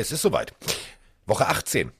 Es 0.00 0.12
ist 0.12 0.22
soweit. 0.22 0.54
Woche 1.26 1.46
18. 1.46 1.92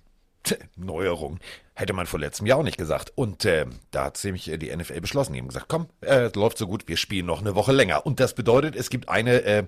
Neuerung. 0.76 1.38
Hätte 1.74 1.92
man 1.92 2.06
vor 2.06 2.18
letztem 2.18 2.46
Jahr 2.46 2.58
auch 2.58 2.64
nicht 2.64 2.78
gesagt. 2.78 3.12
Und 3.14 3.44
äh, 3.44 3.66
da 3.90 4.04
hat 4.04 4.22
nämlich 4.24 4.44
die 4.44 4.74
NFL 4.74 5.00
beschlossen. 5.00 5.32
Die 5.34 5.38
haben 5.38 5.48
gesagt, 5.48 5.68
komm, 5.68 5.88
äh, 6.00 6.30
läuft 6.34 6.58
so 6.58 6.66
gut, 6.66 6.88
wir 6.88 6.96
spielen 6.96 7.26
noch 7.26 7.40
eine 7.40 7.54
Woche 7.54 7.72
länger. 7.72 8.06
Und 8.06 8.20
das 8.20 8.34
bedeutet, 8.34 8.74
es 8.74 8.90
gibt 8.90 9.08
eine 9.08 9.42
äh, 9.42 9.64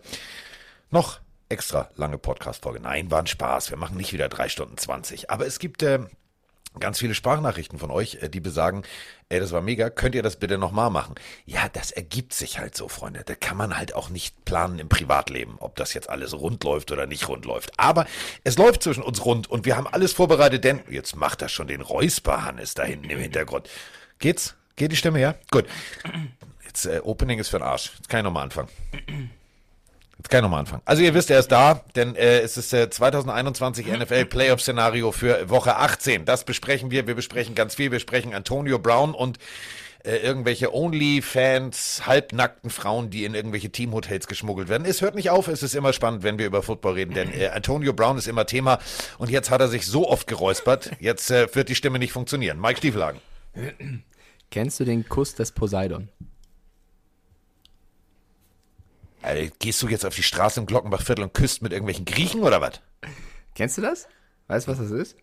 noch 0.91 1.21
extra 1.49 1.91
lange 1.97 2.19
Podcast-Folge. 2.19 2.81
Nein, 2.81 3.11
war 3.11 3.21
ein 3.21 3.27
Spaß. 3.27 3.71
Wir 3.71 3.77
machen 3.77 3.97
nicht 3.97 4.13
wieder 4.13 4.29
drei 4.29 4.49
Stunden 4.49 4.79
zwanzig. 4.79 5.31
Aber 5.31 5.47
es 5.47 5.59
gibt 5.59 5.83
äh, 5.83 6.01
ganz 6.81 6.99
viele 6.99 7.15
Sprachnachrichten 7.15 7.79
von 7.79 7.91
euch, 7.91 8.19
äh, 8.23 8.29
die 8.29 8.41
besagen, 8.41 8.83
ey, 9.29 9.41
das 9.41 9.53
war 9.53 9.63
mega, 9.63 9.91
könnt 9.91 10.15
ihr 10.15 10.23
das 10.23 10.37
bitte 10.37 10.59
nochmal 10.59 10.91
machen? 10.91 11.15
Ja, 11.47 11.69
das 11.73 11.91
ergibt 11.91 12.33
sich 12.35 12.59
halt 12.59 12.77
so, 12.77 12.89
Freunde. 12.89 13.23
Da 13.25 13.35
kann 13.35 13.57
man 13.57 13.77
halt 13.77 13.95
auch 13.95 14.09
nicht 14.09 14.45
planen 14.45 14.79
im 14.79 14.89
Privatleben, 14.89 15.57
ob 15.59 15.77
das 15.77 15.95
jetzt 15.95 16.09
alles 16.11 16.35
rund 16.35 16.65
läuft 16.65 16.93
oder 16.93 17.07
nicht 17.07 17.29
rund 17.29 17.45
läuft. 17.45 17.79
Aber 17.79 18.07
es 18.45 18.59
läuft 18.59 18.83
zwischen 18.83 19.03
uns 19.03 19.25
rund 19.25 19.51
und 19.51 19.65
wir 19.65 19.77
haben 19.77 19.87
alles 19.87 20.13
vorbereitet, 20.13 20.65
denn 20.65 20.81
jetzt 20.89 21.17
macht 21.17 21.43
das 21.43 21.53
schon 21.53 21.67
den 21.67 21.81
Räusper-Hannes 21.81 22.75
da 22.75 22.85
hinten 22.85 23.11
im 23.11 23.19
Hintergrund. 23.19 23.69
Geht's? 24.19 24.55
Geht 24.77 24.93
die 24.93 24.97
Stimme 24.97 25.19
her? 25.19 25.35
Gut. 25.51 25.67
Jetzt, 26.65 26.87
äh, 26.87 27.01
Opening 27.03 27.39
ist 27.39 27.49
für 27.49 27.59
den 27.59 27.67
Arsch. 27.67 27.93
Jetzt 27.97 28.09
kann 28.09 28.21
ich 28.21 28.25
nochmal 28.25 28.45
anfangen. 28.45 28.69
Jetzt 30.23 30.31
kann 30.31 30.39
ich 30.39 30.43
nochmal 30.43 30.61
anfangen. 30.61 30.83
Also 30.85 31.03
ihr 31.03 31.15
wisst, 31.15 31.33
er 31.33 31.41
ist 31.41 31.51
da, 31.51 31.81
denn 31.97 32.15
äh, 32.15 32.39
es 32.43 32.57
ist 32.57 32.73
äh, 32.73 32.89
2021 32.89 33.89
NFL 33.89 34.27
Playoff 34.27 34.61
Szenario 34.61 35.11
für 35.11 35.51
Woche 35.51 35.75
18. 35.75 36.27
Das 36.27 36.45
besprechen 36.45 36.93
wir. 36.93 37.09
Wir 37.09 37.17
besprechen 37.17 37.57
ganz 37.57 37.75
viel. 37.75 37.91
Wir 37.91 37.99
sprechen 37.99 38.33
Antonio 38.33 38.79
Brown 38.79 39.17
und 39.17 39.41
äh, 40.05 40.19
irgendwelche 40.19 40.73
Only-Fans, 40.73 42.07
halbnackten 42.07 42.71
Frauen, 42.71 43.11
die 43.11 43.25
in 43.25 43.35
irgendwelche 43.35 43.71
Teamhotels 43.71 44.29
geschmuggelt 44.29 44.69
werden. 44.69 44.85
Es 44.87 45.03
hört 45.03 45.17
nicht 45.17 45.31
auf, 45.31 45.49
es 45.49 45.65
ist 45.65 45.75
immer 45.75 45.93
spannend, 45.93 46.23
wenn 46.23 46.39
wir 46.39 46.47
über 46.47 46.63
Football 46.63 46.95
reden, 46.95 47.15
denn 47.15 47.33
äh, 47.33 47.49
Antonio 47.49 47.93
Brown 47.93 48.17
ist 48.17 48.29
immer 48.29 48.47
Thema 48.47 48.79
und 49.19 49.29
jetzt 49.29 49.51
hat 49.51 49.61
er 49.61 49.67
sich 49.67 49.87
so 49.87 50.09
oft 50.09 50.29
geräuspert, 50.29 50.93
jetzt 51.01 51.33
äh, 51.33 51.53
wird 51.53 51.69
die 51.69 51.75
Stimme 51.75 51.99
nicht 51.99 52.13
funktionieren. 52.13 52.61
Mike 52.61 52.79
Stieflagen. 52.79 53.21
Kennst 54.53 54.79
du 54.79 54.85
den 54.85 55.09
Kuss 55.09 55.35
des 55.35 55.51
Poseidon? 55.51 56.11
Äh, 59.23 59.51
gehst 59.59 59.83
du 59.83 59.89
jetzt 59.89 60.05
auf 60.05 60.15
die 60.15 60.23
Straße 60.23 60.61
im 60.61 60.67
Glockenbachviertel 60.67 61.25
und 61.25 61.35
küsst 61.35 61.63
mit 61.63 61.73
irgendwelchen 61.73 62.05
Griechen 62.05 62.43
oder 62.43 62.61
was? 62.61 62.81
Kennst 63.55 63.79
du 63.79 63.83
das? 63.83 64.09
Weißt 64.49 64.67
du, 64.67 64.73
was 64.73 64.79
das 64.79 64.91
ist? 64.91 65.17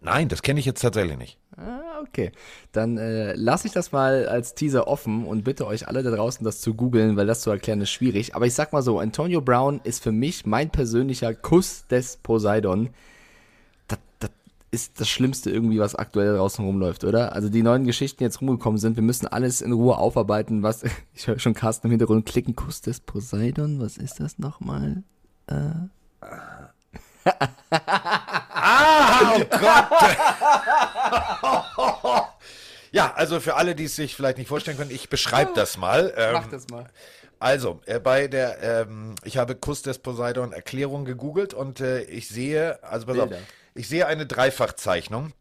Nein, 0.00 0.28
das 0.28 0.42
kenne 0.42 0.60
ich 0.60 0.66
jetzt 0.66 0.80
tatsächlich 0.80 1.18
nicht. 1.18 1.38
Ah, 1.56 2.00
okay. 2.00 2.32
Dann 2.72 2.96
äh, 2.96 3.34
lasse 3.34 3.66
ich 3.66 3.74
das 3.74 3.92
mal 3.92 4.26
als 4.26 4.54
Teaser 4.54 4.88
offen 4.88 5.26
und 5.26 5.44
bitte 5.44 5.66
euch 5.66 5.86
alle 5.86 6.02
da 6.02 6.10
draußen 6.10 6.44
das 6.44 6.60
zu 6.62 6.74
googeln, 6.74 7.16
weil 7.16 7.26
das 7.26 7.42
zu 7.42 7.50
erklären 7.50 7.82
ist 7.82 7.90
schwierig. 7.90 8.34
Aber 8.34 8.46
ich 8.46 8.54
sag 8.54 8.72
mal 8.72 8.82
so, 8.82 8.98
Antonio 8.98 9.42
Brown 9.42 9.80
ist 9.84 10.02
für 10.02 10.12
mich 10.12 10.46
mein 10.46 10.70
persönlicher 10.70 11.34
Kuss 11.34 11.86
des 11.86 12.16
Poseidon. 12.16 12.90
Das, 13.88 13.98
das 14.20 14.30
ist 14.74 15.00
das 15.00 15.08
Schlimmste 15.08 15.50
irgendwie, 15.50 15.78
was 15.78 15.94
aktuell 15.94 16.36
draußen 16.36 16.64
rumläuft, 16.64 17.04
oder? 17.04 17.32
Also 17.32 17.48
die 17.48 17.62
neuen 17.62 17.84
Geschichten 17.84 18.18
die 18.18 18.24
jetzt 18.24 18.40
rumgekommen 18.40 18.78
sind, 18.78 18.96
wir 18.96 19.02
müssen 19.02 19.28
alles 19.28 19.60
in 19.60 19.72
Ruhe 19.72 19.96
aufarbeiten, 19.96 20.64
was, 20.64 20.82
ich 21.14 21.28
höre 21.28 21.38
schon 21.38 21.54
Carsten 21.54 21.86
im 21.86 21.92
Hintergrund 21.92 22.26
klicken, 22.26 22.56
Kuss 22.56 22.80
des 22.80 22.98
Poseidon, 23.00 23.80
was 23.80 23.96
ist 23.96 24.18
das 24.18 24.38
nochmal? 24.38 25.04
Äh. 25.46 25.70
Ah, 28.66 29.32
oh 29.36 29.40
Gott. 29.50 29.90
ja, 32.92 33.14
also 33.14 33.40
für 33.40 33.54
alle, 33.54 33.74
die 33.74 33.84
es 33.84 33.96
sich 33.96 34.14
vielleicht 34.14 34.38
nicht 34.38 34.48
vorstellen 34.48 34.76
können, 34.76 34.90
ich 34.90 35.08
beschreibe 35.08 35.52
das 35.54 35.78
mal. 35.78 36.12
Ähm, 36.16 36.32
Mach 36.34 36.48
das 36.48 36.68
mal. 36.68 36.86
Also, 37.38 37.80
äh, 37.86 38.00
bei 38.00 38.28
der, 38.28 38.62
ähm, 38.62 39.14
ich 39.24 39.36
habe 39.36 39.54
Kuss 39.54 39.82
des 39.82 39.98
Poseidon 39.98 40.52
Erklärung 40.52 41.04
gegoogelt 41.04 41.54
und 41.54 41.80
äh, 41.80 42.02
ich 42.02 42.28
sehe, 42.28 42.82
also 42.82 43.06
pass 43.06 43.18
auf, 43.18 43.28
Bilder. 43.28 43.42
Ich 43.74 43.88
sehe 43.88 44.06
eine 44.06 44.26
Dreifachzeichnung. 44.26 45.32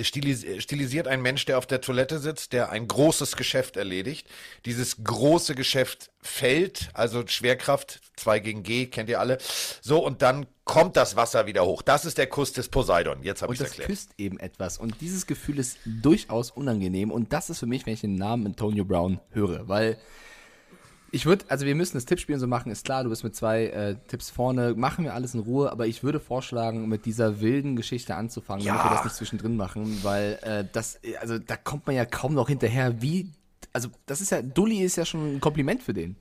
Stilis 0.00 0.44
stilisiert 0.62 1.06
ein 1.06 1.20
Mensch, 1.20 1.44
der 1.44 1.58
auf 1.58 1.66
der 1.66 1.80
Toilette 1.80 2.18
sitzt, 2.18 2.52
der 2.54 2.70
ein 2.70 2.88
großes 2.88 3.36
Geschäft 3.36 3.76
erledigt. 3.76 4.26
Dieses 4.64 5.04
große 5.04 5.54
Geschäft 5.54 6.10
fällt, 6.22 6.88
also 6.94 7.26
Schwerkraft 7.26 8.00
2 8.16 8.38
gegen 8.38 8.62
G, 8.62 8.86
kennt 8.86 9.10
ihr 9.10 9.20
alle. 9.20 9.38
So, 9.82 10.04
und 10.04 10.22
dann 10.22 10.46
kommt 10.64 10.96
das 10.96 11.14
Wasser 11.14 11.46
wieder 11.46 11.64
hoch. 11.66 11.82
Das 11.82 12.04
ist 12.06 12.16
der 12.16 12.26
Kuss 12.26 12.52
des 12.52 12.68
Poseidon. 12.70 13.22
Jetzt 13.22 13.42
habe 13.42 13.52
ich 13.52 13.60
Und 13.60 13.66
es 13.66 13.70
das 13.72 13.78
erklärt. 13.78 13.90
küsst 13.90 14.10
eben 14.18 14.40
etwas. 14.40 14.78
Und 14.78 15.00
dieses 15.02 15.26
Gefühl 15.26 15.58
ist 15.58 15.76
durchaus 15.84 16.50
unangenehm. 16.50 17.10
Und 17.10 17.32
das 17.34 17.50
ist 17.50 17.58
für 17.58 17.66
mich, 17.66 17.84
wenn 17.84 17.92
ich 17.92 18.00
den 18.00 18.14
Namen 18.14 18.46
Antonio 18.46 18.84
Brown 18.86 19.20
höre. 19.30 19.68
Weil 19.68 19.98
ich 21.14 21.26
würde, 21.26 21.44
also 21.48 21.66
wir 21.66 21.74
müssen 21.74 21.96
das 21.96 22.06
Tippspielen 22.06 22.40
so 22.40 22.46
machen, 22.46 22.72
ist 22.72 22.84
klar, 22.86 23.04
du 23.04 23.10
bist 23.10 23.22
mit 23.22 23.36
zwei 23.36 23.66
äh, 23.66 23.96
Tipps 24.08 24.30
vorne, 24.30 24.74
machen 24.74 25.04
wir 25.04 25.12
alles 25.14 25.34
in 25.34 25.40
Ruhe, 25.40 25.70
aber 25.70 25.86
ich 25.86 26.02
würde 26.02 26.18
vorschlagen, 26.18 26.88
mit 26.88 27.04
dieser 27.04 27.40
wilden 27.40 27.76
Geschichte 27.76 28.14
anzufangen, 28.16 28.64
damit 28.64 28.80
Ja. 28.82 28.90
wir 28.90 28.94
das 28.96 29.04
nicht 29.04 29.16
zwischendrin 29.16 29.54
machen, 29.56 29.98
weil 30.02 30.38
äh, 30.42 30.64
das, 30.72 30.98
also 31.20 31.38
da 31.38 31.56
kommt 31.56 31.86
man 31.86 31.94
ja 31.94 32.06
kaum 32.06 32.32
noch 32.34 32.48
hinterher, 32.48 33.02
wie, 33.02 33.30
also 33.74 33.90
das 34.06 34.20
ist 34.22 34.30
ja, 34.30 34.40
Dulli 34.42 34.82
ist 34.82 34.96
ja 34.96 35.04
schon 35.04 35.36
ein 35.36 35.40
Kompliment 35.40 35.82
für 35.82 35.92
den. 35.94 36.16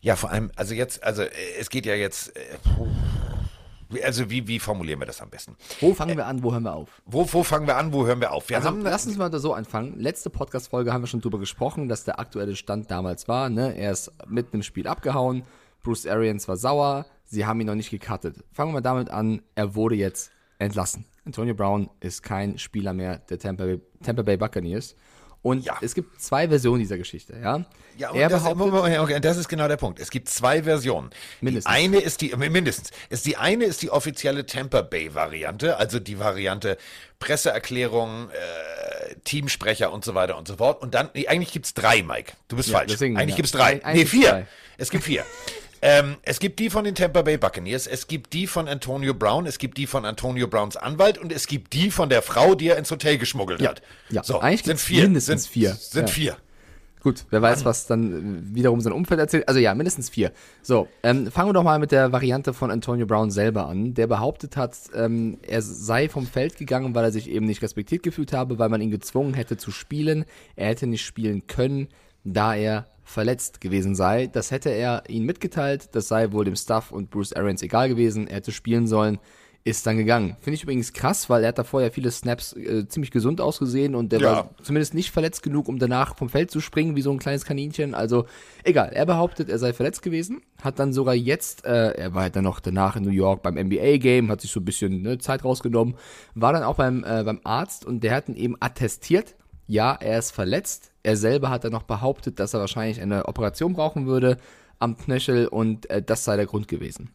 Ja, 0.00 0.16
vor 0.16 0.30
allem, 0.30 0.50
also 0.56 0.74
jetzt, 0.74 1.02
also 1.04 1.22
äh, 1.22 1.30
es 1.60 1.68
geht 1.70 1.84
ja 1.86 1.94
jetzt, 1.94 2.34
äh. 2.36 2.40
Also 4.02 4.30
wie, 4.30 4.46
wie 4.48 4.58
formulieren 4.58 5.00
wir 5.00 5.06
das 5.06 5.20
am 5.20 5.30
besten? 5.30 5.56
Wo 5.80 5.94
fangen 5.94 6.16
wir 6.16 6.26
an, 6.26 6.42
wo 6.42 6.52
hören 6.52 6.62
wir 6.64 6.74
auf? 6.74 7.02
Wo, 7.06 7.26
wo 7.32 7.42
fangen 7.42 7.66
wir 7.66 7.76
an, 7.76 7.92
wo 7.92 8.06
hören 8.06 8.20
wir 8.20 8.32
auf? 8.32 8.48
Wir 8.48 8.56
Also 8.56 8.68
haben, 8.68 8.82
lass 8.82 9.06
uns 9.06 9.16
mal 9.16 9.32
so 9.38 9.54
anfangen. 9.54 9.98
Letzte 9.98 10.30
Podcast-Folge 10.30 10.92
haben 10.92 11.02
wir 11.02 11.06
schon 11.08 11.20
drüber 11.20 11.38
gesprochen, 11.38 11.88
dass 11.88 12.04
der 12.04 12.18
aktuelle 12.18 12.56
Stand 12.56 12.90
damals 12.90 13.28
war. 13.28 13.48
Ne? 13.50 13.76
Er 13.76 13.92
ist 13.92 14.10
mitten 14.26 14.56
im 14.56 14.62
Spiel 14.62 14.86
abgehauen. 14.86 15.42
Bruce 15.82 16.06
Arians 16.06 16.48
war 16.48 16.56
sauer. 16.56 17.06
Sie 17.24 17.46
haben 17.46 17.60
ihn 17.60 17.66
noch 17.66 17.74
nicht 17.74 17.90
gecuttet. 17.90 18.36
Fangen 18.52 18.72
wir 18.72 18.80
damit 18.80 19.10
an. 19.10 19.42
Er 19.54 19.74
wurde 19.74 19.94
jetzt 19.96 20.30
entlassen. 20.58 21.04
Antonio 21.26 21.54
Brown 21.54 21.90
ist 22.00 22.22
kein 22.22 22.58
Spieler 22.58 22.92
mehr 22.92 23.18
der 23.18 23.38
Tampa 23.38 23.64
Bay, 23.64 23.80
Tampa 24.02 24.22
Bay 24.22 24.36
Buccaneers. 24.36 24.94
Und 25.44 25.64
Ja. 25.66 25.76
es 25.82 25.94
gibt 25.94 26.20
zwei 26.22 26.48
Versionen 26.48 26.80
dieser 26.80 26.96
Geschichte. 26.96 27.34
Ja, 27.40 27.64
Ja, 27.98 28.10
und 28.10 28.18
er 28.18 28.30
das, 28.30 28.42
behauptet, 28.42 29.24
das 29.24 29.36
ist 29.36 29.46
genau 29.46 29.68
der 29.68 29.76
Punkt. 29.76 30.00
Es 30.00 30.10
gibt 30.10 30.28
zwei 30.30 30.62
Versionen. 30.62 31.10
Mindestens. 31.42 31.70
Die 31.72 31.78
eine 31.84 31.98
ist 32.00 32.20
die, 32.22 32.34
mindestens, 32.34 32.90
ist 33.10 33.26
die 33.26 33.36
eine 33.36 33.64
ist 33.66 33.82
die 33.82 33.90
offizielle 33.90 34.46
Tampa 34.46 34.80
Bay 34.80 35.14
Variante, 35.14 35.76
also 35.76 36.00
die 36.00 36.18
Variante 36.18 36.78
Presseerklärung, 37.18 38.30
äh, 38.30 39.14
Teamsprecher 39.24 39.92
und 39.92 40.04
so 40.04 40.14
weiter 40.14 40.38
und 40.38 40.48
so 40.48 40.56
fort. 40.56 40.80
Und 40.82 40.94
dann, 40.94 41.10
nee, 41.14 41.26
eigentlich 41.28 41.52
gibt's 41.52 41.74
drei, 41.74 42.02
Mike. 42.02 42.32
Du 42.48 42.56
bist 42.56 42.70
Ja, 42.70 42.78
falsch. 42.78 42.92
deswegen, 42.92 43.16
eigentlich 43.18 43.30
ja. 43.32 43.36
gibt's 43.36 43.52
drei. 43.52 43.84
Ein- 43.84 43.96
nee, 43.96 44.06
vier. 44.06 44.30
drei. 44.30 44.46
Es 44.78 44.90
gibt 44.90 45.04
vier. 45.04 45.24
Ähm, 45.86 46.16
es 46.22 46.38
gibt 46.40 46.60
die 46.60 46.70
von 46.70 46.84
den 46.84 46.94
Tampa 46.94 47.20
Bay 47.20 47.36
Buccaneers, 47.36 47.86
es 47.86 48.06
gibt 48.06 48.32
die 48.32 48.46
von 48.46 48.68
Antonio 48.68 49.12
Brown, 49.12 49.44
es 49.44 49.58
gibt 49.58 49.76
die 49.76 49.86
von 49.86 50.06
Antonio 50.06 50.48
Browns 50.48 50.78
Anwalt 50.78 51.18
und 51.18 51.30
es 51.30 51.46
gibt 51.46 51.74
die 51.74 51.90
von 51.90 52.08
der 52.08 52.22
Frau, 52.22 52.54
die 52.54 52.68
er 52.68 52.78
ins 52.78 52.90
Hotel 52.90 53.18
geschmuggelt 53.18 53.60
Ja, 53.60 53.68
hat. 53.68 53.82
ja. 54.08 54.24
So, 54.24 54.40
Eigentlich 54.40 54.62
sind 54.64 54.80
vier. 54.80 55.02
mindestens 55.02 55.42
sind, 55.44 55.52
vier. 55.52 55.74
Sind 55.74 56.08
Ja. 56.08 56.14
vier. 56.14 56.36
Gut, 57.02 57.26
wer 57.28 57.42
weiß, 57.42 57.66
was 57.66 57.86
dann 57.86 58.48
äh, 58.50 58.56
wiederum 58.56 58.80
sein 58.80 58.94
Umfeld 58.94 59.20
erzählt. 59.20 59.46
Also 59.46 59.60
ja, 59.60 59.74
mindestens 59.74 60.08
vier. 60.08 60.32
So, 60.62 60.88
ähm, 61.02 61.30
fangen 61.30 61.50
wir 61.50 61.52
doch 61.52 61.62
mal 61.62 61.78
mit 61.78 61.92
der 61.92 62.12
Variante 62.12 62.54
von 62.54 62.70
Antonio 62.70 63.04
Brown 63.04 63.30
selber 63.30 63.66
an, 63.68 63.92
der 63.92 64.06
behauptet 64.06 64.56
hat, 64.56 64.74
ähm, 64.96 65.36
er 65.46 65.60
sei 65.60 66.08
vom 66.08 66.26
Feld 66.26 66.56
gegangen, 66.56 66.94
weil 66.94 67.04
er 67.04 67.12
sich 67.12 67.28
eben 67.28 67.44
nicht 67.44 67.60
respektiert 67.60 68.02
gefühlt 68.02 68.32
habe, 68.32 68.58
weil 68.58 68.70
man 68.70 68.80
ihn 68.80 68.90
gezwungen 68.90 69.34
hätte 69.34 69.58
zu 69.58 69.70
spielen. 69.70 70.24
Er 70.56 70.68
hätte 70.68 70.86
nicht 70.86 71.04
spielen 71.04 71.46
können, 71.46 71.88
da 72.24 72.54
er 72.54 72.86
verletzt 73.14 73.60
gewesen 73.60 73.94
sei. 73.94 74.26
Das 74.26 74.50
hätte 74.50 74.68
er 74.70 75.04
ihnen 75.08 75.24
mitgeteilt. 75.24 75.88
Das 75.92 76.08
sei 76.08 76.32
wohl 76.32 76.44
dem 76.44 76.56
Staff 76.56 76.92
und 76.92 77.10
Bruce 77.10 77.32
Arians 77.32 77.62
egal 77.62 77.88
gewesen. 77.88 78.26
Er 78.28 78.36
hätte 78.36 78.52
spielen 78.52 78.86
sollen. 78.86 79.18
Ist 79.66 79.86
dann 79.86 79.96
gegangen. 79.96 80.36
Finde 80.42 80.56
ich 80.56 80.62
übrigens 80.64 80.92
krass, 80.92 81.30
weil 81.30 81.42
er 81.42 81.48
hat 81.48 81.56
davor 81.58 81.80
ja 81.80 81.88
viele 81.88 82.10
Snaps 82.10 82.52
äh, 82.52 82.86
ziemlich 82.86 83.10
gesund 83.10 83.40
ausgesehen 83.40 83.94
und 83.94 84.12
der 84.12 84.20
Ja. 84.20 84.30
war 84.32 84.50
zumindest 84.62 84.92
nicht 84.92 85.10
verletzt 85.10 85.42
genug, 85.42 85.68
um 85.68 85.78
danach 85.78 86.18
vom 86.18 86.28
Feld 86.28 86.50
zu 86.50 86.60
springen 86.60 86.96
wie 86.96 87.00
so 87.00 87.10
ein 87.10 87.18
kleines 87.18 87.46
Kaninchen. 87.46 87.94
Also 87.94 88.26
egal, 88.62 88.90
er 88.92 89.06
behauptet, 89.06 89.48
er 89.48 89.58
sei 89.58 89.72
verletzt 89.72 90.02
gewesen, 90.02 90.42
hat 90.62 90.78
dann 90.78 90.92
sogar 90.92 91.14
jetzt, 91.14 91.64
äh, 91.64 91.92
er 91.92 92.12
war 92.12 92.24
halt 92.24 92.36
dann 92.36 92.44
noch 92.44 92.60
danach 92.60 92.96
in 92.96 93.04
New 93.04 93.10
York 93.10 93.42
beim 93.42 93.54
NBA-Game, 93.56 94.30
hat 94.30 94.42
sich 94.42 94.50
so 94.50 94.60
ein 94.60 94.66
bisschen 94.66 95.00
ne, 95.00 95.16
Zeit 95.16 95.44
rausgenommen, 95.46 95.94
war 96.34 96.52
dann 96.52 96.62
auch 96.62 96.76
beim, 96.76 97.02
äh, 97.02 97.22
beim 97.24 97.40
Arzt 97.44 97.86
und 97.86 98.04
der 98.04 98.14
hat 98.16 98.28
ihn 98.28 98.36
eben 98.36 98.56
attestiert, 98.60 99.34
ja, 99.66 99.94
er 99.94 100.18
ist 100.18 100.30
verletzt. 100.32 100.92
Er 101.02 101.16
selber 101.16 101.50
hat 101.50 101.64
dann 101.64 101.72
noch 101.72 101.84
behauptet, 101.84 102.38
dass 102.38 102.54
er 102.54 102.60
wahrscheinlich 102.60 103.00
eine 103.00 103.26
Operation 103.26 103.74
brauchen 103.74 104.06
würde 104.06 104.38
am 104.78 104.96
Knöchel 104.96 105.46
und 105.46 105.88
äh, 105.90 106.02
das 106.02 106.24
sei 106.24 106.36
der 106.36 106.46
Grund 106.46 106.68
gewesen. 106.68 107.10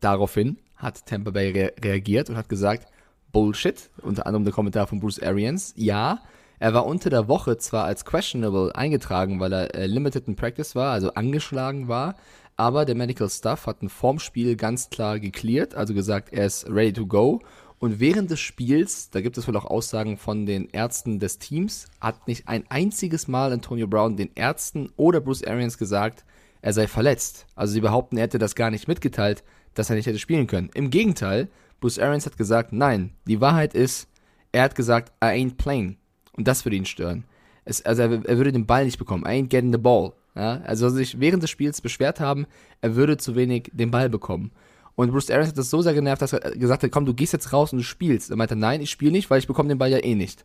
Daraufhin 0.00 0.58
hat 0.76 1.06
Tampa 1.06 1.30
Bay 1.30 1.50
re 1.50 1.72
reagiert 1.82 2.30
und 2.30 2.36
hat 2.36 2.48
gesagt, 2.48 2.88
Bullshit, 3.32 3.90
unter 4.02 4.26
anderem 4.26 4.44
der 4.44 4.52
Kommentar 4.52 4.86
von 4.86 5.00
Bruce 5.00 5.22
Arians. 5.22 5.72
Ja, 5.76 6.20
er 6.58 6.74
war 6.74 6.86
unter 6.86 7.10
der 7.10 7.28
Woche 7.28 7.56
zwar 7.56 7.84
als 7.84 8.04
questionable 8.04 8.74
eingetragen, 8.74 9.40
weil 9.40 9.52
er 9.52 9.74
äh, 9.74 9.86
limited 9.86 10.28
in 10.28 10.36
practice 10.36 10.74
war, 10.74 10.92
also 10.92 11.12
angeschlagen 11.14 11.88
war, 11.88 12.14
aber 12.56 12.84
der 12.84 12.94
Medical 12.94 13.28
Staff 13.28 13.66
hat 13.66 13.82
ein 13.82 13.88
Formspiel 13.88 14.56
ganz 14.56 14.90
klar 14.90 15.18
geklärt, 15.18 15.74
also 15.74 15.94
gesagt, 15.94 16.32
er 16.32 16.46
ist 16.46 16.68
ready 16.68 16.92
to 16.92 17.06
go. 17.06 17.40
Und 17.82 17.98
während 17.98 18.30
des 18.30 18.38
Spiels, 18.38 19.10
da 19.10 19.20
gibt 19.20 19.36
es 19.36 19.48
wohl 19.48 19.56
auch 19.56 19.64
Aussagen 19.64 20.16
von 20.16 20.46
den 20.46 20.68
Ärzten 20.70 21.18
des 21.18 21.40
Teams, 21.40 21.88
hat 22.00 22.28
nicht 22.28 22.46
ein 22.46 22.64
einziges 22.68 23.26
Mal 23.26 23.52
Antonio 23.52 23.88
Brown 23.88 24.16
den 24.16 24.30
Ärzten 24.36 24.92
oder 24.94 25.20
Bruce 25.20 25.42
Arians 25.42 25.78
gesagt, 25.78 26.24
er 26.60 26.72
sei 26.74 26.86
verletzt. 26.86 27.44
Also 27.56 27.72
sie 27.72 27.80
behaupten, 27.80 28.18
er 28.18 28.22
hätte 28.22 28.38
das 28.38 28.54
gar 28.54 28.70
nicht 28.70 28.86
mitgeteilt, 28.86 29.42
dass 29.74 29.90
er 29.90 29.96
nicht 29.96 30.06
hätte 30.06 30.20
spielen 30.20 30.46
können. 30.46 30.70
Im 30.74 30.90
Gegenteil, 30.90 31.48
Bruce 31.80 31.98
Arians 31.98 32.24
hat 32.24 32.36
gesagt, 32.36 32.72
nein, 32.72 33.14
die 33.26 33.40
Wahrheit 33.40 33.74
ist, 33.74 34.06
er 34.52 34.62
hat 34.62 34.76
gesagt, 34.76 35.10
I 35.20 35.30
ain't 35.30 35.56
playing. 35.56 35.96
Und 36.36 36.46
das 36.46 36.64
würde 36.64 36.76
ihn 36.76 36.86
stören. 36.86 37.24
Es, 37.64 37.84
also 37.84 38.02
er, 38.02 38.12
er, 38.12 38.36
würde 38.36 38.52
den 38.52 38.66
Ball 38.66 38.84
nicht 38.84 38.98
bekommen. 39.00 39.24
I 39.24 39.30
ain't 39.42 39.48
getting 39.48 39.72
the 39.72 39.78
ball. 39.78 40.12
Ja? 40.36 40.60
Also 40.60 40.88
sich 40.88 41.18
während 41.18 41.42
des 41.42 41.50
Spiels 41.50 41.80
beschwert 41.80 42.20
haben, 42.20 42.46
er 42.80 42.94
würde 42.94 43.16
zu 43.16 43.34
wenig 43.34 43.72
den 43.72 43.90
Ball 43.90 44.08
bekommen. 44.08 44.52
Und 44.94 45.10
Bruce 45.10 45.30
Arians 45.30 45.48
hat 45.48 45.58
das 45.58 45.70
so 45.70 45.82
sehr 45.82 45.94
genervt, 45.94 46.22
dass 46.22 46.32
er 46.32 46.50
gesagt 46.52 46.82
hat, 46.82 46.90
komm, 46.90 47.06
du 47.06 47.14
gehst 47.14 47.32
jetzt 47.32 47.52
raus 47.52 47.72
und 47.72 47.78
du 47.78 47.84
spielst. 47.84 48.30
Er 48.30 48.36
meinte, 48.36 48.56
nein, 48.56 48.80
ich 48.80 48.90
spiele 48.90 49.12
nicht, 49.12 49.30
weil 49.30 49.38
ich 49.38 49.46
bekomme 49.46 49.68
den 49.68 49.78
Ball 49.78 49.90
ja 49.90 49.98
eh 49.98 50.14
nicht. 50.14 50.44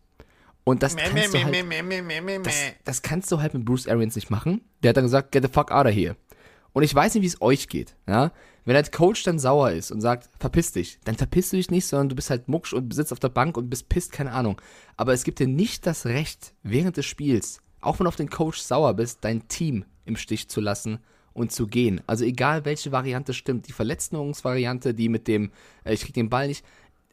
Und 0.64 0.84
das 0.84 0.98
kannst, 0.98 1.34
du 1.34 1.44
halt, 1.44 2.46
das, 2.46 2.56
das 2.84 3.02
kannst 3.02 3.32
du 3.32 3.40
halt 3.40 3.54
mit 3.54 3.64
Bruce 3.64 3.88
Arians 3.88 4.16
nicht 4.16 4.30
machen. 4.30 4.62
Der 4.84 4.90
hat 4.90 4.98
dann 4.98 5.06
gesagt, 5.06 5.32
get 5.32 5.44
the 5.44 5.50
fuck 5.50 5.72
out 5.72 5.86
of 5.86 5.94
here. 5.94 6.18
Und 6.74 6.84
ich 6.84 6.94
weiß 6.94 7.16
nicht, 7.16 7.24
wie 7.24 7.28
es 7.28 7.42
euch 7.42 7.70
geht, 7.70 7.96
ja. 8.08 8.32
Wenn 8.66 8.74
der 8.74 8.84
Coach 8.84 9.24
dann 9.24 9.40
sauer 9.40 9.72
ist 9.72 9.92
und 9.92 10.02
sagt, 10.02 10.30
verpiss 10.40 10.74
dich, 10.74 11.00
dann 11.06 11.16
verpisst 11.16 11.54
du 11.54 11.58
dich 11.58 11.72
nicht, 11.72 11.88
sondern 11.88 12.10
du 12.10 12.16
bist 12.16 12.30
halt 12.30 12.50
mucksch 12.50 12.74
und 12.74 12.94
sitzt 12.94 13.14
auf 13.14 13.20
der 13.20 13.30
Bank 13.30 13.56
und 13.56 13.70
bist 13.70 13.88
pisst, 13.88 14.12
keine 14.12 14.34
Ahnung. 14.34 14.62
Aber 14.98 15.14
es 15.14 15.24
gibt 15.24 15.40
dir 15.40 15.48
nicht 15.48 15.88
das 15.88 16.06
Recht, 16.06 16.54
während 16.64 16.98
des 16.98 17.06
Spiels, 17.06 17.62
auch 17.80 17.98
wenn 17.98 18.04
du 18.04 18.10
auf 18.10 18.18
den 18.18 18.30
Coach 18.30 18.60
sauer 18.60 18.94
bist, 18.94 19.20
dein 19.22 19.48
Team 19.48 19.86
im 20.04 20.18
Stich 20.18 20.50
zu 20.50 20.60
lassen 20.60 21.00
und 21.38 21.52
zu 21.52 21.68
gehen. 21.68 22.02
Also 22.08 22.26
egal 22.26 22.66
welche 22.66 22.92
Variante 22.92 23.34
stimmt, 23.34 23.68
die 23.68 23.72
Verletzungsvariante, 23.72 24.94
die 24.94 25.08
mit 25.08 25.28
dem, 25.28 25.52
äh, 25.84 25.94
ich 25.94 26.02
krieg 26.02 26.14
den 26.14 26.30
Ball 26.30 26.48
nicht, 26.48 26.66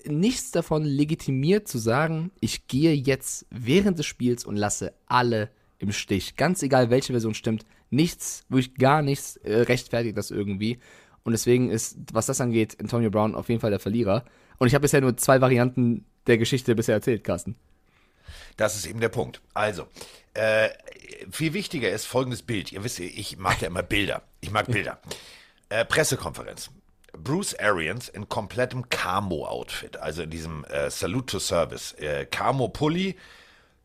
nichts 0.07 0.51
davon 0.51 0.85
legitimiert 0.85 1.69
zu 1.69 1.79
sagen, 1.79 2.31
ich 2.41 2.67
gehe 2.67 2.95
jetzt 2.95 3.47
während 3.51 3.99
des 3.99 4.07
Spiels 4.07 4.45
und 4.45 4.57
lasse 4.57 4.95
alle 5.07 5.51
im 5.79 5.93
Stich. 5.93 6.37
Ganz 6.37 6.63
egal, 6.63 6.91
welche 6.91 7.13
Version 7.13 7.35
stimmt, 7.35 7.65
nichts, 7.91 8.45
wirklich 8.49 8.75
gar 8.75 9.03
nichts 9.03 9.37
äh, 9.37 9.61
rechtfertigt 9.61 10.17
das 10.17 10.31
irgendwie. 10.31 10.79
Und 11.23 11.33
deswegen 11.33 11.71
ist, 11.71 11.99
was 12.13 12.27
das 12.27 12.41
angeht, 12.41 12.79
Antonio 12.81 13.11
Brown 13.11 13.35
auf 13.35 13.49
jeden 13.49 13.61
Fall 13.61 13.71
der 13.71 13.81
Verlierer. 13.81 14.25
Und 14.59 14.69
ich 14.69 14.75
habe 14.75 14.83
bisher 14.83 15.01
nur 15.01 15.17
zwei 15.17 15.41
Varianten 15.41 16.07
der 16.27 16.39
Geschichte 16.39 16.75
bisher 16.75 16.95
erzählt, 16.95 17.25
Carsten. 17.25 17.57
Das 18.57 18.77
ist 18.77 18.87
eben 18.87 19.01
der 19.01 19.09
Punkt. 19.09 19.41
Also, 19.53 19.87
äh, 20.35 20.69
viel 21.31 21.53
wichtiger 21.53 21.91
ist 21.91 22.07
folgendes 22.07 22.43
Bild. 22.43 22.73
Ihr 22.73 22.85
wisst, 22.85 23.01
ich 23.01 23.39
mag 23.39 23.61
ja 23.61 23.69
immer 23.69 23.83
Bilder. 23.83 24.23
Ich 24.41 24.51
mag 24.51 24.67
Bilder. 24.67 24.99
Äh, 25.69 25.85
Pressekonferenz. 25.85 26.71
Bruce 27.17 27.55
Arians 27.59 28.09
in 28.09 28.29
komplettem 28.29 28.89
Camo-Outfit, 28.89 29.97
also 29.99 30.23
in 30.23 30.31
diesem 30.31 30.65
äh, 30.65 30.91
Salute 30.91 31.27
to 31.27 31.39
Service. 31.39 31.93
Äh, 31.93 32.27
Camo-Pulli, 32.27 33.17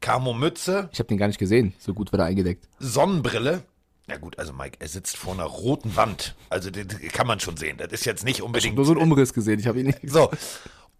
Camo-Mütze. 0.01 0.89
Ich 0.91 0.99
habe 0.99 1.07
den 1.07 1.17
gar 1.17 1.27
nicht 1.27 1.39
gesehen, 1.39 1.73
so 1.77 1.93
gut 1.93 2.11
war 2.11 2.19
er 2.19 2.25
eingedeckt. 2.25 2.67
Sonnenbrille. 2.79 3.63
Na 4.07 4.17
gut, 4.17 4.39
also 4.39 4.53
Mike, 4.53 4.77
er 4.79 4.87
sitzt 4.87 5.17
vor 5.17 5.33
einer 5.33 5.43
roten 5.43 5.95
Wand. 5.95 6.35
Also 6.49 6.71
den 6.71 6.87
kann 6.87 7.27
man 7.27 7.39
schon 7.39 7.57
sehen. 7.57 7.77
Das 7.77 7.91
ist 7.91 8.05
jetzt 8.05 8.25
nicht 8.25 8.41
unbedingt. 8.41 8.65
Ich 8.65 8.71
habe 8.71 8.77
nur 8.77 8.85
so 8.85 8.91
einen 8.93 9.01
Umriss 9.01 9.33
gesehen, 9.33 9.59
ich 9.59 9.67
habe 9.67 9.79
ihn 9.79 9.85
nicht 9.85 10.01
gesehen. 10.01 10.13
So. 10.13 10.31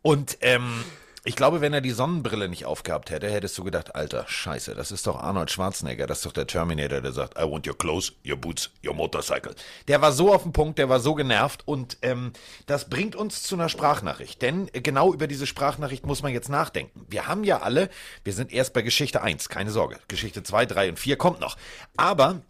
Und 0.03 0.37
ähm, 0.41 0.83
ich 1.25 1.35
glaube, 1.35 1.61
wenn 1.61 1.73
er 1.73 1.81
die 1.81 1.91
Sonnenbrille 1.91 2.47
nicht 2.47 2.65
aufgehabt 2.65 3.09
hätte, 3.09 3.29
hättest 3.29 3.57
du 3.57 3.63
gedacht, 3.63 3.95
Alter, 3.95 4.25
scheiße, 4.27 4.73
das 4.75 4.91
ist 4.91 5.05
doch 5.05 5.19
Arnold 5.19 5.51
Schwarzenegger, 5.51 6.07
das 6.07 6.19
ist 6.19 6.25
doch 6.25 6.31
der 6.31 6.47
Terminator, 6.47 7.01
der 7.01 7.11
sagt, 7.11 7.37
I 7.37 7.43
want 7.43 7.67
your 7.67 7.77
clothes, 7.77 8.13
your 8.25 8.37
boots, 8.37 8.71
your 8.85 8.93
motorcycle. 8.93 9.53
Der 9.87 10.01
war 10.01 10.11
so 10.11 10.33
auf 10.33 10.43
dem 10.43 10.53
Punkt, 10.53 10.79
der 10.79 10.87
war 10.87 10.99
so 10.99 11.15
genervt 11.15 11.67
und 11.67 11.97
ähm, 12.01 12.31
das 12.67 12.89
bringt 12.89 13.15
uns 13.15 13.43
zu 13.43 13.55
einer 13.55 13.69
Sprachnachricht. 13.69 14.41
Denn 14.41 14.67
genau 14.71 15.13
über 15.13 15.27
diese 15.27 15.45
Sprachnachricht 15.45 16.05
muss 16.05 16.23
man 16.23 16.33
jetzt 16.33 16.49
nachdenken. 16.49 17.05
Wir 17.09 17.27
haben 17.27 17.43
ja 17.43 17.59
alle, 17.59 17.89
wir 18.23 18.33
sind 18.33 18.53
erst 18.53 18.73
bei 18.73 18.81
Geschichte 18.81 19.21
1, 19.21 19.49
keine 19.49 19.71
Sorge. 19.71 19.99
Geschichte 20.07 20.43
2, 20.43 20.65
3 20.65 20.89
und 20.89 20.99
4 20.99 21.17
kommt 21.17 21.41
noch. 21.41 21.57
Aber 21.97 22.41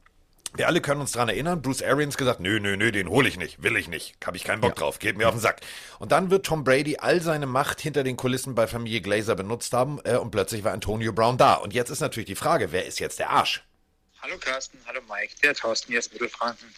wir 0.55 0.67
alle 0.67 0.81
können 0.81 1.01
uns 1.01 1.11
daran 1.11 1.29
erinnern, 1.29 1.61
Bruce 1.61 1.81
Arians 1.81 2.17
gesagt, 2.17 2.39
nö, 2.39 2.59
nö, 2.59 2.75
nö, 2.75 2.91
den 2.91 3.09
hole 3.09 3.27
ich 3.27 3.37
nicht, 3.37 3.61
will 3.61 3.77
ich 3.77 3.87
nicht, 3.87 4.15
habe 4.25 4.37
ich 4.37 4.43
keinen 4.43 4.61
Bock 4.61 4.71
ja. 4.71 4.79
drauf, 4.79 4.99
geht 4.99 5.17
mir 5.17 5.27
auf 5.27 5.35
den 5.35 5.41
Sack. 5.41 5.61
Und 5.99 6.11
dann 6.11 6.31
wird 6.31 6.45
Tom 6.45 6.63
Brady 6.63 6.97
all 6.97 7.21
seine 7.21 7.45
Macht 7.45 7.81
hinter 7.81 8.03
den 8.03 8.17
Kulissen 8.17 8.55
bei 8.55 8.67
Familie 8.67 9.01
Glazer 9.01 9.35
benutzt 9.35 9.73
haben 9.73 9.99
äh, 10.03 10.15
und 10.15 10.31
plötzlich 10.31 10.63
war 10.63 10.73
Antonio 10.73 11.13
Brown 11.13 11.37
da. 11.37 11.53
Und 11.55 11.73
jetzt 11.73 11.89
ist 11.89 11.99
natürlich 11.99 12.27
die 12.27 12.35
Frage, 12.35 12.71
wer 12.71 12.85
ist 12.85 12.99
jetzt 12.99 13.19
der 13.19 13.29
Arsch? 13.29 13.63
Hallo 14.21 14.37
Carsten, 14.37 14.77
hallo 14.85 15.01
Mike, 15.07 15.35
der 15.43 15.53
Thorsten 15.53 15.91
hier 15.91 15.99
aus 15.99 16.11
Mittelfranken. 16.11 16.73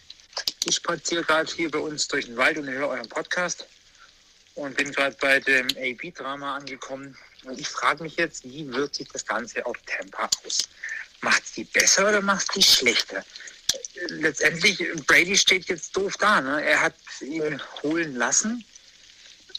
Ich 0.64 0.76
spaziere 0.76 1.24
gerade 1.24 1.50
hier 1.52 1.70
bei 1.70 1.78
uns 1.78 2.06
durch 2.08 2.26
den 2.26 2.36
Wald 2.36 2.58
und 2.58 2.68
höre 2.68 2.88
euren 2.88 3.08
Podcast 3.08 3.66
und 4.54 4.76
bin 4.76 4.92
gerade 4.92 5.16
bei 5.20 5.40
dem 5.40 5.66
AB-Drama 5.76 6.56
angekommen. 6.56 7.16
Und 7.44 7.58
ich 7.58 7.68
frage 7.68 8.02
mich 8.02 8.16
jetzt, 8.16 8.44
wie 8.44 8.70
wirkt 8.72 8.94
sich 8.96 9.08
das 9.08 9.26
Ganze 9.26 9.64
auf 9.66 9.76
Tampa 9.86 10.28
aus? 10.44 10.58
Macht 11.20 11.42
es 11.44 11.52
die 11.52 11.64
besser 11.64 12.08
oder 12.08 12.20
macht 12.20 12.42
es 12.42 12.54
die 12.54 12.62
schlechter? 12.62 13.24
Letztendlich, 14.08 14.78
Brady 15.06 15.36
steht 15.36 15.68
jetzt 15.68 15.96
doof 15.96 16.16
da. 16.18 16.40
Ne? 16.40 16.64
Er 16.64 16.80
hat 16.80 16.94
ihn 17.20 17.60
holen 17.82 18.16
lassen. 18.16 18.64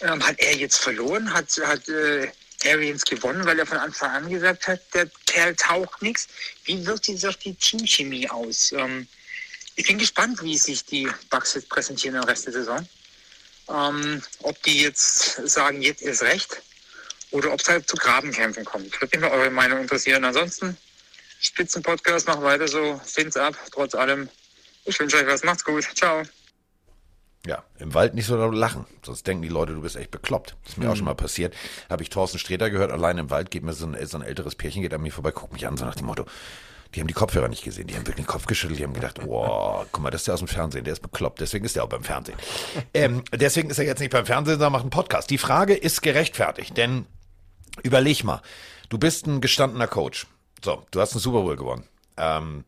Ähm, 0.01 0.25
hat 0.25 0.39
er 0.39 0.55
jetzt 0.55 0.77
verloren? 0.77 1.33
Hat, 1.33 1.49
hat 1.63 1.87
äh, 1.87 2.29
Arians 2.65 3.03
gewonnen, 3.03 3.45
weil 3.45 3.59
er 3.59 3.65
von 3.65 3.77
Anfang 3.77 4.11
an 4.11 4.29
gesagt 4.29 4.67
hat, 4.67 4.81
der 4.93 5.09
Kerl 5.25 5.55
taucht 5.55 6.01
nichts? 6.01 6.27
Wie 6.65 6.85
wirkt 6.85 7.05
sich 7.05 7.21
die 7.37 7.55
Teamchemie 7.55 8.29
aus? 8.29 8.71
Ähm, 8.71 9.07
ich 9.75 9.87
bin 9.87 9.97
gespannt, 9.97 10.41
wie 10.43 10.57
sich 10.57 10.85
die 10.85 11.09
Bucks 11.29 11.55
jetzt 11.55 11.69
präsentieren 11.69 12.15
im 12.15 12.23
Rest 12.23 12.45
der 12.45 12.53
Saison. 12.53 12.87
Ähm, 13.69 14.21
ob 14.39 14.61
die 14.63 14.81
jetzt 14.81 15.47
sagen, 15.47 15.81
jetzt 15.81 16.01
ist 16.01 16.21
recht 16.21 16.61
oder 17.31 17.51
ob 17.51 17.61
es 17.61 17.67
halt 17.67 17.87
zu 17.87 17.95
Grabenkämpfen 17.95 18.65
kommt. 18.65 19.01
Würde 19.01 19.17
mich 19.17 19.29
mal 19.29 19.35
eure 19.35 19.49
Meinung 19.49 19.81
interessieren. 19.81 20.23
Ansonsten 20.25 20.77
Spitzenpodcast, 21.43 22.27
mach 22.27 22.41
weiter 22.41 22.67
so, 22.67 22.99
sind's 23.03 23.37
ab, 23.37 23.55
trotz 23.71 23.95
allem. 23.95 24.29
Ich 24.85 24.99
wünsche 24.99 25.17
euch 25.17 25.27
was, 25.27 25.43
macht's 25.43 25.63
gut, 25.63 25.83
ciao. 25.93 26.23
Ja, 27.45 27.63
im 27.77 27.93
Wald 27.93 28.13
nicht 28.13 28.25
so 28.25 28.37
lachen, 28.37 28.85
sonst 29.03 29.27
denken 29.27 29.43
die 29.43 29.49
Leute, 29.49 29.73
du 29.73 29.81
bist 29.81 29.97
echt 29.97 30.11
bekloppt. 30.11 30.55
Das 30.63 30.73
ist 30.73 30.77
mir 30.77 30.85
mhm. 30.85 30.91
auch 30.91 30.95
schon 30.95 31.05
mal 31.05 31.15
passiert. 31.15 31.53
Habe 31.89 32.01
ich 32.01 32.09
Thorsten 32.09 32.39
Sträter 32.39 32.69
gehört, 32.69 32.91
allein 32.91 33.17
im 33.17 33.29
Wald, 33.29 33.51
geht 33.51 33.63
mir 33.63 33.73
so 33.73 33.85
ein, 33.85 34.07
so 34.07 34.17
ein 34.17 34.23
älteres 34.23 34.55
Pärchen, 34.55 34.81
geht 34.81 34.93
an 34.93 35.01
mir 35.01 35.11
vorbei, 35.11 35.31
guckt 35.31 35.51
mich 35.51 35.67
an, 35.67 35.75
so 35.75 35.83
nach 35.83 35.95
dem 35.95 36.05
Motto, 36.05 36.25
die 36.95 37.01
haben 37.01 37.07
die 37.07 37.13
Kopfhörer 37.13 37.49
nicht 37.49 37.63
gesehen, 37.63 37.87
die 37.87 37.95
haben 37.95 38.07
wirklich 38.07 38.25
den 38.25 38.31
Kopf 38.31 38.45
geschüttelt, 38.45 38.79
die 38.79 38.83
haben 38.85 38.93
gedacht, 38.93 39.19
wow, 39.25 39.85
guck 39.91 40.01
mal, 40.01 40.11
das 40.11 40.21
ist 40.21 40.27
der 40.27 40.35
aus 40.35 40.39
dem 40.39 40.47
Fernsehen, 40.47 40.85
der 40.85 40.93
ist 40.93 41.01
bekloppt, 41.01 41.41
deswegen 41.41 41.65
ist 41.65 41.75
der 41.75 41.83
auch 41.83 41.89
beim 41.89 42.03
Fernsehen. 42.03 42.37
Ähm, 42.93 43.23
deswegen 43.33 43.69
ist 43.71 43.79
er 43.79 43.85
jetzt 43.85 43.99
nicht 43.99 44.11
beim 44.11 44.25
Fernsehen, 44.25 44.53
sondern 44.53 44.71
macht 44.71 44.83
einen 44.83 44.91
Podcast. 44.91 45.29
Die 45.29 45.39
Frage 45.39 45.73
ist 45.73 46.01
gerechtfertigt, 46.01 46.77
denn 46.77 47.07
überleg 47.81 48.23
mal, 48.23 48.41
du 48.89 48.97
bist 48.97 49.25
ein 49.25 49.41
gestandener 49.41 49.87
Coach. 49.87 50.27
So, 50.63 50.85
du 50.91 51.01
hast 51.01 51.13
einen 51.13 51.19
Super 51.19 51.41
Bowl 51.41 51.57
gewonnen. 51.57 51.83
Ähm, 52.15 52.63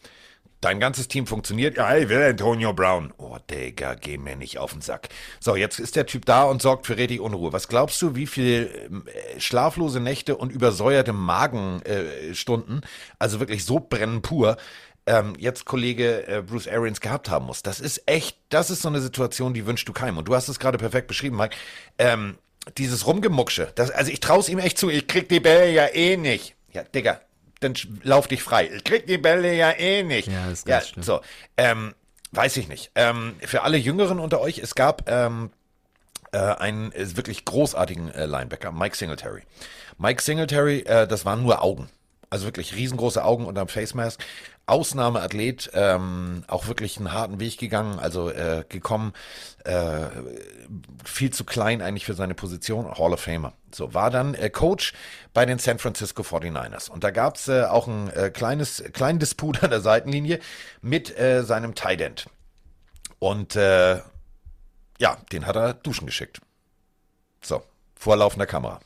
dein 0.60 0.80
ganzes 0.80 1.08
Team 1.08 1.28
funktioniert. 1.28 1.78
Ja, 1.78 1.96
ich 1.96 2.10
will 2.10 2.22
Antonio 2.22 2.74
Brown. 2.74 3.14
Oh, 3.18 3.38
Digga, 3.50 3.96
geh 3.96 4.18
mir 4.18 4.36
nicht 4.36 4.58
auf 4.58 4.74
den 4.74 4.82
Sack. 4.82 5.10
So, 5.40 5.56
jetzt 5.56 5.80
ist 5.80 5.96
der 5.96 6.06
Typ 6.06 6.26
da 6.26 6.44
und 6.44 6.62
sorgt 6.62 6.88
für 6.88 6.98
richtig 6.98 7.22
Unruhe. 7.22 7.54
Was 7.54 7.70
glaubst 7.70 8.02
du, 8.02 8.16
wie 8.16 8.28
viel 8.28 9.04
äh, 9.06 9.40
schlaflose 9.40 10.02
Nächte 10.02 10.36
und 10.36 10.52
übersäuerte 10.52 11.14
Magenstunden, 11.14 12.80
äh, 12.84 13.16
also 13.18 13.40
wirklich 13.40 13.64
so 13.64 13.80
brennen 13.80 14.22
pur, 14.22 14.58
ähm, 15.06 15.34
jetzt 15.38 15.64
Kollege 15.66 16.28
äh, 16.28 16.42
Bruce 16.42 16.68
Arians 16.68 17.00
gehabt 17.00 17.30
haben 17.30 17.46
muss? 17.46 17.64
Das 17.64 17.80
ist 17.80 18.04
echt, 18.08 18.38
das 18.50 18.70
ist 18.72 18.82
so 18.82 18.90
eine 18.90 19.00
Situation, 19.00 19.54
die 19.54 19.66
wünschst 19.66 19.88
du 19.88 19.94
keinem. 19.94 20.18
Und 20.18 20.28
du 20.28 20.36
hast 20.36 20.50
es 20.50 20.60
gerade 20.60 20.78
perfekt 20.78 21.08
beschrieben, 21.08 21.38
Mike. 21.38 21.56
Ähm, 21.98 22.38
dieses 22.78 23.06
Rumgemucksche, 23.06 23.72
das, 23.76 23.92
also 23.92 24.12
ich 24.12 24.20
traue 24.20 24.44
ihm 24.50 24.58
echt 24.58 24.80
zu, 24.80 24.90
ich 24.90 25.08
krieg 25.08 25.30
die 25.30 25.40
Bälle 25.40 25.72
ja 25.72 25.86
eh 25.94 26.18
nicht. 26.18 26.56
Ja, 26.74 26.84
Digga, 26.84 27.22
dann 27.66 28.00
lauf 28.04 28.28
dich 28.28 28.44
frei. 28.44 28.70
Ich 28.74 28.84
krieg 28.84 29.08
die 29.08 29.18
Bälle 29.18 29.54
ja 29.54 29.72
eh 29.72 30.04
nicht. 30.04 30.28
Ja, 30.28 30.50
ist 30.50 30.66
ganz 30.66 30.86
ja, 30.86 30.94
schlimm. 30.94 31.04
So, 31.04 31.22
ähm, 31.58 31.94
weiß 32.32 32.58
ich 32.58 32.68
nicht. 32.68 32.92
Ähm, 32.96 33.36
für 33.42 33.64
alle 33.64 33.78
Jüngeren 33.78 34.20
unter 34.20 34.40
euch, 34.42 34.60
es 34.60 34.76
gab 34.76 35.10
ähm, 35.10 35.52
äh, 36.32 36.38
einen 36.38 36.92
äh, 36.92 37.16
wirklich 37.18 37.46
großartigen 37.46 38.12
äh, 38.12 38.26
Linebacker, 38.26 38.72
Mike 38.72 38.96
Singletary. 38.96 39.44
Mike 39.98 40.22
Singletary, 40.22 40.80
äh, 40.82 41.08
das 41.08 41.26
waren 41.26 41.44
nur 41.44 41.62
Augen. 41.62 41.90
Also 42.30 42.46
wirklich 42.46 42.76
riesengroße 42.76 43.24
Augen 43.24 43.46
unterm 43.46 43.68
Face 43.68 43.94
Mask. 43.94 44.22
Ausnahmeathlet, 44.68 45.70
ähm, 45.74 46.44
auch 46.48 46.68
wirklich 46.68 46.98
einen 46.98 47.14
harten 47.14 47.40
Weg 47.40 47.60
gegangen, 47.60 48.00
also 48.00 48.32
äh, 48.32 48.66
gekommen, 48.68 49.14
äh, 49.64 50.08
viel 51.04 51.32
zu 51.32 51.44
klein 51.44 51.84
eigentlich 51.84 52.06
für 52.06 52.16
seine 52.16 52.34
Position, 52.34 52.92
Hall 52.98 53.14
of 53.14 53.22
Famer. 53.22 53.54
So, 53.72 53.94
war 53.94 54.10
dann 54.10 54.34
äh, 54.34 54.50
Coach 54.50 54.94
bei 55.34 55.46
den 55.46 55.60
San 55.60 55.78
Francisco 55.78 56.24
49ers. 56.24 56.90
Und 56.90 57.04
da 57.04 57.12
gab's 57.12 57.48
äh, 57.48 57.66
auch 57.66 57.88
ein 57.88 58.10
äh, 58.10 58.32
kleines, 58.32 58.84
kleinen 58.94 59.20
Disput 59.20 59.64
an 59.64 59.70
der 59.70 59.82
Seitenlinie 59.82 60.40
mit 60.82 61.16
äh, 61.18 61.44
seinem 61.44 61.76
Tight 61.76 62.02
End. 62.02 62.26
Und 63.20 63.56
äh, 63.56 63.98
ja, 64.98 65.18
den 65.32 65.46
hat 65.46 65.56
er 65.56 65.76
duschen 65.76 66.08
geschickt. 66.08 66.40
So, 67.44 67.62
vorlaufender 67.96 68.48
Kamera. 68.48 68.80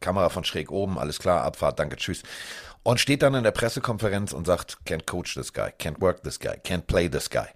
Kamera 0.00 0.30
von 0.30 0.44
schräg 0.44 0.70
oben, 0.70 0.98
alles 0.98 1.18
klar, 1.18 1.42
Abfahrt, 1.42 1.78
danke, 1.78 1.96
tschüss 1.96 2.22
und 2.86 3.00
steht 3.00 3.22
dann 3.22 3.34
in 3.34 3.42
der 3.42 3.50
Pressekonferenz 3.50 4.32
und 4.32 4.46
sagt, 4.46 4.78
can't 4.86 5.06
coach 5.06 5.34
this 5.34 5.52
guy, 5.52 5.70
can't 5.80 6.00
work 6.00 6.22
this 6.22 6.38
guy, 6.38 6.52
can't 6.64 6.82
play 6.82 7.08
this 7.08 7.30
guy. 7.30 7.46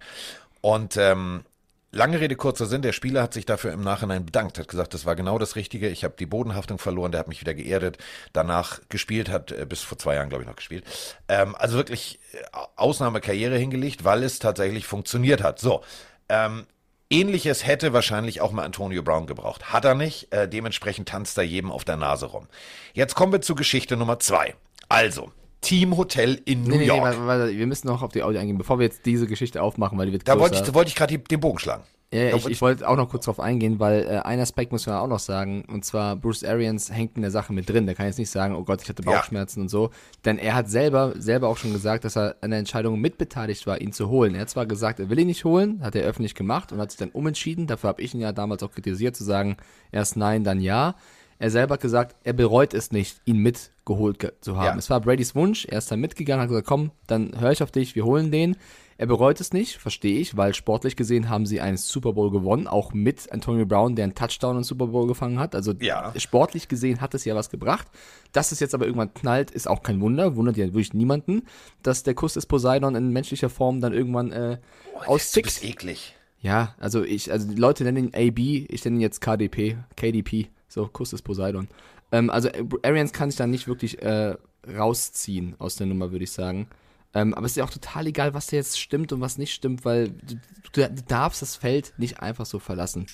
Und 0.59 0.97
ähm, 0.97 1.45
lange 1.93 2.19
Rede, 2.19 2.35
kurzer 2.35 2.65
Sinn, 2.65 2.81
der 2.81 2.91
Spieler 2.91 3.23
hat 3.23 3.33
sich 3.33 3.45
dafür 3.45 3.71
im 3.71 3.79
Nachhinein 3.79 4.25
bedankt, 4.25 4.59
hat 4.59 4.67
gesagt, 4.67 4.93
das 4.93 5.05
war 5.05 5.15
genau 5.15 5.39
das 5.39 5.55
Richtige, 5.55 5.87
ich 5.87 6.03
habe 6.03 6.15
die 6.19 6.25
Bodenhaftung 6.25 6.79
verloren, 6.79 7.13
der 7.13 7.19
hat 7.19 7.29
mich 7.29 7.39
wieder 7.39 7.53
geerdet, 7.53 7.97
danach 8.33 8.81
gespielt, 8.89 9.29
hat 9.29 9.53
äh, 9.53 9.65
bis 9.65 9.79
vor 9.79 9.97
zwei 9.97 10.15
Jahren, 10.15 10.27
glaube 10.27 10.43
ich, 10.43 10.49
noch 10.49 10.57
gespielt. 10.57 10.83
Ähm, 11.29 11.55
also 11.55 11.77
wirklich 11.77 12.19
äh, 12.33 12.57
Ausnahmekarriere 12.75 13.57
hingelegt, 13.57 14.03
weil 14.03 14.23
es 14.23 14.39
tatsächlich 14.39 14.85
funktioniert 14.85 15.41
hat. 15.41 15.59
So, 15.59 15.81
ähm, 16.27 16.65
Ähnliches 17.09 17.65
hätte 17.65 17.93
wahrscheinlich 17.93 18.41
auch 18.41 18.51
mal 18.51 18.65
Antonio 18.65 19.01
Brown 19.01 19.27
gebraucht. 19.27 19.71
Hat 19.71 19.85
er 19.85 19.95
nicht. 19.95 20.33
Äh, 20.33 20.49
dementsprechend 20.49 21.07
tanzt 21.07 21.37
er 21.37 21.43
jedem 21.45 21.71
auf 21.71 21.85
der 21.85 21.97
Nase 21.97 22.25
rum. 22.25 22.47
Jetzt 22.93 23.15
kommen 23.15 23.31
wir 23.31 23.41
zu 23.41 23.55
Geschichte 23.55 23.95
Nummer 23.95 24.19
zwei. 24.19 24.55
Also, 24.91 25.31
Team 25.61 25.95
Hotel 25.97 26.39
in 26.45 26.63
New 26.63 26.69
Nee, 26.69 26.77
nee, 26.77 26.77
nee, 26.79 26.87
York. 26.87 27.01
warte, 27.01 27.25
warte, 27.27 27.57
wir 27.57 27.67
müssen 27.67 27.87
noch 27.87 28.01
auf 28.01 28.11
die 28.11 28.23
Audio 28.23 28.39
eingehen, 28.39 28.57
bevor 28.57 28.79
wir 28.79 28.85
jetzt 28.85 29.05
diese 29.05 29.27
Geschichte 29.27 29.61
aufmachen, 29.61 29.97
weil 29.97 30.07
die 30.07 30.13
wird 30.13 30.27
da 30.27 30.33
größer. 30.33 30.51
wollte 30.55 30.69
ich, 30.69 30.73
wollte 30.73 30.89
ich 30.89 30.95
gerade 30.95 31.17
den 31.17 31.39
Bogen 31.39 31.59
schlagen. 31.59 31.83
Ja, 32.13 32.31
Da 32.31 32.35
ich, 32.37 32.45
ich 32.47 32.61
wollte 32.61 32.85
auch 32.89 32.97
noch 32.97 33.07
kurz 33.09 33.23
drauf 33.23 33.39
eingehen, 33.39 33.79
weil 33.79 34.01
äh, 34.03 34.17
ein 34.25 34.39
Aspekt 34.41 34.73
muss 34.73 34.85
man 34.85 34.97
auch 34.97 35.07
noch 35.07 35.19
sagen, 35.19 35.63
und 35.71 35.85
zwar 35.85 36.17
Bruce 36.17 36.43
Arians 36.43 36.91
hängt 36.91 37.15
in 37.15 37.21
der 37.21 37.31
Sache 37.31 37.53
mit 37.53 37.69
drin. 37.69 37.85
Der 37.85 37.95
kann 37.95 38.05
jetzt 38.07 38.17
nicht 38.19 38.29
sagen, 38.31 38.53
oh 38.55 38.63
Gott, 38.65 38.81
ich 38.81 38.89
hatte 38.89 39.01
Ja. 39.05 39.11
Bauchschmerzen 39.13 39.61
und 39.61 39.69
so. 39.69 39.91
Denn 40.25 40.37
er 40.37 40.55
hat 40.55 40.69
selber, 40.69 41.13
selber 41.17 41.47
auch 41.47 41.55
schon 41.55 41.71
gesagt, 41.71 42.03
dass 42.03 42.17
er 42.17 42.35
an 42.41 42.49
der 42.49 42.59
Entscheidung 42.59 42.99
mitbeteiligt 42.99 43.65
war, 43.65 43.79
ihn 43.79 43.93
zu 43.93 44.09
holen. 44.09 44.35
Er 44.35 44.41
hat 44.41 44.49
zwar 44.49 44.65
gesagt, 44.65 44.99
er 44.99 45.09
will 45.09 45.19
ihn 45.19 45.27
nicht 45.27 45.45
holen, 45.45 45.79
hat 45.83 45.95
er 45.95 46.03
öffentlich 46.03 46.35
gemacht 46.35 46.73
und 46.73 46.79
hat 46.79 46.91
sich 46.91 46.99
dann 46.99 47.11
umentschieden. 47.11 47.65
Dafür 47.67 47.87
habe 47.89 48.01
ich 48.01 48.13
ihn 48.13 48.19
ja 48.19 48.33
damals 48.33 48.61
auch 48.63 48.71
kritisiert, 48.71 49.15
zu 49.15 49.23
sagen, 49.23 49.55
erst 49.93 50.17
nein, 50.17 50.43
dann 50.43 50.59
ja. 50.59 50.95
Er 51.41 51.49
selber 51.49 51.73
hat 51.73 51.81
gesagt, 51.81 52.15
er 52.23 52.33
bereut 52.33 52.73
es 52.75 52.91
nicht, 52.91 53.19
ihn 53.25 53.37
mitgeholt 53.37 54.19
ge 54.19 54.31
zu 54.41 54.57
haben. 54.57 54.65
Ja. 54.65 54.75
Es 54.77 54.89
war 54.91 55.01
Bradys 55.01 55.33
Wunsch, 55.33 55.65
er 55.65 55.79
ist 55.79 55.91
dann 55.91 55.99
mitgegangen, 55.99 56.41
hat 56.43 56.49
gesagt, 56.49 56.67
komm, 56.67 56.91
dann 57.07 57.39
höre 57.39 57.51
ich 57.51 57.63
auf 57.63 57.71
dich, 57.71 57.95
wir 57.95 58.05
holen 58.05 58.31
den. 58.31 58.55
Er 58.99 59.07
bereut 59.07 59.41
es 59.41 59.51
nicht, 59.51 59.77
verstehe 59.77 60.19
ich, 60.19 60.37
weil 60.37 60.53
sportlich 60.53 60.95
gesehen 60.95 61.27
haben 61.29 61.47
sie 61.47 61.59
einen 61.59 61.77
Super 61.77 62.13
Bowl 62.13 62.29
gewonnen, 62.29 62.67
auch 62.67 62.93
mit 62.93 63.31
Antonio 63.31 63.65
Brown, 63.65 63.95
der 63.95 64.03
einen 64.03 64.13
Touchdown 64.13 64.57
im 64.57 64.63
Super 64.63 64.85
Bowl 64.85 65.07
gefangen 65.07 65.39
hat. 65.39 65.55
Also 65.55 65.73
Ja. 65.79 66.13
sportlich 66.19 66.67
gesehen 66.67 67.01
hat 67.01 67.15
es 67.15 67.25
ja 67.25 67.33
was 67.33 67.49
gebracht. 67.49 67.87
Dass 68.31 68.51
es 68.51 68.59
jetzt 68.59 68.75
aber 68.75 68.85
irgendwann 68.85 69.11
knallt, 69.15 69.49
ist 69.49 69.67
auch 69.67 69.81
kein 69.81 69.99
Wunder, 69.99 70.35
wundert 70.35 70.57
ja 70.57 70.65
wirklich 70.67 70.93
niemanden, 70.93 71.41
dass 71.81 72.03
der 72.03 72.13
Kuss 72.13 72.35
des 72.35 72.45
Poseidon 72.45 72.93
in 72.93 73.09
menschlicher 73.09 73.49
Form 73.49 73.81
dann 73.81 73.93
irgendwann 73.93 74.31
äh, 74.31 74.57
bist 74.93 75.07
auszickt. 75.09 75.63
eklig. 75.63 76.15
Ja, 76.39 76.75
also 76.77 77.03
ich, 77.03 77.31
also 77.31 77.47
die 77.49 77.55
Leute 77.59 77.83
nennen 77.83 78.11
ihn 78.13 78.29
AB, 78.29 78.37
ich 78.69 78.85
nenne 78.85 78.97
ihn 78.97 79.01
jetzt 79.01 79.19
KDP, 79.21 79.77
KDP, 79.95 80.49
so 80.71 80.87
Kuss 80.87 81.09
des 81.09 81.21
Poseidon. 81.21 81.67
Ähm, 82.11 82.29
also 82.29 82.47
äh, 82.47 82.63
Arians 82.83 83.11
kann 83.13 83.29
sich 83.29 83.37
da 83.37 83.45
nicht 83.47 83.67
wirklich 83.67 84.01
äh, 84.01 84.35
rausziehen 84.67 85.55
aus 85.59 85.75
der 85.75 85.87
Nummer, 85.87 86.11
würde 86.11 86.23
ich 86.23 86.31
sagen. 86.31 86.67
Ähm, 87.13 87.33
aber 87.33 87.45
es 87.45 87.53
ist 87.53 87.57
ja 87.57 87.65
auch 87.65 87.69
total 87.69 88.07
egal, 88.07 88.33
was 88.33 88.47
da 88.47 88.55
jetzt 88.55 88.79
stimmt 88.79 89.11
und 89.11 89.19
was 89.19 89.37
nicht 89.37 89.53
stimmt, 89.53 89.83
weil 89.83 90.09
du, 90.09 90.35
du, 90.71 90.89
du 90.89 91.01
darfst 91.07 91.41
das 91.41 91.57
Feld 91.57 91.93
nicht 91.97 92.21
einfach 92.21 92.45
so 92.45 92.57
verlassen. 92.59 93.07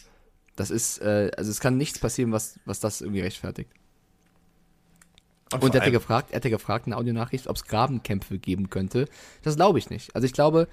Das 0.56 0.70
ist, 0.70 1.00
äh, 1.02 1.32
also 1.36 1.50
es 1.50 1.60
kann 1.60 1.78
nichts 1.78 1.98
passieren, 1.98 2.32
was, 2.32 2.60
was 2.66 2.80
das 2.80 3.02
irgendwie 3.02 3.22
rechtfertigt. 3.22 3.72
Und, 5.54 5.64
Und 5.64 5.76
er 5.76 5.82
allem- 5.82 5.94
gefragt, 5.94 6.32
er 6.32 6.38
hat 6.38 6.44
ja 6.44 6.50
gefragt 6.52 6.88
in 6.88 6.92
der 6.92 7.00
Audionachricht, 7.00 7.48
ob 7.48 7.56
es 7.56 7.66
Grabenkämpfe 7.66 8.38
geben 8.38 8.70
könnte. 8.70 9.08
Das 9.44 9.56
glaube 9.56 9.80
ich 9.80 9.90
nicht. 9.90 10.14
Also 10.16 10.26
ich 10.26 10.34
glaube, 10.34 10.68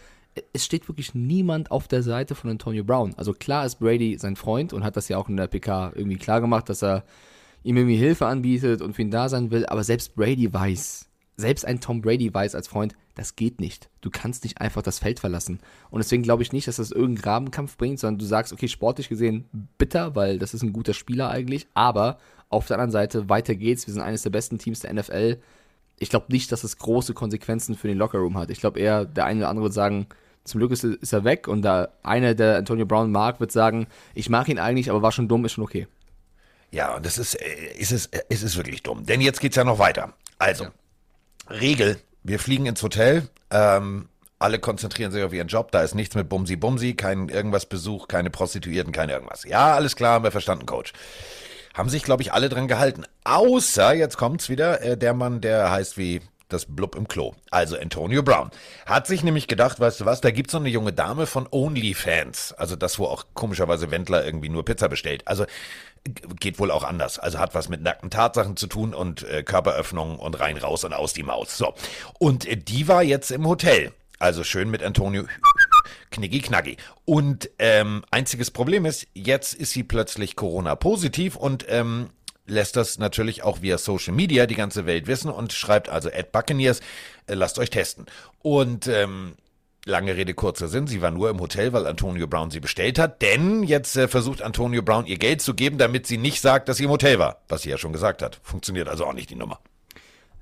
es 0.53 0.65
steht 0.65 0.89
wirklich 0.89 1.15
niemand 1.15 1.71
auf 1.71 1.89
der 1.89 2.03
Seite 2.03 2.35
von 2.35 2.51
Antonio 2.51 2.85
Brown. 2.85 3.15
Also 3.17 3.33
klar 3.33 3.65
ist 3.65 3.77
Brady 3.77 4.19
sein 4.19 4.37
Freund 4.37 4.73
und 4.73 4.85
hat 4.85 4.97
das 4.97 5.09
ja 5.09 5.17
auch 5.19 5.29
in 5.29 5.37
der 5.37 5.47
PK 5.47 5.93
irgendwie 5.95 6.17
klar 6.17 6.41
gemacht, 6.41 6.69
dass 6.69 6.83
er 6.83 7.05
ihm 7.63 7.77
irgendwie 7.77 7.97
Hilfe 7.97 8.27
anbietet 8.27 8.83
und 8.83 8.95
für 8.95 9.03
ihn 9.03 9.11
da 9.11 9.29
sein 9.29 9.51
will. 9.51 9.67
Aber 9.67 9.85
selbst 9.85 10.17
Brady 10.17 10.53
weiß, 10.53 11.09
selbst 11.37 11.65
ein 11.65 11.81
Tom 11.81 12.01
Brady 12.01 12.33
weiß 12.33 12.55
als 12.55 12.69
Freund, 12.69 12.95
das 13.15 13.37
geht 13.37 13.61
nicht. 13.61 13.89
Du 14.01 14.11
kannst 14.11 14.45
nicht 14.45 14.61
einfach 14.61 14.83
das 14.83 14.99
Feld 14.99 15.21
verlassen. 15.21 15.61
Und 15.91 15.99
deswegen 15.99 16.23
glaube 16.23 16.43
ich 16.43 16.53
nicht, 16.53 16.67
dass 16.67 16.77
das 16.77 16.91
irgendeinen 16.91 17.23
Grabenkampf 17.23 17.77
bringt, 17.77 18.01
sondern 18.01 18.19
du 18.19 18.25
sagst, 18.25 18.53
okay, 18.53 18.69
sportlich 18.69 19.09
gesehen 19.09 19.45
bitter, 19.79 20.17
weil 20.17 20.39
das 20.39 20.53
ist 20.53 20.63
ein 20.63 20.73
guter 20.73 20.95
Spieler 20.95 21.31
eigentlich. 21.31 21.67
Aber 21.75 22.19
auf 22.49 22.67
der 22.67 22.77
anderen 22.77 22.91
Seite, 22.91 23.29
weiter 23.29 23.55
geht's. 23.55 23.87
Wir 23.87 23.95
sind 23.95 24.03
eines 24.03 24.23
der 24.23 24.31
besten 24.31 24.59
Teams 24.59 24.81
der 24.81 24.93
NFL. 24.93 25.39
Ich 25.99 26.11
glaube 26.11 26.27
nicht, 26.31 26.51
dass 26.51 26.65
es 26.65 26.79
große 26.79 27.15
Konsequenzen 27.15 27.77
für 27.77 27.89
den 27.89 27.99
Lockerroom 27.99 28.37
hat. 28.37 28.51
Ich 28.51 28.61
glaube 28.61 28.81
eher, 28.81 29.05
der 29.05 29.27
eine 29.27 29.41
oder 29.41 29.49
andere 29.49 29.65
wird 29.65 29.75
sagen, 29.75 30.07
zum 30.45 30.61
Glück 30.61 30.73
ist, 30.73 30.85
ist 30.85 31.13
er 31.13 31.25
weg. 31.25 31.49
Und 31.49 31.63
da 31.63 31.89
einer, 32.03 32.35
der 32.35 32.57
Antonio 32.57 32.87
Brown 32.87 33.11
mag, 33.11 33.41
wird 33.41 33.53
sagen, 33.53 33.87
ich 34.15 34.29
mag 34.29 34.49
ihn 34.49 34.59
eigentlich, 34.59 34.91
aber 34.91 35.03
war 35.03 35.13
schon 35.13 35.29
dumm, 35.29 35.45
ist 35.45 35.53
schon 35.53 35.65
okay. 35.65 35.87
Ja, 36.71 36.97
und 36.97 37.07
das 37.07 37.19
ist, 37.19 37.35
äh, 37.35 37.73
ist 37.79 37.93
es, 37.93 38.07
äh, 38.07 38.21
es 38.29 38.43
ist 38.43 38.57
wirklich 38.57 38.83
dumm. 38.83 39.07
Denn 39.07 39.21
jetzt 39.21 39.41
geht's 39.41 39.57
ja 39.57 39.65
noch 39.65 39.79
weiter. 39.79 40.13
Also, 40.39 40.67
Regel, 41.49 41.99
wir 42.23 42.39
fliegen 42.39 42.67
ins 42.67 42.83
Hotel, 42.83 43.29
ähm, 43.51 44.09
alle 44.39 44.59
konzentrieren 44.59 45.13
sich 45.13 45.23
auf 45.23 45.33
ihren 45.33 45.49
Job, 45.49 45.71
da 45.71 45.83
ist 45.83 45.95
nichts 45.95 46.17
mit 46.17 46.29
Bumsi 46.29 46.57
Bumsi, 46.57 46.95
kein 46.95 47.29
irgendwas 47.29 47.67
Besuch, 47.67 48.09
keine 48.09 48.31
Prostituierten, 48.31 48.93
kein 48.93 49.09
irgendwas. 49.09 49.45
Ja, 49.45 49.75
alles 49.75 49.95
klar, 49.97 50.15
haben 50.15 50.25
wir 50.25 50.33
verstanden, 50.33 50.67
Coach. 50.67 50.93
Haben 51.75 51.89
sich, 51.89 52.03
glaube 52.03 52.23
ich, 52.23 52.33
alle 52.33 52.49
dran 52.49 52.69
gehalten. 52.69 53.05
Außer, 53.25 53.95
jetzt 53.95 54.17
kommt's 54.17 54.49
wieder, 54.49 54.83
äh, 54.83 54.97
der 54.97 55.15
Mann, 55.15 55.41
der 55.41 55.71
heißt 55.71 55.97
wie 55.97 56.21
das 56.55 56.67
Blub 56.67 56.95
im 56.95 57.09
Klo. 57.09 57.35
Also 57.51 57.77
Antonio 57.77 58.23
Brown. 58.23 58.51
Hat 58.87 59.07
sich 59.07 59.23
nämlich 59.23 59.49
gedacht, 59.49 59.81
weißt 59.81 60.01
du 60.01 60.05
was, 60.07 60.21
da 60.21 60.31
gibt's 60.31 60.53
so 60.53 60.59
eine 60.59 60.69
junge 60.71 60.93
Dame 60.93 61.27
von 61.27 61.47
OnlyFans. 61.51 62.53
Also 62.53 62.77
das, 62.77 62.99
wo 62.99 63.07
auch 63.07 63.27
komischerweise 63.35 63.91
Wendler 63.91 64.25
irgendwie 64.25 64.49
nur 64.49 64.65
Pizza 64.65 64.89
bestellt. 64.89 65.27
Also 65.27 65.45
geht 66.39 66.59
wohl 66.59 66.71
auch 66.71 66.85
anders. 66.85 67.19
Also 67.19 67.39
hat 67.39 67.55
was 67.55 67.69
mit 67.69 67.83
nackten 67.83 68.11
Tatsachen 68.11 68.57
zu 68.57 68.67
tun 68.67 68.95
und 68.95 69.23
äh, 69.25 69.43
Körperöffnung 69.43 70.19
und 70.19 70.39
rein, 70.41 70.57
raus 70.57 70.85
und 70.85 70.93
aus 70.93 71.13
die 71.13 71.23
Maus. 71.23 71.57
So. 71.57 71.75
Und 72.19 72.47
äh, 72.47 72.57
die 72.57 72.89
war 72.89 73.03
jetzt 73.03 73.31
im 73.31 73.47
Hotel. 73.47 73.93
Also 74.19 74.45
schön 74.45 74.71
mit 74.71 74.83
Antonio 74.83 75.25
knicki 76.11 76.41
knacki. 76.41 76.77
Und 77.05 77.51
ähm, 77.59 78.05
einziges 78.11 78.51
Problem 78.51 78.87
ist, 78.87 79.07
jetzt 79.13 79.55
ist 79.55 79.73
sie 79.73 79.83
plötzlich 79.83 80.37
Corona-positiv 80.37 81.37
und 81.37 81.67
ähm, 81.69 82.11
lässt 82.47 82.77
das 82.77 82.99
natürlich 82.99 83.43
auch 83.43 83.63
via 83.63 83.79
Social 83.79 84.15
Media 84.15 84.47
die 84.47 84.55
ganze 84.55 84.87
Welt 84.87 85.07
wissen 85.07 85.31
und 85.31 85.53
schreibt 85.53 85.89
also 85.89 86.11
at 86.11 86.33
Buccaneers, 86.33 86.81
äh, 87.27 87.35
lasst 87.35 87.59
euch 87.59 87.71
testen. 87.71 88.07
Und 88.41 88.87
ähm, 88.87 89.35
lange 89.85 90.17
Rede, 90.17 90.35
kurzer 90.35 90.69
Sinn, 90.69 90.87
sie 90.87 91.03
war 91.03 91.11
nur 91.11 91.31
im 91.31 91.41
Hotel, 91.41 91.73
weil 91.73 91.87
Antonio 91.87 92.27
Brown 92.27 92.51
sie 92.51 92.61
bestellt 92.61 92.99
hat, 92.99 93.23
denn 93.23 93.63
jetzt 93.63 93.97
äh, 93.97 94.09
versucht 94.09 94.43
Antonio 94.43 94.83
Brown 94.83 95.07
ihr 95.07 95.19
Geld 95.19 95.43
zu 95.43 95.55
geben, 95.55 95.79
damit 95.79 96.07
sie 96.07 96.19
nicht 96.19 96.41
sagt, 96.41 96.69
dass 96.69 96.79
sie 96.79 96.85
im 96.85 96.91
Hotel 96.91 97.19
war, 97.19 97.43
was 97.49 97.63
sie 97.63 97.71
ja 97.71 97.79
schon 97.79 97.93
gesagt 97.93 98.23
hat. 98.23 98.41
Funktioniert 98.43 98.89
also 98.89 99.07
auch 99.07 99.15
nicht 99.15 99.31
die 99.31 99.37
Nummer. 99.37 99.61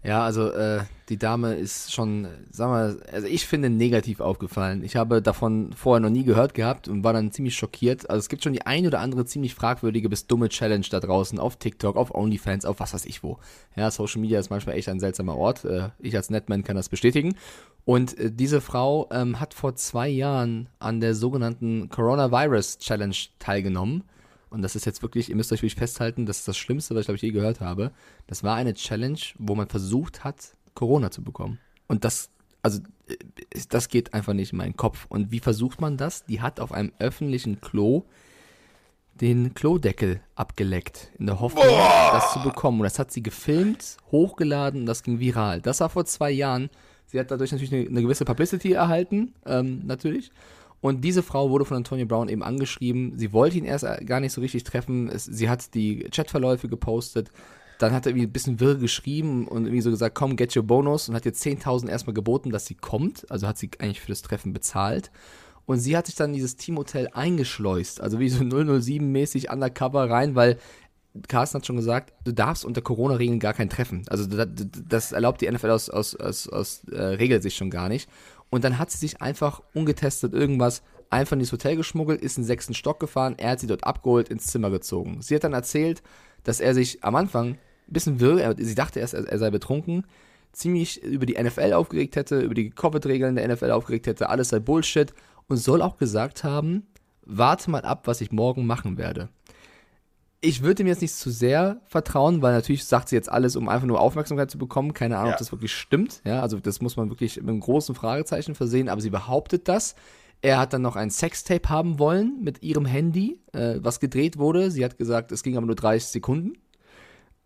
Ja, 0.05 0.25
also 0.25 0.51
äh, 0.51 0.81
die 1.09 1.17
Dame 1.17 1.55
ist 1.55 1.93
schon, 1.93 2.27
sagen 2.51 2.73
wir, 2.73 3.13
also 3.13 3.29
ich 3.29 3.47
finde 3.47 3.71
negativ 3.71 4.19
aufgefallen. 4.21 4.83
Ich 4.83 4.97
habe 4.97 5.23
davon 5.23 5.73
vorher 5.77 6.01
noch 6.01 6.11
nie 6.11 6.25
gehört 6.25 6.55
gehabt 6.55 6.89
und 6.89 7.05
war 7.05 7.13
dann 7.13 7.31
ziemlich 7.31 7.55
schockiert. 7.55 8.11
Also 8.11 8.19
es 8.19 8.29
gibt 8.29 8.43
schon 8.43 8.53
die 8.53 8.67
ein 8.67 8.85
oder 8.85 8.99
andere 8.99 9.25
ziemlich 9.27 9.55
fragwürdige 9.55 10.09
bis 10.09 10.27
dumme 10.27 10.49
Challenge 10.49 10.87
da 10.91 10.99
draußen 10.99 11.39
auf 11.39 11.57
TikTok, 11.57 11.97
auf 11.97 12.13
OnlyFans, 12.13 12.65
auf 12.65 12.81
was 12.81 12.95
weiß 12.95 13.05
ich 13.05 13.23
wo. 13.23 13.39
Ja, 13.77 13.93
Social 13.93 14.21
Media 14.21 14.41
ist 14.41 14.51
manchmal 14.51 14.77
echt 14.77 14.89
ein 14.89 14.99
seltsamer 14.99 15.37
Ort. 15.37 15.65
Äh, 15.65 15.91
ich 16.01 16.17
als 16.17 16.31
Netman 16.31 16.65
kann 16.65 16.75
das 16.75 16.89
bestätigen. 16.89 17.37
Und 17.85 18.19
äh, 18.19 18.33
diese 18.33 18.61
Frau 18.61 19.09
ähm, 19.13 19.39
hat 19.39 19.55
vor 19.55 19.77
zwei 19.77 20.09
Jahren 20.09 20.69
an 20.81 21.01
der 21.01 21.15
sogenannten 21.15 21.91
Coronavirus 21.91 22.79
Challenge 22.79 23.17
teilgenommen. 23.39 24.03
Und 24.53 24.61
das 24.61 24.77
ist 24.77 24.85
jetzt 24.85 25.01
wirklich, 25.01 25.31
ihr 25.31 25.37
müsst 25.37 25.51
euch 25.51 25.61
wirklich 25.63 25.77
festhalten, 25.77 26.27
das 26.27 26.41
ist 26.41 26.49
das 26.49 26.59
Schlimmste, 26.59 26.95
was 26.95 27.01
ich 27.01 27.07
glaube 27.07 27.17
ich 27.17 27.23
je 27.23 27.31
gehört 27.31 27.61
habe. 27.61 27.91
Das 28.27 28.45
war 28.45 28.55
eine 28.55 28.75
Challenge, 28.75 29.19
wo 29.39 29.55
man 29.55 29.67
versucht 29.67 30.25
hat, 30.25 30.53
Corona 30.75 31.11
zu 31.11 31.23
bekommen. 31.23 31.59
Und 31.89 32.05
das, 32.05 32.29
also, 32.61 32.81
äh, 33.09 33.17
das 33.71 33.89
geht 33.89 34.13
einfach 34.13 34.35
nicht 34.35 34.53
in 34.53 34.59
meinen 34.59 34.77
Kopf. 34.77 35.07
Und 35.09 35.31
wie 35.31 35.41
versucht 35.41 35.81
man 35.81 35.97
das? 35.97 36.27
Die 36.27 36.43
hat 36.43 36.61
auf 36.61 36.73
einem 36.73 36.93
öffentlichen 36.99 37.63
Klo 37.63 38.05
den 39.21 39.55
Klodeckel 39.55 40.21
abgeleckt, 40.35 41.13
in 41.19 41.27
der 41.27 41.41
Hoffnung, 41.41 41.65
das 41.65 42.33
zu 42.33 42.43
bekommen. 42.43 42.81
Und 42.81 42.85
das 42.85 42.99
hat 42.99 43.11
sie 43.11 43.23
gefilmt, 43.23 43.97
hochgeladen 44.11 44.81
und 44.81 44.87
das 44.87 45.03
ging 45.03 45.19
viral. 45.19 45.63
Das 45.63 45.81
war 45.81 45.89
vor 45.89 46.05
zwei 46.05 46.31
Jahren. 46.31 46.69
Sie 47.07 47.19
hat 47.19 47.31
dadurch 47.31 47.53
natürlich 47.53 47.73
eine, 47.73 47.87
eine 47.87 48.03
gewisse 48.03 48.25
Publicity 48.25 48.73
erhalten, 48.73 49.35
ähm, 49.47 49.83
natürlich. 49.85 50.31
Und 50.83 51.03
diese 51.03 51.23
Frau 51.23 51.49
wurde 51.49 51.65
von 51.65 51.77
Antonio 51.77 52.07
Brown 52.07 52.29
eben 52.29 52.43
angeschrieben. 52.43 53.17
Sie 53.17 53.33
wollte 53.33 53.57
ihn 53.57 53.65
erst 53.65 53.87
gar 54.05 54.19
nicht 54.19 54.33
so 54.33 54.41
richtig 54.41 54.65
treffen. 54.65 55.09
Es, 55.09 55.25
sie 55.25 55.49
hat 55.49 55.75
die 55.75 56.01
Chatverläufe 56.11 56.69
gepostet. 56.69 57.31
Dann 57.79 57.93
hat 57.93 58.05
er 58.05 58.11
irgendwie 58.11 58.27
ein 58.27 58.33
bisschen 58.33 58.59
wirr 58.59 58.75
geschrieben 58.75 59.47
und 59.47 59.65
irgendwie 59.65 59.81
so 59.81 59.91
gesagt, 59.91 60.17
komm, 60.17 60.35
get 60.35 60.57
your 60.57 60.65
bonus. 60.65 61.09
Und 61.09 61.15
hat 61.15 61.25
jetzt 61.25 61.43
10.000 61.47 61.89
erstmal 61.89 62.15
geboten, 62.15 62.51
dass 62.51 62.67
sie 62.67 62.75
kommt. 62.75 63.31
Also 63.31 63.47
hat 63.47 63.59
sie 63.59 63.71
eigentlich 63.79 64.01
für 64.01 64.09
das 64.09 64.23
Treffen 64.23 64.53
bezahlt. 64.53 65.12
Und 65.67 65.79
sie 65.79 65.97
hat 65.97 66.07
sich 66.07 66.17
dann 66.17 66.31
in 66.31 66.35
dieses 66.35 66.57
Teamhotel 66.57 67.09
eingeschleust. 67.12 68.01
Also 68.01 68.19
wie 68.19 68.29
so 68.29 68.43
007-mäßig 68.43 69.53
undercover 69.53 70.11
rein, 70.11 70.35
weil 70.35 70.59
Carsten 71.29 71.59
hat 71.59 71.67
schon 71.67 71.77
gesagt, 71.77 72.12
du 72.25 72.33
darfst 72.33 72.65
unter 72.65 72.83
Corona-Regeln 72.83 73.39
gar 73.39 73.55
kein 73.55 73.71
Treffen. 73.71 74.03
Also 74.09 74.27
das, 74.27 74.49
das 74.89 75.12
erlaubt 75.12 75.43
die 75.43 75.51
NFL 75.51 75.71
aus, 75.71 75.91
aus, 75.91 76.17
aus, 76.17 76.49
aus 76.49 76.83
äh, 76.91 77.01
Regelsicht 77.01 77.57
schon 77.57 77.71
gar 77.71 77.89
nicht. 77.89 78.09
Und 78.53 78.65
dann 78.65 78.79
hat 78.79 78.91
sie 78.91 78.99
sich 78.99 79.23
einfach 79.23 79.63
ungetestet 79.73 80.35
irgendwas 80.35 80.83
einfach 81.09 81.33
in 81.33 81.39
dieses 81.39 81.53
Hotel 81.53 81.75
geschmuggelt, 81.75 82.21
ist 82.21 82.37
in 82.37 82.43
den 82.43 82.49
sechsten 82.49 82.75
Stock 82.75 83.01
gefahren, 83.01 83.35
er 83.39 83.53
hat 83.53 83.61
sie 83.61 83.67
dort 83.67 83.85
abgeholt, 83.85 84.29
ins 84.29 84.47
Zimmer 84.47 84.69
gezogen. 84.69 85.23
Sie 85.23 85.35
hat 85.35 85.43
dann 85.45 85.55
erzählt, 85.55 86.03
dass 86.45 86.61
er 86.61 86.75
sich 86.75 87.03
am 87.03 87.17
Anfang 87.17 87.53
ein 87.53 87.59
bisschen 87.89 88.21
wirr, 88.21 88.55
sie 88.59 88.75
dachte 88.75 89.01
erst, 89.01 89.15
er, 89.15 89.27
er 89.27 89.39
sei 89.39 89.51
betrunken, 89.51 90.07
ziemlich 90.53 91.03
über 91.03 91.25
die 91.25 91.43
NFL 91.43 91.73
aufgeregt 91.73 92.15
hätte, 92.15 92.41
über 92.41 92.53
die 92.53 92.69
Covid-Regeln 92.69 93.37
der 93.37 93.49
NFL 93.49 93.71
aufgeregt 93.71 94.07
hätte, 94.07 94.29
alles 94.29 94.51
sei 94.51 94.59
Bullshit 94.59 95.15
und 95.49 95.57
soll 95.57 95.81
auch 95.81 95.97
gesagt 95.97 96.45
haben, 96.45 96.87
warte 97.25 97.71
mal 97.71 97.87
ab, 97.87 98.07
was 98.07 98.21
ich 98.21 98.33
morgen 98.33 98.67
machen 98.67 98.99
werde. 98.99 99.31
Ich 100.45 100.63
würde 100.63 100.83
mir 100.83 100.91
jetzt 100.91 101.03
nicht 101.03 101.15
zu 101.15 101.31
sehr 101.31 101.81
vertrauen, 101.87 102.43
weil 102.43 102.53
natürlich 102.53 102.85
sagt 102.85 103.09
sie 103.09 103.15
jetzt 103.17 103.31
alles, 103.31 103.55
um 103.55 103.69
einfach 103.69 103.87
nur 103.87 104.01
Aufmerksamkeit 104.01 104.51
zu 104.51 104.59
bekommen. 104.59 104.93
Keine 104.93 105.17
Ahnung, 105.17 105.29
Ja. 105.29 105.35
ob 105.35 105.39
das 105.39 105.53
wirklich 105.53 105.73
stimmt. 105.73 106.21
Ja, 106.25 106.41
also 106.43 106.59
das 106.59 106.81
muss 106.83 106.97
man 106.97 107.11
wirklich 107.11 107.37
mit 107.37 107.49
einem 107.49 107.61
großen 107.61 107.95
Fragezeichen 107.95 108.55
versehen, 108.57 108.89
aber 108.89 109.01
sie 109.01 109.11
behauptet 109.11 109.69
das. 109.69 109.95
Er 110.41 110.59
hat 110.59 110.73
dann 110.73 110.83
noch 110.83 110.97
ein 110.97 111.11
Sextape 111.11 111.69
haben 111.69 112.01
wollen 112.01 112.39
mit 112.43 112.61
ihrem 112.65 112.85
Handy, 112.85 113.39
äh, 113.53 113.77
was 113.81 114.01
gedreht 114.01 114.37
wurde. 114.37 114.73
Sie 114.73 114.85
hat 114.85 114.99
gesagt, 114.99 115.31
es 115.31 115.45
ging 115.45 115.57
aber 115.57 115.67
nur 115.67 115.77
30 115.77 116.09
Sekunden. 116.11 116.55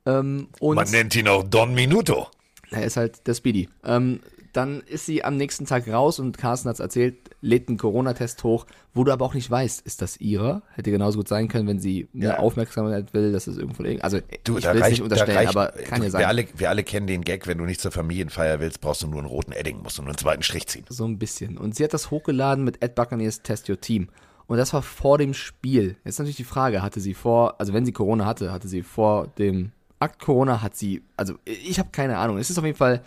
Ähm, 0.07 0.49
Man 0.63 0.91
nennt 0.91 1.15
ihn 1.17 1.29
auch 1.29 1.43
Don 1.45 1.75
Minuto. 1.75 2.29
er 2.71 2.85
ist 2.85 2.97
halt 2.97 3.27
der 3.27 3.35
Speedy. 3.35 3.69
Ähm, 3.85 4.21
dann 4.55 4.81
ist 4.81 5.05
sie 5.05 5.23
am 5.23 5.37
nächsten 5.37 5.67
Tag 5.67 5.87
raus 5.87 6.19
und 6.19 6.39
Carsten 6.39 6.71
hat's 6.71 6.81
erzählt, 6.81 7.17
lädt 7.47 7.69
einen 7.69 7.79
Corona-Test 7.79 8.43
hoch, 8.45 8.67
wo 8.93 9.05
du 9.05 9.13
aber 9.13 9.25
auch 9.25 9.35
nicht 9.35 9.51
weißt, 9.51 9.87
ist 9.87 10.03
das 10.03 10.19
ihrer? 10.21 10.63
Hätte 10.75 10.91
genauso 10.91 11.19
gut 11.19 11.29
sein 11.29 11.49
können, 11.49 11.69
wenn 11.69 11.79
sie 11.79 12.09
eine 12.15 12.25
Ja. 12.25 12.39
Aufmerksamkeit 12.39 13.15
will, 13.15 13.33
dass 13.33 13.47
es 13.47 13.57
irgendwo 13.57 13.85
irgend- 13.85 14.03
Also 14.05 14.19
Du, 14.45 14.59
ich 14.59 14.65
will 14.65 14.83
es 14.83 14.91
nicht 14.91 15.03
unterstellen, 15.03 15.37
reicht, 15.39 15.51
aber 15.57 15.69
kann 15.69 15.99
ja 15.99 16.05
wir 16.05 16.11
sein. 16.11 16.25
Alle, 16.25 16.47
wir 16.57 16.69
alle 16.71 16.83
kennen 16.83 17.07
den 17.07 17.23
Gag, 17.23 17.47
wenn 17.47 17.59
du 17.59 17.65
nicht 17.65 17.81
zur 17.81 17.93
Familienfeier 17.93 18.59
willst, 18.61 18.81
brauchst 18.81 19.03
du 19.03 19.07
nur 19.07 19.21
einen 19.21 19.29
roten 19.29 19.53
Edding, 19.53 19.83
musst 19.83 19.99
du 19.99 20.03
nur 20.03 20.11
einen 20.11 20.19
zweiten 20.19 20.43
Strich 20.43 20.67
ziehen. 20.67 20.85
So 20.89 21.05
ein 21.07 21.19
bisschen. 21.19 21.57
Und 21.57 21.75
sie 21.77 21.85
hat 21.85 21.95
das 21.95 22.11
hochgeladen 22.11 22.65
mit 22.65 22.83
Ed 22.83 22.95
Buccaneers 22.97 23.43
Test 23.43 23.69
Your 23.71 23.81
Team. 23.81 24.09
Und 24.49 24.59
das 24.59 24.73
war 24.73 24.83
vor 24.83 25.19
dem 25.19 25.33
Spiel. 25.35 25.97
Jetzt 26.05 26.19
natürlich 26.19 26.37
die 26.37 26.45
Frage, 26.45 26.83
hatte 26.83 27.01
sie 27.01 27.15
vor, 27.15 27.61
also 27.61 27.73
wenn 27.73 27.85
sie 27.87 27.93
Corona 27.93 28.27
hatte, 28.27 28.53
hatte 28.53 28.69
sie 28.69 28.83
vor 28.83 29.29
dem 29.39 29.73
Akt 29.99 30.21
Corona, 30.21 30.63
hat 30.63 30.77
sie, 30.77 31.03
also 31.17 31.35
ich 31.45 31.79
habe 31.79 31.89
keine 31.91 32.19
Ahnung. 32.19 32.39
Es 32.39 32.51
ist 32.51 32.59
auf 32.59 32.65
jeden 32.65 32.77
Fall 32.77 33.03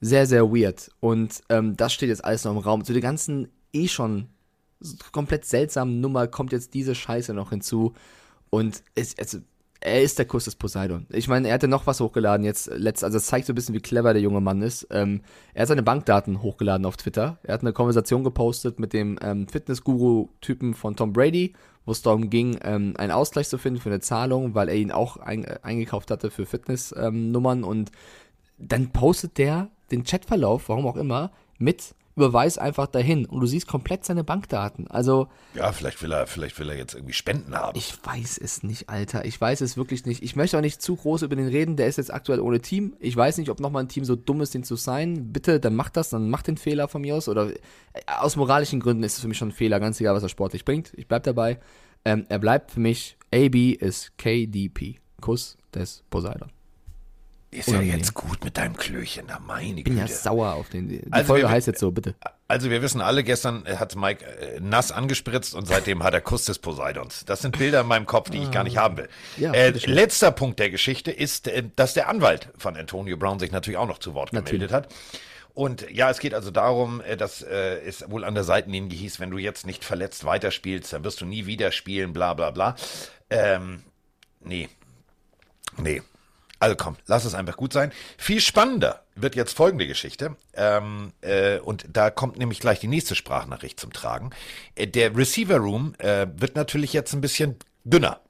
sehr, 0.00 0.26
sehr 0.26 0.50
weird. 0.52 0.90
Und 1.00 1.42
ähm, 1.48 1.76
das 1.76 1.92
steht 1.92 2.08
jetzt 2.08 2.24
alles 2.24 2.44
noch 2.44 2.52
im 2.52 2.58
Raum. 2.58 2.84
Zu 2.84 2.92
der 2.92 3.02
ganzen 3.02 3.48
eh 3.72 3.88
schon 3.88 4.28
komplett 5.12 5.44
seltsamen 5.44 6.00
Nummer 6.00 6.28
kommt 6.28 6.52
jetzt 6.52 6.74
diese 6.74 6.94
Scheiße 6.94 7.34
noch 7.34 7.50
hinzu. 7.50 7.94
Und 8.50 8.82
es, 8.94 9.18
also, 9.18 9.38
er 9.80 10.02
ist 10.02 10.18
der 10.18 10.26
Kuss 10.26 10.44
des 10.44 10.56
Poseidon. 10.56 11.06
Ich 11.10 11.28
meine, 11.28 11.48
er 11.48 11.54
hatte 11.54 11.68
noch 11.68 11.86
was 11.86 12.00
hochgeladen 12.00 12.44
jetzt 12.44 12.68
letzt, 12.72 13.04
also 13.04 13.16
es 13.16 13.26
zeigt 13.26 13.46
so 13.46 13.52
ein 13.52 13.54
bisschen, 13.54 13.74
wie 13.74 13.80
clever 13.80 14.12
der 14.12 14.22
junge 14.22 14.40
Mann 14.40 14.60
ist. 14.62 14.88
Ähm, 14.90 15.20
er 15.54 15.62
hat 15.62 15.68
seine 15.68 15.84
Bankdaten 15.84 16.42
hochgeladen 16.42 16.84
auf 16.84 16.96
Twitter. 16.96 17.38
Er 17.44 17.54
hat 17.54 17.60
eine 17.60 17.72
Konversation 17.72 18.24
gepostet 18.24 18.80
mit 18.80 18.92
dem 18.92 19.18
ähm, 19.22 19.46
Fitness-Guru-Typen 19.46 20.74
von 20.74 20.96
Tom 20.96 21.12
Brady, 21.12 21.54
wo 21.84 21.92
es 21.92 22.02
darum 22.02 22.28
ging, 22.28 22.58
ähm, 22.62 22.94
einen 22.98 23.12
Ausgleich 23.12 23.48
zu 23.48 23.58
finden 23.58 23.80
für 23.80 23.90
eine 23.90 24.00
Zahlung, 24.00 24.54
weil 24.54 24.68
er 24.68 24.74
ihn 24.74 24.90
auch 24.90 25.16
ein, 25.18 25.44
äh, 25.44 25.58
eingekauft 25.62 26.10
hatte 26.10 26.30
für 26.30 26.44
Fitness-Nummern 26.44 27.62
und 27.62 27.92
dann 28.58 28.90
postet 28.90 29.38
der 29.38 29.70
den 29.92 30.02
Chatverlauf, 30.02 30.68
warum 30.68 30.86
auch 30.86 30.96
immer, 30.96 31.30
mit 31.58 31.94
überweis 32.18 32.58
einfach 32.58 32.86
dahin 32.86 33.24
und 33.26 33.40
du 33.40 33.46
siehst 33.46 33.66
komplett 33.66 34.04
seine 34.04 34.24
Bankdaten. 34.24 34.88
Also 34.88 35.28
Ja, 35.54 35.72
vielleicht 35.72 36.02
will 36.02 36.12
er, 36.12 36.26
vielleicht 36.26 36.58
will 36.58 36.68
er 36.68 36.76
jetzt 36.76 36.94
irgendwie 36.94 37.14
Spenden 37.14 37.54
haben. 37.54 37.78
ich 37.78 37.94
weiß 38.04 38.38
es 38.38 38.62
nicht, 38.62 38.88
Alter. 38.88 39.24
Ich 39.24 39.40
weiß 39.40 39.60
es 39.60 39.76
wirklich 39.76 40.04
nicht. 40.04 40.22
Ich 40.22 40.36
möchte 40.36 40.56
auch 40.58 40.62
nicht 40.62 40.82
zu 40.82 40.96
groß 40.96 41.22
über 41.22 41.36
den 41.36 41.48
reden. 41.48 41.76
Der 41.76 41.86
ist 41.86 41.96
jetzt 41.96 42.12
aktuell 42.12 42.40
ohne 42.40 42.60
Team. 42.60 42.94
Ich 42.98 43.16
weiß 43.16 43.38
nicht, 43.38 43.50
ob 43.50 43.60
nochmal 43.60 43.84
ein 43.84 43.88
Team 43.88 44.04
so 44.04 44.16
dumm 44.16 44.40
ist, 44.40 44.54
den 44.54 44.64
zu 44.64 44.76
sein. 44.76 45.32
Bitte, 45.32 45.60
dann 45.60 45.74
macht 45.76 45.96
das, 45.96 46.10
dann 46.10 46.28
macht 46.28 46.46
den 46.48 46.56
Fehler 46.56 46.88
von 46.88 47.00
mir 47.02 47.16
aus. 47.16 47.28
Oder 47.28 47.50
äh, 47.50 47.56
aus 48.18 48.36
moralischen 48.36 48.80
Gründen 48.80 49.02
ist 49.04 49.14
es 49.14 49.20
für 49.20 49.28
mich 49.28 49.38
schon 49.38 49.48
ein 49.48 49.52
Fehler, 49.52 49.80
ganz 49.80 50.00
egal, 50.00 50.14
was 50.14 50.22
er 50.22 50.28
sportlich 50.28 50.64
bringt. 50.64 50.92
Ich 50.96 51.06
bleib 51.08 51.22
dabei. 51.22 51.60
Ähm, 52.04 52.26
er 52.28 52.38
bleibt 52.38 52.72
für 52.72 52.80
mich, 52.80 53.16
AB 53.32 53.72
ist 53.78 54.16
KDP. 54.18 54.96
Kuss 55.20 55.56
des 55.74 56.04
Poseidon. 56.10 56.50
Ist 57.50 57.66
ja 57.68 57.74
unangenehm. 57.74 57.98
jetzt 57.98 58.14
gut 58.14 58.44
mit 58.44 58.56
deinem 58.58 58.76
Klöchen, 58.76 59.26
da 59.26 59.38
meine 59.38 59.78
Ich 59.78 59.84
bin 59.84 59.96
ja 59.96 60.04
Güte. 60.04 60.14
sauer 60.14 60.54
auf 60.54 60.68
den. 60.68 60.88
Die 60.88 61.02
Also 61.10 61.26
Folge 61.28 61.44
wir- 61.46 61.50
heißt 61.50 61.66
jetzt 61.66 61.80
so, 61.80 61.90
bitte. 61.90 62.14
Also 62.46 62.70
wir 62.70 62.80
wissen 62.82 63.00
alle, 63.00 63.24
gestern 63.24 63.64
hat 63.66 63.94
Mike 63.96 64.24
äh, 64.24 64.58
nass 64.60 64.90
angespritzt 64.92 65.54
und 65.54 65.66
seitdem 65.66 66.02
hat 66.02 66.14
er 66.14 66.20
Kuss 66.22 66.44
des 66.46 66.58
Poseidons. 66.58 67.24
Das 67.26 67.42
sind 67.42 67.58
Bilder 67.58 67.82
in 67.82 67.86
meinem 67.86 68.06
Kopf, 68.06 68.30
die 68.30 68.38
ich 68.38 68.50
gar 68.50 68.64
nicht 68.64 68.76
haben 68.78 68.96
will. 68.96 69.08
Ja, 69.36 69.52
äh, 69.52 69.70
letzter 69.70 70.30
Punkt 70.30 70.58
der 70.58 70.70
Geschichte 70.70 71.10
ist, 71.10 71.46
äh, 71.48 71.62
dass 71.76 71.94
der 71.94 72.08
Anwalt 72.08 72.48
von 72.56 72.76
Antonio 72.76 73.16
Brown 73.18 73.38
sich 73.38 73.52
natürlich 73.52 73.76
auch 73.78 73.86
noch 73.88 73.98
zu 73.98 74.14
Wort 74.14 74.30
gemeldet 74.30 74.72
hat. 74.72 74.88
Und 75.52 75.90
ja, 75.90 76.08
es 76.08 76.20
geht 76.20 76.34
also 76.34 76.50
darum, 76.50 77.00
äh, 77.02 77.16
dass 77.16 77.42
äh, 77.42 77.80
es 77.80 78.08
wohl 78.10 78.24
an 78.24 78.34
der 78.34 78.44
Seitenlinie 78.44 78.96
hieß, 78.96 79.20
wenn 79.20 79.30
du 79.30 79.38
jetzt 79.38 79.66
nicht 79.66 79.84
verletzt 79.84 80.24
weiterspielst, 80.24 80.92
dann 80.92 81.04
wirst 81.04 81.20
du 81.20 81.26
nie 81.26 81.46
wieder 81.46 81.70
spielen, 81.72 82.12
bla 82.12 82.32
bla 82.34 82.50
bla. 82.50 82.76
Ähm, 83.28 83.82
nee. 84.40 84.68
Nee. 85.76 86.00
Also 86.60 86.74
komm, 86.74 86.96
lass 87.06 87.24
es 87.24 87.34
einfach 87.34 87.56
gut 87.56 87.72
sein. 87.72 87.92
Viel 88.16 88.40
spannender 88.40 89.04
wird 89.14 89.36
jetzt 89.36 89.56
folgende 89.56 89.86
Geschichte. 89.86 90.36
Ähm, 90.54 91.12
äh, 91.20 91.58
und 91.58 91.86
da 91.88 92.10
kommt 92.10 92.38
nämlich 92.38 92.58
gleich 92.58 92.80
die 92.80 92.88
nächste 92.88 93.14
Sprachnachricht 93.14 93.78
zum 93.78 93.92
Tragen. 93.92 94.30
Äh, 94.74 94.88
der 94.88 95.16
Receiver 95.16 95.58
Room 95.58 95.94
äh, 95.98 96.26
wird 96.34 96.56
natürlich 96.56 96.92
jetzt 96.92 97.12
ein 97.12 97.20
bisschen 97.20 97.56
dünner. 97.84 98.20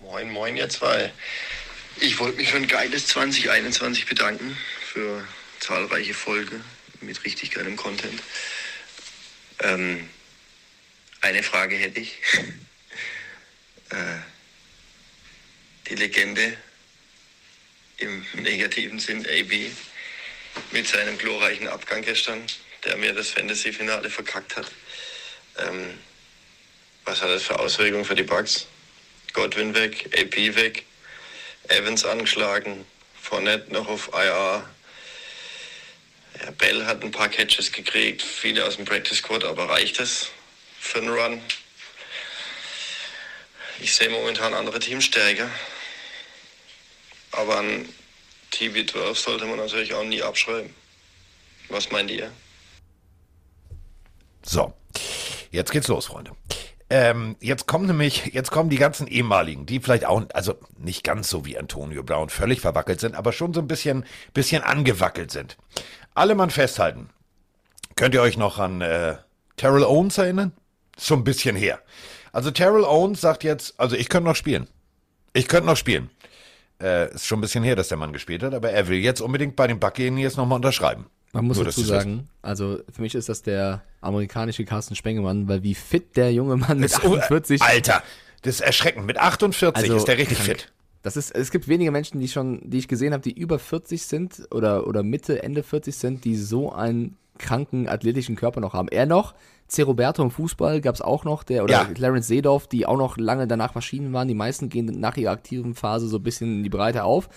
Moin, 0.00 0.30
moin, 0.30 0.56
ihr 0.56 0.68
zwei. 0.68 1.12
Ich 2.00 2.18
wollte 2.20 2.38
mich 2.38 2.50
für 2.50 2.58
ein 2.58 2.68
geiles 2.68 3.06
2021 3.08 4.06
bedanken, 4.06 4.56
für 4.80 5.24
zahlreiche 5.60 6.14
Folgen 6.14 6.62
mit 7.00 7.24
richtig 7.24 7.50
geilem 7.50 7.76
Content. 7.76 8.22
Ähm, 9.60 10.08
eine 11.20 11.42
Frage 11.42 11.76
hätte 11.76 12.00
ich. 12.00 12.18
äh, 13.90 14.35
die 15.88 15.94
Legende 15.94 16.56
im 17.98 18.26
negativen 18.34 18.98
Sinn, 18.98 19.26
AB, 19.26 19.70
mit 20.72 20.86
seinem 20.86 21.18
glorreichen 21.18 21.68
Abgang 21.68 22.02
gestern, 22.02 22.42
der 22.84 22.96
mir 22.96 23.12
das 23.12 23.30
Fantasy-Finale 23.30 24.10
verkackt 24.10 24.56
hat. 24.56 24.70
Ähm, 25.58 25.98
was 27.04 27.22
hat 27.22 27.30
das 27.30 27.44
für 27.44 27.58
Auswirkungen 27.58 28.04
für 28.04 28.14
die 28.14 28.22
Bugs? 28.22 28.66
Godwin 29.32 29.74
weg, 29.74 30.06
AP 30.18 30.56
weg, 30.56 30.84
Evans 31.68 32.04
angeschlagen, 32.04 32.86
Fournette 33.20 33.72
noch 33.72 33.88
auf 33.88 34.10
IR. 34.12 34.68
Ja, 36.40 36.50
Bell 36.52 36.84
hat 36.84 37.02
ein 37.02 37.10
paar 37.10 37.28
Catches 37.28 37.72
gekriegt, 37.72 38.22
viele 38.22 38.64
aus 38.64 38.76
dem 38.76 38.84
Practice 38.84 39.18
Squad, 39.18 39.44
aber 39.44 39.68
reicht 39.68 40.00
es 40.00 40.28
für 40.80 40.98
einen 40.98 41.08
Run? 41.08 41.42
Ich 43.78 43.94
sehe 43.94 44.08
momentan 44.08 44.54
andere 44.54 44.78
Teams 44.78 45.04
stärker. 45.04 45.50
Aber 47.36 47.58
an 47.58 47.86
TB12 48.52 49.14
sollte 49.14 49.46
man 49.46 49.58
natürlich 49.58 49.94
auch 49.94 50.04
nie 50.04 50.22
abschreiben. 50.22 50.70
Was 51.68 51.90
meint 51.90 52.10
ihr? 52.10 52.30
So, 54.42 54.72
jetzt 55.50 55.72
geht's 55.72 55.88
los, 55.88 56.06
Freunde. 56.06 56.32
Ähm, 56.88 57.34
jetzt 57.40 57.66
kommen 57.66 57.86
nämlich, 57.86 58.26
jetzt 58.26 58.52
kommen 58.52 58.70
die 58.70 58.76
ganzen 58.76 59.08
ehemaligen, 59.08 59.66
die 59.66 59.80
vielleicht 59.80 60.04
auch, 60.04 60.22
also 60.32 60.54
nicht 60.78 61.02
ganz 61.02 61.28
so 61.28 61.44
wie 61.44 61.58
Antonio 61.58 62.04
Brown 62.04 62.28
völlig 62.28 62.60
verwackelt 62.60 63.00
sind, 63.00 63.16
aber 63.16 63.32
schon 63.32 63.52
so 63.52 63.60
ein 63.60 63.66
bisschen, 63.66 64.04
bisschen 64.34 64.62
angewackelt 64.62 65.32
sind. 65.32 65.56
Alle 66.14 66.36
Mann 66.36 66.50
festhalten. 66.50 67.10
Könnt 67.96 68.14
ihr 68.14 68.22
euch 68.22 68.36
noch 68.36 68.58
an 68.58 68.82
äh, 68.82 69.16
Terrell 69.56 69.82
Owens 69.82 70.16
erinnern? 70.18 70.52
Schon 70.98 71.20
ein 71.20 71.24
bisschen 71.24 71.56
her. 71.56 71.80
Also 72.32 72.52
Terrell 72.52 72.84
Owens 72.84 73.20
sagt 73.20 73.42
jetzt, 73.42 73.78
also 73.80 73.96
ich 73.96 74.08
könnte 74.08 74.28
noch 74.28 74.36
spielen. 74.36 74.68
Ich 75.32 75.48
könnte 75.48 75.66
noch 75.66 75.76
spielen. 75.76 76.10
Äh, 76.82 77.14
ist 77.14 77.26
schon 77.26 77.38
ein 77.38 77.42
bisschen 77.42 77.64
her, 77.64 77.74
dass 77.76 77.88
der 77.88 77.96
Mann 77.96 78.12
gespielt 78.12 78.42
hat, 78.42 78.52
aber 78.54 78.70
er 78.70 78.86
will 78.88 78.98
jetzt 78.98 79.20
unbedingt 79.20 79.56
bei 79.56 79.66
den 79.66 79.78
Buccaneers 79.80 80.36
nochmal 80.36 80.56
unterschreiben. 80.56 81.06
Man 81.32 81.46
muss 81.46 81.56
Nur, 81.56 81.66
dazu 81.66 81.80
sagen, 81.82 82.28
also 82.42 82.78
für 82.92 83.02
mich 83.02 83.14
ist 83.14 83.28
das 83.28 83.42
der 83.42 83.82
amerikanische 84.00 84.64
Carsten 84.64 84.94
Spengemann, 84.94 85.48
weil 85.48 85.62
wie 85.62 85.74
fit 85.74 86.16
der 86.16 86.32
junge 86.32 86.56
Mann 86.56 86.78
mit 86.78 86.90
Das- 86.92 86.98
48 87.02 87.62
Alter, 87.62 88.02
das 88.42 88.56
ist 88.56 88.60
erschreckend. 88.60 89.06
Mit 89.06 89.18
48 89.18 89.82
Also, 89.84 89.96
ist 89.96 90.08
der 90.08 90.18
richtig 90.18 90.38
krank. 90.38 90.48
fit. 90.48 90.72
Das 91.02 91.16
ist, 91.16 91.30
es 91.34 91.50
gibt 91.50 91.68
wenige 91.68 91.90
Menschen, 91.90 92.20
die 92.20 92.28
schon, 92.28 92.60
die 92.68 92.78
ich 92.78 92.88
gesehen 92.88 93.12
habe, 93.12 93.22
die 93.22 93.32
über 93.32 93.58
40 93.58 94.02
sind 94.04 94.42
oder, 94.50 94.86
oder 94.86 95.02
Mitte, 95.02 95.42
Ende 95.42 95.62
40 95.62 95.94
sind, 95.96 96.24
die 96.24 96.36
so 96.36 96.72
einen 96.72 97.16
kranken 97.38 97.88
athletischen 97.88 98.34
Körper 98.36 98.60
noch 98.60 98.72
haben. 98.72 98.88
Er 98.88 99.06
noch, 99.06 99.34
C. 99.68 99.82
Roberto 99.82 100.22
im 100.22 100.30
Fußball 100.30 100.80
gab 100.80 100.94
es 100.94 101.00
auch 101.00 101.24
noch, 101.24 101.42
der, 101.42 101.64
oder 101.64 101.72
Ja. 101.72 101.84
Clarence 101.84 102.28
Seedorf, 102.28 102.66
die 102.68 102.86
auch 102.86 102.96
noch 102.96 103.16
lange 103.16 103.46
danach 103.46 103.74
Maschinen 103.74 104.12
waren. 104.12 104.28
Die 104.28 104.34
meisten 104.34 104.68
gehen 104.68 104.86
nach 105.00 105.16
ihrer 105.16 105.32
aktiven 105.32 105.74
Phase 105.74 106.08
so 106.08 106.18
ein 106.18 106.22
bisschen 106.22 106.58
in 106.58 106.62
die 106.62 106.68
Breite 106.70 107.04
auf. 107.04 107.28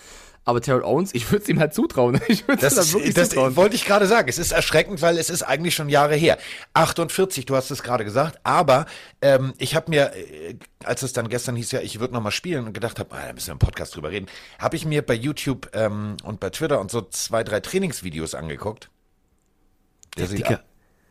Aber 0.44 0.60
Terrell 0.62 0.82
Owens, 0.84 1.10
ich 1.14 1.30
würde 1.30 1.42
es 1.42 1.48
ihm 1.48 1.58
halt 1.60 1.74
zutrauen. 1.74 2.18
Ich 2.28 2.48
würde 2.48 2.64
es 2.66 2.74
Das, 2.74 2.88
ihm 2.88 2.94
wirklich 2.94 3.14
das 3.14 3.28
zutrauen. 3.30 3.56
wollte 3.56 3.74
ich 3.76 3.84
gerade 3.84 4.06
sagen. 4.06 4.28
Es 4.28 4.38
ist 4.38 4.52
erschreckend, 4.52 5.02
weil 5.02 5.18
es 5.18 5.28
ist 5.28 5.42
eigentlich 5.42 5.74
schon 5.74 5.88
Jahre 5.88 6.14
her. 6.14 6.38
48, 6.74 7.44
du 7.46 7.56
hast 7.56 7.70
es 7.70 7.82
gerade 7.82 8.04
gesagt. 8.04 8.38
Aber 8.42 8.86
ähm, 9.20 9.52
ich 9.58 9.74
habe 9.74 9.90
mir, 9.90 10.12
äh, 10.14 10.54
als 10.84 11.02
es 11.02 11.12
dann 11.12 11.28
gestern 11.28 11.56
hieß, 11.56 11.72
ja, 11.72 11.80
ich 11.80 12.00
würde 12.00 12.14
noch 12.14 12.22
mal 12.22 12.30
spielen 12.30 12.66
und 12.66 12.72
gedacht 12.72 12.98
habe, 12.98 13.14
ah, 13.14 13.26
da 13.26 13.32
müssen 13.32 13.48
wir 13.48 13.52
im 13.52 13.58
Podcast 13.58 13.94
drüber 13.94 14.10
reden, 14.10 14.26
habe 14.58 14.76
ich 14.76 14.86
mir 14.86 15.02
bei 15.02 15.14
YouTube 15.14 15.68
ähm, 15.74 16.16
und 16.24 16.40
bei 16.40 16.50
Twitter 16.50 16.80
und 16.80 16.90
so 16.90 17.02
zwei, 17.02 17.44
drei 17.44 17.60
Trainingsvideos 17.60 18.34
angeguckt. 18.34 18.88
Der 20.16 20.26
sieht, 20.26 20.38
Dicke. 20.38 20.60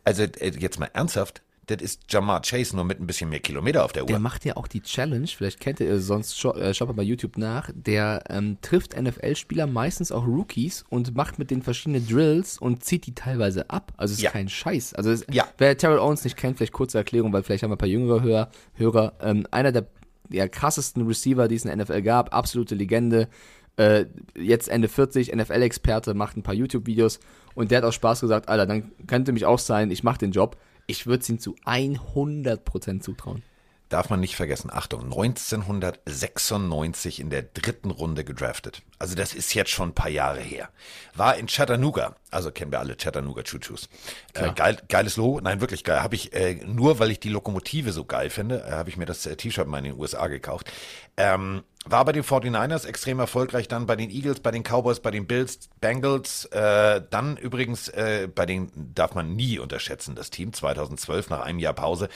Also 0.04 0.22
äh, 0.22 0.52
jetzt 0.58 0.78
mal 0.78 0.90
ernsthaft, 0.92 1.42
das 1.66 1.82
ist 1.82 2.00
Jamar 2.08 2.42
Chase 2.42 2.74
nur 2.74 2.84
mit 2.84 3.00
ein 3.00 3.06
bisschen 3.06 3.30
mehr 3.30 3.38
Kilometer 3.38 3.84
auf 3.84 3.92
der 3.92 4.02
Uhr. 4.02 4.08
Der 4.08 4.18
macht 4.18 4.44
ja 4.44 4.56
auch 4.56 4.66
die 4.66 4.80
Challenge, 4.80 5.26
vielleicht 5.28 5.60
kennt 5.60 5.78
ihr 5.78 6.00
sonst, 6.00 6.36
schaut 6.38 6.56
äh, 6.56 6.74
schaut 6.74 6.88
mal 6.88 6.94
bei 6.94 7.02
YouTube 7.04 7.38
nach, 7.38 7.70
der 7.72 8.24
ähm, 8.28 8.58
trifft 8.60 9.00
NFL-Spieler, 9.00 9.68
meistens 9.68 10.10
auch 10.10 10.26
Rookies 10.26 10.84
und 10.88 11.14
macht 11.14 11.38
mit 11.38 11.50
den 11.52 11.62
verschiedenen 11.62 12.06
Drills 12.08 12.58
und 12.58 12.84
zieht 12.84 13.06
die 13.06 13.14
teilweise 13.14 13.70
ab. 13.70 13.92
Also 13.96 14.12
es 14.12 14.18
ist 14.18 14.24
Ja. 14.24 14.30
kein 14.32 14.48
Scheiß. 14.48 14.94
Also 14.94 15.10
es, 15.12 15.24
Ja. 15.30 15.46
wer 15.58 15.76
Terrell 15.76 16.00
Owens 16.00 16.24
nicht 16.24 16.36
kennt, 16.36 16.56
vielleicht 16.56 16.72
kurze 16.72 16.98
Erklärung, 16.98 17.32
weil 17.32 17.44
vielleicht 17.44 17.62
haben 17.62 17.70
wir 17.70 17.76
ein 17.76 17.78
paar 17.78 17.86
jüngere 17.88 18.20
Hörer. 18.22 18.50
Hörer 18.74 19.12
ähm, 19.20 19.46
einer 19.52 19.70
der 19.70 19.86
ja, 20.28 20.48
krassesten 20.48 21.06
Receiver, 21.06 21.46
die 21.46 21.54
es 21.56 21.64
in 21.64 21.68
der 21.76 21.84
NFL 21.84 22.02
gab, 22.02 22.34
absolute 22.34 22.74
Legende. 22.74 23.28
Äh, 23.76 24.06
jetzt 24.36 24.68
Ende 24.68 24.88
40, 24.88 25.32
NFL-Experte, 25.34 26.14
macht 26.14 26.36
ein 26.36 26.42
paar 26.42 26.54
YouTube-Videos 26.54 27.20
und 27.54 27.70
der 27.70 27.78
hat 27.78 27.84
auch 27.84 27.92
Spaß 27.92 28.20
gesagt, 28.20 28.48
Alter, 28.48 28.66
dann 28.66 28.92
könnte 29.06 29.32
mich 29.32 29.46
auch 29.46 29.58
sein, 29.58 29.90
ich 29.90 30.02
mache 30.04 30.18
den 30.18 30.32
Job. 30.32 30.56
Ich 30.86 31.06
würde 31.06 31.22
es 31.22 31.28
ihm 31.28 31.38
zu 31.38 31.54
100% 31.64 33.00
zutrauen. 33.00 33.42
Darf 33.90 34.08
man 34.08 34.20
nicht 34.20 34.36
vergessen, 34.36 34.70
Achtung, 34.72 35.02
1996 35.02 37.18
in 37.18 37.28
der 37.28 37.42
dritten 37.42 37.90
Runde 37.90 38.24
gedraftet. 38.24 38.82
Also 39.00 39.16
das 39.16 39.34
ist 39.34 39.52
jetzt 39.52 39.72
schon 39.72 39.88
ein 39.88 39.94
paar 39.94 40.08
Jahre 40.08 40.38
her. 40.38 40.68
War 41.16 41.36
in 41.36 41.48
Chattanooga, 41.48 42.14
also 42.30 42.52
kennen 42.52 42.70
wir 42.70 42.78
alle 42.78 42.96
Chattanooga 42.96 43.42
Choo-Choos. 43.42 43.88
Äh, 44.34 44.52
geil, 44.52 44.76
geiles 44.88 45.16
Logo, 45.16 45.40
nein, 45.40 45.60
wirklich 45.60 45.82
geil. 45.82 46.04
Habe 46.04 46.14
ich, 46.14 46.32
äh, 46.32 46.60
nur 46.64 47.00
weil 47.00 47.10
ich 47.10 47.18
die 47.18 47.30
Lokomotive 47.30 47.90
so 47.90 48.04
geil 48.04 48.30
finde, 48.30 48.64
äh, 48.64 48.70
habe 48.70 48.90
ich 48.90 48.96
mir 48.96 49.06
das 49.06 49.26
äh, 49.26 49.34
T-Shirt 49.34 49.66
mal 49.66 49.78
in 49.78 49.84
den 49.84 49.98
USA 49.98 50.28
gekauft. 50.28 50.70
Ähm, 51.16 51.64
war 51.84 52.04
bei 52.04 52.12
den 52.12 52.22
49ers 52.22 52.86
extrem 52.86 53.18
erfolgreich, 53.18 53.66
dann 53.66 53.86
bei 53.86 53.96
den 53.96 54.10
Eagles, 54.10 54.38
bei 54.38 54.52
den 54.52 54.62
Cowboys, 54.62 55.00
bei 55.00 55.10
den 55.10 55.26
Bills, 55.26 55.68
Bengals, 55.80 56.44
äh, 56.52 57.02
dann 57.10 57.36
übrigens 57.36 57.88
äh, 57.88 58.28
bei 58.32 58.46
den, 58.46 58.70
darf 58.94 59.16
man 59.16 59.34
nie 59.34 59.58
unterschätzen, 59.58 60.14
das 60.14 60.30
Team 60.30 60.52
2012 60.52 61.30
nach 61.30 61.40
einem 61.40 61.58
Jahr 61.58 61.72
Pause, 61.72 62.08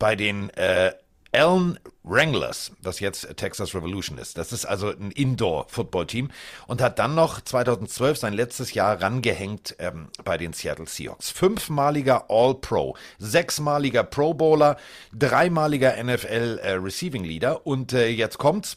bei 0.00 0.16
den 0.16 0.50
äh, 0.50 0.92
Allen 1.32 1.78
Wranglers, 2.02 2.72
das 2.82 2.98
jetzt 3.00 3.36
Texas 3.36 3.74
Revolution 3.74 4.18
ist. 4.18 4.36
Das 4.36 4.52
ist 4.52 4.64
also 4.64 4.88
ein 4.88 5.10
Indoor-Football-Team 5.12 6.30
und 6.66 6.82
hat 6.82 6.98
dann 6.98 7.14
noch 7.14 7.40
2012 7.40 8.18
sein 8.18 8.32
letztes 8.32 8.74
Jahr 8.74 9.00
rangehängt 9.00 9.76
ähm, 9.78 10.08
bei 10.24 10.36
den 10.38 10.52
Seattle 10.52 10.86
Seahawks. 10.86 11.30
Fünfmaliger 11.30 12.26
All-Pro, 12.28 12.96
sechsmaliger 13.18 14.02
Pro 14.02 14.34
Bowler, 14.34 14.76
dreimaliger 15.12 16.02
NFL 16.02 16.60
äh, 16.62 17.58
und 17.64 17.92
äh, 17.92 18.08
jetzt 18.08 18.38
kommt's. 18.38 18.76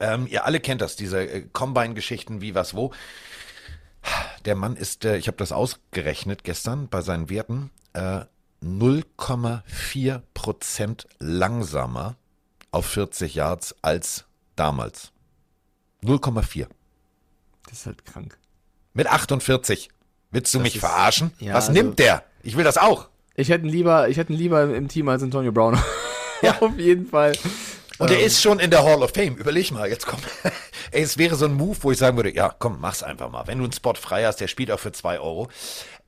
Ähm, 0.00 0.26
ihr 0.28 0.44
alle 0.44 0.60
kennt 0.60 0.80
das, 0.80 0.96
diese 0.96 1.20
äh, 1.20 1.42
Combine-Geschichten, 1.52 2.40
wie 2.40 2.54
was 2.54 2.74
wo. 2.74 2.92
Der 4.44 4.56
Mann 4.56 4.76
ist, 4.76 5.04
äh, 5.04 5.16
ich 5.16 5.28
habe 5.28 5.36
das 5.36 5.52
ausgerechnet 5.52 6.44
gestern 6.44 6.88
bei 6.88 7.00
seinen 7.00 7.30
Werten, 7.30 7.70
äh, 7.92 8.24
0,4 8.66 10.20
Prozent 10.34 11.06
langsamer 11.18 12.16
auf 12.72 12.86
40 12.86 13.34
Yards 13.34 13.74
als 13.82 14.24
damals. 14.56 15.12
0,4. 16.02 16.66
Das 17.68 17.78
ist 17.80 17.86
halt 17.86 18.04
krank. 18.04 18.38
Mit 18.92 19.06
48. 19.06 19.88
Willst 20.30 20.52
du 20.54 20.58
Das 20.58 20.62
mich 20.64 20.74
ist- 20.76 20.80
verarschen? 20.80 21.32
ja, 21.38 21.54
Was 21.54 21.68
also- 21.68 21.72
nimmt 21.80 21.98
der? 21.98 22.24
Ich 22.42 22.56
will 22.56 22.64
das 22.64 22.78
auch. 22.78 23.08
Ich 23.34 23.48
hätte 23.50 23.66
ihn 23.66 23.70
lieber, 23.72 24.08
ich 24.08 24.16
hätte 24.16 24.32
ihn 24.32 24.38
lieber 24.38 24.74
im 24.74 24.88
Team 24.88 25.08
als 25.08 25.22
Antonio 25.22 25.52
Brown. 25.52 25.78
ja, 26.42 26.60
auf 26.60 26.76
jeden 26.78 27.06
Fall. 27.06 27.32
Und 27.98 28.10
Ähm. 28.10 28.16
er 28.18 28.24
ist 28.24 28.40
schon 28.42 28.58
in 28.58 28.70
der 28.70 28.82
Hall 28.82 29.02
of 29.02 29.10
Fame. 29.14 29.36
Überleg 29.36 29.70
mal, 29.72 29.88
jetzt 29.88 30.06
komm. 30.06 30.20
Ey, 30.90 31.02
es 31.02 31.18
wäre 31.18 31.34
so 31.36 31.46
ein 31.46 31.54
Move, 31.54 31.76
wo 31.82 31.90
ich 31.92 31.98
sagen 31.98 32.16
würde, 32.16 32.34
ja, 32.34 32.54
komm, 32.58 32.80
mach's 32.80 33.02
einfach 33.02 33.30
mal. 33.30 33.46
Wenn 33.46 33.58
du 33.58 33.64
einen 33.64 33.72
Spot 33.72 33.94
frei 33.94 34.24
hast, 34.24 34.36
der 34.40 34.48
spielt 34.48 34.70
auch 34.70 34.78
für 34.80 34.92
zwei 34.92 35.18
Euro. 35.18 35.48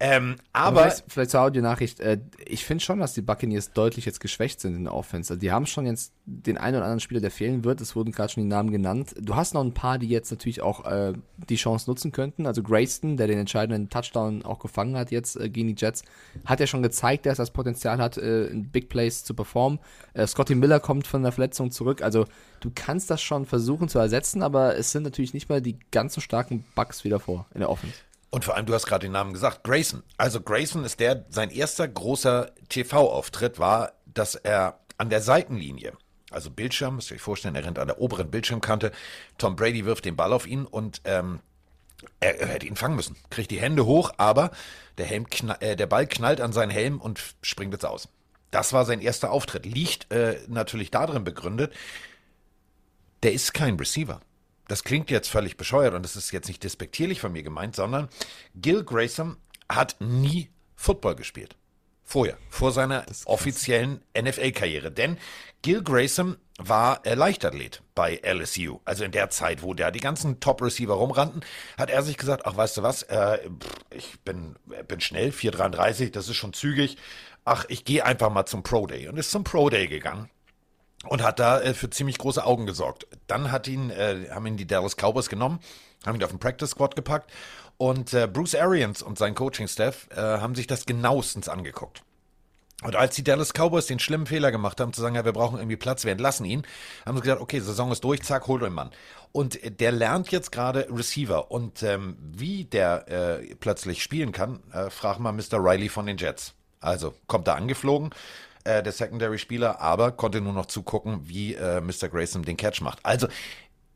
Ähm, 0.00 0.36
aber, 0.52 0.82
vielleicht, 0.82 1.04
vielleicht 1.08 1.30
zur 1.30 1.40
Audio-Nachricht. 1.40 1.98
Äh, 1.98 2.18
ich 2.46 2.64
finde 2.64 2.84
schon, 2.84 3.00
dass 3.00 3.14
die 3.14 3.20
Buccaneers 3.20 3.72
deutlich 3.72 4.04
jetzt 4.04 4.20
geschwächt 4.20 4.60
sind 4.60 4.76
in 4.76 4.84
der 4.84 4.94
Offense. 4.94 5.32
Also 5.32 5.40
die 5.40 5.50
haben 5.50 5.66
schon 5.66 5.86
jetzt 5.86 6.12
den 6.24 6.56
einen 6.56 6.76
oder 6.76 6.84
anderen 6.84 7.00
Spieler, 7.00 7.20
der 7.20 7.32
fehlen 7.32 7.64
wird. 7.64 7.80
Es 7.80 7.96
wurden 7.96 8.12
gerade 8.12 8.32
schon 8.32 8.44
die 8.44 8.48
Namen 8.48 8.70
genannt. 8.70 9.14
Du 9.20 9.34
hast 9.34 9.54
noch 9.54 9.64
ein 9.64 9.74
paar, 9.74 9.98
die 9.98 10.08
jetzt 10.08 10.30
natürlich 10.30 10.62
auch 10.62 10.84
äh, 10.84 11.14
die 11.48 11.56
Chance 11.56 11.90
nutzen 11.90 12.12
könnten. 12.12 12.46
Also 12.46 12.62
Grayston, 12.62 13.16
der 13.16 13.26
den 13.26 13.38
entscheidenden 13.38 13.88
Touchdown 13.88 14.44
auch 14.44 14.60
gefangen 14.60 14.96
hat 14.96 15.10
jetzt 15.10 15.34
äh, 15.34 15.50
gegen 15.50 15.74
die 15.74 15.74
Jets, 15.76 16.04
hat 16.44 16.60
ja 16.60 16.68
schon 16.68 16.82
gezeigt, 16.82 17.26
dass 17.26 17.40
er 17.40 17.42
das 17.42 17.50
Potenzial 17.50 17.98
hat, 17.98 18.18
äh, 18.18 18.44
in 18.46 18.70
Big 18.70 18.88
Plays 18.88 19.24
zu 19.24 19.34
performen. 19.34 19.80
Äh, 20.14 20.28
Scotty 20.28 20.54
Miller 20.54 20.78
kommt 20.78 21.08
von 21.08 21.24
der 21.24 21.32
Verletzung 21.32 21.72
zurück. 21.72 22.02
Also 22.02 22.26
du 22.60 22.70
kannst 22.72 23.10
das 23.10 23.20
schon 23.20 23.46
versuchen 23.46 23.88
zu 23.88 23.98
ersetzen, 23.98 24.42
aber 24.42 24.76
es 24.76 24.92
sind 24.92 25.02
natürlich 25.02 25.34
nicht 25.34 25.48
mal 25.48 25.60
die 25.60 25.76
ganz 25.90 26.14
so 26.14 26.20
starken 26.20 26.64
Bugs 26.76 27.02
wie 27.02 27.08
davor 27.08 27.46
in 27.52 27.60
der 27.60 27.70
Offense. 27.70 27.96
Und 28.30 28.44
vor 28.44 28.56
allem, 28.56 28.66
du 28.66 28.74
hast 28.74 28.86
gerade 28.86 29.06
den 29.06 29.12
Namen 29.12 29.32
gesagt, 29.32 29.64
Grayson. 29.64 30.02
Also 30.16 30.40
Grayson 30.40 30.84
ist 30.84 31.00
der, 31.00 31.24
sein 31.30 31.50
erster 31.50 31.88
großer 31.88 32.52
TV-Auftritt 32.68 33.58
war, 33.58 33.92
dass 34.06 34.34
er 34.34 34.80
an 34.98 35.10
der 35.10 35.22
Seitenlinie, 35.22 35.94
also 36.30 36.50
Bildschirm, 36.50 36.96
müsst 36.96 37.10
ihr 37.10 37.14
euch 37.14 37.22
vorstellen, 37.22 37.54
er 37.54 37.64
rennt 37.64 37.78
an 37.78 37.88
der 37.88 38.00
oberen 38.00 38.30
Bildschirmkante, 38.30 38.92
Tom 39.38 39.56
Brady 39.56 39.86
wirft 39.86 40.04
den 40.04 40.16
Ball 40.16 40.32
auf 40.32 40.46
ihn 40.46 40.66
und 40.66 41.00
ähm, 41.04 41.40
er, 42.20 42.38
er 42.40 42.48
hätte 42.48 42.66
ihn 42.66 42.76
fangen 42.76 42.96
müssen. 42.96 43.16
Kriegt 43.30 43.50
die 43.50 43.60
Hände 43.60 43.86
hoch, 43.86 44.12
aber 44.18 44.50
der, 44.98 45.06
Helm 45.06 45.26
äh, 45.60 45.76
der 45.76 45.86
Ball 45.86 46.06
knallt 46.06 46.40
an 46.40 46.52
seinen 46.52 46.70
Helm 46.70 47.00
und 47.00 47.34
springt 47.42 47.72
jetzt 47.72 47.86
aus. 47.86 48.08
Das 48.50 48.72
war 48.72 48.84
sein 48.84 49.00
erster 49.00 49.30
Auftritt. 49.30 49.66
Liegt 49.66 50.10
äh, 50.12 50.38
natürlich 50.48 50.90
darin 50.90 51.24
begründet, 51.24 51.72
der 53.22 53.32
ist 53.32 53.52
kein 53.52 53.76
Receiver. 53.76 54.20
Das 54.68 54.84
klingt 54.84 55.10
jetzt 55.10 55.28
völlig 55.28 55.56
bescheuert 55.56 55.94
und 55.94 56.04
das 56.04 56.14
ist 56.14 56.30
jetzt 56.30 56.46
nicht 56.46 56.62
despektierlich 56.62 57.20
von 57.20 57.32
mir 57.32 57.42
gemeint, 57.42 57.74
sondern 57.74 58.08
Gil 58.54 58.84
Grayson 58.84 59.36
hat 59.68 59.96
nie 59.98 60.50
Football 60.76 61.16
gespielt. 61.16 61.56
Vorher, 62.04 62.38
vor 62.48 62.72
seiner 62.72 63.04
offiziellen 63.26 64.02
NFL-Karriere. 64.18 64.90
Denn 64.90 65.18
Gil 65.60 65.82
Grayson 65.82 66.36
war 66.58 67.02
Leichtathlet 67.04 67.82
bei 67.94 68.20
LSU. 68.22 68.80
Also 68.84 69.04
in 69.04 69.12
der 69.12 69.28
Zeit, 69.30 69.62
wo 69.62 69.74
da 69.74 69.90
die 69.90 70.00
ganzen 70.00 70.40
Top-Receiver 70.40 70.94
rumrannten, 70.94 71.44
hat 71.76 71.90
er 71.90 72.02
sich 72.02 72.16
gesagt, 72.16 72.46
ach 72.46 72.56
weißt 72.56 72.78
du 72.78 72.82
was, 72.82 73.02
äh, 73.04 73.38
ich 73.90 74.20
bin, 74.20 74.56
bin 74.86 75.00
schnell, 75.00 75.30
4,33, 75.30 76.10
das 76.10 76.28
ist 76.28 76.36
schon 76.36 76.54
zügig. 76.54 76.96
Ach, 77.44 77.66
ich 77.68 77.84
gehe 77.84 78.04
einfach 78.04 78.30
mal 78.30 78.46
zum 78.46 78.62
Pro 78.62 78.86
Day. 78.86 79.08
Und 79.08 79.18
ist 79.18 79.30
zum 79.30 79.44
Pro 79.44 79.68
Day 79.68 79.86
gegangen 79.86 80.30
und 81.06 81.22
hat 81.22 81.38
da 81.38 81.60
äh, 81.60 81.74
für 81.74 81.90
ziemlich 81.90 82.18
große 82.18 82.44
Augen 82.44 82.66
gesorgt. 82.66 83.06
Dann 83.26 83.52
hat 83.52 83.68
ihn, 83.68 83.90
äh, 83.90 84.28
haben 84.30 84.46
ihn 84.46 84.56
die 84.56 84.66
Dallas 84.66 84.96
Cowboys 84.96 85.28
genommen, 85.28 85.60
haben 86.04 86.16
ihn 86.16 86.24
auf 86.24 86.30
den 86.30 86.38
Practice 86.38 86.70
Squad 86.70 86.96
gepackt 86.96 87.30
und 87.76 88.12
äh, 88.12 88.26
Bruce 88.26 88.56
Arians 88.56 89.02
und 89.02 89.18
sein 89.18 89.34
Coaching-Staff 89.34 90.08
äh, 90.10 90.16
haben 90.16 90.54
sich 90.54 90.66
das 90.66 90.86
genauestens 90.86 91.48
angeguckt. 91.48 92.02
Und 92.84 92.94
als 92.94 93.16
die 93.16 93.24
Dallas 93.24 93.52
Cowboys 93.52 93.86
den 93.86 93.98
schlimmen 93.98 94.26
Fehler 94.26 94.52
gemacht 94.52 94.80
haben, 94.80 94.92
zu 94.92 95.00
sagen, 95.00 95.16
ja, 95.16 95.24
wir 95.24 95.32
brauchen 95.32 95.58
irgendwie 95.58 95.76
Platz, 95.76 96.04
wir 96.04 96.12
entlassen 96.12 96.46
ihn, 96.46 96.64
haben 97.04 97.16
sie 97.16 97.22
gesagt, 97.22 97.40
okay, 97.40 97.58
Saison 97.58 97.90
ist 97.90 98.04
durch, 98.04 98.22
zack, 98.22 98.46
hol 98.46 98.60
den 98.60 98.72
Mann. 98.72 98.90
Und 99.32 99.62
äh, 99.62 99.70
der 99.70 99.92
lernt 99.92 100.30
jetzt 100.30 100.52
gerade 100.52 100.88
Receiver. 100.90 101.50
Und 101.50 101.82
ähm, 101.82 102.16
wie 102.20 102.64
der 102.64 103.08
äh, 103.08 103.54
plötzlich 103.56 104.02
spielen 104.02 104.32
kann, 104.32 104.60
frag 104.90 105.18
mal 105.18 105.32
Mr. 105.32 105.54
Riley 105.54 105.88
von 105.88 106.06
den 106.06 106.18
Jets. 106.18 106.54
Also 106.80 107.14
kommt 107.26 107.48
da 107.48 107.54
angeflogen, 107.54 108.10
äh, 108.68 108.82
der 108.82 108.92
Secondary-Spieler, 108.92 109.80
aber 109.80 110.12
konnte 110.12 110.40
nur 110.40 110.52
noch 110.52 110.66
zugucken, 110.66 111.20
wie 111.24 111.54
äh, 111.54 111.80
Mr. 111.80 112.08
Grayson 112.08 112.42
den 112.42 112.56
Catch 112.56 112.82
macht. 112.82 112.98
Also 113.02 113.28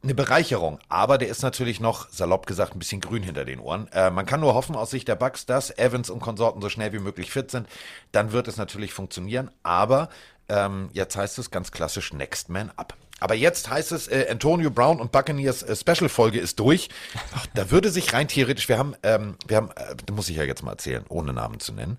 eine 0.02 0.14
Bereicherung, 0.14 0.80
aber 0.88 1.18
der 1.18 1.28
ist 1.28 1.42
natürlich 1.42 1.78
noch, 1.78 2.08
salopp 2.10 2.46
gesagt, 2.46 2.74
ein 2.74 2.78
bisschen 2.78 3.00
grün 3.00 3.22
hinter 3.22 3.44
den 3.44 3.60
Ohren. 3.60 3.86
Äh, 3.92 4.10
man 4.10 4.26
kann 4.26 4.40
nur 4.40 4.54
hoffen 4.54 4.74
aus 4.74 4.90
Sicht 4.90 5.06
der 5.06 5.14
Bucks, 5.14 5.46
dass 5.46 5.76
Evans 5.78 6.10
und 6.10 6.20
Konsorten 6.20 6.60
so 6.60 6.68
schnell 6.68 6.92
wie 6.92 6.98
möglich 6.98 7.30
fit 7.30 7.50
sind. 7.50 7.68
Dann 8.10 8.32
wird 8.32 8.48
es 8.48 8.56
natürlich 8.56 8.92
funktionieren, 8.92 9.50
aber 9.62 10.08
ähm, 10.48 10.88
jetzt 10.92 11.16
heißt 11.16 11.38
es 11.38 11.50
ganz 11.50 11.70
klassisch 11.70 12.12
Next 12.12 12.48
Man 12.48 12.70
Up. 12.76 12.96
Aber 13.20 13.34
jetzt 13.34 13.70
heißt 13.70 13.92
es, 13.92 14.08
äh, 14.08 14.26
Antonio 14.28 14.70
Brown 14.70 14.98
und 14.98 15.12
Buccaneers 15.12 15.62
äh, 15.62 15.76
Special-Folge 15.76 16.40
ist 16.40 16.58
durch. 16.58 16.88
Ach, 17.36 17.46
da 17.54 17.70
würde 17.70 17.90
sich 17.90 18.12
rein 18.12 18.26
theoretisch, 18.26 18.68
wir 18.68 18.78
haben, 18.78 18.96
ähm, 19.04 19.36
wir 19.46 19.58
haben, 19.58 19.70
äh, 19.76 20.10
muss 20.10 20.28
ich 20.28 20.36
ja 20.36 20.42
jetzt 20.42 20.64
mal 20.64 20.72
erzählen, 20.72 21.04
ohne 21.08 21.32
Namen 21.32 21.60
zu 21.60 21.72
nennen. 21.72 21.98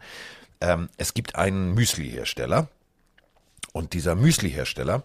Ähm, 0.64 0.90
es 0.98 1.14
gibt 1.14 1.36
einen 1.36 1.76
Müsli-Hersteller, 1.76 2.68
und 3.74 3.94
dieser 3.94 4.14
Müsli-Hersteller 4.16 5.04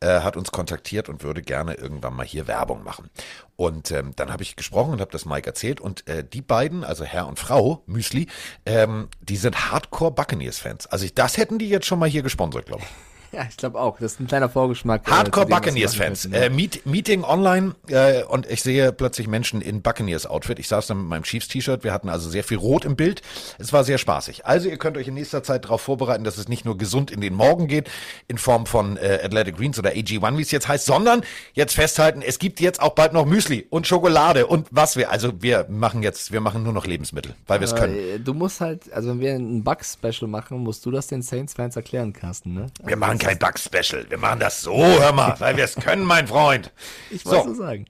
äh, 0.00 0.20
hat 0.20 0.36
uns 0.36 0.52
kontaktiert 0.52 1.08
und 1.08 1.24
würde 1.24 1.40
gerne 1.40 1.74
irgendwann 1.74 2.14
mal 2.14 2.26
hier 2.26 2.46
Werbung 2.46 2.84
machen. 2.84 3.08
Und 3.56 3.90
ähm, 3.90 4.12
dann 4.14 4.30
habe 4.30 4.42
ich 4.42 4.56
gesprochen 4.56 4.92
und 4.92 5.00
habe 5.00 5.10
das 5.10 5.24
Mike 5.24 5.46
erzählt. 5.46 5.80
Und 5.80 6.06
äh, 6.06 6.22
die 6.22 6.42
beiden, 6.42 6.84
also 6.84 7.04
Herr 7.04 7.26
und 7.26 7.38
Frau 7.38 7.82
Müsli, 7.86 8.28
ähm, 8.66 9.08
die 9.22 9.38
sind 9.38 9.70
Hardcore 9.70 10.12
Buccaneers-Fans. 10.12 10.86
Also 10.88 11.06
ich, 11.06 11.14
das 11.14 11.38
hätten 11.38 11.58
die 11.58 11.70
jetzt 11.70 11.86
schon 11.86 11.98
mal 11.98 12.10
hier 12.10 12.22
gesponsert, 12.22 12.66
glaube 12.66 12.82
ich. 12.82 13.09
Ja, 13.40 13.46
ich 13.48 13.56
glaube 13.56 13.78
auch. 13.80 13.98
Das 14.00 14.12
ist 14.12 14.20
ein 14.20 14.26
kleiner 14.26 14.48
Vorgeschmack. 14.48 15.06
äh, 15.06 15.10
Hardcore 15.10 15.48
wir 15.48 15.54
Buccaneers-Fans. 15.54 16.24
Äh, 16.26 16.50
Meet, 16.50 16.84
Meeting 16.84 17.22
online 17.22 17.76
äh, 17.88 18.24
und 18.24 18.50
ich 18.50 18.62
sehe 18.62 18.92
plötzlich 18.92 19.28
Menschen 19.28 19.60
in 19.60 19.82
Buccaneers-Outfit. 19.82 20.58
Ich 20.58 20.66
saß 20.66 20.88
dann 20.88 20.98
mit 20.98 21.06
meinem 21.06 21.22
Chiefs-T-Shirt. 21.22 21.84
Wir 21.84 21.92
hatten 21.92 22.08
also 22.08 22.28
sehr 22.28 22.42
viel 22.42 22.56
Rot 22.56 22.84
im 22.84 22.96
Bild. 22.96 23.22
Es 23.58 23.72
war 23.72 23.84
sehr 23.84 23.98
spaßig. 23.98 24.46
Also 24.46 24.68
ihr 24.68 24.78
könnt 24.78 24.96
euch 24.96 25.06
in 25.06 25.14
nächster 25.14 25.44
Zeit 25.44 25.64
darauf 25.64 25.80
vorbereiten, 25.80 26.24
dass 26.24 26.38
es 26.38 26.48
nicht 26.48 26.64
nur 26.64 26.76
gesund 26.76 27.10
in 27.12 27.20
den 27.20 27.34
Morgen 27.34 27.68
geht, 27.68 27.88
in 28.26 28.36
Form 28.36 28.66
von 28.66 28.96
äh, 28.96 29.20
Athletic 29.22 29.56
Greens 29.56 29.78
oder 29.78 29.90
AG1, 29.90 30.36
wie 30.36 30.42
es 30.42 30.50
jetzt 30.50 30.66
heißt, 30.66 30.86
sondern 30.86 31.22
jetzt 31.54 31.74
festhalten, 31.74 32.22
es 32.22 32.40
gibt 32.40 32.58
jetzt 32.58 32.82
auch 32.82 32.96
bald 32.96 33.12
noch 33.12 33.26
Müsli 33.26 33.66
und 33.70 33.86
Schokolade 33.86 34.46
und 34.48 34.66
was 34.72 34.96
wir. 34.96 35.10
Also 35.10 35.40
wir 35.40 35.66
machen 35.68 36.02
jetzt, 36.02 36.32
wir 36.32 36.40
machen 36.40 36.64
nur 36.64 36.72
noch 36.72 36.86
Lebensmittel, 36.86 37.34
weil 37.46 37.60
wir 37.60 37.66
es 37.66 37.76
können. 37.76 37.94
Äh, 37.96 38.18
Du 38.18 38.34
musst 38.34 38.60
halt, 38.60 38.92
also 38.92 39.10
wenn 39.10 39.20
wir 39.20 39.32
ein 39.34 39.62
Bug-Special 39.62 40.28
machen, 40.28 40.58
musst 40.58 40.84
du 40.84 40.90
das 40.90 41.06
den 41.06 41.22
Saints-Fans 41.22 41.76
erklären, 41.76 42.12
Carsten, 42.12 42.54
ne? 42.54 42.66
Wir 42.84 42.96
machen 42.96 43.18
kein 43.20 43.38
Bug-Special. 43.38 44.06
Wir 44.08 44.18
machen 44.18 44.40
das 44.40 44.62
so, 44.62 44.76
hör 44.76 45.12
mal, 45.12 45.38
weil 45.38 45.56
wir 45.56 45.64
es 45.64 45.74
können, 45.76 46.04
mein 46.04 46.26
Freund. 46.26 46.72
Ich 47.10 47.24
wollte 47.26 47.48
So. 47.48 47.54
so 47.54 47.60
sagen. 47.62 47.86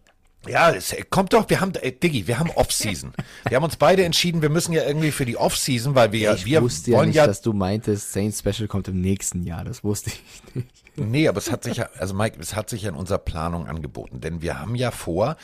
Ja, 0.48 0.70
es 0.70 0.96
kommt 1.10 1.34
doch, 1.34 1.50
wir 1.50 1.60
haben, 1.60 1.74
äh, 1.74 1.92
Diggi, 1.92 2.26
wir 2.26 2.38
haben 2.38 2.50
Off-Season. 2.50 3.12
wir 3.46 3.56
haben 3.56 3.64
uns 3.64 3.76
beide 3.76 4.04
entschieden, 4.04 4.40
wir 4.40 4.48
müssen 4.48 4.72
ja 4.72 4.84
irgendwie 4.84 5.10
für 5.10 5.26
die 5.26 5.36
Off-Season, 5.36 5.94
weil 5.94 6.12
wir 6.12 6.20
ja, 6.20 6.34
Ich 6.34 6.46
wir 6.46 6.62
wusste 6.62 6.92
ja 6.92 6.96
wollen 6.96 7.08
nicht, 7.08 7.16
ja, 7.16 7.26
dass 7.26 7.42
du 7.42 7.52
meintest, 7.52 8.12
Saints-Special 8.12 8.66
kommt 8.66 8.88
im 8.88 9.00
nächsten 9.02 9.42
Jahr. 9.42 9.64
Das 9.64 9.84
wusste 9.84 10.10
ich 10.10 10.54
nicht. 10.54 10.68
nee, 10.96 11.28
aber 11.28 11.38
es 11.38 11.50
hat 11.50 11.64
sich 11.64 11.76
ja, 11.76 11.90
also 11.98 12.14
Mike, 12.14 12.38
es 12.40 12.54
hat 12.56 12.70
sich 12.70 12.82
ja 12.82 12.88
in 12.88 12.94
unserer 12.96 13.18
Planung 13.18 13.66
angeboten, 13.66 14.20
denn 14.22 14.40
wir 14.40 14.58
haben 14.58 14.74
ja 14.76 14.90
vor, 14.90 15.36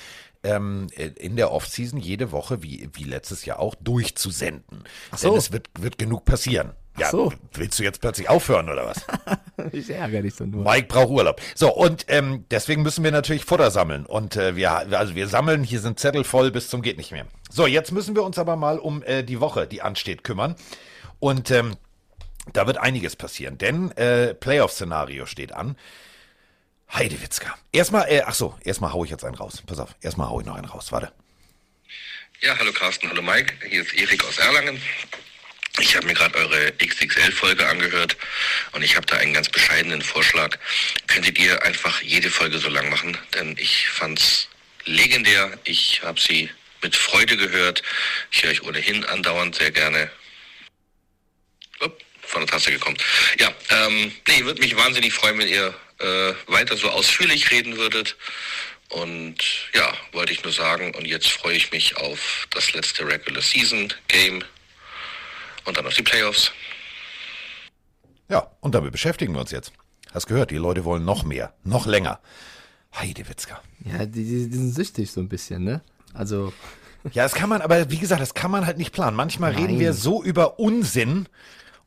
ähm, 0.43 0.87
äh, 0.97 1.09
in 1.09 1.37
der 1.37 1.53
Off-Season 1.53 1.99
jede 1.99 2.33
Woche, 2.33 2.63
wie, 2.63 2.89
wie 2.95 3.05
letztes 3.05 3.45
Jahr 3.45 3.59
auch, 3.59 3.75
durchzusenden. 3.75 4.85
so. 5.15 5.29
Denn 5.29 5.39
es 5.39 5.53
wird, 5.53 5.69
wird 5.79 5.99
genug 5.99 6.25
passieren. 6.25 6.73
Ja, 6.99 7.11
so. 7.11 7.33
willst 7.53 7.79
du 7.79 7.83
jetzt 7.83 8.01
plötzlich 8.01 8.29
aufhören 8.29 8.69
oder 8.69 8.87
was? 8.87 9.05
Ich 9.73 9.91
ärgere 9.91 10.23
dich 10.23 10.37
doch 10.37 10.47
nur. 10.47 10.63
Mike 10.63 10.87
braucht 10.87 11.09
Urlaub. 11.09 11.41
So, 11.55 11.75
und 11.75 12.05
ähm, 12.09 12.45
deswegen 12.51 12.83
müssen 12.83 13.03
wir 13.03 13.11
natürlich 13.11 13.45
Futter 13.45 13.71
sammeln. 13.71 14.07
Und 14.07 14.37
äh, 14.37 14.55
wir, 14.55 14.71
also 14.71 15.15
wir 15.15 15.27
sammeln, 15.29 15.65
hier 15.65 15.81
sind 15.81 15.99
Zettel 15.99 16.25
voll 16.25 16.51
bis 16.51 16.69
zum 16.69 16.83
geht 16.83 16.99
nicht 16.99 17.11
mehr. 17.11 17.27
So, 17.51 17.67
jetzt 17.67 17.91
müssen 17.91 18.15
wir 18.15 18.23
uns 18.23 18.39
aber 18.39 18.55
mal 18.55 18.79
um 18.79 19.03
äh, 19.03 19.25
die 19.25 19.41
Woche, 19.41 19.67
die 19.67 19.83
ansteht, 19.83 20.25
kümmern. 20.25 20.55
Und 21.19 21.51
ähm, 21.51 21.77
da 22.53 22.67
wird 22.67 22.79
einiges 22.79 23.17
passieren, 23.17 23.59
denn 23.59 23.91
äh, 23.93 24.35
Playoff-Szenario 24.35 25.27
steht 25.27 25.53
an. 25.53 25.77
Heidewitzka. 26.93 27.55
Erstmal, 27.73 28.09
äh, 28.09 28.23
ach 28.25 28.35
so, 28.35 28.55
erstmal 28.63 28.93
hau 28.93 29.05
ich 29.05 29.11
jetzt 29.11 29.25
einen 29.25 29.35
raus. 29.35 29.63
Pass 29.67 29.81
auf, 29.81 29.97
erstmal 30.01 30.29
hau 30.29 30.41
ich 30.41 30.47
noch 30.47 30.55
einen 30.55 30.67
raus. 30.67 30.93
Warte. 30.93 31.13
Ja, 32.41 32.57
hallo 32.59 32.71
Carsten, 32.73 33.09
hallo 33.09 33.23
Mike, 33.23 33.55
hier 33.69 33.81
ist 33.81 33.95
Erik 33.95 34.23
aus 34.25 34.39
Erlangen. 34.39 34.81
Ich 35.79 35.95
habe 35.95 36.07
mir 36.07 36.15
gerade 36.15 36.37
eure 36.39 36.73
XXL-Folge 36.73 37.67
angehört 37.69 38.17
und 38.73 38.83
ich 38.83 38.97
habe 38.97 39.07
da 39.07 39.17
einen 39.17 39.35
ganz 39.35 39.49
bescheidenen 39.49 40.01
Vorschlag. 40.01 40.57
Könntet 41.07 41.39
ihr 41.39 41.63
einfach 41.63 42.01
jede 42.01 42.31
Folge 42.31 42.59
so 42.59 42.69
lang 42.69 42.89
machen? 42.89 43.17
Denn 43.35 43.57
ich 43.59 43.89
fand's 43.89 44.49
legendär. 44.87 45.59
Ich 45.65 46.03
habe 46.03 46.19
sie 46.19 46.49
mit 46.83 46.97
Freude 46.97 47.37
gehört. 47.37 47.83
Ich 48.31 48.43
höre 48.43 48.53
euch 48.53 48.63
ohnehin 48.63 49.05
andauernd 49.05 49.55
sehr 49.55 49.71
gerne. 49.71 50.11
Upp, 51.81 52.03
von 52.23 52.41
der 52.41 52.49
Tasse 52.49 52.71
gekommen. 52.71 52.97
Ja, 53.39 53.53
ähm, 53.69 54.13
nee, 54.29 54.45
würde 54.45 54.63
mich 54.63 54.77
wahnsinnig 54.77 55.13
freuen, 55.13 55.39
wenn 55.39 55.49
ihr 55.49 55.75
äh, 55.99 56.35
weiter 56.47 56.77
so 56.77 56.89
ausführlich 56.89 57.51
reden 57.51 57.77
würdet. 57.77 58.17
Und 58.89 59.37
ja, 59.75 59.93
wollte 60.13 60.33
ich 60.33 60.43
nur 60.43 60.53
sagen. 60.53 60.95
Und 60.95 61.07
jetzt 61.07 61.29
freue 61.29 61.57
ich 61.57 61.71
mich 61.71 61.97
auf 61.97 62.47
das 62.51 62.73
letzte 62.73 63.07
Regular 63.07 63.43
Season 63.43 63.93
Game 64.09 64.43
und 65.67 65.77
dann 65.77 65.87
auf 65.87 65.95
die 65.95 66.03
Playoffs. 66.03 66.53
Ja, 68.29 68.51
und 68.61 68.75
damit 68.75 68.93
beschäftigen 68.93 69.35
wir 69.35 69.41
uns 69.41 69.51
jetzt. 69.51 69.73
Hast 70.13 70.27
gehört, 70.27 70.51
die 70.51 70.57
Leute 70.57 70.85
wollen 70.85 71.05
noch 71.05 71.25
mehr, 71.25 71.53
noch 71.65 71.87
länger. 71.87 72.21
Heidewitzka. 72.95 73.61
Ja, 73.85 74.07
die, 74.07 74.25
die, 74.25 74.49
die 74.49 74.57
sind 74.57 74.75
süchtig 74.75 75.11
so 75.11 75.21
ein 75.21 75.29
bisschen, 75.29 75.65
ne? 75.65 75.83
Also, 76.15 76.53
Ja, 77.13 77.23
das 77.25 77.35
kann 77.35 77.49
man, 77.49 77.61
aber 77.61 77.91
wie 77.91 77.99
gesagt, 77.99 78.21
das 78.21 78.35
kann 78.35 78.51
man 78.51 78.67
halt 78.67 78.79
nicht 78.79 78.93
planen. 78.93 79.17
Manchmal 79.17 79.53
reden 79.53 79.73
Nein. 79.75 79.81
wir 79.81 79.93
so 79.93 80.23
über 80.23 80.59
Unsinn 80.59 81.29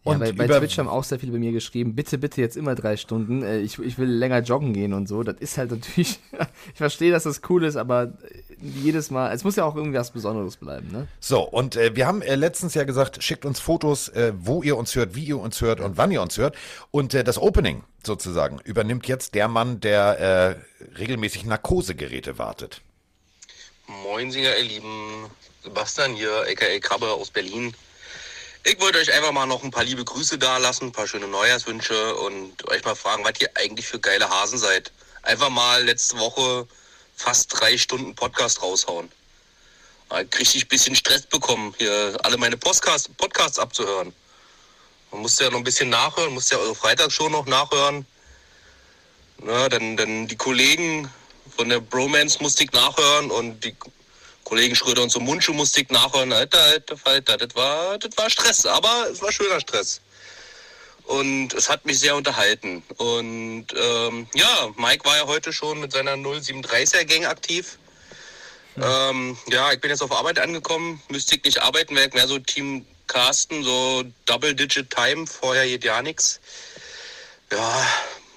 ja, 0.06 0.12
und 0.14 0.20
bei, 0.20 0.32
bei 0.32 0.46
über 0.46 0.60
Twitch 0.60 0.78
haben 0.78 0.88
auch 0.88 1.04
sehr 1.04 1.20
viele 1.20 1.34
bei 1.34 1.40
mir 1.40 1.52
geschrieben, 1.52 1.94
bitte, 1.94 2.18
bitte 2.18 2.40
jetzt 2.40 2.56
immer 2.56 2.74
drei 2.76 2.96
Stunden. 2.96 3.44
Äh, 3.44 3.60
Ich, 3.60 3.78
ich 3.80 3.98
will 3.98 4.10
länger 4.10 4.40
joggen 4.40 4.74
gehen 4.74 4.94
und 4.94 5.08
so. 5.08 5.24
Das 5.24 5.36
ist 5.40 5.58
halt 5.58 5.72
natürlich, 5.72 6.20
ich 6.74 6.78
verstehe, 6.78 7.12
dass 7.12 7.24
das 7.24 7.42
cool 7.50 7.66
ist, 7.66 7.76
aber 7.76 8.04
äh, 8.04 8.44
jedes 8.62 9.12
Mal, 9.12 9.34
es 9.34 9.44
muss 9.44 9.56
ja 9.58 9.66
auch 9.66 9.76
irgendwie 9.76 9.98
was 9.98 10.12
Besonderes 10.12 10.58
bleiben, 10.58 10.92
ne? 10.92 11.08
so. 11.20 11.42
Und 11.42 11.76
äh, 11.76 11.96
wir 11.96 12.08
haben 12.08 12.22
äh, 12.22 12.36
letztens 12.36 12.74
ja 12.76 12.86
gesagt, 12.86 13.22
schickt 13.24 13.46
uns 13.46 13.60
Fotos, 13.60 14.10
äh, 14.10 14.34
wo 14.38 14.64
ihr 14.64 14.78
uns 14.78 14.96
hört, 14.96 15.16
wie 15.16 15.26
ihr 15.26 15.40
uns 15.40 15.60
hört 15.62 15.82
und 15.82 15.98
wann 15.98 16.12
ihr 16.12 16.22
uns 16.22 16.38
hört. 16.38 16.56
Und 16.92 17.14
äh, 17.14 17.24
das 17.24 17.38
Opening 17.38 17.84
sozusagen 18.04 18.60
übernimmt 18.64 19.08
jetzt 19.08 19.36
der 19.36 19.48
Mann, 19.48 19.82
der 19.82 20.58
äh, 20.80 20.96
regelmäßig 20.98 21.46
Narkosegeräte 21.46 22.38
wartet. 22.38 22.82
Moinsinger, 24.04 24.56
ihr 24.58 24.64
Lieben. 24.64 25.26
Sebastian 25.64 26.14
hier, 26.16 26.32
aka 26.50 26.66
Krabbe 26.80 27.08
aus 27.08 27.32
Berlin. 27.32 27.74
Ich 28.64 28.80
wollte 28.82 29.00
euch 29.00 29.12
einfach 29.14 29.32
mal 29.32 29.46
noch 29.46 29.64
ein 29.64 29.72
paar 29.72 29.86
liebe 29.86 30.04
Grüße 30.04 30.38
dalassen, 30.38 30.88
ein 30.88 30.92
paar 30.92 31.08
schöne 31.08 31.28
Neujahrswünsche 31.28 32.16
und 32.16 32.68
euch 32.68 32.84
mal 32.84 32.96
fragen, 32.96 33.24
was 33.24 33.40
ihr 33.40 33.50
eigentlich 33.56 33.88
für 33.88 34.00
geile 34.00 34.30
Hasen 34.30 34.60
seid. 34.60 34.92
Einfach 35.24 35.50
mal 35.50 35.84
letzte 35.84 36.18
Woche 36.20 36.68
fast 37.16 37.58
drei 37.58 37.78
Stunden 37.78 38.16
Podcast 38.16 38.62
raushauen. 38.62 39.10
Richtig 40.12 40.68
bisschen 40.68 40.96
Stress 40.96 41.22
bekommen, 41.22 41.74
hier 41.78 42.18
alle 42.24 42.38
meine 42.38 42.58
Podcasts, 42.58 43.10
Podcasts 43.18 43.60
abzuhören. 43.60 44.14
Man 45.12 45.22
musste 45.22 45.46
ja 45.46 45.50
noch 45.52 45.60
ein 45.60 45.64
bisschen 45.64 45.90
nachhören, 45.90 46.34
musste 46.34 46.56
ja 46.56 46.62
eure 46.62 46.76
Freitagsshow 46.76 47.30
noch 47.30 47.46
nachhören. 47.46 48.06
Na, 49.42 49.70
dann, 49.70 49.96
dann 49.96 50.28
die 50.28 50.36
Kollegen 50.36 51.10
von 51.56 51.70
der 51.70 51.80
Bromance 51.80 52.42
musste 52.42 52.66
ich 52.66 52.72
nachhören 52.74 53.32
und 53.32 53.64
die 53.64 53.76
Kollegen 54.50 54.76
Schröder 54.76 55.04
und 55.04 55.12
so 55.12 55.20
Mundschuh 55.20 55.54
musste 55.54 55.82
ich 55.82 55.90
nachhören. 55.90 56.34
Alter, 56.34 56.60
alter, 56.60 56.98
alter, 57.04 57.38
das 57.38 57.56
war, 57.56 58.00
das 58.00 58.18
war 58.18 58.30
Stress, 58.32 58.66
aber 58.66 59.08
es 59.12 59.22
war 59.22 59.32
schöner 59.32 59.60
Stress. 59.60 60.02
Und 61.04 61.54
es 61.54 61.70
hat 61.70 61.86
mich 61.86 62.00
sehr 62.00 62.16
unterhalten. 62.16 62.82
Und 62.98 63.68
ähm, 63.76 64.28
ja, 64.34 64.70
Mike 64.76 65.06
war 65.06 65.18
ja 65.18 65.28
heute 65.28 65.54
schon 65.54 65.80
mit 65.80 65.92
seiner 65.92 66.14
0730er 66.14 67.06
Gang 67.06 67.26
aktiv. 67.28 67.78
Ähm, 68.82 69.38
ja, 69.52 69.72
ich 69.72 69.82
bin 69.82 69.92
jetzt 69.92 70.02
auf 70.02 70.12
Arbeit 70.12 70.40
angekommen. 70.40 71.00
Müsste 71.10 71.36
ich 71.36 71.44
nicht 71.44 71.62
arbeiten, 71.62 71.96
wäre 71.96 72.08
ich 72.08 72.14
mehr 72.16 72.28
so 72.28 72.40
Team 72.40 72.88
Carsten, 73.06 73.64
so 73.64 74.04
Double-Digit 74.26 74.90
Time. 74.90 75.28
Vorher 75.28 75.68
geht 75.68 75.84
ja 75.84 76.02
nichts. 76.02 76.40
Ja, 77.52 77.88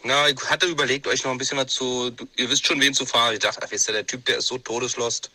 na, 0.02 0.28
ich 0.28 0.38
hatte 0.50 0.66
überlegt, 0.66 1.06
euch 1.06 1.24
noch 1.24 1.30
ein 1.30 1.38
bisschen 1.38 1.56
was 1.56 1.68
zu. 1.68 2.14
Ihr 2.36 2.50
wisst 2.50 2.66
schon, 2.66 2.82
wen 2.82 2.92
zu 2.92 3.06
fahren. 3.06 3.32
Ich 3.32 3.40
dachte, 3.40 3.60
ach, 3.64 3.70
wisst 3.70 3.88
ihr, 3.88 3.94
der 3.94 4.06
Typ, 4.06 4.26
der 4.26 4.38
ist 4.38 4.48
so 4.48 4.58
todeslost. 4.58 5.30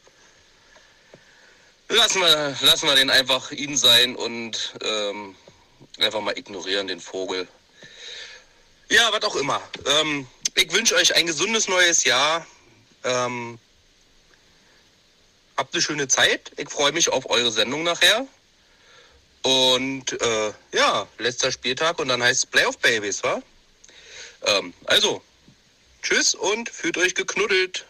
Lassen 1.90 2.22
wir, 2.22 2.56
lassen 2.62 2.88
wir 2.88 2.96
den 2.96 3.10
einfach 3.10 3.52
ihn 3.52 3.78
sein 3.78 4.16
und 4.16 4.74
ähm, 4.84 5.36
einfach 6.00 6.20
mal 6.22 6.38
ignorieren, 6.38 6.88
den 6.88 7.00
Vogel. 7.00 7.48
Ja, 8.90 9.10
was 9.12 9.24
auch 9.24 9.36
immer. 9.36 9.62
Ähm, 9.86 10.28
ich 10.56 10.72
wünsche 10.74 10.96
euch 10.96 11.16
ein 11.16 11.26
gesundes 11.26 11.68
neues 11.68 12.04
Jahr. 12.04 12.46
Ähm, 13.04 13.58
habt 15.56 15.74
eine 15.74 15.82
schöne 15.82 16.08
Zeit. 16.08 16.52
Ich 16.58 16.70
freue 16.70 16.92
mich 16.92 17.10
auf 17.10 17.30
eure 17.30 17.52
Sendung 17.52 17.84
nachher. 17.84 18.28
Und 19.44 20.20
äh, 20.22 20.54
ja, 20.74 21.08
letzter 21.20 21.52
Spieltag 21.52 22.00
und 22.00 22.10
dann 22.10 22.22
heißt 22.22 22.44
es 22.44 22.46
Playoff 22.46 22.78
Babies, 22.80 23.24
wa? 23.24 23.42
Ähm, 24.46 24.74
also, 24.86 25.22
tschüss 26.02 26.36
und 26.36 26.70
fühlt 26.70 26.98
euch 26.98 27.16
geknuddelt. 27.16 27.86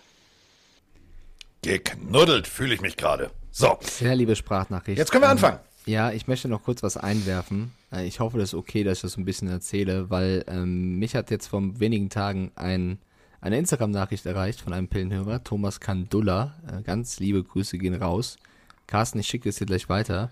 Geknuddelt 1.63 2.47
fühle 2.47 2.75
ich 2.75 2.81
mich 2.81 2.95
gerade. 2.95 3.31
So, 3.59 3.75
Sehr 3.81 4.15
liebe 4.15 4.35
Sprachnachricht. 4.35 4.99
jetzt 4.99 5.11
können 5.11 5.23
wir 5.23 5.27
Ähm, 5.31 5.31
anfangen. 5.31 5.57
Ja, 5.87 6.11
ich 6.11 6.27
möchte 6.27 6.47
noch 6.47 6.61
kurz 6.61 6.83
was 6.83 6.95
einwerfen. 6.95 7.71
Äh, 7.91 8.05
Ich 8.05 8.19
hoffe, 8.19 8.37
das 8.37 8.49
ist 8.49 8.53
okay, 8.53 8.83
dass 8.83 8.99
ich 8.99 9.01
das 9.01 9.17
ein 9.17 9.25
bisschen 9.25 9.47
erzähle, 9.47 10.11
weil 10.11 10.45
ähm, 10.47 10.99
mich 10.99 11.15
hat 11.15 11.31
jetzt 11.31 11.47
vor 11.47 11.61
wenigen 11.79 12.11
Tagen 12.11 12.51
ein, 12.55 12.99
eine 13.41 13.57
Instagram-Nachricht 13.57 14.27
erreicht 14.27 14.61
von 14.61 14.73
einem 14.73 14.87
Pillenhörer, 14.89 15.43
Thomas 15.43 15.79
Kandulla. 15.79 16.53
Äh, 16.71 16.83
ganz 16.83 17.19
liebe 17.19 17.43
Grüße 17.43 17.79
gehen 17.79 17.95
raus. 17.95 18.37
Carsten, 18.85 19.17
ich 19.19 19.27
schicke 19.27 19.49
es 19.49 19.55
dir 19.55 19.65
gleich 19.65 19.89
weiter. 19.89 20.29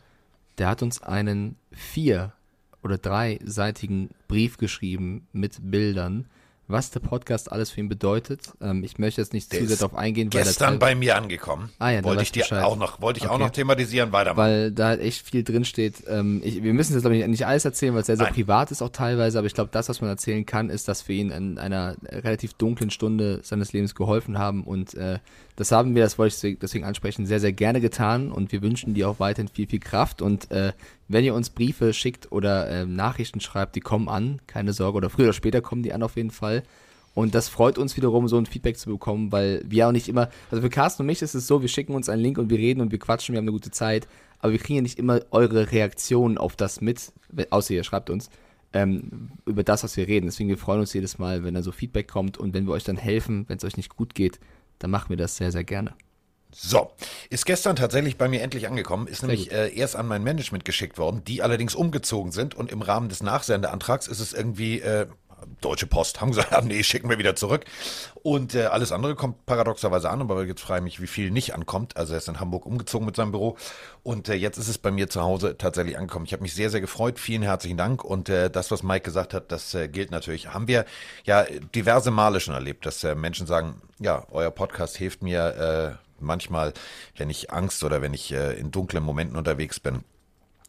Der 0.60 0.68
hat 0.68 0.84
uns 0.84 1.02
einen 1.02 1.56
vier- 1.72 2.32
oder 2.84 3.00
dreiseitigen 3.00 4.12
Brief 4.28 4.58
geschrieben 4.58 5.28
mit 5.34 5.58
Bildern, 5.72 6.28
was 6.68 6.90
der 6.92 7.00
Podcast 7.00 7.52
alles 7.52 7.70
für 7.70 7.80
ihn 7.80 7.90
bedeutet. 7.90 8.42
Ähm, 8.62 8.84
ich 8.84 8.98
möchte 8.98 9.22
jetzt 9.22 9.34
nicht 9.34 9.52
Der 9.54 9.60
zu 9.60 9.68
sehr 9.68 9.78
darauf 9.78 9.96
eingehen, 9.96 10.34
weil, 10.34 10.44
Gestern 10.44 10.74
das, 10.74 10.80
bei 10.80 10.96
mir 10.96 11.16
angekommen. 11.16 11.70
Ah 11.80 11.92
ja, 11.92 12.04
wollte 12.04 12.24
ich 12.24 12.32
dir 12.32 12.42
Bescheid. 12.42 12.64
auch 12.64 12.76
noch, 12.76 13.02
wollte 13.02 13.20
ich 13.20 13.28
auch 13.28 13.36
Okay. 13.36 13.44
noch 13.44 13.50
thematisieren, 13.52 14.12
weitermachen. 14.12 14.38
weil 14.44 14.72
da 14.72 14.88
halt 14.88 15.02
echt 15.02 15.22
viel 15.30 15.44
drinsteht. 15.44 16.04
Ähm, 16.08 16.42
ich, 16.44 16.64
wir 16.64 16.74
müssen 16.74 16.94
jetzt, 16.94 17.02
glaube 17.04 17.18
ich, 17.18 17.28
nicht 17.28 17.46
alles 17.46 17.66
erzählen, 17.66 17.94
weil 17.94 18.02
es 18.02 18.08
sehr, 18.08 18.18
sehr 18.18 18.26
Nein. 18.28 18.34
privat 18.34 18.72
ist 18.72 18.82
auch 18.82 18.90
teilweise, 18.90 19.38
aber 19.38 19.48
ich 19.48 19.54
glaube, 19.54 19.70
das, 19.72 19.90
was 19.90 20.02
man 20.02 20.10
erzählen 20.10 20.46
kann, 20.46 20.70
ist, 20.70 20.88
dass 20.88 21.08
wir 21.08 21.16
ihm 21.16 21.32
in 21.32 21.58
einer 21.58 21.96
relativ 22.10 22.54
dunklen 22.54 22.90
Stunde 22.90 23.40
seines 23.44 23.74
Lebens 23.74 23.94
geholfen 23.94 24.38
haben 24.40 24.64
und 24.64 24.94
äh, 24.96 25.20
das 25.58 25.72
haben 25.72 25.96
wir, 25.96 26.04
das 26.04 26.18
wollte 26.18 26.48
ich 26.48 26.60
deswegen 26.60 26.84
ansprechen, 26.84 27.26
sehr, 27.26 27.40
sehr 27.40 27.54
gerne 27.54 27.80
getan 27.80 28.32
und 28.32 28.52
wir 28.52 28.62
wünschen 28.62 28.94
dir 28.94 29.10
auch 29.10 29.20
weiterhin 29.20 29.48
viel, 29.48 29.68
viel 29.68 29.80
Kraft 29.80 30.22
und 30.22 30.52
äh, 30.52 30.74
wenn 31.08 31.24
ihr 31.24 31.34
uns 31.34 31.50
Briefe 31.50 31.94
schickt 31.94 32.32
oder 32.32 32.70
ähm, 32.70 32.96
Nachrichten 32.96 33.40
schreibt, 33.40 33.76
die 33.76 33.82
kommen 33.82 34.10
an, 34.10 34.42
keine 34.48 34.74
Sorge, 34.74 34.98
oder 34.98 35.10
früher 35.10 35.26
oder 35.26 35.34
später 35.34 35.62
kommen 35.62 35.84
die 35.84 35.94
an 35.94 36.04
auf 36.04 36.16
jeden 36.16 36.32
Fall. 36.32 36.64
Und 37.14 37.34
das 37.34 37.48
freut 37.48 37.78
uns 37.78 37.96
wiederum, 37.96 38.28
so 38.28 38.38
ein 38.38 38.46
Feedback 38.46 38.78
zu 38.78 38.90
bekommen, 38.90 39.32
weil 39.32 39.64
wir 39.66 39.88
auch 39.88 39.94
nicht 39.94 40.10
immer, 40.10 40.30
also 40.52 40.62
für 40.62 40.70
Carsten 40.70 41.04
und 41.04 41.08
mich 41.08 41.22
ist 41.22 41.34
es 41.34 41.48
so, 41.48 41.62
wir 41.62 41.70
schicken 41.70 41.96
uns 41.96 42.10
einen 42.10 42.22
Link 42.22 42.38
und 42.38 42.50
wir 42.50 42.58
reden 42.58 42.82
und 42.82 42.92
wir 42.92 43.00
quatschen, 43.00 43.34
wir 43.34 43.38
haben 43.38 43.46
eine 43.46 43.54
gute 43.54 43.72
Zeit, 43.72 44.08
aber 44.40 44.52
wir 44.52 44.60
kriegen 44.60 44.76
ja 44.76 44.82
nicht 44.82 45.00
immer 45.00 45.22
eure 45.32 45.72
Reaktionen 45.72 46.38
auf 46.38 46.58
das 46.58 46.82
mit, 46.82 47.14
außer 47.50 47.74
ihr 47.74 47.86
schreibt 47.86 48.10
uns, 48.10 48.30
ähm, 48.74 49.32
über 49.46 49.64
das, 49.64 49.84
was 49.86 49.96
wir 49.96 50.08
reden. 50.08 50.26
Deswegen, 50.26 50.50
wir 50.50 50.58
freuen 50.58 50.82
uns 50.82 50.94
jedes 50.94 51.18
Mal, 51.18 51.46
wenn 51.46 51.54
da 51.54 51.64
so 51.64 51.72
Feedback 51.72 52.10
kommt 52.10 52.38
und 52.38 52.54
wenn 52.54 52.68
wir 52.68 52.74
euch 52.74 52.84
dann 52.84 52.98
helfen, 52.98 53.46
wenn 53.48 53.58
es 53.58 53.64
euch 53.64 53.78
nicht 53.78 53.96
gut 53.96 54.14
geht, 54.14 54.40
dann 54.80 54.92
machen 54.92 55.10
wir 55.10 55.18
das 55.18 55.38
sehr, 55.38 55.54
sehr 55.54 55.64
gerne. 55.64 55.94
So, 56.58 56.92
ist 57.30 57.46
gestern 57.46 57.76
tatsächlich 57.76 58.18
bei 58.18 58.30
mir 58.30 58.42
endlich 58.42 58.66
angekommen, 58.68 59.08
ist 59.08 59.24
nämlich 59.24 59.52
äh, 59.52 59.76
erst 59.76 59.98
an 59.98 60.08
mein 60.08 60.24
Management 60.24 60.64
geschickt 60.64 60.98
worden, 60.98 61.22
die 61.26 61.42
allerdings 61.42 61.76
umgezogen 61.76 62.32
sind 62.32 62.56
und 62.56 62.72
im 62.72 62.82
Rahmen 62.82 63.10
des 63.10 63.22
Nachsendeantrags 63.22 64.08
ist 64.08 64.22
es 64.22 64.32
irgendwie 64.32 64.80
äh, 64.80 65.08
Deutsche 65.62 65.86
Post 65.86 66.22
haben 66.22 66.30
gesagt, 66.32 66.52
nee, 66.64 66.82
schicken 66.82 67.10
wir 67.10 67.18
wieder 67.18 67.36
zurück. 67.36 67.66
Und 68.24 68.56
äh, 68.56 68.66
alles 68.66 68.94
andere 68.94 69.16
kommt 69.16 69.46
paradoxerweise 69.46 70.10
an, 70.10 70.22
aber 70.22 70.46
jetzt 70.46 70.62
frage 70.62 70.80
ich 70.80 70.84
mich, 70.84 71.02
wie 71.02 71.08
viel 71.08 71.30
nicht 71.30 71.54
ankommt. 71.54 71.98
Also 71.98 72.14
er 72.14 72.20
ist 72.20 72.30
in 72.30 72.40
Hamburg 72.40 72.66
umgezogen 72.66 73.06
mit 73.06 73.18
seinem 73.18 73.32
Büro 73.32 73.58
und 74.04 74.30
äh, 74.30 74.34
jetzt 74.34 74.58
ist 74.58 74.70
es 74.70 74.78
bei 74.78 74.92
mir 74.92 75.10
zu 75.10 75.22
Hause 75.22 75.58
tatsächlich 75.58 75.98
angekommen. 75.98 76.26
Ich 76.26 76.32
habe 76.32 76.42
mich 76.42 76.56
sehr, 76.56 76.70
sehr 76.70 76.82
gefreut. 76.82 77.20
Vielen 77.20 77.44
herzlichen 77.44 77.78
Dank. 77.78 78.04
Und 78.04 78.30
äh, 78.30 78.50
das, 78.50 78.72
was 78.72 78.82
Mike 78.82 79.04
gesagt 79.04 79.34
hat, 79.34 79.52
das 79.52 79.74
äh, 79.74 79.88
gilt 79.88 80.10
natürlich. 80.10 80.54
Haben 80.54 80.68
wir 80.68 80.86
ja 81.26 81.46
diverse 81.76 82.12
Male 82.12 82.40
schon 82.40 82.54
erlebt, 82.54 82.86
dass 82.86 83.04
äh, 83.04 83.14
Menschen 83.14 83.46
sagen, 83.46 83.82
ja, 84.00 84.26
euer 84.32 84.52
Podcast 84.52 84.98
hilft 84.98 85.22
mir 85.22 85.98
äh, 86.00 86.05
manchmal, 86.20 86.74
wenn 87.18 87.30
ich 87.30 87.52
Angst 87.52 87.84
oder 87.84 88.02
wenn 88.02 88.14
ich 88.14 88.32
äh, 88.32 88.54
in 88.54 88.72
dunklen 88.72 89.04
Momenten 89.04 89.38
unterwegs 89.38 89.80
bin. 89.80 90.04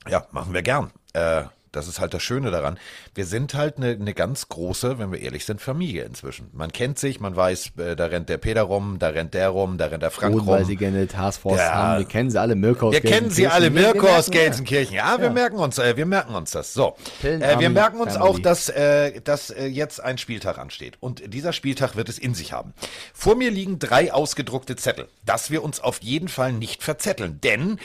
Ja, 0.08 0.26
machen 0.30 0.54
wir 0.54 0.62
gern. 0.62 0.92
Äh, 1.12 1.44
das 1.76 1.86
ist 1.88 2.00
halt 2.00 2.14
das 2.14 2.22
Schöne 2.22 2.50
daran. 2.50 2.78
Wir 3.14 3.26
sind 3.26 3.54
halt 3.54 3.76
eine 3.76 3.96
ne 3.96 4.14
ganz 4.14 4.48
große, 4.48 4.98
wenn 4.98 5.12
wir 5.12 5.20
ehrlich 5.20 5.44
sind, 5.44 5.60
Familie 5.60 6.04
inzwischen. 6.04 6.48
Man 6.52 6.72
kennt 6.72 6.98
sich, 6.98 7.20
man 7.20 7.36
weiß, 7.36 7.72
äh, 7.78 7.94
da 7.96 8.06
rennt 8.06 8.28
der 8.28 8.38
Peter 8.38 8.62
rum, 8.62 8.96
da 8.98 9.08
rennt 9.08 9.34
der 9.34 9.50
rum, 9.50 9.78
da 9.78 9.86
rennt 9.86 10.02
der 10.02 10.10
Frank 10.10 10.34
Und 10.34 10.46
weil 10.46 10.60
rum. 10.60 10.66
sie 10.66 10.76
gerne 10.76 10.96
eine 10.98 11.06
Taskforce 11.08 11.58
Ja. 11.58 11.74
haben, 11.74 11.98
wir 12.00 12.06
kennen 12.06 12.30
sie 12.30 12.38
alle, 12.38 12.54
Mirko 12.56 12.88
aus 12.88 12.92
Wir 12.94 13.00
kennen 13.02 13.30
sie 13.30 13.46
alle. 13.46 13.70
Mirko 13.70 14.02
Wir 14.06 14.16
aus 14.18 14.26
ja. 14.28 14.32
Gelsenkirchen. 14.32 14.96
Ja, 14.96 15.20
wir 15.20 15.30
merken 15.30 15.56
uns, 15.58 15.78
äh, 15.78 15.96
wir 15.96 16.06
merken 16.06 16.34
uns 16.34 16.50
das. 16.50 16.72
So, 16.72 16.96
äh, 17.22 17.58
wir 17.58 17.70
merken 17.70 18.00
uns 18.00 18.14
Family. 18.14 18.30
auch, 18.30 18.38
dass, 18.38 18.68
äh, 18.70 19.20
dass 19.20 19.50
äh, 19.50 19.66
jetzt 19.66 20.02
ein 20.02 20.18
Spieltag 20.18 20.58
ansteht. 20.58 20.96
Und 21.00 21.32
dieser 21.34 21.52
Spieltag 21.52 21.96
wird 21.96 22.08
es 22.08 22.18
in 22.18 22.34
sich 22.34 22.52
haben. 22.52 22.72
Vor 23.12 23.36
mir 23.36 23.50
liegen 23.50 23.78
drei 23.78 24.12
ausgedruckte 24.12 24.76
Zettel, 24.76 25.08
dass 25.24 25.50
wir 25.50 25.62
uns 25.62 25.80
auf 25.80 26.00
jeden 26.02 26.28
Fall 26.28 26.52
nicht 26.52 26.82
verzetteln. 26.82 27.40
Denn, 27.42 27.78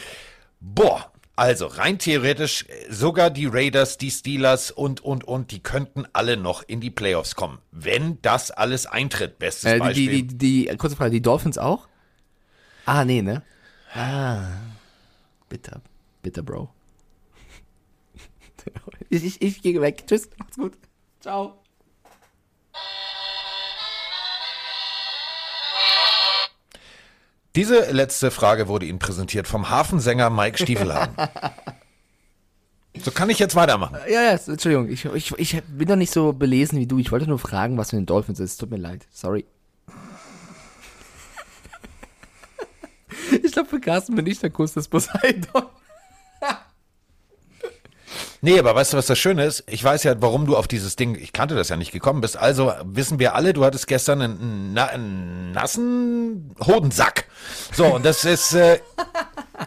boah, 0.60 1.11
also 1.36 1.68
rein 1.68 1.98
theoretisch, 1.98 2.66
äh, 2.68 2.92
sogar 2.92 3.30
die 3.30 3.46
Raiders, 3.46 3.98
die 3.98 4.12
Steelers 4.12 4.72
und, 4.72 5.02
und, 5.02 5.24
und, 5.24 5.52
die 5.52 5.62
könnten 5.62 6.06
alle 6.14 6.38
noch 6.38 6.64
in 6.64 6.82
die 6.82 6.92
Playoffs 6.92 7.36
kommen. 7.36 7.60
Wenn 7.72 8.22
das 8.22 8.52
alles 8.52 8.86
eintritt. 8.86 9.40
Bestes 9.40 9.72
Äh, 9.72 9.80
Beispiel. 9.80 10.10
die, 10.10 10.28
die, 10.28 10.38
die, 10.38 10.68
die, 10.68 10.78
kurze 10.78 10.96
Frage, 10.96 11.12
die 11.12 11.22
Dolphins 11.22 11.58
auch? 11.58 11.88
Ah, 12.86 13.06
nee, 13.06 13.22
ne? 13.22 13.44
Ah, 13.94 14.48
bitter, 15.50 15.82
bitter, 16.22 16.42
Bro. 16.44 16.70
ich, 19.10 19.24
ich, 19.24 19.42
ich 19.42 19.62
gehe 19.62 19.82
weg. 19.82 20.04
Tschüss, 20.08 20.30
macht's 20.38 20.58
gut. 20.58 20.74
Ciao. 21.20 21.62
Diese 27.56 27.92
letzte 27.92 28.32
Frage 28.32 28.68
wurde 28.68 28.86
Ihnen 28.86 29.00
präsentiert 29.00 29.48
vom 29.48 29.70
Hafensänger 29.70 30.30
Mike 30.30 30.58
Stiefelhagen. 30.58 31.16
so 33.04 33.12
kann 33.12 33.30
ich 33.30 33.40
jetzt 33.40 33.56
weitermachen. 33.56 33.98
Ja, 34.10 34.22
ja, 34.22 34.32
Entschuldigung, 34.32 34.90
ich, 34.90 35.06
ich, 35.06 35.34
ich 35.38 35.64
bin 35.64 35.88
doch 35.88 35.98
nicht 35.98 36.14
so 36.14 36.32
belesen 36.32 36.80
wie 36.80 36.88
du. 36.88 36.98
Ich 37.00 37.12
wollte 37.12 37.28
nur 37.28 37.40
fragen, 37.40 37.78
was 37.78 37.92
mit 37.92 38.00
den 38.00 38.06
Dolphins 38.06 38.40
ist. 38.40 38.58
Tut 38.58 38.72
mir 38.72 38.78
leid. 38.78 39.06
Sorry. 39.12 39.46
Ich 43.44 43.54
glaube, 43.54 43.70
für 43.70 43.80
Carsten 43.80 44.16
bin 44.16 44.26
ich 44.28 44.40
der 44.40 44.50
Kuss 44.50 44.74
des 44.74 44.90
Poseidon. 44.90 45.64
Nee, 48.44 48.58
aber 48.58 48.74
weißt 48.74 48.94
du, 48.94 48.98
was 48.98 49.06
das 49.06 49.20
Schöne 49.20 49.46
ist? 49.46 49.64
Ich 49.68 49.84
weiß 49.84 50.04
ja, 50.04 50.16
warum 50.20 50.48
du 50.48 50.58
auf 50.58 50.68
dieses 50.68 50.96
Ding, 50.96 51.16
ich 51.16 51.32
kannte 51.32 51.54
das 51.54 51.70
ja 51.70 51.78
nicht, 51.78 51.92
gekommen 51.92 52.22
bist. 52.22 52.38
Also 52.38 52.74
wissen 52.84 53.20
wir 53.20 53.36
alle, 53.36 53.54
du 53.54 53.64
hattest 53.64 53.86
gestern 53.86 54.20
einen, 54.22 54.76
einen 54.80 55.52
nassen 55.52 56.56
Hodensack. 56.66 57.26
So, 57.72 57.86
und 57.86 58.04
das 58.04 58.26
ist 58.26 58.54
äh, 58.54 58.80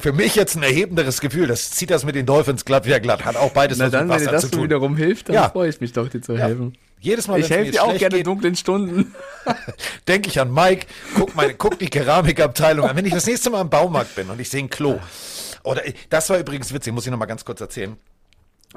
für 0.01 0.13
mich 0.13 0.35
jetzt 0.35 0.57
ein 0.57 0.65
erhebenderes 0.65 1.21
Gefühl. 1.21 1.47
Das 1.47 1.71
zieht 1.71 1.91
das 1.91 2.05
mit 2.05 2.17
den 2.17 2.27
Dolphins 2.27 2.65
glatt 2.65 2.85
wieder 2.85 2.99
glatt. 2.99 3.25
Hat 3.25 3.37
auch 3.37 3.53
beides 3.53 3.79
Na 3.79 3.85
was 3.87 3.93
dann, 3.93 4.09
mit 4.09 4.17
wenn 4.17 4.19
dir 4.23 4.27
Wasser 4.27 4.33
das 4.33 4.43
zu 4.43 4.51
tun. 4.51 4.65
wiederum 4.65 4.97
hilft, 4.97 5.29
dann 5.29 5.35
Ja. 5.37 5.51
freue 5.51 5.69
ich 5.69 5.81
mich 5.81 5.93
doch, 5.93 6.09
dir 6.09 6.21
zu 6.21 6.37
helfen. 6.37 6.77
Jedes 6.99 7.29
Mal, 7.29 7.39
Ich 7.39 7.51
helfe 7.51 7.71
dir 7.71 7.85
auch 7.85 7.97
gerne 7.97 8.17
in 8.17 8.25
dunklen 8.25 8.57
Stunden. 8.57 9.15
denke 10.09 10.31
ich 10.31 10.41
an 10.41 10.53
Mike, 10.53 10.87
guck, 11.15 11.37
meine, 11.37 11.55
guck 11.55 11.79
die 11.79 11.89
Keramikabteilung 11.91 12.89
an. 12.89 12.97
Wenn 12.97 13.05
ich 13.07 13.13
das 13.13 13.27
nächste 13.27 13.51
Mal 13.51 13.61
im 13.61 13.71
Baumarkt 13.71 14.17
bin 14.17 14.31
und 14.31 14.41
ich 14.41 14.49
sehe 14.51 14.65
ein 14.65 14.71
Klo. 14.71 14.99
Oder 15.63 15.83
das 16.11 16.29
war 16.31 16.39
übrigens 16.39 16.73
witzig, 16.75 16.93
muss 16.93 17.05
ich 17.05 17.13
noch 17.13 17.19
mal 17.19 17.27
ganz 17.27 17.45
kurz 17.45 17.61
erzählen. 17.61 17.97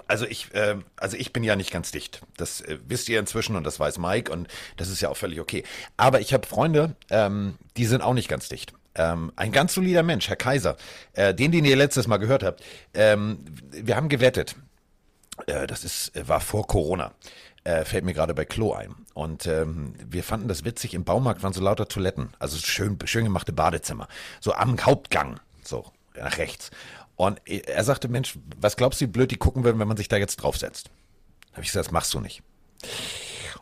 Also 0.08 0.26
ich, 0.26 0.54
äh, 0.54 0.76
also 0.96 1.18
ich 1.18 1.34
bin 1.34 1.44
ja 1.44 1.56
nicht 1.56 1.72
ganz 1.72 1.92
dicht. 1.92 2.22
Das 2.38 2.62
äh, 2.62 2.78
wisst 2.88 3.10
ihr 3.10 3.20
inzwischen 3.20 3.56
und 3.56 3.64
das 3.64 3.80
weiß 3.80 3.98
Mike 3.98 4.32
und 4.32 4.48
das 4.78 4.90
ist 4.90 5.02
ja 5.02 5.10
auch 5.10 5.18
völlig 5.18 5.40
okay. 5.40 5.64
Aber 5.98 6.22
ich 6.22 6.34
habe 6.34 6.46
Freunde, 6.46 6.96
ähm, 7.10 7.56
die 7.78 7.86
sind 7.86 8.02
auch 8.02 8.14
nicht 8.14 8.30
ganz 8.30 8.50
dicht. 8.50 8.74
Ähm, 8.96 9.32
ein 9.36 9.52
ganz 9.52 9.74
solider 9.74 10.04
Mensch, 10.04 10.28
Herr 10.28 10.36
Kaiser, 10.36 10.76
äh, 11.14 11.34
den, 11.34 11.52
den 11.52 11.66
ihr 11.66 11.76
letztes 11.76 12.08
Mal 12.08 12.18
gehört 12.18 12.44
habt. 12.44 12.64
Ähm, 12.94 13.40
wir 13.72 13.96
haben 13.96 14.10
gewettet. 14.10 14.56
Äh, 15.46 15.68
das 15.68 15.84
ist, 15.84 16.16
äh, 16.16 16.28
war 16.28 16.40
vor 16.40 16.68
Corona. 16.68 17.12
Äh, 17.64 17.86
fällt 17.86 18.06
mir 18.06 18.14
gerade 18.14 18.34
bei 18.34 18.46
Klo 18.46 18.74
ein. 18.74 18.96
Und 19.14 19.46
ähm, 19.46 19.94
wir 20.04 20.24
fanden 20.24 20.48
das 20.48 20.64
witzig. 20.64 20.94
Im 20.94 21.04
Baumarkt 21.04 21.44
waren 21.44 21.54
so 21.54 21.62
lauter 21.62 21.88
Toiletten. 21.88 22.30
Also 22.40 22.58
schön, 22.58 22.98
schön 23.06 23.26
gemachte 23.26 23.54
Badezimmer. 23.54 24.08
So 24.40 24.54
am 24.54 24.78
Hauptgang. 24.84 25.40
So, 25.64 25.86
nach 26.16 26.38
rechts. 26.38 26.72
Und 27.18 27.42
er 27.46 27.84
sagte, 27.84 28.08
Mensch, 28.08 28.38
was 28.62 28.78
glaubst 28.78 29.02
du, 29.02 29.06
wie 29.06 29.10
blöd 29.10 29.32
die 29.32 29.38
gucken 29.38 29.64
würden, 29.64 29.80
wenn 29.80 29.88
man 29.88 29.98
sich 29.98 30.08
da 30.08 30.18
jetzt 30.18 30.38
draufsetzt? 30.38 30.92
Habe 31.52 31.64
ich 31.64 31.70
gesagt, 31.70 31.88
das 31.88 31.92
machst 31.92 32.14
du 32.14 32.20
nicht. 32.20 32.44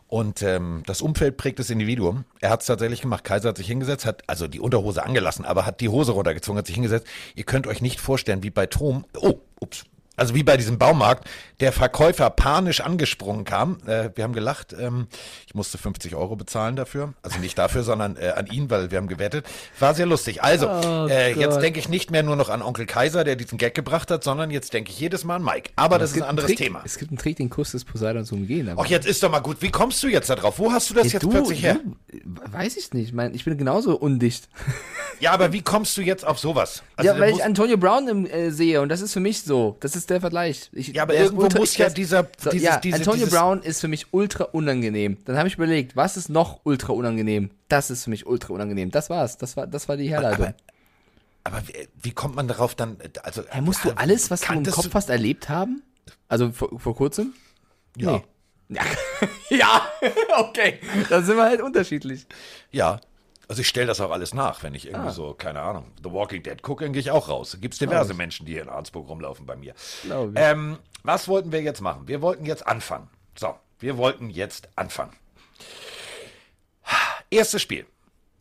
Und 0.08 0.42
ähm, 0.42 0.82
das 0.86 1.00
Umfeld 1.00 1.36
prägt 1.36 1.58
das 1.58 1.70
Individuum. 1.70 2.26
Er 2.40 2.50
hat 2.50 2.60
es 2.60 2.66
tatsächlich 2.66 3.00
gemacht. 3.00 3.24
Kaiser 3.24 3.48
hat 3.48 3.56
sich 3.56 3.66
hingesetzt, 3.66 4.06
hat 4.06 4.22
also 4.28 4.46
die 4.46 4.60
Unterhose 4.60 5.02
angelassen, 5.02 5.44
aber 5.44 5.66
hat 5.66 5.80
die 5.80 5.88
Hose 5.88 6.12
runtergezogen, 6.12 6.58
hat 6.58 6.66
sich 6.66 6.76
hingesetzt. 6.76 7.06
Ihr 7.34 7.44
könnt 7.44 7.66
euch 7.66 7.80
nicht 7.80 7.98
vorstellen, 7.98 8.42
wie 8.42 8.50
bei 8.50 8.66
Tom, 8.66 9.06
oh, 9.16 9.40
ups, 9.58 9.84
also 10.16 10.34
wie 10.34 10.42
bei 10.42 10.56
diesem 10.56 10.78
Baumarkt, 10.78 11.28
der 11.60 11.72
Verkäufer 11.72 12.28
panisch 12.30 12.80
angesprungen 12.80 13.44
kam. 13.44 13.78
Äh, 13.86 14.10
wir 14.14 14.24
haben 14.24 14.32
gelacht. 14.32 14.74
Ähm, 14.78 15.06
ich 15.46 15.54
musste 15.54 15.78
50 15.78 16.14
Euro 16.14 16.36
bezahlen 16.36 16.76
dafür. 16.76 17.14
Also 17.22 17.38
nicht 17.38 17.56
dafür, 17.58 17.82
sondern 17.82 18.16
äh, 18.16 18.30
an 18.30 18.46
ihn, 18.46 18.70
weil 18.70 18.90
wir 18.90 18.98
haben 18.98 19.08
gewettet. 19.08 19.46
War 19.78 19.94
sehr 19.94 20.06
lustig. 20.06 20.42
Also, 20.42 20.68
Oh 20.68 21.06
äh, 21.08 21.32
jetzt 21.38 21.60
denke 21.60 21.78
ich 21.78 21.88
nicht 21.88 22.10
mehr 22.10 22.22
nur 22.22 22.36
noch 22.36 22.48
an 22.50 22.62
Onkel 22.62 22.86
Kaiser, 22.86 23.24
der 23.24 23.36
diesen 23.36 23.58
Gag 23.58 23.74
gebracht 23.74 24.10
hat, 24.10 24.24
sondern 24.24 24.50
jetzt 24.50 24.72
denke 24.72 24.90
ich 24.90 24.98
jedes 24.98 25.24
Mal 25.24 25.36
an 25.36 25.44
Mike. 25.44 25.70
Aber 25.76 25.98
das 25.98 26.10
Es 26.10 26.16
ist 26.16 26.22
ein 26.22 26.28
anderes 26.28 26.48
Trick, 26.48 26.58
Thema. 26.58 26.82
Es 26.84 26.98
gibt 26.98 27.10
einen 27.10 27.18
Trick, 27.18 27.36
den 27.36 27.50
Kuss 27.50 27.72
des 27.72 27.84
Poseidon 27.84 28.24
zu 28.24 28.34
umgehen. 28.34 28.68
Aber 28.68 28.82
Ach, 28.82 28.86
jetzt 28.86 29.06
ist 29.06 29.22
doch 29.22 29.30
mal 29.30 29.40
gut. 29.40 29.58
Wie 29.60 29.70
kommst 29.70 30.02
du 30.02 30.08
jetzt 30.08 30.28
da 30.30 30.34
drauf? 30.36 30.58
Wo 30.58 30.72
hast 30.72 30.90
du 30.90 30.94
das 30.94 31.06
Ey, 31.06 31.12
jetzt 31.12 31.22
du, 31.22 31.30
plötzlich 31.30 31.62
her? 31.62 31.78
du, 32.12 32.52
weiß 32.52 32.76
ich 32.76 32.92
nicht. 32.92 33.08
Ich, 33.08 33.12
mein, 33.12 33.34
ich 33.34 33.44
bin 33.44 33.56
genauso 33.56 33.96
undicht. 33.96 34.48
Ja, 35.20 35.32
aber 35.32 35.52
wie 35.52 35.62
kommst 35.62 35.96
du 35.96 36.02
jetzt 36.02 36.26
auf 36.26 36.38
sowas? 36.38 36.82
Also, 36.96 37.10
ja, 37.10 37.18
weil 37.18 37.32
ich 37.32 37.42
Antonio 37.42 37.78
Brown 37.78 38.06
im, 38.08 38.26
äh, 38.26 38.50
sehe 38.50 38.82
und 38.82 38.88
das 38.90 39.00
ist 39.00 39.12
für 39.12 39.20
mich 39.20 39.42
so. 39.42 39.76
Das 39.80 39.96
ist 39.96 40.05
der 40.06 40.20
Vergleich. 40.20 40.68
Ich, 40.72 40.88
Ja, 40.88 41.02
aber 41.04 41.14
ist 41.14 41.20
irgendwo 41.24 41.42
ultra- 41.44 41.58
muss 41.58 41.76
ja 41.76 41.88
dieser- 41.90 42.26
So, 42.38 42.50
dieses- 42.50 42.64
ja, 42.66 42.78
diese- 42.78 42.96
Antonio 42.96 43.24
dieses- 43.26 43.38
Brown 43.38 43.62
ist 43.62 43.80
für 43.80 43.88
mich 43.88 44.06
ultra 44.12 44.44
unangenehm. 44.44 45.18
Dann 45.24 45.36
habe 45.38 45.48
ich 45.48 45.54
überlegt, 45.54 45.96
was 45.96 46.16
ist 46.16 46.28
noch 46.28 46.60
ultra 46.64 46.92
unangenehm? 46.92 47.50
Das 47.68 47.90
ist 47.90 48.04
für 48.04 48.10
mich 48.10 48.26
ultra 48.26 48.52
unangenehm. 48.54 48.90
Das 48.90 49.10
war's. 49.10 49.36
Das 49.38 49.56
war, 49.56 49.66
das 49.66 49.88
war 49.88 49.96
die 49.96 50.08
Herleitung. 50.08 50.54
aber 51.44 51.62
wie, 51.68 51.88
wie 52.02 52.10
kommt 52.12 52.34
man 52.36 52.48
darauf 52.48 52.74
dann? 52.74 52.96
Also, 53.22 53.42
Hey, 53.48 53.60
musst 53.62 53.84
du 53.84 53.90
alles, 53.96 54.30
was 54.30 54.40
du 54.42 54.52
im 54.52 54.64
Kopf 54.64 54.92
hast, 54.94 55.10
erlebt 55.10 55.48
haben? 55.48 55.82
Also 56.28 56.50
vor, 56.52 56.78
vor 56.80 56.96
kurzem? 56.96 57.34
Ja. 57.96 58.22
Nee. 58.68 58.78
Ja, 59.48 59.56
ja, 59.56 59.88
okay. 60.40 60.80
Da 61.08 61.22
sind 61.22 61.36
wir 61.36 61.44
halt 61.44 61.60
unterschiedlich. 61.62 62.26
Ja. 62.72 63.00
Also 63.48 63.60
ich 63.62 63.68
stelle 63.68 63.86
das 63.86 64.00
auch 64.00 64.10
alles 64.10 64.34
nach, 64.34 64.62
wenn 64.64 64.74
ich 64.74 64.86
Ah. 64.88 64.90
irgendwie 64.92 65.12
so, 65.12 65.32
keine 65.34 65.60
Ahnung, 65.60 65.92
The 66.02 66.10
Walking 66.12 66.42
Dead 66.42 66.60
gucke, 66.62 66.84
dann 66.84 66.92
gehe 66.92 67.00
ich 67.00 67.10
auch 67.12 67.28
raus. 67.28 67.56
Gibt 67.60 67.74
es 67.74 67.78
diverse 67.78 68.12
Menschen, 68.14 68.44
die 68.46 68.52
hier 68.54 68.62
in 68.62 68.68
Arnsburg 68.68 69.08
rumlaufen 69.08 69.46
bei 69.46 69.54
mir. 69.56 69.74
Ähm, 70.34 70.78
was 71.04 71.28
wollten 71.28 71.52
wir 71.52 71.62
jetzt 71.62 71.80
machen? 71.80 72.08
Wir 72.08 72.22
wollten 72.22 72.44
jetzt 72.44 72.66
anfangen. 72.66 73.08
So, 73.38 73.54
wir 73.78 73.96
wollten 73.98 74.30
jetzt 74.30 74.68
anfangen. 74.74 75.12
Erstes 77.30 77.62
Spiel. 77.62 77.86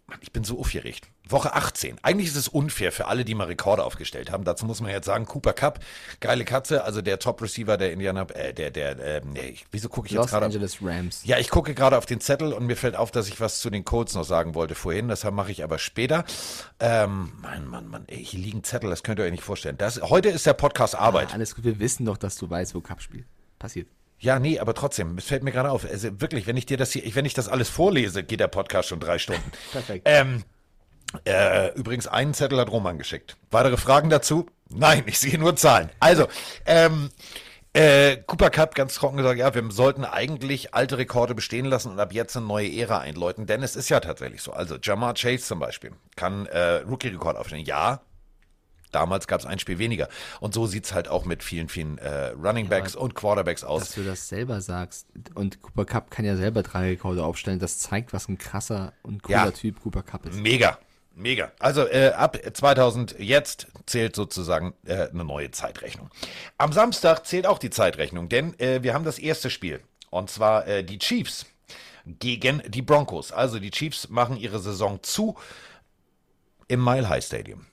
Mann, 0.08 0.20
ich 0.22 0.32
bin 0.32 0.44
so 0.44 0.60
aufgeregt. 0.60 1.08
Woche 1.28 1.56
18. 1.56 1.98
Eigentlich 2.04 2.28
ist 2.28 2.36
es 2.36 2.48
unfair 2.48 2.92
für 2.92 3.08
alle, 3.08 3.26
die 3.26 3.34
mal 3.34 3.48
Rekorde 3.48 3.84
aufgestellt 3.84 4.32
haben. 4.32 4.44
Dazu 4.44 4.68
muss 4.68 4.80
man 4.80 4.92
jetzt 4.92 5.06
sagen, 5.06 5.26
Cooper 5.26 5.54
Cup, 5.54 5.80
geile 6.20 6.46
Katze, 6.46 6.84
also 6.84 7.02
der 7.02 7.18
Top-Receiver 7.18 7.78
der 7.78 7.92
Indiana, 7.92 8.28
äh, 8.30 8.54
der, 8.54 8.70
der, 8.70 9.00
äh, 9.00 9.22
nee, 9.26 9.56
wieso 9.72 9.90
gucke 9.90 10.06
ich 10.06 10.12
jetzt 10.12 10.22
Los 10.22 10.30
gerade? 10.30 10.46
Angeles 10.46 10.78
Rams. 10.80 11.22
Ja, 11.26 11.40
ich 11.40 11.50
gucke 11.50 11.74
gerade 11.74 11.98
auf 11.98 12.06
den 12.06 12.22
Zettel 12.22 12.54
und 12.54 12.68
mir 12.68 12.76
fällt 12.76 12.96
auf, 12.96 13.10
dass 13.10 13.28
ich 13.28 13.40
was 13.40 13.60
zu 13.60 13.72
den 13.72 13.84
Colts 13.84 14.14
noch 14.14 14.26
sagen 14.26 14.54
wollte 14.54 14.76
vorhin. 14.76 15.08
Das 15.08 15.24
mache 15.24 15.52
ich 15.52 15.64
aber 15.64 15.80
später. 15.80 16.24
Ähm, 16.80 17.32
Mann, 17.42 17.68
Mann, 17.68 17.88
Mann, 17.88 18.04
ey, 18.06 18.24
hier 18.24 18.40
liegen 18.40 18.64
Zettel, 18.64 18.92
das 18.92 19.02
könnt 19.02 19.18
ihr 19.20 19.26
euch 19.26 19.32
nicht 19.32 19.44
vorstellen. 19.44 19.78
Das, 19.80 20.00
heute 20.04 20.30
ist 20.30 20.46
der 20.46 20.54
Podcast 20.54 20.94
Arbeit. 20.94 21.30
Ah, 21.32 21.34
alles 21.34 21.56
gut, 21.56 21.64
wir 21.64 21.80
wissen 21.80 22.06
doch, 22.06 22.18
dass 22.18 22.36
du 22.36 22.48
weißt, 22.48 22.76
wo 22.76 22.82
Cup 22.82 23.02
spielt. 23.02 23.26
Passiert. 23.58 23.88
Ja, 24.26 24.40
nee, 24.40 24.58
aber 24.58 24.74
trotzdem, 24.74 25.20
es 25.20 25.26
fällt 25.26 25.44
mir 25.44 25.52
gerade 25.52 25.70
auf. 25.70 25.86
Also 25.86 26.20
wirklich, 26.20 26.48
wenn 26.48 26.58
ich 26.58 26.66
dir 26.66 26.78
das 26.78 26.92
hier, 26.92 27.04
wenn 27.14 27.26
ich 27.26 27.36
das 27.36 27.48
alles 27.48 27.70
vorlese, 27.70 28.24
geht 28.24 28.40
der 28.40 28.48
Podcast 28.48 28.90
schon 28.90 29.00
drei 29.00 29.20
Stunden. 29.20 29.52
Perfekt. 29.72 30.02
Ähm, 30.10 30.44
äh, 31.26 31.72
übrigens, 31.76 32.08
einen 32.08 32.34
Zettel 32.34 32.60
hat 32.60 32.72
Roman 32.72 32.98
geschickt. 32.98 33.38
Weitere 33.52 33.78
Fragen 33.78 34.10
dazu? 34.10 34.48
Nein, 34.68 35.04
ich 35.06 35.20
sehe 35.20 35.38
nur 35.38 35.56
Zahlen. 35.56 35.92
Also, 36.00 36.28
ähm, 36.66 37.12
äh, 37.74 38.18
Cooper 38.26 38.50
Cup 38.50 38.74
ganz 38.74 38.96
trocken 38.96 39.18
gesagt, 39.18 39.38
ja, 39.38 39.54
wir 39.54 39.64
sollten 39.70 40.04
eigentlich 40.04 40.74
alte 40.74 40.98
Rekorde 40.98 41.36
bestehen 41.36 41.66
lassen 41.66 41.92
und 41.92 42.00
ab 42.00 42.12
jetzt 42.12 42.36
eine 42.36 42.48
neue 42.48 42.76
Ära 42.76 42.98
einläuten, 42.98 43.46
denn 43.46 43.62
es 43.62 43.76
ist 43.76 43.90
ja 43.90 44.00
tatsächlich 44.00 44.42
so. 44.42 44.54
Also 44.54 44.78
Jamar 44.82 45.14
Chase 45.14 45.46
zum 45.46 45.60
Beispiel 45.60 45.92
kann 46.16 46.48
äh, 46.48 46.78
Rookie-Rekord 46.78 47.38
aufstellen. 47.38 47.64
Ja, 47.64 48.02
damals 48.96 49.28
gab 49.28 49.42
es 49.42 49.46
ein 49.46 49.60
Spiel 49.60 49.78
weniger. 49.78 50.08
Und 50.40 50.54
so 50.54 50.66
sieht's 50.66 50.94
halt 50.94 51.10
auch 51.10 51.26
mit 51.26 51.44
vielen, 51.44 51.68
vielen 51.70 51.98
äh, 51.98 52.28
Running 52.30 52.70
Backs 52.70 52.96
und 52.96 53.14
Quarterbacks 53.14 53.64
aus. 53.64 53.82
Dass 53.82 53.96
du 53.96 54.04
das 54.04 54.28
selber 54.28 54.62
sagst 54.62 55.08
und 55.36 55.62
Cooper 55.62 55.86
Cup 55.86 56.10
kann 56.10 56.26
ja 56.26 56.36
selber 56.38 56.64
drei 56.64 56.90
Rekorde 56.92 57.24
aufstellen, 57.24 57.60
das 57.60 57.78
zeigt, 57.78 58.14
was 58.14 58.30
ein 58.30 58.38
krasser 58.38 58.94
und 59.04 59.22
cooler 59.22 59.46
Ja. 59.46 59.52
Typ 59.52 59.82
Cooper 59.82 60.02
Cup 60.02 60.26
ist. 60.26 60.40
Mega. 60.40 60.80
Mega. 61.14 61.52
Also 61.60 61.88
äh, 61.88 62.10
ab 62.10 62.38
2000 62.54 63.16
jetzt 63.20 63.68
zählt 63.86 64.16
sozusagen 64.16 64.74
äh, 64.86 65.10
eine 65.10 65.24
neue 65.24 65.52
Zeitrechnung. 65.52 66.10
Am 66.58 66.74
Samstag 66.74 67.26
zählt 67.26 67.48
auch 67.48 67.58
die 67.60 67.70
Zeitrechnung, 67.70 68.28
denn 68.28 68.58
äh, 68.60 68.84
wir 68.84 68.94
haben 68.94 69.06
das 69.06 69.18
erste 69.20 69.50
Spiel. 69.50 69.80
Und 70.10 70.30
zwar 70.30 70.68
äh, 70.68 70.84
die 70.84 71.00
Chiefs 71.00 71.46
gegen 72.06 72.62
die 72.68 72.82
Broncos. 72.82 73.32
Also 73.32 73.60
die 73.60 73.72
Chiefs 73.72 74.10
machen 74.10 74.38
ihre 74.38 74.60
Saison 74.60 75.02
zu 75.04 75.38
im 76.68 76.84
Mile 76.84 77.08
High 77.08 77.24
Stadium. 77.24 77.66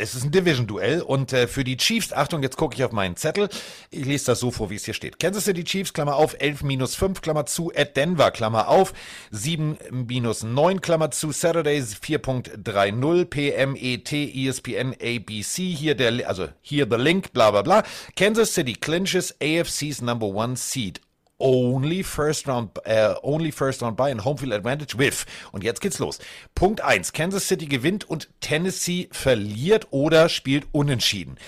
Es 0.00 0.14
ist 0.14 0.22
ein 0.22 0.30
Division-Duell 0.30 1.02
und 1.02 1.32
äh, 1.32 1.48
für 1.48 1.64
die 1.64 1.76
Chiefs, 1.76 2.12
Achtung, 2.12 2.44
jetzt 2.44 2.56
gucke 2.56 2.76
ich 2.76 2.84
auf 2.84 2.92
meinen 2.92 3.16
Zettel, 3.16 3.48
ich 3.90 4.04
lese 4.04 4.26
das 4.26 4.38
so 4.38 4.52
vor, 4.52 4.70
wie 4.70 4.76
es 4.76 4.84
hier 4.84 4.94
steht. 4.94 5.18
Kansas 5.18 5.44
City 5.44 5.64
Chiefs, 5.64 5.92
Klammer 5.92 6.14
auf, 6.14 6.36
11 6.38 6.62
minus 6.62 6.94
5, 6.94 7.20
Klammer 7.20 7.46
zu, 7.46 7.72
at 7.74 7.96
Denver, 7.96 8.30
Klammer 8.30 8.68
auf, 8.68 8.92
7 9.32 9.76
minus 9.90 10.44
9, 10.44 10.80
Klammer 10.80 11.10
zu, 11.10 11.32
Saturdays 11.32 11.96
4.30, 11.96 13.24
PMET, 13.24 14.12
ESPN, 14.12 14.94
ABC, 15.02 15.74
hier 15.74 15.96
der, 15.96 16.28
also 16.28 16.46
hier 16.62 16.86
the 16.88 16.96
link, 16.96 17.32
bla 17.32 17.50
bla 17.50 17.62
bla. 17.62 17.82
Kansas 18.14 18.54
City 18.54 18.74
clinches 18.74 19.34
AFC's 19.40 20.00
number 20.00 20.28
one 20.28 20.56
seed 20.56 21.00
only 21.38 22.02
first 22.02 22.48
round 22.48 22.70
äh, 22.84 23.14
only 23.22 23.52
first 23.52 23.82
round 23.82 23.96
by 23.96 24.10
and 24.10 24.24
home 24.24 24.38
field 24.38 24.52
advantage 24.52 24.98
with 24.98 25.24
und 25.52 25.64
jetzt 25.64 25.80
geht's 25.80 25.98
los. 25.98 26.18
Punkt 26.54 26.80
1. 26.80 27.12
Kansas 27.12 27.48
City 27.48 27.66
gewinnt 27.66 28.04
und 28.08 28.28
Tennessee 28.40 29.08
verliert 29.12 29.88
oder 29.90 30.28
spielt 30.28 30.66
unentschieden. 30.72 31.38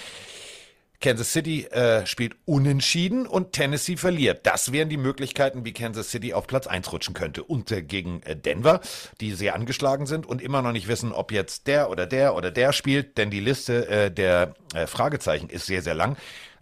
Kansas 1.00 1.32
City 1.32 1.64
äh, 1.64 2.04
spielt 2.04 2.36
unentschieden 2.44 3.26
und 3.26 3.52
Tennessee 3.52 3.96
verliert. 3.96 4.46
Das 4.46 4.70
wären 4.70 4.90
die 4.90 4.98
Möglichkeiten, 4.98 5.64
wie 5.64 5.72
Kansas 5.72 6.10
City 6.10 6.34
auf 6.34 6.46
Platz 6.46 6.66
1 6.66 6.92
rutschen 6.92 7.14
könnte. 7.14 7.42
Und 7.42 7.72
äh, 7.72 7.80
gegen 7.80 8.22
äh, 8.22 8.36
Denver, 8.36 8.80
die 9.20 9.32
sehr 9.32 9.54
angeschlagen 9.54 10.04
sind 10.04 10.26
und 10.26 10.42
immer 10.42 10.60
noch 10.60 10.72
nicht 10.72 10.88
wissen, 10.88 11.12
ob 11.12 11.32
jetzt 11.32 11.66
der 11.68 11.88
oder 11.88 12.06
der 12.06 12.34
oder 12.34 12.50
der 12.50 12.74
spielt, 12.74 13.16
denn 13.16 13.30
die 13.30 13.40
Liste 13.40 13.88
äh, 13.88 14.10
der 14.10 14.54
äh, 14.74 14.86
Fragezeichen 14.86 15.48
ist 15.48 15.64
sehr, 15.64 15.80
sehr 15.80 15.94
lang. 15.94 16.18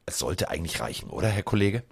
Es 0.06 0.18
sollte 0.18 0.48
eigentlich 0.48 0.80
reichen, 0.80 1.10
oder, 1.10 1.28
Herr 1.28 1.42
Kollege? 1.42 1.82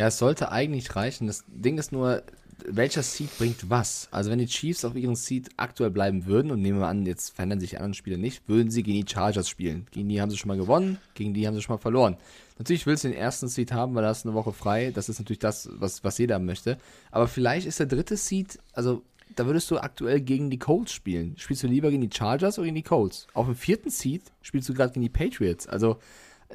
Ja, 0.00 0.06
es 0.06 0.16
sollte 0.16 0.50
eigentlich 0.50 0.96
reichen. 0.96 1.26
Das 1.26 1.44
Ding 1.46 1.76
ist 1.76 1.92
nur, 1.92 2.22
welcher 2.64 3.02
Seed 3.02 3.36
bringt 3.36 3.68
was? 3.68 4.08
Also 4.10 4.30
wenn 4.30 4.38
die 4.38 4.46
Chiefs 4.46 4.86
auf 4.86 4.96
ihrem 4.96 5.14
Seed 5.14 5.50
aktuell 5.58 5.90
bleiben 5.90 6.24
würden, 6.24 6.50
und 6.50 6.62
nehmen 6.62 6.78
wir 6.78 6.86
an, 6.86 7.04
jetzt 7.04 7.34
verändern 7.34 7.60
sich 7.60 7.68
die 7.68 7.76
anderen 7.76 7.92
Spiele 7.92 8.16
nicht, 8.16 8.48
würden 8.48 8.70
sie 8.70 8.82
gegen 8.82 9.04
die 9.04 9.12
Chargers 9.12 9.46
spielen. 9.46 9.86
Gegen 9.90 10.08
die 10.08 10.22
haben 10.22 10.30
sie 10.30 10.38
schon 10.38 10.48
mal 10.48 10.56
gewonnen, 10.56 10.96
gegen 11.12 11.34
die 11.34 11.46
haben 11.46 11.54
sie 11.54 11.60
schon 11.60 11.74
mal 11.74 11.82
verloren. 11.82 12.16
Natürlich 12.56 12.86
willst 12.86 13.04
du 13.04 13.08
den 13.08 13.18
ersten 13.18 13.48
Seed 13.48 13.72
haben, 13.72 13.94
weil 13.94 14.02
da 14.02 14.08
hast 14.08 14.24
du 14.24 14.30
eine 14.30 14.36
Woche 14.38 14.54
frei. 14.54 14.90
Das 14.90 15.10
ist 15.10 15.18
natürlich 15.18 15.38
das, 15.38 15.68
was, 15.70 16.02
was 16.02 16.16
jeder 16.16 16.38
möchte. 16.38 16.78
Aber 17.10 17.28
vielleicht 17.28 17.66
ist 17.66 17.78
der 17.78 17.86
dritte 17.86 18.16
Seed, 18.16 18.58
also 18.72 19.02
da 19.36 19.44
würdest 19.44 19.70
du 19.70 19.76
aktuell 19.76 20.22
gegen 20.22 20.48
die 20.48 20.58
Colts 20.58 20.94
spielen. 20.94 21.34
Spielst 21.36 21.62
du 21.62 21.66
lieber 21.66 21.90
gegen 21.90 22.08
die 22.08 22.16
Chargers 22.16 22.58
oder 22.58 22.64
gegen 22.64 22.76
die 22.76 22.82
Colts? 22.82 23.26
Auf 23.34 23.44
dem 23.44 23.54
vierten 23.54 23.90
Seed 23.90 24.22
spielst 24.40 24.66
du 24.66 24.72
gerade 24.72 24.94
gegen 24.94 25.02
die 25.02 25.10
Patriots. 25.10 25.66
Also 25.66 25.98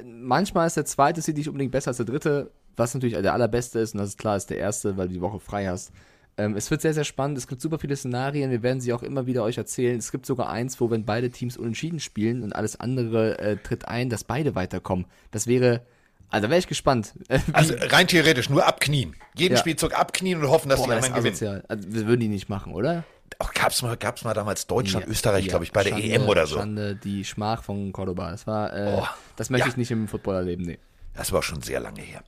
manchmal 0.04 0.66
ist 0.66 0.76
der 0.76 0.84
zweite 0.84 1.22
Seed 1.22 1.36
nicht 1.36 1.48
unbedingt 1.48 1.70
besser 1.70 1.90
als 1.90 1.98
der 1.98 2.06
dritte, 2.06 2.50
was 2.76 2.94
natürlich 2.94 3.16
der 3.20 3.32
allerbeste 3.32 3.78
ist 3.78 3.94
und 3.94 3.98
das 4.00 4.10
ist 4.10 4.18
klar, 4.18 4.36
ist 4.36 4.50
der 4.50 4.58
erste, 4.58 4.96
weil 4.96 5.08
du 5.08 5.14
die 5.14 5.20
Woche 5.20 5.40
frei 5.40 5.66
hast. 5.66 5.92
Ähm, 6.38 6.54
es 6.54 6.70
wird 6.70 6.82
sehr, 6.82 6.92
sehr 6.92 7.04
spannend. 7.04 7.38
Es 7.38 7.46
gibt 7.48 7.62
super 7.62 7.78
viele 7.78 7.96
Szenarien. 7.96 8.50
Wir 8.50 8.62
werden 8.62 8.80
sie 8.80 8.92
auch 8.92 9.02
immer 9.02 9.26
wieder 9.26 9.42
euch 9.42 9.56
erzählen. 9.56 9.96
Es 9.98 10.12
gibt 10.12 10.26
sogar 10.26 10.50
eins, 10.50 10.78
wo, 10.80 10.90
wenn 10.90 11.06
beide 11.06 11.30
Teams 11.30 11.56
unentschieden 11.56 11.98
spielen 11.98 12.42
und 12.42 12.52
alles 12.54 12.78
andere 12.78 13.38
äh, 13.38 13.56
tritt 13.56 13.88
ein, 13.88 14.10
dass 14.10 14.22
beide 14.24 14.54
weiterkommen. 14.54 15.06
Das 15.30 15.46
wäre, 15.46 15.80
also 16.28 16.50
wäre 16.50 16.58
ich 16.58 16.66
gespannt. 16.66 17.14
Also 17.54 17.72
rein 17.78 18.06
theoretisch, 18.06 18.50
nur 18.50 18.66
abknien. 18.66 19.14
Jeden 19.34 19.54
Ja. 19.54 19.60
Spielzug 19.60 19.98
abknien 19.98 20.42
und 20.42 20.48
hoffen, 20.50 20.68
dass 20.68 20.80
Boah, 20.80 20.88
die 20.88 20.94
das 20.96 21.04
anderen 21.06 21.20
gewinnen. 21.22 21.34
asozial. 21.34 21.64
Also, 21.68 21.88
das 21.88 22.04
würden 22.06 22.20
die 22.20 22.28
nicht 22.28 22.50
machen, 22.50 22.74
oder? 22.74 23.04
Auch 23.38 23.52
gab's 23.54 23.80
mal, 23.82 23.96
gab's 23.96 24.22
mal 24.22 24.34
damals 24.34 24.66
Deutschland, 24.66 25.06
Ja, 25.06 25.10
Österreich, 25.12 25.46
ja, 25.46 25.50
glaube 25.50 25.64
ich, 25.64 25.72
bei 25.72 25.82
der 25.84 25.90
Schande, 25.92 26.06
EM 26.06 26.28
oder 26.28 26.46
so. 26.46 26.56
Schande, 26.56 26.96
die 26.96 27.24
Schmach 27.24 27.62
von 27.64 27.92
Cordoba. 27.92 28.30
Das 28.30 28.46
war, 28.46 28.74
äh, 28.76 28.98
Oh, 29.00 29.06
das 29.36 29.48
möchte 29.48 29.68
ich 29.70 29.76
nicht 29.78 29.90
im 29.90 30.06
Football 30.06 30.34
erleben, 30.36 30.64
nee. 30.64 30.78
Das 31.16 31.32
war 31.32 31.42
schon 31.42 31.62
sehr 31.62 31.80
lange 31.80 32.02
her. 32.02 32.22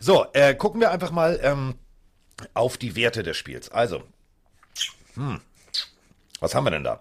So, 0.00 0.26
äh, 0.32 0.54
gucken 0.54 0.80
wir 0.80 0.90
einfach 0.90 1.10
mal 1.10 1.38
ähm, 1.42 1.74
auf 2.54 2.78
die 2.78 2.96
Werte 2.96 3.22
des 3.22 3.36
Spiels. 3.36 3.70
Also, 3.70 4.02
hm, 5.14 5.40
was 6.40 6.54
haben 6.54 6.64
wir 6.64 6.70
denn 6.70 6.84
da? 6.84 7.00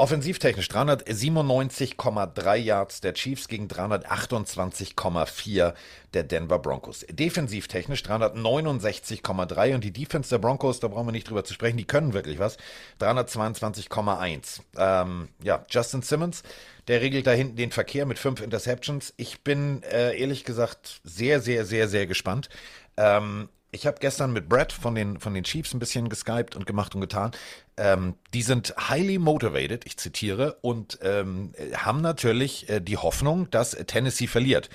Offensivtechnisch 0.00 0.68
397,3 0.68 2.54
Yards 2.54 3.00
der 3.00 3.14
Chiefs 3.14 3.48
gegen 3.48 3.66
328,4 3.66 5.74
der 6.14 6.22
Denver 6.22 6.60
Broncos. 6.60 7.04
Defensivtechnisch 7.10 8.02
369,3 8.02 9.74
und 9.74 9.82
die 9.82 9.92
Defense 9.92 10.30
der 10.30 10.38
Broncos, 10.38 10.78
da 10.78 10.86
brauchen 10.86 11.08
wir 11.08 11.12
nicht 11.12 11.28
drüber 11.28 11.42
zu 11.42 11.52
sprechen, 11.52 11.78
die 11.78 11.84
können 11.84 12.12
wirklich 12.12 12.38
was. 12.38 12.58
322,1. 13.00 14.60
Ähm, 14.76 15.30
ja, 15.42 15.66
Justin 15.68 16.02
Simmons, 16.02 16.44
der 16.86 17.00
regelt 17.00 17.26
da 17.26 17.32
hinten 17.32 17.56
den 17.56 17.72
Verkehr 17.72 18.06
mit 18.06 18.20
fünf 18.20 18.40
Interceptions. 18.40 19.14
Ich 19.16 19.42
bin 19.42 19.82
äh, 19.82 20.16
ehrlich 20.16 20.44
gesagt 20.44 21.00
sehr, 21.02 21.40
sehr, 21.40 21.64
sehr, 21.64 21.88
sehr 21.88 22.06
gespannt. 22.06 22.48
Ähm, 22.96 23.48
ich 23.72 23.86
habe 23.86 23.98
gestern 24.00 24.32
mit 24.32 24.48
Brad 24.48 24.72
von 24.72 24.94
den, 24.94 25.18
von 25.18 25.34
den 25.34 25.44
Chiefs 25.44 25.74
ein 25.74 25.80
bisschen 25.80 26.08
geskypt 26.08 26.56
und 26.56 26.66
gemacht 26.66 26.94
und 26.94 27.00
getan. 27.00 27.32
Ähm, 27.78 28.16
die 28.34 28.42
sind 28.42 28.74
highly 28.76 29.18
motivated, 29.18 29.86
ich 29.86 29.96
zitiere, 29.96 30.58
und 30.62 30.98
ähm, 31.02 31.52
haben 31.74 32.00
natürlich 32.00 32.68
äh, 32.68 32.80
die 32.80 32.96
Hoffnung, 32.96 33.48
dass 33.50 33.70
Tennessee 33.86 34.26
verliert. 34.26 34.68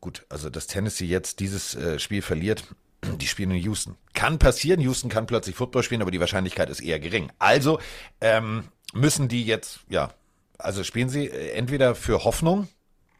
Gut, 0.00 0.26
also 0.28 0.50
dass 0.50 0.66
Tennessee 0.66 1.06
jetzt 1.06 1.40
dieses 1.40 1.74
äh, 1.74 1.98
Spiel 1.98 2.22
verliert, 2.22 2.64
die 3.20 3.26
spielen 3.26 3.52
in 3.52 3.62
Houston. 3.62 3.96
Kann 4.12 4.38
passieren, 4.38 4.80
Houston 4.80 5.08
kann 5.08 5.26
plötzlich 5.26 5.56
Football 5.56 5.84
spielen, 5.84 6.02
aber 6.02 6.10
die 6.10 6.20
Wahrscheinlichkeit 6.20 6.68
ist 6.68 6.80
eher 6.80 6.98
gering. 6.98 7.30
Also 7.38 7.78
ähm, 8.20 8.64
müssen 8.92 9.28
die 9.28 9.44
jetzt, 9.44 9.80
ja, 9.88 10.10
also 10.58 10.84
spielen 10.84 11.08
sie 11.08 11.26
äh, 11.26 11.52
entweder 11.52 11.94
für 11.94 12.24
Hoffnung, 12.24 12.68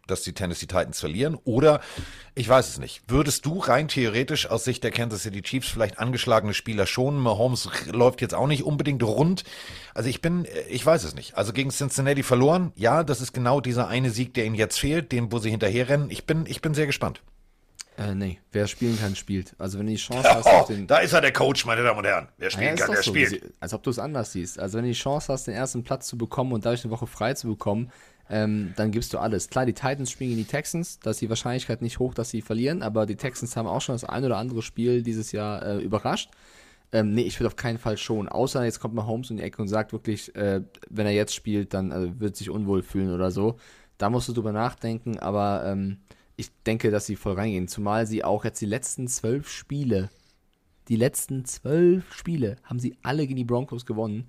dass 0.07 0.23
die 0.23 0.33
Tennessee 0.33 0.67
Titans 0.67 1.01
verlieren 1.01 1.37
oder 1.45 1.81
ich 2.35 2.49
weiß 2.49 2.69
es 2.69 2.79
nicht. 2.79 3.03
Würdest 3.09 3.47
du 3.47 3.59
rein 3.59 3.89
theoretisch 3.89 4.49
aus 4.49 4.65
Sicht 4.65 4.85
der 4.85 4.91
Kansas 4.91 5.23
City 5.23 5.43
Chiefs 5.43 5.69
vielleicht 5.69 5.99
angeschlagene 5.99 6.55
Spieler 6.55 6.87
schonen? 6.87 7.21
Mahomes 7.21 7.69
läuft 7.93 8.21
jetzt 8.21 8.35
auch 8.35 8.47
nicht 8.47 8.65
unbedingt 8.65 9.03
rund. 9.03 9.45
Also 9.95 10.09
ich 10.09 10.21
bin, 10.21 10.47
ich 10.69 10.85
weiß 10.85 11.05
es 11.05 11.15
nicht. 11.15 11.37
Also 11.37 11.53
gegen 11.53 11.71
Cincinnati 11.71 12.23
verloren. 12.23 12.73
Ja, 12.77 13.05
das 13.05 13.21
ist 13.21 13.33
genau 13.33 13.61
dieser 13.61 13.89
eine 13.89 14.11
Sieg, 14.11 14.35
der 14.35 14.45
ihnen 14.45 14.55
jetzt 14.55 14.79
fehlt, 14.79 15.13
den, 15.13 15.33
wo 15.33 15.39
sie 15.39 15.51
hinterherrennen. 15.51 16.11
Ich 16.11 16.27
bin, 16.27 16.45
ich 16.47 16.61
bin 16.61 16.75
sehr 16.75 16.87
gespannt. 16.87 17.23
Äh, 17.99 18.15
nee, 18.15 18.39
wer 18.53 18.67
spielen 18.67 18.99
kann, 18.99 19.17
spielt. 19.17 19.55
Also 19.59 19.79
wenn 19.79 19.87
du 19.87 19.93
die 19.93 19.99
Chance 19.99 20.29
hast, 20.29 20.47
Oh, 20.47 20.67
den. 20.69 20.87
da 20.87 20.99
ist 20.99 21.15
er 21.15 21.23
der 21.23 21.33
Coach, 21.33 21.65
meine 21.65 21.83
Damen 21.83 21.99
und 22.01 22.05
Herren. 22.05 22.29
Wer 22.37 22.49
Ja, 22.49 22.51
spielen 22.51 22.75
ist 22.75 22.81
kann, 22.83 22.91
der 22.93 23.03
so, 23.03 23.11
spielt. 23.11 23.55
Als 23.59 23.73
ob 23.73 23.83
du 23.83 23.89
es 23.89 23.99
anders 23.99 24.33
siehst. 24.33 24.59
Also 24.59 24.77
wenn 24.77 24.85
du 24.85 24.91
die 24.91 24.99
Chance 24.99 25.33
hast, 25.33 25.47
den 25.47 25.55
ersten 25.55 25.83
Platz 25.83 26.07
zu 26.07 26.19
bekommen 26.19 26.53
und 26.53 26.67
dadurch 26.67 26.85
eine 26.85 26.91
Woche 26.91 27.07
frei 27.07 27.33
zu 27.33 27.47
bekommen, 27.49 27.91
ähm, 28.29 28.73
dann 28.77 28.91
gibst 28.91 29.13
du 29.13 29.19
alles. 29.19 29.49
Klar, 29.49 29.67
die 29.67 29.73
Titans 29.73 30.11
spielen 30.11 30.31
gegen 30.31 30.43
die 30.43 30.49
Texans, 30.49 30.99
da 31.01 31.11
ist 31.11 31.21
die 31.21 31.29
Wahrscheinlichkeit 31.29 31.83
nicht 31.83 31.99
hoch, 31.99 32.15
dass 32.15 32.31
sie 32.31 32.43
verlieren, 32.43 32.83
aber 32.83 33.07
die 33.07 33.17
Texans 33.17 33.57
haben 33.57 33.67
auch 33.67 33.81
schon 33.81 33.95
das 33.95 34.05
ein 34.05 34.25
oder 34.25 34.37
andere 34.37 34.63
Spiel 34.63 35.03
dieses 35.03 35.33
Jahr 35.33 35.65
äh, 35.65 35.79
überrascht. 35.79 36.31
Ähm, 36.93 37.13
nee, 37.13 37.23
ich 37.23 37.39
würde 37.41 37.49
auf 37.49 37.57
keinen 37.57 37.79
Fall 37.79 37.97
schon. 37.97 38.29
Außer 38.29 38.65
jetzt 38.65 38.81
kommt 38.81 38.95
mal 38.95 39.07
Holmes 39.07 39.31
in 39.31 39.39
die 39.39 39.43
Ecke 39.43 39.61
und 39.61 39.69
sagt 39.69 39.93
wirklich, 39.93 40.35
äh, 40.37 40.63
wenn 40.89 41.07
er 41.07 41.13
jetzt 41.13 41.35
spielt, 41.35 41.75
dann 41.75 41.91
äh, 41.91 42.21
wird 42.21 42.37
sich 42.37 42.51
unwohl 42.51 42.83
fühlen 42.83 43.13
oder 43.13 43.31
so. 43.31 43.57
Da 43.99 44.11
musst 44.11 44.29
du 44.29 44.33
drüber 44.33 44.53
nachdenken, 44.53 45.19
aber 45.19 45.65
ähm, 45.67 45.99
ich 46.37 46.51
denke, 46.65 46.91
dass 46.91 47.07
sie 47.07 47.17
voll 47.17 47.35
reingehen. 47.35 47.67
Zumal 47.67 48.07
sie 48.07 48.23
auch 48.23 48.45
jetzt 48.45 48.61
die 48.61 48.67
letzten 48.67 49.09
zwölf 49.09 49.49
Spiele 49.49 50.11
die 50.89 50.97
letzten 50.97 51.45
zwölf 51.45 52.13
Spiele 52.13 52.57
haben 52.63 52.79
sie 52.79 52.97
alle 53.03 53.27
gegen 53.27 53.37
die 53.37 53.45
Broncos 53.45 53.87
gewonnen. 53.87 54.29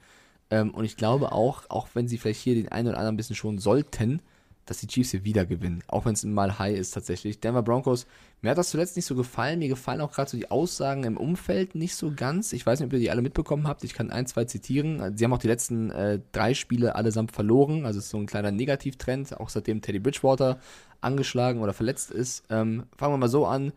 Ähm, 0.49 0.71
und 0.71 0.85
ich 0.85 0.97
glaube 0.97 1.31
auch, 1.31 1.63
auch 1.69 1.89
wenn 1.93 2.07
sie 2.07 2.17
vielleicht 2.17 2.41
hier 2.41 2.55
den 2.55 2.69
einen 2.69 2.87
oder 2.89 2.97
anderen 2.97 3.15
ein 3.15 3.17
bisschen 3.17 3.35
schon 3.35 3.57
sollten, 3.57 4.21
dass 4.67 4.79
die 4.79 4.87
Chiefs 4.87 5.11
hier 5.11 5.23
wieder 5.23 5.45
gewinnen. 5.45 5.81
Auch 5.87 6.05
wenn 6.05 6.13
es 6.13 6.23
mal 6.25 6.59
high 6.59 6.77
ist 6.77 6.91
tatsächlich. 6.91 7.39
Denver 7.39 7.63
Broncos, 7.63 8.05
mir 8.41 8.51
hat 8.51 8.57
das 8.57 8.69
zuletzt 8.69 8.95
nicht 8.95 9.05
so 9.05 9.15
gefallen. 9.15 9.59
Mir 9.59 9.69
gefallen 9.69 10.01
auch 10.01 10.11
gerade 10.11 10.29
so 10.29 10.37
die 10.37 10.51
Aussagen 10.51 11.05
im 11.05 11.17
Umfeld 11.17 11.73
nicht 11.73 11.95
so 11.95 12.11
ganz. 12.15 12.53
Ich 12.53 12.65
weiß 12.65 12.79
nicht, 12.79 12.87
ob 12.87 12.93
ihr 12.93 12.99
die 12.99 13.09
alle 13.09 13.21
mitbekommen 13.21 13.67
habt. 13.67 13.83
Ich 13.83 13.93
kann 13.93 14.11
ein, 14.11 14.27
zwei 14.27 14.45
zitieren. 14.45 15.17
Sie 15.17 15.23
haben 15.23 15.33
auch 15.33 15.39
die 15.39 15.47
letzten 15.47 15.89
äh, 15.91 16.19
drei 16.33 16.53
Spiele 16.53 16.95
allesamt 16.95 17.31
verloren. 17.31 17.85
Also 17.85 17.99
ist 17.99 18.09
so 18.09 18.17
ein 18.17 18.27
kleiner 18.27 18.51
Negativtrend, 18.51 19.39
auch 19.39 19.49
seitdem 19.49 19.81
Teddy 19.81 19.99
Bridgewater 19.99 20.59
angeschlagen 21.01 21.61
oder 21.61 21.73
verletzt 21.73 22.11
ist. 22.11 22.43
Ähm, 22.49 22.83
fangen 22.95 23.13
wir 23.13 23.17
mal 23.17 23.29
so 23.29 23.45
an, 23.45 23.71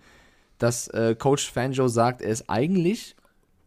dass 0.58 0.88
äh, 0.88 1.14
Coach 1.14 1.50
Fanjo 1.50 1.88
sagt, 1.88 2.20
er 2.20 2.30
ist 2.30 2.50
eigentlich 2.50 3.14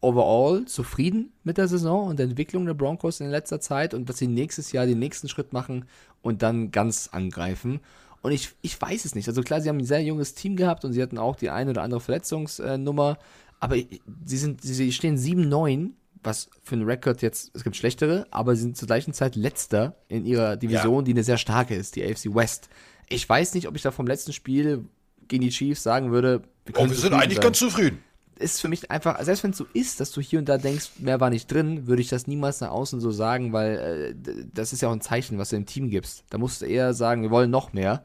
overall 0.03 0.65
zufrieden 0.65 1.31
mit 1.43 1.57
der 1.57 1.67
Saison 1.67 2.07
und 2.07 2.19
der 2.19 2.25
Entwicklung 2.25 2.65
der 2.65 2.73
Broncos 2.73 3.21
in 3.21 3.29
letzter 3.29 3.61
Zeit 3.61 3.93
und 3.93 4.09
dass 4.09 4.17
sie 4.17 4.27
nächstes 4.27 4.71
Jahr 4.73 4.85
den 4.85 4.99
nächsten 4.99 5.29
Schritt 5.29 5.53
machen 5.53 5.85
und 6.21 6.41
dann 6.41 6.71
ganz 6.71 7.09
angreifen. 7.11 7.79
Und 8.21 8.33
ich, 8.33 8.49
ich 8.61 8.79
weiß 8.79 9.05
es 9.05 9.15
nicht. 9.15 9.27
Also 9.27 9.41
klar, 9.41 9.61
sie 9.61 9.69
haben 9.69 9.79
ein 9.79 9.85
sehr 9.85 10.03
junges 10.03 10.33
Team 10.33 10.55
gehabt 10.55 10.83
und 10.83 10.93
sie 10.93 11.01
hatten 11.01 11.17
auch 11.17 11.37
die 11.37 11.49
eine 11.49 11.71
oder 11.71 11.83
andere 11.83 12.01
Verletzungsnummer, 12.01 13.17
aber 13.59 13.77
sie, 14.25 14.37
sind, 14.37 14.61
sie 14.61 14.91
stehen 14.91 15.17
7-9 15.17 15.91
was 16.25 16.49
für 16.63 16.75
einen 16.75 16.85
Rekord 16.85 17.21
jetzt, 17.21 17.51
es 17.53 17.65
gibt 17.65 17.75
schlechtere, 17.75 18.25
aber 18.31 18.55
sie 18.55 18.61
sind 18.61 18.77
zur 18.77 18.85
gleichen 18.85 19.13
Zeit 19.13 19.35
letzter 19.35 19.97
in 20.07 20.25
ihrer 20.25 20.55
Division, 20.55 20.99
ja. 20.99 21.01
die 21.01 21.11
eine 21.11 21.23
sehr 21.23 21.37
starke 21.37 21.75
ist, 21.75 21.97
die 21.97 22.03
AFC 22.05 22.33
West. 22.33 22.69
Ich 23.09 23.27
weiß 23.27 23.53
nicht, 23.55 23.67
ob 23.67 23.75
ich 23.75 23.81
da 23.81 23.91
vom 23.91 24.07
letzten 24.07 24.31
Spiel 24.31 24.85
gegen 25.27 25.43
die 25.43 25.49
Chiefs 25.49 25.83
sagen 25.83 26.11
würde, 26.11 26.43
wir, 26.65 26.75
oh, 26.77 26.87
wir 26.87 26.95
sind 26.95 27.13
eigentlich 27.13 27.35
sein. 27.35 27.43
ganz 27.43 27.59
zufrieden 27.59 27.99
ist 28.39 28.61
für 28.61 28.67
mich 28.67 28.89
einfach, 28.91 29.21
selbst 29.23 29.43
wenn 29.43 29.51
es 29.51 29.57
so 29.57 29.65
ist, 29.73 29.99
dass 29.99 30.11
du 30.11 30.21
hier 30.21 30.39
und 30.39 30.49
da 30.49 30.57
denkst, 30.57 30.91
mehr 30.99 31.19
war 31.19 31.29
nicht 31.29 31.51
drin, 31.51 31.87
würde 31.87 32.01
ich 32.01 32.09
das 32.09 32.27
niemals 32.27 32.61
nach 32.61 32.71
außen 32.71 32.99
so 32.99 33.11
sagen, 33.11 33.53
weil 33.53 34.15
äh, 34.25 34.45
das 34.53 34.73
ist 34.73 34.81
ja 34.81 34.89
auch 34.89 34.93
ein 34.93 35.01
Zeichen, 35.01 35.37
was 35.37 35.49
du 35.49 35.55
dem 35.55 35.65
Team 35.65 35.89
gibst. 35.89 36.23
Da 36.29 36.37
musst 36.37 36.61
du 36.61 36.65
eher 36.65 36.93
sagen, 36.93 37.21
wir 37.21 37.31
wollen 37.31 37.51
noch 37.51 37.73
mehr. 37.73 38.03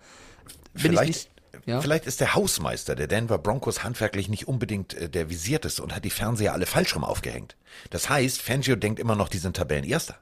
Bin 0.73 0.83
vielleicht, 0.83 1.31
nicht, 1.53 1.67
ja? 1.67 1.81
vielleicht 1.81 2.07
ist 2.07 2.21
der 2.21 2.35
Hausmeister 2.35 2.95
der 2.95 3.07
Denver 3.07 3.39
Broncos 3.39 3.83
handwerklich 3.85 4.29
nicht 4.29 4.49
unbedingt 4.49 4.95
äh, 4.95 5.09
der 5.09 5.31
visierteste 5.31 5.83
und 5.83 5.95
hat 5.95 6.05
die 6.05 6.11
Fernseher 6.11 6.53
alle 6.53 6.67
falsch 6.67 6.95
rum 6.95 7.05
aufgehängt. 7.05 7.57
Das 7.91 8.09
heißt, 8.09 8.41
Fangio 8.41 8.77
denkt 8.77 9.01
immer 9.01 9.17
noch, 9.17 9.29
die 9.29 9.39
sind 9.39 9.57
Tabellenerster. 9.57 10.17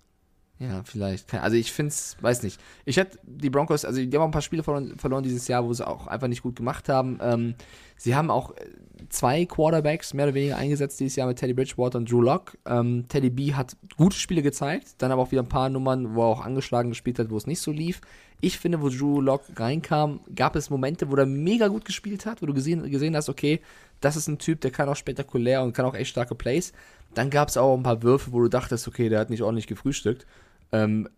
Ja, 0.59 0.83
vielleicht. 0.85 1.35
Also 1.35 1.57
ich 1.57 1.71
finde 1.71 1.91
es, 1.91 2.17
weiß 2.21 2.43
nicht. 2.43 2.59
Ich 2.87 2.97
hätte 2.97 3.19
die 3.25 3.51
Broncos, 3.51 3.85
also 3.85 4.01
die 4.03 4.11
haben 4.17 4.23
auch 4.23 4.29
ein 4.29 4.31
paar 4.31 4.41
Spiele 4.41 4.63
verloren, 4.63 4.99
verloren 4.99 5.23
dieses 5.23 5.49
Jahr, 5.49 5.65
wo 5.65 5.73
sie 5.75 5.87
auch 5.87 6.07
einfach 6.07 6.29
nicht 6.29 6.43
gut 6.43 6.57
gemacht 6.57 6.89
haben. 6.89 7.19
Ähm, 7.21 7.55
sie 7.99 8.15
haben 8.15 8.31
auch 8.31 8.53
äh, 8.53 8.65
zwei 9.11 9.45
Quarterbacks 9.45 10.15
mehr 10.15 10.27
oder 10.27 10.35
weniger 10.35 10.57
eingesetzt 10.57 10.99
dieses 10.99 11.17
Jahr 11.17 11.29
mit 11.29 11.39
Teddy 11.39 11.53
Bridgewater 11.53 11.99
und 11.99 12.11
Drew 12.11 12.23
Lock. 12.23 12.57
Ähm, 12.65 13.05
Teddy 13.09 13.29
B 13.29 13.53
hat 13.53 13.77
gute 13.99 14.17
Spiele 14.17 14.41
gezeigt, 14.41 14.95
dann 14.99 15.13
aber 15.13 15.23
auch 15.23 15.31
wieder 15.31 15.43
ein 15.43 15.49
paar 15.49 15.69
Nummern, 15.69 16.15
wo 16.15 16.23
er 16.23 16.29
auch 16.29 16.45
angeschlagen 16.45 16.89
gespielt 16.89 17.19
hat, 17.19 17.31
wo 17.31 17.37
es 17.37 17.47
nicht 17.47 17.61
so 17.61 17.71
lief. 17.71 18.01
Ich 18.41 18.59
finde, 18.59 18.81
wo 18.81 18.89
Drew 18.89 19.21
Lock 19.21 19.43
reinkam, 19.57 20.21
gab 20.35 20.57
es 20.57 20.71
Momente, 20.71 21.11
wo 21.11 21.17
er 21.17 21.27
mega 21.27 21.69
gut 21.69 21.85
gespielt 21.85 22.25
hat, 22.25 22.41
wo 22.41 22.47
du 22.47 22.55
gesehen, 22.55 22.91
gesehen 22.91 23.15
hast, 23.15 23.29
okay, 23.29 23.61
das 24.01 24.17
ist 24.17 24.29
ein 24.29 24.39
Typ, 24.39 24.63
der 24.63 24.71
kann 24.71 24.89
auch 24.89 24.97
spektakulär 24.97 25.63
und 25.63 25.75
kann 25.75 25.85
auch 25.85 25.95
echt 25.95 26.11
starke 26.11 26.35
Plays. 26.35 26.73
Dann 27.15 27.31
gab 27.31 27.49
es 27.49 27.57
auch 27.57 27.77
ein 27.77 27.83
paar 27.83 28.03
Würfe, 28.03 28.33
wo 28.33 28.41
du 28.41 28.49
dachtest, 28.49 28.89
okay, 28.89 29.09
der 29.09 29.21
hat 29.21 29.31
nicht 29.31 29.43
ordentlich 29.43 29.67
gefrühstückt. 29.67 30.27
Ähm, 30.73 31.09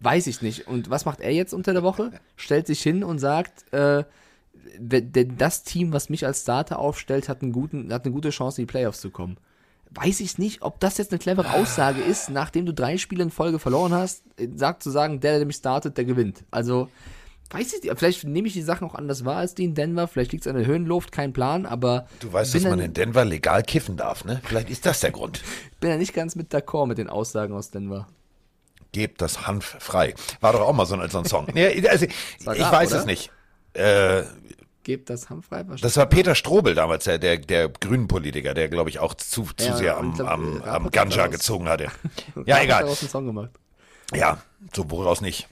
weiß 0.00 0.26
ich 0.26 0.42
nicht. 0.42 0.66
Und 0.66 0.90
was 0.90 1.04
macht 1.04 1.20
er 1.20 1.32
jetzt 1.32 1.54
unter 1.54 1.72
der 1.72 1.82
Woche? 1.82 2.12
Stellt 2.36 2.66
sich 2.66 2.82
hin 2.82 3.04
und 3.04 3.18
sagt, 3.18 3.72
äh, 3.72 4.04
das 4.78 5.62
Team, 5.62 5.92
was 5.92 6.08
mich 6.08 6.26
als 6.26 6.42
Starter 6.42 6.78
aufstellt, 6.78 7.28
hat, 7.28 7.42
einen 7.42 7.52
guten, 7.52 7.92
hat 7.92 8.04
eine 8.04 8.12
gute 8.12 8.30
Chance, 8.30 8.60
in 8.60 8.66
die 8.66 8.70
Playoffs 8.70 9.00
zu 9.00 9.10
kommen. 9.10 9.36
Weiß 9.90 10.20
ich 10.20 10.38
nicht, 10.38 10.62
ob 10.62 10.80
das 10.80 10.98
jetzt 10.98 11.12
eine 11.12 11.18
clevere 11.18 11.52
Aussage 11.52 12.02
ist, 12.02 12.28
nachdem 12.28 12.66
du 12.66 12.74
drei 12.74 12.98
Spiele 12.98 13.22
in 13.22 13.30
Folge 13.30 13.58
verloren 13.58 13.92
hast, 13.92 14.24
sagt 14.56 14.82
zu 14.82 14.90
sagen, 14.90 15.20
der, 15.20 15.38
der 15.38 15.46
mich 15.46 15.56
startet, 15.56 15.96
der 15.96 16.04
gewinnt. 16.04 16.44
Also, 16.50 16.88
weiß 17.50 17.72
ich 17.72 17.82
nicht, 17.82 17.98
vielleicht 17.98 18.24
nehme 18.24 18.48
ich 18.48 18.54
die 18.54 18.62
Sachen 18.62 18.86
auch 18.86 18.94
anders 18.94 19.24
wahr 19.24 19.36
als 19.36 19.54
die 19.54 19.64
in 19.64 19.74
Denver, 19.74 20.08
vielleicht 20.08 20.32
liegt 20.32 20.44
es 20.44 20.50
an 20.50 20.58
der 20.58 20.66
Höhenluft, 20.66 21.12
kein 21.12 21.32
Plan, 21.32 21.66
aber. 21.66 22.08
Du 22.18 22.32
weißt, 22.32 22.54
dass 22.54 22.64
man 22.64 22.80
in 22.80 22.94
Denver 22.94 23.24
legal 23.24 23.62
kiffen 23.62 23.96
darf, 23.96 24.24
ne? 24.24 24.40
Vielleicht 24.44 24.70
ist 24.70 24.84
das 24.84 25.00
der 25.00 25.12
Grund. 25.12 25.42
bin 25.80 25.90
ja 25.90 25.96
nicht 25.96 26.14
ganz 26.14 26.34
mit 26.34 26.52
d'accord 26.52 26.86
mit 26.86 26.98
den 26.98 27.08
Aussagen 27.08 27.54
aus 27.54 27.70
Denver. 27.70 28.08
Gebt 28.96 29.20
das 29.20 29.46
Hanf 29.46 29.76
frei. 29.78 30.14
War 30.40 30.54
doch 30.54 30.62
auch 30.62 30.72
mal 30.72 30.86
so 30.86 30.96
ein, 30.96 31.10
so 31.10 31.18
ein 31.18 31.26
Song. 31.26 31.46
nee, 31.52 31.86
also, 31.86 32.06
ich 32.06 32.38
grad, 32.42 32.72
weiß 32.72 32.92
oder? 32.92 33.00
es 33.00 33.04
nicht. 33.04 33.30
Äh, 33.74 34.22
Gebt 34.84 35.10
das 35.10 35.28
Hanf 35.28 35.48
frei. 35.48 35.64
Das 35.82 35.98
war 35.98 36.06
Peter 36.06 36.34
Strobel 36.34 36.74
damals, 36.74 37.04
der, 37.04 37.18
der, 37.18 37.36
der 37.36 37.68
grünen 37.68 38.08
Politiker, 38.08 38.54
der, 38.54 38.70
glaube 38.70 38.88
ich, 38.88 38.98
auch 38.98 39.12
zu, 39.12 39.50
zu 39.54 39.66
ja, 39.66 39.76
sehr 39.76 39.96
am, 39.98 40.14
glaub, 40.14 40.30
am, 40.30 40.62
am 40.62 40.90
Ganja 40.90 41.26
gezogen 41.26 41.68
hatte. 41.68 41.88
ja, 42.46 42.58
egal. 42.62 42.84
Daraus 42.84 43.02
einen 43.02 43.10
Song 43.10 43.26
gemacht. 43.26 43.50
Ja, 44.14 44.38
so 44.74 44.90
woraus 44.90 45.20
nicht. 45.20 45.46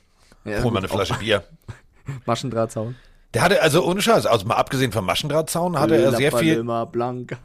Ja, 0.47 0.63
Hol 0.63 0.73
mal 0.73 0.79
eine 0.79 0.89
Flasche 0.89 1.19
Bier. 1.19 1.45
Maschendrahtzaun. 2.25 2.97
Der 3.35 3.43
hatte, 3.43 3.61
also 3.61 3.85
ohne 3.85 4.01
Scheiß, 4.01 4.25
also 4.25 4.47
mal 4.47 4.55
abgesehen 4.55 4.91
vom 4.91 5.05
Maschendrahtzaun, 5.05 5.79
hatte 5.79 5.97
er 5.97 6.13
sehr 6.13 6.33
viel. 6.33 6.55
Paloma 6.55 6.87
Blanca. 6.87 7.37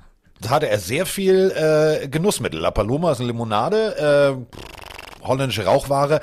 Hatte 0.47 0.69
er 0.69 0.79
sehr 0.79 1.05
viel 1.05 1.51
äh, 1.51 2.07
Genussmittel. 2.07 2.61
La 2.61 2.71
Paloma 2.71 3.11
ist 3.11 3.19
eine 3.19 3.27
Limonade. 3.27 4.37
Äh, 4.39 4.88
holländische 5.21 5.65
Rauchware. 5.65 6.21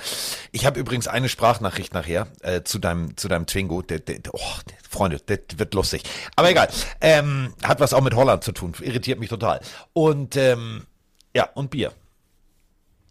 Ich 0.53 0.67
habe 0.67 0.79
übrigens 0.79 1.09
eine 1.09 1.29
Sprachnachricht 1.29 1.95
nachher 1.95 2.29
äh, 2.43 2.63
zu 2.63 2.79
deinem 2.79 3.17
zu 3.17 3.29
deinem 3.29 3.47
Twingo. 3.47 3.83
Der, 3.83 4.01
der, 4.01 4.21
oh, 4.33 4.41
Freunde, 4.89 5.21
das 5.25 5.39
wird 5.57 5.75
lustig. 5.75 6.03
Aber 6.37 6.51
egal. 6.51 6.69
Ähm, 7.01 7.55
hat 7.63 7.81
was 7.81 7.93
auch 7.93 8.03
mit 8.03 8.15
Holland 8.15 8.45
zu 8.45 8.53
tun. 8.53 8.75
Irritiert 8.81 9.19
mich 9.19 9.29
total. 9.29 9.61
Und 9.93 10.37
ähm, 10.37 10.87
ja, 11.35 11.49
und 11.55 11.71
Bier. 11.71 11.93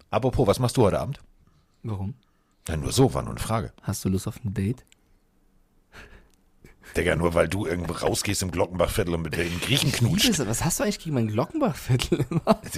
Apropos, 0.10 0.48
was 0.48 0.60
machst 0.60 0.78
du 0.78 0.84
heute 0.84 1.00
Abend? 1.00 1.20
Warum? 1.84 2.16
Ja, 2.68 2.78
nur 2.78 2.92
so, 2.92 3.14
war 3.14 3.22
nur 3.22 3.32
eine 3.32 3.40
Frage. 3.40 3.74
Hast 3.84 4.04
du 4.06 4.10
Lust 4.10 4.28
auf 4.28 4.44
ein 4.44 4.54
Date? 4.54 4.84
Digga, 6.98 7.16
nur 7.16 7.34
weil 7.34 7.48
du 7.48 7.66
irgendwo 7.66 7.94
rausgehst 7.94 8.42
im 8.42 8.52
Glockenbachviertel 8.52 9.14
und 9.14 9.22
mit 9.22 9.36
den 9.36 9.60
Griechen 9.62 9.92
knutscht. 9.92 10.40
Was 10.48 10.64
hast 10.64 10.80
du 10.80 10.84
eigentlich 10.84 11.00
gegen 11.00 11.16
mein 11.16 11.28
Glockenbachviertel 11.28 12.26
immer? 12.30 12.62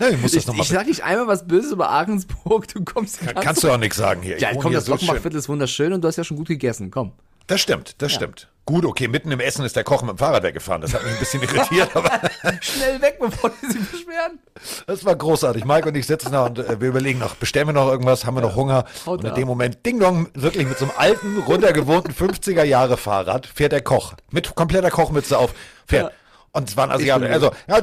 Ja, 0.00 0.08
ich 0.08 0.20
muss 0.20 0.32
das 0.32 0.48
ich, 0.48 0.58
ich 0.58 0.68
sag 0.68 0.88
nicht 0.88 1.04
einmal 1.04 1.28
was 1.28 1.46
Böses 1.46 1.70
über 1.70 1.88
Ahrensburg, 1.90 2.66
du 2.66 2.82
kommst 2.84 3.20
Kann, 3.20 3.34
Kannst 3.36 3.62
du 3.62 3.70
auch 3.70 3.78
nichts 3.78 3.96
sagen 3.96 4.22
hier. 4.22 4.40
Ja, 4.40 4.52
komm, 4.54 4.72
das 4.72 4.86
Glockenbachviertel 4.86 5.38
ist 5.38 5.48
wunderschön 5.48 5.92
und 5.92 6.02
du 6.02 6.08
hast 6.08 6.16
ja 6.16 6.24
schon 6.24 6.36
gut 6.36 6.48
gegessen, 6.48 6.90
komm. 6.90 7.12
Das 7.46 7.60
stimmt, 7.60 8.00
das 8.02 8.12
ja. 8.12 8.16
stimmt. 8.16 8.48
Gut, 8.66 8.86
okay, 8.86 9.08
mitten 9.08 9.30
im 9.30 9.40
Essen 9.40 9.62
ist 9.62 9.76
der 9.76 9.84
Koch 9.84 10.00
mit 10.00 10.12
dem 10.12 10.18
Fahrrad 10.18 10.42
weggefahren. 10.42 10.80
Das 10.80 10.94
hat 10.94 11.02
mich 11.02 11.12
ein 11.12 11.18
bisschen 11.18 11.42
irritiert, 11.42 11.94
aber. 11.94 12.10
Schnell 12.62 13.00
weg, 13.02 13.18
bevor 13.20 13.50
die 13.50 13.66
sich 13.66 13.90
beschweren. 13.90 14.38
Das 14.86 15.04
war 15.04 15.14
großartig. 15.14 15.66
Mike 15.66 15.86
und 15.86 15.94
ich 15.96 16.06
sitzen 16.06 16.32
da 16.32 16.46
und 16.46 16.58
äh, 16.58 16.80
wir 16.80 16.88
überlegen 16.88 17.18
noch, 17.18 17.34
bestellen 17.34 17.68
wir 17.68 17.74
noch 17.74 17.90
irgendwas, 17.90 18.24
haben 18.24 18.36
wir 18.36 18.40
ja. 18.40 18.48
noch 18.48 18.56
Hunger? 18.56 18.86
Haut 19.04 19.22
und 19.22 19.28
in 19.28 19.34
dem 19.34 19.46
Moment, 19.46 19.84
Ding 19.84 20.00
Dong, 20.00 20.30
wirklich 20.32 20.66
mit 20.66 20.78
so 20.78 20.86
einem 20.86 20.94
alten, 20.96 21.38
runtergewohnten 21.40 22.14
50er 22.14 22.64
Jahre 22.64 22.96
Fahrrad 22.96 23.46
fährt 23.46 23.72
der 23.72 23.82
Koch. 23.82 24.14
Mit 24.30 24.54
kompletter 24.54 24.90
Kochmütze 24.90 25.36
auf, 25.36 25.52
fährt. 25.86 26.12
Ja. 26.12 26.18
Und 26.52 26.70
es 26.70 26.76
waren 26.76 26.90
Asiaten. 26.90 27.26
Also, 27.26 27.50
ja, 27.68 27.80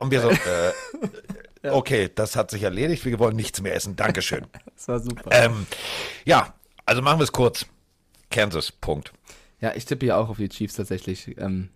und 0.00 0.10
wir 0.10 0.20
so, 0.20 0.30
äh, 1.62 1.70
okay, 1.70 2.10
das 2.12 2.34
hat 2.34 2.50
sich 2.50 2.64
erledigt. 2.64 3.04
Wir 3.04 3.20
wollen 3.20 3.36
nichts 3.36 3.60
mehr 3.60 3.74
essen. 3.74 3.94
Dankeschön. 3.94 4.46
das 4.74 4.88
war 4.88 4.98
super. 4.98 5.30
Ähm, 5.30 5.66
ja, 6.24 6.54
also 6.86 7.02
machen 7.02 7.20
wir 7.20 7.24
es 7.24 7.32
kurz. 7.32 7.66
Kansas, 8.34 8.72
Punkt. 8.72 9.12
Ja, 9.60 9.72
ich 9.76 9.84
tippe 9.84 10.06
ja 10.06 10.16
auch 10.16 10.28
auf 10.28 10.38
die 10.38 10.48
Chiefs 10.48 10.74
tatsächlich. 10.74 11.36
Ähm, 11.38 11.68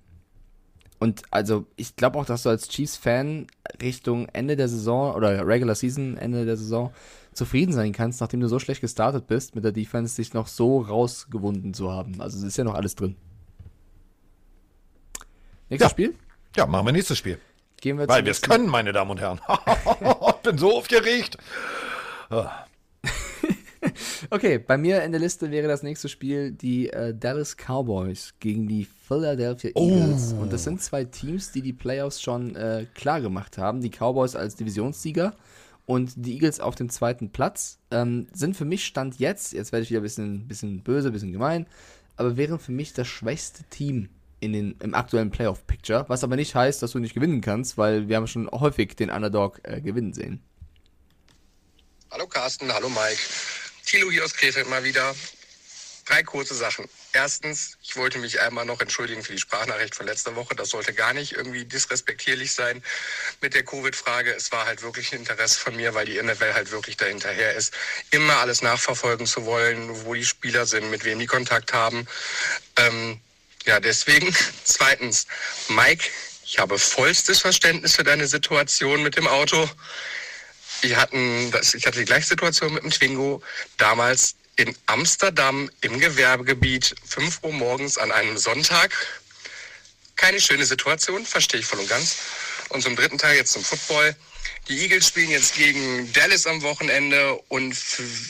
und 0.99 1.23
also, 1.31 1.67
ich 1.77 1.95
glaube 1.95 2.19
auch, 2.19 2.27
dass 2.27 2.43
du 2.43 2.49
als 2.49 2.69
Chiefs-Fan 2.69 3.47
Richtung 3.81 4.29
Ende 4.33 4.57
der 4.57 4.69
Saison 4.69 5.15
oder 5.15 5.47
Regular 5.47 5.77
Season, 5.77 6.17
Ende 6.17 6.45
der 6.45 6.57
Saison, 6.57 6.93
zufrieden 7.33 7.73
sein 7.73 7.93
kannst, 7.93 8.21
nachdem 8.21 8.41
du 8.41 8.49
so 8.49 8.59
schlecht 8.59 8.81
gestartet 8.81 9.29
bist, 9.29 9.55
mit 9.55 9.63
der 9.63 9.71
Defense 9.71 10.17
sich 10.17 10.35
noch 10.35 10.49
so 10.49 10.81
rausgewunden 10.81 11.75
zu 11.75 11.93
haben. 11.93 12.21
Also, 12.21 12.39
es 12.39 12.43
ist 12.43 12.59
ja 12.59 12.65
noch 12.65 12.75
alles 12.75 12.97
drin. 12.97 13.15
Nächstes 15.69 15.91
ja. 15.91 15.91
Spiel? 15.91 16.15
Ja, 16.57 16.67
machen 16.67 16.87
wir 16.87 16.93
nächstes 16.93 17.19
Spiel. 17.19 17.39
Gehen 17.81 17.99
wir 17.99 18.09
Weil 18.09 18.25
wir 18.25 18.33
es 18.33 18.43
können, 18.43 18.67
meine 18.69 18.93
Damen 18.93 19.13
und 19.13 19.21
Herren. 19.21 19.41
ich 20.01 20.43
bin 20.43 20.59
so 20.59 20.77
aufgeregt. 20.77 21.39
Okay, 24.31 24.59
bei 24.59 24.77
mir 24.77 25.03
in 25.03 25.13
der 25.13 25.21
Liste 25.21 25.51
wäre 25.51 25.69
das 25.69 25.83
nächste 25.83 26.09
Spiel 26.09 26.53
die 26.53 26.91
äh, 26.91 27.15
Dallas 27.15 27.57
Cowboys 27.57 28.35
gegen 28.41 28.69
die 28.69 28.85
Philadelphia 28.85 29.71
Eagles. 29.75 30.35
Oh. 30.37 30.43
Und 30.43 30.53
das 30.53 30.65
sind 30.65 30.83
zwei 30.83 31.05
Teams, 31.05 31.53
die 31.53 31.63
die 31.63 31.73
Playoffs 31.73 32.21
schon 32.21 32.57
äh, 32.57 32.87
klar 32.95 33.21
gemacht 33.21 33.59
haben. 33.59 33.81
Die 33.81 33.91
Cowboys 33.91 34.37
als 34.37 34.57
Divisionssieger 34.57 35.35
und 35.87 36.13
die 36.17 36.35
Eagles 36.35 36.61
auf 36.61 36.75
dem 36.75 36.91
zweiten 36.91 37.31
Platz. 37.31 37.79
Ähm, 37.91 38.29
sind 38.33 38.57
für 38.57 38.67
mich 38.67 38.85
Stand 38.85 39.19
jetzt, 39.19 39.55
jetzt 39.55 39.73
werde 39.73 39.85
ich 39.85 39.91
wieder 39.91 40.01
ein 40.01 40.03
bisschen, 40.03 40.47
bisschen 40.47 40.83
böse, 40.83 41.09
ein 41.09 41.13
bisschen 41.13 41.33
gemein, 41.33 41.67
aber 42.17 42.37
wären 42.37 42.59
für 42.59 42.73
mich 42.73 42.93
das 42.93 43.09
schwächste 43.09 43.65
Team 43.65 44.11
in 44.41 44.53
den, 44.53 44.77
im 44.81 44.95
aktuellen 44.95 45.31
Playoff-Picture. 45.31 46.05
Was 46.09 46.25
aber 46.25 46.37
nicht 46.37 46.55
heißt, 46.55 46.83
dass 46.83 46.93
du 46.93 46.99
nicht 46.99 47.15
gewinnen 47.15 47.41
kannst, 47.41 47.79
weil 47.79 48.09
wir 48.09 48.17
haben 48.17 48.27
schon 48.27 48.51
häufig 48.51 48.97
den 48.97 49.11
Underdog 49.11 49.61
äh, 49.65 49.81
gewinnen 49.81 50.13
sehen. 50.13 50.43
Hallo 52.11 52.27
Carsten, 52.27 52.73
hallo 52.73 52.89
Mike. 52.89 53.19
Thilo 53.89 54.11
hier 54.11 54.23
aus 54.23 54.35
Krefeld 54.35 54.69
mal 54.69 54.85
wieder. 54.85 55.17
Drei 56.05 56.23
kurze 56.23 56.55
Sachen. 56.55 56.87
Erstens, 57.15 57.79
ich 57.83 57.97
wollte 57.97 58.19
mich 58.19 58.39
einmal 58.39 58.67
noch 58.67 58.83
entschuldigen 58.83 59.23
für 59.23 59.33
die 59.33 59.39
Sprachnachricht 59.39 59.95
von 59.95 60.05
letzter 60.05 60.37
Woche. 60.37 60.55
Das 60.55 60.69
sollte 60.69 60.93
gar 60.93 61.15
nicht 61.15 61.33
irgendwie 61.33 61.65
disrespektierlich 61.65 62.53
sein 62.53 62.83
mit 63.41 63.55
der 63.55 63.65
Covid-Frage. 63.65 64.35
Es 64.35 64.53
war 64.53 64.67
halt 64.67 64.83
wirklich 64.83 65.13
ein 65.13 65.21
Interesse 65.21 65.59
von 65.59 65.75
mir, 65.75 65.95
weil 65.95 66.05
die 66.05 66.23
NFL 66.23 66.53
halt 66.53 66.71
wirklich 66.71 66.99
dahinterher 66.99 67.55
ist, 67.55 67.73
immer 68.11 68.37
alles 68.37 68.61
nachverfolgen 68.61 69.27
zu 69.27 69.47
wollen, 69.47 70.05
wo 70.05 70.13
die 70.13 70.25
Spieler 70.27 70.67
sind, 70.67 70.91
mit 70.91 71.05
wem 71.05 71.19
die 71.19 71.27
Kontakt 71.27 71.73
haben. 71.73 72.07
Ähm, 72.77 73.19
ja, 73.65 73.81
deswegen. 73.81 74.35
Zweitens, 74.65 75.27
Mike, 75.69 76.05
ich 76.45 76.59
habe 76.59 76.79
vollstes 76.79 77.41
Verständnis 77.41 77.97
für 77.97 78.05
deine 78.05 78.27
Situation 78.27 79.03
mit 79.03 79.17
dem 79.17 79.27
Auto. 79.27 79.67
Wir 80.81 80.97
hatten 80.97 81.53
ich 81.75 81.87
hatte 81.87 81.99
die 81.99 82.05
gleiche 82.05 82.29
Situation 82.29 82.75
mit 82.75 82.83
dem 82.83 82.91
Twingo. 82.91 83.43
Damals 83.77 84.37
in 84.57 84.75
Amsterdam 84.87 85.71
im 85.81 85.99
Gewerbegebiet, 86.01 86.95
5 87.07 87.41
Uhr 87.43 87.53
morgens 87.53 87.99
an 87.99 88.13
einem 88.13 88.39
Sonntag. 88.39 88.93
Keine 90.17 90.41
schöne 90.41 90.67
Situation, 90.67 91.25
verstehe 91.25 91.61
ich 91.61 91.67
voll 91.67 91.79
und 91.79 91.89
ganz. 91.89 92.17
Und 92.71 92.83
zum 92.83 92.97
dritten 92.97 93.19
Teil 93.19 93.37
jetzt 93.37 93.53
zum 93.53 93.65
Football. 93.65 94.17
Die 94.69 94.81
Eagles 94.83 95.09
spielen 95.09 95.31
jetzt 95.31 95.55
gegen 95.55 96.13
Dallas 96.13 96.47
am 96.47 96.63
Wochenende. 96.63 97.35
Und 97.49 97.77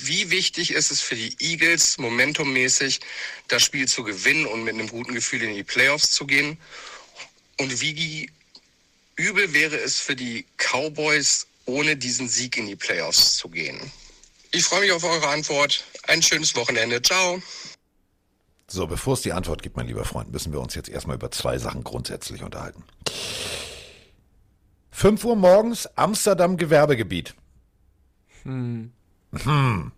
wie 0.05 0.31
wichtig 0.31 0.73
ist 0.73 0.91
es 0.91 1.01
für 1.01 1.17
die 1.17 1.35
Eagles, 1.41 1.99
momentummäßig 1.99 3.01
das 3.49 3.63
Spiel 3.63 3.89
zu 3.89 4.05
gewinnen 4.05 4.47
und 4.47 4.65
mit 4.65 4.75
einem 4.75 4.89
guten 4.89 5.15
Gefühl 5.15 5.43
in 5.43 5.55
die 5.55 5.65
Playoffs 5.65 6.13
zu 6.13 6.27
gehen? 6.27 6.59
Und 7.59 7.81
wie 7.81 8.31
übel 9.17 9.53
wäre 9.53 9.77
es 9.77 9.99
für 9.99 10.15
die 10.15 10.45
Cowboys, 10.59 11.47
ohne 11.69 11.97
diesen 11.97 12.29
Sieg 12.29 12.57
in 12.57 12.67
die 12.67 12.77
Playoffs 12.77 13.37
zu 13.37 13.49
gehen? 13.49 13.79
Ich 14.51 14.65
freue 14.65 14.81
mich 14.81 14.93
auf 14.93 15.05
eure 15.05 15.29
Antwort. 15.29 15.85
Ein 16.07 16.23
schönes 16.23 16.57
Wochenende. 16.57 17.01
Ciao. 17.03 17.41
So, 18.67 18.87
bevor 18.87 19.15
es 19.15 19.21
die 19.23 19.33
Antwort 19.33 19.63
gibt, 19.63 19.77
mein 19.77 19.87
lieber 19.87 20.05
Freund, 20.05 20.33
müssen 20.33 20.53
wir 20.53 20.61
uns 20.61 20.75
jetzt 20.75 20.89
erstmal 20.89 21.17
über 21.17 21.31
zwei 21.31 21.59
Sachen 21.59 21.85
grundsätzlich 21.85 22.43
unterhalten. 22.43 22.83
5 24.91 25.25
Uhr 25.25 25.37
morgens, 25.37 25.87
Amsterdam 25.97 26.57
Gewerbegebiet. 26.57 27.35
Hm. 28.43 28.93
Hm. 29.45 29.93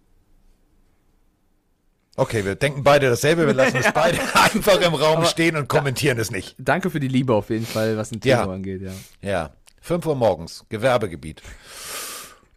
Okay, 2.17 2.45
wir 2.45 2.55
denken 2.55 2.83
beide 2.83 3.09
dasselbe, 3.09 3.47
wir 3.47 3.55
lassen 3.55 3.77
es 3.85 3.93
beide 3.93 4.19
einfach 4.35 4.81
im 4.81 4.95
Raum 4.95 5.25
stehen 5.25 5.57
und 5.57 5.69
kommentieren 5.69 6.19
es 6.19 6.31
nicht. 6.31 6.55
Danke 6.59 6.91
für 6.91 7.01
die 7.01 7.09
Liebe 7.09 7.33
auf 7.35 7.49
jeden 7.51 7.67
Fall, 7.67 7.97
was 7.97 8.11
ein 8.13 8.21
Thema 8.21 8.45
Ja. 8.45 8.51
angeht, 8.51 8.83
ja. 8.83 8.93
Ja, 9.23 9.55
5 9.81 10.07
Uhr 10.07 10.15
morgens, 10.17 10.65
Gewerbegebiet. 10.69 11.43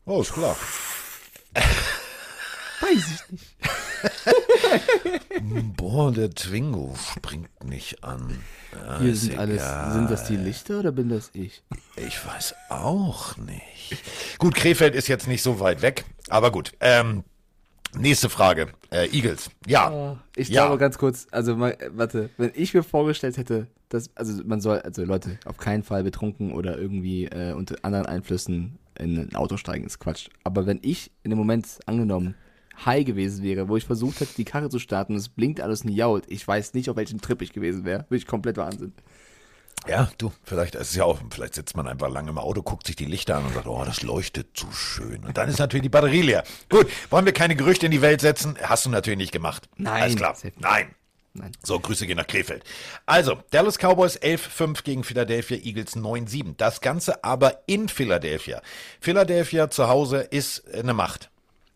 Oh, 0.06 0.22
ist 0.22 0.34
klar. 0.34 0.56
Weiß 2.82 2.92
ich 2.92 3.32
nicht. 3.32 3.56
Boah, 5.78 6.12
der 6.12 6.32
Twingo 6.32 6.96
springt 7.14 7.64
nicht 7.64 8.04
an. 8.04 8.44
Ja, 8.74 9.00
Hier 9.00 9.16
sind 9.16 9.38
alles, 9.40 9.62
egal. 9.62 9.94
sind 9.94 10.12
das 10.12 10.26
die 10.28 10.36
Lichter 10.36 10.80
oder 10.80 10.92
bin 10.92 11.08
das 11.10 11.30
ich? 11.34 11.64
Ich 11.96 12.26
weiß 12.26 12.56
auch 12.70 13.38
nicht. 13.38 13.98
Gut, 14.40 14.56
Krefeld 14.56 14.94
ist 14.96 15.08
jetzt 15.08 15.28
nicht 15.28 15.42
so 15.44 15.62
weit 15.62 15.82
weg, 15.82 16.04
aber 16.28 16.52
gut. 16.52 16.74
Ähm, 16.82 17.24
nächste 17.98 18.30
Frage. 18.30 18.68
Äh, 18.92 19.08
Eagles. 19.16 19.50
Ja. 19.68 20.18
Ich 20.36 20.50
Ja. 20.50 20.66
glaube 20.66 20.78
ganz 20.80 20.98
kurz, 20.98 21.28
also 21.32 21.56
mal, 21.56 21.72
äh, 21.72 21.90
warte, 21.94 22.30
wenn 22.38 22.52
ich 22.56 22.74
mir 22.74 22.84
vorgestellt 22.84 23.38
hätte, 23.38 23.68
dass, 23.90 24.10
also 24.16 24.42
man 24.46 24.62
soll, 24.62 24.80
also 24.80 25.04
Leute, 25.04 25.38
auf 25.46 25.58
keinen 25.58 25.84
Fall 25.84 26.04
betrunken 26.04 26.54
oder 26.54 26.78
irgendwie 26.78 27.26
äh, 27.26 27.54
unter 27.54 27.76
anderen 27.84 28.06
Einflüssen 28.06 28.78
in 28.98 29.18
ein 29.20 29.36
Auto 29.36 29.58
steigen, 29.58 29.86
ist 29.86 30.00
Quatsch. 30.00 30.30
Aber 30.44 30.66
wenn 30.66 30.80
ich 30.82 31.12
in 31.24 31.30
dem 31.32 31.38
Moment 31.38 31.80
angenommen 31.86 32.36
high 32.86 33.06
gewesen 33.06 33.44
wäre, 33.44 33.70
wo 33.70 33.78
ich 33.78 33.86
versucht 33.86 34.20
hätte, 34.20 34.34
die 34.36 34.46
Karre 34.46 34.70
zu 34.70 34.80
starten, 34.80 35.16
es 35.16 35.30
blinkt 35.30 35.62
alles 35.62 35.84
und 35.84 35.92
jault, 35.92 36.26
ich 36.28 36.48
weiß 36.48 36.74
nicht, 36.74 36.90
auf 36.90 36.96
welchem 36.96 37.22
Trip 37.22 37.42
ich 37.44 37.54
gewesen 37.54 37.86
wäre. 37.86 38.02
Würde 38.10 38.18
ich 38.18 38.26
komplett 38.28 38.58
Wahnsinn. 38.58 38.94
Ja, 39.88 40.10
du, 40.18 40.32
vielleicht 40.44 40.76
ist 40.76 40.90
es 40.90 40.96
ja 40.96 41.04
auch, 41.04 41.20
vielleicht 41.30 41.56
sitzt 41.56 41.76
man 41.76 41.88
einfach 41.88 42.10
lange 42.10 42.30
im 42.30 42.38
Auto, 42.38 42.62
guckt 42.62 42.88
sich 42.88 42.96
die 42.96 43.06
Lichter 43.06 43.38
an 43.38 43.46
und 43.46 43.54
sagt, 43.54 43.68
oh, 43.68 43.84
das 43.86 44.02
leuchtet 44.02 44.56
zu 44.56 44.72
schön. 44.72 45.24
Und 45.26 45.38
dann 45.38 45.50
ist 45.50 45.60
natürlich 45.60 45.84
die 45.84 45.90
Batterie 45.90 46.22
leer. 46.22 46.44
Gut, 46.70 46.88
wollen 47.10 47.26
wir 47.26 47.34
keine 47.34 47.56
Gerüchte 47.56 47.86
in 47.88 47.92
die 47.92 48.02
Welt 48.02 48.22
setzen? 48.22 48.58
Hast 48.62 48.86
du 48.86 48.90
natürlich 48.90 49.18
nicht 49.18 49.32
gemacht. 49.32 49.68
Nein, 49.78 50.04
Alles 50.04 50.16
klar. 50.16 50.38
Nein. 50.58 50.96
Nein. 51.36 51.52
So, 51.64 51.80
Grüße 51.80 52.06
gehen 52.06 52.18
nach 52.18 52.28
Krefeld. 52.28 52.64
Also, 53.08 53.40
Dallas 53.50 53.80
Cowboys 53.80 54.20
11-5 54.22 54.84
gegen 54.84 55.04
Philadelphia 55.04 55.58
Eagles 55.58 55.96
9-7. 55.96 56.54
Das 56.58 56.80
Ganze 56.80 57.24
aber 57.24 57.64
in 57.66 57.90
Philadelphia. 57.90 58.62
Philadelphia 59.00 59.72
zu 59.72 59.88
Hause 59.88 60.20
ist 60.20 60.72
eine 60.72 60.94
Macht. 60.94 61.32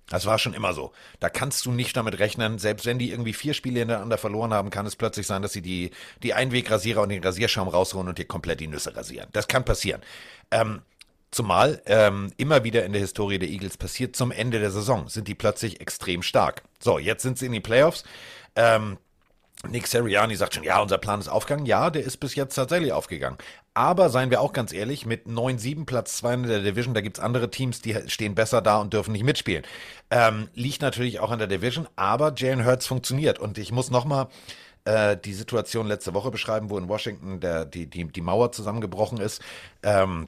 Das 0.09 0.25
war 0.25 0.39
schon 0.39 0.53
immer 0.53 0.73
so. 0.73 0.93
Da 1.19 1.29
kannst 1.29 1.65
du 1.65 1.71
nicht 1.71 1.95
damit 1.97 2.19
rechnen, 2.19 2.59
selbst 2.59 2.85
wenn 2.85 2.97
die 2.97 3.11
irgendwie 3.11 3.33
vier 3.33 3.53
Spiele 3.53 3.79
hintereinander 3.79 4.17
verloren 4.17 4.53
haben, 4.53 4.69
kann 4.69 4.85
es 4.85 4.95
plötzlich 4.95 5.27
sein, 5.27 5.41
dass 5.41 5.53
sie 5.53 5.61
die, 5.61 5.91
die 6.23 6.33
Einwegrasierer 6.33 7.01
und 7.01 7.09
den 7.09 7.23
Rasierschaum 7.23 7.67
rausholen 7.67 8.07
und 8.07 8.17
dir 8.17 8.25
komplett 8.25 8.59
die 8.59 8.67
Nüsse 8.67 8.95
rasieren. 8.95 9.27
Das 9.33 9.47
kann 9.47 9.65
passieren. 9.65 10.01
Ähm, 10.51 10.81
Zumal 11.29 11.81
ähm, 11.87 12.31
immer 12.37 12.63
wieder 12.63 12.85
in 12.85 12.93
der 12.93 13.01
Historie 13.01 13.37
der 13.37 13.49
Eagles 13.49 13.75
passiert, 13.75 14.15
zum 14.15 14.31
Ende 14.31 14.59
der 14.59 14.71
Saison 14.71 15.09
sind 15.09 15.27
die 15.27 15.35
plötzlich 15.35 15.81
extrem 15.81 16.23
stark. 16.23 16.63
So, 16.79 16.99
jetzt 16.99 17.21
sind 17.21 17.37
sie 17.37 17.47
in 17.47 17.51
die 17.51 17.59
Playoffs. 17.59 18.05
Ähm, 18.55 18.97
Nick 19.67 19.87
Seriani 19.87 20.35
sagt 20.35 20.53
schon, 20.53 20.63
ja, 20.63 20.79
unser 20.79 20.97
Plan 20.97 21.19
ist 21.19 21.27
aufgegangen. 21.27 21.65
Ja, 21.65 21.89
der 21.89 22.03
ist 22.03 22.17
bis 22.17 22.35
jetzt 22.35 22.55
tatsächlich 22.55 22.91
aufgegangen. 22.91 23.37
Aber 23.73 24.09
seien 24.09 24.29
wir 24.29 24.41
auch 24.41 24.53
ganz 24.53 24.71
ehrlich, 24.71 25.05
mit 25.05 25.25
9-7 25.25 25.85
Platz 25.85 26.17
2 26.17 26.33
in 26.33 26.43
der 26.43 26.61
Division, 26.61 26.93
da 26.93 27.01
gibt's 27.01 27.19
andere 27.19 27.49
Teams, 27.49 27.81
die 27.81 27.95
stehen 28.07 28.35
besser 28.35 28.61
da 28.61 28.77
und 28.77 28.93
dürfen 28.93 29.11
nicht 29.11 29.23
mitspielen. 29.23 29.63
Ähm, 30.11 30.49
liegt 30.53 30.81
natürlich 30.81 31.19
auch 31.19 31.31
an 31.31 31.39
der 31.39 31.47
Division, 31.47 31.87
aber 31.95 32.33
Jalen 32.35 32.65
Hurts 32.65 32.85
funktioniert. 32.85 33.39
Und 33.39 33.57
ich 33.57 33.71
muss 33.71 33.89
nochmal 33.89 34.27
äh, 34.85 35.17
die 35.17 35.33
Situation 35.33 35.87
letzte 35.87 36.13
Woche 36.13 36.31
beschreiben, 36.31 36.69
wo 36.69 36.77
in 36.77 36.87
Washington 36.87 37.39
der, 37.39 37.65
die, 37.65 37.87
die, 37.87 38.05
die 38.05 38.21
Mauer 38.21 38.51
zusammengebrochen 38.51 39.19
ist. 39.19 39.41
Ähm, 39.81 40.27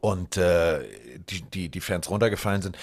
und 0.00 0.36
äh, 0.36 0.84
die, 1.30 1.42
die, 1.42 1.68
die 1.68 1.80
Fans 1.80 2.10
runtergefallen 2.10 2.62
sind. 2.62 2.76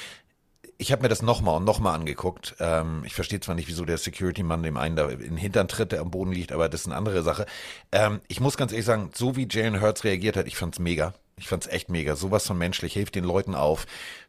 Ich 0.78 0.92
habe 0.92 1.04
mir 1.04 1.10
das 1.10 1.22
nochmal 1.22 1.58
und 1.58 1.66
nochmal 1.66 1.96
angeguckt. 1.96 2.56
Ähm, 2.60 3.04
ich 3.06 3.14
verstehe 3.14 3.40
zwar 3.40 3.56
nicht, 3.56 3.68
wieso 3.68 3.86
der 3.86 3.98
Security-Mann 3.98 4.64
dem 4.64 4.78
einen 4.78 4.96
da 4.96 5.10
in 5.10 5.20
den 5.20 5.38
Hintern 5.38 5.68
tritt, 5.68 5.92
der 5.92 6.02
am 6.02 6.12
Boden 6.12 6.32
liegt, 6.32 6.52
aber 6.52 6.68
das 6.70 6.82
ist 6.82 6.88
eine 6.88 6.96
andere 6.96 7.24
Sache. 7.24 7.46
Ähm, 7.92 8.22
ich 8.28 8.40
muss 8.40 8.58
ganz 8.58 8.72
ehrlich 8.72 8.86
sagen, 8.86 9.12
so 9.14 9.36
wie 9.36 9.48
Jalen 9.50 9.82
Hurts 9.82 10.04
reagiert 10.04 10.36
hat, 10.36 10.48
ich 10.48 10.58
fand's 10.58 10.80
mega. 10.80 11.14
Ich 11.38 11.48
fand's 11.48 11.68
echt 11.68 11.90
mega. 11.90 12.16
Sowas 12.16 12.46
von 12.46 12.58
menschlich, 12.58 12.94
hilft 12.94 13.16
den 13.16 13.24
Leuten 13.24 13.56
auf, 13.56 13.86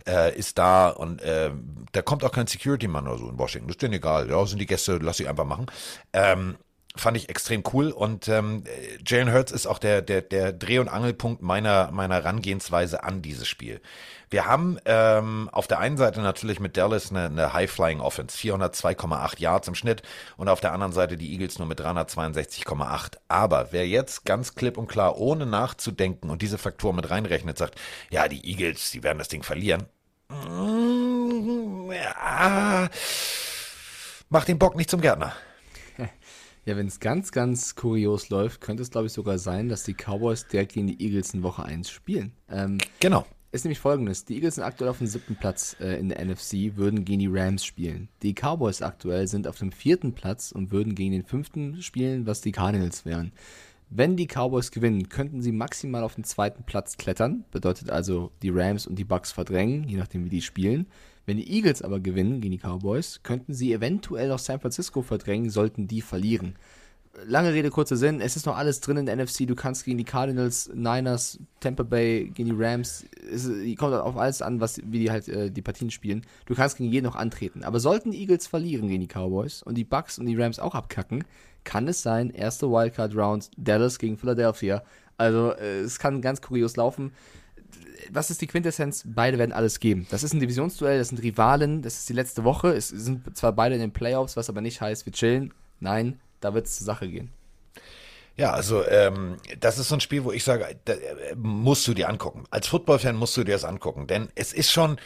äh, 0.06 0.36
ist 0.36 0.58
da 0.58 0.88
und 0.88 1.20
äh, 1.22 1.50
da 1.92 2.02
kommt 2.02 2.24
auch 2.24 2.32
kein 2.32 2.46
Security-Mann 2.46 3.08
oder 3.08 3.18
so 3.18 3.28
in 3.28 3.38
Washington. 3.38 3.68
Das 3.68 3.74
ist 3.74 3.82
denen 3.82 3.94
egal. 3.94 4.30
Ja, 4.30 4.44
sind 4.46 4.58
die 4.58 4.66
Gäste, 4.66 4.98
lass 5.02 5.18
sie 5.18 5.28
einfach 5.28 5.44
machen. 5.44 5.66
Ähm, 6.12 6.56
fand 6.96 7.16
ich 7.16 7.28
extrem 7.28 7.64
cool 7.72 7.90
und 7.90 8.28
ähm, 8.28 8.62
Jalen 9.04 9.32
Hurts 9.32 9.50
ist 9.50 9.66
auch 9.66 9.78
der, 9.78 10.00
der, 10.00 10.22
der 10.22 10.52
Dreh- 10.52 10.78
und 10.78 10.88
Angelpunkt 10.88 11.42
meiner, 11.42 11.90
meiner 11.90 12.16
Herangehensweise 12.16 13.02
an 13.02 13.20
dieses 13.20 13.48
Spiel. 13.48 13.80
Wir 14.30 14.46
haben 14.46 14.78
ähm, 14.84 15.48
auf 15.52 15.66
der 15.66 15.80
einen 15.80 15.96
Seite 15.96 16.20
natürlich 16.20 16.60
mit 16.60 16.76
Dallas 16.76 17.10
eine, 17.10 17.26
eine 17.26 17.52
High-Flying-Offense, 17.52 18.36
402,8 18.38 19.40
Yards 19.40 19.68
im 19.68 19.74
Schnitt 19.74 20.02
und 20.36 20.48
auf 20.48 20.60
der 20.60 20.72
anderen 20.72 20.92
Seite 20.92 21.16
die 21.16 21.32
Eagles 21.32 21.58
nur 21.58 21.66
mit 21.66 21.80
362,8. 21.80 23.14
Aber 23.28 23.68
wer 23.72 23.86
jetzt 23.88 24.24
ganz 24.24 24.54
klipp 24.54 24.78
und 24.78 24.86
klar, 24.88 25.18
ohne 25.18 25.46
nachzudenken 25.46 26.30
und 26.30 26.42
diese 26.42 26.58
Faktoren 26.58 26.96
mit 26.96 27.10
reinrechnet, 27.10 27.58
sagt, 27.58 27.80
ja, 28.10 28.28
die 28.28 28.44
Eagles, 28.48 28.92
die 28.92 29.02
werden 29.02 29.18
das 29.18 29.28
Ding 29.28 29.42
verlieren. 29.42 29.84
Mm, 30.30 31.90
Ja, 31.92 32.88
macht 34.28 34.48
den 34.48 34.58
Bock 34.58 34.76
nicht 34.76 34.90
zum 34.90 35.00
Gärtner. 35.00 35.34
Ja, 36.66 36.76
wenn 36.76 36.86
es 36.86 36.98
ganz, 37.00 37.30
ganz 37.30 37.74
kurios 37.74 38.30
läuft, 38.30 38.60
könnte 38.60 38.82
es, 38.82 38.90
glaube 38.90 39.06
ich, 39.06 39.12
sogar 39.12 39.38
sein, 39.38 39.68
dass 39.68 39.84
die 39.84 39.94
Cowboys 39.94 40.46
direkt 40.46 40.72
gegen 40.72 40.86
die 40.86 41.02
Eagles 41.04 41.34
in 41.34 41.42
Woche 41.42 41.62
1 41.64 41.90
spielen. 41.90 42.32
Ähm, 42.50 42.78
Genau. 43.00 43.26
ist 43.52 43.64
nämlich 43.64 43.78
folgendes. 43.78 44.24
Die 44.24 44.34
Eagles 44.36 44.54
sind 44.56 44.64
aktuell 44.64 44.88
auf 44.90 44.98
dem 44.98 45.06
siebten 45.06 45.36
Platz 45.36 45.76
äh, 45.78 45.98
in 45.98 46.08
der 46.08 46.24
NFC, 46.24 46.76
würden 46.76 47.04
gegen 47.04 47.20
die 47.20 47.28
Rams 47.30 47.64
spielen. 47.64 48.08
Die 48.22 48.34
Cowboys 48.34 48.82
aktuell 48.82 49.28
sind 49.28 49.46
auf 49.46 49.58
dem 49.58 49.72
vierten 49.72 50.14
Platz 50.14 50.52
und 50.52 50.72
würden 50.72 50.94
gegen 50.94 51.12
den 51.12 51.24
fünften 51.24 51.82
spielen, 51.82 52.26
was 52.26 52.40
die 52.40 52.52
Cardinals 52.52 53.04
wären. 53.04 53.32
Wenn 53.96 54.16
die 54.16 54.26
Cowboys 54.26 54.72
gewinnen, 54.72 55.08
könnten 55.08 55.40
sie 55.40 55.52
maximal 55.52 56.02
auf 56.02 56.16
den 56.16 56.24
zweiten 56.24 56.64
Platz 56.64 56.96
klettern. 56.96 57.44
Bedeutet 57.52 57.90
also, 57.90 58.32
die 58.42 58.50
Rams 58.50 58.88
und 58.88 58.96
die 58.96 59.04
Bucks 59.04 59.30
verdrängen, 59.30 59.88
je 59.88 59.96
nachdem 59.96 60.24
wie 60.24 60.30
die 60.30 60.42
spielen. 60.42 60.88
Wenn 61.26 61.36
die 61.36 61.48
Eagles 61.48 61.80
aber 61.80 62.00
gewinnen 62.00 62.40
gegen 62.40 62.50
die 62.50 62.58
Cowboys, 62.58 63.20
könnten 63.22 63.54
sie 63.54 63.72
eventuell 63.72 64.30
noch 64.30 64.40
San 64.40 64.58
Francisco 64.58 65.02
verdrängen, 65.02 65.48
sollten 65.48 65.86
die 65.86 66.02
verlieren 66.02 66.56
lange 67.24 67.52
Rede, 67.52 67.70
kurzer 67.70 67.96
Sinn, 67.96 68.20
es 68.20 68.36
ist 68.36 68.46
noch 68.46 68.56
alles 68.56 68.80
drin 68.80 68.96
in 68.96 69.06
der 69.06 69.16
NFC. 69.16 69.46
Du 69.46 69.54
kannst 69.54 69.84
gegen 69.84 69.98
die 69.98 70.04
Cardinals, 70.04 70.70
Niners, 70.74 71.38
Tampa 71.60 71.82
Bay, 71.82 72.30
gegen 72.34 72.50
die 72.50 72.64
Rams, 72.64 73.04
es 73.32 73.48
kommt 73.76 73.94
auf 73.94 74.16
alles 74.16 74.42
an, 74.42 74.60
was, 74.60 74.80
wie 74.84 74.98
die 74.98 75.10
halt 75.10 75.28
äh, 75.28 75.50
die 75.50 75.62
Partien 75.62 75.90
spielen. 75.90 76.22
Du 76.46 76.54
kannst 76.54 76.76
gegen 76.76 76.90
jeden 76.90 77.06
noch 77.06 77.16
antreten. 77.16 77.64
Aber 77.64 77.80
sollten 77.80 78.10
die 78.10 78.20
Eagles 78.20 78.46
verlieren 78.46 78.88
gegen 78.88 79.00
die 79.00 79.08
Cowboys 79.08 79.62
und 79.62 79.76
die 79.76 79.84
Bucks 79.84 80.18
und 80.18 80.26
die 80.26 80.36
Rams 80.36 80.58
auch 80.58 80.74
abkacken, 80.74 81.24
kann 81.64 81.88
es 81.88 82.02
sein, 82.02 82.30
erste 82.30 82.70
Wildcard-Round, 82.70 83.50
Dallas 83.56 83.98
gegen 83.98 84.18
Philadelphia. 84.18 84.82
Also 85.16 85.52
äh, 85.52 85.80
es 85.80 85.98
kann 85.98 86.20
ganz 86.20 86.42
kurios 86.42 86.76
laufen 86.76 87.12
was 88.10 88.30
ist 88.30 88.40
die 88.40 88.46
Quintessenz? 88.46 89.04
Beide 89.06 89.38
werden 89.38 89.52
alles 89.52 89.80
geben. 89.80 90.06
Das 90.10 90.22
ist 90.22 90.34
ein 90.34 90.40
Divisionsduell, 90.40 90.98
das 90.98 91.08
sind 91.08 91.22
Rivalen, 91.22 91.82
das 91.82 91.98
ist 91.98 92.08
die 92.08 92.12
letzte 92.12 92.44
Woche. 92.44 92.68
Es 92.68 92.88
sind 92.88 93.36
zwar 93.36 93.52
beide 93.52 93.74
in 93.74 93.80
den 93.80 93.92
Playoffs, 93.92 94.36
was 94.36 94.48
aber 94.48 94.60
nicht 94.60 94.80
heißt, 94.80 95.06
wir 95.06 95.12
chillen. 95.12 95.54
Nein, 95.80 96.20
da 96.44 96.54
wird 96.54 96.66
es 96.66 96.76
zur 96.76 96.84
Sache 96.84 97.08
gehen. 97.08 97.30
Ja, 98.36 98.52
also 98.52 98.84
ähm, 98.86 99.36
das 99.60 99.78
ist 99.78 99.88
so 99.88 99.96
ein 99.96 100.00
Spiel, 100.00 100.24
wo 100.24 100.32
ich 100.32 100.42
sage, 100.42 100.76
da, 100.84 100.94
äh, 100.94 101.34
musst 101.36 101.86
du 101.86 101.94
dir 101.94 102.08
angucken. 102.08 102.44
Als 102.50 102.66
Football-Fan 102.66 103.14
musst 103.14 103.36
du 103.36 103.44
dir 103.44 103.52
das 103.52 103.64
angucken, 103.64 104.06
denn 104.06 104.28
es 104.34 104.52
ist 104.52 104.72
schon 104.72 104.98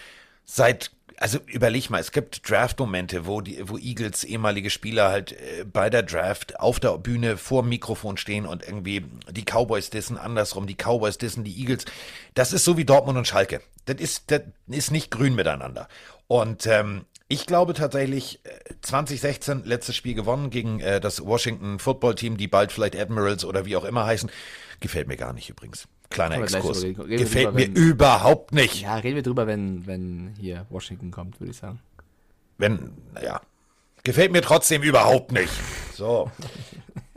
seit 0.45 0.91
also 1.21 1.39
überleg 1.47 1.91
mal, 1.91 2.01
es 2.01 2.13
gibt 2.13 2.49
Draft-Momente, 2.49 3.27
wo 3.27 3.41
die, 3.41 3.69
wo 3.69 3.77
Eagles 3.77 4.25
ehemalige 4.25 4.71
Spieler 4.71 5.09
halt 5.09 5.33
äh, 5.33 5.65
bei 5.65 5.91
der 5.91 6.03
Draft 6.03 6.59
auf 6.61 6.79
der 6.81 6.97
Bühne 6.99 7.37
vor 7.37 7.63
dem 7.63 7.71
Mikrofon 7.71 8.17
stehen 8.17 8.47
und 8.47 8.63
irgendwie 8.63 9.05
die 9.31 9.45
Cowboys 9.45 9.91
dissen, 9.91 10.17
andersrum, 10.17 10.67
die 10.67 10.77
Cowboys 10.77 11.19
dissen, 11.19 11.45
die 11.45 11.59
Eagles. 11.59 11.85
Das 12.35 12.53
ist 12.53 12.65
so 12.65 12.77
wie 12.77 12.85
Dortmund 12.85 13.19
und 13.19 13.27
Schalke. 13.27 13.63
Das 13.87 13.97
ist, 13.97 14.31
das 14.31 14.43
ist 14.69 14.91
nicht 14.91 15.11
grün 15.11 15.35
miteinander. 15.35 15.89
Und 16.29 16.67
ähm, 16.67 17.05
ich 17.29 17.47
glaube 17.47 17.75
tatsächlich, 17.75 18.41
2016 18.81 19.65
äh, 19.65 19.69
letztes 19.69 19.95
Spiel 19.95 20.15
gewonnen 20.15 20.49
gegen 20.51 20.81
äh, 20.81 21.01
das 21.01 21.25
Washington 21.25 21.79
Football 21.79 22.15
Team, 22.15 22.39
die 22.39 22.49
bald 22.49 22.73
vielleicht 22.73 22.97
Admirals 22.97 23.45
oder 23.45 23.67
wie 23.67 23.77
auch 23.77 23.85
immer 23.85 24.07
heißen. 24.07 24.31
Gefällt 24.81 25.09
mir 25.09 25.17
gar 25.17 25.35
nicht 25.35 25.51
übrigens. 25.51 25.89
Kleiner 26.11 26.39
Exkurs. 26.39 26.83
Gefällt 26.83 27.55
mir 27.55 27.67
wenn, 27.67 27.75
überhaupt 27.75 28.53
nicht. 28.53 28.81
Ja, 28.81 28.97
reden 28.97 29.17
wir 29.17 29.23
drüber, 29.23 29.47
wenn, 29.47 29.87
wenn 29.87 30.35
hier 30.41 30.65
Washington 30.71 31.11
kommt, 31.11 31.39
würde 31.39 31.51
ich 31.51 31.59
sagen. 31.59 31.81
Wenn, 32.57 32.93
naja. 33.13 33.43
Gefällt 34.05 34.33
mir 34.33 34.41
trotzdem 34.41 34.83
überhaupt 34.83 35.33
nicht. 35.33 35.53
So. 35.95 36.31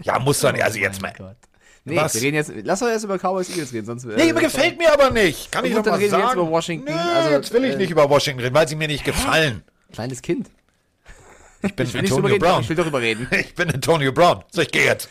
Ja, 0.04 0.20
muss 0.20 0.42
doch 0.42 0.52
nicht. 0.52 0.64
Also 0.64 0.78
oh 0.78 0.82
jetzt 0.82 1.02
mal. 1.02 1.14
Gott. 1.18 1.38
Nee, 1.86 1.96
Was? 1.96 2.14
wir 2.16 2.22
reden 2.22 2.36
jetzt, 2.36 2.52
lass 2.64 2.80
doch 2.80 2.88
erst 2.88 3.06
über 3.06 3.18
Cowboys 3.18 3.50
Eagles 3.50 3.74
reden, 3.74 3.86
sonst. 3.86 4.06
Nee, 4.06 4.30
äh, 4.30 4.34
gefällt 4.34 4.78
mir 4.78 4.92
aber 4.92 5.10
nicht. 5.10 5.52
Kann 5.52 5.64
ich 5.66 5.74
doch 5.74 5.86
mal 5.86 5.98
reden 5.98 6.12
sagen. 6.12 6.24
Jetzt 6.24 6.34
über 6.34 6.50
Washington. 6.50 6.94
Nee, 6.94 7.00
also, 7.00 7.30
jetzt 7.30 7.54
will 7.54 7.64
ich 7.64 7.74
äh, 7.74 7.78
nicht 7.78 7.92
über 7.92 8.10
Washington 8.10 8.42
reden, 8.42 8.56
weil 8.56 8.68
sie 8.68 8.76
mir 8.76 8.88
nicht 8.88 9.06
gefallen. 9.06 9.64
Kleines 9.92 10.22
Kind. 10.22 10.50
Ich 11.64 11.76
bin 11.76 11.88
ich 11.88 11.98
Antonio 11.98 12.38
Brown. 12.40 12.62
Ich 12.62 12.70
will 12.70 12.76
doch 12.76 12.88
überreden. 12.88 13.28
Ich 13.40 13.54
bin 13.54 13.70
Antonio 13.70 14.12
Brown. 14.12 14.44
So, 14.52 14.62
ich 14.62 14.72
gehe 14.72 14.86
jetzt. 14.86 15.10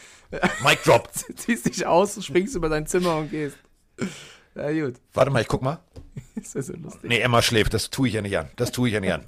Mic 0.65 0.83
drop. 0.85 1.09
Ziehst 1.37 1.67
dich 1.67 1.87
aus, 1.87 2.25
springst 2.25 2.55
über 2.55 2.69
dein 2.69 2.87
Zimmer 2.87 3.17
und 3.17 3.31
gehst. 3.31 3.57
Ja, 4.55 4.71
gut. 4.73 4.97
Warte 5.13 5.31
mal, 5.31 5.43
ich 5.43 5.49
guck 5.49 5.63
mal. 5.63 5.81
ist 6.35 6.55
das 6.55 6.67
so 6.67 6.75
lustig. 6.75 7.03
Nee, 7.05 7.21
Emma 7.21 7.43
schläft, 7.43 7.75
das 7.75 7.91
tue 7.91 8.09
ich 8.09 8.15
ja 8.15 8.23
nicht 8.23 8.37
an. 8.37 8.49
Das 8.57 8.73
tue 8.73 8.89
ich 8.89 8.95
ja 8.95 9.01
nicht 9.01 9.13
an. 9.13 9.25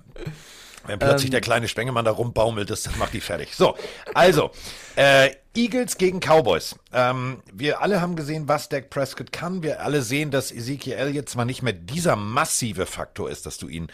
Wenn 0.87 0.99
plötzlich 0.99 1.27
ähm, 1.27 1.33
der 1.33 1.41
kleine 1.41 1.69
Spengemann 1.69 2.05
da 2.05 2.11
rumbaumelt, 2.11 2.69
das, 2.71 2.83
das 2.83 2.97
macht 2.97 3.13
die 3.13 3.21
fertig. 3.21 3.55
So, 3.55 3.77
also, 4.15 4.51
äh, 4.97 5.31
Eagles 5.55 5.97
gegen 5.97 6.19
Cowboys. 6.19 6.77
Ähm, 6.93 7.43
wir 7.53 7.83
alle 7.83 8.01
haben 8.01 8.17
gesehen, 8.17 8.49
was 8.49 8.69
Dak 8.69 8.91
Prescott 8.91 9.33
kann. 9.33 9.63
Wir 9.63 9.85
alle 9.85 10.03
sehen, 10.03 10.31
dass 10.31 10.51
Ezekiel 10.51 11.11
jetzt 11.13 11.33
zwar 11.33 11.45
nicht 11.45 11.63
mehr 11.63 11.73
dieser 11.73 12.17
massive 12.17 12.87
Faktor 12.87 13.31
ist, 13.31 13.47
dass 13.47 13.59
du 13.59 13.69
ihn 13.69 13.89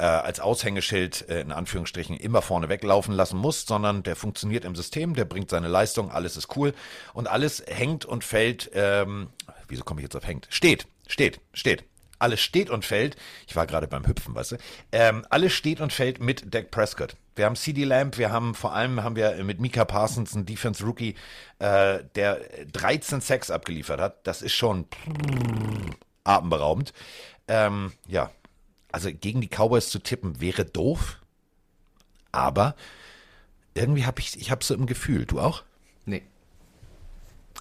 äh, 0.00 0.04
als 0.04 0.40
Aushängeschild 0.40 1.28
äh, 1.28 1.42
in 1.42 1.52
Anführungsstrichen 1.52 2.16
immer 2.16 2.40
vorne 2.40 2.70
weglaufen 2.70 3.12
lassen 3.12 3.36
musst, 3.36 3.68
sondern 3.68 4.02
der 4.02 4.16
funktioniert 4.16 4.64
im 4.64 4.74
System, 4.74 5.14
der 5.14 5.26
bringt 5.26 5.50
seine 5.50 5.68
Leistung, 5.68 6.10
alles 6.10 6.38
ist 6.38 6.56
cool 6.56 6.72
und 7.12 7.28
alles 7.28 7.62
hängt 7.68 8.06
und 8.06 8.24
fällt, 8.24 8.70
ähm, 8.72 9.28
wieso 9.68 9.84
komme 9.84 10.00
ich 10.00 10.04
jetzt 10.04 10.16
auf 10.16 10.26
hängt? 10.26 10.46
Steht, 10.48 10.86
steht, 11.06 11.40
steht. 11.52 11.84
Alles 12.18 12.40
steht 12.40 12.70
und 12.70 12.84
fällt. 12.84 13.16
Ich 13.46 13.56
war 13.56 13.66
gerade 13.66 13.88
beim 13.88 14.06
Hüpfen, 14.06 14.34
weißt 14.34 14.52
du? 14.52 14.56
Ähm, 14.92 15.26
alles 15.30 15.52
steht 15.52 15.80
und 15.80 15.92
fällt 15.92 16.20
mit 16.20 16.54
Dak 16.54 16.70
Prescott. 16.70 17.16
Wir 17.36 17.46
haben 17.46 17.56
CD 17.56 17.84
Lamb, 17.84 18.18
wir 18.18 18.30
haben 18.30 18.54
vor 18.54 18.74
allem 18.74 19.02
haben 19.02 19.16
wir 19.16 19.42
mit 19.44 19.60
Mika 19.60 19.84
Parsons 19.84 20.34
einen 20.34 20.46
Defense 20.46 20.84
Rookie, 20.84 21.14
äh, 21.58 22.00
der 22.14 22.40
13 22.72 23.20
Sacks 23.20 23.50
abgeliefert 23.50 24.00
hat. 24.00 24.26
Das 24.26 24.42
ist 24.42 24.52
schon 24.52 24.86
atemberaubend. 26.24 26.92
Ähm, 27.48 27.92
ja, 28.06 28.30
also 28.92 29.10
gegen 29.12 29.40
die 29.40 29.48
Cowboys 29.48 29.90
zu 29.90 29.98
tippen 29.98 30.40
wäre 30.40 30.64
doof, 30.64 31.20
aber 32.32 32.74
irgendwie 33.74 34.04
habe 34.04 34.20
ich, 34.20 34.38
ich 34.40 34.50
habe 34.50 34.64
so 34.64 34.74
im 34.74 34.86
Gefühl. 34.86 35.26
Du 35.26 35.40
auch? 35.40 35.62
Nee. 36.04 36.22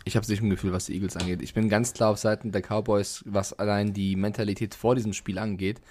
Ich 0.05 0.15
habe 0.15 0.27
nicht 0.27 0.41
im 0.41 0.49
Gefühl, 0.49 0.71
was 0.71 0.85
die 0.85 0.93
Eagles 0.93 1.17
angeht. 1.17 1.41
Ich 1.41 1.53
bin 1.53 1.69
ganz 1.69 1.93
klar 1.93 2.11
auf 2.11 2.17
Seiten 2.17 2.51
der 2.51 2.61
Cowboys, 2.61 3.23
was 3.25 3.53
allein 3.53 3.93
die 3.93 4.15
Mentalität 4.15 4.75
vor 4.75 4.95
diesem 4.95 5.13
Spiel 5.13 5.37
angeht. 5.37 5.81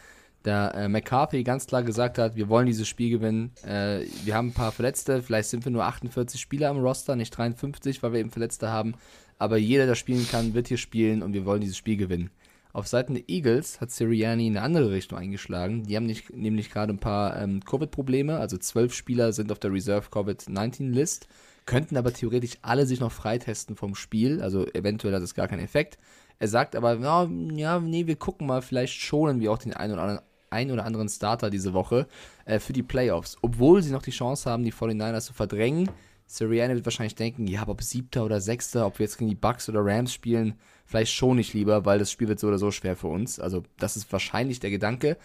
Da 0.43 0.71
äh, 0.71 0.89
McCarthy 0.89 1.43
ganz 1.43 1.67
klar 1.67 1.83
gesagt 1.83 2.17
hat, 2.17 2.37
wir 2.37 2.49
wollen 2.49 2.67
dieses 2.67 2.89
Spiel 2.89 3.11
gewinnen. 3.11 3.53
Äh, 3.65 4.07
wir 4.25 4.35
haben 4.35 4.49
ein 4.49 4.55
paar 4.55 4.73
Verletzte, 4.73 5.23
vielleicht 5.23 5.49
sind 5.51 5.65
wir 5.65 5.73
nur 5.73 5.85
48 5.85 6.41
Spieler 6.41 6.71
am 6.71 6.79
Roster, 6.79 7.17
nicht 7.17 7.37
53, 7.37 8.03
weil 8.03 8.13
wir 8.13 8.21
eben 8.21 8.31
Verletzte 8.31 8.71
haben. 8.71 8.95
Aber 9.39 9.57
jeder, 9.57 9.87
der 9.87 9.95
spielen 9.95 10.27
kann, 10.29 10.55
wird 10.55 10.69
hier 10.69 10.79
spielen 10.79 11.23
und 11.23 11.33
wir 11.33 11.45
wollen 11.45 11.61
dieses 11.61 11.77
Spiel 11.77 11.97
gewinnen. 11.97 12.31
Auf 12.79 12.87
Seiten 12.87 13.15
der 13.15 13.29
Eagles 13.29 13.81
hat 13.81 13.91
Sirianni 13.91 14.47
in 14.47 14.57
eine 14.57 14.65
andere 14.65 14.93
Richtung 14.93 15.19
eingeschlagen. 15.19 15.83
Die 15.83 15.97
haben 15.97 16.07
nicht, 16.07 16.33
nämlich 16.33 16.71
gerade 16.71 16.93
ein 16.93 17.01
paar 17.01 17.37
ähm, 17.37 17.61
Covid-Probleme. 17.65 18.39
Also 18.39 18.57
zwölf 18.57 18.95
Spieler 18.95 19.33
sind 19.33 19.51
auf 19.51 19.59
der 19.59 19.73
Reserve 19.73 20.09
Covid-19-List, 20.13 21.27
könnten 21.67 21.97
aber 21.97 22.13
theoretisch 22.13 22.57
alle 22.63 22.87
sich 22.87 23.01
noch 23.01 23.11
freitesten 23.11 23.75
vom 23.75 23.97
Spiel. 23.97 24.41
Also 24.41 24.65
eventuell 24.75 25.13
hat 25.13 25.25
es 25.25 25.35
gar 25.35 25.49
keinen 25.49 25.65
Effekt. 25.65 25.99
Er 26.39 26.47
sagt 26.47 26.77
aber, 26.77 27.01
ja, 27.01 27.29
ja, 27.57 27.81
nee, 27.81 28.07
wir 28.07 28.15
gucken 28.15 28.47
mal, 28.47 28.63
vielleicht 28.63 28.95
schonen 28.95 29.41
wir 29.41 29.51
auch 29.51 29.59
den 29.59 29.75
einen 29.75 29.95
oder 29.95 30.03
anderen, 30.03 30.23
ein 30.51 30.71
oder 30.71 30.85
anderen 30.85 31.09
Starter 31.09 31.51
diese 31.51 31.73
Woche 31.73 32.07
äh, 32.45 32.61
für 32.61 32.73
die 32.73 32.85
Playoffs. 32.85 33.39
Obwohl 33.43 33.83
sie 33.83 33.91
noch 33.91 34.03
die 34.03 34.13
Chance 34.13 34.49
haben, 34.49 34.63
die 34.63 34.73
49ers 34.73 35.23
zu 35.23 35.33
verdrängen. 35.33 35.91
Sirianni 36.27 36.77
wird 36.77 36.87
wahrscheinlich 36.87 37.17
denken, 37.17 37.49
ja, 37.49 37.67
ob 37.67 37.83
siebter 37.83 38.25
oder 38.25 38.41
sechster, 38.41 38.87
ob 38.87 39.01
wir 39.01 39.05
jetzt 39.05 39.19
gegen 39.19 39.31
die 39.31 39.35
Bucks 39.35 39.69
oder 39.69 39.81
Rams 39.85 40.13
spielen, 40.13 40.55
vielleicht 40.89 41.13
schon 41.13 41.37
nicht 41.37 41.53
lieber, 41.53 41.85
weil 41.85 41.99
das 41.99 42.11
Spiel 42.11 42.29
wird 42.29 42.41
so 42.41 42.49
oder 42.49 42.59
so 42.59 42.71
schwer 42.71 42.97
für 42.97 43.09
uns. 43.09 43.39
Also 43.39 43.63
das 43.79 43.97
ist 43.97 44.11
wahrscheinlich 44.11 44.59
der 44.59 44.71
Gedanke. 44.71 45.19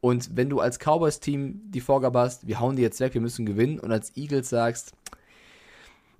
Und 0.00 0.34
wenn 0.34 0.48
du 0.48 0.60
als 0.60 0.78
Cowboys-Team 0.78 1.60
die 1.70 1.82
Vorgabe 1.82 2.20
hast, 2.20 2.46
wir 2.46 2.58
hauen 2.58 2.74
die 2.74 2.82
jetzt 2.82 3.00
weg, 3.00 3.12
wir 3.12 3.20
müssen 3.20 3.44
gewinnen, 3.44 3.78
und 3.78 3.92
als 3.92 4.16
Eagles 4.16 4.48
sagst, 4.48 4.94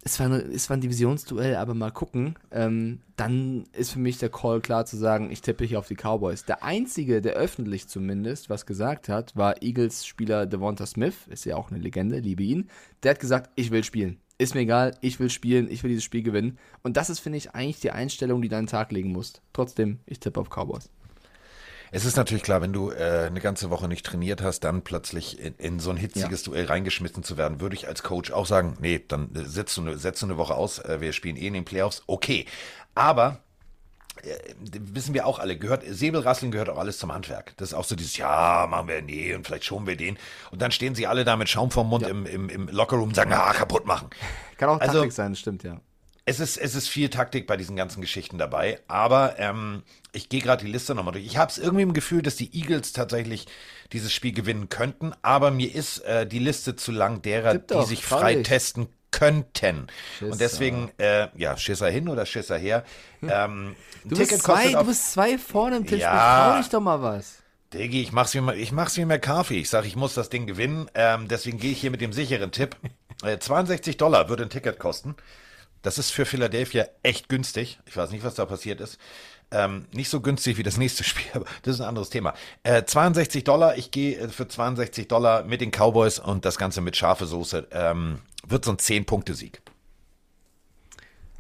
es 0.02 0.18
war, 0.20 0.26
eine, 0.26 0.38
es 0.42 0.68
war 0.68 0.76
ein 0.76 0.82
Divisionsduell, 0.82 1.56
aber 1.56 1.74
mal 1.74 1.90
gucken, 1.90 2.34
ähm, 2.50 3.00
dann 3.16 3.64
ist 3.72 3.92
für 3.92 3.98
mich 3.98 4.18
der 4.18 4.30
Call 4.30 4.60
klar 4.60 4.84
zu 4.84 4.96
sagen, 4.98 5.30
ich 5.30 5.40
tippe 5.40 5.64
hier 5.64 5.78
auf 5.78 5.88
die 5.88 5.96
Cowboys. 5.96 6.44
Der 6.44 6.62
einzige, 6.62 7.22
der 7.22 7.34
öffentlich 7.34 7.88
zumindest 7.88 8.50
was 8.50 8.66
gesagt 8.66 9.08
hat, 9.08 9.34
war 9.34 9.62
Eagles-Spieler 9.62 10.46
Devonta 10.46 10.84
Smith, 10.84 11.26
ist 11.28 11.46
ja 11.46 11.56
auch 11.56 11.70
eine 11.70 11.80
Legende, 11.80 12.18
liebe 12.18 12.42
ihn. 12.42 12.68
Der 13.02 13.12
hat 13.12 13.20
gesagt, 13.20 13.50
ich 13.56 13.70
will 13.70 13.84
spielen 13.84 14.18
ist 14.40 14.54
mir 14.54 14.62
egal, 14.62 14.96
ich 15.00 15.20
will 15.20 15.30
spielen, 15.30 15.70
ich 15.70 15.82
will 15.82 15.90
dieses 15.90 16.04
Spiel 16.04 16.22
gewinnen. 16.22 16.58
Und 16.82 16.96
das 16.96 17.10
ist, 17.10 17.20
finde 17.20 17.38
ich, 17.38 17.54
eigentlich 17.54 17.80
die 17.80 17.90
Einstellung, 17.90 18.40
die 18.40 18.48
du 18.48 18.56
an 18.56 18.64
den 18.64 18.70
Tag 18.70 18.90
legen 18.90 19.12
musst. 19.12 19.42
Trotzdem, 19.52 20.00
ich 20.06 20.18
tippe 20.18 20.40
auf 20.40 20.48
Cowboys. 20.48 20.88
Es 21.92 22.04
ist 22.04 22.16
natürlich 22.16 22.44
klar, 22.44 22.62
wenn 22.62 22.72
du 22.72 22.90
äh, 22.90 23.26
eine 23.26 23.40
ganze 23.40 23.68
Woche 23.68 23.88
nicht 23.88 24.06
trainiert 24.06 24.42
hast, 24.42 24.60
dann 24.60 24.82
plötzlich 24.82 25.40
in, 25.40 25.54
in 25.56 25.80
so 25.80 25.90
ein 25.90 25.96
hitziges 25.96 26.46
ja. 26.46 26.52
Duell 26.52 26.66
reingeschmissen 26.66 27.22
zu 27.22 27.36
werden, 27.36 27.60
würde 27.60 27.74
ich 27.74 27.88
als 27.88 28.02
Coach 28.02 28.30
auch 28.30 28.46
sagen, 28.46 28.76
nee, 28.80 29.04
dann 29.06 29.30
setzt 29.34 29.76
du, 29.76 29.82
eine, 29.82 29.98
setzt 29.98 30.22
du 30.22 30.26
eine 30.26 30.36
Woche 30.36 30.54
aus, 30.54 30.78
äh, 30.78 31.00
wir 31.00 31.12
spielen 31.12 31.36
eh 31.36 31.48
in 31.48 31.54
den 31.54 31.64
Playoffs, 31.64 32.02
okay. 32.06 32.46
Aber 32.94 33.42
wissen 34.62 35.14
wir 35.14 35.26
auch 35.26 35.38
alle, 35.38 35.56
gehört, 35.56 35.84
Säbelrasseln 35.86 36.50
gehört 36.50 36.68
auch 36.68 36.78
alles 36.78 36.98
zum 36.98 37.12
Handwerk. 37.12 37.54
Das 37.56 37.70
ist 37.70 37.74
auch 37.74 37.84
so 37.84 37.96
dieses, 37.96 38.16
ja, 38.16 38.66
machen 38.68 38.88
wir, 38.88 39.02
nee, 39.02 39.34
und 39.34 39.46
vielleicht 39.46 39.64
schonen 39.64 39.86
wir 39.86 39.96
den. 39.96 40.18
Und 40.50 40.62
dann 40.62 40.70
stehen 40.70 40.94
sie 40.94 41.06
alle 41.06 41.24
da 41.24 41.36
mit 41.36 41.48
Schaum 41.48 41.70
vorm 41.70 41.88
Mund 41.88 42.02
ja. 42.02 42.08
im, 42.08 42.26
im, 42.26 42.48
im 42.48 42.68
Lockerroom 42.68 43.08
und 43.08 43.14
sagen, 43.14 43.32
ah, 43.32 43.52
kaputt 43.52 43.86
machen. 43.86 44.10
Kann 44.56 44.68
auch 44.68 44.80
also, 44.80 44.94
Taktik 44.94 45.12
sein, 45.12 45.34
stimmt, 45.34 45.62
ja. 45.62 45.80
Es 46.26 46.38
ist, 46.38 46.58
es 46.58 46.74
ist 46.74 46.88
viel 46.88 47.08
Taktik 47.08 47.46
bei 47.46 47.56
diesen 47.56 47.76
ganzen 47.76 48.00
Geschichten 48.00 48.38
dabei, 48.38 48.78
aber 48.86 49.38
ähm, 49.38 49.82
ich 50.12 50.28
gehe 50.28 50.40
gerade 50.40 50.64
die 50.64 50.70
Liste 50.70 50.94
nochmal 50.94 51.12
durch. 51.12 51.24
Ich 51.24 51.38
habe 51.38 51.50
es 51.50 51.58
irgendwie 51.58 51.82
im 51.82 51.92
Gefühl, 51.92 52.22
dass 52.22 52.36
die 52.36 52.54
Eagles 52.54 52.92
tatsächlich 52.92 53.46
dieses 53.92 54.12
Spiel 54.12 54.32
gewinnen 54.32 54.68
könnten, 54.68 55.12
aber 55.22 55.50
mir 55.50 55.74
ist 55.74 56.00
äh, 56.00 56.26
die 56.26 56.38
Liste 56.38 56.76
zu 56.76 56.92
lang 56.92 57.22
derer, 57.22 57.58
die 57.58 57.84
sich 57.84 58.04
frei 58.04 58.42
testen 58.42 58.88
könnten. 59.10 59.88
Schisser. 60.18 60.32
Und 60.32 60.40
deswegen, 60.40 60.90
äh, 60.98 61.28
ja, 61.36 61.56
Schisser 61.56 61.88
hin 61.90 62.08
oder 62.08 62.26
Schisser 62.26 62.58
her. 62.58 62.84
Ähm, 63.22 63.76
du, 64.04 64.16
bist 64.16 64.42
zwei, 64.42 64.72
du 64.72 64.84
bist 64.84 65.12
zwei 65.12 65.38
vorne 65.38 65.78
im 65.78 65.86
Tisch, 65.86 66.00
ja, 66.00 66.50
trau 66.52 66.58
dich 66.58 66.68
doch 66.68 66.80
mal 66.80 67.02
was. 67.02 67.38
Diggi, 67.72 68.02
ich 68.02 68.12
mach's 68.12 68.34
wie, 68.34 68.52
ich 68.54 68.72
mach's 68.72 68.96
wie 68.96 69.04
McCarthy. 69.04 69.58
Ich 69.58 69.70
sag, 69.70 69.84
ich 69.84 69.94
muss 69.94 70.14
das 70.14 70.28
Ding 70.28 70.46
gewinnen. 70.46 70.90
Ähm, 70.94 71.28
deswegen 71.28 71.58
gehe 71.58 71.70
ich 71.70 71.80
hier 71.80 71.90
mit 71.90 72.00
dem 72.00 72.12
sicheren 72.12 72.52
Tipp. 72.52 72.76
Äh, 73.22 73.38
62 73.38 73.98
Dollar 73.98 74.30
würde 74.30 74.44
ein 74.44 74.48
Ticket 74.48 74.78
kosten. 74.78 75.14
Das 75.82 75.98
ist 75.98 76.10
für 76.10 76.24
Philadelphia 76.24 76.86
echt 77.02 77.28
günstig. 77.28 77.78
Ich 77.84 77.94
weiß 77.94 78.12
nicht, 78.12 78.24
was 78.24 78.34
da 78.34 78.46
passiert 78.46 78.80
ist. 78.80 78.98
Ähm, 79.50 79.86
nicht 79.92 80.08
so 80.08 80.20
günstig 80.20 80.56
wie 80.58 80.62
das 80.62 80.76
nächste 80.76 81.04
Spiel, 81.04 81.26
aber 81.34 81.44
das 81.62 81.74
ist 81.74 81.80
ein 81.80 81.88
anderes 81.88 82.08
Thema. 82.08 82.34
Äh, 82.62 82.84
62 82.84 83.44
Dollar, 83.44 83.76
ich 83.76 83.90
gehe 83.90 84.16
äh, 84.16 84.28
für 84.28 84.48
62 84.48 85.08
Dollar 85.08 85.42
mit 85.42 85.60
den 85.60 85.70
Cowboys 85.70 86.18
und 86.18 86.44
das 86.44 86.56
Ganze 86.56 86.80
mit 86.80 86.96
scharfe 86.96 87.26
Soße. 87.26 87.68
Ähm, 87.72 88.20
wird 88.46 88.64
so 88.64 88.72
ein 88.72 88.76
10-Punkte-Sieg. 88.76 89.62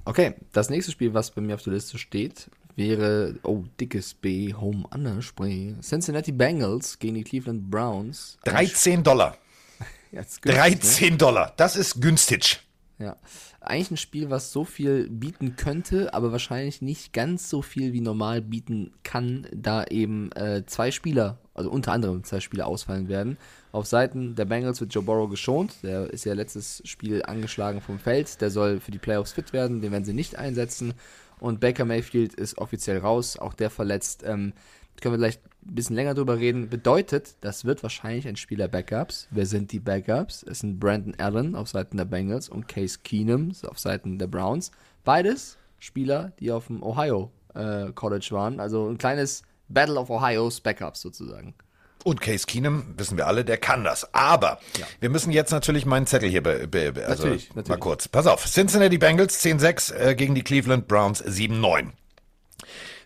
Okay, 0.04 0.34
das 0.52 0.70
nächste 0.70 0.92
Spiel, 0.92 1.14
was 1.14 1.30
bei 1.30 1.40
mir 1.40 1.54
auf 1.54 1.62
der 1.62 1.74
Liste 1.74 1.98
steht, 1.98 2.50
wäre, 2.76 3.34
oh, 3.42 3.64
dickes 3.78 4.14
B, 4.14 4.54
Home 4.54 4.84
Underspray. 4.92 5.76
Cincinnati 5.82 6.32
Bengals 6.32 6.98
gegen 6.98 7.16
die 7.16 7.24
Cleveland 7.24 7.70
Browns. 7.70 8.38
13 8.44 9.02
Dollar. 9.02 9.36
ja, 10.12 10.22
günstig, 10.22 10.42
13 10.42 11.10
ne? 11.10 11.16
Dollar, 11.18 11.52
das 11.56 11.76
ist 11.76 12.00
günstig. 12.00 12.60
Ja, 12.98 13.16
eigentlich 13.60 13.92
ein 13.92 13.96
Spiel, 13.96 14.28
was 14.28 14.52
so 14.52 14.64
viel 14.64 15.08
bieten 15.08 15.56
könnte, 15.56 16.12
aber 16.12 16.32
wahrscheinlich 16.32 16.82
nicht 16.82 17.14
ganz 17.14 17.48
so 17.48 17.62
viel 17.62 17.94
wie 17.94 18.02
normal 18.02 18.42
bieten 18.42 18.92
kann, 19.04 19.46
da 19.54 19.84
eben 19.84 20.30
äh, 20.32 20.64
zwei 20.66 20.90
Spieler 20.90 21.38
also 21.60 21.70
unter 21.70 21.92
anderem 21.92 22.24
zwei 22.24 22.40
Spiele 22.40 22.64
ausfallen 22.64 23.08
werden. 23.08 23.36
Auf 23.72 23.86
Seiten 23.86 24.34
der 24.34 24.44
Bengals 24.46 24.80
wird 24.80 24.92
Joe 24.92 25.04
Burrow 25.04 25.30
geschont. 25.30 25.76
Der 25.82 26.10
ist 26.10 26.24
ja 26.24 26.34
letztes 26.34 26.82
Spiel 26.84 27.22
angeschlagen 27.22 27.80
vom 27.80 27.98
Feld. 27.98 28.40
Der 28.40 28.50
soll 28.50 28.80
für 28.80 28.90
die 28.90 28.98
Playoffs 28.98 29.32
fit 29.32 29.52
werden. 29.52 29.80
Den 29.80 29.92
werden 29.92 30.04
sie 30.04 30.12
nicht 30.12 30.36
einsetzen. 30.36 30.94
Und 31.38 31.60
Baker 31.60 31.84
Mayfield 31.84 32.34
ist 32.34 32.58
offiziell 32.58 32.98
raus. 32.98 33.38
Auch 33.38 33.54
der 33.54 33.70
verletzt. 33.70 34.24
Ähm, 34.26 34.52
können 35.00 35.14
wir 35.14 35.18
vielleicht 35.18 35.42
ein 35.66 35.74
bisschen 35.74 35.96
länger 35.96 36.14
drüber 36.14 36.38
reden. 36.38 36.68
Bedeutet, 36.68 37.36
das 37.40 37.64
wird 37.64 37.82
wahrscheinlich 37.82 38.28
ein 38.28 38.36
Spieler 38.36 38.68
Backups. 38.68 39.28
Wer 39.30 39.46
sind 39.46 39.72
die 39.72 39.80
Backups? 39.80 40.42
Es 40.42 40.60
sind 40.60 40.78
Brandon 40.78 41.14
Allen 41.18 41.54
auf 41.54 41.68
Seiten 41.68 41.96
der 41.96 42.04
Bengals 42.04 42.48
und 42.48 42.68
Case 42.68 42.98
Keenum 43.02 43.52
auf 43.66 43.78
Seiten 43.78 44.18
der 44.18 44.26
Browns. 44.26 44.70
Beides 45.04 45.58
Spieler, 45.78 46.32
die 46.38 46.52
auf 46.52 46.66
dem 46.66 46.82
Ohio 46.82 47.30
äh, 47.54 47.92
College 47.92 48.28
waren. 48.32 48.60
Also 48.60 48.88
ein 48.88 48.98
kleines 48.98 49.42
Battle 49.68 49.98
of 49.98 50.10
Ohio's 50.10 50.60
Backups 50.60 51.00
sozusagen. 51.00 51.54
Und 52.04 52.20
Case 52.20 52.46
Keenum, 52.46 52.94
wissen 52.96 53.16
wir 53.16 53.26
alle, 53.26 53.44
der 53.44 53.58
kann 53.58 53.84
das. 53.84 54.14
Aber 54.14 54.58
ja. 54.78 54.86
wir 55.00 55.10
müssen 55.10 55.32
jetzt 55.32 55.50
natürlich 55.50 55.84
meinen 55.84 56.06
Zettel 56.06 56.30
hier 56.30 56.42
be, 56.42 56.66
be, 56.66 56.92
also 57.06 57.24
natürlich, 57.24 57.48
natürlich. 57.50 57.68
mal 57.68 57.76
kurz. 57.78 58.08
Pass 58.08 58.26
auf. 58.26 58.44
Cincinnati 58.46 58.98
Bengals 58.98 59.44
10-6 59.44 59.94
äh, 59.94 60.14
gegen 60.14 60.34
die 60.34 60.42
Cleveland 60.42 60.88
Browns 60.88 61.22
7-9. 61.24 61.90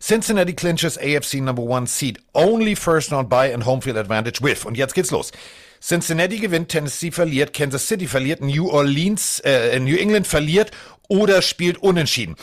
Cincinnati 0.01 0.53
clinches 0.53 0.99
AFC 0.99 1.41
number 1.41 1.63
one 1.63 1.87
seed. 1.87 2.21
Only 2.35 2.77
first 2.77 3.11
not 3.11 3.29
by 3.29 3.53
and 3.53 3.65
home 3.65 3.81
field 3.81 3.97
advantage 3.97 4.43
with. 4.43 4.65
Und 4.67 4.77
jetzt 4.77 4.95
geht's 4.95 5.11
los. 5.11 5.33
Cincinnati 5.81 6.39
gewinnt, 6.39 6.71
Tennessee 6.71 7.11
verliert, 7.11 7.53
Kansas 7.53 7.89
City 7.89 8.07
verliert, 8.07 8.41
New 8.41 8.71
Orleans, 8.71 9.41
äh, 9.41 9.79
New 9.81 9.97
England 9.97 10.27
verliert 10.27 10.71
oder 11.09 11.43
spielt 11.43 11.79
unentschieden. 11.79 12.37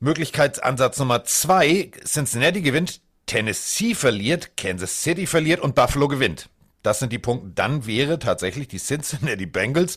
Möglichkeitsansatz 0.00 0.98
Nummer 0.98 1.24
zwei, 1.24 1.90
Cincinnati 2.04 2.62
gewinnt, 2.62 3.00
Tennessee 3.26 3.94
verliert, 3.94 4.56
Kansas 4.56 5.02
City 5.02 5.26
verliert 5.26 5.60
und 5.60 5.74
Buffalo 5.74 6.08
gewinnt. 6.08 6.48
Das 6.82 6.98
sind 6.98 7.12
die 7.12 7.18
Punkte. 7.18 7.50
Dann 7.54 7.86
wäre 7.86 8.18
tatsächlich 8.18 8.68
die 8.68 8.78
Cincinnati 8.78 9.46
Bengals 9.46 9.96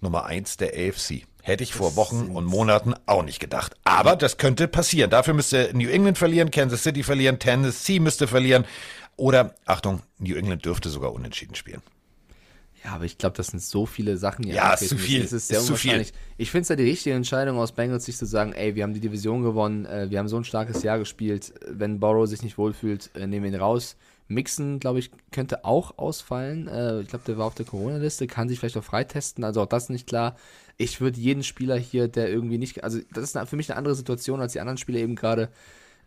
Nummer 0.00 0.24
eins 0.26 0.56
der 0.56 0.68
AFC. 0.68 1.26
Hätte 1.42 1.64
ich 1.64 1.74
vor 1.74 1.96
Wochen 1.96 2.30
und 2.30 2.44
Monaten 2.46 2.94
auch 3.06 3.22
nicht 3.22 3.40
gedacht. 3.40 3.74
Aber 3.84 4.16
das 4.16 4.36
könnte 4.38 4.68
passieren. 4.68 5.10
Dafür 5.10 5.34
müsste 5.34 5.70
New 5.74 5.88
England 5.88 6.16
verlieren, 6.16 6.50
Kansas 6.50 6.82
City 6.84 7.02
verlieren, 7.02 7.38
Tennessee 7.38 8.00
müsste 8.00 8.28
verlieren. 8.28 8.64
Oder, 9.16 9.54
Achtung, 9.66 10.02
New 10.18 10.36
England 10.36 10.64
dürfte 10.64 10.88
sogar 10.88 11.12
unentschieden 11.12 11.54
spielen. 11.54 11.82
Ja, 12.84 12.92
aber 12.92 13.04
ich 13.04 13.16
glaube, 13.16 13.36
das 13.36 13.46
sind 13.48 13.62
so 13.62 13.86
viele 13.86 14.18
Sachen. 14.18 14.46
Ja, 14.46 14.74
ist 14.74 14.90
zu 14.90 14.98
viel. 14.98 15.22
Es 15.22 15.32
ist 15.32 15.48
sehr 15.48 15.58
ist 15.58 15.64
unwahrscheinlich. 15.64 16.12
Ich 16.36 16.50
finde 16.50 16.62
es 16.62 16.68
ja 16.68 16.76
die 16.76 16.84
richtige 16.84 17.16
Entscheidung 17.16 17.58
aus 17.58 17.72
Bengals, 17.72 18.04
sich 18.04 18.16
zu 18.16 18.26
sagen, 18.26 18.52
ey, 18.52 18.74
wir 18.74 18.82
haben 18.82 18.92
die 18.92 19.00
Division 19.00 19.42
gewonnen, 19.42 19.86
äh, 19.86 20.10
wir 20.10 20.18
haben 20.18 20.28
so 20.28 20.36
ein 20.36 20.44
starkes 20.44 20.82
Jahr 20.82 20.98
gespielt. 20.98 21.54
Wenn 21.66 21.98
Borrow 21.98 22.26
sich 22.28 22.42
nicht 22.42 22.58
wohlfühlt, 22.58 23.10
äh, 23.14 23.26
nehmen 23.26 23.44
wir 23.44 23.52
ihn 23.52 23.60
raus. 23.60 23.96
Mixen, 24.28 24.80
glaube 24.80 24.98
ich, 24.98 25.10
könnte 25.32 25.64
auch 25.64 25.96
ausfallen. 25.96 26.68
Äh, 26.68 27.00
ich 27.00 27.08
glaube, 27.08 27.24
der 27.26 27.38
war 27.38 27.46
auf 27.46 27.54
der 27.54 27.64
Corona-Liste, 27.64 28.26
kann 28.26 28.48
sich 28.48 28.58
vielleicht 28.58 28.76
auch 28.76 28.84
freitesten, 28.84 29.44
also 29.44 29.62
auch 29.62 29.66
das 29.66 29.88
nicht 29.88 30.06
klar. 30.06 30.36
Ich 30.76 31.00
würde 31.00 31.18
jeden 31.18 31.42
Spieler 31.42 31.76
hier, 31.76 32.08
der 32.08 32.28
irgendwie 32.28 32.58
nicht, 32.58 32.84
also 32.84 32.98
das 33.12 33.34
ist 33.34 33.48
für 33.48 33.56
mich 33.56 33.70
eine 33.70 33.78
andere 33.78 33.94
Situation 33.94 34.40
als 34.40 34.52
die 34.52 34.60
anderen 34.60 34.78
Spieler 34.78 34.98
eben 34.98 35.14
gerade. 35.14 35.48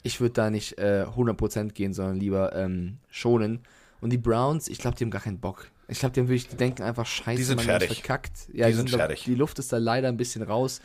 Ich 0.03 0.21
würde 0.21 0.33
da 0.33 0.49
nicht 0.51 0.77
äh, 0.77 1.05
100% 1.07 1.69
gehen, 1.73 1.93
sondern 1.93 2.17
lieber 2.17 2.55
ähm, 2.55 2.97
schonen. 3.09 3.61
Und 3.99 4.11
die 4.11 4.17
Browns, 4.17 4.67
ich 4.67 4.77
glaube, 4.77 4.95
die 4.95 5.03
haben 5.03 5.11
gar 5.11 5.21
keinen 5.21 5.39
Bock. 5.39 5.71
Ich 5.87 5.99
glaube, 5.99 6.19
haben 6.19 6.27
wirklich, 6.27 6.49
die 6.49 6.57
denken 6.57 6.83
einfach, 6.83 7.05
scheiße, 7.05 7.37
die 7.37 7.43
sind 7.43 7.57
man 7.57 7.65
fertig. 7.65 7.93
verkackt. 7.93 8.49
Ja, 8.53 8.65
die, 8.65 8.71
die 8.71 8.77
sind, 8.77 8.89
sind 8.89 8.99
fertig. 8.99 9.23
Die 9.23 9.35
Luft 9.35 9.57
ist 9.59 9.71
da 9.71 9.77
leider 9.77 10.09
ein 10.09 10.17
bisschen 10.17 10.41
raus. 10.41 10.81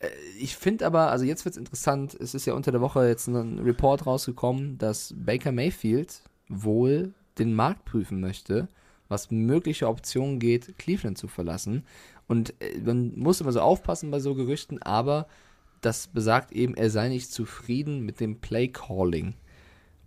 Äh, 0.00 0.08
ich 0.38 0.56
finde 0.56 0.86
aber, 0.86 1.10
also 1.10 1.24
jetzt 1.24 1.44
wird 1.44 1.54
es 1.54 1.58
interessant, 1.58 2.14
es 2.14 2.34
ist 2.34 2.46
ja 2.46 2.54
unter 2.54 2.72
der 2.72 2.80
Woche 2.80 3.06
jetzt 3.06 3.28
ein 3.28 3.60
Report 3.60 4.06
rausgekommen, 4.06 4.78
dass 4.78 5.14
Baker 5.16 5.52
Mayfield 5.52 6.22
wohl 6.48 7.14
den 7.38 7.54
Markt 7.54 7.84
prüfen 7.84 8.20
möchte, 8.20 8.68
was 9.08 9.30
mögliche 9.30 9.88
Optionen 9.88 10.38
geht, 10.38 10.76
Cleveland 10.78 11.18
zu 11.18 11.28
verlassen. 11.28 11.84
Und 12.26 12.54
äh, 12.60 12.78
man 12.80 13.16
muss 13.16 13.40
immer 13.40 13.52
so 13.52 13.60
aufpassen 13.60 14.10
bei 14.10 14.20
so 14.20 14.34
Gerüchten, 14.34 14.82
aber 14.82 15.26
das 15.80 16.06
besagt 16.06 16.52
eben, 16.52 16.74
er 16.74 16.90
sei 16.90 17.08
nicht 17.08 17.32
zufrieden 17.32 18.00
mit 18.00 18.20
dem 18.20 18.40
Play 18.40 18.68
Calling. 18.68 19.34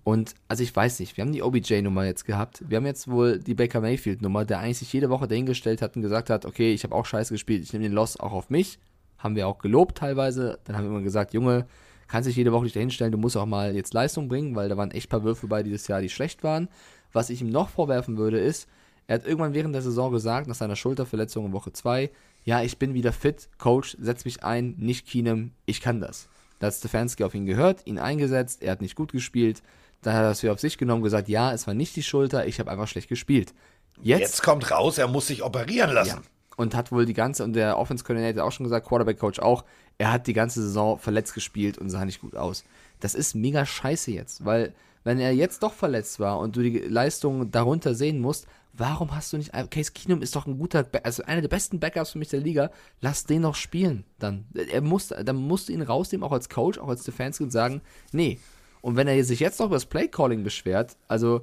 Und 0.06 0.36
also 0.48 0.62
ich 0.62 0.74
weiß 0.74 1.00
nicht, 1.00 1.18
wir 1.18 1.24
haben 1.24 1.32
die 1.32 1.42
OBJ-Nummer 1.42 2.06
jetzt 2.06 2.26
gehabt. 2.26 2.64
Wir 2.70 2.78
haben 2.78 2.86
jetzt 2.86 3.08
wohl 3.08 3.40
die 3.40 3.56
Baker 3.56 3.82
Mayfield-Nummer, 3.82 4.46
der 4.46 4.60
eigentlich 4.60 4.78
sich 4.78 4.94
jede 4.94 5.10
Woche 5.10 5.28
dahingestellt 5.28 5.82
hat 5.82 5.96
und 5.96 6.04
gesagt 6.04 6.30
hat, 6.30 6.46
okay, 6.46 6.74
ich 6.74 6.84
habe 6.84 6.94
auch 6.94 7.08
scheiße 7.08 7.34
gespielt, 7.34 7.64
ich 7.64 7.74
nehme 7.74 7.86
den 7.86 7.92
Loss 7.92 8.20
auch 8.20 8.32
auf 8.32 8.52
mich. 8.52 8.78
Haben 9.18 9.36
wir 9.36 9.48
auch 9.48 9.58
gelobt 9.58 9.98
teilweise. 9.98 10.60
Dann 10.66 10.78
haben 10.78 10.84
wir 10.84 10.92
immer 10.92 11.02
gesagt, 11.02 11.34
Junge, 11.34 11.66
kannst 12.08 12.30
dich 12.30 12.36
jede 12.36 12.52
Woche 12.52 12.66
nicht 12.66 12.76
dahinstellen, 12.76 13.12
du 13.12 13.18
musst 13.18 13.36
auch 13.36 13.48
mal 13.48 13.76
jetzt 13.76 13.96
Leistung 13.96 14.28
bringen, 14.28 14.56
weil 14.56 14.70
da 14.70 14.78
waren 14.78 14.92
echt 14.92 15.10
paar 15.10 15.24
Würfe 15.24 15.48
bei 15.48 15.64
dieses 15.64 15.88
Jahr, 15.88 16.02
die 16.02 16.10
schlecht 16.10 16.44
waren. 16.44 16.70
Was 17.12 17.32
ich 17.32 17.42
ihm 17.42 17.50
noch 17.50 17.70
vorwerfen 17.70 18.18
würde, 18.18 18.38
ist, 18.38 18.68
er 19.08 19.16
hat 19.16 19.26
irgendwann 19.26 19.56
während 19.56 19.74
der 19.74 19.82
Saison 19.82 20.12
gesagt, 20.12 20.48
nach 20.48 20.54
seiner 20.54 20.76
Schulterverletzung 20.76 21.48
in 21.48 21.52
Woche 21.52 21.74
2, 21.74 22.12
ja, 22.44 22.62
ich 22.62 22.78
bin 22.78 22.94
wieder 22.94 23.12
fit, 23.12 23.50
Coach, 23.58 23.98
setz 24.00 24.24
mich 24.24 24.44
ein, 24.44 24.76
nicht 24.78 25.08
Keenum, 25.08 25.50
ich 25.66 25.82
kann 25.82 26.00
das. 26.00 26.30
Da 26.60 26.68
hat 26.68 26.76
Stefanski 26.76 27.24
auf 27.24 27.34
ihn 27.34 27.48
gehört, 27.48 27.88
ihn 27.88 27.98
eingesetzt, 27.98 28.62
er 28.62 28.74
hat 28.74 28.82
nicht 28.82 28.96
gut 28.96 29.12
gespielt, 29.12 29.64
dann 30.06 30.14
hat 30.14 30.22
er 30.22 30.30
das 30.30 30.44
wieder 30.44 30.54
auf 30.54 30.60
sich 30.60 30.78
genommen, 30.78 31.02
gesagt, 31.02 31.30
ja, 31.30 31.52
es 31.52 31.66
war 31.66 31.74
nicht 31.74 31.96
die 31.96 32.04
Schulter, 32.04 32.46
ich 32.46 32.60
habe 32.60 32.70
einfach 32.70 32.88
schlecht 32.88 33.10
gespielt. 33.10 33.54
Jetzt, 34.02 34.20
Jetzt, 34.20 34.44
kommt 34.44 34.70
raus, 34.70 34.98
er 34.98 35.08
muss 35.08 35.28
sich 35.28 35.42
operieren 35.42 35.92
lassen. 35.92 36.22
Ja. 36.22 36.22
Und 36.58 36.76
hat 36.76 36.92
wohl 36.92 37.06
die 37.06 37.14
ganze, 37.14 37.44
und 37.44 37.54
der 37.54 37.78
Offense 37.78 38.04
Coordinator 38.04 38.44
auch 38.44 38.52
schon 38.52 38.66
gesagt, 38.66 38.88
Quarterback 38.88 39.20
Coach 39.20 39.40
auch, 39.40 39.66
er 39.98 40.12
hat 40.12 40.28
die 40.28 40.34
ganze 40.34 40.62
Saison 40.62 41.00
verletzt 41.00 41.34
gespielt 41.34 41.78
und 41.78 41.90
sah 41.90 42.06
nicht 42.06 42.22
gut 42.22 42.36
aus. 42.36 42.64
Das 43.00 43.16
ist 43.16 43.34
mega 43.34 43.66
scheiße 43.66 44.12
jetzt, 44.12 44.46
weil 44.46 44.74
wenn 45.04 45.20
er 45.20 45.34
jetzt 45.34 45.64
doch 45.64 45.74
verletzt 45.74 46.20
war 46.20 46.40
und 46.40 46.56
du 46.56 46.62
die 46.62 46.80
Leistung 46.80 47.50
darunter 47.52 47.96
sehen 47.96 48.20
musst, 48.20 48.48
warum 48.74 49.16
hast 49.16 49.34
du 49.34 49.38
nicht. 49.38 49.52
Case 49.72 49.92
Keenum 49.92 50.22
ist 50.22 50.36
doch 50.36 50.46
ein 50.46 50.58
guter, 50.58 50.86
also 51.04 51.24
einer 51.24 51.42
der 51.42 51.48
besten 51.48 51.80
Backups 51.80 52.12
für 52.12 52.20
mich 52.20 52.30
der 52.30 52.42
Liga. 52.42 52.72
Lass 53.02 53.26
den 53.26 53.42
noch 53.42 53.56
spielen. 53.56 54.04
Dann. 54.20 54.46
Er 54.54 54.82
muss, 54.82 55.08
dann 55.08 55.36
musst 55.36 55.70
du 55.70 55.74
ihn 55.74 55.82
rausnehmen, 55.82 56.26
auch 56.26 56.32
als 56.32 56.50
Coach, 56.50 56.80
auch 56.80 56.90
als 56.90 57.04
Defense 57.04 57.44
und 57.44 57.52
sagen, 57.52 57.82
nee. 58.12 58.40
Und 58.86 58.98
wenn 58.98 59.08
er 59.08 59.24
sich 59.24 59.40
jetzt 59.40 59.60
noch 59.60 59.66
über 59.66 59.78
das 59.78 59.88
Playcalling 59.88 60.44
beschwert, 60.44 60.96
also 61.08 61.42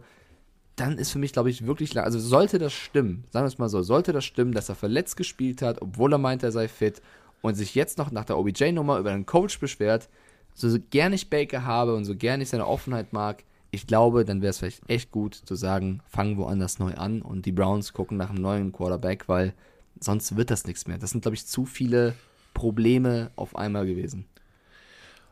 dann 0.76 0.97
ist 0.97 1.11
für 1.11 1.18
mich, 1.18 1.32
glaube 1.32 1.51
ich, 1.51 1.66
wirklich, 1.66 1.99
also 1.99 2.20
sollte 2.20 2.61
das 2.61 2.72
stimmen, 2.72 3.24
sagen 3.30 3.43
wir 3.43 3.49
es 3.49 3.59
mal 3.59 3.68
so, 3.68 3.82
sollte 3.82 4.12
das 4.12 4.24
stimmen, 4.24 4.53
dass 4.53 4.68
er 4.68 4.76
verletzt 4.76 5.16
gespielt 5.16 5.61
hat, 5.61 5.82
obwohl 5.82 6.12
er 6.14 6.18
meint, 6.18 6.45
er 6.45 6.53
sei 6.53 6.68
fit 6.68 7.03
und 7.40 7.57
sich 7.57 7.74
jetzt 7.74 7.99
noch 7.99 8.12
nach 8.12 8.24
der 8.24 8.38
OBJ-Nummer 8.38 8.97
über 9.01 9.11
einen 9.11 9.26
Coach 9.26 9.59
beschwert, 9.59 10.09
so 10.55 10.78
gern 10.90 11.12
ich 11.12 11.30
Baker 11.30 11.64
habe 11.64 11.97
und 11.97 12.05
so 12.05 12.14
gern 12.14 12.40
ich 12.40 12.51
seine 12.51 12.68
Offenheit 12.68 13.12
mag, 13.12 13.43
ich 13.72 13.88
glaube, 13.88 14.24
dann 14.24 14.40
wäre 14.40 14.51
es 14.51 14.59
vielleicht 14.59 14.88
echt 14.88 15.11
gut 15.11 15.34
zu 15.34 15.57
sagen, 15.57 16.01
fangen 16.09 16.36
woanders 16.36 16.78
neu 16.78 16.95
an 16.95 17.22
und 17.22 17.45
die 17.45 17.51
Browns 17.51 17.93
gucken 17.93 18.18
nach 18.18 18.30
einem 18.30 18.43
neuen 18.43 18.70
Quarterback, 18.70 19.28
weil 19.28 19.53
sonst 19.99 20.36
wird 20.36 20.53
das 20.53 20.64
nichts 20.64 20.86
mehr. 20.86 20.99
Das 20.99 21.11
sind, 21.11 21.22
glaube 21.22 21.34
ich, 21.34 21.45
zu 21.45 21.66
viele 21.66 22.14
Probleme 22.55 23.32
auf 23.34 23.57
einmal 23.57 23.84
gewesen. 23.84 24.26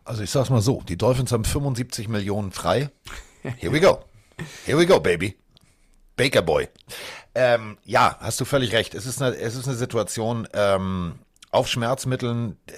Also 0.04 0.22
ich 0.22 0.30
sag's 0.30 0.50
mal 0.50 0.62
so, 0.62 0.82
die 0.88 0.96
Dolphins 0.96 1.32
haben 1.32 1.44
75 1.44 2.08
Millionen 2.08 2.52
frei. 2.52 2.90
Here 3.58 3.72
we 3.72 3.80
go. 3.80 4.04
Here 4.64 4.78
we 4.78 4.86
go, 4.86 5.00
baby. 5.00 5.36
Baker 6.16 6.42
Boy. 6.42 6.68
Ähm, 7.34 7.78
ja, 7.84 8.16
hast 8.20 8.40
du 8.40 8.44
völlig 8.44 8.72
recht. 8.72 8.94
Es 8.94 9.06
ist 9.06 9.22
eine, 9.22 9.36
es 9.36 9.54
ist 9.54 9.68
eine 9.68 9.76
Situation 9.76 10.48
ähm, 10.52 11.14
auf 11.50 11.68
Schmerzmitteln. 11.68 12.56
Äh, 12.66 12.72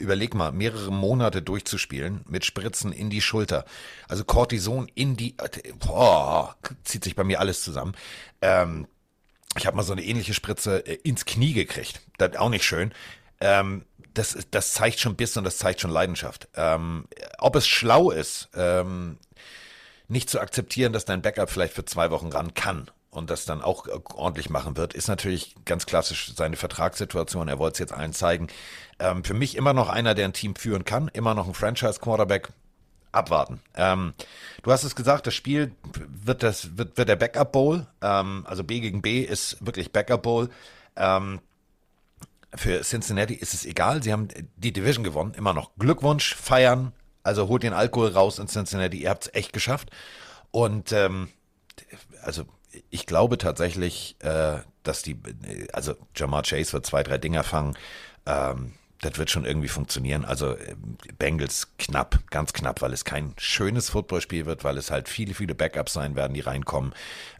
überleg 0.00 0.34
mal, 0.34 0.50
mehrere 0.50 0.90
Monate 0.90 1.42
durchzuspielen 1.42 2.22
mit 2.26 2.44
Spritzen 2.44 2.92
in 2.92 3.10
die 3.10 3.20
Schulter. 3.20 3.64
Also 4.08 4.24
Cortison 4.24 4.88
in 4.94 5.16
die, 5.16 5.36
boah, 5.78 6.56
zieht 6.84 7.04
sich 7.04 7.14
bei 7.14 7.22
mir 7.22 7.38
alles 7.38 7.62
zusammen. 7.62 7.94
Ähm, 8.40 8.86
ich 9.56 9.66
habe 9.66 9.76
mal 9.76 9.82
so 9.82 9.92
eine 9.92 10.02
ähnliche 10.02 10.34
Spritze 10.34 10.86
äh, 10.86 10.94
ins 11.02 11.26
Knie 11.26 11.52
gekriegt. 11.52 12.00
Das 12.18 12.36
auch 12.36 12.48
nicht 12.48 12.64
schön. 12.64 12.92
Ähm, 13.40 13.84
das, 14.14 14.36
das 14.50 14.72
zeigt 14.72 15.00
schon 15.00 15.16
Biss 15.16 15.36
und 15.36 15.44
das 15.44 15.58
zeigt 15.58 15.80
schon 15.80 15.90
Leidenschaft. 15.90 16.48
Ähm, 16.54 17.06
ob 17.38 17.56
es 17.56 17.66
schlau 17.66 18.10
ist, 18.10 18.48
ähm, 18.54 19.18
nicht 20.08 20.28
zu 20.28 20.40
akzeptieren, 20.40 20.92
dass 20.92 21.04
dein 21.04 21.22
Backup 21.22 21.50
vielleicht 21.50 21.74
für 21.74 21.84
zwei 21.84 22.10
Wochen 22.10 22.28
ran 22.28 22.54
kann 22.54 22.90
und 23.10 23.30
das 23.30 23.44
dann 23.44 23.62
auch 23.62 23.86
ordentlich 24.14 24.50
machen 24.50 24.76
wird, 24.76 24.94
ist 24.94 25.08
natürlich 25.08 25.54
ganz 25.64 25.86
klassisch 25.86 26.32
seine 26.36 26.56
Vertragssituation. 26.56 27.48
Er 27.48 27.58
wollte 27.58 27.74
es 27.74 27.78
jetzt 27.78 27.92
allen 27.92 28.12
zeigen. 28.12 28.48
Ähm, 28.98 29.24
für 29.24 29.34
mich 29.34 29.56
immer 29.56 29.72
noch 29.72 29.88
einer, 29.88 30.14
der 30.14 30.26
ein 30.26 30.32
Team 30.32 30.56
führen 30.56 30.84
kann, 30.84 31.08
immer 31.08 31.34
noch 31.34 31.46
ein 31.46 31.54
Franchise-Quarterback. 31.54 32.48
Abwarten. 33.12 33.60
Ähm, 33.74 34.14
du 34.62 34.70
hast 34.70 34.84
es 34.84 34.94
gesagt, 34.94 35.26
das 35.26 35.34
Spiel 35.34 35.72
wird 36.22 36.44
das 36.44 36.78
wird, 36.78 36.96
wird 36.96 37.08
der 37.08 37.16
Backup 37.16 37.50
Bowl. 37.50 37.88
Ähm, 38.00 38.46
also 38.46 38.62
B 38.62 38.78
gegen 38.78 39.02
B 39.02 39.22
ist 39.22 39.56
wirklich 39.58 39.90
Backup 39.90 40.22
Bowl. 40.22 40.48
Ähm, 40.94 41.40
für 42.54 42.80
Cincinnati 42.82 43.34
ist 43.34 43.54
es 43.54 43.64
egal. 43.64 44.02
Sie 44.02 44.12
haben 44.12 44.28
die 44.56 44.72
Division 44.72 45.04
gewonnen. 45.04 45.34
Immer 45.34 45.52
noch 45.54 45.70
Glückwunsch, 45.78 46.34
feiern. 46.34 46.92
Also 47.22 47.48
holt 47.48 47.62
den 47.62 47.72
Alkohol 47.72 48.08
raus 48.08 48.38
in 48.38 48.48
Cincinnati. 48.48 48.98
Ihr 48.98 49.10
habt 49.10 49.26
es 49.26 49.34
echt 49.34 49.52
geschafft. 49.52 49.90
Und 50.50 50.92
ähm, 50.92 51.28
also 52.22 52.44
ich 52.90 53.06
glaube 53.06 53.38
tatsächlich, 53.38 54.16
äh, 54.20 54.58
dass 54.82 55.02
die, 55.02 55.16
also 55.72 55.94
Jamar 56.16 56.42
Chase 56.42 56.72
wird 56.72 56.86
zwei, 56.86 57.02
drei 57.02 57.18
Dinger 57.18 57.44
fangen. 57.44 57.76
Ähm, 58.26 58.72
das 59.00 59.16
wird 59.16 59.30
schon 59.30 59.44
irgendwie 59.44 59.68
funktionieren. 59.68 60.24
Also 60.24 60.54
äh, 60.54 60.74
Bengals 61.18 61.68
knapp, 61.78 62.18
ganz 62.30 62.52
knapp, 62.52 62.82
weil 62.82 62.92
es 62.92 63.04
kein 63.04 63.34
schönes 63.38 63.90
Footballspiel 63.90 64.46
wird, 64.46 64.62
weil 64.64 64.76
es 64.76 64.90
halt 64.90 65.08
viele, 65.08 65.34
viele 65.34 65.54
Backups 65.54 65.94
sein 65.94 66.16
werden, 66.16 66.34
die 66.34 66.40
reinkommen. 66.40 66.92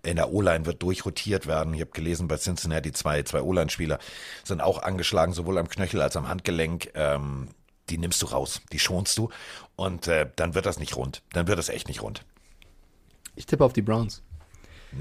In 0.03 0.17
der 0.17 0.33
O-Line 0.33 0.67
wird 0.67 0.83
durchrotiert 0.83 1.47
werden. 1.47 1.75
Ich 1.75 1.81
habe 1.81 1.91
gelesen, 1.91 2.29
bei 2.29 2.37
Cincinnati 2.37 2.93
zwei, 2.93 3.23
zwei 3.23 3.43
O-Line-Spieler 3.43 3.99
sind 4.45 4.61
auch 4.61 4.83
angeschlagen, 4.83 5.33
sowohl 5.33 5.59
am 5.59 5.69
Knöchel 5.69 6.01
als 6.01 6.17
am 6.17 6.29
Handgelenk. 6.29 6.91
Ähm, 6.95 7.49
die 7.91 7.99
nimmst 7.99 8.23
du 8.23 8.27
raus, 8.27 8.63
die 8.73 8.79
schonst 8.79 9.19
du 9.19 9.31
und 9.77 10.07
äh, 10.07 10.31
dann 10.37 10.55
wird 10.55 10.65
das 10.65 10.79
nicht 10.79 10.97
rund. 10.97 11.23
Dann 11.33 11.49
wird 11.49 11.59
das 11.59 11.69
echt 11.69 11.89
nicht 11.89 12.03
rund. 12.03 12.25
Ich 13.35 13.47
tippe 13.47 13.65
auf 13.65 13.73
die 13.73 13.83
Browns. 13.83 14.23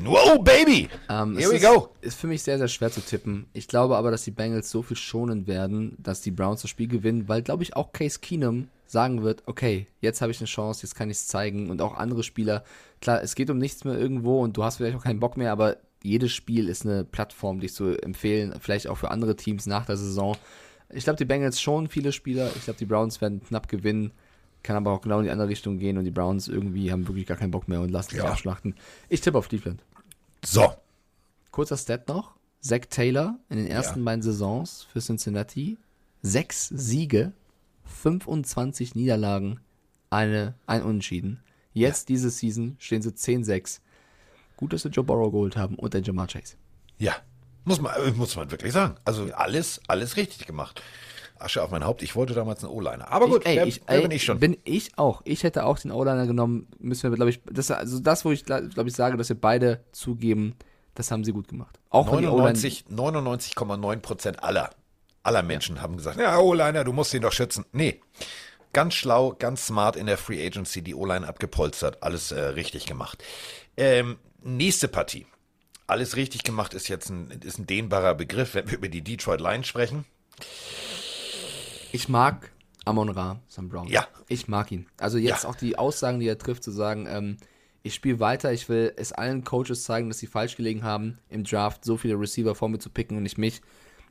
Wow, 0.04 0.44
Baby! 0.44 0.88
Ähm, 1.10 1.38
Here 1.38 1.50
we 1.50 1.56
ist, 1.56 1.66
go. 1.66 1.90
Ist 2.02 2.20
für 2.20 2.28
mich 2.28 2.44
sehr, 2.44 2.58
sehr 2.58 2.68
schwer 2.68 2.92
zu 2.92 3.02
tippen. 3.02 3.48
Ich 3.54 3.68
glaube 3.68 3.98
aber, 3.98 4.12
dass 4.12 4.24
die 4.24 4.32
Bengals 4.32 4.70
so 4.70 4.84
viel 4.84 4.98
schonen 4.98 5.48
werden, 5.48 5.96
dass 5.98 6.22
die 6.22 6.32
Browns 6.32 6.62
das 6.62 6.70
Spiel 6.70 6.88
gewinnen, 6.88 7.28
weil, 7.28 7.42
glaube 7.42 7.64
ich, 7.64 7.76
auch 7.76 7.92
Case 7.92 8.20
Keenum 8.20 8.70
sagen 8.86 9.24
wird, 9.24 9.44
okay, 9.46 9.88
jetzt 10.02 10.22
habe 10.22 10.32
ich 10.32 10.40
eine 10.40 10.48
Chance, 10.48 10.84
jetzt 10.84 10.96
kann 10.96 11.10
ich 11.10 11.18
es 11.18 11.28
zeigen 11.28 11.70
und 11.70 11.82
auch 11.82 11.96
andere 11.96 12.24
Spieler. 12.24 12.64
Klar, 13.02 13.22
es 13.24 13.36
geht 13.36 13.50
um 13.50 13.58
nichts 13.58 13.84
mehr 13.84 13.98
irgendwo 13.98 14.42
und 14.42 14.58
du 14.58 14.64
hast 14.64 14.78
vielleicht 14.78 14.98
auch 14.98 15.04
keinen 15.04 15.20
Bock 15.20 15.38
mehr, 15.38 15.52
aber 15.52 15.78
jedes 16.04 16.32
Spiel 16.32 16.70
ist 16.70 16.86
eine 16.86 17.04
Plattform, 17.04 17.60
dich 17.60 17.74
zu 17.74 17.98
empfehlen, 18.02 18.56
vielleicht 18.60 18.88
auch 18.88 18.98
für 18.98 19.12
andere 19.12 19.36
Teams 19.36 19.66
nach 19.66 19.86
der 19.86 19.98
Saison. 19.98 20.38
Ich 20.92 21.04
glaube, 21.04 21.18
die 21.18 21.26
Bengals 21.26 21.62
schon 21.62 21.88
viele 21.88 22.12
Spieler. 22.12 22.52
Ich 22.56 22.64
glaube, 22.64 22.80
die 22.80 22.86
Browns 22.86 23.22
werden 23.22 23.44
knapp 23.44 23.68
gewinnen. 23.68 24.12
Kann 24.64 24.76
aber 24.76 24.92
auch 24.92 25.02
genau 25.02 25.20
in 25.20 25.26
die 25.26 25.32
andere 25.32 25.48
Richtung 25.48 25.78
gehen 25.80 25.98
und 25.98 26.04
die 26.06 26.12
Browns 26.12 26.48
irgendwie 26.48 26.92
haben 26.92 27.08
wirklich 27.08 27.26
gar 27.26 27.38
keinen 27.38 27.52
Bock 27.52 27.68
mehr 27.68 27.82
und 27.82 27.90
lassen 27.90 28.12
sich 28.12 28.20
Ja. 28.20 28.26
abschlachten. 28.30 28.76
Ich 29.08 29.22
tippe 29.22 29.38
auf 29.38 29.48
Cleveland. 29.50 29.82
So, 30.44 30.74
Kurzer 31.52 31.78
Stat 31.78 32.08
noch. 32.08 32.36
Zach 32.62 32.82
Taylor 32.90 33.40
in 33.50 33.58
den 33.58 33.68
ersten 33.68 34.00
Ja. 34.00 34.06
beiden 34.06 34.22
Saisons 34.22 34.84
für 34.92 35.00
Cincinnati. 35.00 35.78
Sechs 36.22 36.68
Siege, 36.68 37.32
25 37.86 38.96
Niederlagen, 38.96 39.60
eine, 40.10 40.56
ein 40.68 40.84
Unentschieden. 40.84 41.40
Jetzt 41.74 42.10
diese 42.10 42.30
Season 42.30 42.76
stehen 42.80 43.02
sie 43.02 43.12
10-6. 43.12 43.80
Gut, 44.58 44.74
dass 44.74 44.82
sie 44.82 44.90
Joe 44.90 45.04
Burrow 45.06 45.32
geholt 45.32 45.56
haben 45.56 45.76
und 45.76 45.94
den 45.94 46.04
Jamar 46.04 46.28
Chase. 46.28 46.56
ja, 46.98 47.16
muss 47.66 47.80
man, 47.82 47.94
muss 48.18 48.36
man 48.36 48.50
wirklich 48.52 48.74
sagen. 48.74 48.96
Also 49.06 49.32
alles, 49.34 49.80
alles 49.88 50.18
richtig 50.18 50.48
gemacht. 50.48 50.82
Asche 51.42 51.64
auf 51.64 51.72
mein 51.72 51.86
Haupt. 51.86 52.02
Ich 52.02 52.16
wollte 52.16 52.34
damals 52.34 52.64
einen 52.64 52.74
O-Liner. 52.74 53.12
Aber 53.12 53.28
gut, 53.28 53.44
ich, 53.44 53.48
ey, 53.48 53.56
wer, 53.58 53.68
ich, 53.68 53.82
wer 53.86 53.96
ey, 53.96 54.02
bin 54.02 54.12
ich 54.12 54.24
schon? 54.24 54.40
Bin 54.40 54.58
ich 54.64 54.98
auch. 54.98 55.22
Ich 55.26 55.44
hätte 55.44 55.66
auch 55.66 55.80
den 55.80 55.92
O-Liner 55.92 56.28
genommen. 56.28 56.68
Müssen 56.80 57.10
wir, 57.10 57.16
glaube 57.16 57.32
ich, 57.32 57.42
das, 57.50 57.72
also 57.72 58.00
das, 58.00 58.26
wo 58.26 58.32
ich, 58.32 58.46
glaube 58.46 58.88
ich, 58.88 58.94
sage, 58.94 59.18
dass 59.18 59.30
wir 59.30 59.40
beide 59.40 59.84
zugeben, 59.92 60.56
das 60.96 61.12
haben 61.12 61.24
sie 61.24 61.32
gut 61.32 61.48
gemacht. 61.48 61.80
Auch 61.90 62.12
wenn 62.12 62.20
die 62.20 62.28
O-Line 62.28 62.58
99 62.90 63.56
99,9 63.56 63.98
Prozent 63.98 64.44
aller, 64.44 64.70
aller 65.24 65.44
Menschen 65.44 65.82
haben 65.82 65.98
gesagt, 65.98 66.20
ja, 66.20 66.38
O-Liner, 66.40 66.84
du 66.84 66.94
musst 66.94 67.14
ihn 67.14 67.22
doch 67.22 67.32
schützen. 67.32 67.66
Nee, 67.72 68.02
ganz 68.74 68.94
schlau, 68.96 69.36
ganz 69.38 69.68
smart 69.68 69.96
in 69.96 70.06
der 70.06 70.18
Free 70.18 70.46
Agency 70.46 70.82
die 70.82 70.96
O-Line 70.96 71.28
abgepolstert, 71.28 72.04
alles 72.04 72.32
äh, 72.32 72.40
richtig 72.40 72.86
gemacht. 72.86 73.24
Ähm, 73.78 74.18
nächste 74.44 74.88
Partie. 74.88 75.26
Alles 75.88 76.16
richtig 76.16 76.44
gemacht 76.44 76.74
ist 76.76 76.88
jetzt 76.88 77.10
ein, 77.10 77.32
ist 77.44 77.58
ein 77.58 77.66
dehnbarer 77.66 78.14
Begriff, 78.14 78.54
wenn 78.54 78.70
wir 78.70 78.78
über 78.78 78.90
die 78.90 79.02
Detroit 79.02 79.42
Lions 79.42 79.68
sprechen. 79.68 80.06
Ich 81.92 82.10
mag 82.10 82.52
Amon 82.86 83.10
Ra, 83.10 83.40
Sam 83.48 83.70
Brown. 83.70 83.88
Ja. 83.88 84.08
Ich 84.28 84.48
mag 84.48 84.72
ihn. 84.72 84.88
Also 85.00 85.18
jetzt 85.18 85.44
Ja. 85.44 85.50
auch 85.50 85.56
die 85.56 85.78
Aussagen, 85.78 86.20
die 86.20 86.28
er 86.28 86.38
trifft, 86.38 86.64
zu 86.64 86.72
sagen, 86.72 87.08
ähm, 87.10 87.38
ich 87.82 87.94
spiele 87.96 88.20
weiter, 88.20 88.52
ich 88.52 88.68
will 88.70 88.94
es 88.98 89.12
allen 89.14 89.44
Coaches 89.44 89.84
zeigen, 89.84 90.10
dass 90.10 90.20
sie 90.20 90.28
falsch 90.28 90.58
gelegen 90.58 90.84
haben, 90.84 91.20
im 91.30 91.44
Draft 91.44 91.86
so 91.86 91.98
viele 91.98 92.20
Receiver 92.20 92.54
vor 92.56 92.70
mir 92.70 92.80
zu 92.80 92.90
picken 92.90 93.18
und 93.18 93.24
nicht 93.24 93.38
mich. 93.38 93.62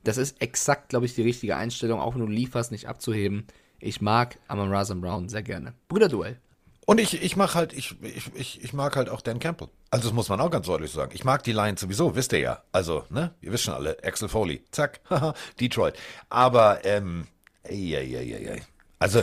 Das 0.04 0.16
ist 0.16 0.40
exakt, 0.40 0.88
glaube 0.88 1.06
ich, 1.06 1.14
die 1.14 1.22
richtige 1.22 1.56
Einstellung, 1.56 2.00
auch 2.00 2.14
wenn 2.14 2.20
du 2.20 2.26
lieferst, 2.28 2.70
nicht 2.72 2.88
abzuheben. 2.88 3.46
Ich 3.80 4.00
mag 4.00 4.38
Amon 4.48 4.72
Ra, 4.72 4.84
Sam 4.84 5.00
Brown 5.00 5.28
sehr 5.28 5.42
gerne. 5.42 5.74
Brüderduell. 5.88 6.38
Und 6.86 6.98
ich, 7.00 7.22
ich 7.22 7.36
mag 7.36 7.54
halt, 7.54 7.74
ich, 7.74 7.96
ich, 8.02 8.30
ich, 8.34 8.64
ich 8.64 8.72
mag 8.72 8.96
halt 8.96 9.10
auch 9.10 9.20
Dan 9.20 9.38
Campbell. 9.40 9.68
Also 9.90 10.08
das 10.08 10.14
muss 10.14 10.30
man 10.30 10.40
auch 10.40 10.50
ganz 10.50 10.66
deutlich 10.66 10.90
sagen. 10.90 11.12
Ich 11.14 11.22
mag 11.24 11.42
die 11.42 11.52
Lions 11.52 11.82
sowieso, 11.82 12.16
wisst 12.16 12.32
ihr 12.32 12.38
ja. 12.38 12.62
Also, 12.72 13.04
ne, 13.10 13.34
ihr 13.42 13.52
wisst 13.52 13.64
schon 13.64 13.74
alle, 13.74 13.98
Axel 14.02 14.28
Foley, 14.30 14.62
zack, 14.70 15.00
Detroit. 15.60 15.98
Aber, 16.30 16.84
ähm, 16.86 17.26
ey. 17.70 18.62
Also, 18.98 19.22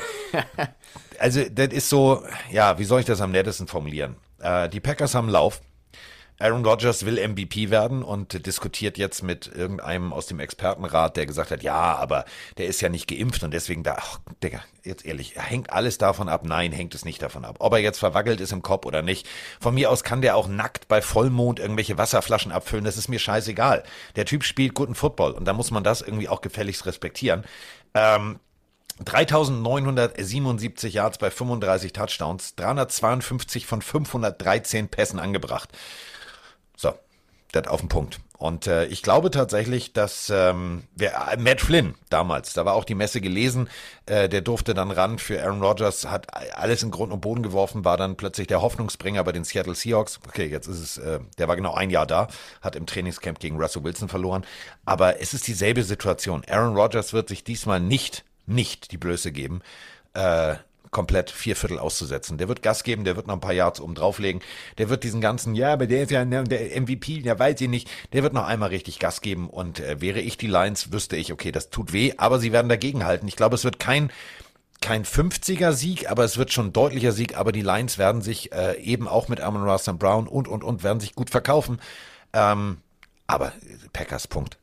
also 1.20 1.44
das 1.52 1.68
ist 1.68 1.90
so, 1.90 2.24
ja, 2.52 2.78
wie 2.80 2.86
soll 2.86 3.02
ich 3.02 3.06
das 3.06 3.22
am 3.22 3.32
nettesten 3.32 3.68
formulieren? 3.68 4.16
Äh, 4.40 4.70
die 4.70 4.80
Packers 4.80 5.16
haben 5.16 5.30
Lauf. 5.30 5.62
Aaron 6.38 6.66
Rodgers 6.66 7.06
will 7.06 7.26
MVP 7.26 7.70
werden 7.70 8.04
und 8.04 8.46
diskutiert 8.46 8.98
jetzt 8.98 9.24
mit 9.24 9.48
irgendeinem 9.48 10.12
aus 10.12 10.26
dem 10.26 10.42
Expertenrat, 10.42 11.16
der 11.16 11.26
gesagt 11.26 11.50
hat, 11.50 11.64
ja, 11.64 11.96
aber 11.96 12.26
der 12.58 12.66
ist 12.66 12.82
ja 12.82 12.90
nicht 12.90 13.08
geimpft 13.08 13.44
und 13.44 13.54
deswegen 13.54 13.84
da, 13.84 13.96
ach, 13.98 14.20
Digga, 14.44 14.60
jetzt 14.84 15.06
ehrlich, 15.06 15.36
hängt 15.38 15.70
alles 15.70 15.98
davon 15.98 16.28
ab? 16.28 16.42
Nein, 16.44 16.74
hängt 16.74 16.94
es 16.94 17.06
nicht 17.06 17.22
davon 17.22 17.46
ab. 17.46 17.56
Ob 17.60 17.72
er 17.72 17.80
jetzt 17.80 18.00
verwackelt 18.00 18.42
ist 18.42 18.52
im 18.52 18.64
Kopf 18.64 18.86
oder 18.86 19.02
nicht. 19.02 19.26
Von 19.62 19.76
mir 19.76 19.90
aus 19.90 20.04
kann 20.04 20.22
der 20.22 20.36
auch 20.36 20.50
nackt 20.50 20.90
bei 20.90 21.02
Vollmond 21.02 21.60
irgendwelche 21.60 21.98
Wasserflaschen 21.98 22.52
abfüllen, 22.52 22.84
das 22.84 22.98
ist 22.98 23.08
mir 23.08 23.20
scheißegal. 23.20 23.84
Der 24.18 24.26
Typ 24.26 24.44
spielt 24.44 24.74
guten 24.74 24.96
Football 24.96 25.32
und 25.32 25.46
da 25.46 25.54
muss 25.54 25.72
man 25.72 25.86
das 25.86 26.02
irgendwie 26.02 26.28
auch 26.28 26.42
gefälligst 26.42 26.86
respektieren. 26.86 27.46
Ähm, 27.96 28.40
3977 29.04 30.94
Yards 30.94 31.18
bei 31.18 31.32
35 31.32 31.92
Touchdowns, 31.92 32.56
352 32.56 33.66
von 33.66 33.82
513 33.82 34.88
Pässen 34.88 35.20
angebracht. 35.20 35.70
So, 36.78 36.94
das 37.52 37.68
auf 37.68 37.82
den 37.82 37.90
Punkt. 37.90 38.20
Und 38.38 38.68
äh, 38.68 38.86
ich 38.86 39.02
glaube 39.02 39.32
tatsächlich, 39.32 39.94
dass 39.94 40.30
ähm, 40.34 40.84
wer, 40.96 41.32
äh, 41.32 41.38
Matt 41.38 41.62
Flynn 41.62 41.96
damals, 42.10 42.54
da 42.54 42.66
war 42.66 42.74
auch 42.74 42.84
die 42.84 42.96
Messe 42.96 43.22
gelesen, 43.22 43.70
äh, 44.06 44.28
der 44.28 44.42
durfte 44.42 44.74
dann 44.74 44.92
ran 44.92 45.20
für 45.20 45.42
Aaron 45.42 45.62
Rodgers, 45.62 46.10
hat 46.10 46.28
alles 46.56 46.84
in 46.84 46.92
Grund 46.92 47.14
und 47.14 47.22
Boden 47.22 47.44
geworfen, 47.44 47.86
war 47.86 47.98
dann 47.98 48.18
plötzlich 48.18 48.48
der 48.48 48.62
Hoffnungsbringer 48.62 49.24
bei 49.24 49.32
den 49.32 49.44
Seattle 49.44 49.76
Seahawks. 49.76 50.20
Okay, 50.28 50.48
jetzt 50.48 50.68
ist 50.68 50.80
es, 50.80 50.98
äh, 50.98 51.20
der 51.38 51.48
war 51.48 51.56
genau 51.56 51.74
ein 51.74 51.90
Jahr 51.90 52.06
da, 52.06 52.28
hat 52.62 52.76
im 52.76 52.86
Trainingscamp 52.86 53.40
gegen 53.40 53.60
Russell 53.60 53.84
Wilson 53.84 54.10
verloren. 54.10 54.46
Aber 54.86 55.22
es 55.22 55.34
ist 55.34 55.48
dieselbe 55.48 55.84
Situation. 55.84 56.44
Aaron 56.50 56.76
Rodgers 56.76 57.14
wird 57.14 57.30
sich 57.30 57.44
diesmal 57.44 57.80
nicht, 57.80 58.26
nicht 58.46 58.92
die 58.92 58.98
Blöße 58.98 59.32
geben, 59.32 59.62
äh, 60.14 60.56
komplett 60.96 61.30
vier 61.30 61.58
Viertel 61.58 61.78
auszusetzen. 61.78 62.38
Der 62.38 62.48
wird 62.48 62.62
Gas 62.62 62.86
geben, 62.86 63.04
der 63.04 63.18
wird 63.18 63.28
noch 63.28 63.34
ein 63.34 63.42
paar 63.42 63.52
Yards 63.52 63.82
oben 63.82 63.96
drauflegen, 63.96 64.42
der 64.78 64.88
wird 64.88 65.04
diesen 65.04 65.20
ganzen, 65.20 65.54
ja, 65.54 65.74
aber 65.74 65.88
der 65.88 66.04
ist 66.04 66.12
ja 66.12 66.24
ne, 66.24 66.46
der 66.46 66.80
MVP, 66.80 67.22
der 67.22 67.38
weiß 67.38 67.60
ich 67.60 67.68
nicht, 67.68 67.90
der 68.14 68.24
wird 68.24 68.32
noch 68.32 68.46
einmal 68.46 68.70
richtig 68.70 68.98
Gas 68.98 69.20
geben 69.20 69.50
und 69.50 69.82
äh, 69.82 70.00
wäre 70.00 70.22
ich 70.22 70.38
die 70.38 70.48
Lions, 70.48 70.94
wüsste 70.94 71.18
ich, 71.18 71.34
okay, 71.34 71.52
das 71.52 71.70
tut 71.70 71.92
weh, 71.92 72.14
aber 72.16 72.40
sie 72.40 72.54
werden 72.54 72.70
dagegenhalten. 72.70 73.28
Ich 73.28 73.36
glaube, 73.36 73.56
es 73.56 73.66
wird 73.66 73.78
kein 73.78 74.10
kein 74.80 75.04
50er 75.04 75.74
Sieg, 75.74 76.10
aber 76.10 76.24
es 76.24 76.38
wird 76.38 76.54
schon 76.54 76.68
ein 76.68 76.74
deutlicher 76.74 77.12
Sieg, 77.12 77.38
aber 77.38 77.52
die 77.52 77.62
Lions 77.62 77.98
werden 77.98 78.22
sich 78.22 78.54
äh, 78.54 78.80
eben 78.80 79.10
auch 79.10 79.28
mit 79.28 79.42
Amon 79.42 79.64
Ross 79.64 79.92
Brown 80.00 80.28
und 80.28 80.48
und 80.48 80.64
und 80.64 80.82
werden 80.84 81.02
sich 81.02 81.14
gut 81.14 81.30
verkaufen. 81.30 81.82
Ähm, 82.32 82.78
aber 83.28 83.52
Packers 83.92 84.28
Punkt. 84.28 84.58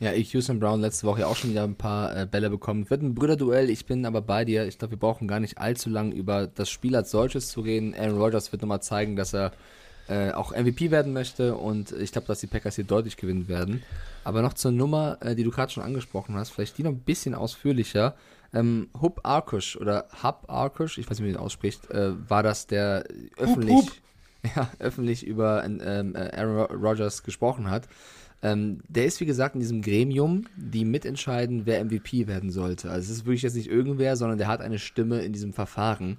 Ja, 0.00 0.12
ich, 0.12 0.32
Houston 0.32 0.58
Brown, 0.58 0.80
letzte 0.80 1.06
Woche 1.06 1.26
auch 1.26 1.36
schon 1.36 1.50
wieder 1.50 1.62
ein 1.62 1.76
paar 1.76 2.16
äh, 2.16 2.26
Bälle 2.26 2.50
bekommen. 2.50 2.90
Wird 2.90 3.02
ein 3.02 3.14
Brüderduell, 3.14 3.70
ich 3.70 3.86
bin 3.86 4.04
aber 4.06 4.20
bei 4.22 4.44
dir. 4.44 4.66
Ich 4.66 4.78
glaube, 4.78 4.92
wir 4.92 4.98
brauchen 4.98 5.28
gar 5.28 5.38
nicht 5.40 5.58
allzu 5.58 5.88
lang 5.88 6.10
über 6.12 6.48
das 6.48 6.68
Spiel 6.68 6.96
als 6.96 7.10
solches 7.12 7.48
zu 7.48 7.60
reden. 7.60 7.94
Aaron 7.94 8.18
Rodgers 8.20 8.50
wird 8.50 8.60
nochmal 8.62 8.82
zeigen, 8.82 9.14
dass 9.14 9.32
er 9.34 9.52
äh, 10.08 10.32
auch 10.32 10.50
MVP 10.54 10.90
werden 10.90 11.12
möchte 11.12 11.54
und 11.56 11.92
ich 11.92 12.10
glaube, 12.12 12.26
dass 12.26 12.40
die 12.40 12.46
Packers 12.48 12.74
hier 12.74 12.84
deutlich 12.84 13.16
gewinnen 13.16 13.48
werden. 13.48 13.82
Aber 14.24 14.42
noch 14.42 14.54
zur 14.54 14.72
Nummer, 14.72 15.16
äh, 15.20 15.34
die 15.36 15.44
du 15.44 15.50
gerade 15.50 15.72
schon 15.72 15.82
angesprochen 15.84 16.34
hast, 16.34 16.50
vielleicht 16.50 16.76
die 16.76 16.82
noch 16.82 16.90
ein 16.90 16.98
bisschen 17.00 17.34
ausführlicher. 17.34 18.14
Ähm, 18.52 18.88
Hub 19.00 19.20
Arkush 19.22 19.76
oder 19.76 20.06
Hub 20.22 20.44
Arkush, 20.48 20.98
ich 20.98 21.08
weiß 21.08 21.18
nicht, 21.18 21.28
wie 21.28 21.32
man 21.32 21.40
ihn 21.40 21.44
ausspricht, 21.44 21.90
äh, 21.90 22.12
war 22.28 22.42
das, 22.42 22.66
der 22.66 23.04
öffentlich, 23.38 23.74
Hup. 23.76 23.92
Ja, 24.56 24.68
öffentlich 24.78 25.24
über 25.26 25.64
ähm, 25.64 26.14
äh, 26.14 26.30
Aaron 26.36 26.56
Ro- 26.58 26.74
Rodgers 26.88 27.22
gesprochen 27.22 27.70
hat. 27.70 27.88
Ähm, 28.44 28.80
der 28.88 29.06
ist, 29.06 29.20
wie 29.20 29.26
gesagt, 29.26 29.54
in 29.54 29.62
diesem 29.62 29.80
Gremium, 29.80 30.44
die 30.54 30.84
mitentscheiden, 30.84 31.64
wer 31.64 31.82
MVP 31.82 32.26
werden 32.26 32.50
sollte. 32.50 32.90
Also 32.90 33.10
es 33.10 33.18
ist 33.18 33.24
wirklich 33.24 33.40
jetzt 33.40 33.56
nicht 33.56 33.70
irgendwer, 33.70 34.16
sondern 34.16 34.36
der 34.36 34.48
hat 34.48 34.60
eine 34.60 34.78
Stimme 34.78 35.22
in 35.22 35.32
diesem 35.32 35.54
Verfahren. 35.54 36.18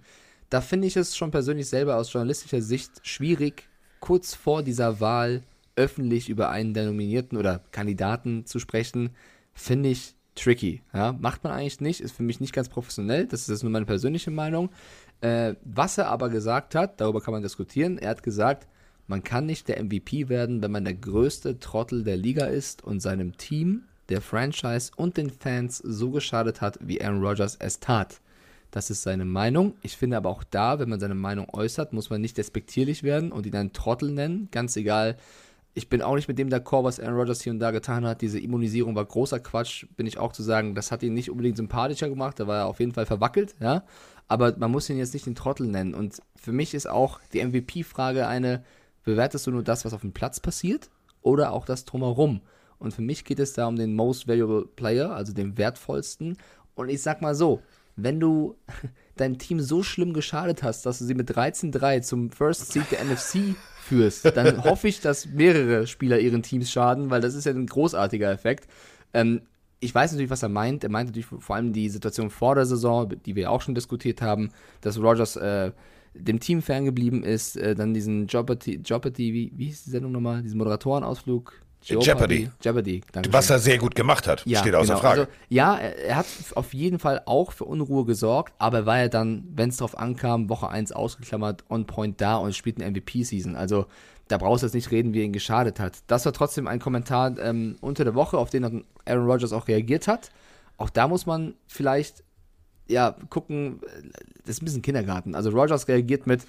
Da 0.49 0.59
finde 0.59 0.88
ich 0.88 0.97
es 0.97 1.15
schon 1.15 1.30
persönlich 1.30 1.67
selber 1.67 1.97
aus 1.97 2.11
journalistischer 2.11 2.63
Sicht 2.63 2.91
schwierig, 3.03 3.69
kurz 3.99 4.34
vor 4.34 4.63
dieser 4.63 4.99
Wahl 4.99 5.43
öffentlich 5.76 6.28
über 6.28 6.49
einen 6.49 6.73
der 6.73 6.88
Nominierten 6.88 7.38
oder 7.38 7.61
Kandidaten 7.71 8.47
zu 8.47 8.57
sprechen, 8.57 9.11
finde 9.53 9.89
ich 9.89 10.15
tricky. 10.34 10.82
Ja? 10.95 11.13
Macht 11.13 11.43
man 11.43 11.53
eigentlich 11.53 11.80
nicht, 11.80 12.01
ist 12.01 12.15
für 12.15 12.23
mich 12.23 12.39
nicht 12.39 12.53
ganz 12.53 12.69
professionell, 12.69 13.28
das 13.28 13.41
ist 13.41 13.49
jetzt 13.49 13.63
nur 13.63 13.71
meine 13.71 13.86
persönliche 13.86 14.32
Meinung. 14.32 14.71
Äh, 15.21 15.53
was 15.63 15.99
er 15.99 16.07
aber 16.07 16.30
gesagt 16.30 16.73
hat, 16.73 16.99
darüber 16.99 17.21
kann 17.21 17.34
man 17.34 17.43
diskutieren, 17.43 17.99
er 17.99 18.09
hat 18.09 18.23
gesagt, 18.23 18.67
man 19.08 19.24
kann 19.24 19.45
nicht 19.45 19.68
der 19.68 19.84
MVP 19.84 20.30
werden, 20.30 20.62
wenn 20.64 20.72
man 20.72 20.86
der 20.86 20.95
größte 20.95 21.60
Trottel 21.60 22.03
der 22.03 22.18
Liga 22.18 22.45
ist 22.45 22.84
und 22.84 23.01
seinem 23.01 23.38
Team, 23.38 23.84
der 24.10 24.22
Franchise 24.22 24.91
und 24.95 25.18
den 25.18 25.30
Fans 25.30 25.78
so 25.78 26.12
geschadet 26.12 26.62
hat, 26.62 26.80
wie 26.82 27.01
Aaron 27.01 27.24
Rodgers 27.24 27.56
es 27.60 27.80
tat. 27.80 28.22
Das 28.72 28.89
ist 28.89 29.03
seine 29.03 29.26
Meinung. 29.26 29.76
Ich 29.82 29.95
finde 29.95 30.18
aber 30.18 30.30
auch 30.30 30.43
da, 30.43 30.80
wenn 30.80 30.89
man 30.89 30.99
seine 30.99 31.16
Meinung 31.16 31.47
äußert, 31.53 31.93
muss 31.93 32.10
man 32.10 32.20
nicht 32.22 32.38
despektierlich 32.38 33.03
werden 33.03 33.32
und 33.32 33.45
ihn 33.45 33.56
einen 33.56 33.74
Trottel 33.74 34.12
nennen. 34.12 34.49
Ganz 34.51 34.76
egal, 34.76 35.18
Ich 35.78 35.89
bin 35.89 36.01
auch 36.01 36.16
nicht 36.16 36.30
mit 36.30 36.39
dem 36.39 36.47
d'accord, 36.47 36.86
was 36.86 37.01
Aaron 37.01 37.18
Rodgers 37.18 37.41
hier 37.41 37.51
und 37.51 37.60
da 37.60 37.72
getan 37.72 38.06
hat. 38.06 38.22
Diese 38.22 38.39
Immunisierung 38.39 38.95
war 38.95 39.03
großer 39.03 39.41
Quatsch, 39.41 39.86
bin 39.97 40.08
ich 40.08 40.18
auch 40.18 40.32
zu 40.32 40.41
sagen. 40.41 40.74
Das 40.74 40.89
hat 40.89 41.03
ihn 41.03 41.14
nicht 41.14 41.30
unbedingt 41.30 41.58
sympathischer 41.58 42.08
gemacht. 42.08 42.39
Da 42.39 42.47
war 42.47 42.60
er 42.60 42.66
auf 42.68 42.80
jeden 42.80 42.93
Fall 42.93 43.06
verwackelt, 43.06 43.56
ja. 43.60 43.84
Aber 44.30 44.56
man 44.58 44.72
muss 44.72 44.89
ihn 44.89 44.97
jetzt 44.97 45.14
nicht 45.14 45.26
den 45.26 45.36
Trottel 45.36 45.68
nennen. 45.68 45.93
Und 45.93 46.22
für 46.38 46.53
mich 46.53 46.74
ist 46.74 46.89
auch 46.89 47.20
die 47.34 47.43
MVP-Frage 47.43 48.26
eine, 48.26 48.64
bewertest 49.06 49.47
du 49.47 49.51
nur 49.51 49.64
das, 49.64 49.86
was 49.86 49.93
auf 49.93 50.01
dem 50.01 50.12
Platz 50.12 50.39
passiert 50.39 50.89
oder 51.22 51.53
auch 51.53 51.66
das 51.66 51.86
drumherum? 51.86 52.41
Und 52.78 52.93
für 52.93 53.01
mich 53.01 53.24
geht 53.24 53.39
es 53.39 53.53
da 53.53 53.68
um 53.68 53.78
den 53.78 53.95
Most 53.95 54.28
Valuable 54.28 54.66
Player, 54.76 55.12
also 55.12 55.34
den 55.34 55.58
wertvollsten. 55.58 56.38
Und 56.76 56.89
ich 56.89 57.01
sag 57.01 57.22
mal 57.22 57.34
so, 57.34 57.62
wenn 57.95 58.20
du 58.20 58.56
dein 59.16 59.38
Team 59.38 59.62
so 59.62 59.84
schlimm 59.84 60.14
geschadet 60.14 60.64
hast, 60.64 60.86
dass 60.86 60.99
du 60.99 61.06
sie 61.06 61.16
mit 61.16 61.30
13-3 61.30 62.01
zum 62.01 62.30
First 62.32 62.72
Seed 62.72 62.91
der 62.91 63.06
NFC 63.06 63.56
führst, 63.82 64.26
dann 64.36 64.64
hoffe 64.66 64.88
ich, 64.88 64.99
dass 64.99 65.28
mehrere 65.28 65.88
Spieler 65.88 66.20
ihren 66.20 66.43
Teams 66.43 66.70
schaden, 66.70 67.10
weil 67.10 67.22
das 67.22 67.36
ist 67.36 67.45
ja 67.45 67.53
ein 67.53 67.68
großartiger 67.68 68.30
Effekt. 68.30 68.68
Ähm, 69.14 69.41
ich 69.80 69.93
weiß 69.93 70.12
natürlich, 70.12 70.32
was 70.32 70.43
er 70.43 70.49
meint. 70.49 70.84
Er 70.84 70.89
meint 70.89 71.10
natürlich 71.10 71.28
vor 71.28 71.56
allem 71.56 71.72
die 71.72 71.89
Situation 71.89 72.30
vor 72.30 72.56
der 72.56 72.66
Saison, 72.66 73.10
die 73.26 73.36
wir 73.36 73.51
auch 73.51 73.62
schon 73.62 73.76
diskutiert 73.76 74.22
haben, 74.22 74.49
dass 74.82 74.99
Rogers 74.99 75.36
äh, 75.36 75.72
dem 76.16 76.39
Team 76.39 76.61
ferngeblieben 76.61 77.24
ist, 77.24 77.57
äh, 77.57 77.76
dann 77.76 77.93
diesen 77.93 78.28
Jeopardy, 78.28 78.82
Jeopardy 78.84 79.34
wie, 79.34 79.51
wie 79.55 79.66
hieß 79.66 79.84
die 79.86 79.91
Sendung 79.91 80.11
nochmal, 80.11 80.41
diesen 80.41 80.57
Moderatorenausflug. 80.57 81.53
Jeopardy. 81.82 82.49
Jeopardy, 82.63 83.01
danke. 83.11 83.32
Was 83.32 83.49
er 83.51 83.59
sehr 83.59 83.78
gut 83.78 83.93
gemacht 83.93 84.28
hat, 84.28 84.43
Ja, 84.45 84.59
steht 84.59 84.74
außer 84.74 84.93
genau. 84.93 84.99
Frage. 84.99 85.22
Also, 85.22 85.32
ja, 85.49 85.76
er, 85.76 85.97
er 85.99 86.16
hat 86.16 86.26
auf 86.55 86.74
jeden 86.74 86.97
Fall 86.97 87.22
auch 87.26 87.51
für 87.51 87.66
Unruhe 87.66 88.05
gesorgt, 88.05 88.53
aber 88.57 88.80
er 88.80 88.86
war 88.88 88.99
ja 88.99 89.07
dann, 89.07 89.43
wenn 89.53 89.70
es 89.70 89.78
drauf 89.78 89.97
ankam, 89.97 90.49
Woche 90.49 90.68
1 90.70 90.93
ausgeklammert, 90.93 91.63
on 91.70 91.86
point 91.86 92.20
da 92.20 92.38
und 92.38 92.55
spielt 92.55 92.82
eine 92.82 92.89
MVP-Season. 92.89 93.55
Also 93.55 93.86
da 94.28 94.38
brauchst 94.38 94.63
du 94.63 94.68
jetzt 94.68 94.74
nicht 94.74 94.89
reden, 94.89 95.13
wie 95.13 95.20
er 95.20 95.26
ihn 95.26 95.34
geschadet 95.34 95.80
hat. 95.80 95.99
Das 96.07 96.26
war 96.26 96.34
trotzdem 96.34 96.68
ein 96.68 96.80
Kommentar 96.80 97.38
ähm, 97.38 97.76
unter 97.82 98.03
der 98.03 98.16
Woche, 98.16 98.39
auf 98.39 98.49
den 98.49 98.84
Aaron 99.05 99.30
Rodgers 99.30 99.53
auch 99.53 99.68
reagiert 99.68 100.07
hat. 100.07 100.32
Auch 100.78 100.89
da 100.89 101.07
muss 101.07 101.26
man 101.26 101.53
vielleicht 101.68 102.24
ja 102.88 103.15
gucken, 103.29 103.79
das 104.45 104.57
ist 104.57 104.61
ein 104.61 104.65
bisschen 104.65 104.81
Kindergarten. 104.81 105.36
Also 105.36 105.49
Rodgers 105.49 105.88
reagiert 105.88 106.27
mit, 106.27 106.41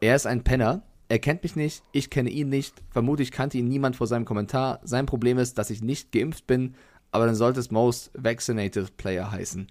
er 0.00 0.16
ist 0.16 0.26
ein 0.26 0.42
Penner, 0.44 0.82
er 1.08 1.18
kennt 1.20 1.42
mich 1.42 1.54
nicht, 1.56 1.82
ich 1.92 2.10
kenne 2.10 2.30
ihn 2.30 2.48
nicht, 2.48 2.74
vermutlich 2.90 3.30
kannte 3.30 3.58
ihn 3.58 3.68
niemand 3.68 3.96
vor 3.96 4.06
seinem 4.06 4.24
Kommentar. 4.24 4.80
Sein 4.82 5.06
Problem 5.06 5.38
ist, 5.38 5.56
dass 5.58 5.70
ich 5.70 5.82
nicht 5.82 6.10
geimpft 6.12 6.46
bin, 6.46 6.74
aber 7.12 7.26
dann 7.26 7.34
sollte 7.36 7.60
es 7.60 7.70
Most 7.70 8.10
Vaccinated 8.14 8.96
Player 8.96 9.30
heißen. 9.30 9.68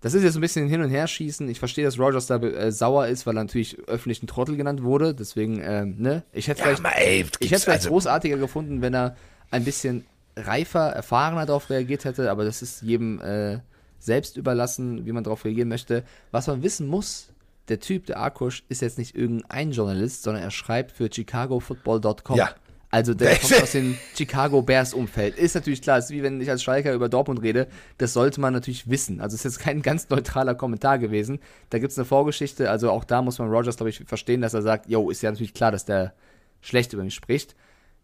Das 0.00 0.14
ist 0.14 0.22
jetzt 0.22 0.34
ein 0.36 0.40
bisschen 0.40 0.66
hin 0.66 0.80
und 0.80 0.88
her 0.88 1.06
schießen. 1.06 1.46
Ich 1.50 1.58
verstehe, 1.58 1.84
dass 1.84 1.98
Rogers 1.98 2.26
da 2.26 2.36
äh, 2.36 2.72
sauer 2.72 3.06
ist, 3.08 3.26
weil 3.26 3.36
er 3.36 3.44
natürlich 3.44 3.78
öffentlich 3.86 4.22
ein 4.22 4.26
Trottel 4.26 4.56
genannt 4.56 4.82
wurde. 4.82 5.14
Deswegen, 5.14 5.60
ähm, 5.62 5.96
ne? 5.98 6.22
Ich 6.32 6.48
hätte 6.48 6.60
Ja, 6.62 6.74
vielleicht, 6.74 6.96
ey, 6.98 7.26
ich 7.40 7.50
hätte 7.50 7.60
vielleicht 7.64 7.80
also- 7.80 7.90
großartiger 7.90 8.38
gefunden, 8.38 8.80
wenn 8.80 8.94
er 8.94 9.14
ein 9.50 9.62
bisschen 9.62 10.06
reifer, 10.36 10.88
erfahrener 10.88 11.44
darauf 11.44 11.68
reagiert 11.68 12.06
hätte, 12.06 12.30
aber 12.30 12.46
das 12.46 12.62
ist 12.62 12.80
jedem 12.80 13.20
äh, 13.20 13.58
selbst 14.00 14.36
überlassen, 14.36 15.06
wie 15.06 15.12
man 15.12 15.22
darauf 15.22 15.44
reagieren 15.44 15.68
möchte. 15.68 16.02
Was 16.32 16.48
man 16.48 16.62
wissen 16.62 16.88
muss, 16.88 17.28
der 17.68 17.78
Typ, 17.78 18.06
der 18.06 18.20
Akush, 18.20 18.64
ist 18.68 18.82
jetzt 18.82 18.98
nicht 18.98 19.14
irgendein 19.14 19.70
Journalist, 19.70 20.24
sondern 20.24 20.42
er 20.42 20.50
schreibt 20.50 20.90
für 20.90 21.08
chicagofootball.com. 21.08 22.36
Ja. 22.36 22.50
Also 22.90 23.14
der 23.14 23.36
kommt 23.36 23.54
aus 23.62 23.72
dem 23.72 23.96
Chicago 24.16 24.62
Bears 24.62 24.94
Umfeld. 24.94 25.36
Ist 25.38 25.54
natürlich 25.54 25.80
klar, 25.80 25.98
ist 25.98 26.10
wie 26.10 26.24
wenn 26.24 26.40
ich 26.40 26.50
als 26.50 26.62
Schalker 26.62 26.92
über 26.92 27.08
Dortmund 27.08 27.40
rede. 27.40 27.68
Das 27.98 28.12
sollte 28.12 28.40
man 28.40 28.52
natürlich 28.52 28.90
wissen. 28.90 29.20
Also 29.20 29.34
es 29.34 29.44
ist 29.44 29.52
jetzt 29.52 29.64
kein 29.64 29.82
ganz 29.82 30.08
neutraler 30.08 30.56
Kommentar 30.56 30.98
gewesen. 30.98 31.38
Da 31.70 31.78
gibt 31.78 31.92
es 31.92 31.98
eine 31.98 32.04
Vorgeschichte. 32.04 32.68
Also 32.68 32.90
auch 32.90 33.04
da 33.04 33.22
muss 33.22 33.38
man 33.38 33.48
Rogers, 33.48 33.76
glaube 33.76 33.90
ich, 33.90 34.02
verstehen, 34.06 34.40
dass 34.40 34.54
er 34.54 34.62
sagt, 34.62 34.88
yo, 34.88 35.08
ist 35.08 35.22
ja 35.22 35.30
natürlich 35.30 35.54
klar, 35.54 35.70
dass 35.70 35.84
der 35.84 36.14
schlecht 36.60 36.92
über 36.92 37.04
mich 37.04 37.14
spricht. 37.14 37.54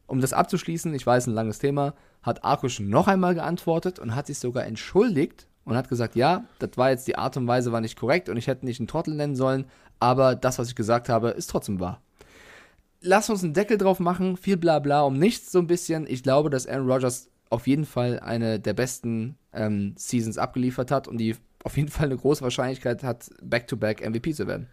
Um 0.07 0.21
das 0.21 0.33
abzuschließen, 0.33 0.95
ich 0.95 1.05
weiß, 1.05 1.27
ein 1.27 1.35
langes 1.35 1.59
Thema, 1.59 1.95
hat 2.23 2.45
Arkusch 2.45 2.79
noch 2.79 3.09
einmal 3.09 3.35
geantwortet 3.35 3.99
und 3.99 4.15
hat 4.15 4.29
sich 4.29 4.39
sogar 4.39 4.65
entschuldigt 4.65 5.49
und 5.67 5.77
hat 5.77 5.91
gesagt, 5.91 6.17
ja, 6.17 6.45
das 6.59 6.71
war 6.77 6.89
jetzt 6.89 7.07
die 7.07 7.19
Art 7.19 7.37
und 7.37 7.47
Weise 7.47 7.71
war 7.73 7.83
nicht 7.83 7.99
korrekt 7.99 8.31
und 8.31 8.39
ich 8.39 8.47
hätte 8.47 8.65
nicht 8.65 8.81
einen 8.81 8.89
Trottel 8.89 9.15
nennen 9.15 9.37
sollen, 9.37 9.67
aber 10.01 10.35
das, 10.35 10.59
was 10.59 10.69
ich 10.69 10.75
gesagt 10.75 11.11
habe, 11.11 11.29
ist 11.31 11.51
trotzdem 11.51 11.79
wahr 11.79 12.01
lass 13.01 13.31
uns 13.31 13.45
einen 13.45 13.55
Deckel 13.55 13.79
drauf 13.79 14.01
machen, 14.01 14.37
viel 14.37 14.57
Blabla 14.57 15.03
um 15.03 15.19
nichts 15.19 15.53
so 15.53 15.59
ein 15.59 15.67
bisschen. 15.67 16.07
Ich 16.09 16.23
glaube, 16.23 16.51
dass 16.51 16.67
Aaron 16.67 16.91
Rodgers 16.91 17.29
auf 17.51 17.67
jeden 17.67 17.85
Fall 17.85 18.21
eine 18.21 18.59
der 18.59 18.75
besten 18.75 19.37
ähm, 19.53 19.95
Seasons 19.97 20.39
abgeliefert 20.39 20.91
hat 20.91 21.09
und 21.09 21.19
die 21.19 21.37
auf 21.65 21.77
jeden 21.77 21.89
Fall 21.89 22.07
eine 22.07 22.17
große 22.17 22.43
Wahrscheinlichkeit 22.43 23.03
hat, 23.03 23.31
Back-to-Back 23.43 24.09
MVP 24.09 24.35
zu 24.35 24.47
werden. 24.47 24.69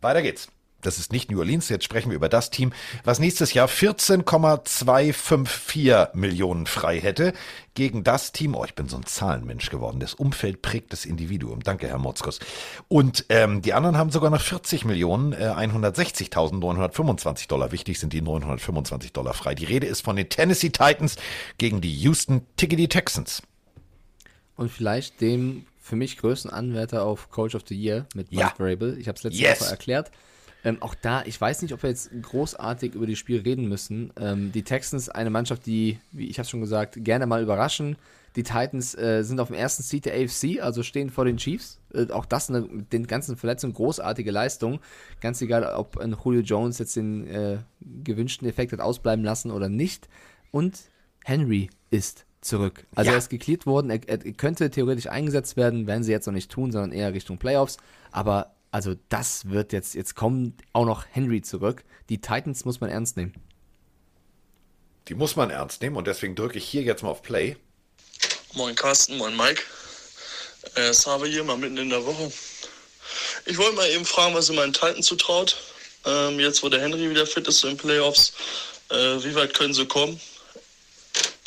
weiter 0.00 0.22
geht's. 0.22 0.48
Das 0.82 0.98
ist 0.98 1.12
nicht 1.12 1.30
New 1.30 1.38
Orleans, 1.38 1.68
jetzt 1.68 1.84
sprechen 1.84 2.10
wir 2.10 2.16
über 2.16 2.28
das 2.28 2.50
Team, 2.50 2.72
was 3.04 3.18
nächstes 3.18 3.54
Jahr 3.54 3.68
14,254 3.68 6.14
Millionen 6.14 6.66
frei 6.66 7.00
hätte 7.00 7.32
gegen 7.74 8.04
das 8.04 8.32
Team. 8.32 8.54
Oh, 8.54 8.64
ich 8.64 8.74
bin 8.74 8.88
so 8.88 8.96
ein 8.96 9.06
Zahlenmensch 9.06 9.70
geworden. 9.70 10.00
Das 10.00 10.14
Umfeld 10.14 10.62
prägt 10.62 10.92
das 10.92 11.04
Individuum. 11.04 11.62
Danke, 11.62 11.88
Herr 11.88 11.98
Motzkus. 11.98 12.40
Und 12.88 13.24
ähm, 13.28 13.62
die 13.62 13.72
anderen 13.74 13.96
haben 13.96 14.10
sogar 14.10 14.30
noch 14.30 14.42
40 14.42 14.84
Millionen, 14.84 15.32
äh, 15.32 15.52
160.925 15.56 17.48
Dollar. 17.48 17.72
Wichtig 17.72 17.98
sind 18.00 18.12
die 18.12 18.22
925 18.22 19.12
Dollar 19.12 19.34
frei. 19.34 19.54
Die 19.54 19.64
Rede 19.64 19.86
ist 19.86 20.02
von 20.02 20.16
den 20.16 20.28
Tennessee 20.28 20.70
Titans 20.70 21.16
gegen 21.58 21.80
die 21.80 21.94
Houston 21.94 22.42
Tickety 22.56 22.88
Texans. 22.88 23.42
Und 24.56 24.70
vielleicht 24.70 25.20
dem 25.20 25.66
für 25.80 25.96
mich 25.96 26.18
größten 26.18 26.50
Anwärter 26.50 27.04
auf 27.04 27.30
Coach 27.30 27.54
of 27.54 27.62
the 27.68 27.74
Year 27.74 28.06
mit 28.14 28.30
Ja. 28.30 28.46
Mike 28.46 28.56
Vrabel. 28.62 28.98
Ich 28.98 29.08
habe 29.08 29.16
es 29.16 29.24
letzte 29.24 29.40
Yes. 29.40 29.60
Woche 29.62 29.70
erklärt. 29.70 30.10
Ähm, 30.64 30.82
auch 30.82 30.94
da, 30.94 31.22
ich 31.24 31.40
weiß 31.40 31.62
nicht, 31.62 31.72
ob 31.72 31.82
wir 31.82 31.90
jetzt 31.90 32.10
großartig 32.22 32.94
über 32.94 33.06
die 33.06 33.16
Spiel 33.16 33.40
reden 33.40 33.68
müssen. 33.68 34.12
Ähm, 34.20 34.52
die 34.52 34.62
Texans, 34.62 35.08
eine 35.08 35.30
Mannschaft, 35.30 35.66
die, 35.66 35.98
wie 36.12 36.28
ich 36.28 36.38
habe 36.38 36.48
schon 36.48 36.60
gesagt, 36.60 37.02
gerne 37.02 37.26
mal 37.26 37.42
überraschen. 37.42 37.96
Die 38.36 38.44
Titans 38.44 38.94
äh, 38.96 39.22
sind 39.24 39.40
auf 39.40 39.48
dem 39.48 39.56
ersten 39.56 39.82
Seat 39.82 40.04
der 40.04 40.14
AFC, 40.14 40.60
also 40.62 40.82
stehen 40.84 41.10
vor 41.10 41.24
den 41.24 41.36
Chiefs. 41.38 41.80
Äh, 41.92 42.12
auch 42.12 42.24
das 42.26 42.48
eine, 42.48 42.60
mit 42.60 42.92
den 42.92 43.06
ganzen 43.06 43.36
Verletzungen 43.36 43.74
großartige 43.74 44.30
Leistung. 44.30 44.80
Ganz 45.20 45.42
egal, 45.42 45.64
ob 45.64 45.98
ein 45.98 46.16
Julio 46.24 46.42
Jones 46.42 46.78
jetzt 46.78 46.94
den 46.94 47.26
äh, 47.26 47.58
gewünschten 48.04 48.46
Effekt 48.48 48.72
hat 48.72 48.80
ausbleiben 48.80 49.24
lassen 49.24 49.50
oder 49.50 49.68
nicht. 49.68 50.08
Und 50.52 50.78
Henry 51.24 51.70
ist 51.90 52.24
zurück. 52.40 52.86
Also 52.94 53.08
Ja. 53.08 53.14
er 53.14 53.18
ist 53.18 53.30
geklärt 53.30 53.66
worden, 53.66 53.90
er, 53.90 54.00
er 54.08 54.18
könnte 54.34 54.70
theoretisch 54.70 55.08
eingesetzt 55.08 55.56
werden, 55.56 55.86
werden 55.86 56.04
sie 56.04 56.12
jetzt 56.12 56.26
noch 56.26 56.32
nicht 56.32 56.50
tun, 56.52 56.70
sondern 56.70 56.92
eher 56.92 57.12
Richtung 57.12 57.36
Playoffs. 57.38 57.78
Aber 58.12 58.52
also 58.70 58.94
das 59.08 59.50
wird 59.50 59.72
jetzt, 59.72 59.94
jetzt 59.94 60.14
kommt 60.14 60.62
auch 60.72 60.84
noch 60.84 61.04
Henry 61.10 61.42
zurück. 61.42 61.84
Die 62.08 62.20
Titans 62.20 62.64
muss 62.64 62.80
man 62.80 62.90
ernst 62.90 63.16
nehmen. 63.16 63.34
Die 65.08 65.14
muss 65.14 65.36
man 65.36 65.50
ernst 65.50 65.82
nehmen 65.82 65.96
und 65.96 66.06
deswegen 66.06 66.36
drücke 66.36 66.58
ich 66.58 66.64
hier 66.64 66.82
jetzt 66.82 67.02
mal 67.02 67.10
auf 67.10 67.22
Play. 67.22 67.56
Moin 68.54 68.74
Carsten, 68.74 69.16
moin 69.16 69.36
Mike. 69.36 69.62
Äh, 70.74 70.92
Save 70.92 71.26
hier, 71.26 71.42
mal 71.44 71.56
mitten 71.56 71.78
in 71.78 71.90
der 71.90 72.04
Woche. 72.04 72.32
Ich 73.46 73.58
wollte 73.58 73.76
mal 73.76 73.88
eben 73.90 74.04
fragen, 74.04 74.34
was 74.34 74.50
ihr 74.50 74.56
meinen 74.56 74.72
Titans 74.72 75.06
zutraut. 75.06 75.56
Ähm, 76.04 76.38
jetzt, 76.38 76.62
wo 76.62 76.68
der 76.68 76.80
Henry 76.80 77.10
wieder 77.10 77.26
fit 77.26 77.46
ist 77.48 77.64
in 77.64 77.70
den 77.70 77.76
Playoffs, 77.76 78.32
äh, 78.90 79.22
wie 79.22 79.34
weit 79.34 79.52
können 79.54 79.74
sie 79.74 79.86
kommen? 79.86 80.20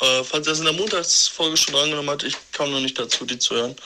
Äh, 0.00 0.24
falls 0.24 0.46
er 0.46 0.52
es 0.52 0.58
in 0.58 0.64
der 0.64 0.74
Montagsfolge 0.74 1.56
schon 1.56 1.74
angenommen 1.74 2.10
hat, 2.10 2.22
ich 2.22 2.36
kam 2.52 2.70
noch 2.70 2.80
nicht 2.80 2.98
dazu, 2.98 3.24
die 3.24 3.38
zu 3.38 3.54
hören. 3.54 3.76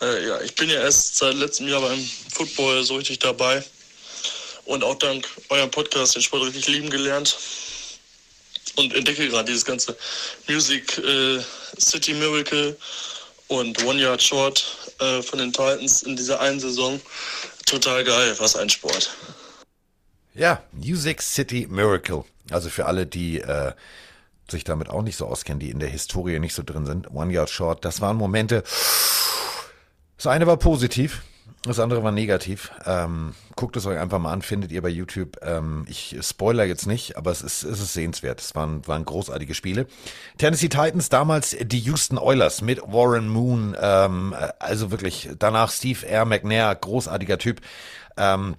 Äh, 0.00 0.26
ja, 0.26 0.40
ich 0.40 0.54
bin 0.54 0.68
ja 0.68 0.80
erst 0.80 1.16
seit 1.16 1.34
letztem 1.34 1.68
Jahr 1.68 1.80
beim 1.80 1.98
Football 2.32 2.82
so 2.84 2.96
richtig 2.96 3.18
dabei. 3.20 3.64
Und 4.64 4.82
auch 4.82 4.94
dank 4.94 5.26
eurem 5.50 5.70
Podcast 5.70 6.14
den 6.14 6.22
Sport 6.22 6.44
richtig 6.44 6.68
lieben 6.68 6.90
gelernt 6.90 7.36
und 8.76 8.94
entdecke 8.94 9.28
gerade 9.28 9.44
dieses 9.44 9.64
ganze 9.64 9.96
Music 10.48 10.98
äh, 10.98 11.40
City 11.78 12.14
Miracle 12.14 12.76
und 13.48 13.84
One 13.84 14.00
Yard 14.00 14.22
Short 14.22 14.64
äh, 15.00 15.22
von 15.22 15.38
den 15.38 15.52
Titans 15.52 16.02
in 16.02 16.16
dieser 16.16 16.40
einen 16.40 16.60
Saison. 16.60 17.00
Total 17.66 18.04
geil, 18.04 18.34
was 18.38 18.56
ein 18.56 18.70
Sport. 18.70 19.14
Ja, 20.34 20.62
Music 20.72 21.22
City 21.22 21.66
Miracle. 21.68 22.24
Also 22.50 22.68
für 22.68 22.86
alle, 22.86 23.06
die 23.06 23.40
äh, 23.40 23.72
sich 24.50 24.64
damit 24.64 24.90
auch 24.90 25.02
nicht 25.02 25.16
so 25.16 25.26
auskennen, 25.26 25.60
die 25.60 25.70
in 25.70 25.78
der 25.78 25.88
Historie 25.88 26.38
nicht 26.38 26.54
so 26.54 26.62
drin 26.62 26.86
sind. 26.86 27.10
One 27.10 27.32
Yard 27.32 27.50
Short, 27.50 27.84
das 27.84 28.00
waren 28.00 28.16
Momente. 28.16 28.64
Das 30.16 30.26
eine 30.26 30.46
war 30.46 30.56
positiv, 30.56 31.22
das 31.64 31.80
andere 31.80 32.04
war 32.04 32.12
negativ. 32.12 32.70
Ähm, 32.84 33.34
guckt 33.56 33.76
es 33.76 33.86
euch 33.86 33.98
einfach 33.98 34.18
mal 34.18 34.32
an, 34.32 34.42
findet 34.42 34.70
ihr 34.70 34.82
bei 34.82 34.90
YouTube. 34.90 35.38
Ähm, 35.42 35.86
ich 35.88 36.16
spoiler 36.20 36.64
jetzt 36.64 36.86
nicht, 36.86 37.16
aber 37.16 37.30
es 37.30 37.40
ist, 37.40 37.62
es 37.62 37.80
ist 37.80 37.94
sehenswert. 37.94 38.40
Es 38.40 38.54
waren, 38.54 38.86
waren 38.86 39.04
großartige 39.04 39.54
Spiele. 39.54 39.86
Tennessee 40.36 40.68
Titans, 40.68 41.08
damals 41.08 41.56
die 41.58 41.78
Houston 41.80 42.18
Oilers 42.18 42.60
mit 42.60 42.82
Warren 42.82 43.28
Moon. 43.28 43.74
Ähm, 43.80 44.34
also 44.58 44.90
wirklich, 44.90 45.30
danach 45.38 45.70
Steve 45.70 46.06
R. 46.06 46.26
McNair, 46.26 46.74
großartiger 46.74 47.38
Typ. 47.38 47.62
Ähm, 48.18 48.56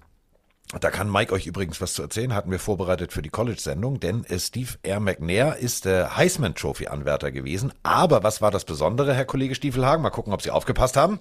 da 0.80 0.90
kann 0.90 1.12
Mike 1.12 1.32
euch 1.32 1.46
übrigens 1.46 1.80
was 1.80 1.94
zu 1.94 2.02
erzählen, 2.02 2.34
hatten 2.34 2.50
wir 2.50 2.58
vorbereitet 2.58 3.14
für 3.14 3.22
die 3.22 3.30
College-Sendung, 3.30 4.00
denn 4.00 4.26
äh, 4.26 4.40
Steve 4.40 4.72
R. 4.82 5.00
McNair 5.00 5.58
ist 5.58 5.86
der 5.86 6.18
Heisman-Trophy-Anwärter 6.18 7.32
gewesen. 7.32 7.72
Aber 7.84 8.24
was 8.24 8.42
war 8.42 8.50
das 8.50 8.66
Besondere, 8.66 9.14
Herr 9.14 9.26
Kollege 9.26 9.54
Stiefelhagen? 9.54 10.02
Mal 10.02 10.10
gucken, 10.10 10.34
ob 10.34 10.42
Sie 10.42 10.50
aufgepasst 10.50 10.98
haben. 10.98 11.20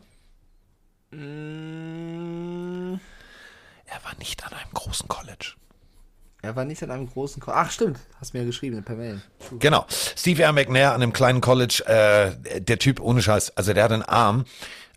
Er 3.87 4.05
war 4.05 4.15
nicht 4.19 4.45
an 4.45 4.53
einem 4.53 4.73
großen 4.73 5.09
College. 5.09 5.55
Er 6.45 6.57
war 6.57 6.65
nicht 6.67 6.83
an 6.83 6.91
einem 6.91 7.09
großen 7.09 7.41
Ko 7.41 7.53
Ach, 7.55 7.71
stimmt. 7.71 7.99
Hast 8.21 8.35
mir 8.35 8.41
ja 8.41 8.47
geschrieben 8.47 8.85
per 8.85 8.97
Mail. 8.97 9.23
True. 9.49 9.59
Genau. 9.61 9.87
Steve 9.89 10.43
R. 10.43 10.53
McNair 10.53 10.93
an 10.93 11.03
einem 11.03 11.15
kleinen 11.15 11.41
College, 11.41 11.83
äh, 11.87 12.61
der 12.61 12.79
Typ 12.79 13.01
ohne 13.01 13.23
Scheiß, 13.23 13.57
also 13.57 13.73
der 13.73 13.85
hat 13.85 13.93
einen 13.93 14.03
Arm. 14.03 14.45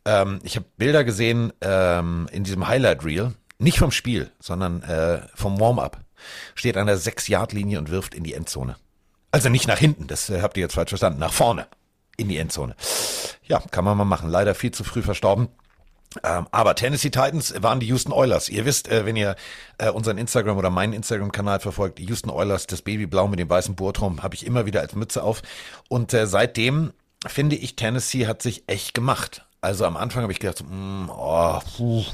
Ähm, 0.04 0.40
ich 0.44 0.58
habe 0.58 0.66
Bilder 0.78 1.06
gesehen 1.06 1.54
ähm, 1.62 2.28
in 2.34 2.44
diesem 2.44 2.68
Highlight-Reel, 2.68 3.34
nicht 3.60 3.80
vom 3.80 3.92
Spiel, 3.92 4.30
sondern 4.40 4.84
äh, 4.84 5.22
vom 5.36 5.58
Warm-up. 5.60 6.02
Steht 6.54 6.76
an 6.76 6.88
der 6.88 6.98
6-Yard-Linie 6.98 7.80
und 7.80 7.92
wirft 7.92 8.14
in 8.14 8.24
die 8.24 8.34
Endzone. 8.34 8.76
Also 9.32 9.48
nicht 9.48 9.68
nach 9.68 9.78
hinten, 9.78 10.08
das 10.08 10.30
äh, 10.30 10.42
habt 10.42 10.58
ihr 10.58 10.64
jetzt 10.64 10.76
falsch 10.76 10.90
verstanden, 10.90 11.20
nach 11.20 11.34
vorne 11.34 11.68
in 12.18 12.28
die 12.28 12.38
Endzone. 12.38 12.76
Ja, 13.44 13.60
kann 13.72 13.86
man 13.86 13.96
mal 13.96 14.04
machen. 14.04 14.30
Leider 14.30 14.54
viel 14.54 14.72
zu 14.72 14.84
früh 14.84 15.02
verstorben. 15.02 15.48
Ähm, 16.24 16.48
aber 16.52 16.76
Tennessee 16.76 17.10
Titans 17.10 17.54
waren 17.62 17.80
die 17.80 17.88
Houston 17.88 18.12
Oilers. 18.12 18.50
Ihr 18.50 18.66
wisst, 18.66 18.88
äh, 18.90 19.06
wenn 19.06 19.16
ihr 19.16 19.36
äh, 19.78 19.90
unseren 19.90 20.18
Instagram 20.18 20.58
oder 20.58 20.70
meinen 20.70 20.94
Instagram-Kanal 20.94 21.60
verfolgt, 21.60 22.00
Houston 22.00 22.30
Oilers, 22.30 22.68
das 22.68 22.82
Babyblau 22.82 23.28
mit 23.28 23.40
dem 23.40 23.50
weißen 23.50 23.76
Burtrum, 23.76 24.24
habe 24.24 24.36
ich 24.36 24.46
immer 24.46 24.66
wieder 24.66 24.82
als 24.82 24.96
Mütze 24.96 25.24
auf. 25.24 25.42
Und 25.90 26.14
äh, 26.14 26.28
seitdem 26.28 26.94
finde 27.26 27.56
ich, 27.56 27.76
Tennessee 27.76 28.28
hat 28.28 28.42
sich 28.42 28.64
echt 28.68 28.94
gemacht. 28.94 29.46
Also 29.62 29.86
am 29.86 29.98
Anfang 29.98 30.22
habe 30.22 30.32
ich 30.32 30.40
gedacht, 30.40 30.60
so, 30.60 30.66
mm, 30.66 31.10
oh, 31.10 31.60
puh, 31.76 32.06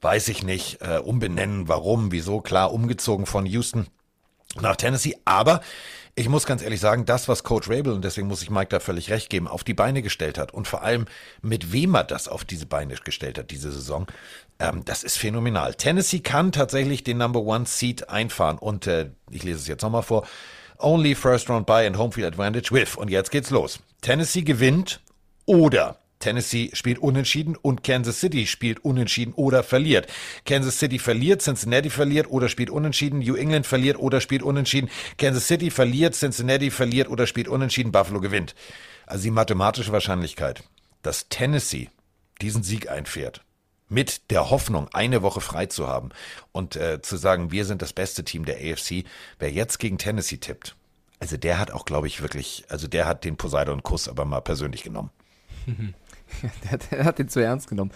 weiß 0.00 0.28
ich 0.28 0.42
nicht, 0.42 0.82
äh, 0.82 0.98
umbenennen, 0.98 1.68
warum, 1.68 2.10
wieso, 2.12 2.40
klar, 2.40 2.72
umgezogen 2.72 3.26
von 3.26 3.46
Houston 3.46 3.86
nach 4.60 4.76
Tennessee. 4.76 5.16
Aber 5.24 5.60
ich 6.18 6.28
muss 6.28 6.46
ganz 6.46 6.62
ehrlich 6.62 6.80
sagen, 6.80 7.04
das, 7.04 7.28
was 7.28 7.44
Coach 7.44 7.70
Rabel, 7.70 7.92
und 7.92 8.04
deswegen 8.04 8.26
muss 8.26 8.42
ich 8.42 8.50
Mike 8.50 8.70
da 8.70 8.80
völlig 8.80 9.10
recht 9.10 9.30
geben, 9.30 9.46
auf 9.46 9.62
die 9.62 9.74
Beine 9.74 10.02
gestellt 10.02 10.36
hat 10.36 10.52
und 10.52 10.66
vor 10.66 10.82
allem 10.82 11.06
mit 11.42 11.72
wem 11.72 11.94
er 11.94 12.02
das 12.02 12.26
auf 12.26 12.44
diese 12.44 12.66
Beine 12.66 12.94
gestellt 12.96 13.38
hat, 13.38 13.52
diese 13.52 13.70
Saison, 13.70 14.06
ähm, 14.58 14.84
das 14.84 15.04
ist 15.04 15.16
phänomenal. 15.16 15.74
Tennessee 15.74 16.18
kann 16.18 16.50
tatsächlich 16.50 17.04
den 17.04 17.18
Number 17.18 17.40
One 17.40 17.66
Seed 17.66 18.08
einfahren 18.08 18.58
und 18.58 18.88
äh, 18.88 19.10
ich 19.30 19.44
lese 19.44 19.60
es 19.60 19.68
jetzt 19.68 19.82
nochmal 19.82 20.02
vor. 20.02 20.26
Only 20.78 21.14
first 21.14 21.48
round 21.48 21.66
buy 21.66 21.86
and 21.86 21.96
home 21.96 22.12
field 22.12 22.26
advantage 22.26 22.72
with. 22.72 22.96
Und 22.96 23.10
jetzt 23.10 23.30
geht's 23.30 23.50
los. 23.50 23.78
Tennessee 24.00 24.42
gewinnt 24.42 25.00
oder 25.46 25.98
Tennessee 26.18 26.70
spielt 26.72 26.98
unentschieden 26.98 27.56
und 27.56 27.84
Kansas 27.84 28.20
City 28.20 28.46
spielt 28.46 28.84
unentschieden 28.84 29.32
oder 29.34 29.62
verliert. 29.62 30.06
Kansas 30.44 30.78
City 30.78 30.98
verliert, 30.98 31.42
Cincinnati 31.42 31.90
verliert 31.90 32.30
oder 32.30 32.48
spielt 32.48 32.70
unentschieden, 32.70 33.20
New 33.20 33.34
England 33.34 33.66
verliert 33.66 33.98
oder 33.98 34.20
spielt 34.20 34.42
unentschieden, 34.42 34.90
Kansas 35.16 35.46
City 35.46 35.70
verliert, 35.70 36.14
Cincinnati 36.14 36.70
verliert 36.70 37.08
oder 37.08 37.26
spielt 37.26 37.48
unentschieden, 37.48 37.92
Buffalo 37.92 38.20
gewinnt. 38.20 38.54
Also 39.06 39.24
die 39.24 39.30
mathematische 39.30 39.92
Wahrscheinlichkeit, 39.92 40.64
dass 41.02 41.28
Tennessee 41.28 41.88
diesen 42.40 42.62
Sieg 42.62 42.90
einfährt, 42.90 43.42
mit 43.88 44.30
der 44.30 44.50
Hoffnung, 44.50 44.88
eine 44.92 45.22
Woche 45.22 45.40
frei 45.40 45.66
zu 45.66 45.86
haben 45.86 46.10
und 46.52 46.76
äh, 46.76 47.00
zu 47.00 47.16
sagen, 47.16 47.50
wir 47.50 47.64
sind 47.64 47.80
das 47.80 47.92
beste 47.92 48.22
Team 48.24 48.44
der 48.44 48.56
AFC, 48.56 49.04
wer 49.38 49.50
jetzt 49.50 49.78
gegen 49.78 49.98
Tennessee 49.98 50.36
tippt, 50.36 50.76
also 51.20 51.36
der 51.36 51.58
hat 51.58 51.70
auch, 51.70 51.84
glaube 51.84 52.06
ich, 52.06 52.22
wirklich, 52.22 52.64
also 52.68 52.86
der 52.86 53.06
hat 53.06 53.24
den 53.24 53.36
Poseidon-Kuss 53.36 54.08
aber 54.08 54.24
mal 54.24 54.40
persönlich 54.40 54.82
genommen. 54.82 55.10
der, 56.70 56.78
der 56.90 57.04
hat 57.04 57.18
den 57.18 57.28
zu 57.28 57.40
ernst 57.40 57.68
genommen. 57.68 57.90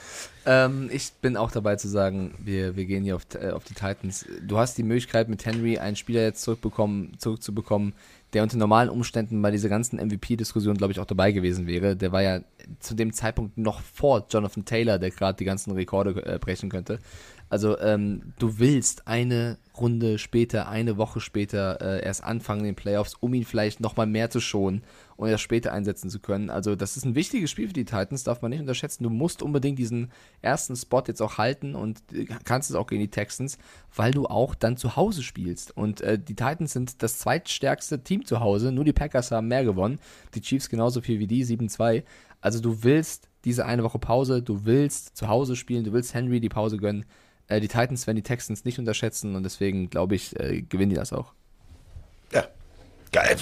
Ähm, 0.44 0.90
ich 0.92 1.12
bin 1.20 1.36
auch 1.36 1.50
dabei 1.50 1.76
zu 1.76 1.88
sagen, 1.88 2.34
wir, 2.38 2.76
wir 2.76 2.84
gehen 2.86 3.04
hier 3.04 3.16
auf, 3.16 3.22
äh, 3.34 3.50
auf 3.50 3.64
die 3.64 3.74
Titans. 3.74 4.26
Du 4.42 4.58
hast 4.58 4.76
die 4.78 4.82
Möglichkeit, 4.82 5.28
mit 5.28 5.44
Henry 5.46 5.78
einen 5.78 5.96
Spieler 5.96 6.22
jetzt 6.22 6.42
zurückbekommen, 6.42 7.14
zurückzubekommen, 7.18 7.94
der 8.32 8.42
unter 8.42 8.56
normalen 8.56 8.88
Umständen 8.88 9.40
bei 9.42 9.50
dieser 9.50 9.68
ganzen 9.68 9.98
MVP-Diskussion, 9.98 10.76
glaube 10.76 10.92
ich, 10.92 11.00
auch 11.00 11.06
dabei 11.06 11.32
gewesen 11.32 11.66
wäre. 11.66 11.96
Der 11.96 12.12
war 12.12 12.22
ja 12.22 12.40
zu 12.80 12.94
dem 12.94 13.12
Zeitpunkt 13.12 13.58
noch 13.58 13.80
vor 13.80 14.26
Jonathan 14.30 14.64
Taylor, 14.64 14.98
der 14.98 15.10
gerade 15.10 15.36
die 15.36 15.44
ganzen 15.44 15.72
Rekorde 15.72 16.24
äh, 16.24 16.38
brechen 16.38 16.70
könnte. 16.70 16.98
Also 17.52 17.78
ähm, 17.80 18.32
du 18.38 18.58
willst 18.58 19.06
eine 19.06 19.58
Runde 19.78 20.18
später, 20.18 20.70
eine 20.70 20.96
Woche 20.96 21.20
später 21.20 21.82
äh, 21.82 22.02
erst 22.02 22.24
anfangen 22.24 22.64
den 22.64 22.74
Playoffs, 22.74 23.14
um 23.20 23.34
ihn 23.34 23.44
vielleicht 23.44 23.78
nochmal 23.78 24.06
mehr 24.06 24.30
zu 24.30 24.40
schonen 24.40 24.80
und 25.16 25.28
erst 25.28 25.42
später 25.42 25.70
einsetzen 25.70 26.08
zu 26.08 26.18
können. 26.18 26.48
Also 26.48 26.76
das 26.76 26.96
ist 26.96 27.04
ein 27.04 27.14
wichtiges 27.14 27.50
Spiel 27.50 27.66
für 27.66 27.74
die 27.74 27.84
Titans, 27.84 28.24
darf 28.24 28.40
man 28.40 28.52
nicht 28.52 28.60
unterschätzen. 28.60 29.02
Du 29.02 29.10
musst 29.10 29.42
unbedingt 29.42 29.78
diesen 29.78 30.10
ersten 30.40 30.74
Spot 30.76 31.02
jetzt 31.06 31.20
auch 31.20 31.36
halten 31.36 31.74
und 31.74 32.00
äh, 32.14 32.24
kannst 32.24 32.70
es 32.70 32.76
auch 32.76 32.86
gegen 32.86 33.02
die 33.02 33.10
Texans, 33.10 33.58
weil 33.94 34.12
du 34.12 34.24
auch 34.24 34.54
dann 34.54 34.78
zu 34.78 34.96
Hause 34.96 35.22
spielst. 35.22 35.76
Und 35.76 36.00
äh, 36.00 36.18
die 36.18 36.34
Titans 36.34 36.72
sind 36.72 37.02
das 37.02 37.18
zweitstärkste 37.18 38.02
Team 38.02 38.24
zu 38.24 38.40
Hause, 38.40 38.72
nur 38.72 38.84
die 38.84 38.94
Packers 38.94 39.30
haben 39.30 39.48
mehr 39.48 39.64
gewonnen, 39.64 39.98
die 40.34 40.40
Chiefs 40.40 40.70
genauso 40.70 41.02
viel 41.02 41.18
wie 41.18 41.26
die, 41.26 41.44
7-2. 41.44 42.02
Also 42.40 42.60
du 42.60 42.82
willst 42.82 43.28
diese 43.44 43.66
eine 43.66 43.82
Woche 43.82 43.98
Pause, 43.98 44.42
du 44.42 44.64
willst 44.64 45.18
zu 45.18 45.28
Hause 45.28 45.54
spielen, 45.54 45.84
du 45.84 45.92
willst 45.92 46.14
Henry 46.14 46.40
die 46.40 46.48
Pause 46.48 46.78
gönnen. 46.78 47.04
Äh, 47.52 47.60
die 47.60 47.68
Titans 47.68 48.06
werden 48.06 48.16
die 48.16 48.22
Texans 48.22 48.64
nicht 48.64 48.78
unterschätzen 48.78 49.36
und 49.36 49.42
deswegen 49.42 49.90
glaube 49.90 50.14
ich, 50.14 50.38
äh, 50.38 50.62
gewinnen 50.62 50.90
die 50.90 50.96
das 50.96 51.12
auch. 51.12 51.32
Ja. 52.32 52.44
Geil, 53.12 53.36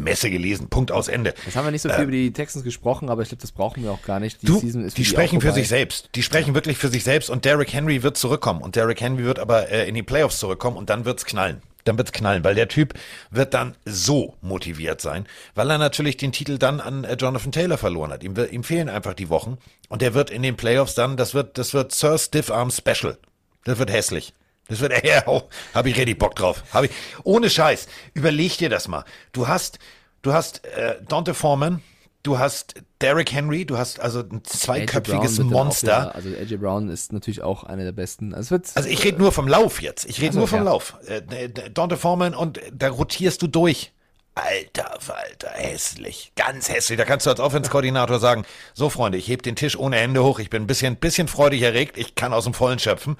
Messe 0.00 0.28
gelesen, 0.28 0.68
Punkt 0.68 0.90
aus 0.90 1.06
Ende. 1.06 1.34
Jetzt 1.46 1.54
haben 1.54 1.64
wir 1.64 1.70
nicht 1.70 1.82
so 1.82 1.88
viel 1.88 2.02
über 2.02 2.10
die 2.10 2.32
Texans 2.32 2.64
gesprochen, 2.64 3.08
aber 3.08 3.22
ich 3.22 3.28
glaube, 3.28 3.42
das 3.42 3.52
brauchen 3.52 3.84
wir 3.84 3.92
auch 3.92 4.02
gar 4.02 4.18
nicht. 4.18 4.42
Die 4.42 4.46
Du, 4.46 4.58
Season 4.58 4.84
ist 4.84 4.98
die 4.98 5.04
sprechen 5.04 5.40
für 5.40 5.52
sich 5.52 5.68
selbst. 5.68 6.10
Die 6.16 6.22
sprechen 6.24 6.54
wirklich 6.54 6.78
für 6.78 6.88
sich 6.88 7.04
selbst 7.04 7.30
und 7.30 7.44
Derrick 7.44 7.72
Henry 7.72 8.02
wird 8.02 8.16
zurückkommen. 8.16 8.60
Und 8.60 8.74
Derrick 8.74 9.00
Henry 9.00 9.22
wird 9.22 9.38
aber 9.38 9.70
äh, 9.70 9.88
in 9.88 9.94
die 9.94 10.02
Playoffs 10.02 10.40
zurückkommen 10.40 10.76
und 10.76 10.90
dann 10.90 11.04
wird's 11.04 11.24
knallen. 11.24 11.62
Dann 11.84 11.96
wird's 11.96 12.10
knallen, 12.10 12.42
weil 12.42 12.56
der 12.56 12.66
Typ 12.66 12.94
wird 13.30 13.54
dann 13.54 13.76
so 13.84 14.34
motiviert 14.40 15.00
sein, 15.00 15.26
weil 15.54 15.70
er 15.70 15.78
natürlich 15.78 16.16
den 16.16 16.32
Titel 16.32 16.58
dann 16.58 16.80
an 16.80 17.04
äh, 17.04 17.14
Jonathan 17.14 17.52
Taylor 17.52 17.78
verloren 17.78 18.10
hat. 18.10 18.24
Ihm, 18.24 18.34
ihm 18.50 18.64
fehlen 18.64 18.88
einfach 18.88 19.14
die 19.14 19.28
Wochen 19.28 19.58
und 19.88 20.02
der 20.02 20.14
wird 20.14 20.30
in 20.30 20.42
den 20.42 20.56
Playoffs 20.56 20.94
dann, 20.96 21.16
das 21.16 21.34
wird, 21.34 21.56
das 21.56 21.72
wird 21.72 21.92
Sir 21.92 22.18
Stiff 22.18 22.50
Arm 22.50 22.72
Special. 22.72 23.16
Das 23.64 23.78
wird 23.78 23.90
hässlich. 23.92 24.34
Das 24.68 24.80
wird, 24.80 25.04
ja, 25.06 25.22
oh, 25.26 25.42
habe 25.74 25.90
ich 25.90 25.96
richtig 25.96 26.18
Bock 26.18 26.34
drauf. 26.36 26.64
Hab 26.72 26.84
ich, 26.84 26.90
ohne 27.22 27.50
Scheiß. 27.50 27.86
Überleg 28.14 28.56
dir 28.58 28.68
das 28.70 28.88
mal. 28.88 29.04
Du 29.32 29.46
hast, 29.48 29.78
du 30.22 30.32
hast 30.32 30.64
äh, 30.66 30.96
Dante 31.06 31.34
Foreman, 31.34 31.82
du 32.22 32.38
hast 32.38 32.74
Derrick 33.02 33.32
Henry, 33.32 33.66
du 33.66 33.76
hast 33.76 34.00
also 34.00 34.20
ein 34.20 34.42
zweiköpfiges 34.44 35.38
Monster. 35.40 35.86
wieder- 35.88 36.14
also 36.14 36.28
AJ 36.30 36.56
Brown 36.56 36.88
ist 36.88 37.12
natürlich 37.12 37.42
auch 37.42 37.64
einer 37.64 37.84
der 37.84 37.92
besten. 37.92 38.32
Also, 38.32 38.54
Also 38.74 38.88
ich 38.88 39.04
rede 39.04 39.18
nur 39.18 39.32
vom 39.32 39.46
Lauf 39.48 39.82
jetzt. 39.82 40.06
Ich 40.06 40.18
rede 40.20 40.30
Ach 40.30 40.32
so, 40.34 40.38
nur 40.40 40.48
vom 40.48 40.58
ja. 40.60 40.64
Lauf. 40.64 40.96
Äh, 41.06 41.50
Dante 41.70 41.96
Foreman 41.98 42.34
und 42.34 42.60
da 42.72 42.88
rotierst 42.88 43.42
du 43.42 43.46
durch. 43.46 43.92
Alter 44.34 44.98
Falter, 44.98 45.50
hässlich. 45.50 46.32
Ganz 46.34 46.68
hässlich. 46.68 46.98
Da 46.98 47.04
kannst 47.04 47.26
du 47.26 47.30
als 47.30 47.40
Offense-Koordinator 47.40 48.18
sagen, 48.18 48.44
so 48.72 48.90
Freunde, 48.90 49.16
ich 49.18 49.28
heb 49.28 49.42
den 49.42 49.54
Tisch 49.54 49.78
ohne 49.78 49.96
Hände 49.96 50.24
hoch, 50.24 50.40
ich 50.40 50.50
bin 50.50 50.64
ein 50.64 50.66
bisschen, 50.66 50.96
bisschen 50.96 51.28
freudig 51.28 51.62
erregt, 51.62 51.96
ich 51.98 52.14
kann 52.14 52.32
aus 52.32 52.44
dem 52.44 52.54
Vollen 52.54 52.78
schöpfen. 52.78 53.16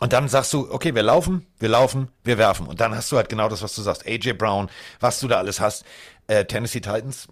Und 0.00 0.12
dann 0.12 0.28
sagst 0.28 0.52
du, 0.52 0.72
okay, 0.72 0.94
wir 0.94 1.02
laufen, 1.02 1.46
wir 1.58 1.68
laufen, 1.68 2.08
wir 2.24 2.38
werfen. 2.38 2.66
Und 2.66 2.80
dann 2.80 2.94
hast 2.94 3.12
du 3.12 3.16
halt 3.16 3.28
genau 3.28 3.48
das, 3.48 3.62
was 3.62 3.74
du 3.74 3.82
sagst. 3.82 4.06
AJ 4.06 4.32
Brown, 4.32 4.70
was 4.98 5.20
du 5.20 5.28
da 5.28 5.38
alles 5.38 5.60
hast. 5.60 5.84
Äh, 6.26 6.46
Tennessee 6.46 6.80
Titans, 6.80 7.28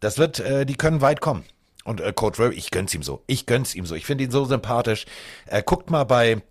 das 0.00 0.18
wird, 0.18 0.40
äh, 0.40 0.66
die 0.66 0.74
können 0.74 1.00
weit 1.00 1.20
kommen. 1.20 1.44
Und 1.84 2.00
äh, 2.00 2.12
Coach 2.12 2.38
Rowe, 2.38 2.52
ich 2.52 2.70
gönn's 2.70 2.94
ihm 2.94 3.02
so. 3.02 3.22
Ich 3.26 3.46
gönn's 3.46 3.74
ihm 3.74 3.86
so. 3.86 3.94
Ich 3.94 4.06
finde 4.06 4.24
ihn 4.24 4.30
so 4.30 4.44
sympathisch. 4.44 5.06
Äh, 5.46 5.62
guckt 5.62 5.90
mal 5.90 6.04
bei 6.04 6.42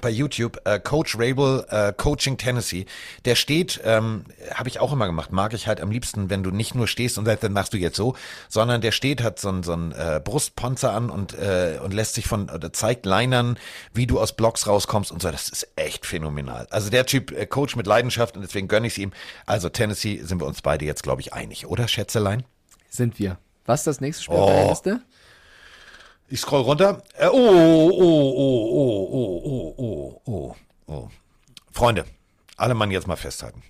bei 0.00 0.08
YouTube, 0.08 0.60
äh, 0.64 0.78
Coach 0.78 1.16
Rabel, 1.18 1.66
äh, 1.68 1.92
Coaching 1.92 2.38
Tennessee, 2.38 2.86
der 3.24 3.34
steht, 3.34 3.80
ähm, 3.84 4.24
habe 4.54 4.68
ich 4.68 4.78
auch 4.78 4.92
immer 4.92 5.06
gemacht, 5.06 5.32
mag 5.32 5.52
ich 5.52 5.66
halt 5.66 5.80
am 5.80 5.90
liebsten, 5.90 6.30
wenn 6.30 6.42
du 6.42 6.50
nicht 6.50 6.74
nur 6.74 6.86
stehst 6.86 7.18
und 7.18 7.26
sagst, 7.26 7.42
dann 7.42 7.52
machst 7.52 7.72
du 7.74 7.76
jetzt 7.76 7.96
so, 7.96 8.14
sondern 8.48 8.80
der 8.80 8.92
steht, 8.92 9.22
hat 9.22 9.38
so 9.38 9.50
ein 9.50 9.62
so 9.62 9.72
ein 9.72 9.92
äh, 9.92 10.20
Brustpanzer 10.24 10.92
an 10.92 11.10
und, 11.10 11.34
äh, 11.34 11.78
und 11.82 11.92
lässt 11.92 12.14
sich 12.14 12.26
von, 12.26 12.48
oder 12.48 12.72
zeigt 12.72 13.04
Linern, 13.04 13.58
wie 13.92 14.06
du 14.06 14.20
aus 14.20 14.34
Blocks 14.34 14.66
rauskommst 14.66 15.10
und 15.12 15.20
so, 15.20 15.30
das 15.30 15.48
ist 15.48 15.68
echt 15.76 16.06
phänomenal. 16.06 16.66
Also 16.70 16.88
der 16.88 17.04
Typ, 17.04 17.32
äh, 17.32 17.44
Coach 17.46 17.76
mit 17.76 17.86
Leidenschaft 17.86 18.36
und 18.36 18.42
deswegen 18.42 18.68
gönn 18.68 18.84
ich 18.84 18.96
ihm. 18.96 19.12
Also 19.44 19.68
Tennessee 19.68 20.20
sind 20.22 20.40
wir 20.40 20.46
uns 20.46 20.62
beide 20.62 20.84
jetzt, 20.84 21.02
glaube 21.02 21.20
ich, 21.20 21.32
einig, 21.34 21.66
oder 21.66 21.88
Schätzelein? 21.88 22.44
Sind 22.88 23.18
wir. 23.18 23.38
Was 23.66 23.80
ist 23.80 23.86
das 23.86 24.00
nächste 24.00 24.24
Spiel 24.24 24.36
auf 24.36 24.50
der 24.50 24.64
Oh. 24.64 24.70
Liste? 24.70 25.00
Ich 26.32 26.40
scroll 26.40 26.62
runter. 26.62 27.02
Äh, 27.18 27.26
oh, 27.26 27.32
oh, 27.32 27.90
oh, 27.90 28.34
oh, 28.38 29.08
oh, 29.12 29.74
oh, 29.76 30.22
oh, 30.24 30.32
oh, 30.32 30.56
oh. 30.86 31.08
Freunde, 31.72 32.04
alle 32.56 32.74
Mann 32.74 32.92
jetzt 32.92 33.08
mal 33.08 33.16
festhalten. 33.16 33.64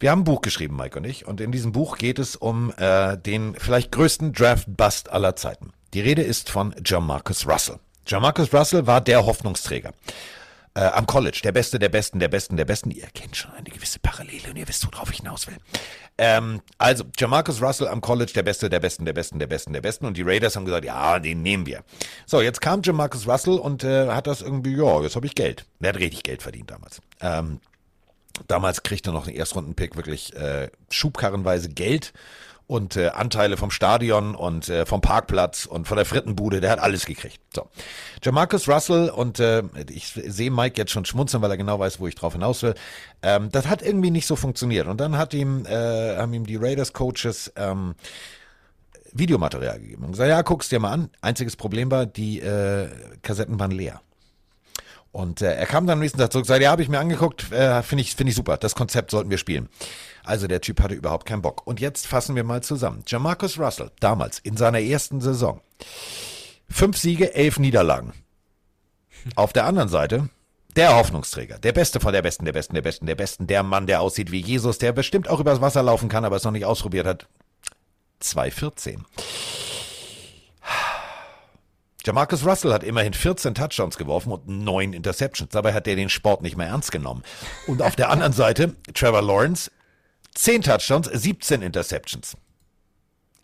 Wir 0.00 0.10
haben 0.10 0.20
ein 0.20 0.24
Buch 0.24 0.40
geschrieben, 0.40 0.76
Mike 0.76 0.98
und 0.98 1.04
ich, 1.04 1.26
und 1.26 1.42
in 1.42 1.52
diesem 1.52 1.72
Buch 1.72 1.98
geht 1.98 2.18
es 2.18 2.36
um 2.36 2.72
äh, 2.78 3.18
den 3.18 3.54
vielleicht 3.54 3.92
größten 3.92 4.32
Draft-Bust 4.32 5.10
aller 5.10 5.36
Zeiten. 5.36 5.72
Die 5.92 6.00
Rede 6.00 6.22
ist 6.22 6.48
von 6.48 6.74
Jamarcus 6.84 7.46
Russell. 7.46 7.80
Jamarcus 8.06 8.54
Russell 8.54 8.86
war 8.86 9.02
der 9.02 9.26
Hoffnungsträger. 9.26 9.92
Äh, 10.78 10.92
am 10.92 11.06
College, 11.06 11.40
der 11.42 11.50
Beste, 11.50 11.80
der 11.80 11.88
Besten, 11.88 12.20
der 12.20 12.28
Besten, 12.28 12.56
der 12.56 12.64
Besten. 12.64 12.92
Ihr 12.92 13.08
kennt 13.12 13.34
schon 13.34 13.50
eine 13.50 13.68
gewisse 13.68 13.98
Parallele 13.98 14.50
und 14.50 14.56
ihr 14.56 14.68
wisst, 14.68 14.86
worauf 14.86 15.10
ich 15.10 15.16
hinaus 15.16 15.48
will. 15.48 15.56
Ähm, 16.18 16.60
also, 16.78 17.02
Jamarcus 17.18 17.60
Russell 17.60 17.88
am 17.88 18.00
College, 18.00 18.30
der 18.32 18.44
Beste, 18.44 18.70
der 18.70 18.78
Besten, 18.78 19.04
der 19.04 19.12
Besten, 19.12 19.40
der 19.40 19.48
Besten, 19.48 19.72
der 19.72 19.80
Besten. 19.80 20.06
Und 20.06 20.16
die 20.16 20.22
Raiders 20.22 20.54
haben 20.54 20.66
gesagt, 20.66 20.84
ja, 20.84 21.18
den 21.18 21.42
nehmen 21.42 21.66
wir. 21.66 21.82
So, 22.26 22.40
jetzt 22.40 22.60
kam 22.60 22.82
Jamarcus 22.84 23.26
Russell 23.26 23.58
und 23.58 23.82
äh, 23.82 24.06
hat 24.06 24.28
das 24.28 24.40
irgendwie, 24.40 24.76
ja, 24.76 25.02
jetzt 25.02 25.16
habe 25.16 25.26
ich 25.26 25.34
Geld. 25.34 25.66
Der 25.80 25.88
hat 25.88 25.98
richtig 25.98 26.22
Geld 26.22 26.42
verdient 26.42 26.70
damals. 26.70 27.00
Ähm, 27.20 27.58
damals 28.46 28.84
kriegte 28.84 29.10
noch 29.10 29.26
ein 29.26 29.34
Erstrundenpick 29.34 29.96
wirklich 29.96 30.32
äh, 30.36 30.70
schubkarrenweise 30.90 31.70
Geld 31.70 32.12
und 32.68 32.96
äh, 32.96 33.08
Anteile 33.08 33.56
vom 33.56 33.70
Stadion 33.70 34.34
und 34.34 34.68
äh, 34.68 34.84
vom 34.84 35.00
Parkplatz 35.00 35.64
und 35.64 35.88
von 35.88 35.96
der 35.96 36.04
Frittenbude, 36.04 36.60
der 36.60 36.70
hat 36.70 36.78
alles 36.78 37.06
gekriegt. 37.06 37.40
So. 37.54 37.66
Jamarcus 38.22 38.68
Russell 38.68 39.08
und 39.08 39.40
äh, 39.40 39.62
ich 39.90 40.08
sehe 40.08 40.50
Mike 40.50 40.76
jetzt 40.76 40.92
schon 40.92 41.06
schmunzeln, 41.06 41.42
weil 41.42 41.50
er 41.50 41.56
genau 41.56 41.80
weiß, 41.80 41.98
wo 41.98 42.06
ich 42.06 42.14
drauf 42.14 42.34
hinaus 42.34 42.62
will. 42.62 42.74
Ähm, 43.22 43.48
das 43.50 43.66
hat 43.68 43.80
irgendwie 43.80 44.10
nicht 44.10 44.26
so 44.26 44.36
funktioniert. 44.36 44.86
Und 44.86 45.00
dann 45.00 45.16
hat 45.16 45.32
ihm, 45.32 45.64
äh, 45.64 46.18
haben 46.18 46.34
ihm 46.34 46.44
die 46.44 46.56
Raiders 46.56 46.92
Coaches 46.92 47.50
ähm, 47.56 47.94
Videomaterial 49.12 49.80
gegeben 49.80 50.04
und 50.04 50.12
gesagt, 50.12 50.28
ja, 50.28 50.42
guck's 50.42 50.68
dir 50.68 50.78
mal 50.78 50.92
an. 50.92 51.10
Einziges 51.22 51.56
Problem 51.56 51.90
war, 51.90 52.04
die 52.04 52.40
äh, 52.40 52.88
Kassetten 53.22 53.58
waren 53.58 53.70
leer. 53.70 54.02
Und 55.10 55.40
äh, 55.40 55.54
er 55.54 55.64
kam 55.64 55.86
dann 55.86 55.94
am 55.94 56.00
nächsten 56.00 56.18
Tag 56.18 56.32
zurück 56.32 56.44
sagte, 56.44 56.64
ja, 56.64 56.70
habe 56.70 56.82
ich 56.82 56.90
mir 56.90 56.98
angeguckt, 56.98 57.50
äh, 57.50 57.82
finde 57.82 58.02
ich, 58.02 58.14
finde 58.14 58.30
ich 58.30 58.36
super, 58.36 58.58
das 58.58 58.74
Konzept 58.74 59.10
sollten 59.10 59.30
wir 59.30 59.38
spielen. 59.38 59.70
Also 60.28 60.46
der 60.46 60.60
Typ 60.60 60.82
hatte 60.82 60.94
überhaupt 60.94 61.26
keinen 61.26 61.40
Bock. 61.40 61.66
Und 61.66 61.80
jetzt 61.80 62.06
fassen 62.06 62.36
wir 62.36 62.44
mal 62.44 62.62
zusammen. 62.62 63.02
Jamarcus 63.06 63.58
Russell, 63.58 63.90
damals 63.98 64.38
in 64.38 64.58
seiner 64.58 64.80
ersten 64.80 65.22
Saison, 65.22 65.62
fünf 66.68 66.98
Siege, 66.98 67.34
elf 67.34 67.58
Niederlagen. 67.58 68.12
Auf 69.36 69.54
der 69.54 69.64
anderen 69.64 69.88
Seite 69.88 70.28
der 70.76 70.94
Hoffnungsträger, 70.94 71.58
der 71.58 71.72
Beste 71.72 71.98
von 71.98 72.12
der 72.12 72.20
Besten, 72.20 72.44
der 72.44 72.52
Besten, 72.52 72.74
der 72.74 72.82
Besten, 72.82 73.06
der 73.06 73.14
Besten, 73.14 73.46
der 73.46 73.62
Mann, 73.62 73.86
der 73.86 74.02
aussieht 74.02 74.30
wie 74.30 74.40
Jesus, 74.40 74.76
der 74.76 74.92
bestimmt 74.92 75.28
auch 75.28 75.40
übers 75.40 75.62
Wasser 75.62 75.82
laufen 75.82 76.10
kann, 76.10 76.26
aber 76.26 76.36
es 76.36 76.44
noch 76.44 76.52
nicht 76.52 76.66
ausprobiert 76.66 77.06
hat. 77.06 77.26
2,14. 78.22 78.98
Jamarcus 82.04 82.44
Russell 82.44 82.74
hat 82.74 82.84
immerhin 82.84 83.14
14 83.14 83.54
Touchdowns 83.54 83.96
geworfen 83.96 84.30
und 84.30 84.46
9 84.46 84.92
Interceptions. 84.92 85.50
Dabei 85.50 85.72
hat 85.72 85.88
er 85.88 85.96
den 85.96 86.10
Sport 86.10 86.42
nicht 86.42 86.56
mehr 86.56 86.66
ernst 86.66 86.92
genommen. 86.92 87.22
Und 87.66 87.80
auf 87.80 87.96
der 87.96 88.10
anderen 88.10 88.34
Seite 88.34 88.76
Trevor 88.92 89.22
Lawrence, 89.22 89.70
10 90.38 90.62
Touchdowns, 90.62 91.10
17 91.12 91.62
Interceptions. 91.62 92.36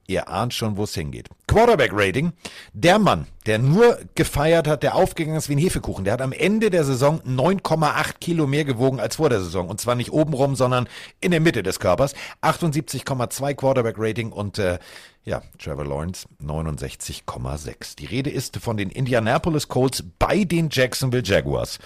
Ihr 0.07 0.29
ahnt 0.29 0.55
schon, 0.55 0.77
wo 0.77 0.85
es 0.85 0.95
hingeht. 0.95 1.29
Quarterback-Rating. 1.49 2.33
Der 2.73 3.01
Mann, 3.01 3.27
der 3.47 3.59
nur 3.59 3.99
gefeiert 4.15 4.69
hat, 4.69 4.85
der 4.85 4.95
aufgegangen 4.95 5.37
ist 5.37 5.49
wie 5.49 5.57
ein 5.57 5.59
Hefekuchen, 5.59 6.05
der 6.05 6.12
hat 6.12 6.23
am 6.23 6.31
Ende 6.31 6.71
der 6.71 6.85
Saison 6.85 7.21
9,8 7.23 8.19
Kilo 8.21 8.47
mehr 8.47 8.65
gewogen 8.65 9.01
als 9.01 9.16
vor 9.16 9.29
der 9.29 9.41
Saison. 9.41 9.69
Und 9.69 9.81
zwar 9.81 9.97
nicht 9.97 10.12
obenrum, 10.12 10.55
sondern 10.55 10.89
in 11.21 11.33
der 11.33 11.41
Mitte 11.41 11.65
des 11.65 11.81
Körpers. 11.81 12.15
78,2 12.43 13.55
Quarterback-Rating 13.55 14.31
und 14.31 14.61
äh, 14.61 14.79
ja, 15.25 15.43
Trevor 15.59 15.87
Lawrence 15.87 16.29
69,6. 16.41 17.97
Die 17.97 18.07
Rede 18.07 18.31
ist 18.31 18.59
von 18.59 18.77
den 18.77 18.91
Indianapolis 18.91 19.66
Colts 19.66 20.05
bei 20.21 20.45
den 20.45 20.69
Jacksonville 20.71 21.25
Jaguars. 21.25 21.81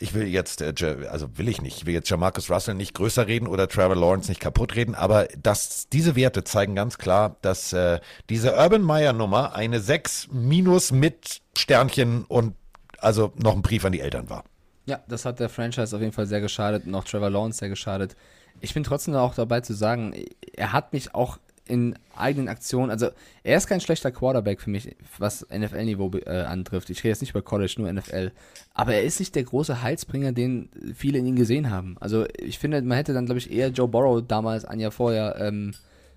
Ich 0.00 0.14
will 0.14 0.26
jetzt, 0.26 0.60
äh, 0.60 0.72
also 1.10 1.38
will 1.38 1.48
ich 1.48 1.62
nicht, 1.62 1.78
ich 1.78 1.86
will 1.86 1.94
jetzt 1.94 2.08
Jamarcus 2.08 2.50
Russell 2.50 2.74
nicht 2.74 2.94
größer 2.94 3.26
reden 3.26 3.46
oder 3.46 3.68
Trevor 3.68 3.96
Lawrence 3.96 4.30
nicht 4.30 4.40
kaputt 4.40 4.76
reden, 4.76 4.94
aber 4.94 5.28
das, 5.40 5.88
diese 5.88 6.16
Werte 6.16 6.44
zeigen 6.44 6.74
ganz 6.74 6.98
klar, 6.98 7.36
dass 7.42 7.72
äh, 7.72 8.00
diese 8.28 8.54
Urban 8.54 8.82
Meyer 8.82 9.12
Nummer 9.12 9.54
eine 9.54 9.80
6 9.80 10.28
minus 10.32 10.92
mit 10.92 11.40
Sternchen 11.56 12.24
und 12.24 12.54
also 12.98 13.32
noch 13.36 13.54
ein 13.54 13.62
Brief 13.62 13.84
an 13.84 13.92
die 13.92 14.00
Eltern 14.00 14.28
war. 14.28 14.44
Ja, 14.86 15.00
das 15.06 15.24
hat 15.24 15.38
der 15.38 15.48
Franchise 15.48 15.94
auf 15.94 16.00
jeden 16.00 16.14
Fall 16.14 16.26
sehr 16.26 16.40
geschadet 16.40 16.86
und 16.86 16.94
auch 16.94 17.04
Trevor 17.04 17.30
Lawrence 17.30 17.58
sehr 17.58 17.68
geschadet. 17.68 18.16
Ich 18.60 18.74
bin 18.74 18.84
trotzdem 18.84 19.14
auch 19.14 19.34
dabei 19.34 19.60
zu 19.60 19.74
sagen, 19.74 20.14
er 20.52 20.72
hat 20.72 20.92
mich 20.92 21.14
auch 21.14 21.38
in 21.68 21.94
eigenen 22.16 22.48
Aktionen, 22.48 22.90
also 22.90 23.08
er 23.44 23.56
ist 23.56 23.66
kein 23.66 23.80
schlechter 23.80 24.10
Quarterback 24.10 24.60
für 24.60 24.70
mich, 24.70 24.96
was 25.18 25.46
NFL-Niveau 25.50 26.10
äh, 26.26 26.42
antrifft. 26.42 26.90
Ich 26.90 26.98
rede 26.98 27.08
jetzt 27.08 27.20
nicht 27.20 27.30
über 27.30 27.42
College, 27.42 27.74
nur 27.78 27.92
NFL. 27.92 28.32
Aber 28.74 28.94
er 28.94 29.02
ist 29.02 29.20
nicht 29.20 29.34
der 29.34 29.44
große 29.44 29.82
Heilsbringer, 29.82 30.32
den 30.32 30.68
viele 30.94 31.18
in 31.18 31.26
ihm 31.26 31.36
gesehen 31.36 31.70
haben. 31.70 31.96
Also 32.00 32.26
ich 32.38 32.58
finde, 32.58 32.82
man 32.82 32.96
hätte 32.96 33.12
dann, 33.12 33.26
glaube 33.26 33.38
ich, 33.38 33.52
eher 33.52 33.68
Joe 33.68 33.88
Burrow 33.88 34.22
damals, 34.26 34.64
ein 34.64 34.80
Jahr 34.80 34.90
vorher, 34.90 35.36
ähm, 35.38 35.74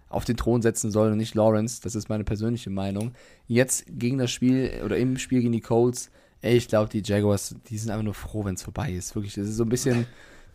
auf 0.09 0.25
den 0.25 0.37
Thron 0.37 0.61
setzen 0.61 0.91
sollen 0.91 1.13
und 1.13 1.17
nicht 1.17 1.35
Lawrence. 1.35 1.81
Das 1.81 1.95
ist 1.95 2.09
meine 2.09 2.23
persönliche 2.23 2.69
Meinung. 2.69 3.13
Jetzt 3.47 3.85
gegen 3.87 4.17
das 4.17 4.31
Spiel 4.31 4.81
oder 4.83 4.97
im 4.97 5.17
Spiel 5.17 5.39
gegen 5.39 5.53
die 5.53 5.61
Colts, 5.61 6.11
ey, 6.41 6.57
ich 6.57 6.67
glaube, 6.67 6.89
die 6.89 7.01
Jaguars, 7.03 7.55
die 7.69 7.77
sind 7.77 7.91
einfach 7.91 8.03
nur 8.03 8.13
froh, 8.13 8.45
wenn 8.45 8.55
es 8.55 8.63
vorbei 8.63 8.91
ist. 8.91 9.15
Wirklich, 9.15 9.35
das 9.35 9.47
ist 9.47 9.55
so 9.55 9.63
ein 9.63 9.69
bisschen, 9.69 10.05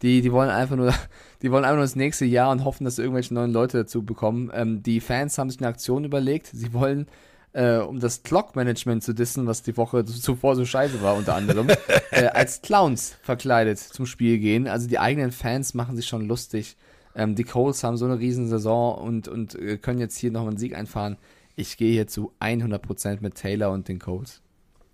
die, 0.02 0.20
die 0.20 0.32
wollen 0.32 0.50
einfach 0.50 0.76
nur, 0.76 0.92
die 1.42 1.50
wollen 1.50 1.64
einfach 1.64 1.76
nur 1.76 1.84
das 1.84 1.96
nächste 1.96 2.24
Jahr 2.24 2.50
und 2.50 2.64
hoffen, 2.64 2.84
dass 2.84 2.96
sie 2.96 3.02
irgendwelche 3.02 3.34
neuen 3.34 3.52
Leute 3.52 3.78
dazu 3.78 4.02
bekommen. 4.02 4.50
Ähm, 4.54 4.82
die 4.82 5.00
Fans 5.00 5.38
haben 5.38 5.50
sich 5.50 5.60
eine 5.60 5.68
Aktion 5.68 6.04
überlegt. 6.04 6.48
Sie 6.52 6.72
wollen, 6.72 7.06
äh, 7.52 7.78
um 7.78 8.00
das 8.00 8.22
Clock-Management 8.22 9.02
zu 9.02 9.14
dissen, 9.14 9.46
was 9.46 9.62
die 9.62 9.76
Woche 9.76 10.04
zuvor 10.04 10.56
so 10.56 10.64
scheiße 10.64 11.02
war, 11.02 11.16
unter 11.16 11.34
anderem, 11.34 11.68
äh, 12.10 12.26
als 12.26 12.62
Clowns 12.62 13.16
verkleidet 13.22 13.78
zum 13.78 14.06
Spiel 14.06 14.38
gehen. 14.38 14.68
Also 14.68 14.88
die 14.88 14.98
eigenen 14.98 15.32
Fans 15.32 15.74
machen 15.74 15.96
sich 15.96 16.06
schon 16.06 16.26
lustig. 16.26 16.76
Ähm, 17.14 17.34
die 17.34 17.44
Colts 17.44 17.82
haben 17.82 17.96
so 17.96 18.04
eine 18.04 18.18
riesen 18.18 18.48
Saison 18.48 18.98
und, 18.98 19.28
und 19.28 19.54
äh, 19.54 19.78
können 19.78 19.98
jetzt 19.98 20.18
hier 20.18 20.30
nochmal 20.30 20.50
einen 20.50 20.58
Sieg 20.58 20.76
einfahren. 20.76 21.16
Ich 21.54 21.78
gehe 21.78 21.92
hier 21.92 22.06
zu 22.06 22.32
100% 22.40 23.18
mit 23.22 23.34
Taylor 23.34 23.70
und 23.72 23.88
den 23.88 23.98
Colts. 23.98 24.42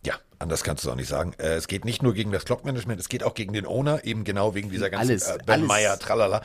Ja, 0.05 0.15
anders 0.39 0.65
kannst 0.65 0.85
du 0.85 0.89
es 0.89 0.93
auch 0.93 0.97
nicht 0.97 1.09
sagen. 1.09 1.35
Äh, 1.39 1.55
es 1.55 1.69
geht 1.69 1.85
nicht 1.85 2.03
nur 2.03 2.15
gegen 2.15 2.33
das 2.33 2.45
Clock-Management, 2.45 3.01
es 3.01 3.09
geht 3.09 3.23
auch 3.23 3.35
gegen 3.35 3.53
den 3.53 3.67
Owner, 3.67 4.05
eben 4.05 4.25
genau 4.25 4.55
wegen 4.55 4.71
dieser 4.71 4.91
ganzen 4.91 5.11
Alles, 5.11 5.29
äh, 5.29 5.39
Ben. 5.45 5.65
Meyer, 5.65 5.99
tralala. 5.99 6.43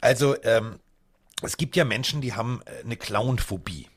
Also, 0.00 0.36
ähm, 0.42 0.78
es 1.42 1.56
gibt 1.56 1.76
ja 1.76 1.84
Menschen, 1.84 2.20
die 2.20 2.34
haben 2.34 2.62
äh, 2.64 2.84
eine 2.84 2.96
Clown-Phobie. 2.96 3.88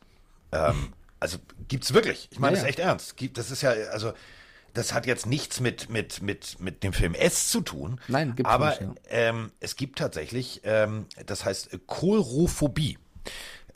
Ähm, 0.52 0.93
also 1.19 1.38
gibt's 1.68 1.93
wirklich. 1.93 2.27
Ich 2.31 2.39
meine 2.39 2.57
Ja, 2.57 2.61
das 2.61 2.64
ja. 2.64 2.69
echt 2.69 2.80
ernst. 2.80 3.18
Gibt, 3.18 3.38
das 3.38 3.52
ist 3.52 3.61
ja, 3.61 3.72
also, 3.72 4.14
das 4.73 4.93
hat 4.93 5.06
jetzt 5.06 5.26
nichts 5.26 5.60
mit, 5.61 5.89
mit, 5.89 6.22
mit, 6.22 6.60
mit 6.60 6.84
dem 6.84 6.91
Film 6.91 7.14
S 7.14 7.49
zu 7.49 7.61
tun. 7.61 8.02
Nein, 8.07 8.35
gibt's 8.35 8.52
Aber 8.52 8.69
nicht, 8.69 8.81
ja. 8.81 8.89
ähm, 9.10 9.52
es 9.60 9.76
gibt 9.77 9.99
tatsächlich, 9.99 10.61
ähm, 10.65 11.06
das 11.26 11.45
heißt 11.45 11.73
äh, 11.73 11.80
Kolrophobie. 11.85 12.97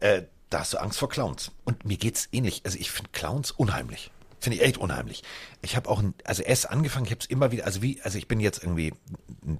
Äh, 0.01 0.23
da 0.49 0.59
hast 0.59 0.73
du 0.73 0.77
Angst 0.79 0.99
vor 0.99 1.09
Clowns. 1.09 1.51
Und 1.63 1.85
mir 1.85 1.97
geht's 1.97 2.27
ähnlich. 2.31 2.61
Also 2.65 2.77
ich 2.77 2.91
finde 2.91 3.11
Clowns 3.11 3.51
unheimlich. 3.51 4.11
Finde 4.39 4.57
ich 4.57 4.63
echt 4.63 4.77
unheimlich. 4.77 5.23
Ich 5.61 5.75
habe 5.75 5.89
auch, 5.89 5.99
ein, 5.99 6.13
also 6.23 6.43
erst 6.43 6.69
angefangen, 6.69 7.05
ich 7.05 7.11
habe 7.11 7.21
es 7.21 7.25
immer 7.25 7.51
wieder, 7.51 7.65
also 7.65 7.81
wie, 7.81 8.01
also 8.01 8.17
ich 8.17 8.27
bin 8.27 8.39
jetzt 8.39 8.63
irgendwie 8.63 8.93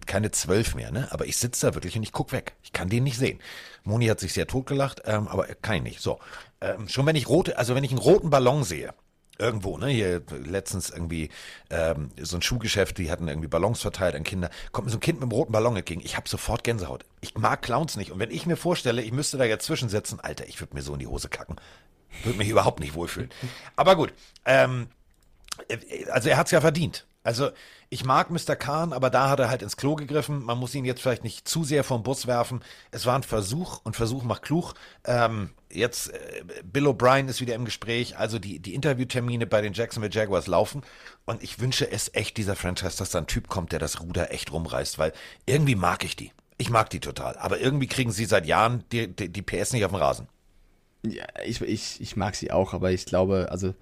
keine 0.06 0.32
zwölf 0.32 0.76
mehr, 0.76 0.92
ne? 0.92 1.08
Aber 1.12 1.26
ich 1.26 1.38
sitze 1.38 1.68
da 1.68 1.74
wirklich 1.76 1.98
und 1.98 2.04
ich 2.04 2.12
guck 2.12 2.32
weg. 2.32 2.56
Ich 2.64 2.72
kann 2.72 2.90
den 2.90 3.04
nicht 3.04 3.18
sehen. 3.18 3.40
Moni 3.84 4.08
hat 4.08 4.20
sich 4.20 4.34
sehr 4.34 4.48
totgelacht, 4.48 5.02
ähm, 5.06 5.28
aber 5.28 5.46
kann 5.62 5.78
ich 5.78 5.84
nicht. 5.84 6.02
So, 6.02 6.20
ähm, 6.62 6.88
schon 6.88 7.06
wenn 7.06 7.16
ich 7.16 7.28
rote, 7.28 7.58
also 7.58 7.76
wenn 7.76 7.84
ich 7.84 7.92
einen 7.92 8.00
roten 8.00 8.30
Ballon 8.30 8.64
sehe, 8.64 8.94
irgendwo, 9.40 9.78
ne? 9.78 9.88
Hier 9.88 10.22
letztens 10.46 10.90
irgendwie 10.90 11.30
ähm, 11.70 12.12
so 12.22 12.38
ein 12.38 12.42
Schuhgeschäft, 12.42 12.98
die 12.98 13.10
hatten 13.10 13.28
irgendwie 13.28 13.48
Ballons 13.48 13.82
verteilt 13.82 14.16
an 14.16 14.24
Kinder. 14.24 14.50
Kommt 14.72 14.86
mir 14.86 14.92
so 14.92 14.98
ein 14.98 15.02
Kind 15.02 15.20
mit 15.20 15.24
einem 15.24 15.32
roten 15.32 15.54
Ballon 15.54 15.76
entgegen. 15.76 16.02
Ich 16.04 16.18
habe 16.18 16.30
sofort 16.30 16.64
Gänsehaut. 16.64 17.06
Ich 17.22 17.36
mag 17.38 17.62
Clowns 17.62 17.98
nicht. 17.98 18.12
Und 18.12 18.20
wenn 18.20 18.32
ich 18.32 18.46
mir 18.46 18.58
vorstelle, 18.58 19.02
ich 19.02 19.14
müsste 19.14 19.38
da 19.38 19.46
jetzt 19.46 19.66
zwischensetzen, 19.66 20.20
Alter, 20.20 20.48
ich 20.48 20.60
würde 20.60 20.76
mir 20.76 20.82
so 20.82 20.94
in 20.94 21.00
die 21.00 21.08
Hose 21.08 21.30
kacken. 21.30 21.56
Würde 22.24 22.38
mich 22.38 22.50
überhaupt 22.50 22.80
nicht 22.80 22.94
wohlfühlen. 22.94 23.30
Aber 23.76 23.96
gut, 23.96 24.14
ähm, 24.46 24.88
also 26.12 26.30
er 26.30 26.38
hat's 26.38 26.52
ja 26.52 26.62
verdient. 26.62 27.06
Also 27.24 27.52
ich 27.90 28.06
mag 28.06 28.30
Mr. 28.30 28.56
Kahn, 28.56 28.94
aber 28.94 29.10
da 29.10 29.30
hat 29.30 29.40
er 29.40 29.50
halt 29.50 29.62
ins 29.62 29.76
Klo 29.76 29.96
gegriffen. 29.96 30.44
Man 30.44 30.58
muss 30.58 30.74
ihn 30.74 30.86
jetzt 30.86 31.02
vielleicht 31.02 31.24
nicht 31.24 31.48
zu 31.48 31.64
sehr 31.64 31.84
vom 31.84 32.04
Bus 32.04 32.28
werfen. 32.28 32.62
Es 32.92 33.06
war 33.06 33.16
ein 33.16 33.24
Versuch 33.24 33.82
und 33.84 33.96
Versuch 33.96 34.24
macht 34.24 34.44
klug. 34.44 34.74
Ähm, 35.06 35.50
jetzt 35.70 36.14
äh, 36.14 36.44
Bill 36.64 36.88
O'Brien 36.88 37.28
ist 37.28 37.42
wieder 37.42 37.56
im 37.56 37.66
Gespräch. 37.66 38.18
Also 38.18 38.40
die, 38.40 38.60
die 38.60 38.74
Interviewtermine 38.74 39.48
bei 39.48 39.62
den 39.62 39.74
Jacksonville 39.74 40.14
Jaguars 40.14 40.48
laufen. 40.48 40.82
Und 41.26 41.44
ich 41.44 41.60
wünsche 41.60 41.92
es 41.92 42.14
echt 42.14 42.38
dieser 42.38 42.56
Franchise, 42.56 42.98
dass 42.98 43.10
da 43.10 43.18
ein 43.20 43.28
Typ 43.28 43.50
kommt, 43.50 43.74
der 43.74 43.80
das 43.80 44.02
Ruder 44.02 44.32
echt 44.32 44.52
rumreißt, 44.52 44.98
weil 44.98 45.12
irgendwie 45.46 45.76
mag 45.76 46.04
ich 46.06 46.16
die. 46.16 46.32
Ich 46.58 46.70
mag 46.70 46.90
die 46.90 47.00
total. 47.00 47.38
Aber 47.38 47.60
irgendwie 47.60 47.88
kriegen 47.88 48.12
sie 48.12 48.26
seit 48.26 48.46
Jahren 48.46 48.84
die, 48.92 49.08
die, 49.08 49.30
die 49.30 49.42
PS 49.42 49.74
nicht 49.74 49.84
auf 49.84 49.92
den 49.92 50.00
Rasen. 50.00 50.28
Ja, 51.06 51.26
ich, 51.46 51.62
ich, 51.62 52.02
ich 52.02 52.16
mag 52.16 52.36
sie 52.36 52.52
auch, 52.52 52.74
aber 52.74 52.92
ich 52.92 53.06
glaube, 53.06 53.48
also 53.52 53.74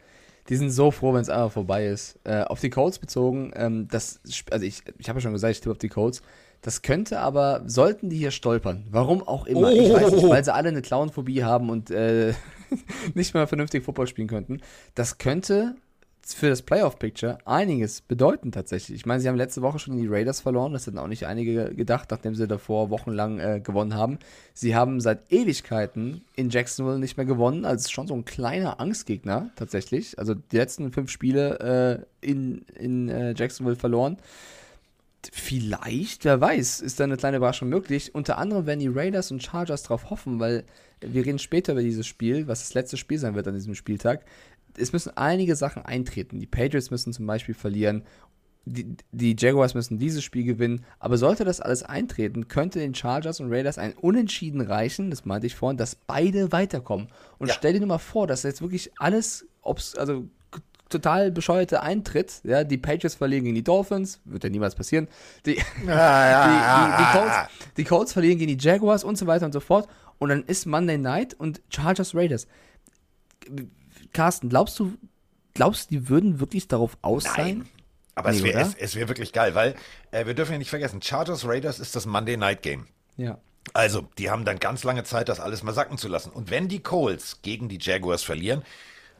die 0.49 0.55
sind 0.55 0.69
so 0.69 0.91
froh, 0.91 1.13
wenn 1.13 1.21
es 1.21 1.29
einfach 1.29 1.51
vorbei 1.51 1.87
ist. 1.87 2.19
Äh, 2.23 2.43
auf 2.43 2.59
die 2.59 2.69
Colts 2.69 2.99
bezogen, 2.99 3.51
ähm, 3.55 3.87
das, 3.89 4.21
also 4.51 4.65
ich, 4.65 4.81
ich 4.97 5.09
habe 5.09 5.19
ja 5.19 5.21
schon 5.21 5.33
gesagt, 5.33 5.51
ich 5.51 5.61
tippe 5.61 5.71
auf 5.71 5.77
die 5.77 5.89
Colts. 5.89 6.21
Das 6.61 6.81
könnte 6.81 7.19
aber, 7.19 7.63
sollten 7.67 8.09
die 8.09 8.17
hier 8.17 8.31
stolpern, 8.31 8.87
warum 8.89 9.21
auch 9.27 9.45
immer, 9.45 9.67
oh. 9.67 9.71
ich 9.71 9.93
weiß 9.93 10.11
nicht, 10.11 10.27
weil 10.27 10.43
sie 10.43 10.53
alle 10.53 10.69
eine 10.69 10.81
Clownphobie 10.81 11.43
haben 11.43 11.69
und 11.69 11.91
äh, 11.91 12.33
nicht 13.13 13.33
mehr 13.33 13.47
vernünftig 13.47 13.83
Football 13.83 14.07
spielen 14.07 14.27
könnten, 14.27 14.61
das 14.95 15.17
könnte 15.17 15.75
für 16.33 16.49
das 16.49 16.61
Playoff-Picture 16.61 17.37
einiges 17.45 18.01
bedeuten 18.01 18.51
tatsächlich. 18.51 18.97
Ich 18.97 19.05
meine, 19.05 19.21
sie 19.21 19.27
haben 19.27 19.37
letzte 19.37 19.61
Woche 19.61 19.79
schon 19.79 19.97
die 19.97 20.07
Raiders 20.07 20.41
verloren, 20.41 20.73
das 20.73 20.85
hätten 20.87 20.97
auch 20.97 21.07
nicht 21.07 21.25
einige 21.25 21.73
gedacht, 21.73 22.11
nachdem 22.11 22.35
sie 22.35 22.47
davor 22.47 22.89
wochenlang 22.89 23.39
äh, 23.39 23.61
gewonnen 23.61 23.95
haben. 23.95 24.19
Sie 24.53 24.75
haben 24.75 24.99
seit 24.99 25.31
Ewigkeiten 25.31 26.21
in 26.35 26.49
Jacksonville 26.49 26.99
nicht 26.99 27.17
mehr 27.17 27.25
gewonnen, 27.25 27.65
also 27.65 27.89
schon 27.89 28.07
so 28.07 28.13
ein 28.13 28.25
kleiner 28.25 28.79
Angstgegner 28.79 29.51
tatsächlich. 29.55 30.19
Also 30.19 30.33
die 30.33 30.57
letzten 30.57 30.91
fünf 30.91 31.11
Spiele 31.11 32.05
äh, 32.21 32.27
in, 32.27 32.65
in 32.77 33.09
äh, 33.09 33.33
Jacksonville 33.35 33.77
verloren. 33.77 34.17
Vielleicht, 35.31 36.25
wer 36.25 36.39
weiß, 36.39 36.81
ist 36.81 36.99
da 36.99 37.03
eine 37.03 37.17
kleine 37.17 37.37
Überraschung 37.37 37.69
möglich. 37.69 38.15
Unter 38.15 38.37
anderem 38.37 38.65
werden 38.65 38.79
die 38.79 38.87
Raiders 38.87 39.31
und 39.31 39.43
Chargers 39.43 39.83
darauf 39.83 40.09
hoffen, 40.09 40.39
weil 40.39 40.63
wir 41.01 41.25
reden 41.25 41.39
später 41.39 41.73
über 41.73 41.81
dieses 41.81 42.07
Spiel, 42.07 42.47
was 42.47 42.61
das 42.61 42.73
letzte 42.73 42.97
Spiel 42.97 43.19
sein 43.19 43.35
wird 43.35 43.47
an 43.47 43.53
diesem 43.53 43.75
Spieltag 43.75 44.25
es 44.77 44.93
müssen 44.93 45.15
einige 45.15 45.55
Sachen 45.55 45.83
eintreten. 45.83 46.39
Die 46.39 46.47
Patriots 46.47 46.91
müssen 46.91 47.13
zum 47.13 47.25
Beispiel 47.25 47.55
verlieren. 47.55 48.03
Die, 48.65 48.97
die, 49.11 49.35
Jaguars 49.37 49.75
müssen 49.75 49.97
dieses 49.97 50.23
Spiel 50.23 50.43
gewinnen. 50.43 50.83
Aber 50.99 51.17
sollte 51.17 51.45
das 51.45 51.61
alles 51.61 51.83
eintreten, 51.83 52.47
könnte 52.47 52.79
den 52.79 52.93
Chargers 52.93 53.39
und 53.39 53.51
Raiders 53.51 53.77
ein 53.77 53.93
Unentschieden 53.93 54.59
reichen, 54.59 55.09
das 55.09 55.23
meinte 55.23 55.47
ich 55.47 55.55
vorhin, 55.55 55.77
dass 55.77 55.95
beide 55.95 56.51
weiterkommen. 56.51 57.07
Und 57.37 57.47
ja. 57.47 57.53
stell 57.53 57.73
dir 57.73 57.79
nur 57.79 57.87
mal 57.87 57.97
vor, 57.97 58.27
dass 58.27 58.43
jetzt 58.43 58.61
wirklich 58.61 58.91
alles, 58.97 59.47
ob's, 59.61 59.95
also 59.95 60.25
total 60.89 61.31
bescheuerte 61.31 61.81
Eintritt. 61.81 62.41
Ja, 62.43 62.63
die 62.63 62.77
Patriots 62.77 63.15
verlieren 63.15 63.45
gegen 63.45 63.55
die 63.55 63.63
Dolphins, 63.63 64.19
wird 64.25 64.43
ja 64.43 64.49
niemals 64.49 64.75
passieren. 64.75 65.07
Die, 65.45 65.55
die, 65.55 65.61
die, 65.85 67.11
Colts, 67.13 67.35
die 67.77 67.83
Colts 67.83 68.13
verlieren 68.13 68.37
gegen 68.37 68.57
die 68.57 68.63
Jaguars 68.63 69.03
und 69.03 69.17
so 69.17 69.27
weiter 69.27 69.45
und 69.45 69.53
so 69.53 69.59
fort. 69.59 69.87
Und 70.19 70.29
dann 70.29 70.43
ist 70.43 70.65
Monday 70.65 70.97
Night 70.97 71.33
und 71.35 71.61
Chargers 71.69 72.15
Raiders. 72.15 72.47
Carsten, 74.13 74.49
glaubst 74.49 74.79
du, 74.79 74.93
glaubst 75.53 75.91
du, 75.91 75.95
die 75.95 76.09
würden 76.09 76.39
wirklich 76.39 76.67
darauf 76.67 76.97
aus 77.01 77.25
Nein. 77.25 77.35
sein? 77.35 77.69
Aber 78.15 78.31
nee, 78.31 78.37
es 78.37 78.43
wäre 78.43 78.73
es, 78.79 78.95
wär 78.95 79.07
wirklich 79.07 79.31
geil, 79.31 79.53
weil 79.53 79.75
äh, 80.11 80.25
wir 80.25 80.33
dürfen 80.33 80.53
ja 80.53 80.57
nicht 80.57 80.71
vergessen, 80.71 81.01
Chargers 81.01 81.45
Raiders 81.47 81.79
ist 81.79 81.95
das 81.95 82.05
Monday 82.07 82.35
Night 82.35 82.63
Game. 82.63 82.87
Ja. 83.15 83.37
Also, 83.73 84.07
die 84.17 84.29
haben 84.29 84.45
dann 84.45 84.59
ganz 84.59 84.83
lange 84.83 85.03
Zeit, 85.03 85.29
das 85.29 85.39
alles 85.39 85.61
mal 85.61 85.73
sacken 85.73 85.97
zu 85.97 86.07
lassen. 86.07 86.31
Und 86.31 86.49
wenn 86.49 86.67
die 86.67 86.79
Coles 86.79 87.41
gegen 87.41 87.69
die 87.69 87.77
Jaguars 87.79 88.23
verlieren, 88.23 88.63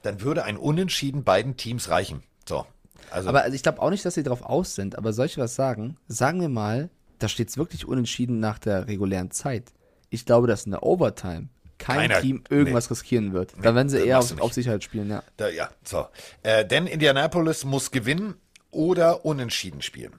dann 0.01 0.21
würde 0.21 0.45
ein 0.45 0.57
Unentschieden 0.57 1.23
beiden 1.23 1.57
Teams 1.57 1.89
reichen. 1.89 2.23
So. 2.47 2.65
Also. 3.11 3.29
Aber 3.29 3.43
also 3.43 3.55
ich 3.55 3.63
glaube 3.63 3.81
auch 3.81 3.89
nicht, 3.89 4.05
dass 4.05 4.15
sie 4.15 4.23
darauf 4.23 4.41
aus 4.41 4.75
sind. 4.75 4.97
Aber 4.97 5.13
soll 5.13 5.27
ich 5.27 5.37
was 5.37 5.55
sagen? 5.55 5.97
Sagen 6.07 6.41
wir 6.41 6.49
mal, 6.49 6.89
da 7.19 7.27
steht 7.27 7.49
es 7.49 7.57
wirklich 7.57 7.85
unentschieden 7.85 8.39
nach 8.39 8.59
der 8.59 8.87
regulären 8.87 9.31
Zeit. 9.31 9.73
Ich 10.09 10.25
glaube, 10.25 10.47
dass 10.47 10.65
in 10.65 10.71
der 10.71 10.83
Overtime 10.83 11.49
kein 11.77 12.09
Keiner, 12.09 12.21
Team 12.21 12.43
irgendwas 12.49 12.89
nee. 12.89 12.93
riskieren 12.93 13.33
wird. 13.33 13.53
Da 13.61 13.75
werden 13.75 13.89
sie 13.89 13.99
eher 14.05 14.19
auf, 14.19 14.39
auf, 14.39 14.53
Sicherheit 14.53 14.83
spielen, 14.83 15.09
ja. 15.09 15.23
Da, 15.37 15.49
ja, 15.49 15.69
so. 15.83 16.07
Äh, 16.43 16.65
denn 16.65 16.87
Indianapolis 16.87 17.65
muss 17.65 17.91
gewinnen 17.91 18.35
oder 18.71 19.25
unentschieden 19.25 19.81
spielen. 19.81 20.13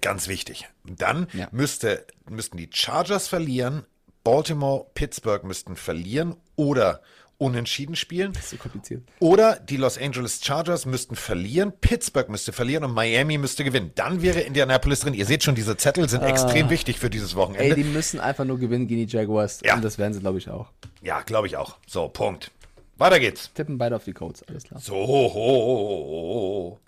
Ganz 0.00 0.28
wichtig. 0.28 0.68
Dann 0.84 1.28
ja. 1.32 1.48
müsste, 1.52 2.06
müssten 2.28 2.56
die 2.56 2.68
Chargers 2.72 3.28
verlieren, 3.28 3.84
Baltimore, 4.24 4.86
Pittsburgh 4.94 5.44
müssten 5.44 5.76
verlieren 5.76 6.36
oder 6.56 7.02
unentschieden 7.38 7.96
spielen. 7.96 8.32
Das 8.32 8.44
ist 8.44 8.50
so 8.50 8.56
kompliziert. 8.56 9.02
Oder 9.18 9.58
die 9.58 9.76
Los 9.76 9.98
Angeles 9.98 10.40
Chargers 10.42 10.86
müssten 10.86 11.16
verlieren, 11.16 11.72
Pittsburgh 11.80 12.28
müsste 12.28 12.52
verlieren 12.52 12.84
und 12.84 12.94
Miami 12.94 13.38
müsste 13.38 13.64
gewinnen. 13.64 13.92
Dann 13.94 14.22
wäre 14.22 14.40
Indianapolis 14.40 15.00
drin. 15.00 15.14
Ihr 15.14 15.26
seht 15.26 15.42
schon, 15.42 15.54
diese 15.54 15.76
Zettel 15.76 16.08
sind 16.08 16.22
ah. 16.22 16.28
extrem 16.28 16.70
wichtig 16.70 16.98
für 16.98 17.10
dieses 17.10 17.34
Wochenende. 17.34 17.74
Ey, 17.76 17.82
die 17.82 17.84
müssen 17.84 18.20
einfach 18.20 18.44
nur 18.44 18.58
gewinnen 18.58 18.86
gegen 18.86 19.06
die 19.06 19.12
Jaguars. 19.12 19.60
Ja. 19.64 19.74
Und 19.74 19.84
das 19.84 19.98
werden 19.98 20.14
sie, 20.14 20.20
glaube 20.20 20.38
ich, 20.38 20.48
auch. 20.48 20.70
Ja, 21.02 21.22
glaube 21.22 21.46
ich 21.46 21.56
auch. 21.56 21.76
So, 21.86 22.08
Punkt. 22.08 22.50
Weiter 22.96 23.18
geht's. 23.18 23.52
Tippen 23.54 23.78
beide 23.78 23.96
auf 23.96 24.04
die 24.04 24.12
Codes, 24.12 24.42
alles 24.44 24.64
klar. 24.64 24.80
So, 24.80 24.94
ho, 24.94 25.34
ho, 25.34 25.34
ho. 25.34 26.78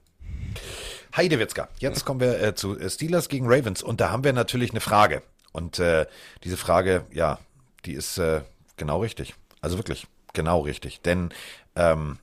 Heidewitzka. 1.16 1.68
Jetzt 1.78 2.04
kommen 2.04 2.20
wir 2.20 2.40
äh, 2.40 2.54
zu 2.54 2.78
äh, 2.78 2.88
Steelers 2.88 3.28
gegen 3.28 3.46
Ravens 3.48 3.82
und 3.82 4.00
da 4.00 4.10
haben 4.10 4.22
wir 4.22 4.32
natürlich 4.32 4.70
eine 4.70 4.80
Frage. 4.80 5.22
Und 5.52 5.78
äh, 5.78 6.06
diese 6.44 6.56
Frage, 6.56 7.06
ja, 7.10 7.38
die 7.86 7.94
ist 7.94 8.18
äh, 8.18 8.42
genau 8.76 9.00
richtig. 9.00 9.34
Also 9.60 9.78
wirklich 9.78 10.06
genau 10.36 10.60
richtig. 10.60 11.00
Denn 11.00 11.34
ähm, 11.74 12.20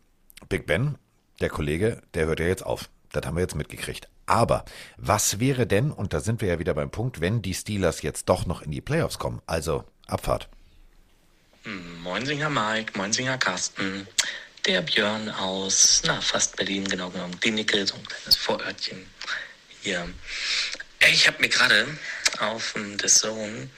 Big 0.47 0.65
Ben, 0.65 0.97
der 1.41 1.49
Kollege, 1.49 2.01
der 2.13 2.27
hört 2.27 2.39
ja 2.39 2.45
jetzt 2.45 2.65
auf. 2.65 2.89
Das 3.11 3.25
haben 3.25 3.35
wir 3.35 3.41
jetzt 3.41 3.55
mitgekriegt. 3.55 4.07
Aber 4.25 4.63
was 4.95 5.41
wäre 5.41 5.67
denn, 5.67 5.91
und 5.91 6.13
da 6.13 6.21
sind 6.21 6.39
wir 6.39 6.47
ja 6.47 6.59
wieder 6.59 6.73
beim 6.73 6.89
Punkt, 6.89 7.19
wenn 7.19 7.41
die 7.41 7.53
Steelers 7.53 8.01
jetzt 8.01 8.29
doch 8.29 8.45
noch 8.45 8.61
in 8.61 8.71
die 8.71 8.79
Playoffs 8.79 9.19
kommen? 9.19 9.41
Also 9.45 9.83
Abfahrt. 10.07 10.47
Moinsinger 12.01 12.49
Mike, 12.49 12.97
Moinsinger 12.97 13.37
Carsten, 13.37 14.07
der 14.65 14.81
Björn 14.81 15.29
aus, 15.29 16.01
na, 16.05 16.19
fast 16.21 16.55
Berlin, 16.55 16.85
genau 16.87 17.09
genommen, 17.09 17.37
die 17.43 17.51
Nickel, 17.51 17.85
so 17.85 17.95
ein 17.95 18.05
kleines 18.05 18.35
Vorörtchen 18.35 19.05
hier. 19.81 20.07
Ich 21.11 21.27
habe 21.27 21.39
mir 21.39 21.49
gerade 21.49 21.87
auf 22.39 22.73
dem 22.73 22.97
The 22.99 23.07
Zone 23.07 23.69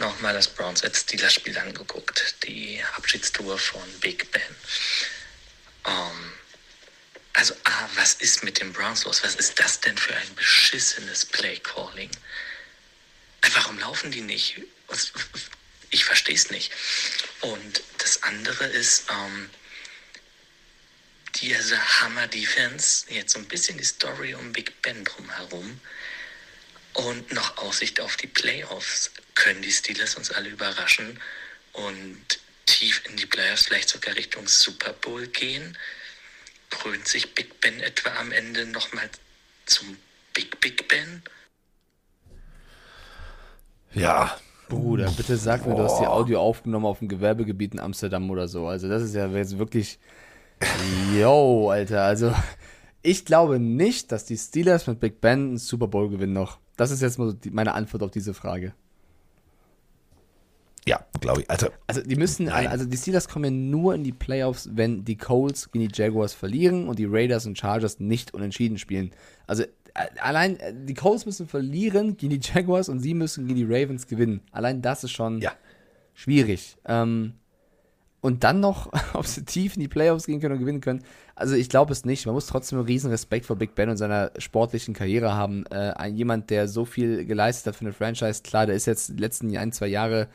nochmal 0.00 0.34
das 0.34 0.48
Browns 0.48 0.82
at 0.82 0.96
Steelers 0.96 1.34
Spiel 1.34 1.56
angeguckt, 1.58 2.36
die 2.44 2.82
Abschiedstour 2.96 3.58
von 3.58 3.88
Big 4.00 4.30
Ben. 4.32 4.42
Um, 5.84 5.92
ähm, 5.92 6.32
also, 7.34 7.54
ah, 7.64 7.88
was 7.94 8.14
ist 8.14 8.42
mit 8.42 8.60
den 8.60 8.72
Browns 8.72 9.04
los? 9.04 9.22
Was 9.22 9.36
ist 9.36 9.58
das 9.58 9.80
denn 9.80 9.96
für 9.96 10.14
ein 10.14 10.34
beschissenes 10.34 11.24
Play-Calling? 11.26 12.10
Warum 13.54 13.78
laufen 13.78 14.10
die 14.10 14.20
nicht? 14.20 14.60
Ich 15.90 16.04
verstehe 16.04 16.34
es 16.34 16.50
nicht. 16.50 16.72
Und 17.40 17.82
das 17.98 18.22
andere 18.24 18.66
ist, 18.66 19.04
ähm, 19.10 19.48
diese 21.36 21.78
Hammer-Defense, 22.00 23.06
jetzt 23.08 23.32
so 23.32 23.38
ein 23.38 23.48
bisschen 23.48 23.78
die 23.78 23.84
Story 23.84 24.34
um 24.34 24.52
Big 24.52 24.82
Ben 24.82 25.04
drumherum 25.04 25.80
und 26.94 27.32
noch 27.32 27.56
Aussicht 27.58 28.00
auf 28.00 28.16
die 28.16 28.26
Playoffs 28.26 29.10
können 29.40 29.62
die 29.62 29.72
Steelers 29.72 30.16
uns 30.16 30.30
alle 30.30 30.50
überraschen 30.50 31.18
und 31.72 32.18
tief 32.66 33.02
in 33.08 33.16
die 33.16 33.26
Playoffs, 33.26 33.66
vielleicht 33.66 33.88
sogar 33.88 34.14
Richtung 34.14 34.46
Super 34.46 34.92
Bowl 34.92 35.26
gehen? 35.26 35.76
Krönt 36.68 37.08
sich 37.08 37.34
Big 37.34 37.60
Ben 37.60 37.80
etwa 37.80 38.10
am 38.20 38.30
Ende 38.32 38.66
nochmal 38.66 39.08
zum 39.66 39.96
Big 40.34 40.60
Big 40.60 40.86
Ben? 40.88 41.22
Ja. 43.92 44.38
Bruder, 44.68 45.10
bitte 45.10 45.36
sag 45.36 45.66
mir, 45.66 45.74
du 45.74 45.82
hast 45.82 45.98
die 45.98 46.06
Audio 46.06 46.40
aufgenommen 46.40 46.86
auf 46.86 47.00
dem 47.00 47.08
Gewerbegebiet 47.08 47.72
in 47.72 47.80
Amsterdam 47.80 48.30
oder 48.30 48.46
so. 48.46 48.68
Also 48.68 48.88
das 48.88 49.02
ist 49.02 49.14
ja 49.14 49.26
jetzt 49.26 49.58
wirklich... 49.58 49.98
Yo, 51.18 51.70
Alter, 51.70 52.04
also 52.04 52.32
ich 53.02 53.24
glaube 53.24 53.58
nicht, 53.58 54.12
dass 54.12 54.26
die 54.26 54.36
Steelers 54.36 54.86
mit 54.86 55.00
Big 55.00 55.20
Ben 55.20 55.40
einen 55.40 55.58
Super 55.58 55.88
Bowl 55.88 56.08
gewinnen 56.08 56.34
noch. 56.34 56.60
Das 56.76 56.92
ist 56.92 57.00
jetzt 57.00 57.18
mal 57.18 57.34
meine 57.50 57.74
Antwort 57.74 58.02
auf 58.04 58.10
diese 58.12 58.32
Frage. 58.32 58.74
Ja, 60.86 61.04
glaube 61.20 61.42
ich. 61.42 61.50
Also, 61.50 61.68
also 61.86 62.02
die 62.02 62.16
müssen, 62.16 62.46
nein. 62.46 62.68
also 62.68 62.86
die 62.86 62.96
Steelers 62.96 63.28
kommen 63.28 63.44
ja 63.44 63.50
nur 63.50 63.94
in 63.94 64.02
die 64.02 64.12
Playoffs, 64.12 64.68
wenn 64.72 65.04
die 65.04 65.16
Colts 65.16 65.70
gegen 65.70 65.88
die 65.88 65.94
Jaguars 65.94 66.32
verlieren 66.32 66.88
und 66.88 66.98
die 66.98 67.04
Raiders 67.04 67.46
und 67.46 67.58
Chargers 67.58 68.00
nicht 68.00 68.32
unentschieden 68.32 68.78
spielen. 68.78 69.10
Also 69.46 69.64
allein 70.20 70.58
die 70.86 70.94
Colts 70.94 71.26
müssen 71.26 71.46
verlieren 71.46 72.16
gegen 72.16 72.38
die 72.38 72.40
Jaguars 72.42 72.88
und 72.88 73.00
sie 73.00 73.14
müssen 73.14 73.46
gegen 73.46 73.56
die 73.56 73.64
Ravens 73.64 74.06
gewinnen. 74.06 74.40
Allein 74.52 74.82
das 74.82 75.04
ist 75.04 75.12
schon 75.12 75.40
ja. 75.40 75.52
schwierig. 76.14 76.76
Ähm, 76.86 77.34
und 78.20 78.44
dann 78.44 78.60
noch, 78.60 78.92
ob 79.14 79.26
sie 79.26 79.44
tief 79.44 79.76
in 79.76 79.80
die 79.80 79.88
Playoffs 79.88 80.26
gehen 80.26 80.40
können 80.40 80.54
und 80.54 80.60
gewinnen 80.60 80.80
können. 80.80 81.02
Also 81.34 81.54
ich 81.54 81.68
glaube 81.68 81.92
es 81.92 82.04
nicht. 82.04 82.26
Man 82.26 82.34
muss 82.34 82.46
trotzdem 82.46 82.78
einen 82.78 82.86
riesen 82.86 83.10
Respekt 83.10 83.46
vor 83.46 83.56
Big 83.56 83.74
Ben 83.74 83.88
und 83.88 83.96
seiner 83.96 84.30
sportlichen 84.38 84.94
Karriere 84.94 85.34
haben. 85.34 85.66
Äh, 85.66 86.08
jemand, 86.08 86.50
der 86.50 86.68
so 86.68 86.84
viel 86.84 87.24
geleistet 87.24 87.68
hat 87.68 87.76
für 87.76 87.84
eine 87.84 87.92
Franchise, 87.92 88.42
klar, 88.42 88.66
der 88.66 88.76
ist 88.76 88.86
jetzt 88.86 89.10
die 89.10 89.20
letzten 89.20 89.56
ein, 89.56 89.72
zwei 89.72 89.86
Jahre 89.86 90.28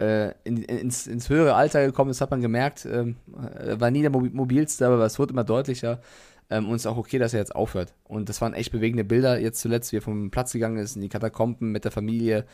äh, 0.00 0.32
in, 0.44 0.62
ins, 0.62 1.06
ins 1.06 1.28
höhere 1.28 1.54
Alter 1.54 1.84
gekommen, 1.84 2.08
das 2.08 2.20
hat 2.20 2.30
man 2.30 2.40
gemerkt. 2.40 2.86
Ähm, 2.86 3.16
war 3.26 3.90
nie 3.90 4.02
der 4.02 4.10
mobilste, 4.10 4.86
aber 4.86 5.04
es 5.04 5.18
wurde 5.18 5.32
immer 5.32 5.44
deutlicher. 5.44 6.00
Ähm, 6.48 6.68
und 6.68 6.76
es 6.76 6.82
ist 6.82 6.86
auch 6.86 6.96
okay, 6.96 7.18
dass 7.18 7.32
er 7.32 7.40
jetzt 7.40 7.54
aufhört. 7.54 7.94
Und 8.04 8.28
das 8.28 8.40
waren 8.40 8.54
echt 8.54 8.72
bewegende 8.72 9.04
Bilder. 9.04 9.38
Jetzt 9.38 9.60
zuletzt, 9.60 9.92
wie 9.92 9.98
er 9.98 10.02
vom 10.02 10.30
Platz 10.30 10.52
gegangen 10.52 10.78
ist, 10.78 10.96
in 10.96 11.02
die 11.02 11.08
Katakomben 11.08 11.70
mit 11.70 11.84
der 11.84 11.92
Familie. 11.92 12.44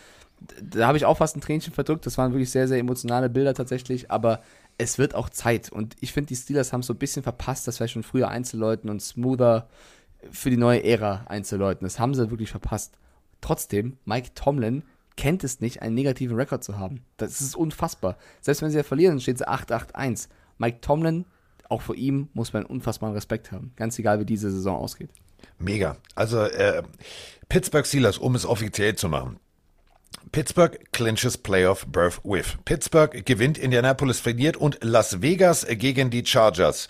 Da 0.63 0.87
habe 0.87 0.99
ich 0.99 1.07
auch 1.07 1.17
fast 1.17 1.37
ein 1.37 1.41
Tränchen 1.41 1.73
verdrückt. 1.73 2.05
Das 2.05 2.19
waren 2.19 2.33
wirklich 2.33 2.51
sehr, 2.51 2.69
sehr 2.69 2.79
emotionale 2.79 3.31
Bilder 3.31 3.55
tatsächlich. 3.55 4.11
Aber 4.11 4.43
es 4.77 4.99
wird 4.99 5.15
auch 5.15 5.31
Zeit. 5.31 5.71
Und 5.73 5.97
ich 6.01 6.13
finde, 6.13 6.29
die 6.29 6.37
Steelers 6.37 6.73
haben 6.73 6.83
so 6.83 6.93
ein 6.93 6.99
bisschen 6.99 7.23
verpasst, 7.23 7.67
das 7.67 7.81
wäre 7.81 7.89
schon 7.89 8.03
früher 8.03 8.29
einzuläuten 8.29 8.91
und 8.91 9.01
smoother 9.01 9.69
für 10.31 10.51
die 10.51 10.57
neue 10.57 10.85
Ära 10.85 11.25
einzuläuten. 11.29 11.87
Das 11.87 11.99
haben 11.99 12.15
sie 12.15 12.31
wirklich 12.31 12.51
verpasst. 12.51 12.99
Trotzdem, 13.41 13.97
Mike 14.05 14.31
Tomlin 14.35 14.83
kennt 15.17 15.45
es 15.45 15.61
nicht, 15.61 15.83
einen 15.83 15.95
negativen 15.95 16.37
Rekord 16.37 16.63
zu 16.63 16.79
haben. 16.79 17.03
Das 17.17 17.41
ist 17.41 17.57
unfassbar. 17.57 18.17
Selbst 18.41 18.63
wenn 18.63 18.71
sie 18.71 18.77
ja 18.77 18.83
verlieren, 18.83 19.21
steht 19.21 19.39
sie 19.39 19.49
8-8-1. 19.49 20.29
Mike 20.59 20.81
Tomlin 20.81 21.25
auch 21.69 21.83
vor 21.83 21.97
ihm 21.97 22.29
muss 22.33 22.53
man 22.53 22.65
unfassbaren 22.65 23.15
Respekt 23.15 23.53
haben. 23.53 23.73
Ganz 23.77 23.99
egal, 23.99 24.21
wie 24.21 24.25
diese 24.25 24.51
Saison 24.51 24.77
ausgeht. 24.77 25.11
Mega. 25.59 25.97
Also 26.15 26.43
äh, 26.43 26.83
Pittsburgh 27.49 27.87
Steelers, 27.87 28.19
um 28.19 28.35
es 28.35 28.47
offiziell 28.47 28.95
zu 28.95 29.09
machen. 29.09 29.39
Pittsburgh 30.33 30.79
clinches 30.93 31.39
Playoff 31.39 31.87
Berth 31.87 32.21
with. 32.25 32.57
Pittsburgh 32.65 33.25
gewinnt, 33.25 33.59
Indianapolis 33.59 34.21
verliert 34.21 34.57
und 34.57 34.79
Las 34.83 35.23
Vegas 35.23 35.67
gegen 35.69 36.11
die 36.11 36.25
Chargers 36.25 36.89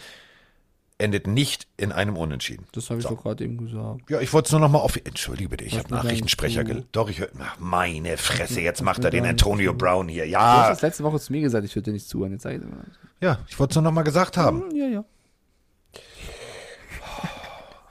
endet 0.99 1.27
nicht 1.27 1.67
in 1.77 1.93
einem 1.93 2.17
Unentschieden. 2.17 2.67
Das 2.73 2.89
habe 2.89 3.01
ich 3.01 3.07
so. 3.07 3.15
doch 3.15 3.23
gerade 3.23 3.45
eben 3.45 3.59
gesagt. 3.59 4.09
Ja, 4.09 4.21
ich 4.21 4.33
wollte 4.33 4.47
es 4.47 4.53
nur 4.53 4.61
noch 4.61 4.71
mal 4.71 4.79
auf. 4.79 4.97
Entschuldige 4.97 5.51
bitte, 5.51 5.65
ich 5.65 5.79
habe 5.79 5.93
Nachrichtensprecher. 5.93 6.65
Doch, 6.93 7.11
ich 7.11 7.21
höre. 7.21 7.29
Meine 7.59 8.17
Fresse, 8.17 8.61
jetzt 8.61 8.83
macht 8.83 9.05
er 9.05 9.11
den 9.11 9.27
Antonio 9.27 9.75
Brown 9.75 10.09
hier. 10.09 10.27
Ja. 10.27 10.39
Du 10.39 10.61
hast 10.63 10.69
das 10.71 10.83
letzte 10.83 11.05
Woche 11.05 11.21
zu 11.21 11.33
mir 11.33 11.43
gesagt, 11.43 11.65
ich 11.65 11.75
würde 11.75 11.85
dir 11.85 11.93
nicht 11.93 12.09
zuhören. 12.09 12.33
Jetzt 12.33 12.43
sag 12.43 12.55
ich 12.55 12.61
mal. 12.61 12.87
Ja, 13.21 13.39
ich 13.49 13.59
wollte 13.59 13.73
es 13.73 13.77
nur 13.77 13.83
noch 13.83 13.93
mal 13.93 14.03
gesagt 14.03 14.37
haben. 14.37 14.63
Hm, 14.63 14.77
ja, 14.77 14.87
ja. 14.87 15.05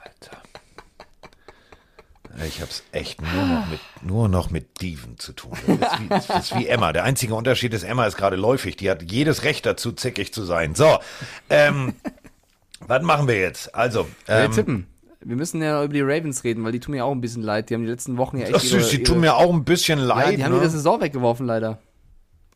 Alter. 0.02 0.42
Ich 2.46 2.60
habe 2.60 2.70
es 2.70 2.82
echt 2.90 3.22
nur 3.22 3.46
noch 3.46 3.66
mit 3.68 3.80
nur 4.02 4.28
noch 4.28 4.50
mit 4.50 4.80
Dieven 4.80 5.16
zu 5.18 5.32
tun. 5.32 5.56
Das 5.80 5.92
ist, 5.92 6.00
wie, 6.00 6.08
das 6.08 6.28
ist 6.28 6.56
wie 6.56 6.66
Emma. 6.66 6.92
Der 6.92 7.04
einzige 7.04 7.36
Unterschied 7.36 7.72
ist, 7.72 7.84
Emma 7.84 8.04
ist 8.06 8.16
gerade 8.16 8.36
läufig. 8.36 8.76
Die 8.76 8.90
hat 8.90 9.02
jedes 9.02 9.44
Recht 9.44 9.64
dazu, 9.64 9.92
zickig 9.92 10.32
zu 10.34 10.44
sein. 10.44 10.74
So, 10.74 10.98
ähm, 11.50 11.94
was 12.80 13.02
machen 13.02 13.28
wir 13.28 13.38
jetzt? 13.38 13.74
Also, 13.74 14.06
ähm, 14.28 14.42
wir 14.42 14.50
tippen. 14.50 14.86
Wir 15.20 15.36
müssen 15.36 15.60
ja 15.60 15.82
über 15.82 15.92
die 15.92 16.02
Ravens 16.02 16.44
reden, 16.44 16.62
weil 16.64 16.72
die 16.72 16.80
tun 16.80 16.94
mir 16.94 17.04
auch 17.04 17.12
ein 17.12 17.20
bisschen 17.20 17.42
leid. 17.42 17.70
Die 17.70 17.74
haben 17.74 17.82
die 17.82 17.90
letzten 17.90 18.16
Wochen 18.16 18.38
ja 18.38 18.46
echt. 18.46 18.54
Ach, 18.54 18.62
ihre, 18.62 18.88
die 18.88 19.02
tun 19.02 19.20
mir 19.20 19.36
auch 19.36 19.52
ein 19.52 19.64
bisschen 19.64 19.98
leid. 19.98 20.32
Ja, 20.32 20.36
die 20.36 20.44
haben 20.44 20.52
ne? 20.52 20.58
ihre 20.58 20.70
Saison 20.70 21.00
weggeworfen, 21.00 21.46
leider. 21.46 21.78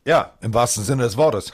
Ja, 0.05 0.33
im 0.41 0.53
wahrsten 0.53 0.83
Sinne 0.83 1.03
des 1.03 1.17
Wortes. 1.17 1.51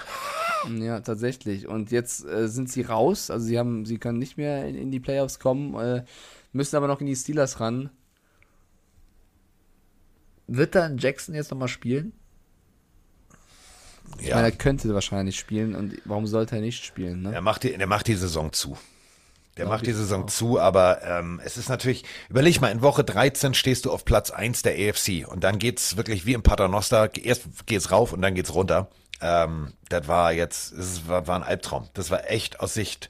Ja, 0.79 0.99
tatsächlich. 0.99 1.67
Und 1.67 1.91
jetzt 1.91 2.25
äh, 2.25 2.47
sind 2.47 2.69
sie 2.69 2.81
raus. 2.81 3.29
Also 3.29 3.45
sie 3.45 3.57
haben, 3.57 3.85
sie 3.85 3.97
können 3.97 4.19
nicht 4.19 4.37
mehr 4.37 4.67
in, 4.67 4.75
in 4.75 4.91
die 4.91 4.99
Playoffs 4.99 5.39
kommen, 5.39 5.75
äh, 5.75 6.03
müssen 6.51 6.75
aber 6.75 6.87
noch 6.87 6.99
in 6.99 7.07
die 7.07 7.15
Steelers 7.15 7.59
ran. 7.59 7.89
Wird 10.47 10.75
dann 10.75 10.97
Jackson 10.97 11.35
jetzt 11.35 11.51
nochmal 11.51 11.67
spielen? 11.67 12.13
Ich 14.19 14.27
ja. 14.27 14.35
meine, 14.35 14.47
er 14.47 14.55
könnte 14.55 14.93
wahrscheinlich 14.93 15.37
spielen 15.37 15.75
und 15.75 15.95
warum 16.05 16.27
sollte 16.27 16.55
er 16.55 16.61
nicht 16.61 16.83
spielen? 16.83 17.21
Ne? 17.21 17.33
Er, 17.33 17.41
macht 17.41 17.63
die, 17.63 17.73
er 17.73 17.87
macht 17.87 18.07
die 18.07 18.15
Saison 18.15 18.51
zu. 18.51 18.77
Der 19.57 19.65
Glaub 19.65 19.75
macht 19.75 19.87
die 19.87 19.93
Saison 19.93 20.23
auch. 20.23 20.27
zu, 20.27 20.59
aber 20.59 21.01
ähm, 21.03 21.41
es 21.43 21.57
ist 21.57 21.69
natürlich, 21.69 22.03
überleg 22.29 22.61
mal, 22.61 22.71
in 22.71 22.81
Woche 22.81 23.03
13 23.03 23.53
stehst 23.53 23.85
du 23.85 23.91
auf 23.91 24.05
Platz 24.05 24.29
1 24.29 24.61
der 24.61 24.73
AFC 24.73 25.27
und 25.27 25.43
dann 25.43 25.57
geht's 25.57 25.97
wirklich 25.97 26.25
wie 26.25 26.33
im 26.33 26.43
Paternoster, 26.43 27.09
erst 27.15 27.65
geht's 27.65 27.91
rauf 27.91 28.13
und 28.13 28.21
dann 28.21 28.35
geht's 28.35 28.53
runter. 28.53 28.89
Ähm, 29.19 29.73
das 29.89 30.07
war 30.07 30.31
jetzt, 30.31 30.71
es 30.73 31.07
war, 31.07 31.27
war 31.27 31.37
ein 31.37 31.43
Albtraum. 31.43 31.89
Das 31.93 32.11
war 32.11 32.29
echt 32.29 32.59
aus 32.59 32.75
Sicht 32.75 33.09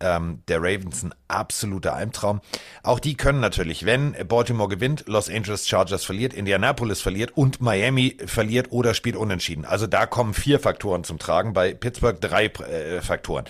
ähm, 0.00 0.42
der 0.48 0.58
Ravens 0.58 1.02
ein 1.02 1.14
absoluter 1.28 1.94
Albtraum. 1.94 2.40
Auch 2.82 3.00
die 3.00 3.16
können 3.16 3.40
natürlich, 3.40 3.84
wenn 3.84 4.14
Baltimore 4.26 4.68
gewinnt, 4.68 5.04
Los 5.06 5.28
Angeles 5.28 5.68
Chargers 5.68 6.04
verliert, 6.04 6.34
Indianapolis 6.34 7.00
verliert 7.00 7.36
und 7.36 7.60
Miami 7.60 8.16
verliert 8.26 8.70
oder 8.70 8.94
spielt 8.94 9.16
unentschieden. 9.16 9.64
Also 9.64 9.86
da 9.86 10.06
kommen 10.06 10.34
vier 10.34 10.60
Faktoren 10.60 11.04
zum 11.04 11.18
Tragen, 11.18 11.52
bei 11.52 11.74
Pittsburgh 11.74 12.20
drei 12.20 12.46
äh, 12.46 13.00
Faktoren. 13.00 13.44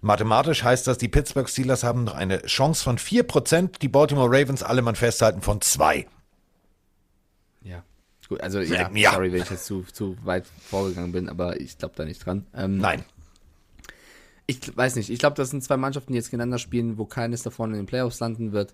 Mathematisch 0.00 0.62
heißt 0.62 0.86
das, 0.86 0.98
die 0.98 1.08
Pittsburgh 1.08 1.48
Steelers 1.48 1.82
haben 1.82 2.04
noch 2.04 2.14
eine 2.14 2.42
Chance 2.42 2.84
von 2.84 2.98
vier 2.98 3.24
Prozent, 3.24 3.82
die 3.82 3.88
Baltimore 3.88 4.28
Ravens 4.30 4.62
alle 4.62 4.80
mal 4.80 4.94
festhalten 4.94 5.42
von 5.42 5.60
zwei. 5.60 6.06
Ja. 7.62 7.82
Gut, 8.28 8.42
also 8.42 8.60
ja, 8.60 8.90
ja, 8.92 9.12
sorry, 9.12 9.32
wenn 9.32 9.42
ich 9.42 9.50
jetzt 9.50 9.64
zu, 9.64 9.84
zu 9.90 10.16
weit 10.22 10.44
vorgegangen 10.68 11.12
bin, 11.12 11.30
aber 11.30 11.58
ich 11.60 11.78
glaube 11.78 11.94
da 11.96 12.04
nicht 12.04 12.24
dran. 12.24 12.46
Ähm, 12.54 12.76
Nein 12.76 13.02
ich 14.50 14.74
weiß 14.76 14.96
nicht, 14.96 15.10
ich 15.10 15.18
glaube, 15.18 15.36
das 15.36 15.50
sind 15.50 15.62
zwei 15.62 15.76
Mannschaften, 15.76 16.12
die 16.12 16.16
jetzt 16.16 16.30
gegeneinander 16.30 16.58
spielen, 16.58 16.96
wo 16.96 17.04
keines 17.04 17.42
davon 17.42 17.70
in 17.70 17.76
den 17.76 17.86
Playoffs 17.86 18.18
landen 18.18 18.52
wird. 18.52 18.72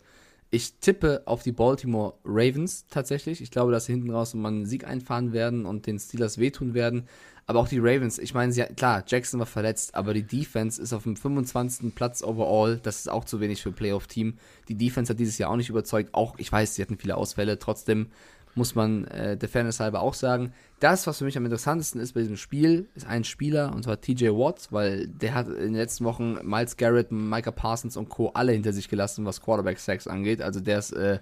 Ich 0.50 0.74
tippe 0.78 1.22
auf 1.24 1.42
die 1.42 1.50
Baltimore 1.50 2.14
Ravens 2.24 2.86
tatsächlich. 2.88 3.40
Ich 3.40 3.50
glaube, 3.50 3.72
dass 3.72 3.86
sie 3.86 3.92
hinten 3.92 4.12
raus 4.12 4.34
mal 4.34 4.48
einen 4.48 4.66
Sieg 4.66 4.86
einfahren 4.86 5.32
werden 5.32 5.66
und 5.66 5.88
den 5.88 5.98
Steelers 5.98 6.38
wehtun 6.38 6.74
werden. 6.74 7.08
Aber 7.46 7.58
auch 7.58 7.66
die 7.66 7.80
Ravens, 7.80 8.20
ich 8.20 8.34
meine, 8.34 8.54
klar, 8.76 9.02
Jackson 9.04 9.40
war 9.40 9.46
verletzt, 9.46 9.96
aber 9.96 10.14
die 10.14 10.22
Defense 10.22 10.80
ist 10.80 10.92
auf 10.92 11.02
dem 11.02 11.16
25. 11.16 11.92
Platz 11.92 12.22
overall. 12.22 12.78
Das 12.80 13.00
ist 13.00 13.10
auch 13.10 13.24
zu 13.24 13.40
wenig 13.40 13.60
für 13.60 13.72
Playoff-Team. 13.72 14.38
Die 14.68 14.76
Defense 14.76 15.12
hat 15.12 15.18
dieses 15.18 15.38
Jahr 15.38 15.50
auch 15.50 15.56
nicht 15.56 15.70
überzeugt. 15.70 16.14
Auch, 16.14 16.38
ich 16.38 16.52
weiß, 16.52 16.76
sie 16.76 16.82
hatten 16.82 16.98
viele 16.98 17.16
Ausfälle. 17.16 17.58
Trotzdem 17.58 18.06
muss 18.54 18.74
man 18.74 19.04
äh, 19.06 19.36
der 19.36 19.48
Fairness 19.48 19.80
halber 19.80 20.00
auch 20.00 20.14
sagen. 20.14 20.52
Das, 20.80 21.06
was 21.06 21.18
für 21.18 21.24
mich 21.24 21.36
am 21.36 21.44
interessantesten 21.44 22.00
ist 22.00 22.12
bei 22.12 22.20
diesem 22.20 22.36
Spiel, 22.36 22.88
ist 22.94 23.06
ein 23.06 23.24
Spieler, 23.24 23.72
und 23.74 23.84
zwar 23.84 24.00
TJ 24.00 24.28
Watt, 24.28 24.68
weil 24.70 25.08
der 25.08 25.34
hat 25.34 25.48
in 25.48 25.54
den 25.54 25.74
letzten 25.74 26.04
Wochen 26.04 26.38
Miles 26.42 26.76
Garrett, 26.76 27.10
Micah 27.10 27.50
Parsons 27.50 27.96
und 27.96 28.08
Co. 28.08 28.28
alle 28.34 28.52
hinter 28.52 28.72
sich 28.72 28.88
gelassen, 28.88 29.24
was 29.24 29.40
Quarterback-Sacks 29.40 30.06
angeht. 30.06 30.42
Also 30.42 30.60
der 30.60 30.78
ist 30.78 30.92
äh, 30.92 31.18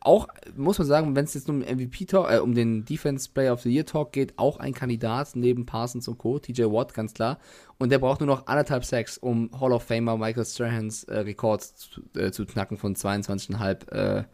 auch, 0.00 0.28
muss 0.56 0.78
man 0.78 0.86
sagen, 0.86 1.16
wenn 1.16 1.24
es 1.24 1.34
jetzt 1.34 1.48
um 1.48 1.58
MVP 1.58 2.06
Talk, 2.06 2.30
äh, 2.30 2.38
um 2.38 2.54
den 2.54 2.84
Defense 2.84 3.28
Player 3.32 3.52
of 3.52 3.62
the 3.62 3.72
Year 3.72 3.86
Talk 3.86 4.12
geht, 4.12 4.38
auch 4.38 4.58
ein 4.58 4.74
Kandidat 4.74 5.30
neben 5.34 5.66
Parsons 5.66 6.08
und 6.08 6.18
Co. 6.18 6.38
TJ 6.38 6.64
Watt, 6.64 6.94
ganz 6.94 7.14
klar. 7.14 7.38
Und 7.78 7.90
der 7.90 7.98
braucht 7.98 8.20
nur 8.20 8.26
noch 8.26 8.46
anderthalb 8.46 8.84
Sacks, 8.84 9.18
um 9.18 9.50
Hall 9.60 9.72
of 9.72 9.82
Famer 9.82 10.16
Michael 10.16 10.44
Strahans 10.44 11.04
äh, 11.04 11.18
Rekord 11.20 11.62
zu, 11.62 12.02
äh, 12.16 12.30
zu, 12.30 12.46
knacken 12.46 12.76
von 12.76 12.94
22,5 12.94 13.90
äh, 13.90 14.24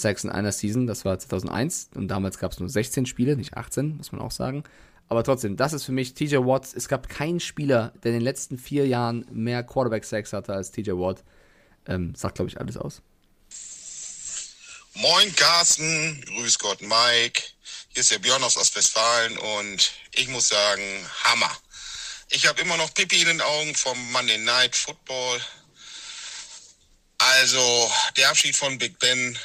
Sacks 0.00 0.24
in 0.24 0.30
einer 0.30 0.52
Season, 0.52 0.86
das 0.86 1.04
war 1.04 1.18
2001 1.18 1.90
und 1.94 2.08
damals 2.08 2.38
gab 2.38 2.52
es 2.52 2.60
nur 2.60 2.68
16 2.68 3.06
Spiele, 3.06 3.36
nicht 3.36 3.56
18, 3.56 3.96
muss 3.96 4.12
man 4.12 4.20
auch 4.20 4.30
sagen. 4.30 4.64
Aber 5.08 5.24
trotzdem, 5.24 5.56
das 5.56 5.72
ist 5.72 5.84
für 5.84 5.92
mich 5.92 6.14
TJ 6.14 6.36
Watt. 6.36 6.68
Es 6.74 6.88
gab 6.88 7.08
keinen 7.08 7.40
Spieler, 7.40 7.92
der 8.02 8.12
in 8.12 8.18
den 8.18 8.24
letzten 8.24 8.58
vier 8.58 8.86
Jahren 8.86 9.26
mehr 9.30 9.62
Quarterback-Sacks 9.62 10.32
hatte 10.32 10.52
als 10.52 10.70
TJ 10.70 10.90
Watt. 10.92 11.24
Ähm, 11.86 12.14
sagt, 12.14 12.34
glaube 12.34 12.50
ich, 12.50 12.60
alles 12.60 12.76
aus. 12.76 13.00
Moin 14.94 15.34
Carsten, 15.36 16.20
grüß 16.26 16.58
Gott 16.58 16.82
Mike. 16.82 17.42
Hier 17.88 18.00
ist 18.00 18.10
der 18.10 18.18
Björn 18.18 18.42
aus 18.42 18.56
Ostwestfalen 18.56 19.38
und 19.38 19.92
ich 20.12 20.28
muss 20.28 20.48
sagen, 20.48 20.82
Hammer. 21.24 21.50
Ich 22.30 22.46
habe 22.46 22.60
immer 22.60 22.76
noch 22.76 22.92
Pipi 22.92 23.22
in 23.22 23.28
den 23.28 23.40
Augen 23.40 23.74
vom 23.74 24.12
Monday 24.12 24.38
Night 24.38 24.76
Football. 24.76 25.40
Also 27.16 27.90
der 28.16 28.28
Abschied 28.28 28.54
von 28.54 28.76
Big 28.76 28.98
Ben 28.98 29.38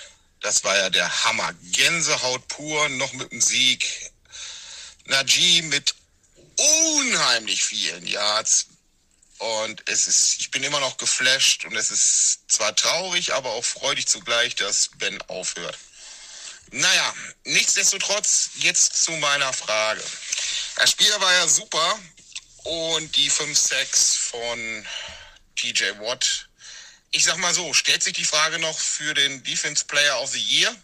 das 0.43 0.63
war 0.63 0.75
ja 0.77 0.89
der 0.89 1.23
Hammer. 1.23 1.53
Gänsehaut 1.71 2.47
pur, 2.49 2.89
noch 2.89 3.13
mit 3.13 3.31
dem 3.31 3.41
Sieg. 3.41 4.11
Najee 5.05 5.63
mit 5.63 5.95
unheimlich 6.57 7.63
vielen 7.63 8.05
Yards. 8.05 8.67
Und 9.39 9.83
es 9.89 10.07
ist, 10.07 10.39
ich 10.39 10.51
bin 10.51 10.63
immer 10.63 10.79
noch 10.79 10.97
geflasht 10.97 11.65
und 11.65 11.75
es 11.75 11.89
ist 11.89 12.39
zwar 12.47 12.75
traurig, 12.75 13.33
aber 13.33 13.51
auch 13.51 13.65
freudig 13.65 14.05
zugleich, 14.07 14.55
dass 14.55 14.89
Ben 14.97 15.19
aufhört. 15.23 15.77
Naja, 16.71 17.13
nichtsdestotrotz 17.45 18.51
jetzt 18.55 19.03
zu 19.03 19.11
meiner 19.13 19.51
Frage. 19.53 20.03
Das 20.75 20.91
Spiel 20.91 21.11
war 21.19 21.33
ja 21.33 21.47
super 21.47 21.99
und 22.63 23.15
die 23.15 23.29
5-6 23.31 24.17
von 24.17 24.87
TJ 25.55 25.83
Watt 25.99 26.49
ich 27.13 27.23
sag 27.23 27.37
mal 27.37 27.53
so, 27.53 27.73
stellt 27.73 28.03
sich 28.03 28.13
die 28.13 28.25
Frage 28.25 28.59
noch 28.59 28.77
für 28.77 29.13
den 29.13 29.43
Defense 29.43 29.85
Player 29.85 30.19
of 30.19 30.31
the 30.31 30.41
Year 30.41 30.75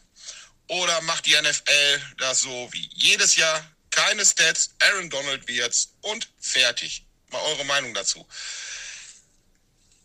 oder 0.67 1.01
macht 1.01 1.25
die 1.25 1.35
NFL 1.35 2.01
das 2.17 2.41
so 2.41 2.69
wie 2.71 2.87
jedes 2.93 3.35
Jahr? 3.35 3.67
Keine 3.89 4.23
Stats, 4.23 4.69
Aaron 4.79 5.09
Donald 5.09 5.47
wird's 5.47 5.89
und 6.01 6.29
fertig. 6.39 7.03
Mal 7.31 7.41
eure 7.41 7.65
Meinung 7.65 7.93
dazu. 7.95 8.25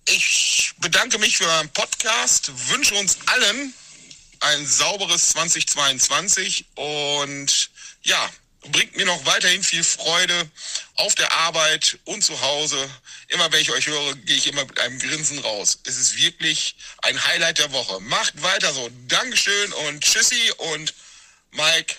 Ich 0.06 0.72
bedanke 0.78 1.18
mich 1.18 1.36
für 1.36 1.46
euren 1.46 1.68
Podcast, 1.70 2.50
wünsche 2.70 2.94
uns 2.94 3.18
allen 3.26 3.74
ein 4.40 4.66
sauberes 4.66 5.26
2022 5.26 6.66
und 6.74 7.70
ja, 8.02 8.30
bringt 8.70 8.96
mir 8.96 9.04
noch 9.04 9.26
weiterhin 9.26 9.62
viel 9.62 9.84
Freude 9.84 10.50
auf 10.96 11.14
der 11.14 11.30
Arbeit 11.32 11.98
und 12.04 12.22
zu 12.22 12.40
Hause. 12.40 12.78
Immer 13.28 13.50
wenn 13.52 13.60
ich 13.60 13.70
euch 13.70 13.86
höre, 13.86 14.14
gehe 14.16 14.36
ich 14.36 14.46
immer 14.46 14.64
mit 14.64 14.78
einem 14.80 14.98
Grinsen 14.98 15.38
raus. 15.40 15.78
Es 15.86 15.98
ist 15.98 16.16
wirklich 16.16 16.76
ein 17.02 17.22
Highlight 17.24 17.58
der 17.58 17.72
Woche. 17.72 18.00
Macht 18.00 18.42
weiter 18.42 18.72
so. 18.72 18.88
Dankeschön 19.08 19.72
und 19.88 20.00
tschüssi 20.02 20.52
und 20.72 20.94
Mike, 21.52 21.94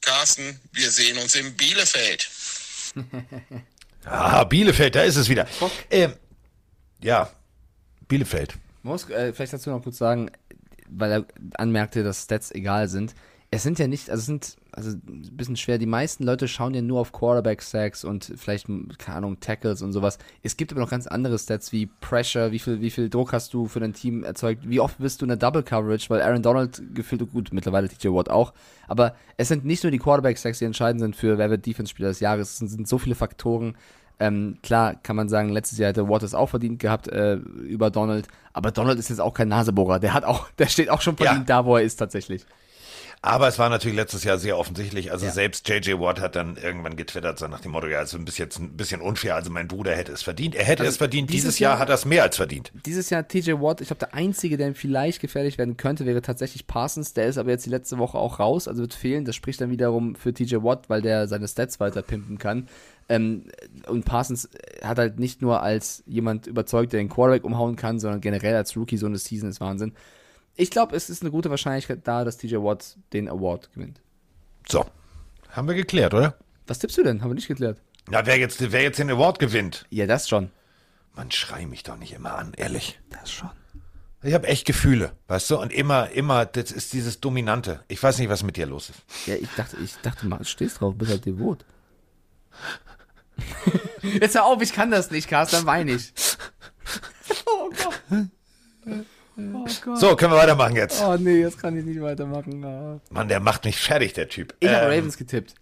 Carsten, 0.00 0.60
wir 0.72 0.90
sehen 0.90 1.18
uns 1.18 1.34
in 1.34 1.56
Bielefeld. 1.56 2.28
Ah, 4.04 4.42
Bielefeld, 4.42 4.96
da 4.96 5.04
ist 5.04 5.14
es 5.14 5.28
wieder. 5.28 5.46
Ähm, 5.88 6.14
ja, 7.00 7.30
Bielefeld. 8.08 8.54
Muss 8.82 9.08
äh, 9.08 9.32
vielleicht 9.32 9.52
dazu 9.52 9.70
noch 9.70 9.80
kurz 9.82 9.98
sagen, 9.98 10.30
weil 10.88 11.12
er 11.12 11.26
anmerkte, 11.54 12.02
dass 12.02 12.24
Stats 12.24 12.50
egal 12.50 12.88
sind. 12.88 13.14
Es 13.52 13.62
sind 13.62 13.78
ja 13.78 13.86
nicht, 13.86 14.10
also 14.10 14.20
es 14.20 14.26
sind, 14.26 14.56
also 14.72 14.90
ein 14.90 15.36
bisschen 15.36 15.56
schwer, 15.56 15.78
die 15.78 15.86
meisten 15.86 16.24
Leute 16.24 16.48
schauen 16.48 16.72
ja 16.72 16.80
nur 16.80 17.00
auf 17.00 17.12
Quarterback-Sacks 17.12 18.04
und 18.04 18.32
vielleicht, 18.36 18.66
keine 18.98 19.18
Ahnung, 19.18 19.38
Tackles 19.38 19.82
und 19.82 19.92
sowas. 19.92 20.18
Es 20.42 20.56
gibt 20.56 20.72
aber 20.72 20.80
noch 20.80 20.90
ganz 20.90 21.06
andere 21.06 21.38
Stats 21.38 21.72
wie 21.72 21.86
Pressure, 21.86 22.52
wie 22.52 22.58
viel, 22.58 22.80
wie 22.80 22.90
viel 22.90 23.10
Druck 23.10 23.32
hast 23.32 23.52
du 23.52 23.68
für 23.68 23.80
dein 23.80 23.92
Team 23.92 24.24
erzeugt, 24.24 24.68
wie 24.68 24.80
oft 24.80 24.98
bist 24.98 25.20
du 25.20 25.26
in 25.26 25.28
der 25.28 25.36
Double 25.36 25.62
Coverage, 25.62 26.08
weil 26.08 26.22
Aaron 26.22 26.42
Donald 26.42 26.82
gefühlt, 26.94 27.30
gut, 27.32 27.50
mittlerweile 27.52 27.88
TJ 27.88 28.08
Watt 28.08 28.30
auch, 28.30 28.54
aber 28.88 29.14
es 29.36 29.48
sind 29.48 29.64
nicht 29.64 29.82
nur 29.82 29.90
die 29.90 29.98
Quarterback-Sacks, 29.98 30.58
die 30.58 30.64
entscheidend 30.64 31.00
sind 31.02 31.16
für 31.16 31.36
wer 31.36 31.50
wird 31.50 31.66
Defense-Spieler 31.66 32.08
des 32.08 32.20
Jahres, 32.20 32.52
es 32.52 32.58
sind, 32.58 32.68
sind 32.68 32.88
so 32.88 32.96
viele 32.98 33.14
Faktoren, 33.14 33.76
ähm, 34.22 34.58
klar 34.62 34.94
kann 35.02 35.16
man 35.16 35.28
sagen, 35.28 35.48
letztes 35.48 35.78
Jahr 35.78 35.88
hätte 35.88 36.08
Waters 36.08 36.32
auch 36.32 36.48
verdient 36.48 36.78
gehabt 36.78 37.08
äh, 37.08 37.34
über 37.34 37.90
Donald, 37.90 38.28
aber 38.52 38.70
Donald 38.70 38.98
ist 38.98 39.08
jetzt 39.08 39.20
auch 39.20 39.34
kein 39.34 39.48
Nasebohrer. 39.48 39.98
Der 39.98 40.14
hat 40.14 40.24
auch, 40.24 40.48
der 40.58 40.66
steht 40.66 40.90
auch 40.90 41.00
schon 41.00 41.16
verdient 41.16 41.48
Ja. 41.48 41.62
da, 41.62 41.64
wo 41.64 41.76
er 41.76 41.82
ist 41.82 41.96
tatsächlich. 41.96 42.46
Aber 43.24 43.46
es 43.46 43.56
war 43.56 43.68
natürlich 43.68 43.96
letztes 43.96 44.24
Jahr 44.24 44.36
sehr 44.36 44.58
offensichtlich. 44.58 45.12
Also 45.12 45.26
Ja. 45.26 45.30
selbst 45.32 45.68
JJ 45.68 45.92
Watt 46.00 46.20
hat 46.20 46.34
dann 46.34 46.56
irgendwann 46.56 46.96
getwittert, 46.96 47.38
so 47.38 47.46
nach 47.46 47.60
dem 47.60 47.70
Motto, 47.70 47.86
ja, 47.86 48.00
also 48.00 48.18
ein 48.18 48.24
bisschen, 48.24 48.48
ein 48.58 48.76
bisschen 48.76 49.00
unfair. 49.00 49.36
Also 49.36 49.48
mein 49.48 49.68
Bruder 49.68 49.94
hätte 49.94 50.10
es 50.10 50.22
verdient. 50.22 50.56
Er 50.56 50.64
hätte 50.64 50.82
Also 50.82 50.90
es 50.90 50.96
verdient. 50.96 51.30
dieses 51.30 51.42
Dieses, 51.44 51.58
Jahr 51.60 51.74
Jahr- 51.74 51.78
hat 51.78 51.88
er 51.88 51.94
es 51.94 52.04
mehr 52.04 52.24
als 52.24 52.36
verdient. 52.36 52.72
Dieses 52.84 53.10
Jahr 53.10 53.26
TJ 53.28 53.52
Watt, 53.60 53.80
ich 53.80 53.86
glaube, 53.86 54.00
der 54.00 54.14
einzige, 54.14 54.56
der 54.56 54.66
ihm 54.66 54.74
vielleicht 54.74 55.20
gefährlich 55.20 55.56
werden 55.56 55.76
könnte, 55.76 56.04
wäre 56.04 56.20
tatsächlich 56.20 56.66
Parsons. 56.66 57.12
Der 57.12 57.26
ist 57.26 57.38
aber 57.38 57.50
jetzt 57.50 57.64
die 57.64 57.70
letzte 57.70 57.98
Woche 57.98 58.18
auch 58.18 58.40
raus, 58.40 58.66
also 58.66 58.80
wird 58.82 58.92
fehlen. 58.92 59.24
Das 59.24 59.36
spricht 59.36 59.60
dann 59.60 59.70
wiederum 59.70 60.16
für 60.16 60.34
TJ 60.34 60.56
Watt, 60.64 60.90
weil 60.90 61.00
der 61.00 61.28
seine 61.28 61.46
Stats 61.46 61.78
weiter 61.78 62.02
pimpen 62.02 62.38
kann. 62.38 62.66
Ähm, 63.08 63.44
und 63.86 64.04
Parsons 64.04 64.48
hat 64.82 64.98
halt 64.98 65.20
nicht 65.20 65.42
nur 65.42 65.62
als 65.62 66.02
jemand 66.06 66.48
überzeugt, 66.48 66.92
der 66.92 66.98
den 67.00 67.08
Quarterback 67.08 67.44
umhauen 67.44 67.76
kann, 67.76 68.00
sondern 68.00 68.20
generell 68.20 68.56
als 68.56 68.76
Rookie 68.76 68.96
so 68.96 69.06
eine 69.06 69.18
Season 69.18 69.48
ist 69.48 69.60
Wahnsinn. 69.60 69.92
Ich 70.56 70.70
glaube, 70.70 70.94
es 70.94 71.08
ist 71.08 71.22
eine 71.22 71.30
gute 71.30 71.50
Wahrscheinlichkeit 71.50 72.00
da, 72.04 72.24
dass 72.24 72.36
TJ 72.36 72.56
Watt 72.56 72.96
den 73.12 73.28
Award 73.28 73.72
gewinnt. 73.72 74.00
So. 74.68 74.84
Haben 75.50 75.68
wir 75.68 75.74
geklärt, 75.74 76.14
oder? 76.14 76.36
Was 76.66 76.78
tippst 76.78 76.98
du 76.98 77.02
denn? 77.02 77.22
Haben 77.22 77.30
wir 77.30 77.34
nicht 77.34 77.48
geklärt. 77.48 77.78
Na, 78.08 78.26
wer 78.26 78.38
jetzt, 78.38 78.72
wer 78.72 78.82
jetzt 78.82 78.98
den 78.98 79.10
Award 79.10 79.38
gewinnt. 79.38 79.86
Ja, 79.90 80.06
das 80.06 80.28
schon. 80.28 80.50
Man 81.14 81.30
schrei 81.30 81.66
mich 81.66 81.82
doch 81.82 81.96
nicht 81.96 82.12
immer 82.12 82.34
an, 82.36 82.52
ehrlich. 82.56 82.98
Das 83.10 83.30
schon. 83.30 83.50
Ich 84.22 84.34
habe 84.34 84.46
echt 84.46 84.66
Gefühle, 84.66 85.12
weißt 85.26 85.50
du? 85.50 85.58
Und 85.58 85.72
immer, 85.72 86.10
immer, 86.10 86.46
das 86.46 86.70
ist 86.70 86.92
dieses 86.92 87.20
Dominante. 87.20 87.82
Ich 87.88 88.00
weiß 88.00 88.18
nicht, 88.18 88.28
was 88.28 88.44
mit 88.44 88.56
dir 88.56 88.66
los 88.66 88.90
ist. 88.90 89.00
Ja, 89.26 89.34
ich 89.34 89.48
dachte, 89.56 89.76
ich 89.82 89.96
dachte 90.02 90.26
mal, 90.26 90.38
du 90.38 90.44
stehst 90.44 90.80
drauf, 90.80 90.94
bist 90.96 91.10
halt 91.10 91.26
devot. 91.26 91.64
Jetzt 94.02 94.36
hör 94.36 94.44
auf, 94.44 94.62
ich 94.62 94.72
kann 94.72 94.90
das 94.90 95.10
nicht, 95.10 95.28
Carsten, 95.28 95.56
dann 95.56 95.66
weine 95.66 95.92
ich. 95.92 96.12
Oh 97.46 97.70
Gott. 97.70 98.26
Oh 99.36 99.64
Gott. 99.84 99.98
So, 99.98 100.14
können 100.16 100.32
wir 100.32 100.38
weitermachen 100.38 100.76
jetzt. 100.76 101.02
Oh 101.02 101.16
nee, 101.18 101.40
jetzt 101.40 101.58
kann 101.60 101.76
ich 101.76 101.84
nicht 101.84 102.00
weitermachen. 102.02 102.64
Ah. 102.64 103.00
Mann, 103.10 103.28
der 103.28 103.40
macht 103.40 103.64
mich 103.64 103.76
fertig, 103.78 104.12
der 104.12 104.28
Typ. 104.28 104.54
Ich 104.60 104.68
habe 104.68 104.86
Ähm, 104.92 104.98
Ravens 104.98 105.16
getippt. 105.16 105.54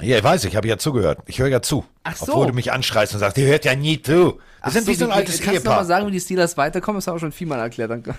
Ja, 0.00 0.16
ich 0.16 0.24
weiß, 0.24 0.44
ich 0.44 0.56
habe 0.56 0.66
ja 0.68 0.78
zugehört. 0.78 1.18
Ich 1.26 1.38
höre 1.38 1.48
ja 1.48 1.60
zu. 1.62 1.84
Ach 2.02 2.16
so. 2.16 2.32
Obwohl 2.32 2.46
du 2.48 2.52
mich 2.54 2.72
anschreist 2.72 3.12
und 3.14 3.20
sagst, 3.20 3.36
ihr 3.38 3.46
hört 3.46 3.64
ja 3.64 3.74
nie 3.74 4.00
zu. 4.00 4.12
Wir 4.12 4.38
Ach 4.62 4.70
sind 4.72 4.86
wie 4.86 4.94
so 4.94 5.04
ein 5.04 5.12
altes 5.12 5.36
Kannst 5.40 5.48
du 5.50 5.54
noch 5.58 5.64
mal 5.64 5.70
Ehepaar. 5.72 5.84
sagen, 5.84 6.06
wie 6.06 6.10
die 6.12 6.20
Steelers 6.20 6.56
weiterkommen? 6.56 6.98
Das 6.98 7.06
haben 7.06 7.16
wir 7.16 7.20
schon 7.20 7.32
viermal 7.32 7.58
erklärt. 7.60 7.90
Danke. 7.90 8.14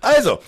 Also, 0.00 0.38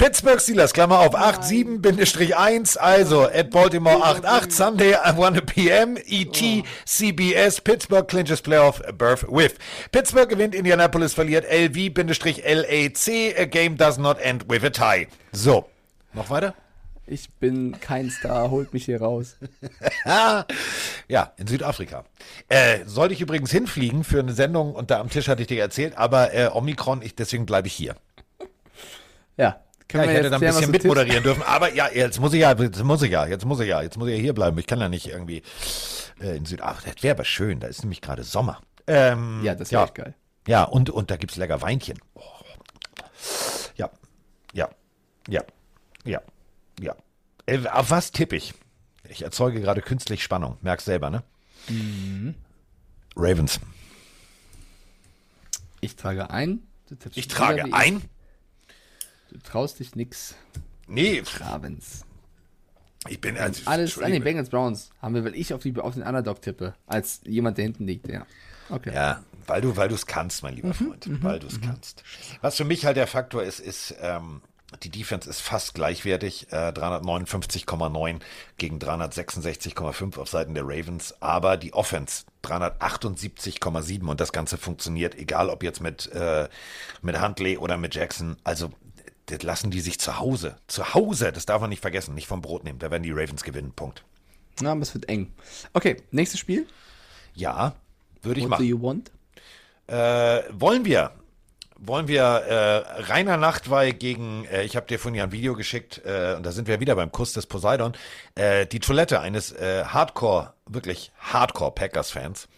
Pittsburgh 0.00 0.40
Steelers, 0.40 0.72
Klammer 0.72 1.00
auf, 1.00 1.14
87-1, 1.14 2.78
also 2.78 3.24
at 3.26 3.50
Baltimore 3.50 4.02
88, 4.02 4.50
Sunday 4.50 4.94
at 4.94 5.14
1 5.14 5.42
p.m., 5.44 5.98
ET, 5.98 6.64
CBS, 6.86 7.60
Pittsburgh 7.62 8.08
clinches 8.08 8.40
Playoff 8.40 8.80
berth 8.96 9.28
with. 9.28 9.58
Pittsburgh 9.92 10.30
gewinnt, 10.30 10.54
Indianapolis 10.54 11.12
verliert, 11.12 11.44
LV-LAC, 11.44 13.08
a 13.38 13.44
game 13.44 13.76
does 13.76 13.98
not 13.98 14.18
end 14.22 14.48
with 14.48 14.64
a 14.64 14.70
tie. 14.70 15.06
So, 15.32 15.66
noch 16.14 16.30
weiter? 16.30 16.54
Ich 17.06 17.28
bin 17.34 17.78
kein 17.78 18.08
Star, 18.08 18.50
holt 18.50 18.72
mich 18.72 18.86
hier 18.86 19.02
raus. 19.02 19.36
Ja, 21.08 21.34
in 21.36 21.46
Südafrika. 21.46 22.06
Äh, 22.48 22.86
sollte 22.86 23.12
ich 23.12 23.20
übrigens 23.20 23.50
hinfliegen 23.50 24.04
für 24.04 24.20
eine 24.20 24.32
Sendung 24.32 24.74
und 24.74 24.90
da 24.90 24.98
am 24.98 25.10
Tisch 25.10 25.28
hatte 25.28 25.42
ich 25.42 25.48
dir 25.48 25.60
erzählt, 25.60 25.98
aber 25.98 26.32
äh, 26.32 26.48
Omikron, 26.50 27.02
ich, 27.02 27.16
deswegen 27.16 27.44
bleibe 27.44 27.66
ich 27.66 27.74
hier. 27.74 27.96
Ja. 29.36 29.60
Können 29.90 30.04
Ja, 30.04 30.10
ich 30.10 30.16
hätte 30.18 30.30
da 30.30 30.36
ein 30.36 30.40
bisschen 30.40 30.70
mitmoderieren 30.70 31.22
dürfen, 31.24 31.42
aber 31.42 31.74
ja, 31.74 31.88
jetzt 31.92 32.20
muss 32.20 32.32
ich 32.32 32.40
ja, 32.40 32.52
jetzt 32.52 32.84
muss 32.84 33.02
ich 33.02 33.10
ja, 33.10 33.26
jetzt 33.26 33.44
muss 33.44 33.58
ich 33.60 33.68
ja, 33.68 33.82
jetzt 33.82 33.98
muss 33.98 34.08
ich 34.08 34.14
ja 34.14 34.20
hier 34.20 34.32
bleiben. 34.32 34.56
Ich 34.58 34.66
kann 34.66 34.80
ja 34.80 34.88
nicht 34.88 35.08
irgendwie 35.08 35.42
äh, 36.20 36.36
in 36.36 36.46
Südafrika. 36.46 36.92
Das 36.94 37.02
wäre 37.02 37.16
aber 37.16 37.24
schön, 37.24 37.58
da 37.60 37.66
ist 37.66 37.82
nämlich 37.82 38.00
gerade 38.00 38.22
Sommer. 38.22 38.60
Ähm, 38.86 39.40
Ja, 39.42 39.54
das 39.54 39.72
wäre 39.72 39.82
ja. 39.82 39.86
echt 39.86 39.94
geil. 39.96 40.14
Ja, 40.46 40.64
und, 40.64 40.90
und 40.90 41.10
da 41.10 41.16
gibt's 41.16 41.36
lecker 41.36 41.60
Weinchen. 41.60 41.98
Oh. 42.14 42.22
Ja, 43.76 43.90
ja, 44.52 44.68
ja, 45.28 45.42
ja, 46.04 46.20
ja. 46.80 46.94
Äh, 47.46 47.66
auf 47.68 47.90
was 47.90 48.12
tippe 48.12 48.36
ich? 48.36 48.54
Ich 49.08 49.22
erzeuge 49.22 49.60
gerade 49.60 49.82
künstlich 49.82 50.22
Spannung. 50.22 50.56
Merkst 50.62 50.86
selber, 50.86 51.10
ne? 51.10 51.24
Mhm. 51.68 52.34
Ravens. 53.16 53.58
Ich 55.80 55.96
trage 55.96 56.30
ein. 56.30 56.62
Ich 57.14 57.28
trage 57.28 57.72
ein. 57.72 58.02
Du 59.30 59.38
traust 59.38 59.78
dich 59.78 59.94
nix. 59.94 60.34
Nee, 60.88 61.22
Ravens. 61.38 62.04
ich 63.08 63.20
bin 63.20 63.38
also, 63.38 63.62
Alles 63.64 63.68
an 63.68 63.76
den 63.76 63.84
Entschuldige. 63.84 64.20
Bengals 64.20 64.50
Browns 64.50 64.90
haben 65.00 65.14
wir, 65.14 65.24
weil 65.24 65.36
ich 65.36 65.54
auf, 65.54 65.62
die, 65.62 65.76
auf 65.78 65.94
den 65.94 66.02
Underdog 66.02 66.42
tippe, 66.42 66.74
als 66.86 67.20
jemand, 67.24 67.56
der 67.56 67.64
hinten 67.64 67.86
liegt, 67.86 68.08
ja. 68.08 68.26
Okay. 68.68 68.92
Ja, 68.92 69.22
weil 69.46 69.60
du, 69.60 69.76
weil 69.76 69.88
du 69.88 69.94
es 69.94 70.06
kannst, 70.06 70.42
mein 70.42 70.54
lieber 70.54 70.74
Freund, 70.74 71.08
weil 71.22 71.38
du 71.38 71.46
es 71.46 71.60
kannst. 71.60 72.02
Was 72.40 72.56
für 72.56 72.64
mich 72.64 72.84
halt 72.86 72.96
der 72.96 73.06
Faktor 73.06 73.42
ist, 73.42 73.60
ist, 73.60 73.94
ähm, 74.00 74.42
die 74.82 74.90
Defense 74.90 75.28
ist 75.28 75.40
fast 75.40 75.74
gleichwertig, 75.74 76.52
äh, 76.52 76.70
359,9 76.72 78.20
gegen 78.58 78.78
366,5 78.78 80.18
auf 80.18 80.28
Seiten 80.28 80.54
der 80.54 80.64
Ravens, 80.64 81.14
aber 81.20 81.56
die 81.56 81.72
Offense 81.72 82.24
378,7 82.44 84.06
und 84.08 84.20
das 84.20 84.32
Ganze 84.32 84.58
funktioniert, 84.58 85.16
egal 85.16 85.50
ob 85.50 85.62
jetzt 85.62 85.80
mit, 85.80 86.10
äh, 86.12 86.48
mit 87.02 87.20
Huntley 87.20 87.58
oder 87.58 87.76
mit 87.76 87.94
Jackson, 87.94 88.36
also 88.44 88.70
das 89.30 89.42
lassen 89.42 89.70
die 89.70 89.80
sich 89.80 89.98
zu 89.98 90.18
Hause, 90.18 90.56
zu 90.66 90.94
Hause, 90.94 91.32
das 91.32 91.46
darf 91.46 91.60
man 91.60 91.70
nicht 91.70 91.80
vergessen, 91.80 92.14
nicht 92.14 92.26
vom 92.26 92.42
Brot 92.42 92.64
nehmen, 92.64 92.78
da 92.78 92.90
werden 92.90 93.02
die 93.02 93.12
Ravens 93.12 93.42
gewinnen, 93.42 93.72
Punkt. 93.74 94.04
Na, 94.60 94.72
aber 94.72 94.82
es 94.82 94.92
wird 94.94 95.08
eng. 95.08 95.32
Okay, 95.72 95.96
nächstes 96.10 96.40
Spiel. 96.40 96.66
Ja, 97.34 97.74
würde 98.22 98.40
ich 98.40 98.44
What 98.44 98.50
machen. 98.50 98.62
do 98.62 98.68
you 98.68 98.82
want? 98.82 99.10
Äh, 99.86 100.42
wollen 100.52 100.84
wir? 100.84 101.12
Wollen 101.82 102.08
wir 102.08 102.20
äh, 102.22 103.02
Rainer 103.10 103.38
Nachtwey 103.38 103.94
gegen, 103.94 104.44
äh, 104.44 104.64
ich 104.64 104.76
habe 104.76 104.86
dir 104.86 104.98
vorhin 104.98 105.16
ja 105.16 105.24
ein 105.24 105.32
Video 105.32 105.54
geschickt, 105.54 106.02
äh, 106.04 106.34
und 106.36 106.44
da 106.44 106.52
sind 106.52 106.68
wir 106.68 106.78
wieder 106.78 106.94
beim 106.94 107.10
Kuss 107.10 107.32
des 107.32 107.46
Poseidon, 107.46 107.94
äh, 108.34 108.66
die 108.66 108.80
Toilette 108.80 109.20
eines 109.20 109.50
äh, 109.52 109.84
Hardcore, 109.84 110.52
wirklich 110.66 111.10
Hardcore 111.18 111.72
Packers-Fans. 111.72 112.48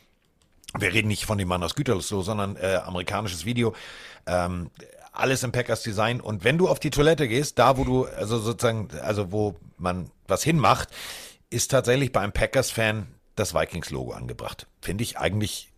Wir 0.77 0.93
reden 0.93 1.09
nicht 1.09 1.27
von 1.27 1.39
dem 1.39 1.49
Mann 1.49 1.63
aus 1.63 1.75
Gütersloh, 1.75 2.23
sondern 2.23 2.57
äh, 2.57 2.81
amerikanisches 2.85 3.45
Video. 3.45 3.75
Ähm, 4.27 4.71
alles 5.13 5.43
im 5.43 5.53
Packers 5.53 5.83
Design. 5.83 6.21
Und 6.21 6.45
wenn 6.45 6.59
du 6.59 6.69
auf 6.69 6.81
die 6.81 6.91
Toilette 6.91 7.29
gehst, 7.29 7.59
da 7.59 7.77
wo 7.77 7.85
du, 7.85 8.05
also 8.07 8.39
sozusagen, 8.39 8.89
also 9.03 9.31
wo 9.31 9.57
man 9.79 10.11
was 10.27 10.43
hinmacht, 10.43 10.89
ist 11.51 11.71
tatsächlich 11.71 12.13
bei 12.13 12.21
einem 12.21 12.33
Packers-Fan 12.33 13.07
das 13.37 13.55
Vikings-Logo 13.55 14.13
angebracht. 14.13 14.67
Finde 14.81 15.05
ich 15.05 15.19
eigentlich 15.19 15.71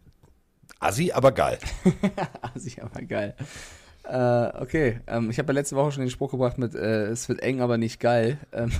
assi, 0.79 1.13
aber 1.13 1.33
geil. 1.33 1.59
Assi, 2.55 2.81
aber 2.81 3.03
geil. 3.03 3.35
Äh, 4.05 4.63
okay, 4.63 5.01
ähm, 5.07 5.31
ich 5.31 5.39
habe 5.39 5.53
ja 5.53 5.55
letzte 5.55 5.77
Woche 5.77 5.93
schon 5.93 6.03
den 6.03 6.11
Spruch 6.11 6.31
gebracht 6.31 6.59
mit, 6.59 6.75
äh, 6.75 7.07
es 7.07 7.29
wird 7.29 7.41
eng, 7.41 7.61
aber 7.61 7.79
nicht 7.79 8.01
geil. 8.01 8.39
Ähm, 8.53 8.71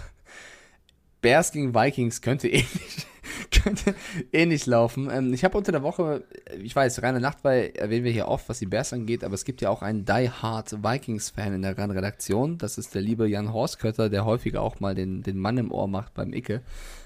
Bears 1.23 1.53
gegen 1.53 1.75
Vikings 1.75 2.21
könnte 2.21 2.49
ähnlich, 2.49 3.07
könnte 3.63 3.95
ähnlich 4.33 4.67
laufen. 4.67 5.11
Ähm, 5.11 5.33
ich 5.33 5.45
habe 5.45 5.57
unter 5.57 5.73
der 5.73 5.83
Woche, 5.83 6.25
ich 6.61 6.75
weiß, 6.75 7.03
reine 7.03 7.21
Nachtwey 7.21 7.73
erwähnen 7.75 8.05
wir 8.05 8.13
hier 8.13 8.29
oft, 8.29 8.49
was 8.49 8.59
die 8.59 8.67
Bears 8.67 8.93
angeht, 8.93 9.25
aber 9.25 9.35
es 9.35 9.45
gibt 9.45 9.61
ja 9.61 9.71
auch 9.71 9.83
einen 9.83 10.05
Die 10.05 10.31
Hard 10.31 10.83
Vikings-Fan 10.83 11.55
in 11.55 11.63
der 11.63 11.77
Redaktion. 11.77 12.59
Das 12.59 12.79
ist 12.79 12.95
der 12.95 13.03
liebe 13.03 13.29
Jan 13.29 13.53
Horstkötter, 13.53 14.11
der 14.11 14.25
häufiger 14.25 14.63
auch 14.63 14.81
mal 14.81 14.95
den, 14.95 15.23
den 15.23 15.39
Mann 15.39 15.59
im 15.59 15.73
Ohr 15.73 15.89
macht 15.89 16.15
beim 16.15 16.33
Icke. 16.33 16.63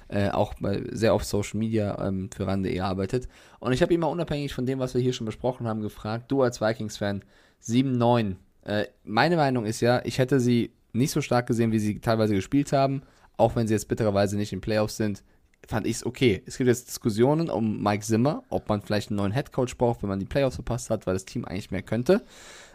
Äh, 0.09 0.31
auch 0.31 0.55
sehr 0.91 1.13
auf 1.13 1.25
Social 1.25 1.59
Media 1.59 2.07
ähm, 2.07 2.31
für 2.35 2.47
RAN.de 2.47 2.81
arbeitet. 2.81 3.29
Und 3.61 3.73
ich 3.73 3.83
habe 3.83 3.93
ihn 3.93 4.01
mal 4.01 4.07
unabhängig 4.07 4.55
von 4.55 4.65
dem, 4.65 4.79
was 4.79 4.95
wir 4.95 5.03
hier 5.03 5.13
schon 5.13 5.27
besprochen 5.27 5.67
haben, 5.67 5.83
gefragt, 5.83 6.31
du 6.33 6.43
als 6.43 6.63
Vikings-Fan, 6.63 7.23
7-9. 7.63 8.37
Äh, 8.65 8.87
meine 9.05 9.37
Meinung 9.37 9.67
ist 9.67 9.81
ja, 9.81 10.01
ich 10.05 10.19
hätte 10.19 10.41
sie 10.41 10.73
nicht 10.93 11.11
so 11.11 11.21
stark 11.21 11.47
gesehen, 11.47 11.73
wie 11.73 11.79
sie 11.79 12.01
teilweise 12.01 12.35
gespielt 12.35 12.73
haben. 12.73 13.03
auch 13.37 13.55
wenn 13.55 13.69
sie 13.69 13.75
jetzt 13.75 13.87
bittererweise 13.87 14.37
nicht 14.37 14.53
in 14.53 14.61
Playoffs 14.61 14.97
sind, 14.97 15.23
fand 15.67 15.87
ich 15.87 15.97
es 15.97 16.07
okay. 16.07 16.43
Es 16.47 16.57
gibt 16.57 16.69
jetzt 16.69 16.89
Diskussionen 16.89 17.51
um 17.51 17.83
Mike 17.83 18.05
Zimmer, 18.05 18.43
ob 18.49 18.69
man 18.69 18.83
vielleicht 18.83 19.11
einen 19.11 19.19
neuen 19.19 19.33
Headcoach 19.33 19.77
braucht, 19.77 20.03
wenn 20.03 20.09
man 20.09 20.19
die 20.19 20.27
Playoffs 20.27 20.57
verpasst 20.57 20.91
hat, 20.91 21.07
weil 21.07 21.15
das 21.15 21.25
Team 21.25 21.45
eigentlich 21.45 21.71
mehr 21.71 21.83
könnte. 21.83 22.23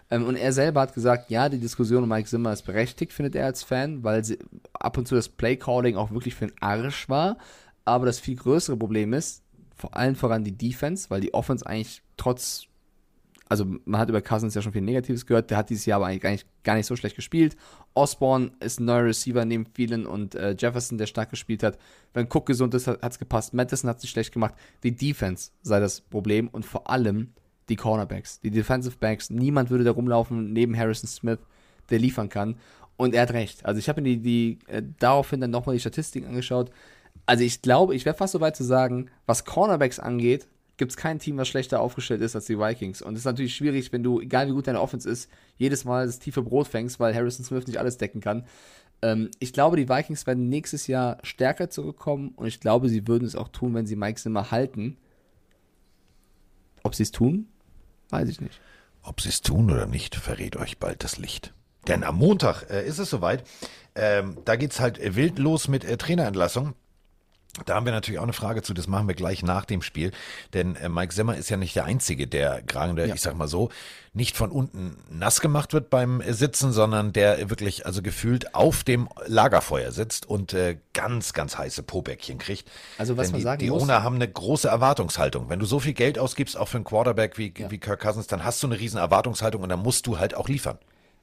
Ähm, 0.10 0.26
und 0.26 0.35
er 0.35 0.53
selber 0.53 0.81
hat 0.81 0.93
gesagt, 0.93 1.31
ja, 1.31 1.49
die 1.49 1.60
Diskussion 1.60 2.03
um 2.03 2.10
Mike 2.10 2.27
Zimmer 2.27 2.53
ist 2.53 2.64
berechtigt, 2.64 3.14
findet 3.14 3.35
er 3.35 3.45
als 3.45 3.64
Fan, 3.64 4.03
weil 4.03 4.23
sie 4.23 4.38
ab 4.73 4.97
und 4.97 5.07
zu 5.07 5.15
das 5.15 5.30
Playcalling 5.30 5.95
auch 5.95 6.11
wirklich 6.11 6.35
für 6.35 6.47
den 6.47 6.55
Arsch 6.61 7.10
war. 7.10 7.38
Aber 7.85 8.05
das 8.05 8.19
viel 8.19 8.35
größere 8.35 8.77
Problem 8.77 9.14
ist, 9.14 9.43
vor 9.76 9.95
allem 9.95 10.15
voran 10.15 10.43
die 10.43 10.57
Defense, 10.57 11.10
weil 11.10 11.22
die 11.22 11.34
Offense 11.34 11.65
eigentlich 11.65 12.01
trotz 12.15 12.68
also 13.49 13.65
man 13.86 13.99
hat 13.99 14.10
über 14.10 14.22
Cousins 14.22 14.56
ja 14.56 14.61
schon 14.61 14.72
viel 14.72 14.82
Negatives 14.82 15.26
gehört, 15.26 15.49
der 15.49 15.57
hat 15.57 15.70
dieses 15.70 15.86
Jahr 15.86 15.98
aber 15.98 16.07
eigentlich 16.07 16.22
gar 16.22 16.32
nicht, 16.32 16.48
gar 16.64 16.76
nicht 16.76 16.86
so 16.86 16.95
schlecht 16.95 17.15
gespielt. 17.15 17.56
Osborne 17.94 18.52
ist 18.60 18.80
ein 18.80 18.86
neuer 18.86 19.06
Receiver 19.06 19.45
neben 19.45 19.65
vielen 19.65 20.06
und 20.06 20.36
äh, 20.36 20.56
Jefferson, 20.57 20.98
der 20.98 21.07
stark 21.07 21.30
gespielt 21.30 21.64
hat. 21.64 21.78
Wenn 22.14 22.28
Cook 22.28 22.45
gesund 22.45 22.74
ist, 22.74 22.88
hat 22.88 23.03
es 23.03 23.20
gepasst. 23.20 23.53
Madison 23.53 23.90
hat 23.90 24.02
sich 24.02 24.10
schlecht 24.10 24.34
gemacht. 24.34 24.56
Die 24.84 24.95
Defense 24.95 25.52
sei 25.61 25.80
das 25.80 26.02
Problem 26.02 26.48
und 26.48 26.65
vor 26.65 26.90
allem 26.90 27.34
die 27.70 27.76
Cornerbacks, 27.76 28.40
die 28.40 28.52
Defensive 28.52 28.98
Backs. 28.98 29.30
Niemand 29.30 29.70
würde 29.70 29.84
da 29.84 29.91
rumlaufen 29.91 30.52
neben 30.52 30.78
Harrison 30.78 31.07
Smith, 31.07 31.40
der 31.90 31.99
liefern 31.99 32.30
kann. 32.30 32.56
Und 32.98 33.14
er 33.15 33.24
hat 33.24 33.34
recht. 33.34 33.65
Also 33.65 33.80
ich 33.80 33.90
habe 33.90 34.02
mir 34.02 34.18
die, 34.18 34.22
die 34.22 34.60
äh, 34.68 34.84
daraufhin 34.99 35.41
dann 35.41 35.52
nochmal 35.52 35.76
die 35.76 35.80
Statistiken 35.80 36.28
angeschaut. 36.28 36.72
Also 37.26 37.44
ich 37.44 37.61
glaube, 37.61 37.95
ich 37.95 38.06
wäre 38.06 38.15
fast 38.15 38.34
so 38.34 38.41
weit 38.41 38.56
zu 38.56 38.64
sagen, 38.64 39.10
was 39.26 39.45
Cornerbacks 39.45 39.99
angeht, 39.99 40.48
gibt 40.77 40.91
es 40.91 40.97
kein 40.97 41.19
Team, 41.19 41.37
was 41.37 41.47
schlechter 41.47 41.81
aufgestellt 41.81 42.21
ist 42.21 42.35
als 42.35 42.45
die 42.45 42.57
Vikings. 42.57 43.01
Und 43.01 43.13
es 43.13 43.19
ist 43.19 43.25
natürlich 43.25 43.55
schwierig, 43.55 43.91
wenn 43.93 44.03
du, 44.03 44.19
egal 44.19 44.47
wie 44.47 44.53
gut 44.53 44.67
deine 44.67 44.81
Offense 44.81 45.09
ist, 45.09 45.29
jedes 45.57 45.85
Mal 45.85 46.05
das 46.05 46.19
tiefe 46.19 46.41
Brot 46.41 46.67
fängst, 46.67 46.99
weil 46.99 47.13
Harrison 47.13 47.45
Smith 47.45 47.67
nicht 47.67 47.77
alles 47.77 47.97
decken 47.97 48.21
kann. 48.21 48.45
Ähm, 49.01 49.29
ich 49.39 49.53
glaube, 49.53 49.77
die 49.77 49.89
Vikings 49.89 50.25
werden 50.25 50.49
nächstes 50.49 50.87
Jahr 50.87 51.17
stärker 51.23 51.69
zurückkommen 51.69 52.29
und 52.35 52.47
ich 52.47 52.59
glaube, 52.59 52.89
sie 52.89 53.07
würden 53.07 53.25
es 53.25 53.35
auch 53.35 53.49
tun, 53.49 53.73
wenn 53.75 53.85
sie 53.85 53.95
Mike 53.95 54.19
Zimmer 54.19 54.49
halten. 54.49 54.97
Ob 56.81 56.95
sie 56.95 57.03
es 57.03 57.11
tun, 57.11 57.47
weiß 58.09 58.27
ich 58.29 58.41
nicht. 58.41 58.59
Ob 59.03 59.21
sie 59.21 59.29
es 59.29 59.41
tun 59.41 59.69
oder 59.69 59.85
nicht, 59.85 60.15
verrät 60.15 60.55
euch 60.55 60.79
bald 60.79 61.03
das 61.03 61.17
Licht. 61.17 61.53
Denn 61.87 62.03
am 62.03 62.17
Montag 62.17 62.69
äh, 62.69 62.87
ist 62.87 62.99
es 62.99 63.09
soweit. 63.09 63.43
Ähm, 63.95 64.37
da 64.45 64.53
es 64.53 64.79
halt 64.79 65.15
wild 65.15 65.37
los 65.37 65.67
mit 65.67 65.83
äh, 65.83 65.97
Trainerentlassung. 65.97 66.73
Da 67.65 67.75
haben 67.75 67.85
wir 67.85 67.93
natürlich 67.93 68.17
auch 68.17 68.23
eine 68.23 68.34
Frage 68.34 68.63
zu, 68.63 68.73
das 68.73 68.88
machen 68.88 69.07
wir 69.07 69.13
gleich 69.13 69.43
nach 69.43 69.65
dem 69.65 69.84
Spiel. 69.84 70.11
Denn 70.53 70.75
äh, 70.75 70.89
Mike 70.89 71.13
Semmer 71.13 71.38
ist 71.38 71.49
ja 71.49 71.57
nicht 71.57 71.75
der 71.75 71.85
Einzige, 71.85 72.27
der 72.27 72.63
gerade, 72.63 73.05
ja. 73.05 73.13
ich 73.13 73.21
sag 73.21 73.35
mal 73.35 73.47
so, 73.47 73.69
nicht 74.11 74.35
von 74.35 74.49
unten 74.49 74.97
nass 75.11 75.39
gemacht 75.39 75.71
wird 75.71 75.91
beim 75.91 76.19
äh, 76.19 76.34
Sitzen, 76.34 76.71
sondern 76.71 77.13
der 77.13 77.51
wirklich 77.51 77.85
also 77.85 78.01
gefühlt 78.01 78.55
auf 78.55 78.84
dem 78.84 79.07
Lagerfeuer 79.27 79.91
sitzt 79.91 80.25
und 80.27 80.53
äh, 80.53 80.77
ganz, 80.93 81.34
ganz 81.34 81.55
heiße 81.55 81.84
Pobäckchen 81.84 82.39
kriegt. 82.39 82.71
Also 82.97 83.17
was 83.17 83.27
Denn 83.27 83.34
man 83.34 83.39
die, 83.39 83.43
sagen 83.43 83.59
die 83.59 83.69
muss, 83.69 83.84
Owner 83.84 84.01
haben 84.01 84.15
eine 84.15 84.27
große 84.27 84.67
Erwartungshaltung. 84.67 85.47
Wenn 85.49 85.59
du 85.59 85.67
so 85.67 85.80
viel 85.80 85.93
Geld 85.93 86.17
ausgibst, 86.17 86.57
auch 86.57 86.69
für 86.69 86.77
einen 86.77 86.85
Quarterback 86.85 87.38
wie, 87.38 87.53
Ja. 87.55 87.69
wie 87.69 87.77
Kirk 87.77 88.01
Cousins, 88.01 88.25
dann 88.25 88.43
hast 88.43 88.63
du 88.63 88.67
eine 88.67 88.80
riesen 88.80 88.97
Erwartungshaltung 88.97 89.61
und 89.61 89.69
dann 89.69 89.80
musst 89.81 90.07
du 90.07 90.17
halt 90.17 90.34
auch 90.35 90.49
liefern. 90.49 90.80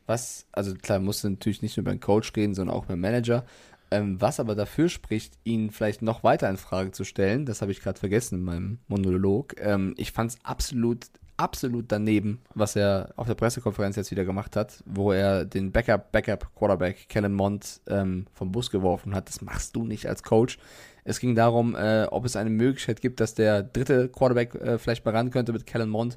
was, 0.07 0.47
also 0.51 0.75
klar, 0.75 0.99
musst 0.99 1.23
du 1.23 1.31
natürlich 1.31 1.63
nicht 1.63 1.77
nur 1.77 1.85
beim 1.85 2.01
Coach 2.01 2.33
reden, 2.37 2.55
sondern 2.55 2.75
auch 2.77 2.85
beim 2.87 3.01
Manager. 3.01 3.45
Ähm, 3.93 4.21
was 4.21 4.39
aber 4.39 4.55
dafür 4.55 4.89
spricht, 4.89 5.35
ihn 5.43 5.71
vielleicht 5.71 6.01
noch 6.01 6.23
weiter 6.23 6.49
in 6.49 6.57
Frage 6.57 6.93
zu 6.93 7.05
stellen, 7.05 7.45
das 7.45 7.61
habe 7.61 7.73
ich 7.73 7.81
gerade 7.81 7.99
vergessen 7.99 8.37
in 8.37 8.45
meinem 8.45 8.79
Monolog. 8.87 9.55
Ähm, 9.59 9.95
ich 9.97 10.13
fand 10.13 10.31
es 10.31 10.39
absolut, 10.45 11.07
absolut 11.37 11.87
daneben, 11.91 12.41
was 12.55 12.77
er 12.77 13.13
auf 13.17 13.27
der 13.27 13.35
Pressekonferenz 13.35 13.97
jetzt 13.97 14.13
wieder 14.13 14.25
gemacht 14.25 14.55
hat, 14.55 14.85
wo 14.87 15.11
er 15.11 15.45
den 15.45 15.73
Backup, 15.73 16.13
Backup 16.13 16.55
Quarterback 16.55 17.09
Kellen 17.09 17.35
Mond 17.35 17.81
ähm, 17.89 18.27
vom 18.33 18.53
Bus 18.53 18.71
geworfen 18.71 19.13
hat. 19.15 19.29
Das 19.29 19.41
machst 19.41 19.75
du 19.75 19.85
nicht 19.85 20.07
als 20.07 20.23
Coach. 20.23 20.59
Es 21.03 21.19
ging 21.19 21.35
darum, 21.35 21.75
äh, 21.75 22.07
ob 22.11 22.25
es 22.25 22.37
eine 22.37 22.51
Möglichkeit 22.51 23.01
gibt, 23.01 23.19
dass 23.19 23.35
der 23.35 23.65
dritte 23.65 24.09
Quarterback 24.09 24.55
äh, 24.55 24.79
vielleicht 24.79 25.05
mal 25.05 25.17
ran 25.17 25.31
könnte 25.31 25.53
mit 25.53 25.67
Kellen 25.67 25.91
Mond. 25.91 26.17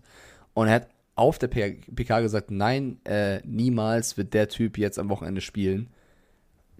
Und 0.54 0.68
er 0.68 0.76
hat 0.76 0.90
auf 1.16 1.40
der 1.40 1.48
PK 1.48 2.20
gesagt, 2.20 2.52
nein, 2.52 3.00
äh, 3.06 3.40
niemals 3.46 4.18
wird 4.18 4.34
der 4.36 4.48
Typ 4.50 4.78
jetzt 4.78 5.00
am 5.00 5.10
Wochenende 5.10 5.42
spielen. 5.42 5.90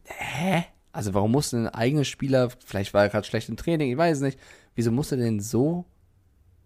Hä? 0.06 0.66
Also 0.94 1.14
warum 1.14 1.32
musste 1.32 1.58
ein 1.58 1.68
eigener 1.68 2.06
Spieler, 2.06 2.50
vielleicht 2.66 2.94
war 2.94 3.04
er 3.04 3.10
gerade 3.10 3.28
schlecht 3.28 3.50
im 3.50 3.58
Training, 3.58 3.92
ich 3.92 3.98
weiß 3.98 4.18
es 4.18 4.24
nicht, 4.24 4.40
wieso 4.76 4.92
musste 4.92 5.16
er 5.16 5.24
denn 5.24 5.40
so 5.42 5.86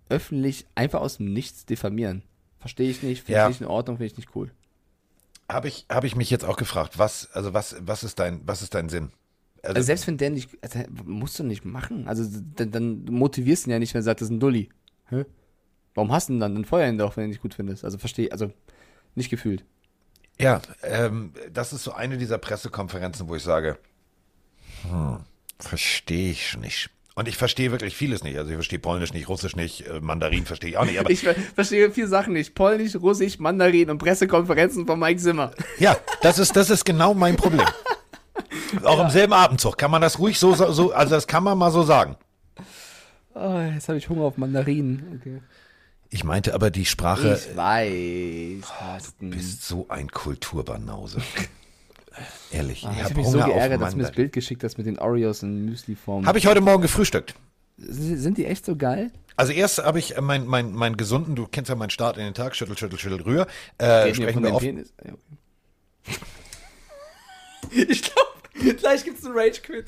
öffentlich 0.09 0.65
einfach 0.75 1.01
aus 1.01 1.17
dem 1.17 1.33
Nichts 1.33 1.65
diffamieren? 1.65 2.23
Verstehe 2.59 2.89
ich 2.89 3.01
nicht, 3.01 3.23
finde 3.23 3.39
Ja. 3.39 3.45
ich 3.45 3.55
nicht 3.55 3.61
in 3.61 3.67
Ordnung, 3.67 3.97
finde 3.97 4.11
ich 4.11 4.17
nicht 4.17 4.35
cool. 4.35 4.51
Habe 5.49 5.69
ich, 5.69 5.85
habe 5.89 6.07
ich 6.07 6.15
mich 6.15 6.29
jetzt 6.29 6.43
auch 6.43 6.57
gefragt, 6.57 6.99
was, 6.99 7.31
also 7.31 7.53
was, 7.53 7.77
was 7.79 8.03
ist 8.03 8.19
dein, 8.19 8.41
was 8.45 8.61
ist 8.61 8.75
dein 8.75 8.89
Sinn? 8.89 9.11
Also 9.63 9.81
selbst 9.81 10.05
wenn 10.07 10.17
der 10.17 10.29
nicht, 10.29 10.49
also, 10.61 10.79
musst 11.05 11.39
du 11.39 11.43
nicht 11.43 11.65
machen. 11.65 12.07
Also 12.07 12.23
dann, 12.55 12.71
dann 12.71 13.05
motivierst 13.05 13.65
du 13.65 13.69
ihn 13.69 13.73
ja 13.73 13.79
nicht, 13.79 13.93
wenn 13.93 13.99
er 13.99 14.03
sagt, 14.03 14.21
das 14.21 14.27
ist 14.27 14.33
ein 14.33 14.39
Dulli. 14.39 14.69
Hä? 15.09 15.25
Warum 15.95 16.11
hast 16.11 16.27
du 16.29 16.33
ihn 16.33 16.39
dann? 16.39 16.53
Dann 16.53 16.65
feuer 16.65 16.89
ihn 16.89 16.97
doch, 16.97 17.15
wenn 17.15 17.23
du 17.23 17.27
ihn 17.27 17.31
nicht 17.31 17.41
gut 17.41 17.53
findest. 17.53 17.85
Also 17.85 17.97
verstehe, 17.97 18.31
also 18.31 18.51
nicht 19.15 19.29
gefühlt. 19.29 19.63
Ja, 20.39 20.61
ähm, 20.83 21.31
das 21.51 21.73
ist 21.73 21.83
so 21.83 21.93
eine 21.93 22.17
dieser 22.17 22.37
Pressekonferenzen, 22.37 23.27
wo 23.27 23.35
ich 23.35 23.43
sage, 23.43 23.77
hm, 24.89 25.19
verstehe 25.59 26.31
ich 26.31 26.57
nicht. 26.57 26.89
Und 27.15 27.27
ich 27.27 27.35
verstehe 27.35 27.71
wirklich 27.71 27.95
vieles 27.95 28.23
nicht. 28.23 28.37
Also 28.37 28.51
ich 28.51 28.55
verstehe 28.55 28.77
Polnisch 28.77 29.11
nicht, 29.11 29.27
Russisch 29.27 29.55
nicht, 29.55 29.87
äh, 29.87 29.99
Mandarin 30.01 30.45
verstehe 30.45 30.69
ich 30.69 30.77
auch 30.77 30.85
nicht. 30.85 31.01
Ich 31.09 31.21
ver 31.21 31.33
verstehe 31.55 31.89
vier 31.89 32.07
Sachen 32.07 32.33
nicht. 32.33 32.53
Polnisch, 32.53 32.95
Russisch, 32.95 33.39
Mandarin 33.39 33.89
und 33.89 33.97
Pressekonferenzen 33.97 34.85
von 34.85 34.99
Mike 34.99 35.19
Zimmer. 35.19 35.51
ja, 35.79 35.97
das 36.21 36.37
ist, 36.37 36.55
das 36.55 36.69
ist 36.69 36.85
genau 36.85 37.13
mein 37.15 37.35
Problem. 37.35 37.65
Auch 38.83 38.99
im 39.03 39.09
selben 39.09 39.33
Abendzug 39.33 39.77
kann 39.79 39.89
man 39.89 40.01
das 40.01 40.19
ruhig 40.19 40.37
so, 40.37 40.53
so, 40.53 40.71
so, 40.71 40.93
also 40.93 41.15
das 41.15 41.25
kann 41.25 41.43
man 41.43 41.57
mal 41.57 41.71
so 41.71 41.81
sagen. 41.81 42.17
Oh, 43.33 43.59
jetzt 43.73 43.87
habe 43.87 43.97
ich 43.97 44.09
Hunger 44.09 44.25
auf 44.25 44.37
Mandarinen. 44.37 45.19
Okay. 45.19 45.41
Ich 46.09 46.23
meinte 46.23 46.53
aber 46.53 46.69
die 46.69 46.85
Sprache, 46.85 47.39
Ich 47.49 47.57
weiß, 47.57 48.61
Carsten. 48.77 49.29
bist 49.31 49.63
so 49.67 49.87
ein 49.89 50.09
Kulturbanause. 50.09 51.21
Ehrlich, 52.51 52.85
Ah, 52.85 52.93
ich 52.95 53.03
habe 53.03 53.15
mich 53.15 53.27
so 53.27 53.33
Hunger 53.33 53.53
geärgert, 53.53 53.77
auf 53.79 53.85
dass 53.85 53.91
du 53.93 53.97
mir 53.97 54.03
das. 54.03 54.11
Bild 54.13 54.31
geschickt 54.33 54.63
hast 54.63 54.77
mit 54.77 54.87
den 54.87 54.99
Oreos 54.99 55.43
in 55.43 55.65
Müsli-Form. 55.65 56.25
Habe 56.25 56.37
ich 56.39 56.47
heute 56.47 56.61
Morgen 56.61 56.81
gefrühstückt. 56.81 57.35
Sind 57.77 58.37
die 58.37 58.45
echt 58.45 58.65
so 58.65 58.75
geil? 58.75 59.11
Also 59.35 59.53
erst 59.53 59.77
habe 59.83 59.99
ich 59.99 60.17
äh, 60.17 60.21
mein, 60.21 60.47
mein, 60.47 60.73
mein 60.73 60.97
gesunden, 60.97 61.35
du 61.35 61.47
kennst 61.47 61.69
ja 61.69 61.75
meinen 61.75 61.91
Start 61.91 62.17
in 62.17 62.23
den 62.23 62.33
Tag, 62.33 62.55
schüttel, 62.55 62.75
schüttel, 62.77 62.97
schüttel, 62.97 63.21
rühr. 63.21 63.45
Äh, 63.77 64.13
sprechen 64.13 64.43
wir 64.43 64.53
oft. 64.53 64.65
Ja, 64.65 64.73
ich 67.71 68.01
glaube, 68.01 68.73
gleich 68.75 69.03
gibt's 69.03 69.25
einen 69.25 69.37
Rage-Quit. 69.37 69.85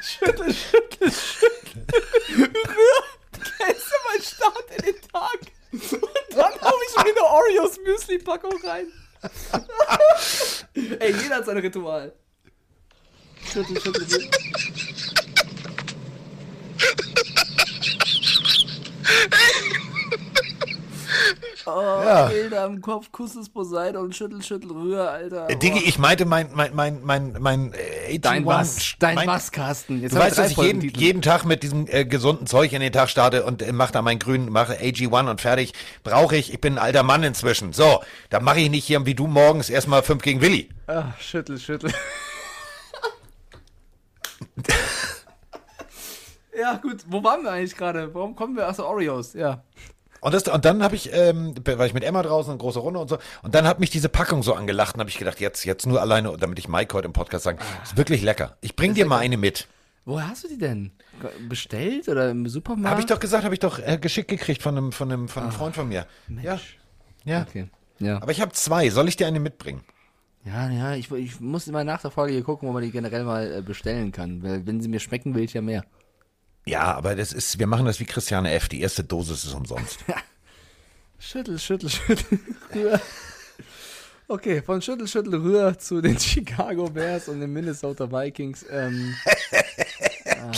Schüttel, 0.00 0.54
schüttel, 0.54 1.10
schüttel. 1.10 1.82
Rühr. 2.38 3.02
Kennst 3.32 3.86
du 3.90 3.96
meinen 4.08 4.22
Start 4.22 4.64
in 4.76 4.84
den 4.84 5.00
Tag? 5.12 5.40
Und 5.72 6.36
dann 6.36 6.52
hau 6.60 6.74
ich 6.88 6.96
mir 6.96 7.10
eine 7.10 7.24
Oreos 7.24 7.78
Müsli-Packung 7.84 8.52
rein. 8.64 8.86
Ey, 10.74 11.14
jeder 11.22 11.36
hat 11.36 11.46
sein 11.46 11.58
Ritual. 11.58 12.12
Schüttel, 13.50 13.80
schüttel, 13.80 14.08
schüttel. 14.08 14.30
Oh, 21.66 21.80
Ja. 22.04 22.26
Bilder 22.26 22.66
im 22.66 22.80
Kopf, 22.80 23.10
Kuss 23.12 23.34
des 23.34 23.48
Poseidon, 23.48 24.12
schüttel, 24.12 24.42
schüttel, 24.42 24.70
rühr, 24.70 25.10
Alter. 25.10 25.50
Äh, 25.50 25.56
Diggi, 25.56 25.80
ich 25.84 25.98
meinte 25.98 26.24
mein, 26.24 26.50
mein, 26.54 26.74
mein, 26.74 27.00
mein, 27.02 27.36
mein, 27.38 27.72
äh, 27.74 28.18
Dein 28.18 28.46
81, 28.46 28.46
was? 28.46 28.94
Dein 28.98 29.14
mein, 29.16 29.28
was, 29.28 29.52
Carsten? 29.52 30.00
Jetzt 30.00 30.14
Du 30.14 30.18
weißt, 30.18 30.38
dass 30.38 30.50
ich 30.50 30.56
jeden, 30.56 30.80
Folgentitel. 30.80 31.00
jeden 31.00 31.22
Tag 31.22 31.44
mit 31.44 31.62
diesem 31.62 31.86
äh, 31.88 32.04
gesunden 32.04 32.46
Zeug 32.46 32.72
in 32.72 32.80
den 32.80 32.92
Tag 32.92 33.10
starte 33.10 33.44
und 33.44 33.62
äh, 33.62 33.72
mache 33.72 33.92
da 33.92 34.02
meinen 34.02 34.18
grünen, 34.18 34.50
mache 34.50 34.74
AG1 34.78 35.30
und 35.30 35.40
fertig. 35.40 35.72
Brauche 36.04 36.36
ich, 36.36 36.52
ich 36.52 36.60
bin 36.60 36.74
ein 36.74 36.78
alter 36.78 37.02
Mann 37.02 37.22
inzwischen. 37.22 37.72
So, 37.72 38.00
da 38.30 38.40
mache 38.40 38.60
ich 38.60 38.70
nicht 38.70 38.84
hier 38.84 39.04
wie 39.06 39.14
du 39.14 39.26
morgens 39.26 39.70
erstmal 39.70 40.02
5 40.02 40.22
gegen 40.22 40.40
Willi. 40.40 40.68
Ach, 40.86 41.18
schüttel, 41.20 41.58
schüttel. 41.58 41.92
ja, 46.58 46.76
gut. 46.76 47.04
Wo 47.06 47.22
waren 47.22 47.42
wir 47.42 47.52
eigentlich 47.52 47.76
gerade? 47.76 48.12
Warum 48.14 48.34
kommen 48.34 48.56
wir? 48.56 48.66
Achso, 48.68 48.84
Oreos, 48.86 49.34
ja. 49.34 49.62
Und, 50.20 50.34
das, 50.34 50.48
und 50.48 50.64
dann 50.64 50.82
habe 50.82 50.96
ich, 50.96 51.12
ähm, 51.12 51.54
war 51.64 51.86
ich 51.86 51.94
mit 51.94 52.04
Emma 52.04 52.22
draußen, 52.22 52.50
eine 52.50 52.58
große 52.58 52.78
Runde 52.78 53.00
und 53.00 53.08
so. 53.08 53.18
Und 53.42 53.54
dann 53.54 53.66
hat 53.66 53.80
mich 53.80 53.90
diese 53.90 54.08
Packung 54.08 54.42
so 54.42 54.54
angelacht 54.54 54.94
und 54.94 55.00
habe 55.00 55.10
ich 55.10 55.18
gedacht, 55.18 55.40
jetzt, 55.40 55.64
jetzt 55.64 55.86
nur 55.86 56.00
alleine, 56.00 56.36
damit 56.38 56.58
ich 56.58 56.68
Mike 56.68 56.94
heute 56.94 57.06
im 57.06 57.12
Podcast 57.12 57.44
sagen, 57.44 57.58
ist 57.82 57.96
wirklich 57.96 58.22
lecker. 58.22 58.56
Ich 58.60 58.76
bring 58.76 58.94
dir 58.94 59.06
mal 59.06 59.18
eine 59.18 59.36
mit. 59.36 59.68
Woher 60.04 60.28
hast 60.28 60.44
du 60.44 60.48
die 60.48 60.58
denn? 60.58 60.92
Bestellt 61.48 62.08
oder 62.08 62.30
im 62.30 62.48
Supermarkt? 62.48 62.90
Habe 62.90 63.00
ich 63.00 63.06
doch 63.06 63.20
gesagt, 63.20 63.44
habe 63.44 63.54
ich 63.54 63.60
doch 63.60 63.78
äh, 63.78 63.98
geschickt 64.00 64.28
gekriegt 64.28 64.62
von 64.62 64.76
einem, 64.76 64.92
von 64.92 65.12
einem, 65.12 65.28
von 65.28 65.42
einem 65.42 65.52
Freund 65.52 65.74
von 65.74 65.88
mir. 65.88 66.06
Ja. 66.42 66.58
Ja. 67.24 67.42
Okay. 67.42 67.68
Ja. 67.98 68.22
Aber 68.22 68.32
ich 68.32 68.40
habe 68.40 68.52
zwei. 68.52 68.88
Soll 68.90 69.08
ich 69.08 69.16
dir 69.16 69.26
eine 69.26 69.40
mitbringen? 69.40 69.82
Ja, 70.44 70.70
ja, 70.70 70.94
ich, 70.94 71.10
ich 71.10 71.40
muss 71.40 71.66
immer 71.66 71.84
nach 71.84 72.00
der 72.00 72.10
Folge 72.10 72.32
hier 72.32 72.42
gucken, 72.42 72.68
wo 72.68 72.72
man 72.72 72.82
die 72.82 72.90
generell 72.90 73.24
mal 73.24 73.58
äh, 73.58 73.60
bestellen 73.60 74.12
kann. 74.12 74.42
Weil 74.42 74.66
wenn 74.66 74.80
sie 74.80 74.88
mir 74.88 75.00
schmecken, 75.00 75.34
will 75.34 75.44
ich 75.44 75.52
ja 75.52 75.60
mehr. 75.60 75.84
Ja, 76.66 76.94
aber 76.94 77.16
das 77.16 77.32
ist, 77.32 77.58
wir 77.58 77.66
machen 77.66 77.86
das 77.86 78.00
wie 78.00 78.04
Christiane 78.04 78.52
F. 78.52 78.68
Die 78.68 78.80
erste 78.80 79.04
Dosis 79.04 79.44
ist 79.44 79.54
umsonst. 79.54 79.98
Schüttel, 81.18 81.58
schüttel, 81.58 81.90
schüttel. 81.90 82.38
Rühr. 82.74 83.00
Okay, 84.28 84.62
von 84.62 84.80
Schüttel, 84.82 85.08
Schüttel, 85.08 85.34
Rühr 85.34 85.78
zu 85.78 86.00
den 86.00 86.18
Chicago 86.20 86.88
Bears 86.90 87.28
und 87.28 87.40
den 87.40 87.52
Minnesota 87.52 88.10
Vikings. 88.12 88.64
Ähm, 88.70 89.14
ah, 90.26 90.52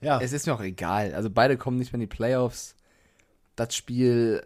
Ja. 0.00 0.20
Es 0.20 0.32
ist 0.32 0.46
mir 0.46 0.54
auch 0.54 0.60
egal. 0.60 1.14
Also 1.14 1.30
beide 1.30 1.56
kommen 1.56 1.78
nicht 1.78 1.92
mehr 1.92 2.00
in 2.00 2.08
die 2.08 2.14
Playoffs. 2.14 2.76
Das 3.56 3.74
Spiel. 3.74 4.42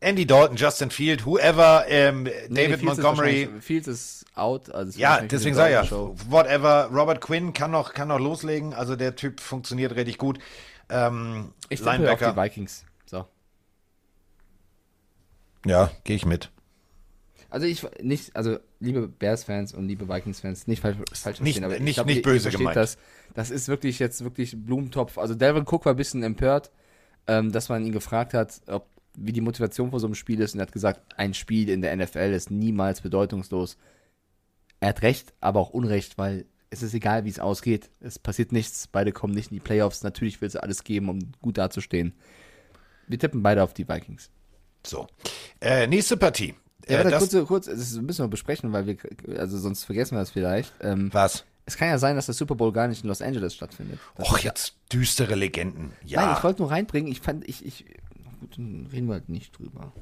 Andy 0.00 0.26
Dalton, 0.26 0.56
Justin 0.56 0.90
Field, 0.90 1.26
whoever, 1.26 1.84
ähm, 1.88 2.22
nee, 2.22 2.30
David 2.48 2.78
Fields 2.80 2.98
Montgomery. 2.98 3.42
Ist 3.56 3.64
Fields 3.64 3.88
ist 3.88 4.24
out. 4.36 4.70
Also 4.70 4.98
Ja, 4.98 5.20
deswegen 5.22 5.58
eine 5.58 5.72
sag 5.74 5.84
ich 5.84 5.90
ja, 5.90 6.30
whatever. 6.30 6.88
Robert 6.92 7.20
Quinn 7.20 7.52
kann 7.52 7.72
noch, 7.72 7.94
kann 7.94 8.08
noch 8.08 8.20
loslegen. 8.20 8.74
Also 8.74 8.94
der 8.94 9.16
Typ 9.16 9.40
funktioniert 9.40 9.96
richtig 9.96 10.18
gut. 10.18 10.38
Ähm, 10.88 11.52
Ich 11.68 11.80
tippe 11.80 11.90
auf 11.90 11.96
die 11.96 12.02
Linebacker. 12.02 12.36
Vikings. 12.36 12.84
So. 13.06 13.26
Ja, 15.66 15.90
gehe 16.04 16.16
ich 16.16 16.24
mit. 16.24 16.50
Also 17.50 17.66
ich 17.66 17.84
nicht, 18.00 18.36
also 18.36 18.58
liebe 18.78 19.08
Bears-Fans 19.08 19.72
und 19.72 19.88
liebe 19.88 20.08
Vikings-Fans, 20.08 20.66
nicht 20.66 20.80
falsch, 20.80 20.98
falsch 21.12 21.40
Nicht- 21.40 21.54
verstehen, 21.54 21.64
aber 21.64 21.74
ich 21.76 21.80
nicht- 21.80 21.94
glaub, 21.94 22.06
nicht 22.06 22.22
böse 22.22 22.50
gemeint. 22.50 22.76
Das, 22.76 22.98
das 23.34 23.50
ist 23.50 23.68
wirklich 23.68 23.98
jetzt 23.98 24.22
wirklich 24.22 24.54
Blumentopf. 24.56 25.16
Also 25.18 25.34
Delvin 25.34 25.64
Cook 25.66 25.86
war 25.86 25.94
ein 25.94 25.96
bisschen 25.96 26.22
empört, 26.22 26.70
ähm, 27.26 27.50
dass 27.50 27.68
man 27.70 27.84
ihn 27.84 27.92
gefragt 27.92 28.34
hat, 28.34 28.60
ob, 28.66 28.86
wie 29.20 29.32
die 29.32 29.40
Motivation 29.40 29.90
vor 29.90 30.00
so 30.00 30.06
einem 30.06 30.14
Spiel 30.14 30.40
ist 30.40 30.54
und 30.54 30.60
er 30.60 30.66
hat 30.66 30.72
gesagt, 30.72 31.00
ein 31.16 31.34
Spiel 31.34 31.68
in 31.68 31.82
der 31.82 31.94
NFL 31.96 32.32
ist 32.32 32.50
niemals 32.50 33.00
bedeutungslos. 33.00 33.76
Er 34.80 34.90
hat 34.90 35.02
recht, 35.02 35.32
aber 35.40 35.60
auch 35.60 35.70
Unrecht, 35.70 36.18
weil 36.18 36.46
es 36.70 36.82
ist 36.82 36.94
egal, 36.94 37.24
wie 37.24 37.30
es 37.30 37.38
ausgeht. 37.38 37.90
Es 38.00 38.18
passiert 38.18 38.52
nichts, 38.52 38.86
beide 38.86 39.12
kommen 39.12 39.34
nicht 39.34 39.50
in 39.50 39.56
die 39.56 39.62
Playoffs. 39.62 40.02
Natürlich 40.02 40.40
will 40.40 40.50
sie 40.50 40.62
alles 40.62 40.84
geben, 40.84 41.08
um 41.08 41.32
gut 41.40 41.58
dazustehen. 41.58 42.14
Wir 43.06 43.18
tippen 43.18 43.42
beide 43.42 43.62
auf 43.62 43.74
die 43.74 43.88
Vikings. 43.88 44.30
So. 44.86 45.06
Äh, 45.60 45.86
nächste 45.86 46.16
Partie. 46.16 46.54
Ja, 46.88 47.00
äh, 47.00 47.10
kurz, 47.10 47.36
kurz, 47.46 47.66
das 47.66 47.92
müssen 47.94 48.24
wir 48.24 48.28
besprechen, 48.28 48.72
weil 48.72 48.86
wir, 48.86 48.96
also 49.38 49.58
sonst 49.58 49.84
vergessen 49.84 50.14
wir 50.14 50.20
das 50.20 50.30
vielleicht. 50.30 50.72
Ähm, 50.80 51.12
was? 51.12 51.44
es 51.68 51.76
kann 51.76 51.88
ja 51.88 51.98
sein, 51.98 52.16
dass 52.16 52.24
der 52.24 52.34
Super 52.34 52.54
Bowl 52.54 52.72
gar 52.72 52.88
nicht 52.88 53.04
in 53.04 53.08
Los 53.08 53.20
Angeles 53.20 53.54
stattfindet. 53.54 53.98
Och, 54.18 54.38
jetzt 54.38 54.74
düstere 54.90 55.34
Legenden. 55.34 55.92
Ja. 56.02 56.24
Nein, 56.24 56.36
ich 56.38 56.42
wollte 56.42 56.62
nur 56.62 56.70
reinbringen, 56.70 57.12
ich 57.12 57.20
fand, 57.20 57.46
ich, 57.46 57.64
ich, 57.64 57.84
gut, 58.38 58.58
dann 58.58 58.86
reden 58.92 59.06
wir 59.06 59.14
halt 59.14 59.28
nicht 59.28 59.58
drüber. 59.58 59.92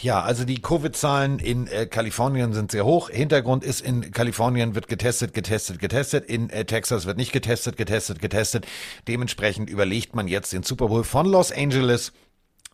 Ja, 0.00 0.22
also 0.22 0.44
die 0.44 0.60
Covid-Zahlen 0.60 1.38
in 1.38 1.66
äh, 1.66 1.86
Kalifornien 1.86 2.52
sind 2.52 2.72
sehr 2.72 2.84
hoch. 2.84 3.10
Hintergrund 3.10 3.64
ist, 3.64 3.80
in 3.80 4.10
Kalifornien 4.10 4.74
wird 4.74 4.88
getestet, 4.88 5.34
getestet, 5.34 5.78
getestet. 5.78 6.24
In 6.24 6.50
äh, 6.50 6.64
Texas 6.64 7.06
wird 7.06 7.16
nicht 7.16 7.32
getestet, 7.32 7.76
getestet, 7.76 8.20
getestet. 8.20 8.66
Dementsprechend 9.06 9.70
überlegt 9.70 10.14
man 10.14 10.26
jetzt 10.26 10.52
den 10.52 10.62
Super 10.62 10.88
Bowl 10.88 11.04
von 11.04 11.26
Los 11.26 11.52
Angeles 11.52 12.12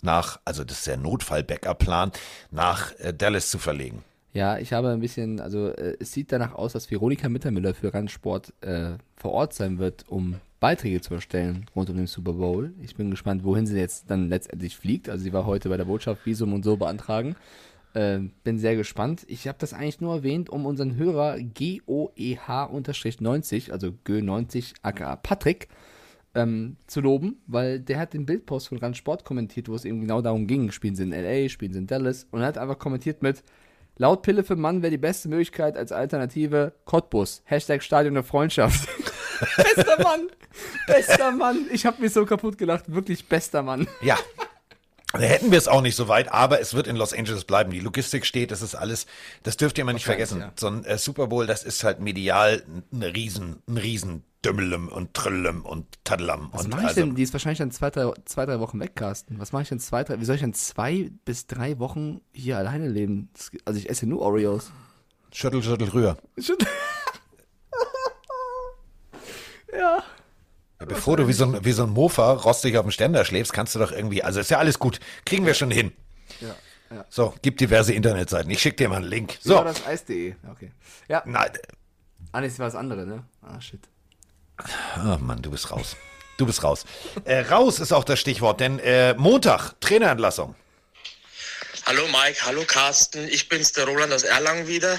nach, 0.02 0.38
also 0.44 0.64
das 0.64 0.78
ist 0.78 0.86
der 0.86 0.96
Notfall-Backup-Plan, 0.98 2.12
nach 2.50 2.92
äh, 2.98 3.12
Dallas 3.12 3.50
zu 3.50 3.58
verlegen. 3.58 4.04
Ja, 4.32 4.58
ich 4.58 4.72
habe 4.72 4.90
ein 4.90 5.00
bisschen, 5.00 5.40
also 5.40 5.68
äh, 5.68 5.96
es 6.00 6.12
sieht 6.12 6.32
danach 6.32 6.54
aus, 6.54 6.72
dass 6.72 6.90
Veronika 6.90 7.28
Mittermüller 7.28 7.74
für 7.74 7.94
Randsport 7.94 8.52
äh, 8.62 8.94
vor 9.16 9.32
Ort 9.32 9.54
sein 9.54 9.78
wird, 9.78 10.04
um 10.08 10.40
Beiträge 10.64 11.02
zu 11.02 11.12
erstellen 11.12 11.66
rund 11.76 11.90
um 11.90 11.98
den 11.98 12.06
Super 12.06 12.32
Bowl. 12.32 12.72
Ich 12.80 12.96
bin 12.96 13.10
gespannt, 13.10 13.44
wohin 13.44 13.66
sie 13.66 13.78
jetzt 13.78 14.10
dann 14.10 14.30
letztendlich 14.30 14.78
fliegt. 14.78 15.10
Also 15.10 15.22
sie 15.22 15.34
war 15.34 15.44
heute 15.44 15.68
bei 15.68 15.76
der 15.76 15.84
Botschaft 15.84 16.24
Visum 16.24 16.54
und 16.54 16.64
so 16.64 16.78
beantragen. 16.78 17.36
Äh, 17.92 18.20
bin 18.44 18.58
sehr 18.58 18.74
gespannt. 18.74 19.26
Ich 19.28 19.46
habe 19.46 19.58
das 19.58 19.74
eigentlich 19.74 20.00
nur 20.00 20.14
erwähnt, 20.14 20.48
um 20.48 20.64
unseren 20.64 20.96
Hörer 20.96 21.36
GOEH-90, 21.36 23.72
also 23.72 23.88
Gö90 24.06 24.76
aka 24.80 25.16
Patrick, 25.16 25.68
ähm, 26.34 26.78
zu 26.86 27.02
loben, 27.02 27.42
weil 27.46 27.78
der 27.78 27.98
hat 27.98 28.14
den 28.14 28.24
Bildpost 28.24 28.68
von 28.68 28.78
Rand 28.78 28.96
Sport 28.96 29.26
kommentiert, 29.26 29.68
wo 29.68 29.74
es 29.74 29.84
eben 29.84 30.00
genau 30.00 30.22
darum 30.22 30.46
ging, 30.46 30.70
spielen 30.70 30.96
sie 30.96 31.02
in 31.02 31.12
L.A., 31.12 31.46
spielen 31.50 31.74
sie 31.74 31.80
in 31.80 31.86
Dallas 31.86 32.26
und 32.30 32.40
er 32.40 32.46
hat 32.46 32.56
einfach 32.56 32.78
kommentiert 32.78 33.22
mit 33.22 33.42
Laut 33.98 34.22
Pille 34.22 34.42
für 34.42 34.56
Mann 34.56 34.80
wäre 34.80 34.90
die 34.90 34.98
beste 34.98 35.28
Möglichkeit 35.28 35.76
als 35.76 35.92
Alternative 35.92 36.72
Cottbus. 36.86 37.42
Hashtag 37.44 37.82
Stadion 37.82 38.14
der 38.14 38.24
Freundschaft. 38.24 38.88
bester 39.56 40.02
Mann. 40.02 40.28
Bester 40.86 41.32
Mann. 41.32 41.66
Ich 41.70 41.86
habe 41.86 42.00
mich 42.00 42.12
so 42.12 42.24
kaputt 42.26 42.58
gelacht. 42.58 42.84
Wirklich 42.86 43.26
bester 43.26 43.62
Mann. 43.62 43.88
Ja. 44.00 44.18
Da 45.12 45.20
hätten 45.20 45.52
wir 45.52 45.58
es 45.58 45.68
auch 45.68 45.80
nicht 45.80 45.94
so 45.94 46.08
weit, 46.08 46.32
aber 46.32 46.60
es 46.60 46.74
wird 46.74 46.88
in 46.88 46.96
Los 46.96 47.12
Angeles 47.12 47.44
bleiben. 47.44 47.70
Die 47.70 47.78
Logistik 47.78 48.26
steht, 48.26 48.50
das 48.50 48.62
ist 48.62 48.74
alles, 48.74 49.06
das 49.44 49.56
dürft 49.56 49.78
ihr 49.78 49.84
mal 49.84 49.92
nicht 49.92 50.04
vergessen. 50.04 50.40
ja. 50.40 50.52
So 50.56 50.66
ein 50.66 50.84
äh, 50.84 50.98
Super 50.98 51.28
Bowl, 51.28 51.46
das 51.46 51.62
ist 51.62 51.84
halt 51.84 52.00
medial 52.00 52.64
ein 52.92 53.02
riesen, 53.02 53.62
ein 53.68 53.76
riesen 53.76 54.24
Dümmelem 54.44 54.88
und 54.88 55.14
Trillem 55.14 55.64
und 55.64 55.86
Taddelam. 56.02 56.48
Was 56.52 56.64
und 56.64 56.70
mache 56.70 56.82
ich 56.82 56.88
also, 56.88 57.00
denn? 57.00 57.14
Die 57.14 57.22
ist 57.22 57.32
wahrscheinlich 57.32 57.58
dann 57.58 57.70
zwei 57.70 57.90
drei, 57.90 58.12
zwei, 58.24 58.44
drei 58.44 58.58
Wochen 58.58 58.80
weg, 58.80 58.96
Carsten. 58.96 59.38
Was 59.38 59.52
mache 59.52 59.62
ich 59.62 59.68
denn 59.68 59.78
zwei, 59.78 60.02
drei, 60.02 60.20
wie 60.20 60.24
soll 60.24 60.34
ich 60.34 60.42
denn 60.42 60.52
zwei 60.52 61.10
bis 61.24 61.46
drei 61.46 61.78
Wochen 61.78 62.20
hier 62.32 62.58
alleine 62.58 62.88
leben? 62.88 63.30
Das, 63.34 63.52
also 63.64 63.78
ich 63.78 63.88
esse 63.88 64.06
nur 64.06 64.20
Oreos. 64.20 64.72
Schüttel, 65.32 65.62
schüttel, 65.62 65.88
rühr. 65.88 66.16
ja. 66.36 66.54
Ja, 69.76 70.04
bevor 70.78 71.16
du 71.16 71.28
wie 71.28 71.32
so, 71.32 71.44
ein, 71.44 71.64
wie 71.64 71.72
so 71.72 71.84
ein 71.84 71.90
Mofa 71.90 72.32
rostig 72.32 72.76
auf 72.76 72.84
dem 72.84 72.90
Ständer 72.90 73.24
schläfst, 73.24 73.52
kannst 73.52 73.74
du 73.74 73.78
doch 73.78 73.92
irgendwie, 73.92 74.22
also 74.22 74.40
ist 74.40 74.50
ja 74.50 74.58
alles 74.58 74.78
gut. 74.78 75.00
Kriegen 75.24 75.46
wir 75.46 75.54
schon 75.54 75.70
hin. 75.70 75.92
Ja, 76.40 76.54
ja. 76.90 77.04
So, 77.08 77.34
gibt 77.42 77.60
diverse 77.60 77.92
Internetseiten. 77.92 78.50
Ich 78.50 78.60
schicke 78.60 78.76
dir 78.76 78.88
mal 78.88 78.96
einen 78.96 79.06
Link. 79.06 79.38
So. 79.40 79.58
So. 79.58 79.64
das 79.64 79.86
Eis.de. 79.86 80.34
Okay. 80.50 80.72
Ja. 81.08 81.22
Nein. 81.26 81.50
Ah, 82.32 82.40
nee, 82.40 82.48
das 82.48 82.58
war 82.58 82.66
das 82.66 82.74
andere, 82.74 83.06
ne? 83.06 83.24
Ah, 83.42 83.60
shit. 83.60 83.80
Oh 84.98 85.18
Mann, 85.18 85.42
du 85.42 85.50
bist 85.50 85.70
raus. 85.70 85.96
Du 86.36 86.46
bist 86.46 86.64
raus. 86.64 86.84
Äh, 87.24 87.40
raus 87.42 87.78
ist 87.78 87.92
auch 87.92 88.04
das 88.04 88.18
Stichwort, 88.18 88.60
denn 88.60 88.78
äh, 88.80 89.14
Montag, 89.14 89.80
Trainerentlassung. 89.80 90.54
Hallo 91.86 92.02
Mike, 92.06 92.46
hallo 92.46 92.64
Carsten, 92.66 93.28
ich 93.28 93.48
bin's, 93.48 93.72
der 93.72 93.84
Roland 93.84 94.12
aus 94.12 94.22
Erlangen 94.22 94.66
wieder. 94.66 94.98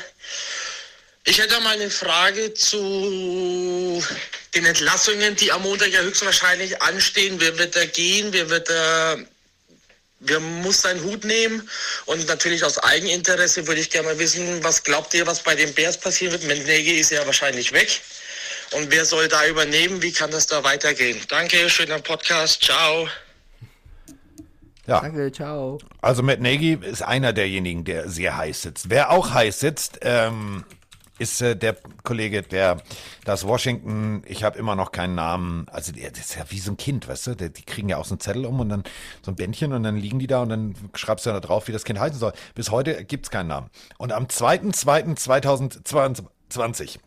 Ich 1.27 1.39
hätte 1.39 1.59
mal 1.61 1.73
eine 1.73 1.89
Frage 1.89 2.53
zu 2.53 4.01
den 4.53 4.65
Entlassungen, 4.65 5.35
die 5.35 5.51
am 5.51 5.63
Montag 5.63 5.91
ja 5.91 6.01
höchstwahrscheinlich 6.01 6.79
anstehen. 6.83 7.37
Wer 7.39 7.57
wird 7.57 7.75
da 7.75 7.83
gehen? 7.85 8.27
Wer 8.31 8.47
wird 8.51 8.69
da, 8.69 9.17
wer 10.19 10.39
muss 10.39 10.81
seinen 10.81 11.03
Hut 11.03 11.23
nehmen? 11.23 11.67
Und 12.05 12.27
natürlich 12.27 12.63
aus 12.63 12.77
Eigeninteresse 12.77 13.65
würde 13.65 13.81
ich 13.81 13.89
gerne 13.89 14.09
mal 14.09 14.19
wissen, 14.19 14.63
was 14.63 14.83
glaubt 14.83 15.15
ihr, 15.15 15.25
was 15.25 15.41
bei 15.41 15.55
den 15.55 15.73
Bears 15.73 15.97
passieren 15.97 16.31
wird? 16.31 16.43
Mendege 16.43 16.93
ist 16.93 17.09
ja 17.09 17.25
wahrscheinlich 17.25 17.73
weg. 17.73 18.01
Und 18.73 18.91
wer 18.91 19.03
soll 19.03 19.27
da 19.27 19.47
übernehmen? 19.47 20.03
Wie 20.03 20.11
kann 20.11 20.29
das 20.29 20.45
da 20.45 20.63
weitergehen? 20.63 21.19
Danke, 21.27 21.67
schöner 21.71 21.99
Podcast. 21.99 22.63
Ciao. 22.63 23.09
Ja. 24.85 25.01
Danke, 25.01 25.31
ciao. 25.31 25.79
Also 26.01 26.21
Matt 26.21 26.39
Nagy 26.39 26.77
ist 26.83 27.01
einer 27.01 27.33
derjenigen, 27.33 27.83
der 27.83 28.09
sehr 28.09 28.37
heiß 28.37 28.61
sitzt. 28.61 28.91
Wer 28.91 29.09
auch 29.09 29.31
heiß 29.31 29.59
sitzt, 29.59 29.97
ähm, 30.01 30.63
ist 31.17 31.41
äh, 31.41 31.55
der 31.55 31.77
Kollege, 32.03 32.41
der 32.41 32.81
das 33.23 33.47
Washington, 33.47 34.21
ich 34.25 34.43
habe 34.43 34.59
immer 34.59 34.75
noch 34.75 34.91
keinen 34.91 35.15
Namen, 35.15 35.67
also 35.69 35.91
der, 35.91 36.11
das 36.11 36.19
ist 36.21 36.35
ja 36.35 36.45
wie 36.49 36.59
so 36.59 36.71
ein 36.71 36.77
Kind, 36.77 37.07
weißt 37.07 37.27
du, 37.27 37.35
der, 37.35 37.49
die 37.49 37.63
kriegen 37.63 37.89
ja 37.89 37.97
auch 37.97 38.05
so 38.05 38.15
einen 38.15 38.19
Zettel 38.19 38.45
um 38.45 38.59
und 38.59 38.69
dann 38.69 38.83
so 39.21 39.31
ein 39.31 39.35
Bändchen 39.35 39.73
und 39.73 39.83
dann 39.83 39.97
liegen 39.97 40.17
die 40.19 40.27
da 40.27 40.41
und 40.41 40.49
dann 40.49 40.75
schreibst 40.93 41.25
du 41.25 41.31
da 41.31 41.39
drauf, 41.39 41.67
wie 41.67 41.71
das 41.71 41.85
Kind 41.85 41.99
heißen 41.99 42.19
soll. 42.19 42.33
Bis 42.53 42.69
heute 42.71 43.05
gibt's 43.05 43.29
keinen 43.29 43.47
Namen. 43.47 43.69
Und 43.97 44.11
am 44.11 44.25
2.2.2022 44.25 46.99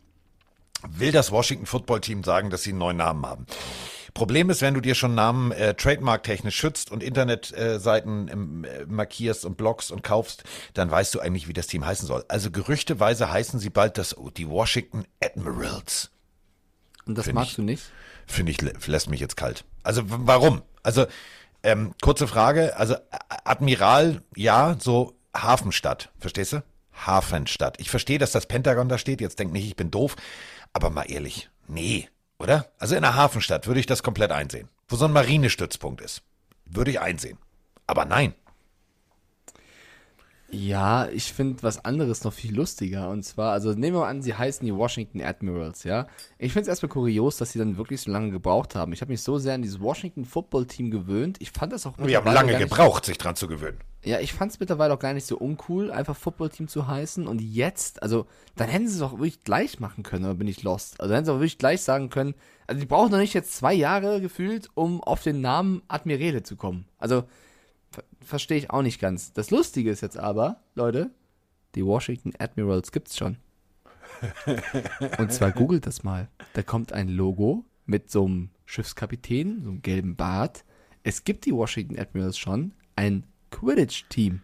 will 0.86 1.12
das 1.12 1.30
Washington 1.32 1.66
Football 1.66 2.00
Team 2.00 2.24
sagen, 2.24 2.48
dass 2.50 2.62
sie 2.62 2.70
einen 2.70 2.78
neuen 2.78 2.96
Namen 2.96 3.26
haben. 3.26 3.46
Problem 4.14 4.50
ist, 4.50 4.62
wenn 4.62 4.74
du 4.74 4.80
dir 4.80 4.94
schon 4.94 5.14
Namen 5.14 5.52
äh, 5.52 5.74
trademarktechnisch 5.74 6.56
schützt 6.56 6.90
und 6.90 7.02
Internetseiten 7.02 8.28
ähm, 8.28 8.64
äh, 8.64 8.84
markierst 8.86 9.44
und 9.44 9.56
blogs 9.56 9.90
und 9.90 10.02
kaufst, 10.02 10.44
dann 10.74 10.90
weißt 10.90 11.14
du 11.14 11.20
eigentlich, 11.20 11.48
wie 11.48 11.52
das 11.52 11.66
Team 11.66 11.84
heißen 11.86 12.06
soll. 12.06 12.24
Also 12.28 12.50
gerüchteweise 12.50 13.30
heißen 13.30 13.60
sie 13.60 13.70
bald 13.70 13.98
das 13.98 14.16
die 14.36 14.48
Washington 14.48 15.04
Admirals. 15.22 16.10
Und 17.06 17.16
das 17.16 17.26
Find 17.26 17.34
magst 17.36 17.50
ich- 17.50 17.56
du 17.56 17.62
nicht? 17.62 17.82
Finde 18.26 18.52
ich, 18.52 18.58
lä- 18.58 18.90
lässt 18.90 19.08
mich 19.08 19.20
jetzt 19.20 19.36
kalt. 19.36 19.64
Also 19.82 20.02
warum? 20.06 20.62
Also 20.82 21.06
ähm, 21.62 21.94
kurze 22.02 22.26
Frage, 22.28 22.76
also 22.76 22.96
Admiral, 23.44 24.22
ja, 24.36 24.76
so 24.78 25.14
Hafenstadt, 25.36 26.10
verstehst 26.18 26.52
du? 26.52 26.62
Hafenstadt. 27.06 27.80
Ich 27.80 27.90
verstehe, 27.90 28.18
dass 28.18 28.32
das 28.32 28.46
Pentagon 28.46 28.88
da 28.88 28.98
steht, 28.98 29.20
jetzt 29.20 29.38
denk 29.38 29.52
nicht, 29.52 29.66
ich 29.66 29.76
bin 29.76 29.90
doof, 29.90 30.16
aber 30.72 30.90
mal 30.90 31.04
ehrlich, 31.04 31.48
nee, 31.68 32.08
oder? 32.38 32.66
Also 32.78 32.94
in 32.94 33.04
einer 33.04 33.14
Hafenstadt 33.14 33.66
würde 33.66 33.80
ich 33.80 33.86
das 33.86 34.02
komplett 34.02 34.32
einsehen. 34.32 34.68
Wo 34.88 34.96
so 34.96 35.04
ein 35.04 35.12
Marinestützpunkt 35.12 36.00
ist, 36.00 36.22
würde 36.64 36.90
ich 36.90 37.00
einsehen. 37.00 37.38
Aber 37.86 38.04
nein. 38.04 38.34
Ja, 40.50 41.08
ich 41.08 41.32
finde 41.32 41.62
was 41.62 41.84
anderes 41.84 42.24
noch 42.24 42.32
viel 42.32 42.54
lustiger. 42.54 43.10
Und 43.10 43.22
zwar, 43.22 43.52
also 43.52 43.70
nehmen 43.70 43.96
wir 43.96 44.00
mal 44.00 44.08
an, 44.08 44.22
sie 44.22 44.34
heißen 44.34 44.64
die 44.64 44.74
Washington 44.74 45.20
Admirals, 45.20 45.84
ja. 45.84 46.06
Ich 46.38 46.52
finde 46.52 46.62
es 46.62 46.68
erstmal 46.68 46.88
kurios, 46.88 47.36
dass 47.36 47.52
sie 47.52 47.58
dann 47.58 47.76
wirklich 47.76 48.00
so 48.00 48.10
lange 48.10 48.30
gebraucht 48.30 48.74
haben. 48.74 48.92
Ich 48.92 49.02
habe 49.02 49.12
mich 49.12 49.22
so 49.22 49.38
sehr 49.38 49.54
an 49.54 49.62
dieses 49.62 49.80
Washington 49.80 50.24
Football 50.24 50.66
Team 50.66 50.90
gewöhnt. 50.90 51.36
Ich 51.40 51.50
fand 51.50 51.72
das 51.72 51.84
auch 51.84 51.94
Wir 51.98 52.16
haben 52.16 52.32
lange 52.32 52.56
gebraucht, 52.56 53.04
sich 53.04 53.18
dran 53.18 53.36
zu 53.36 53.46
gewöhnen. 53.46 53.78
Ja, 54.04 54.20
ich 54.20 54.32
fand 54.32 54.52
es 54.52 54.60
mittlerweile 54.60 54.94
auch 54.94 54.98
gar 54.98 55.12
nicht 55.12 55.26
so 55.26 55.36
uncool, 55.36 55.90
einfach 55.90 56.16
Footballteam 56.16 56.68
zu 56.68 56.86
heißen. 56.86 57.26
Und 57.26 57.40
jetzt, 57.40 58.02
also, 58.02 58.26
dann 58.56 58.68
hätten 58.68 58.88
sie 58.88 58.96
es 58.96 59.02
auch 59.02 59.14
wirklich 59.14 59.42
gleich 59.42 59.80
machen 59.80 60.04
können, 60.04 60.24
oder 60.24 60.34
bin 60.34 60.46
ich 60.46 60.62
lost? 60.62 61.00
Also, 61.00 61.10
dann 61.10 61.16
hätten 61.16 61.26
sie 61.26 61.32
auch 61.32 61.40
wirklich 61.40 61.58
gleich 61.58 61.82
sagen 61.82 62.08
können, 62.08 62.34
also, 62.68 62.80
die 62.80 62.86
brauchen 62.86 63.10
doch 63.10 63.18
nicht 63.18 63.34
jetzt 63.34 63.56
zwei 63.56 63.74
Jahre 63.74 64.20
gefühlt, 64.20 64.68
um 64.74 65.02
auf 65.02 65.22
den 65.22 65.40
Namen 65.40 65.82
Admirale 65.88 66.42
zu 66.42 66.56
kommen. 66.56 66.86
Also, 66.98 67.24
ver 67.90 68.04
verstehe 68.20 68.58
ich 68.58 68.70
auch 68.70 68.82
nicht 68.82 69.00
ganz. 69.00 69.32
Das 69.32 69.50
Lustige 69.50 69.90
ist 69.90 70.00
jetzt 70.00 70.18
aber, 70.18 70.62
Leute, 70.74 71.10
die 71.74 71.84
Washington 71.84 72.32
Admirals 72.38 72.92
gibt's 72.92 73.16
schon. 73.16 73.38
Und 75.18 75.32
zwar 75.32 75.52
googelt 75.52 75.86
das 75.86 76.02
mal. 76.02 76.28
Da 76.54 76.62
kommt 76.62 76.92
ein 76.92 77.08
Logo 77.08 77.64
mit 77.86 78.10
so 78.10 78.26
einem 78.26 78.50
Schiffskapitän, 78.64 79.62
so 79.62 79.70
einem 79.70 79.82
gelben 79.82 80.16
Bart. 80.16 80.64
Es 81.02 81.24
gibt 81.24 81.46
die 81.46 81.54
Washington 81.54 81.98
Admirals 81.98 82.38
schon, 82.38 82.74
ein 82.96 83.24
Quidditch-Team. 83.50 84.42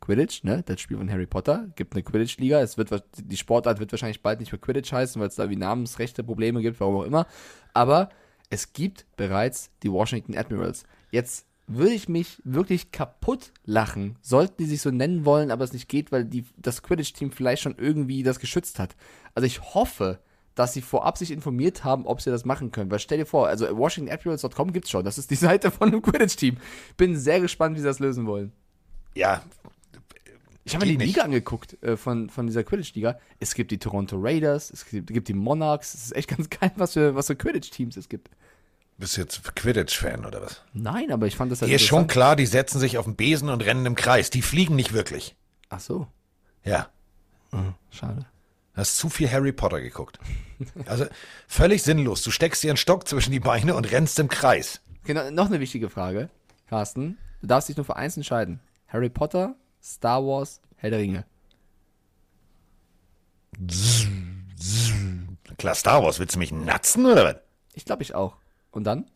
Quidditch, 0.00 0.44
ne? 0.44 0.62
Das 0.64 0.80
Spiel 0.80 0.96
von 0.96 1.10
Harry 1.10 1.26
Potter. 1.26 1.68
Gibt 1.76 1.94
eine 1.94 2.02
Quidditch-Liga. 2.02 2.60
Es 2.60 2.78
wird, 2.78 3.04
die 3.16 3.36
Sportart 3.36 3.78
wird 3.78 3.92
wahrscheinlich 3.92 4.22
bald 4.22 4.40
nicht 4.40 4.52
mehr 4.52 4.60
Quidditch 4.60 4.92
heißen, 4.92 5.20
weil 5.20 5.28
es 5.28 5.34
da 5.34 5.50
wie 5.50 5.56
namensrechte 5.56 6.24
Probleme 6.24 6.62
gibt, 6.62 6.80
warum 6.80 6.96
auch 6.96 7.04
immer. 7.04 7.26
Aber 7.74 8.08
es 8.48 8.72
gibt 8.72 9.06
bereits 9.16 9.70
die 9.82 9.92
Washington 9.92 10.36
Admirals. 10.36 10.84
Jetzt 11.10 11.46
würde 11.68 11.92
ich 11.92 12.08
mich 12.08 12.40
wirklich 12.44 12.90
kaputt 12.92 13.52
lachen, 13.64 14.16
sollten 14.22 14.56
die 14.58 14.66
sich 14.66 14.80
so 14.80 14.90
nennen 14.90 15.24
wollen, 15.24 15.50
aber 15.50 15.64
es 15.64 15.72
nicht 15.72 15.88
geht, 15.88 16.10
weil 16.10 16.24
die, 16.24 16.44
das 16.56 16.82
Quidditch-Team 16.82 17.30
vielleicht 17.30 17.62
schon 17.62 17.76
irgendwie 17.78 18.22
das 18.22 18.40
geschützt 18.40 18.78
hat. 18.78 18.96
Also 19.34 19.46
ich 19.46 19.74
hoffe, 19.74 20.18
dass 20.54 20.72
sie 20.72 20.82
vorab 20.82 21.18
sich 21.18 21.30
informiert 21.30 21.84
haben, 21.84 22.06
ob 22.06 22.20
sie 22.20 22.30
das 22.30 22.44
machen 22.44 22.72
können. 22.72 22.90
Weil 22.90 22.98
stell 22.98 23.18
dir 23.18 23.26
vor, 23.26 23.46
also 23.46 23.66
WashingtonAdmirals.com 23.66 24.72
gibt's 24.72 24.90
schon. 24.90 25.04
Das 25.04 25.18
ist 25.18 25.30
die 25.30 25.34
Seite 25.36 25.70
von 25.70 25.88
einem 25.88 26.02
Quidditch-Team. 26.02 26.56
Bin 26.96 27.16
sehr 27.16 27.40
gespannt, 27.40 27.76
wie 27.76 27.80
sie 27.80 27.86
das 27.86 28.00
lösen 28.00 28.26
wollen. 28.26 28.52
Ja. 29.14 29.42
Ich 30.64 30.74
habe 30.74 30.84
mir 30.84 30.92
die 30.92 30.98
nicht. 30.98 31.14
Liga 31.14 31.22
angeguckt 31.22 31.82
äh, 31.82 31.96
von, 31.96 32.28
von 32.28 32.46
dieser 32.46 32.64
Quidditch-Liga. 32.64 33.18
Es 33.38 33.54
gibt 33.54 33.70
die 33.70 33.78
Toronto 33.78 34.16
Raiders, 34.18 34.70
es 34.70 34.84
gibt, 34.84 35.12
gibt 35.12 35.28
die 35.28 35.34
Monarchs. 35.34 35.94
Es 35.94 36.06
ist 36.06 36.16
echt 36.16 36.28
ganz 36.28 36.50
geil, 36.60 36.72
was 36.76 36.94
für, 36.94 37.14
was 37.14 37.28
für 37.28 37.36
Quidditch-Teams 37.36 37.96
es 37.96 38.08
gibt. 38.08 38.30
Bist 38.98 39.16
du 39.16 39.20
jetzt 39.20 39.54
Quidditch-Fan 39.54 40.26
oder 40.26 40.42
was? 40.42 40.62
Nein, 40.72 41.12
aber 41.12 41.26
ich 41.28 41.36
fand 41.36 41.52
das 41.52 41.60
halt 41.62 41.70
Dir 41.70 41.76
ist 41.76 41.84
schon 41.86 42.08
klar, 42.08 42.34
die 42.34 42.46
setzen 42.46 42.80
sich 42.80 42.98
auf 42.98 43.04
den 43.04 43.14
Besen 43.14 43.48
und 43.48 43.64
rennen 43.64 43.86
im 43.86 43.94
Kreis. 43.94 44.28
Die 44.30 44.42
fliegen 44.42 44.74
nicht 44.74 44.92
wirklich. 44.92 45.36
Ach 45.68 45.78
so, 45.80 46.08
Ja. 46.64 46.88
schade. 47.90 48.26
Du 48.74 48.80
hast 48.80 48.96
zu 48.96 49.08
viel 49.08 49.30
Harry 49.30 49.52
Potter 49.52 49.80
geguckt. 49.80 50.18
Also 50.86 51.06
völlig 51.46 51.82
sinnlos. 51.84 52.22
Du 52.22 52.30
steckst 52.32 52.62
dir 52.64 52.70
einen 52.70 52.76
Stock 52.76 53.06
zwischen 53.06 53.30
die 53.30 53.38
Beine 53.40 53.76
und 53.76 53.90
rennst 53.92 54.18
im 54.18 54.28
Kreis. 54.28 54.80
Genau, 55.04 55.30
noch 55.30 55.46
eine 55.46 55.60
wichtige 55.60 55.88
Frage, 55.88 56.28
Carsten. 56.68 57.16
Du 57.40 57.46
darfst 57.46 57.68
dich 57.68 57.76
nur 57.76 57.84
für 57.86 57.94
eins 57.96 58.16
entscheiden. 58.16 58.58
Harry 58.88 59.08
Potter, 59.08 59.54
Star 59.82 60.24
Wars, 60.24 60.60
Herr 60.76 60.90
der 60.90 60.98
Ringe. 60.98 61.24
Klar, 65.56 65.74
Star 65.74 66.02
Wars, 66.02 66.18
willst 66.18 66.34
du 66.34 66.38
mich 66.38 66.52
natzen 66.52 67.06
oder 67.06 67.24
was? 67.24 67.36
Ich 67.74 67.84
glaube 67.84 68.02
ich 68.02 68.14
auch. 68.14 68.36
Und 68.78 68.84
dann? 68.84 69.06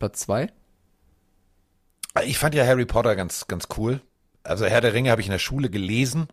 Platz 0.00 0.18
zwei? 0.22 0.52
Ich 2.24 2.36
fand 2.36 2.56
ja 2.56 2.66
Harry 2.66 2.84
Potter 2.84 3.14
ganz, 3.14 3.46
ganz 3.46 3.68
cool. 3.76 4.00
Also 4.42 4.66
Herr 4.66 4.80
der 4.80 4.92
Ringe 4.92 5.12
habe 5.12 5.20
ich 5.20 5.28
in 5.28 5.30
der 5.30 5.38
Schule 5.38 5.70
gelesen. 5.70 6.26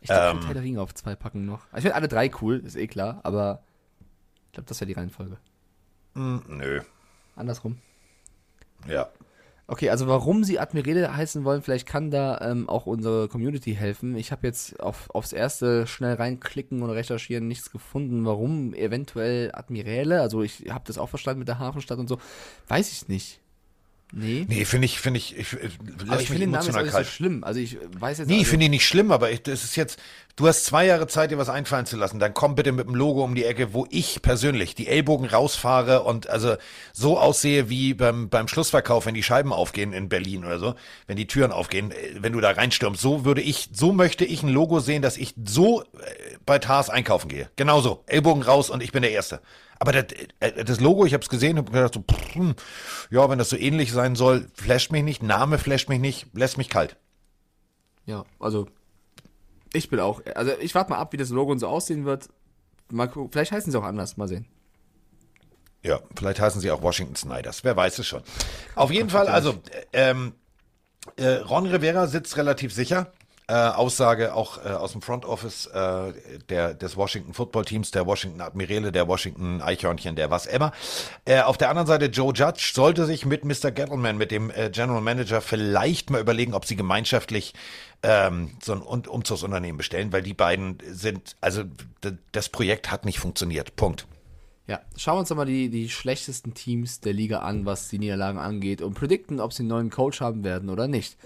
Ich 0.00 0.08
glaube, 0.08 0.22
ich 0.22 0.30
Ähm. 0.30 0.34
würde 0.38 0.46
Herr 0.48 0.54
der 0.54 0.62
Ringe 0.64 0.80
auf 0.80 0.92
zwei 0.92 1.14
packen 1.14 1.46
noch. 1.46 1.66
Ich 1.72 1.82
finde 1.82 1.94
alle 1.94 2.08
drei 2.08 2.32
cool, 2.42 2.58
ist 2.58 2.74
eh 2.74 2.88
klar, 2.88 3.20
aber 3.22 3.62
ich 4.46 4.52
glaube, 4.54 4.66
das 4.68 4.80
wäre 4.80 4.88
die 4.88 4.94
Reihenfolge. 4.94 5.38
Hm, 6.16 6.42
nö. 6.48 6.80
Andersrum. 7.36 7.78
Ja. 8.88 9.08
Okay, 9.70 9.90
also 9.90 10.08
warum 10.08 10.44
sie 10.44 10.58
Admirale 10.58 11.14
heißen 11.14 11.44
wollen, 11.44 11.60
vielleicht 11.60 11.86
kann 11.86 12.10
da 12.10 12.40
ähm, 12.40 12.70
auch 12.70 12.86
unsere 12.86 13.28
Community 13.28 13.74
helfen. 13.74 14.16
Ich 14.16 14.32
habe 14.32 14.46
jetzt 14.46 14.80
auf, 14.80 15.10
aufs 15.10 15.34
erste 15.34 15.86
schnell 15.86 16.14
reinklicken 16.14 16.80
und 16.80 16.88
recherchieren 16.88 17.46
nichts 17.46 17.70
gefunden, 17.70 18.24
warum 18.24 18.72
eventuell 18.72 19.50
Admiräle, 19.52 20.22
also 20.22 20.42
ich 20.42 20.64
habe 20.70 20.84
das 20.86 20.96
auch 20.96 21.10
verstanden 21.10 21.40
mit 21.40 21.48
der 21.48 21.58
Hafenstadt 21.58 21.98
und 21.98 22.08
so, 22.08 22.18
weiß 22.68 22.90
ich 22.90 23.08
nicht. 23.08 23.40
Nee. 24.10 24.46
Nee, 24.48 24.64
finde 24.64 24.86
ich, 24.86 24.98
finde 24.98 25.18
ich, 25.18 25.36
ich, 25.36 25.52
ich 25.52 25.78
lass 26.06 26.22
ich 26.22 26.30
mich 26.30 26.38
finde 26.38 26.38
den 26.38 26.50
Namen 26.52 26.66
jetzt 26.66 26.76
auch 26.76 26.82
nicht 26.82 26.92
so 26.92 27.04
schlimm. 27.04 27.44
Also 27.44 27.60
ich 27.60 27.76
weiß 28.00 28.18
jetzt 28.18 28.28
Nee, 28.28 28.38
also, 28.38 28.50
finde 28.50 28.64
ich 28.64 28.70
nicht 28.70 28.86
schlimm, 28.86 29.12
aber 29.12 29.30
ich, 29.30 29.42
das 29.42 29.64
ist 29.64 29.76
jetzt, 29.76 30.00
du 30.38 30.46
hast 30.46 30.64
zwei 30.64 30.86
Jahre 30.86 31.08
Zeit, 31.08 31.32
dir 31.32 31.38
was 31.38 31.48
einfallen 31.48 31.84
zu 31.84 31.96
lassen. 31.96 32.20
Dann 32.20 32.32
komm 32.32 32.54
bitte 32.54 32.70
mit 32.70 32.86
dem 32.86 32.94
Logo 32.94 33.24
um 33.24 33.34
die 33.34 33.44
Ecke, 33.44 33.74
wo 33.74 33.86
ich 33.90 34.22
persönlich 34.22 34.76
die 34.76 34.86
Ellbogen 34.86 35.26
rausfahre 35.26 36.04
und 36.04 36.30
also 36.30 36.54
so 36.92 37.18
aussehe 37.18 37.68
wie 37.68 37.92
beim, 37.92 38.28
beim 38.28 38.46
Schlussverkauf, 38.46 39.06
wenn 39.06 39.14
die 39.14 39.24
Scheiben 39.24 39.52
aufgehen 39.52 39.92
in 39.92 40.08
Berlin 40.08 40.44
oder 40.44 40.60
so, 40.60 40.74
wenn 41.08 41.16
die 41.16 41.26
Türen 41.26 41.50
aufgehen, 41.50 41.90
äh, 41.90 41.96
wenn 42.20 42.32
du 42.32 42.40
da 42.40 42.52
reinstürmst. 42.52 43.00
So 43.00 43.24
würde 43.24 43.40
ich, 43.40 43.70
so 43.72 43.92
möchte 43.92 44.24
ich 44.24 44.44
ein 44.44 44.48
Logo 44.48 44.78
sehen, 44.78 45.02
dass 45.02 45.16
ich 45.16 45.34
so 45.44 45.82
äh, 45.82 45.86
bei 46.46 46.60
Tars 46.60 46.88
einkaufen 46.88 47.28
gehe. 47.28 47.50
Genauso. 47.56 48.04
Ellbogen 48.06 48.42
raus 48.42 48.70
und 48.70 48.80
ich 48.80 48.92
bin 48.92 49.02
der 49.02 49.10
Erste. 49.10 49.40
Aber 49.80 49.90
das, 49.90 50.04
äh, 50.38 50.64
das 50.64 50.78
Logo, 50.78 51.04
ich 51.04 51.14
habe 51.14 51.22
es 51.22 51.28
gesehen 51.28 51.58
und 51.58 51.72
gedacht 51.72 51.94
so, 51.94 52.00
pff, 52.00 52.34
hm, 52.34 52.54
ja, 53.10 53.28
wenn 53.28 53.38
das 53.38 53.50
so 53.50 53.56
ähnlich 53.56 53.90
sein 53.90 54.14
soll, 54.14 54.46
flasht 54.54 54.92
mich 54.92 55.02
nicht, 55.02 55.20
Name 55.20 55.58
flasht 55.58 55.88
mich 55.88 55.98
nicht, 55.98 56.28
lässt 56.32 56.58
mich 56.58 56.68
kalt. 56.68 56.96
Ja, 58.06 58.24
also 58.38 58.68
ich 59.72 59.90
bin 59.90 60.00
auch, 60.00 60.22
also 60.34 60.52
ich 60.60 60.74
warte 60.74 60.90
mal 60.90 60.98
ab, 60.98 61.12
wie 61.12 61.16
das 61.16 61.30
Logo 61.30 61.52
und 61.52 61.58
so 61.58 61.68
aussehen 61.68 62.04
wird. 62.04 62.28
Mal 62.90 63.06
gucken, 63.06 63.30
vielleicht 63.30 63.52
heißen 63.52 63.70
sie 63.70 63.78
auch 63.78 63.84
anders, 63.84 64.16
mal 64.16 64.28
sehen. 64.28 64.46
Ja, 65.82 66.00
vielleicht 66.16 66.40
heißen 66.40 66.60
sie 66.60 66.70
auch 66.70 66.82
Washington 66.82 67.16
Snyders. 67.16 67.64
Wer 67.64 67.76
weiß 67.76 67.98
es 67.98 68.06
schon. 68.06 68.22
Auf 68.74 68.90
jeden 68.90 69.10
Fall, 69.10 69.28
also 69.28 69.50
äh, 69.92 70.10
ähm, 70.10 70.34
äh, 71.16 71.34
Ron 71.34 71.66
Rivera 71.66 72.06
sitzt 72.06 72.36
relativ 72.36 72.72
sicher. 72.72 73.12
Äh, 73.50 73.54
Aussage 73.54 74.34
auch 74.34 74.62
äh, 74.62 74.68
aus 74.68 74.92
dem 74.92 75.00
Front 75.00 75.24
Office 75.24 75.64
äh, 75.68 76.12
der, 76.50 76.74
des 76.74 76.98
Washington 76.98 77.32
Football 77.32 77.64
Teams, 77.64 77.90
der 77.90 78.04
Washington 78.04 78.42
Admirale, 78.42 78.92
der 78.92 79.08
Washington 79.08 79.62
Eichhörnchen, 79.62 80.16
der 80.16 80.30
was 80.30 80.44
immer. 80.44 80.72
Äh, 81.24 81.40
auf 81.40 81.56
der 81.56 81.70
anderen 81.70 81.86
Seite 81.86 82.06
Joe 82.06 82.34
Judge 82.34 82.72
sollte 82.74 83.06
sich 83.06 83.24
mit 83.24 83.46
Mr. 83.46 83.70
Gettleman, 83.70 84.18
mit 84.18 84.32
dem 84.32 84.50
äh, 84.50 84.68
General 84.68 85.00
Manager, 85.00 85.40
vielleicht 85.40 86.10
mal 86.10 86.20
überlegen, 86.20 86.52
ob 86.52 86.66
sie 86.66 86.76
gemeinschaftlich 86.76 87.54
ähm, 88.02 88.50
so 88.62 88.74
ein 88.74 88.82
Un- 88.82 89.06
Umzugsunternehmen 89.06 89.78
bestellen, 89.78 90.12
weil 90.12 90.22
die 90.22 90.34
beiden 90.34 90.76
sind, 90.86 91.34
also 91.40 91.62
das 92.32 92.50
Projekt 92.50 92.90
hat 92.90 93.06
nicht 93.06 93.18
funktioniert. 93.18 93.76
Punkt. 93.76 94.06
Ja, 94.66 94.80
schauen 94.98 95.14
wir 95.16 95.20
uns 95.20 95.30
doch 95.30 95.36
mal 95.36 95.46
die, 95.46 95.70
die 95.70 95.88
schlechtesten 95.88 96.52
Teams 96.52 97.00
der 97.00 97.14
Liga 97.14 97.38
an, 97.38 97.64
was 97.64 97.88
die 97.88 97.98
Niederlagen 97.98 98.38
angeht 98.38 98.82
und 98.82 98.92
predikten, 98.92 99.40
ob 99.40 99.54
sie 99.54 99.62
einen 99.62 99.70
neuen 99.70 99.88
Coach 99.90 100.20
haben 100.20 100.44
werden 100.44 100.68
oder 100.68 100.86
nicht. 100.86 101.16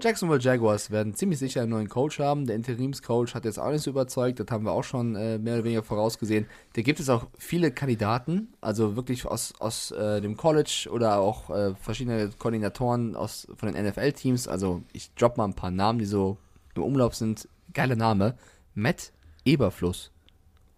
Jacksonville 0.00 0.40
Jaguars 0.40 0.92
werden 0.92 1.14
ziemlich 1.14 1.40
sicher 1.40 1.62
einen 1.62 1.70
neuen 1.70 1.88
Coach 1.88 2.20
haben. 2.20 2.46
Der 2.46 2.54
Interimscoach 2.54 3.34
hat 3.34 3.44
jetzt 3.44 3.58
auch 3.58 3.72
nicht 3.72 3.82
so 3.82 3.90
überzeugt, 3.90 4.38
das 4.38 4.46
haben 4.48 4.64
wir 4.64 4.70
auch 4.70 4.84
schon 4.84 5.16
äh, 5.16 5.38
mehr 5.38 5.54
oder 5.54 5.64
weniger 5.64 5.82
vorausgesehen. 5.82 6.46
Da 6.74 6.82
gibt 6.82 7.00
es 7.00 7.08
auch 7.08 7.26
viele 7.36 7.72
Kandidaten, 7.72 8.52
also 8.60 8.94
wirklich 8.94 9.26
aus, 9.26 9.54
aus 9.58 9.90
äh, 9.90 10.20
dem 10.20 10.36
College 10.36 10.88
oder 10.92 11.18
auch 11.18 11.50
äh, 11.50 11.74
verschiedene 11.74 12.30
Koordinatoren 12.38 13.16
aus, 13.16 13.48
von 13.56 13.72
den 13.72 13.86
NFL-Teams. 13.86 14.46
Also 14.46 14.82
ich 14.92 15.12
drop 15.14 15.36
mal 15.36 15.46
ein 15.46 15.54
paar 15.54 15.72
Namen, 15.72 15.98
die 15.98 16.04
so 16.04 16.38
im 16.76 16.84
Umlauf 16.84 17.16
sind. 17.16 17.48
Geiler 17.74 17.96
Name. 17.96 18.36
Matt 18.76 19.10
Eberfluss 19.44 20.12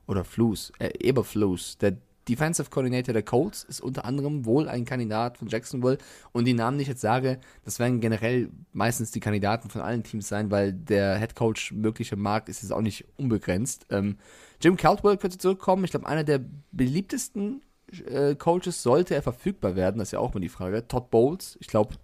oder 0.07 0.25
Flus, 0.25 0.73
äh, 0.79 0.93
Eberflus, 0.99 1.77
der 1.77 1.99
Defensive 2.29 2.71
Coordinator 2.71 3.13
der 3.13 3.23
Colts, 3.23 3.65
ist 3.65 3.81
unter 3.81 4.05
anderem 4.05 4.45
wohl 4.45 4.69
ein 4.69 4.85
Kandidat 4.85 5.39
von 5.39 5.49
Jacksonville. 5.49 5.99
Und 6.33 6.45
die 6.45 6.55
Namen, 6.55 6.79
die 6.79 6.83
ich 6.83 6.89
jetzt 6.89 7.01
sage, 7.01 7.41
das 7.65 7.79
werden 7.79 8.01
generell 8.01 8.51
meistens 8.73 9.11
die 9.11 9.21
Kandidaten 9.21 9.71
von 9.71 9.81
allen 9.81 10.03
Teams 10.03 10.29
sein, 10.29 10.51
weil 10.51 10.73
der 10.73 11.19
Head 11.19 11.35
Coach 11.35 11.73
mögliche 11.73 12.17
Markt 12.17 12.49
ist 12.49 12.63
jetzt 12.63 12.73
auch 12.73 12.83
nicht 12.83 13.07
unbegrenzt. 13.17 13.87
Ähm, 13.91 14.19
Jim 14.61 14.77
Caldwell 14.77 15.17
könnte 15.17 15.39
zurückkommen. 15.39 15.85
Ich 15.85 15.91
glaube, 15.91 16.07
einer 16.07 16.25
der 16.25 16.41
beliebtesten 16.73 17.63
äh, 18.07 18.35
Coaches 18.35 18.83
sollte 18.83 19.15
er 19.15 19.23
verfügbar 19.23 19.75
werden. 19.75 19.99
Das 19.99 20.09
ist 20.09 20.13
ja 20.13 20.19
auch 20.19 20.35
mal 20.35 20.41
die 20.41 20.49
Frage. 20.49 20.87
Todd 20.87 21.11
Bowles, 21.11 21.57
ich 21.61 21.67
glaube, 21.67 21.97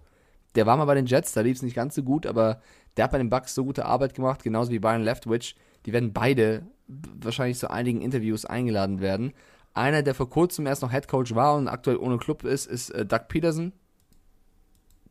der 0.55 0.65
war 0.65 0.77
mal 0.77 0.85
bei 0.85 0.95
den 0.95 1.05
Jets, 1.05 1.33
da 1.33 1.41
lief 1.41 1.57
es 1.57 1.61
nicht 1.61 1.75
ganz 1.75 1.95
so 1.95 2.03
gut, 2.03 2.25
aber 2.25 2.61
der 2.95 3.03
hat 3.03 3.11
bei 3.11 3.19
den 3.19 3.29
Bucks 3.29 3.53
so 3.53 3.63
gute 3.63 3.85
Arbeit 3.85 4.15
gemacht, 4.15 4.43
genauso 4.43 4.71
wie 4.71 4.79
Brian 4.79 5.03
Leftwich. 5.03 5.55
Die 5.85 5.93
werden 5.93 6.13
beide 6.13 6.63
wahrscheinlich 6.87 7.59
zu 7.59 7.69
einigen 7.69 8.01
Interviews 8.01 8.45
eingeladen 8.45 8.99
werden. 8.99 9.33
Einer, 9.77 10.03
der 10.03 10.13
vor 10.15 10.29
kurzem 10.29 10.65
erst 10.67 10.81
noch 10.81 10.91
Head 10.91 11.07
Coach 11.07 11.33
war 11.35 11.55
und 11.55 11.67
aktuell 11.67 11.97
ohne 11.97 12.17
Club 12.17 12.43
ist, 12.43 12.65
ist 12.65 12.89
äh, 12.91 13.05
Doug 13.05 13.27
Peterson. 13.27 13.73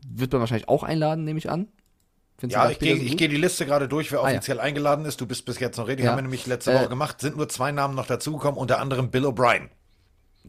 Wird 0.09 0.33
man 0.33 0.41
wahrscheinlich 0.41 0.69
auch 0.69 0.83
einladen, 0.83 1.25
nehme 1.25 1.39
ich 1.39 1.51
an. 1.51 1.69
Findest 2.39 2.57
Ja, 2.57 2.71
ich 2.71 2.79
gehe 2.79 2.97
geh 2.99 3.29
die 3.29 3.37
Liste 3.39 3.65
gerade 3.65 3.89
durch, 3.89 4.13
wer 4.13 4.21
Ah, 4.21 4.29
ja. 4.31 4.37
offiziell 4.37 4.61
eingeladen 4.61 5.05
ist. 5.07 5.21
Du 5.21 5.27
bist 5.27 5.47
bis 5.47 5.59
jetzt 5.59 5.79
noch 5.79 5.89
redig, 5.89 6.05
Ja. 6.05 6.11
haben 6.11 6.19
wir 6.19 6.23
nämlich 6.23 6.47
letzte 6.47 6.73
Äh, 6.73 6.75
Woche 6.81 6.89
gemacht. 6.91 7.21
Sind 7.21 7.37
nur 7.37 7.49
zwei 7.49 7.73
Namen 7.73 7.95
noch 7.95 8.07
dazugekommen, 8.07 8.59
unter 8.61 8.79
anderem 8.79 9.11
Bill 9.11 9.25
O'Brien. 9.27 9.69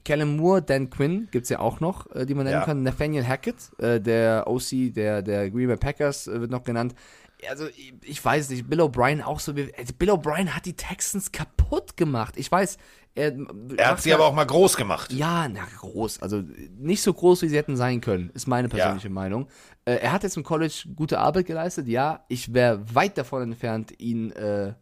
Callum 0.06 0.36
Moore, 0.38 0.62
Dan 0.62 0.90
Quinn 0.90 1.28
gibt 1.32 1.46
es 1.46 1.50
ja 1.50 1.60
auch 1.60 1.80
noch, 1.80 2.06
äh, 2.14 2.26
die 2.26 2.36
man 2.36 2.44
nennen 2.46 2.60
Ja. 2.60 2.66
kann. 2.66 2.84
Nathaniel 2.84 3.26
Hackett, 3.26 3.56
äh, 3.80 4.00
der 4.02 4.46
OC 4.48 4.92
der, 4.94 5.22
der 5.22 5.50
Green 5.50 5.68
Bay 5.68 5.78
Packers, 5.78 6.28
äh, 6.28 6.42
wird 6.42 6.52
noch 6.52 6.64
genannt. 6.64 6.94
Also, 7.50 7.68
ich, 7.68 7.94
ich 8.04 8.24
weiß 8.24 8.50
nicht, 8.50 8.70
Bill 8.70 8.82
O'Brien 8.82 9.24
auch 9.24 9.40
so. 9.40 9.56
wie- 9.56 9.74
Also 9.78 9.94
Bill 9.98 10.10
O'Brien 10.12 10.50
hat 10.50 10.66
die 10.66 10.76
Texans 10.76 11.32
kaputt 11.32 11.96
gemacht. 11.96 12.34
Ich 12.38 12.52
weiß, 12.52 12.78
er. 13.18 13.34
Er 13.78 13.92
hat 13.92 14.02
sie 14.02 14.14
aber 14.14 14.26
auch 14.26 14.34
mal 14.34 14.46
groß 14.46 14.78
gemacht. 14.78 15.12
Ja, 15.12 15.48
na, 15.50 15.62
groß. 15.80 16.22
Also 16.22 16.44
nicht 16.78 17.02
so 17.02 17.14
groß, 17.14 17.42
wie 17.42 17.50
sie 17.50 17.58
hätten 17.58 17.76
sein 17.76 18.00
können, 18.02 18.30
ist 18.34 18.48
meine 18.48 18.70
persönliche 18.70 19.10
Meinung. 19.10 19.48
Äh, 19.86 19.96
er 19.96 20.12
hat 20.12 20.24
jetzt 20.24 20.38
im 20.38 20.44
College 20.44 20.86
gute 20.96 21.20
Arbeit 21.20 21.46
geleistet, 21.46 21.88
ja. 21.88 22.24
Ich 22.30 22.54
wäre 22.54 22.84
weit 22.94 23.18
davon 23.18 23.42
entfernt, 23.42 23.94
ihn 24.00 24.32
äh, 24.32 24.74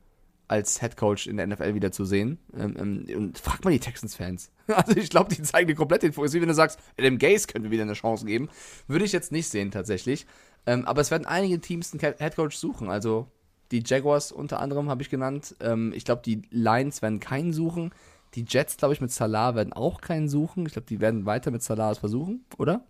als 0.48 0.80
Head 0.80 0.96
Coach 0.96 1.26
in 1.28 1.38
der 1.38 1.48
NFL 1.48 1.74
wiederzusehen. 1.74 2.38
Ähm, 2.56 3.06
ähm, 3.08 3.18
und 3.18 3.40
frag 3.40 3.64
mal 3.66 3.72
die 3.72 3.80
Texans-Fans. 3.80 4.52
Also 4.68 4.98
ich 4.98 5.10
glaube, 5.12 5.34
die 5.34 5.42
zeigen 5.44 5.68
dir 5.68 5.76
komplett 5.76 6.02
den 6.04 6.12
Fokus. 6.14 6.34
Wie 6.34 6.42
wenn 6.42 6.48
du 6.48 6.54
sagst, 6.56 6.80
dem 7.00 7.20
Gaze 7.20 7.48
können 7.48 7.66
wir 7.66 7.72
wieder 7.72 7.84
eine 7.84 7.94
Chance 7.94 8.26
geben. 8.26 8.50
Würde 8.88 9.06
ich 9.06 9.12
jetzt 9.12 9.32
nicht 9.32 9.48
sehen, 9.48 9.70
tatsächlich. 9.72 10.26
Ähm, 10.66 10.86
aber 10.86 11.02
es 11.02 11.12
werden 11.12 11.28
einige 11.28 11.60
Teams 11.62 11.94
einen 11.94 12.16
Head 12.18 12.36
Coach 12.36 12.56
suchen. 12.58 12.90
Also 12.90 13.28
Die 13.72 13.84
Jaguars 13.86 14.32
unter 14.32 14.60
anderem 14.60 14.90
habe 14.90 15.02
ich 15.04 15.10
genannt. 15.10 15.56
Ähm, 15.60 15.94
ich 15.96 16.06
glaube, 16.06 16.22
die 16.26 16.44
Lions 16.52 17.02
werden 17.02 17.20
keinen 17.20 17.54
suchen. 17.54 17.92
Die 18.36 18.46
Jets, 18.48 18.78
glaube 18.78 18.94
ich, 18.94 19.02
mit 19.02 19.12
Salah 19.12 19.56
werden 19.56 19.74
auch 19.74 20.02
keinen 20.02 20.28
suchen. 20.28 20.66
Ich 20.66 20.74
glaube, 20.74 20.88
die 20.88 21.00
werden 21.00 21.26
weiter 21.26 21.52
mit 21.52 21.64
Salah 21.64 21.92
es 21.92 21.98
versuchen, 21.98 22.46
oder? 22.58 22.84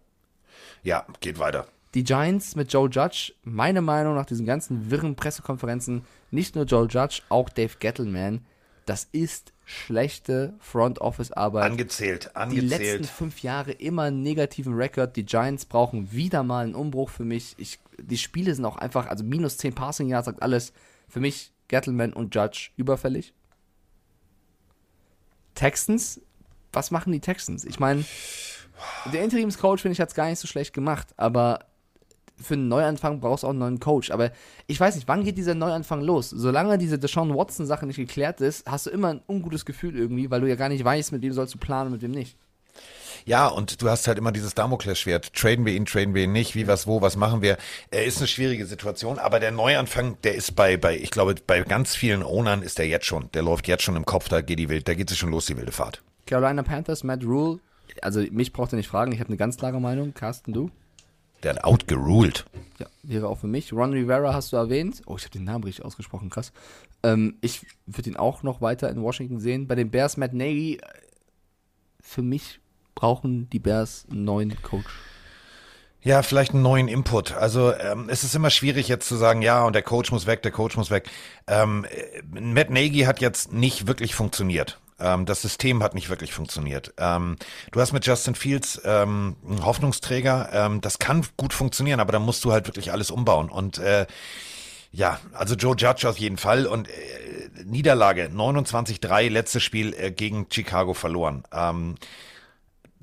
Ja, 0.83 1.05
geht 1.19 1.39
weiter. 1.39 1.67
Die 1.93 2.03
Giants 2.03 2.55
mit 2.55 2.73
Joe 2.73 2.89
Judge, 2.89 3.33
meine 3.43 3.81
Meinung 3.81 4.15
nach 4.15 4.25
diesen 4.25 4.45
ganzen 4.45 4.91
wirren 4.91 5.15
Pressekonferenzen, 5.15 6.03
nicht 6.31 6.55
nur 6.55 6.65
Joe 6.65 6.87
Judge, 6.87 7.21
auch 7.29 7.47
Dave 7.47 7.75
Gettleman, 7.79 8.41
das 8.85 9.07
ist 9.11 9.53
schlechte 9.65 10.53
Front 10.59 10.99
Office 11.01 11.31
Arbeit. 11.31 11.63
Angezählt, 11.63 12.31
die 12.33 12.35
angezählt. 12.35 12.69
letzten 12.69 13.03
fünf 13.05 13.41
Jahre 13.41 13.71
immer 13.71 14.03
einen 14.03 14.21
negativen 14.21 14.75
Rekord. 14.75 15.15
Die 15.15 15.25
Giants 15.25 15.65
brauchen 15.65 16.11
wieder 16.11 16.43
mal 16.43 16.65
einen 16.65 16.75
Umbruch 16.75 17.09
für 17.09 17.25
mich. 17.25 17.55
Ich, 17.57 17.79
die 17.99 18.17
Spiele 18.17 18.53
sind 18.53 18.65
auch 18.65 18.77
einfach, 18.77 19.07
also 19.07 19.23
minus 19.23 19.57
10 19.57 19.73
Passing 19.73 20.09
Yards 20.09 20.25
sagt 20.25 20.43
alles. 20.43 20.71
Für 21.07 21.19
mich 21.19 21.51
Gettleman 21.67 22.13
und 22.13 22.35
Judge 22.35 22.69
überfällig. 22.77 23.33
Texans, 25.55 26.21
was 26.71 26.91
machen 26.91 27.11
die 27.11 27.19
Texans? 27.19 27.65
Ich 27.65 27.79
meine, 27.79 28.05
der 29.11 29.23
Interimscoach, 29.23 29.79
finde 29.79 29.93
ich, 29.93 30.01
hat 30.01 30.09
es 30.09 30.15
gar 30.15 30.29
nicht 30.29 30.39
so 30.39 30.47
schlecht 30.47 30.73
gemacht, 30.73 31.13
aber 31.17 31.59
für 32.37 32.55
einen 32.55 32.67
Neuanfang 32.67 33.19
brauchst 33.21 33.43
du 33.43 33.47
auch 33.47 33.51
einen 33.51 33.59
neuen 33.59 33.79
Coach. 33.79 34.11
Aber 34.11 34.31
ich 34.67 34.79
weiß 34.79 34.95
nicht, 34.95 35.07
wann 35.07 35.23
geht 35.23 35.37
dieser 35.37 35.55
Neuanfang 35.55 36.01
los? 36.01 36.29
Solange 36.29 36.77
diese 36.77 36.99
Deshaun 36.99 37.33
Watson-Sache 37.33 37.85
nicht 37.85 37.97
geklärt 37.97 38.41
ist, 38.41 38.69
hast 38.69 38.87
du 38.87 38.89
immer 38.89 39.09
ein 39.09 39.21
ungutes 39.27 39.65
Gefühl 39.65 39.97
irgendwie, 39.97 40.29
weil 40.29 40.41
du 40.41 40.49
ja 40.49 40.55
gar 40.55 40.69
nicht 40.69 40.83
weißt, 40.83 41.13
mit 41.13 41.21
wem 41.21 41.33
sollst 41.33 41.53
du 41.53 41.57
planen 41.57 41.87
und 41.87 41.93
mit 41.93 42.01
wem 42.01 42.11
nicht. 42.11 42.37
Ja, 43.25 43.47
und 43.47 43.81
du 43.81 43.89
hast 43.89 44.07
halt 44.07 44.19
immer 44.19 44.31
dieses 44.31 44.53
Damoklesschwert. 44.53 45.33
Traden 45.33 45.65
wir 45.65 45.73
ihn, 45.73 45.85
traden 45.85 46.13
wir 46.13 46.23
ihn 46.23 46.31
nicht, 46.31 46.53
wie, 46.53 46.67
was, 46.67 46.85
wo, 46.85 47.01
was 47.01 47.15
machen 47.15 47.41
wir. 47.41 47.57
Er 47.89 48.05
ist 48.05 48.19
eine 48.19 48.27
schwierige 48.27 48.67
Situation, 48.67 49.17
aber 49.17 49.39
der 49.39 49.51
Neuanfang, 49.51 50.17
der 50.23 50.35
ist 50.35 50.55
bei, 50.55 50.77
bei, 50.77 50.95
ich 50.95 51.09
glaube, 51.09 51.33
bei 51.47 51.61
ganz 51.61 51.95
vielen 51.95 52.21
Ownern 52.21 52.61
ist 52.61 52.77
der 52.77 52.87
jetzt 52.87 53.07
schon. 53.07 53.31
Der 53.33 53.41
läuft 53.41 53.67
jetzt 53.67 53.83
schon 53.83 53.95
im 53.95 54.05
Kopf, 54.05 54.29
da 54.29 54.41
geht 54.41 54.59
die 54.59 54.69
wild, 54.69 54.87
da 54.87 54.93
geht 54.93 55.09
es 55.09 55.17
schon 55.17 55.31
los, 55.31 55.47
die 55.47 55.57
wilde 55.57 55.71
Fahrt. 55.71 56.03
Carolina 56.27 56.61
Panthers, 56.61 57.03
Matt 57.03 57.23
Rule, 57.23 57.59
also 58.01 58.21
mich 58.31 58.53
braucht 58.53 58.73
ihr 58.73 58.77
nicht 58.77 58.87
fragen, 58.87 59.11
ich 59.11 59.19
habe 59.19 59.29
eine 59.29 59.37
ganz 59.37 59.57
klare 59.57 59.81
Meinung. 59.81 60.13
Carsten, 60.13 60.53
du? 60.53 60.69
Der 61.43 61.55
hat 61.55 61.63
outgeruled. 61.63 62.45
Ja, 62.79 62.87
wäre 63.03 63.27
auch 63.27 63.39
für 63.39 63.47
mich. 63.47 63.73
Ron 63.73 63.93
Rivera 63.93 64.33
hast 64.33 64.51
du 64.51 64.57
erwähnt. 64.57 65.01
Oh, 65.05 65.15
ich 65.17 65.23
habe 65.23 65.31
den 65.31 65.43
Namen 65.43 65.63
richtig 65.63 65.85
ausgesprochen, 65.85 66.29
krass. 66.29 66.51
Ähm, 67.03 67.37
ich 67.41 67.65
würde 67.85 68.09
ihn 68.09 68.17
auch 68.17 68.43
noch 68.43 68.61
weiter 68.61 68.89
in 68.89 69.01
Washington 69.01 69.39
sehen. 69.39 69.67
Bei 69.67 69.75
den 69.75 69.91
Bears, 69.91 70.17
Matt 70.17 70.33
Nagy, 70.33 70.77
äh, 70.77 70.79
für 72.01 72.21
mich 72.21 72.59
brauchen 72.95 73.49
die 73.49 73.59
Bears 73.59 74.05
einen 74.09 74.25
neuen 74.25 74.61
Coach. 74.61 74.93
Ja, 76.01 76.21
vielleicht 76.21 76.53
einen 76.53 76.61
neuen 76.61 76.87
Input. 76.87 77.33
Also 77.33 77.73
ähm, 77.73 78.09
es 78.09 78.23
ist 78.23 78.35
immer 78.35 78.51
schwierig 78.51 78.87
jetzt 78.87 79.07
zu 79.07 79.15
sagen, 79.15 79.41
ja, 79.41 79.63
und 79.65 79.73
der 79.73 79.81
Coach 79.81 80.11
muss 80.11 80.27
weg, 80.27 80.43
der 80.43 80.51
Coach 80.51 80.77
muss 80.77 80.91
weg. 80.91 81.09
Ähm, 81.47 81.85
äh, 81.85 82.21
Matt 82.39 82.69
Nagy 82.69 83.01
hat 83.01 83.21
jetzt 83.21 83.51
nicht 83.51 83.87
wirklich 83.87 84.13
funktioniert. 84.13 84.79
Ähm, 84.99 85.25
das 85.25 85.41
System 85.41 85.81
hat 85.81 85.95
nicht 85.95 86.09
wirklich 86.09 86.31
funktioniert. 86.31 86.93
Ähm, 86.97 87.37
du 87.71 87.81
hast 87.81 87.91
mit 87.91 88.05
Justin 88.05 88.35
Fields 88.35 88.79
ähm, 88.85 89.35
einen 89.47 89.65
Hoffnungsträger. 89.65 90.49
Ähm, 90.53 90.79
das 90.79 90.99
kann 90.99 91.25
gut 91.37 91.53
funktionieren, 91.53 91.99
aber 91.99 92.11
da 92.11 92.19
musst 92.19 92.45
du 92.45 92.51
halt 92.51 92.67
wirklich 92.67 92.91
alles 92.91 93.09
umbauen. 93.09 93.49
Und 93.49 93.79
äh, 93.79 94.05
ja, 94.91 95.19
also 95.33 95.55
Joe 95.55 95.75
Judge 95.75 96.07
auf 96.07 96.17
jeden 96.17 96.37
Fall. 96.37 96.67
Und 96.67 96.87
äh, 96.87 96.91
Niederlage 97.65 98.29
29-3, 98.33 99.29
letztes 99.29 99.63
Spiel 99.63 99.93
äh, 99.93 100.11
gegen 100.11 100.45
Chicago 100.51 100.93
verloren. 100.93 101.43
Ähm, 101.51 101.95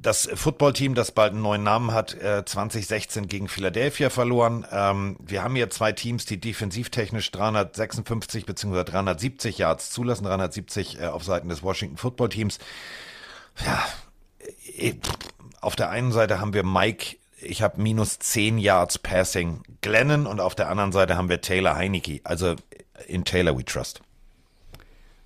das 0.03 0.29
Footballteam, 0.35 0.95
das 0.95 1.13
bald 1.13 1.33
einen 1.33 1.43
neuen 1.43 1.63
Namen 1.63 1.93
hat, 1.93 2.15
äh, 2.15 2.45
2016 2.45 3.29
gegen 3.29 3.49
Philadelphia 3.49 4.11
verloren. 4.11 4.67
Ähm, 4.71 5.17
wir 5.21 5.43
haben 5.43 5.55
hier 5.55 5.71
zwei 5.71 5.93
Teams, 5.93 6.27
die 6.27 6.41
defensivtechnisch 6.41 7.31
356 7.31 8.45
bzw. 8.45 8.85
370 8.85 9.59
Yards 9.59 9.91
zulassen, 9.91 10.25
370 10.25 11.01
äh, 11.01 11.07
auf 11.07 11.25
Seiten 11.25 11.49
des 11.49 11.63
Washington 11.63 11.97
Footballteams. 11.97 12.59
Ja, 13.65 13.87
äh, 14.77 14.95
auf 15.61 15.77
der 15.77 15.91
einen 15.91 16.11
Seite 16.11 16.41
haben 16.41 16.53
wir 16.53 16.65
Mike, 16.65 17.17
ich 17.41 17.63
habe 17.63 17.81
minus 17.81 18.19
10 18.19 18.59
Yards 18.59 18.99
Passing 18.99 19.63
Glennon 19.81 20.27
und 20.27 20.41
auf 20.41 20.55
der 20.57 20.69
anderen 20.69 20.93
Seite 20.93 21.17
haben 21.17 21.29
wir 21.29 21.41
Taylor 21.41 21.77
Heineke. 21.77 22.21
Also 22.25 22.57
in 23.07 23.25
Taylor 23.25 23.57
we 23.57 23.65
trust. 23.65 24.03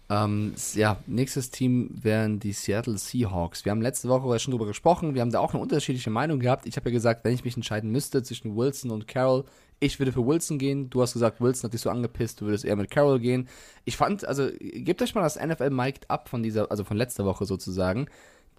Ähm, 0.09 0.55
ja, 0.75 0.99
nächstes 1.07 1.51
Team 1.51 1.91
wären 2.01 2.39
die 2.39 2.53
Seattle 2.53 2.97
Seahawks. 2.97 3.65
Wir 3.65 3.73
haben 3.73 3.83
letzte 3.83 4.09
Woche 4.09 4.39
schon 4.39 4.53
drüber 4.53 4.67
gesprochen. 4.67 5.15
Wir 5.15 5.23
haben 5.23 5.33
da 5.33 5.41
auch 5.41 5.53
eine 5.53 5.63
unterschiedliche 5.63 6.11
Meinung 6.11 6.39
gehabt. 6.39 6.67
Ich 6.67 6.77
habe 6.77 6.91
ja 6.91 6.93
gesagt, 6.95 7.25
wenn 7.25 7.35
ich 7.35 7.45
mich 7.45 7.57
entscheiden 7.57 7.91
müsste 7.91 8.23
zwischen 8.23 8.57
Wilson 8.57 8.93
und 8.93 9.09
Carroll, 9.09 9.45
ich 9.81 9.99
würde 9.99 10.13
für 10.13 10.25
Wilson 10.25 10.59
gehen. 10.59 10.91
Du 10.91 11.03
hast 11.03 11.15
gesagt, 11.15 11.41
Wilson 11.41 11.65
hat 11.65 11.75
dich 11.75 11.81
so 11.81 11.91
angepisst, 11.91 12.41
du 12.41 12.47
würdest 12.47 12.65
eher 12.65 12.77
mit 12.77 12.91
Carroll 12.91 13.19
gehen. 13.19 13.49
Ich 13.85 13.97
fand, 13.97 14.25
also 14.25 14.49
gebt 14.61 15.03
euch 15.03 15.15
mal 15.15 15.23
das 15.23 15.37
NFL 15.37 15.71
Mic'd 15.71 16.09
ab 16.09 16.29
von 16.29 16.43
dieser, 16.43 16.71
also 16.71 16.85
von 16.85 16.97
letzter 16.97 17.25
Woche 17.25 17.45
sozusagen. 17.45 18.07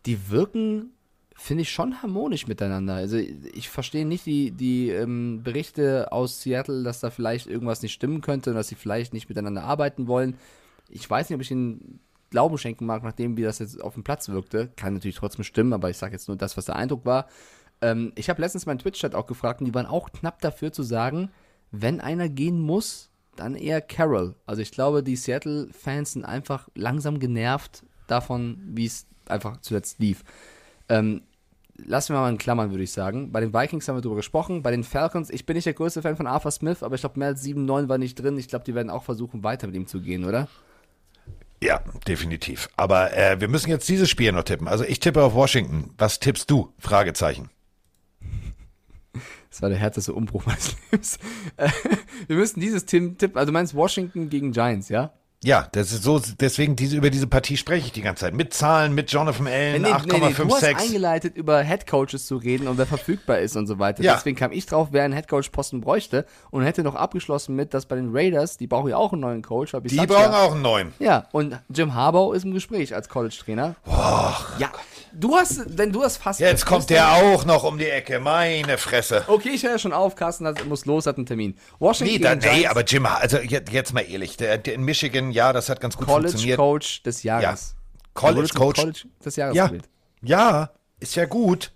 Die 0.05 0.29
wirken, 0.29 0.91
finde 1.33 1.61
ich, 1.61 1.71
schon 1.71 2.01
harmonisch 2.01 2.45
miteinander. 2.45 2.95
Also 2.95 3.17
ich 3.17 3.69
verstehe 3.69 4.05
nicht 4.05 4.25
die, 4.25 4.51
die 4.51 4.89
ähm, 4.89 5.41
Berichte 5.43 6.11
aus 6.11 6.41
Seattle, 6.41 6.83
dass 6.83 6.99
da 6.99 7.09
vielleicht 7.09 7.47
irgendwas 7.47 7.81
nicht 7.81 7.93
stimmen 7.93 8.19
könnte 8.19 8.49
und 8.49 8.57
dass 8.57 8.67
sie 8.67 8.75
vielleicht 8.75 9.13
nicht 9.13 9.29
miteinander 9.29 9.63
arbeiten 9.63 10.07
wollen 10.07 10.35
ich 10.89 11.09
weiß 11.09 11.29
nicht, 11.29 11.35
ob 11.35 11.41
ich 11.41 11.49
den 11.49 11.99
Glauben 12.29 12.57
schenken 12.57 12.85
mag, 12.85 13.03
nachdem 13.03 13.37
wie 13.37 13.43
das 13.43 13.59
jetzt 13.59 13.81
auf 13.81 13.93
dem 13.93 14.03
Platz 14.03 14.29
wirkte. 14.29 14.69
Kann 14.75 14.93
natürlich 14.93 15.15
trotzdem 15.15 15.43
stimmen, 15.43 15.73
aber 15.73 15.89
ich 15.89 15.97
sage 15.97 16.13
jetzt 16.13 16.27
nur 16.27 16.37
das, 16.37 16.57
was 16.57 16.65
der 16.65 16.75
Eindruck 16.75 17.05
war. 17.05 17.27
Ähm, 17.81 18.11
ich 18.15 18.29
habe 18.29 18.41
letztens 18.41 18.65
meinen 18.65 18.79
Twitch-Chat 18.79 19.15
auch 19.15 19.27
gefragt 19.27 19.61
und 19.61 19.65
die 19.65 19.73
waren 19.73 19.85
auch 19.85 20.11
knapp 20.11 20.41
dafür 20.41 20.71
zu 20.71 20.83
sagen, 20.83 21.29
wenn 21.71 22.01
einer 22.01 22.27
gehen 22.29 22.59
muss, 22.59 23.09
dann 23.35 23.55
eher 23.55 23.81
Carol. 23.81 24.35
Also 24.45 24.61
ich 24.61 24.71
glaube, 24.71 25.03
die 25.03 25.15
Seattle-Fans 25.15 26.13
sind 26.13 26.25
einfach 26.25 26.69
langsam 26.75 27.19
genervt 27.19 27.83
davon, 28.07 28.59
wie 28.65 28.85
es 28.85 29.05
einfach 29.27 29.57
zuletzt 29.61 29.99
lief. 29.99 30.23
Ähm, 30.89 31.21
lassen 31.77 32.13
wir 32.13 32.19
mal 32.19 32.31
in 32.31 32.37
Klammern, 32.37 32.71
würde 32.71 32.83
ich 32.83 32.91
sagen. 32.91 33.31
Bei 33.31 33.39
den 33.39 33.53
Vikings 33.53 33.87
haben 33.87 33.97
wir 33.97 34.01
darüber 34.01 34.17
gesprochen. 34.17 34.63
Bei 34.63 34.71
den 34.71 34.83
Falcons, 34.83 35.29
ich 35.29 35.45
bin 35.45 35.55
nicht 35.55 35.65
der 35.65 35.73
größte 35.73 36.01
Fan 36.01 36.17
von 36.17 36.27
Arthur 36.27 36.51
Smith, 36.51 36.83
aber 36.83 36.95
ich 36.95 37.01
glaube, 37.01 37.19
mehr 37.19 37.29
als 37.29 37.43
7, 37.43 37.63
9 37.63 37.89
war 37.89 37.97
nicht 37.97 38.15
drin. 38.15 38.37
Ich 38.37 38.47
glaube, 38.47 38.65
die 38.65 38.75
werden 38.75 38.89
auch 38.89 39.03
versuchen, 39.03 39.43
weiter 39.43 39.67
mit 39.67 39.75
ihm 39.75 39.87
zu 39.87 40.01
gehen, 40.01 40.25
oder? 40.25 40.47
Ja, 41.61 41.81
definitiv. 42.07 42.69
Aber 42.77 43.15
äh, 43.17 43.39
wir 43.39 43.47
müssen 43.47 43.69
jetzt 43.69 43.89
dieses 43.89 44.09
Spiel 44.09 44.31
noch 44.31 44.43
tippen. 44.43 44.67
Also 44.67 44.83
ich 44.83 44.99
tippe 44.99 45.23
auf 45.23 45.33
Washington. 45.33 45.93
Was 45.97 46.19
tippst 46.19 46.51
du? 46.51 46.73
Fragezeichen. 46.77 47.49
Das 49.49 49.61
war 49.61 49.69
der 49.69 49.79
härteste 49.79 50.13
Umbruch 50.13 50.45
meines 50.45 50.75
Lebens. 50.91 51.17
Äh, 51.57 51.69
wir 52.27 52.35
müssen 52.35 52.59
dieses 52.59 52.85
Team 52.85 53.17
tippen. 53.17 53.37
Also 53.37 53.47
du 53.47 53.53
meinst 53.53 53.73
Washington 53.73 54.29
gegen 54.29 54.51
Giants, 54.51 54.89
ja? 54.89 55.13
Ja, 55.43 55.67
das 55.71 55.91
ist 55.91 56.03
so, 56.03 56.19
deswegen 56.39 56.75
diese, 56.75 56.97
über 56.97 57.11
diese 57.11 57.27
Partie 57.27 57.57
spreche 57.57 57.85
ich 57.85 57.91
die 57.91 58.01
ganze 58.01 58.21
Zeit. 58.21 58.33
Mit 58.33 58.55
Zahlen, 58.55 58.95
mit 58.95 59.11
Jonathan 59.11 59.45
Allen, 59.45 59.83
nee, 59.83 59.87
8,56. 59.87 60.05
nee, 60.11 60.19
nee, 60.19 60.33
du 60.33 60.55
hast 60.55 60.63
eingeleitet, 60.63 61.37
über 61.37 61.61
Headcoaches 61.61 62.25
zu 62.25 62.37
reden 62.37 62.67
und 62.67 62.79
wer 62.79 62.87
verfügbar 62.87 63.37
ist 63.39 63.55
und 63.55 63.67
so 63.67 63.77
weiter. 63.77 64.01
Ja. 64.01 64.15
Deswegen 64.15 64.35
kam 64.35 64.51
ich 64.51 64.65
drauf, 64.65 64.89
wer 64.91 65.03
einen 65.03 65.13
Headcoach-Posten 65.13 65.79
bräuchte 65.81 66.25
und 66.49 66.63
hätte 66.63 66.81
noch 66.81 66.95
abgeschlossen 66.95 67.55
mit, 67.55 67.75
dass 67.75 67.85
bei 67.85 67.95
den 67.95 68.09
Raiders, 68.11 68.57
die 68.57 68.65
brauchen 68.65 68.89
ja 68.89 68.97
auch 68.97 69.13
einen 69.13 69.21
neuen 69.21 69.43
Coach. 69.43 69.73
Die 69.83 69.97
brauchen 70.07 70.33
auch 70.33 70.53
einen 70.53 70.63
neuen. 70.63 70.93
Ja, 70.97 71.27
und 71.31 71.59
Jim 71.69 71.93
Harbaugh 71.93 72.33
ist 72.35 72.43
im 72.43 72.53
Gespräch 72.53 72.95
als 72.95 73.07
College-Trainer. 73.07 73.75
ja, 74.57 74.71
du 75.13 75.35
hast, 75.35 75.61
denn 75.67 75.91
du 75.91 76.03
hast 76.03 76.17
fast... 76.17 76.39
Jetzt 76.39 76.65
kommt 76.65 76.89
der 76.89 77.11
auch 77.13 77.45
noch 77.45 77.63
um 77.63 77.77
die 77.77 77.89
Ecke. 77.89 78.19
Meine 78.19 78.77
Fresse. 78.77 79.23
Okay, 79.27 79.49
ich 79.49 79.63
höre 79.63 79.71
ja 79.71 79.79
schon 79.79 79.93
auf, 79.93 80.15
Carsten 80.15 80.45
hat, 80.47 80.65
muss 80.65 80.85
los, 80.85 81.05
hat 81.05 81.17
einen 81.17 81.25
Termin. 81.25 81.55
Washington 81.79 82.13
Nee, 82.13 82.19
da, 82.19 82.35
nee, 82.35 82.67
aber 82.67 82.83
Jim, 82.83 83.05
also 83.05 83.37
jetzt, 83.37 83.71
jetzt 83.71 83.93
mal 83.93 84.01
ehrlich, 84.01 84.37
der, 84.37 84.57
der 84.57 84.73
in 84.73 84.83
Michigan, 84.83 85.31
ja, 85.31 85.53
das 85.53 85.69
hat 85.69 85.79
ganz 85.81 85.97
gut 85.97 86.07
College 86.07 86.29
funktioniert. 86.29 86.57
Coach 86.57 87.03
des 87.03 87.23
Jahres. 87.23 87.75
Ja. 87.75 88.01
College 88.13 88.49
Coach. 88.55 88.79
College 88.79 89.03
des 89.23 89.35
Jahres 89.35 89.55
Ja, 89.55 89.67
gewählt. 89.67 89.89
ja, 90.21 90.71
ist 90.99 91.15
ja 91.15 91.25
gut. 91.25 91.71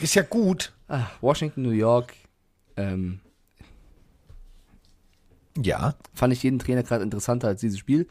Ist 0.00 0.14
ja 0.14 0.22
gut. 0.22 0.72
Ah, 0.88 1.06
Washington, 1.20 1.62
New 1.62 1.70
York. 1.70 2.14
Ähm, 2.76 3.20
Ja, 5.56 5.94
fand 6.14 6.32
ich 6.32 6.42
jeden 6.42 6.58
Trainer 6.58 6.82
gerade 6.82 7.02
interessanter 7.04 7.48
als 7.48 7.60
dieses 7.60 7.78
Spiel. 7.78 8.08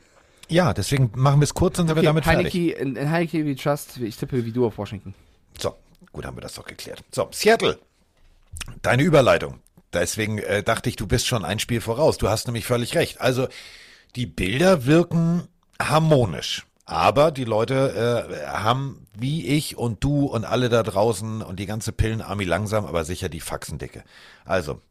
Ja, 0.52 0.74
deswegen 0.74 1.12
machen 1.16 1.40
wir 1.40 1.46
es 1.46 1.54
kurz 1.54 1.80
und 1.80 1.88
sind 1.88 1.96
wir 1.96 2.04
damit 2.04 2.26
fertig. 2.26 2.54
Heineke, 2.54 2.72
in, 2.74 2.96
in 2.96 3.10
Heineke 3.10 3.46
wie 3.46 3.56
Trust, 3.56 3.98
ich 3.98 4.18
tippe 4.18 4.46
wie 4.46 4.52
du 4.52 4.66
auf 4.66 4.78
Washington. 4.78 5.14
So, 5.58 5.76
gut, 6.12 6.26
haben 6.26 6.38
wir 6.38 6.42
das 6.42 6.54
doch 6.54 6.66
geklärt. 6.66 7.04
So, 7.12 7.30
Seattle, 7.32 7.80
deine 8.82 9.04
Überleitung. 9.04 9.60
Deswegen 9.94 10.38
äh, 10.38 10.64
dachte 10.64 10.90
ich, 10.90 10.96
du 10.96 11.08
bist 11.08 11.28
schon 11.28 11.44
ein 11.44 11.60
Spiel 11.60 11.82
voraus. 11.82 12.18
Du 12.18 12.30
hast 12.30 12.48
nämlich 12.48 12.66
völlig 12.66 12.96
recht. 12.96 13.20
Also, 13.20 13.48
die 14.16 14.26
Bilder 14.26 14.86
wirken 14.86 15.48
harmonisch. 15.82 16.66
Aber 16.86 17.32
die 17.32 17.46
Leute 17.46 18.28
äh, 18.30 18.48
haben, 18.48 19.08
wie 19.18 19.48
ich 19.48 19.78
und 19.78 20.04
du 20.04 20.26
und 20.26 20.46
alle 20.46 20.68
da 20.68 20.84
draußen 20.84 21.42
und 21.42 21.60
die 21.60 21.66
ganze 21.66 21.92
Pillenarmee 21.92 22.44
langsam, 22.44 22.86
aber 22.86 23.06
sicher 23.06 23.30
die 23.30 23.40
Faxen 23.40 23.78
dicke. 23.78 24.04
Also, 24.46 24.82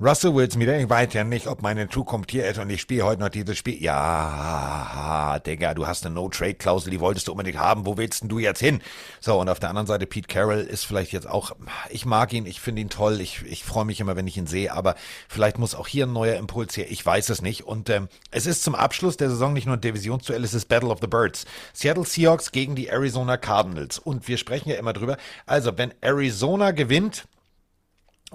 Russell 0.00 0.34
Wilson 0.34 0.60
wieder, 0.60 0.76
ich 0.76 0.90
weiß 0.90 1.12
ja 1.12 1.22
nicht, 1.22 1.46
ob 1.46 1.62
meine 1.62 1.88
Zukunft 1.88 2.32
hier 2.32 2.48
ist 2.48 2.58
und 2.58 2.68
ich 2.68 2.80
spiele 2.80 3.04
heute 3.04 3.20
noch 3.20 3.28
dieses 3.28 3.56
Spiel. 3.56 3.80
Ja, 3.80 5.38
Digga, 5.46 5.72
du 5.72 5.86
hast 5.86 6.04
eine 6.04 6.16
No-Trade-Klausel, 6.16 6.90
die 6.90 6.98
wolltest 6.98 7.28
du 7.28 7.32
unbedingt 7.32 7.58
haben. 7.58 7.86
Wo 7.86 7.96
willst 7.96 8.22
denn 8.22 8.28
du 8.28 8.40
jetzt 8.40 8.58
hin? 8.58 8.80
So, 9.20 9.40
und 9.40 9.48
auf 9.48 9.60
der 9.60 9.68
anderen 9.68 9.86
Seite, 9.86 10.06
Pete 10.06 10.26
Carroll 10.26 10.58
ist 10.58 10.84
vielleicht 10.84 11.12
jetzt 11.12 11.28
auch, 11.28 11.52
ich 11.90 12.06
mag 12.06 12.32
ihn, 12.32 12.44
ich 12.44 12.60
finde 12.60 12.82
ihn 12.82 12.90
toll, 12.90 13.20
ich, 13.20 13.42
ich 13.46 13.62
freue 13.62 13.84
mich 13.84 14.00
immer, 14.00 14.16
wenn 14.16 14.26
ich 14.26 14.36
ihn 14.36 14.48
sehe, 14.48 14.72
aber 14.72 14.96
vielleicht 15.28 15.60
muss 15.60 15.76
auch 15.76 15.86
hier 15.86 16.06
ein 16.06 16.12
neuer 16.12 16.34
Impuls 16.34 16.76
her, 16.76 16.90
ich 16.90 17.06
weiß 17.06 17.28
es 17.28 17.40
nicht. 17.40 17.62
Und 17.62 17.88
ähm, 17.88 18.08
es 18.32 18.46
ist 18.46 18.64
zum 18.64 18.74
Abschluss 18.74 19.16
der 19.16 19.30
Saison 19.30 19.52
nicht 19.52 19.66
nur 19.66 19.76
ein 19.76 19.80
Divisionsduell, 19.80 20.42
es 20.42 20.54
ist 20.54 20.66
Battle 20.66 20.88
of 20.90 20.98
the 21.02 21.06
Birds. 21.06 21.46
Seattle 21.72 22.04
Seahawks 22.04 22.50
gegen 22.50 22.74
die 22.74 22.88
Arizona 22.88 23.36
Cardinals. 23.36 24.00
Und 24.00 24.26
wir 24.26 24.38
sprechen 24.38 24.70
ja 24.70 24.76
immer 24.76 24.92
drüber. 24.92 25.18
Also, 25.46 25.78
wenn 25.78 25.94
Arizona 26.00 26.72
gewinnt, 26.72 27.26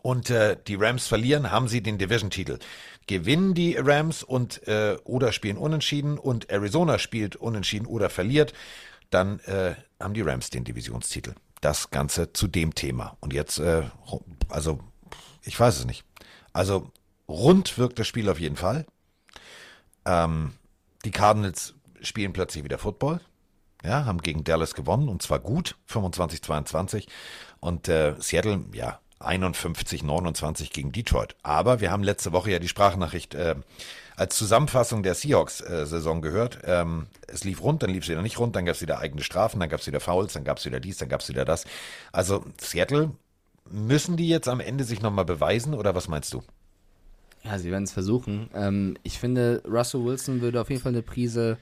und 0.02 0.30
äh, 0.30 0.58
die 0.68 0.76
Rams 0.76 1.08
verlieren, 1.08 1.52
haben 1.52 1.68
sie 1.68 1.82
den 1.82 1.98
Division-Titel. 1.98 2.60
Gewinnen 3.08 3.54
die 3.54 3.76
Rams 3.76 4.24
und 4.24 4.68
äh, 4.68 4.98
oder 5.04 5.32
spielen 5.32 5.58
unentschieden 5.58 6.18
und 6.18 6.50
Arizona 6.50 7.00
spielt 7.00 7.36
unentschieden 7.36 7.88
oder 7.88 8.10
verliert, 8.10 8.54
dann 9.10 9.40
äh, 9.42 9.76
haben 10.00 10.14
die 10.14 10.22
Rams 10.22 10.50
den 10.50 10.64
Divisionstitel. 10.64 11.34
Das 11.62 11.92
Ganze 11.92 12.32
zu 12.34 12.48
dem 12.48 12.76
Thema. 12.76 13.18
Und 13.20 13.34
jetzt, 13.34 13.60
äh, 13.60 13.84
also 14.48 14.80
ich 15.44 15.60
weiß 15.60 15.80
es 15.80 15.86
nicht. 15.86 16.06
Also 16.54 16.92
rund 17.28 17.78
wirkt 17.78 18.00
das 18.00 18.08
Spiel 18.08 18.30
auf 18.30 18.40
jeden 18.40 18.56
Fall. 18.56 18.86
Ähm, 20.06 20.54
die 21.06 21.12
Cardinals 21.12 21.74
spielen 22.02 22.34
plötzlich 22.34 22.64
wieder 22.64 22.78
Football. 22.78 23.22
Ja, 23.84 24.06
haben 24.06 24.22
gegen 24.22 24.44
Dallas 24.44 24.76
gewonnen 24.76 25.08
und 25.08 25.22
zwar 25.22 25.40
gut, 25.40 25.78
25-22. 25.90 27.08
Und 27.60 27.88
äh, 27.88 28.16
Seattle, 28.20 28.66
ja, 28.74 29.00
51, 29.20 30.04
29 30.04 30.72
gegen 30.72 30.92
Detroit. 30.92 31.36
Aber 31.44 31.82
wir 31.82 31.92
haben 31.92 32.04
letzte 32.04 32.32
Woche 32.32 32.52
ja 32.52 32.60
die 32.60 32.68
Sprachnachricht 32.68 33.36
äh, 33.36 33.56
als 34.16 34.38
Zusammenfassung 34.38 35.04
der 35.04 35.16
Seahawks-Saison 35.16 36.22
gehört. 36.22 36.60
Ähm, 36.64 37.08
es 37.28 37.44
lief 37.44 37.62
rund, 37.62 37.84
dann 37.84 37.90
lief 37.90 38.04
es 38.04 38.10
wieder 38.10 38.22
nicht 38.22 38.40
rund, 38.40 38.56
dann 38.56 38.66
gab 38.66 38.76
es 38.76 38.82
wieder 38.82 39.00
eigene 39.00 39.24
Strafen, 39.24 39.60
dann 39.60 39.70
gab 39.70 39.80
es 39.80 39.88
wieder 39.88 40.00
Fouls, 40.00 40.34
dann 40.34 40.44
gab 40.44 40.58
es 40.58 40.66
wieder 40.66 40.80
dies, 40.80 40.98
dann 40.98 41.10
gab 41.10 41.22
es 41.22 41.30
wieder 41.30 41.46
das. 41.46 41.66
Also 42.12 42.44
Seattle, 42.60 43.12
müssen 43.70 44.18
die 44.18 44.28
jetzt 44.28 44.48
am 44.48 44.60
Ende 44.60 44.84
sich 44.84 45.02
nochmal 45.02 45.26
beweisen 45.26 45.74
oder 45.74 45.96
was 45.96 46.08
meinst 46.08 46.34
du? 46.34 46.42
Ja, 47.44 47.58
sie 47.58 47.72
werden 47.72 47.86
es 47.86 47.92
versuchen. 47.92 48.50
Ähm, 48.54 48.98
ich 49.04 49.20
finde, 49.20 49.64
Russell 49.66 50.04
Wilson 50.04 50.42
würde 50.42 50.60
auf 50.60 50.70
jeden 50.70 50.82
Fall 50.82 50.92
eine 50.92 51.02
Prise 51.02 51.58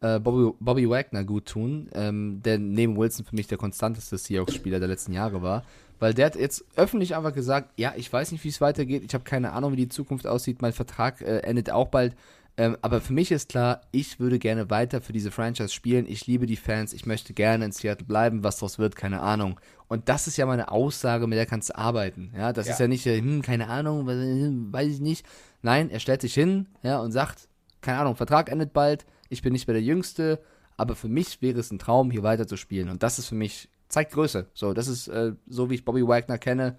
äh, 0.00 0.18
Bobby, 0.18 0.54
Bobby 0.60 0.88
Wagner 0.88 1.24
gut 1.24 1.46
tun, 1.46 1.88
ähm, 1.94 2.42
der 2.42 2.58
neben 2.58 2.96
Wilson 2.96 3.24
für 3.24 3.36
mich 3.36 3.46
der 3.46 3.58
konstanteste 3.58 4.18
Seahawks-Spieler 4.18 4.78
der 4.78 4.88
letzten 4.88 5.12
Jahre 5.12 5.42
war. 5.42 5.64
Weil 5.98 6.14
der 6.14 6.26
hat 6.26 6.36
jetzt 6.36 6.64
öffentlich 6.76 7.16
einfach 7.16 7.32
gesagt, 7.32 7.70
ja, 7.76 7.94
ich 7.96 8.12
weiß 8.12 8.32
nicht, 8.32 8.44
wie 8.44 8.48
es 8.48 8.60
weitergeht, 8.60 9.02
ich 9.04 9.14
habe 9.14 9.24
keine 9.24 9.52
Ahnung, 9.52 9.72
wie 9.72 9.76
die 9.76 9.88
Zukunft 9.88 10.26
aussieht, 10.26 10.62
mein 10.62 10.72
Vertrag 10.72 11.20
äh, 11.22 11.38
endet 11.38 11.70
auch 11.70 11.88
bald. 11.88 12.14
Ähm, 12.58 12.76
aber 12.80 13.00
für 13.00 13.12
mich 13.12 13.32
ist 13.32 13.50
klar, 13.50 13.82
ich 13.92 14.18
würde 14.18 14.38
gerne 14.38 14.70
weiter 14.70 15.02
für 15.02 15.12
diese 15.12 15.30
Franchise 15.30 15.68
spielen. 15.68 16.06
Ich 16.08 16.26
liebe 16.26 16.46
die 16.46 16.56
Fans, 16.56 16.94
ich 16.94 17.04
möchte 17.04 17.34
gerne 17.34 17.66
in 17.66 17.72
Seattle 17.72 18.06
bleiben. 18.06 18.44
Was 18.44 18.56
daraus 18.56 18.78
wird, 18.78 18.96
keine 18.96 19.20
Ahnung. 19.20 19.60
Und 19.88 20.08
das 20.08 20.26
ist 20.26 20.38
ja 20.38 20.46
meine 20.46 20.70
Aussage, 20.70 21.26
mit 21.26 21.38
der 21.38 21.46
kannst 21.46 21.70
du 21.70 21.76
arbeiten. 21.76 22.32
Ja, 22.34 22.52
das 22.52 22.66
ja. 22.66 22.72
ist 22.72 22.80
ja 22.80 22.88
nicht, 22.88 23.06
äh, 23.06 23.18
hm, 23.18 23.42
keine 23.42 23.68
Ahnung, 23.68 24.06
weiß 24.06 24.88
ich 24.88 25.00
nicht. 25.00 25.26
Nein, 25.60 25.90
er 25.90 26.00
stellt 26.00 26.22
sich 26.22 26.32
hin, 26.32 26.66
ja, 26.82 26.98
und 27.00 27.12
sagt, 27.12 27.48
keine 27.82 27.98
Ahnung, 27.98 28.16
Vertrag 28.16 28.50
endet 28.50 28.72
bald, 28.72 29.04
ich 29.28 29.42
bin 29.42 29.52
nicht 29.52 29.66
mehr 29.66 29.74
der 29.74 29.82
Jüngste, 29.82 30.40
aber 30.76 30.96
für 30.96 31.08
mich 31.08 31.42
wäre 31.42 31.60
es 31.60 31.70
ein 31.70 31.78
Traum, 31.78 32.10
hier 32.10 32.22
weiter 32.22 32.46
zu 32.46 32.56
spielen. 32.56 32.88
Und 32.88 33.02
das 33.02 33.18
ist 33.18 33.26
für 33.26 33.34
mich 33.34 33.68
zeigt 33.88 34.12
Größe. 34.12 34.46
So, 34.54 34.72
das 34.72 34.88
ist 34.88 35.08
äh, 35.08 35.32
so, 35.46 35.70
wie 35.70 35.74
ich 35.74 35.84
Bobby 35.84 36.06
Wagner 36.06 36.38
kenne. 36.38 36.76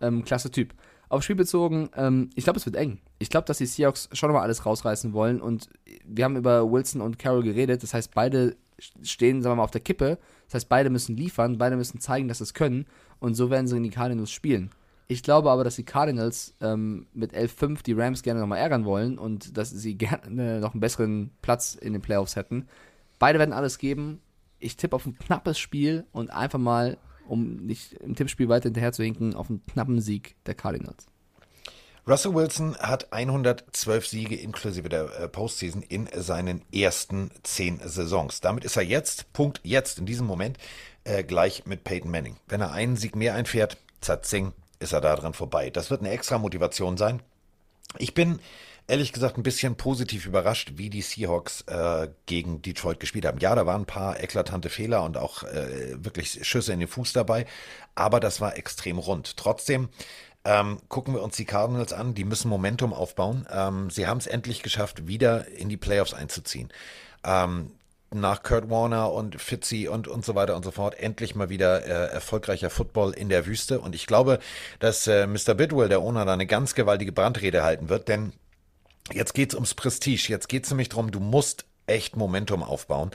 Ähm, 0.00 0.24
klasse 0.24 0.50
Typ. 0.50 0.74
Auf 1.08 1.22
Spiel 1.22 1.36
bezogen, 1.36 1.88
ähm, 1.94 2.30
ich 2.34 2.44
glaube, 2.44 2.58
es 2.58 2.66
wird 2.66 2.76
eng. 2.76 2.98
Ich 3.18 3.30
glaube, 3.30 3.46
dass 3.46 3.58
die 3.58 3.66
Seahawks 3.66 4.08
schon 4.12 4.32
mal 4.32 4.42
alles 4.42 4.66
rausreißen 4.66 5.12
wollen. 5.12 5.40
Und 5.40 5.68
wir 6.04 6.24
haben 6.24 6.36
über 6.36 6.70
Wilson 6.70 7.00
und 7.00 7.18
Carroll 7.18 7.44
geredet. 7.44 7.82
Das 7.82 7.94
heißt, 7.94 8.12
beide 8.14 8.56
stehen, 9.02 9.40
sagen 9.40 9.52
wir 9.52 9.56
mal, 9.56 9.64
auf 9.64 9.70
der 9.70 9.80
Kippe. 9.80 10.18
Das 10.46 10.54
heißt, 10.54 10.68
beide 10.68 10.90
müssen 10.90 11.16
liefern, 11.16 11.58
beide 11.58 11.76
müssen 11.76 12.00
zeigen, 12.00 12.28
dass 12.28 12.38
sie 12.38 12.44
es 12.44 12.54
können. 12.54 12.86
Und 13.20 13.34
so 13.34 13.50
werden 13.50 13.66
sie 13.68 13.76
in 13.76 13.84
die 13.84 13.90
Cardinals 13.90 14.30
spielen. 14.30 14.70
Ich 15.08 15.22
glaube 15.22 15.50
aber, 15.50 15.62
dass 15.62 15.76
die 15.76 15.84
Cardinals 15.84 16.54
ähm, 16.60 17.06
mit 17.14 17.32
11-5 17.32 17.84
die 17.84 17.92
Rams 17.92 18.22
gerne 18.22 18.40
nochmal 18.40 18.58
ärgern 18.58 18.84
wollen 18.84 19.18
und 19.18 19.56
dass 19.56 19.70
sie 19.70 19.94
gerne 19.96 20.60
noch 20.60 20.72
einen 20.72 20.80
besseren 20.80 21.30
Platz 21.42 21.76
in 21.76 21.92
den 21.92 22.02
Playoffs 22.02 22.34
hätten. 22.34 22.66
Beide 23.18 23.38
werden 23.38 23.52
alles 23.52 23.78
geben 23.78 24.20
ich 24.58 24.76
tippe 24.76 24.96
auf 24.96 25.06
ein 25.06 25.18
knappes 25.18 25.58
Spiel 25.58 26.04
und 26.12 26.30
einfach 26.30 26.58
mal, 26.58 26.98
um 27.28 27.56
nicht 27.56 27.94
im 27.94 28.14
Tippspiel 28.14 28.48
weiter 28.48 28.64
hinterher 28.64 28.92
zu 28.92 29.02
hinken, 29.02 29.34
auf 29.34 29.50
einen 29.50 29.64
knappen 29.66 30.00
Sieg 30.00 30.36
der 30.46 30.54
Cardinals. 30.54 31.06
Russell 32.08 32.34
Wilson 32.34 32.76
hat 32.76 33.12
112 33.12 34.06
Siege 34.06 34.36
inklusive 34.36 34.88
der 34.88 35.10
äh, 35.18 35.28
Postseason 35.28 35.82
in 35.82 36.08
seinen 36.14 36.62
ersten 36.72 37.32
zehn 37.42 37.80
Saisons. 37.84 38.40
Damit 38.40 38.64
ist 38.64 38.76
er 38.76 38.84
jetzt, 38.84 39.32
Punkt 39.32 39.60
jetzt, 39.64 39.98
in 39.98 40.06
diesem 40.06 40.26
Moment, 40.26 40.56
äh, 41.02 41.24
gleich 41.24 41.66
mit 41.66 41.82
Peyton 41.82 42.12
Manning. 42.12 42.36
Wenn 42.46 42.60
er 42.60 42.70
einen 42.70 42.94
Sieg 42.96 43.16
mehr 43.16 43.34
einfährt, 43.34 43.78
zatzing, 44.00 44.52
ist 44.78 44.92
er 44.92 45.00
da 45.00 45.16
dran 45.16 45.32
vorbei. 45.32 45.70
Das 45.70 45.90
wird 45.90 46.00
eine 46.00 46.10
extra 46.10 46.38
Motivation 46.38 46.96
sein. 46.96 47.22
Ich 47.98 48.14
bin 48.14 48.38
ehrlich 48.88 49.12
gesagt 49.12 49.36
ein 49.36 49.42
bisschen 49.42 49.76
positiv 49.76 50.26
überrascht, 50.26 50.72
wie 50.76 50.90
die 50.90 51.02
Seahawks 51.02 51.62
äh, 51.62 52.08
gegen 52.26 52.62
Detroit 52.62 53.00
gespielt 53.00 53.26
haben. 53.26 53.38
Ja, 53.38 53.54
da 53.54 53.66
waren 53.66 53.82
ein 53.82 53.86
paar 53.86 54.20
eklatante 54.20 54.68
Fehler 54.68 55.02
und 55.02 55.16
auch 55.16 55.42
äh, 55.42 56.02
wirklich 56.04 56.46
Schüsse 56.46 56.72
in 56.72 56.80
den 56.80 56.88
Fuß 56.88 57.12
dabei, 57.12 57.46
aber 57.94 58.20
das 58.20 58.40
war 58.40 58.56
extrem 58.56 58.98
rund. 58.98 59.36
Trotzdem 59.36 59.88
ähm, 60.44 60.78
gucken 60.88 61.14
wir 61.14 61.22
uns 61.22 61.36
die 61.36 61.44
Cardinals 61.44 61.92
an, 61.92 62.14
die 62.14 62.24
müssen 62.24 62.48
Momentum 62.48 62.92
aufbauen. 62.92 63.46
Ähm, 63.50 63.90
sie 63.90 64.06
haben 64.06 64.18
es 64.18 64.28
endlich 64.28 64.62
geschafft, 64.62 65.08
wieder 65.08 65.48
in 65.48 65.68
die 65.68 65.76
Playoffs 65.76 66.14
einzuziehen. 66.14 66.68
Ähm, 67.24 67.72
nach 68.14 68.44
Kurt 68.44 68.70
Warner 68.70 69.12
und 69.12 69.40
Fitzy 69.40 69.88
und, 69.88 70.06
und 70.06 70.24
so 70.24 70.36
weiter 70.36 70.54
und 70.54 70.64
so 70.64 70.70
fort 70.70 70.96
endlich 70.98 71.34
mal 71.34 71.48
wieder 71.48 71.84
äh, 71.84 72.12
erfolgreicher 72.12 72.70
Football 72.70 73.12
in 73.12 73.28
der 73.28 73.46
Wüste. 73.46 73.80
Und 73.80 73.96
ich 73.96 74.06
glaube, 74.06 74.38
dass 74.78 75.08
äh, 75.08 75.26
Mr. 75.26 75.54
Bidwell, 75.54 75.88
der 75.88 76.00
Owner, 76.00 76.24
da 76.24 76.32
eine 76.32 76.46
ganz 76.46 76.76
gewaltige 76.76 77.10
Brandrede 77.10 77.64
halten 77.64 77.88
wird, 77.88 78.06
denn 78.06 78.32
Jetzt 79.12 79.34
geht's 79.34 79.54
ums 79.54 79.74
Prestige. 79.74 80.28
Jetzt 80.28 80.48
geht's 80.48 80.70
nämlich 80.70 80.88
darum, 80.88 81.10
du 81.10 81.20
musst 81.20 81.64
echt 81.86 82.16
Momentum 82.16 82.62
aufbauen. 82.62 83.10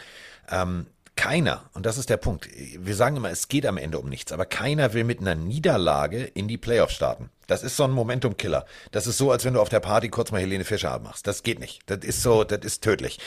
Ähm, 0.49 0.87
keiner, 1.15 1.69
und 1.73 1.85
das 1.85 1.97
ist 1.97 2.09
der 2.09 2.17
Punkt, 2.17 2.47
wir 2.79 2.95
sagen 2.95 3.17
immer, 3.17 3.29
es 3.29 3.47
geht 3.47 3.65
am 3.65 3.77
Ende 3.77 3.99
um 3.99 4.09
nichts, 4.09 4.31
aber 4.31 4.45
keiner 4.45 4.93
will 4.93 5.03
mit 5.03 5.19
einer 5.19 5.35
Niederlage 5.35 6.23
in 6.23 6.47
die 6.47 6.57
Playoffs 6.57 6.93
starten. 6.93 7.29
Das 7.47 7.63
ist 7.63 7.75
so 7.75 7.83
ein 7.83 7.91
Momentum-Killer. 7.91 8.65
Das 8.91 9.07
ist 9.07 9.17
so, 9.17 9.29
als 9.29 9.43
wenn 9.43 9.53
du 9.53 9.61
auf 9.61 9.69
der 9.69 9.81
Party 9.81 10.09
kurz 10.09 10.31
mal 10.31 10.39
Helene 10.39 10.63
Fischer 10.63 10.97
machst. 10.99 11.27
Das 11.27 11.43
geht 11.43 11.59
nicht. 11.59 11.81
Das 11.87 11.99
ist 11.99 12.23
so, 12.23 12.43
das 12.43 12.65
ist 12.65 12.81
tödlich. 12.81 13.19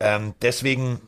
Ähm, 0.00 0.34
deswegen, 0.42 1.00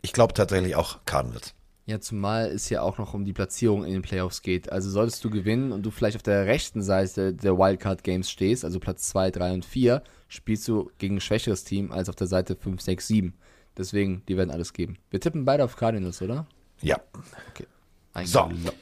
ich 0.00 0.12
glaube 0.12 0.32
tatsächlich 0.32 0.76
auch 0.76 1.00
Cardinals. 1.06 1.54
Ja, 1.86 2.00
zumal 2.00 2.46
es 2.46 2.70
ja 2.70 2.80
auch 2.80 2.96
noch 2.96 3.12
um 3.12 3.26
die 3.26 3.34
Platzierung 3.34 3.84
in 3.84 3.92
den 3.92 4.02
Playoffs 4.02 4.40
geht. 4.40 4.72
Also 4.72 4.88
solltest 4.88 5.22
du 5.22 5.28
gewinnen 5.28 5.70
und 5.70 5.82
du 5.82 5.90
vielleicht 5.90 6.16
auf 6.16 6.22
der 6.22 6.46
rechten 6.46 6.82
Seite 6.82 7.34
der 7.34 7.58
Wildcard 7.58 8.02
Games 8.02 8.30
stehst, 8.30 8.64
also 8.64 8.80
Platz 8.80 9.08
2, 9.10 9.30
3 9.30 9.52
und 9.52 9.64
4, 9.66 10.02
spielst 10.28 10.66
du 10.66 10.90
gegen 10.96 11.16
ein 11.16 11.20
schwächeres 11.20 11.64
Team 11.64 11.92
als 11.92 12.08
auf 12.08 12.16
der 12.16 12.26
Seite 12.26 12.56
5, 12.56 12.80
6, 12.80 13.06
7. 13.06 13.34
Deswegen, 13.76 14.22
die 14.28 14.36
werden 14.36 14.50
alles 14.50 14.72
geben. 14.72 14.96
Wir 15.10 15.20
tippen 15.20 15.44
beide 15.44 15.62
auf 15.64 15.76
Cardinals, 15.76 16.22
oder? 16.22 16.46
Ja. 16.80 16.96
Okay. 17.50 17.66
Eingeloggt. 18.14 18.56
So. 18.64 18.72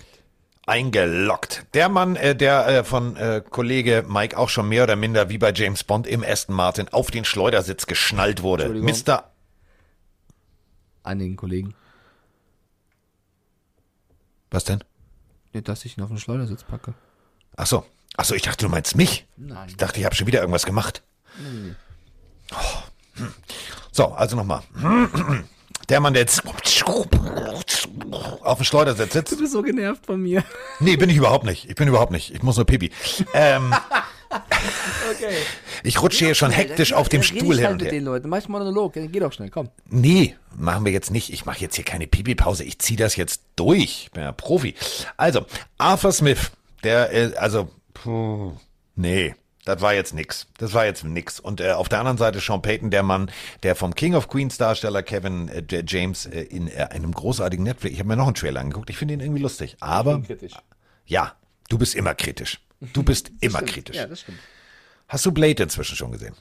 Eingeloggt. 0.66 1.66
Der 1.74 1.88
Mann, 1.88 2.14
äh, 2.14 2.36
der 2.36 2.68
äh, 2.68 2.84
von 2.84 3.16
äh, 3.16 3.42
Kollege 3.48 4.04
Mike 4.06 4.38
auch 4.38 4.48
schon 4.48 4.68
mehr 4.68 4.84
oder 4.84 4.94
minder 4.94 5.28
wie 5.28 5.38
bei 5.38 5.52
James 5.52 5.82
Bond 5.82 6.06
im 6.06 6.22
Aston 6.22 6.54
Martin 6.54 6.88
auf 6.88 7.10
den 7.10 7.24
Schleudersitz 7.24 7.86
geschnallt 7.86 8.42
wurde. 8.44 8.68
Mr. 8.68 9.24
An 11.02 11.18
den 11.18 11.34
Kollegen. 11.34 11.74
Was 14.52 14.64
denn? 14.64 14.84
Nicht, 15.52 15.66
dass 15.66 15.84
ich 15.84 15.98
ihn 15.98 16.04
auf 16.04 16.10
den 16.10 16.18
Schleudersitz 16.18 16.62
packe. 16.62 16.94
Ach 17.56 17.66
so. 17.66 17.84
Ach 18.16 18.24
so, 18.24 18.34
ich 18.34 18.42
dachte, 18.42 18.66
du 18.66 18.70
meinst 18.70 18.96
mich. 18.96 19.26
Nein. 19.36 19.68
Ich 19.68 19.76
dachte, 19.76 19.98
ich 19.98 20.04
habe 20.04 20.14
schon 20.14 20.26
wieder 20.26 20.40
irgendwas 20.40 20.66
gemacht. 20.66 21.02
Nein. 21.42 21.76
Oh. 22.52 22.82
Hm. 23.14 23.32
So, 23.90 24.12
also 24.12 24.36
nochmal. 24.36 24.62
Der 25.88 26.00
Mann, 26.00 26.12
der 26.12 26.22
jetzt 26.22 26.46
auf 26.46 26.60
dem 28.58 28.64
Schleudersitz 28.64 29.14
sitzt. 29.14 29.32
Du 29.32 29.38
bist 29.38 29.52
so 29.52 29.62
genervt 29.62 30.06
von 30.06 30.20
mir. 30.20 30.44
Nee, 30.80 30.96
bin 30.96 31.10
ich 31.10 31.16
überhaupt 31.16 31.44
nicht. 31.44 31.68
Ich 31.68 31.74
bin 31.74 31.88
überhaupt 31.88 32.12
nicht. 32.12 32.34
Ich 32.34 32.42
muss 32.42 32.56
nur 32.56 32.66
Pipi. 32.66 32.90
Ähm, 33.34 33.74
okay. 35.10 35.34
Ich 35.82 36.00
rutsche 36.00 36.26
hier 36.26 36.34
schon 36.34 36.50
hektisch 36.50 36.92
auf 36.92 37.08
dem 37.08 37.22
Stuhl 37.22 37.56
hin 37.56 37.64
halt 37.64 37.74
und 37.74 37.82
her. 37.82 37.90
den 37.90 38.04
Leuten. 38.04 38.28
Mach 38.28 38.38
ich 38.38 38.48
Monolog. 38.48 38.92
Geh 38.94 39.20
doch 39.20 39.32
schnell, 39.32 39.50
komm. 39.50 39.68
Nee, 39.88 40.36
machen 40.56 40.84
wir 40.84 40.92
jetzt 40.92 41.10
nicht. 41.10 41.32
Ich 41.32 41.44
mache 41.44 41.60
jetzt 41.60 41.76
hier 41.76 41.84
keine 41.84 42.06
Pipi-Pause. 42.06 42.64
Ich 42.64 42.78
ziehe 42.78 42.98
das 42.98 43.16
jetzt 43.16 43.42
durch. 43.56 44.04
Ich 44.04 44.10
bin 44.12 44.22
ja 44.22 44.32
Profi. 44.32 44.74
Also, 45.16 45.46
Arthur 45.78 46.12
Smith, 46.12 46.50
der, 46.84 47.12
äh, 47.12 47.34
also, 47.36 47.68
puh, 47.94 48.52
nee. 48.94 49.34
Das 49.64 49.80
war 49.80 49.94
jetzt 49.94 50.12
nix. 50.12 50.48
Das 50.58 50.74
war 50.74 50.86
jetzt 50.86 51.04
nix. 51.04 51.38
Und 51.38 51.60
äh, 51.60 51.70
auf 51.72 51.88
der 51.88 52.00
anderen 52.00 52.18
Seite 52.18 52.40
Sean 52.40 52.62
Payton, 52.62 52.90
der 52.90 53.04
Mann, 53.04 53.30
der 53.62 53.76
vom 53.76 53.94
King 53.94 54.14
of 54.16 54.28
Queens 54.28 54.58
Darsteller 54.58 55.04
Kevin 55.04 55.48
äh, 55.48 55.84
James 55.86 56.26
äh, 56.26 56.40
in 56.40 56.66
äh, 56.66 56.88
einem 56.90 57.12
großartigen 57.12 57.64
Netflix. 57.64 57.92
Ich 57.92 58.00
habe 58.00 58.08
mir 58.08 58.16
noch 58.16 58.26
einen 58.26 58.34
Trailer 58.34 58.60
angeguckt. 58.60 58.90
Ich 58.90 58.96
finde 58.96 59.14
ihn 59.14 59.20
irgendwie 59.20 59.40
lustig. 59.40 59.76
Aber 59.78 60.20
kritisch. 60.22 60.54
ja, 61.06 61.36
du 61.68 61.78
bist 61.78 61.94
immer 61.94 62.14
kritisch. 62.14 62.60
Du 62.92 63.02
bist 63.02 63.30
immer 63.40 63.58
Stimmt. 63.58 63.70
kritisch. 63.72 63.96
Ja, 63.96 64.06
das 64.06 64.20
stimmt. 64.20 64.38
Hast 65.08 65.24
du 65.26 65.32
Blade 65.32 65.62
inzwischen 65.62 65.96
schon 65.96 66.12
gesehen? 66.12 66.34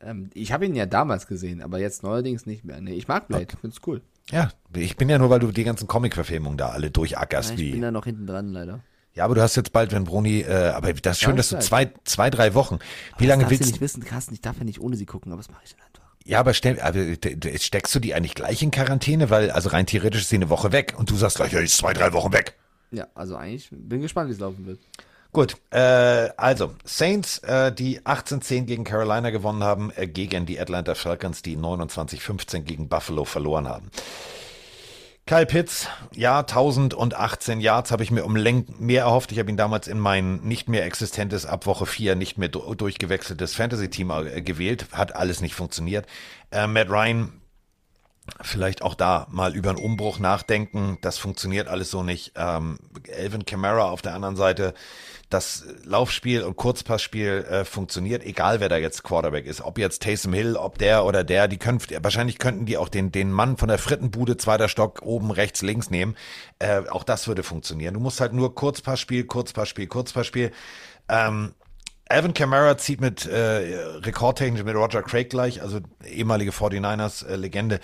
Ähm, 0.00 0.30
ich 0.34 0.52
habe 0.52 0.64
ihn 0.66 0.74
ja 0.74 0.86
damals 0.86 1.26
gesehen, 1.26 1.60
aber 1.60 1.78
jetzt 1.78 2.02
neuerdings 2.02 2.46
nicht 2.46 2.64
mehr. 2.64 2.80
Nee, 2.80 2.94
ich 2.94 3.08
mag 3.08 3.28
Blade, 3.28 3.48
find's 3.60 3.78
cool. 3.86 4.00
Ja, 4.30 4.50
ich 4.74 4.96
bin 4.96 5.08
ja 5.08 5.18
nur, 5.18 5.30
weil 5.30 5.40
du 5.40 5.50
die 5.50 5.64
ganzen 5.64 5.88
Comic-Verfilmungen 5.88 6.56
da 6.58 6.68
alle 6.68 6.90
durchackerst. 6.90 7.50
Ja, 7.50 7.54
ich 7.56 7.60
wie, 7.60 7.70
bin 7.72 7.82
da 7.82 7.90
noch 7.90 8.04
hinten 8.04 8.26
dran, 8.26 8.52
leider. 8.52 8.80
ja, 9.14 9.24
aber 9.24 9.34
du 9.34 9.40
hast 9.42 9.56
jetzt 9.56 9.72
bald, 9.72 9.92
wenn 9.92 10.04
Bruni, 10.04 10.40
äh, 10.42 10.68
aber 10.68 10.92
das 10.92 11.16
ist 11.16 11.22
schön, 11.22 11.30
Ja, 11.30 11.36
dass 11.36 11.48
du 11.48 11.58
zwei, 11.58 11.92
zwei, 12.04 12.30
drei 12.30 12.54
Wochen. 12.54 12.78
Wie 13.16 13.24
das 13.24 13.30
lange 13.30 13.42
darfst 13.44 13.50
willst 13.58 13.64
du 13.64 13.72
nicht 13.72 13.80
wissen, 13.80 14.04
Carsten, 14.04 14.34
ich 14.34 14.40
darf 14.40 14.58
ja 14.58 14.64
nicht 14.64 14.80
ohne 14.80 14.96
sie 14.96 15.06
gucken, 15.06 15.32
aber 15.32 15.40
das 15.40 15.50
mache 15.50 15.62
ich 15.64 15.74
dann 15.74 15.80
einfach. 15.86 16.14
Ja, 16.24 16.40
aber, 16.40 16.52
stell, 16.54 16.78
aber 16.80 16.92
d- 17.16 17.58
steckst 17.58 17.94
du 17.94 18.00
die 18.00 18.14
eigentlich 18.14 18.34
gleich 18.34 18.62
in 18.62 18.70
Quarantäne? 18.70 19.30
Weil, 19.30 19.50
also 19.50 19.70
rein 19.70 19.86
theoretisch 19.86 20.20
ist 20.22 20.28
sie 20.28 20.36
eine 20.36 20.50
Woche 20.50 20.72
weg 20.72 20.94
und 20.96 21.10
du 21.10 21.16
sagst 21.16 21.38
gleich, 21.38 21.52
ja, 21.52 21.60
ist 21.60 21.76
zwei, 21.78 21.94
drei 21.94 22.12
Wochen 22.12 22.32
weg. 22.32 22.54
Ja, 22.90 23.08
also 23.14 23.34
eigentlich 23.34 23.68
bin 23.72 24.02
gespannt, 24.02 24.28
wie 24.28 24.34
es 24.34 24.38
laufen 24.38 24.64
wird. 24.66 24.78
Gut, 25.38 25.56
äh, 25.70 26.30
also 26.36 26.74
Saints, 26.82 27.38
äh, 27.44 27.70
die 27.70 28.00
18-10 28.00 28.64
gegen 28.64 28.82
Carolina 28.82 29.30
gewonnen 29.30 29.62
haben, 29.62 29.92
äh, 29.94 30.08
gegen 30.08 30.46
die 30.46 30.58
Atlanta 30.58 30.96
Falcons, 30.96 31.42
die 31.42 31.56
29-15 31.56 32.64
gegen 32.64 32.88
Buffalo 32.88 33.24
verloren 33.24 33.68
haben. 33.68 33.88
Kyle 35.26 35.46
Pitts, 35.46 35.86
ja, 36.12 36.42
1018 36.42 37.60
Yards 37.60 37.92
habe 37.92 38.02
ich 38.02 38.10
mir 38.10 38.24
um 38.24 38.34
Längen 38.34 38.66
mehr 38.80 39.02
erhofft. 39.02 39.30
Ich 39.30 39.38
habe 39.38 39.48
ihn 39.48 39.56
damals 39.56 39.86
in 39.86 40.00
mein 40.00 40.38
nicht 40.38 40.68
mehr 40.68 40.84
existentes, 40.84 41.46
ab 41.46 41.66
Woche 41.66 41.86
4 41.86 42.16
nicht 42.16 42.36
mehr 42.36 42.48
du- 42.48 42.74
durchgewechseltes 42.74 43.54
Fantasy-Team 43.54 44.10
äh, 44.10 44.42
gewählt. 44.42 44.86
Hat 44.90 45.14
alles 45.14 45.40
nicht 45.40 45.54
funktioniert. 45.54 46.06
Äh, 46.50 46.66
Matt 46.66 46.90
Ryan, 46.90 47.40
vielleicht 48.42 48.82
auch 48.82 48.96
da 48.96 49.28
mal 49.30 49.54
über 49.54 49.70
einen 49.70 49.78
Umbruch 49.78 50.18
nachdenken. 50.18 50.98
Das 51.00 51.16
funktioniert 51.16 51.68
alles 51.68 51.92
so 51.92 52.02
nicht. 52.02 52.32
Ähm, 52.34 52.80
Elvin 53.06 53.46
Kamara 53.46 53.84
auf 53.90 54.02
der 54.02 54.14
anderen 54.14 54.34
Seite. 54.34 54.74
Das 55.28 55.64
Laufspiel 55.84 56.42
und 56.42 56.56
Kurzpassspiel 56.56 57.46
äh, 57.50 57.64
funktioniert, 57.64 58.24
egal 58.24 58.60
wer 58.60 58.68
da 58.68 58.78
jetzt 58.78 59.02
Quarterback 59.02 59.46
ist. 59.46 59.60
Ob 59.60 59.78
jetzt 59.78 60.02
Taysom 60.02 60.32
Hill, 60.32 60.56
ob 60.56 60.78
der 60.78 61.04
oder 61.04 61.22
der, 61.22 61.48
die 61.48 61.58
können, 61.58 61.80
wahrscheinlich 62.00 62.38
könnten 62.38 62.64
die 62.64 62.78
auch 62.78 62.88
den, 62.88 63.12
den 63.12 63.30
Mann 63.30 63.56
von 63.58 63.68
der 63.68 63.78
Frittenbude, 63.78 64.38
zweiter 64.38 64.68
Stock, 64.68 65.02
oben, 65.02 65.30
rechts, 65.30 65.60
links 65.60 65.90
nehmen. 65.90 66.16
Äh, 66.58 66.82
auch 66.88 67.04
das 67.04 67.28
würde 67.28 67.42
funktionieren. 67.42 67.94
Du 67.94 68.00
musst 68.00 68.20
halt 68.20 68.32
nur 68.32 68.54
Kurzpassspiel, 68.54 69.24
Kurzpassspiel, 69.24 69.86
Kurzpassspiel. 69.86 70.50
Ähm, 71.10 71.54
Alvin 72.10 72.32
Kamara 72.32 72.78
zieht 72.78 73.02
mit 73.02 73.26
äh, 73.26 73.76
rekordtechnisch 73.98 74.64
mit 74.64 74.74
Roger 74.74 75.02
Craig 75.02 75.28
gleich, 75.28 75.60
also 75.60 75.80
ehemalige 76.06 76.52
49ers-Legende. 76.52 77.80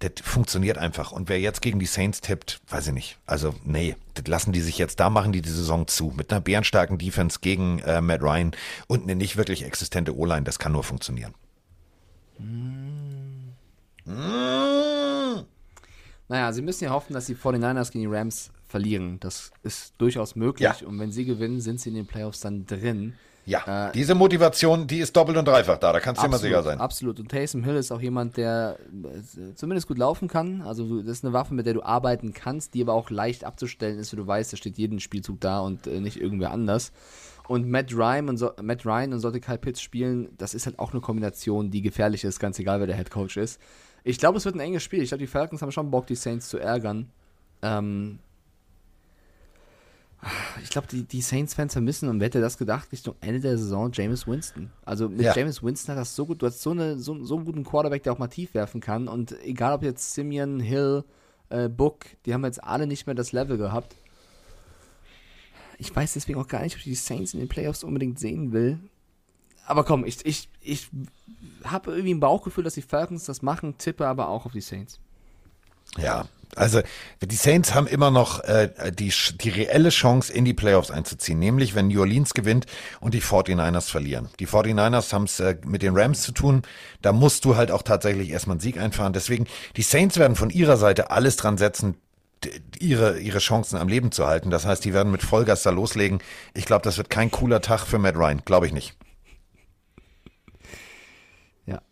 das 0.00 0.12
funktioniert 0.22 0.78
einfach. 0.78 1.12
Und 1.12 1.28
wer 1.28 1.38
jetzt 1.38 1.62
gegen 1.62 1.78
die 1.78 1.86
Saints 1.86 2.20
tippt, 2.20 2.60
weiß 2.68 2.88
ich 2.88 2.92
nicht. 2.92 3.18
Also, 3.26 3.54
nee, 3.64 3.94
das 4.14 4.26
lassen 4.26 4.52
die 4.52 4.62
sich 4.62 4.78
jetzt, 4.78 4.98
da 4.98 5.10
machen 5.10 5.30
die 5.30 5.42
die 5.42 5.48
Saison 5.48 5.86
zu. 5.86 6.12
Mit 6.16 6.32
einer 6.32 6.40
bärenstarken 6.40 6.98
Defense 6.98 7.38
gegen 7.40 7.78
äh, 7.80 8.00
Matt 8.00 8.20
Ryan 8.20 8.50
und 8.88 9.04
eine 9.04 9.14
nicht 9.14 9.36
wirklich 9.36 9.64
existente 9.64 10.16
O-Line, 10.16 10.42
das 10.42 10.58
kann 10.58 10.72
nur 10.72 10.82
funktionieren. 10.82 11.34
Naja, 16.28 16.52
sie 16.52 16.62
müssen 16.62 16.84
ja 16.84 16.90
hoffen, 16.90 17.12
dass 17.12 17.26
die 17.26 17.36
49ers 17.36 17.92
gegen 17.92 18.10
die 18.10 18.16
Rams 18.16 18.50
verlieren. 18.66 19.20
Das 19.20 19.52
ist 19.62 19.94
durchaus 19.98 20.34
möglich. 20.34 20.80
Ja. 20.80 20.86
Und 20.86 20.98
wenn 20.98 21.12
sie 21.12 21.24
gewinnen, 21.24 21.60
sind 21.60 21.80
sie 21.80 21.90
in 21.90 21.94
den 21.94 22.06
Playoffs 22.06 22.40
dann 22.40 22.66
drin. 22.66 23.14
Ja, 23.48 23.88
Äh, 23.88 23.92
diese 23.92 24.14
Motivation, 24.14 24.86
die 24.86 24.98
ist 24.98 25.16
doppelt 25.16 25.38
und 25.38 25.48
dreifach 25.48 25.78
da, 25.78 25.92
da 25.92 26.00
kannst 26.00 26.20
du 26.20 26.26
dir 26.26 26.30
mal 26.30 26.38
sicher 26.38 26.62
sein. 26.62 26.78
Absolut. 26.78 27.18
Und 27.18 27.30
Taysom 27.30 27.64
Hill 27.64 27.76
ist 27.76 27.90
auch 27.90 28.00
jemand, 28.00 28.36
der 28.36 28.78
äh, 29.02 29.54
zumindest 29.54 29.88
gut 29.88 29.96
laufen 29.96 30.28
kann. 30.28 30.60
Also 30.62 31.00
das 31.00 31.18
ist 31.18 31.24
eine 31.24 31.32
Waffe, 31.32 31.54
mit 31.54 31.64
der 31.64 31.74
du 31.74 31.82
arbeiten 31.82 32.34
kannst, 32.34 32.74
die 32.74 32.82
aber 32.82 32.92
auch 32.92 33.08
leicht 33.08 33.44
abzustellen 33.44 33.98
ist, 33.98 34.12
wenn 34.12 34.18
du 34.18 34.26
weißt, 34.26 34.52
da 34.52 34.56
steht 34.58 34.76
jeden 34.76 35.00
Spielzug 35.00 35.40
da 35.40 35.60
und 35.60 35.86
äh, 35.86 36.00
nicht 36.00 36.20
irgendwer 36.20 36.50
anders. 36.50 36.92
Und 37.48 37.66
Matt 37.66 37.94
Ryan 37.94 38.28
und, 38.28 38.36
so, 38.36 38.50
Matt 38.60 38.84
Ryan 38.84 39.14
und 39.14 39.20
sollte 39.20 39.40
Kyle 39.40 39.56
Pitts 39.56 39.80
spielen, 39.80 40.28
das 40.36 40.52
ist 40.52 40.66
halt 40.66 40.78
auch 40.78 40.92
eine 40.92 41.00
Kombination, 41.00 41.70
die 41.70 41.80
gefährlich 41.80 42.24
ist, 42.24 42.40
ganz 42.40 42.58
egal, 42.58 42.80
wer 42.80 42.86
der 42.86 42.96
Head 42.96 43.10
Coach 43.10 43.38
ist. 43.38 43.58
Ich 44.04 44.18
glaube, 44.18 44.36
es 44.36 44.44
wird 44.44 44.54
ein 44.54 44.60
enges 44.60 44.82
Spiel. 44.82 45.02
Ich 45.02 45.08
glaube, 45.08 45.20
die 45.20 45.26
Falcons 45.26 45.62
haben 45.62 45.72
schon 45.72 45.90
Bock, 45.90 46.06
die 46.06 46.14
Saints 46.14 46.50
zu 46.50 46.58
ärgern. 46.58 47.10
Ähm, 47.62 48.18
ich 50.62 50.70
glaube, 50.70 50.88
die, 50.88 51.04
die 51.04 51.20
Saints-Fans 51.22 51.72
vermissen, 51.72 52.08
und 52.08 52.18
wer 52.20 52.26
hätte 52.26 52.40
das 52.40 52.58
gedacht, 52.58 52.90
Richtung 52.90 53.14
Ende 53.20 53.40
der 53.40 53.56
Saison 53.56 53.92
Jameis 53.92 54.26
Winston. 54.26 54.70
Also 54.84 55.08
mit 55.08 55.20
Ja. 55.20 55.34
Jameis 55.34 55.62
Winston 55.62 55.94
hat 55.94 56.00
das 56.00 56.16
so 56.16 56.26
gut, 56.26 56.42
du 56.42 56.46
hast 56.46 56.60
so, 56.60 56.72
eine, 56.72 56.98
so, 56.98 57.24
so 57.24 57.36
einen 57.36 57.44
guten 57.44 57.64
Quarterback, 57.64 58.02
der 58.02 58.12
auch 58.12 58.18
mal 58.18 58.28
tief 58.28 58.54
werfen 58.54 58.80
kann. 58.80 59.06
Und 59.06 59.40
egal 59.44 59.74
ob 59.74 59.82
jetzt 59.82 60.14
Simeon, 60.14 60.58
Hill, 60.60 61.04
äh, 61.50 61.68
Book, 61.68 62.06
die 62.26 62.34
haben 62.34 62.44
jetzt 62.44 62.62
alle 62.62 62.86
nicht 62.86 63.06
mehr 63.06 63.14
das 63.14 63.32
Level 63.32 63.58
gehabt. 63.58 63.94
Ich 65.78 65.94
weiß 65.94 66.14
deswegen 66.14 66.40
auch 66.40 66.48
gar 66.48 66.62
nicht, 66.62 66.74
ob 66.74 66.78
ich 66.78 66.84
die 66.84 66.94
Saints 66.96 67.34
in 67.34 67.40
den 67.40 67.48
Playoffs 67.48 67.84
unbedingt 67.84 68.18
sehen 68.18 68.52
will. 68.52 68.80
Aber 69.66 69.84
komm, 69.84 70.04
ich, 70.04 70.24
ich, 70.26 70.48
ich 70.60 70.90
habe 71.62 71.92
irgendwie 71.92 72.14
ein 72.14 72.20
Bauchgefühl, 72.20 72.64
dass 72.64 72.74
die 72.74 72.82
Falcons 72.82 73.24
das 73.26 73.42
machen, 73.42 73.78
tippe 73.78 74.06
aber 74.06 74.28
auch 74.28 74.46
auf 74.46 74.52
die 74.52 74.60
Saints. 74.60 74.98
Ja, 75.96 76.26
also 76.56 76.80
die 77.22 77.36
Saints 77.36 77.74
haben 77.74 77.86
immer 77.86 78.10
noch 78.10 78.40
äh, 78.44 78.70
die, 78.92 79.12
die 79.40 79.50
reelle 79.50 79.90
Chance, 79.90 80.32
in 80.32 80.44
die 80.44 80.54
Playoffs 80.54 80.90
einzuziehen, 80.90 81.38
nämlich 81.38 81.74
wenn 81.74 81.88
New 81.88 82.00
Orleans 82.00 82.34
gewinnt 82.34 82.66
und 83.00 83.14
die 83.14 83.22
49ers 83.22 83.90
verlieren. 83.90 84.28
Die 84.40 84.46
49ers 84.46 85.12
haben 85.12 85.24
es 85.24 85.40
äh, 85.40 85.56
mit 85.64 85.82
den 85.82 85.96
Rams 85.96 86.22
zu 86.22 86.32
tun, 86.32 86.62
da 87.02 87.12
musst 87.12 87.44
du 87.44 87.56
halt 87.56 87.70
auch 87.70 87.82
tatsächlich 87.82 88.30
erstmal 88.30 88.54
einen 88.54 88.60
Sieg 88.60 88.78
einfahren. 88.78 89.12
Deswegen, 89.12 89.46
die 89.76 89.82
Saints 89.82 90.18
werden 90.18 90.36
von 90.36 90.50
ihrer 90.50 90.76
Seite 90.76 91.10
alles 91.10 91.36
dran 91.36 91.58
setzen, 91.58 91.96
ihre, 92.78 93.18
ihre 93.18 93.38
Chancen 93.38 93.76
am 93.78 93.88
Leben 93.88 94.12
zu 94.12 94.26
halten. 94.26 94.50
Das 94.50 94.64
heißt, 94.64 94.84
die 94.84 94.94
werden 94.94 95.10
mit 95.10 95.22
Vollgas 95.22 95.62
da 95.62 95.70
loslegen. 95.70 96.20
Ich 96.54 96.64
glaube, 96.64 96.82
das 96.82 96.96
wird 96.96 97.10
kein 97.10 97.30
cooler 97.30 97.60
Tag 97.60 97.86
für 97.86 97.98
Matt 97.98 98.16
Ryan, 98.16 98.42
glaube 98.44 98.66
ich 98.66 98.72
nicht. 98.72 98.96
Ja. 101.66 101.82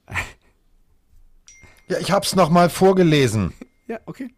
Ja, 1.89 1.99
ich 1.99 2.11
hab's 2.11 2.35
noch 2.35 2.51
mal 2.51 2.71
vorgelesen. 2.71 3.53
Ja, 3.87 4.01
okay. 4.07 4.31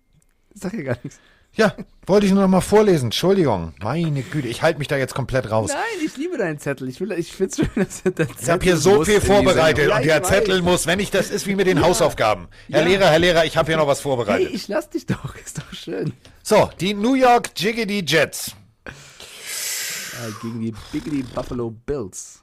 Sag 0.61 0.73
hier 0.73 0.85
gar 0.85 0.97
nichts. 1.03 1.19
Ja, 1.55 1.75
wollte 2.07 2.27
ich 2.27 2.33
nur 2.33 2.43
noch 2.43 2.49
mal 2.49 2.61
vorlesen. 2.61 3.07
Entschuldigung. 3.07 3.73
Meine 3.81 4.23
Güte, 4.23 4.49
ich 4.49 4.63
halte 4.63 4.79
mich 4.79 4.87
da 4.87 4.97
jetzt 4.99 5.15
komplett 5.15 5.51
raus. 5.51 5.71
Nein, 5.73 5.81
ich 6.05 6.17
liebe 6.17 6.37
deinen 6.37 6.59
Zettel. 6.59 6.89
Ich, 6.89 7.01
will, 7.01 7.11
ich 7.13 7.33
find's 7.33 7.57
schön, 7.57 7.69
dass 7.75 8.03
der 8.03 8.15
Zettel 8.15 8.29
Ich 8.41 8.49
habe 8.51 8.63
hier 8.65 8.77
so 8.77 9.03
viel 9.05 9.21
vorbereitet 9.21 9.87
und 9.91 9.93
Ja, 10.05 10.21
der 10.21 10.23
Zettel 10.23 10.61
muss, 10.63 10.87
wenn 10.87 11.01
ich 11.01 11.11
das 11.11 11.31
ist 11.31 11.47
wie 11.47 11.55
mit 11.55 11.67
den 11.67 11.81
Hausaufgaben. 11.83 12.49
Herr 12.71 12.83
Ja. 12.83 12.87
Lehrer, 12.87 13.07
Herr 13.11 13.19
Lehrer, 13.19 13.45
ich 13.47 13.57
habe 13.57 13.69
hier 13.69 13.79
noch 13.79 13.87
was 13.87 13.99
Hey, 13.99 14.03
vorbereitet. 14.03 14.51
ich 14.53 14.69
lass 14.69 14.91
dich 14.91 15.07
doch. 15.07 15.35
Ist 15.37 15.59
doch 15.59 15.73
schön. 15.73 16.13
So, 16.43 16.71
die 16.81 16.93
New 16.95 17.15
York 17.15 17.51
Jiggity 17.57 18.05
Jets. 18.07 18.53
Äh, 18.87 20.33
gegen 20.43 20.61
die 20.61 20.75
Biggity 20.93 21.23
Buffalo 21.35 21.71
Bills. 21.71 22.41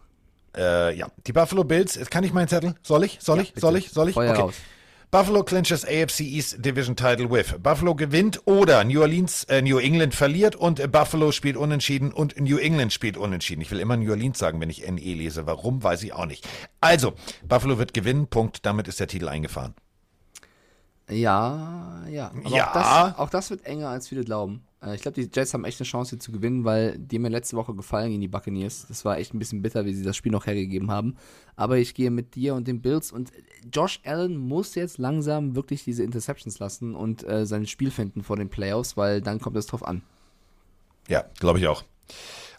Äh, 0.57 0.95
ja, 0.97 1.07
die 1.27 1.33
Buffalo 1.33 1.63
Bills. 1.63 1.99
Kann 2.09 2.23
ich 2.23 2.33
meinen 2.33 2.47
Zettel? 2.47 2.75
Soll 2.81 3.03
ich? 3.03 3.19
Soll 3.21 3.39
ich? 3.41 3.49
bitte. 3.53 3.61
Soll 3.61 3.77
ich? 3.77 3.89
Soll 3.91 4.09
ich? 4.09 4.15
Feuer 4.15 4.33
raus. 4.35 4.55
Buffalo 5.15 5.43
clinches 5.43 5.85
AFC 5.85 6.19
East 6.23 6.57
Division 6.59 6.93
Title 6.93 7.31
with. 7.31 7.55
Buffalo 7.63 7.95
gewinnt 7.95 8.41
oder 8.43 8.83
New 8.83 8.99
Orleans, 8.99 9.45
äh, 9.45 9.61
New 9.61 9.77
England 9.77 10.13
verliert 10.13 10.57
und 10.57 10.91
Buffalo 10.91 11.31
spielt 11.31 11.55
unentschieden 11.55 12.11
und 12.11 12.37
New 12.37 12.57
England 12.57 12.91
spielt 12.91 13.15
unentschieden. 13.15 13.61
Ich 13.61 13.71
will 13.71 13.79
immer 13.79 13.95
New 13.95 14.11
Orleans 14.11 14.37
sagen, 14.37 14.59
wenn 14.59 14.69
ich 14.69 14.85
NE 14.85 14.99
lese. 14.99 15.47
Warum, 15.47 15.81
weiß 15.81 16.03
ich 16.03 16.11
auch 16.11 16.25
nicht. 16.25 16.45
Also, 16.81 17.13
Buffalo 17.47 17.77
wird 17.77 17.93
gewinnen. 17.93 18.27
Punkt. 18.27 18.65
Damit 18.65 18.89
ist 18.89 18.99
der 18.99 19.07
Titel 19.07 19.29
eingefahren. 19.29 19.73
Ja, 21.09 22.03
ja. 22.09 22.31
Aber 22.43 22.49
Ja. 22.49 22.67
Auch, 22.67 22.73
das, 22.73 23.19
auch 23.19 23.29
das 23.29 23.49
wird 23.51 23.65
enger, 23.65 23.87
als 23.87 24.09
viele 24.09 24.25
glauben. 24.25 24.64
Äh, 24.81 24.95
ich 24.95 25.01
glaube, 25.01 25.21
die 25.21 25.29
Jets 25.33 25.53
haben 25.53 25.65
echt 25.65 25.79
eine 25.79 25.87
Chance, 25.87 26.11
hier 26.11 26.19
zu 26.19 26.31
gewinnen, 26.31 26.63
weil 26.63 26.97
die 26.97 27.19
mir 27.19 27.29
letzte 27.29 27.55
Woche 27.55 27.75
gefallen 27.75 28.09
gegen 28.09 28.21
die 28.21 28.27
Buccaneers. 28.27 28.85
Das 28.87 29.05
war 29.05 29.17
echt 29.17 29.33
ein 29.33 29.39
bisschen 29.39 29.61
bitter, 29.61 29.85
wie 29.85 29.93
sie 29.93 30.03
das 30.03 30.15
Spiel 30.15 30.31
noch 30.31 30.45
hergegeben 30.45 30.91
haben. 30.91 31.15
Aber 31.55 31.77
ich 31.77 31.93
gehe 31.93 32.11
mit 32.11 32.35
dir 32.35 32.55
und 32.55 32.67
den 32.67 32.81
Bills 32.81 33.11
und 33.11 33.31
Josh 33.73 33.99
Allen 34.03 34.37
muss 34.37 34.75
jetzt 34.75 34.97
langsam 34.97 35.55
wirklich 35.55 35.83
diese 35.83 36.03
Interceptions 36.03 36.59
lassen 36.59 36.95
und 36.95 37.27
äh, 37.27 37.45
sein 37.45 37.65
Spiel 37.65 37.91
finden 37.91 38.23
vor 38.23 38.37
den 38.37 38.49
Playoffs, 38.49 38.97
weil 38.97 39.21
dann 39.21 39.39
kommt 39.39 39.57
es 39.57 39.67
drauf 39.67 39.85
an. 39.85 40.01
Ja, 41.07 41.25
glaube 41.39 41.59
ich 41.59 41.67
auch. 41.67 41.83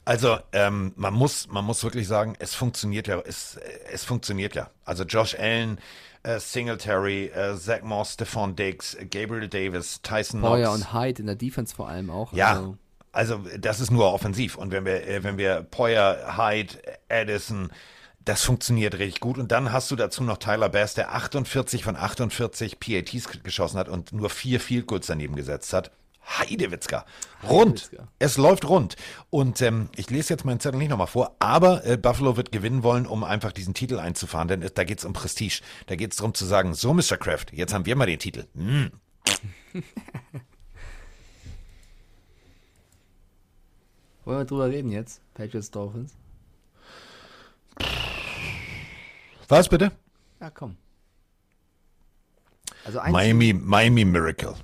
Also 0.06 0.38
ähm, 0.52 0.92
man 0.94 1.12
muss, 1.14 1.48
man 1.48 1.64
muss 1.64 1.82
wirklich 1.82 2.06
sagen, 2.06 2.34
es 2.38 2.54
funktioniert 2.54 3.08
ja, 3.08 3.18
es, 3.18 3.58
es 3.92 4.04
funktioniert 4.04 4.54
ja. 4.54 4.70
Also 4.84 5.02
Josh 5.02 5.34
Allen, 5.36 5.78
äh, 6.22 6.38
Singletary, 6.38 7.26
äh, 7.26 7.56
Zach 7.56 7.82
Moss, 7.82 8.14
Stephon 8.14 8.54
Diggs, 8.54 8.94
äh, 8.94 9.04
Gabriel 9.04 9.48
Davis, 9.48 10.00
Tyson 10.02 10.38
Knox. 10.38 10.52
Poyer 10.52 10.72
und 10.72 10.92
Hyde 10.94 11.20
in 11.22 11.26
der 11.26 11.34
Defense 11.34 11.74
vor 11.74 11.88
allem 11.88 12.10
auch. 12.10 12.32
Ja, 12.32 12.52
Also, 12.52 12.78
also 13.10 13.40
das 13.58 13.80
ist 13.80 13.90
nur 13.90 14.12
offensiv. 14.12 14.56
Und 14.56 14.70
wenn 14.70 14.84
wir, 14.84 15.04
äh, 15.08 15.24
wenn 15.24 15.38
wir 15.38 15.62
Poyer, 15.62 16.36
Hyde, 16.38 16.74
Addison, 17.08 17.72
das 18.24 18.44
funktioniert 18.44 18.94
richtig 18.94 19.18
gut. 19.18 19.38
Und 19.38 19.50
dann 19.50 19.72
hast 19.72 19.90
du 19.90 19.96
dazu 19.96 20.22
noch 20.22 20.38
Tyler 20.38 20.68
Bass, 20.68 20.94
der 20.94 21.16
48 21.16 21.82
von 21.82 21.96
48 21.96 22.78
PATs 22.78 23.42
geschossen 23.42 23.78
hat 23.78 23.88
und 23.88 24.12
nur 24.12 24.30
vier 24.30 24.60
Field 24.60 24.86
Goals 24.86 25.08
daneben 25.08 25.34
gesetzt 25.34 25.72
hat. 25.72 25.90
Heidewitzka. 26.26 27.04
Rund. 27.48 27.82
Heidewitzka. 27.84 28.08
Es 28.18 28.36
läuft 28.36 28.68
rund. 28.68 28.96
Und 29.30 29.62
ähm, 29.62 29.88
ich 29.96 30.10
lese 30.10 30.34
jetzt 30.34 30.44
meinen 30.44 30.60
Zettel 30.60 30.78
nicht 30.78 30.90
nochmal 30.90 31.06
vor, 31.06 31.36
aber 31.38 31.84
äh, 31.86 31.96
Buffalo 31.96 32.36
wird 32.36 32.52
gewinnen 32.52 32.82
wollen, 32.82 33.06
um 33.06 33.24
einfach 33.24 33.52
diesen 33.52 33.74
Titel 33.74 33.98
einzufahren, 33.98 34.48
denn 34.48 34.62
äh, 34.62 34.70
da 34.70 34.84
geht's 34.84 35.04
um 35.04 35.12
Prestige. 35.12 35.60
Da 35.86 35.96
geht's 35.96 36.16
darum 36.16 36.34
zu 36.34 36.44
sagen, 36.44 36.74
so 36.74 36.92
Mr. 36.92 37.16
Kraft, 37.16 37.52
jetzt 37.52 37.72
haben 37.72 37.86
wir 37.86 37.96
mal 37.96 38.06
den 38.06 38.18
Titel. 38.18 38.46
Hm. 38.54 38.90
Wollen 44.24 44.38
wir 44.38 44.44
drüber 44.44 44.68
reden 44.68 44.90
jetzt? 44.90 45.20
Patriots 45.34 45.70
Dolphins? 45.70 46.12
Was 49.48 49.68
bitte? 49.68 49.92
Ja, 50.40 50.50
komm. 50.50 50.76
Also 52.84 53.00
Miami, 53.00 53.52
Miami 53.52 54.04
Miracle. 54.04 54.56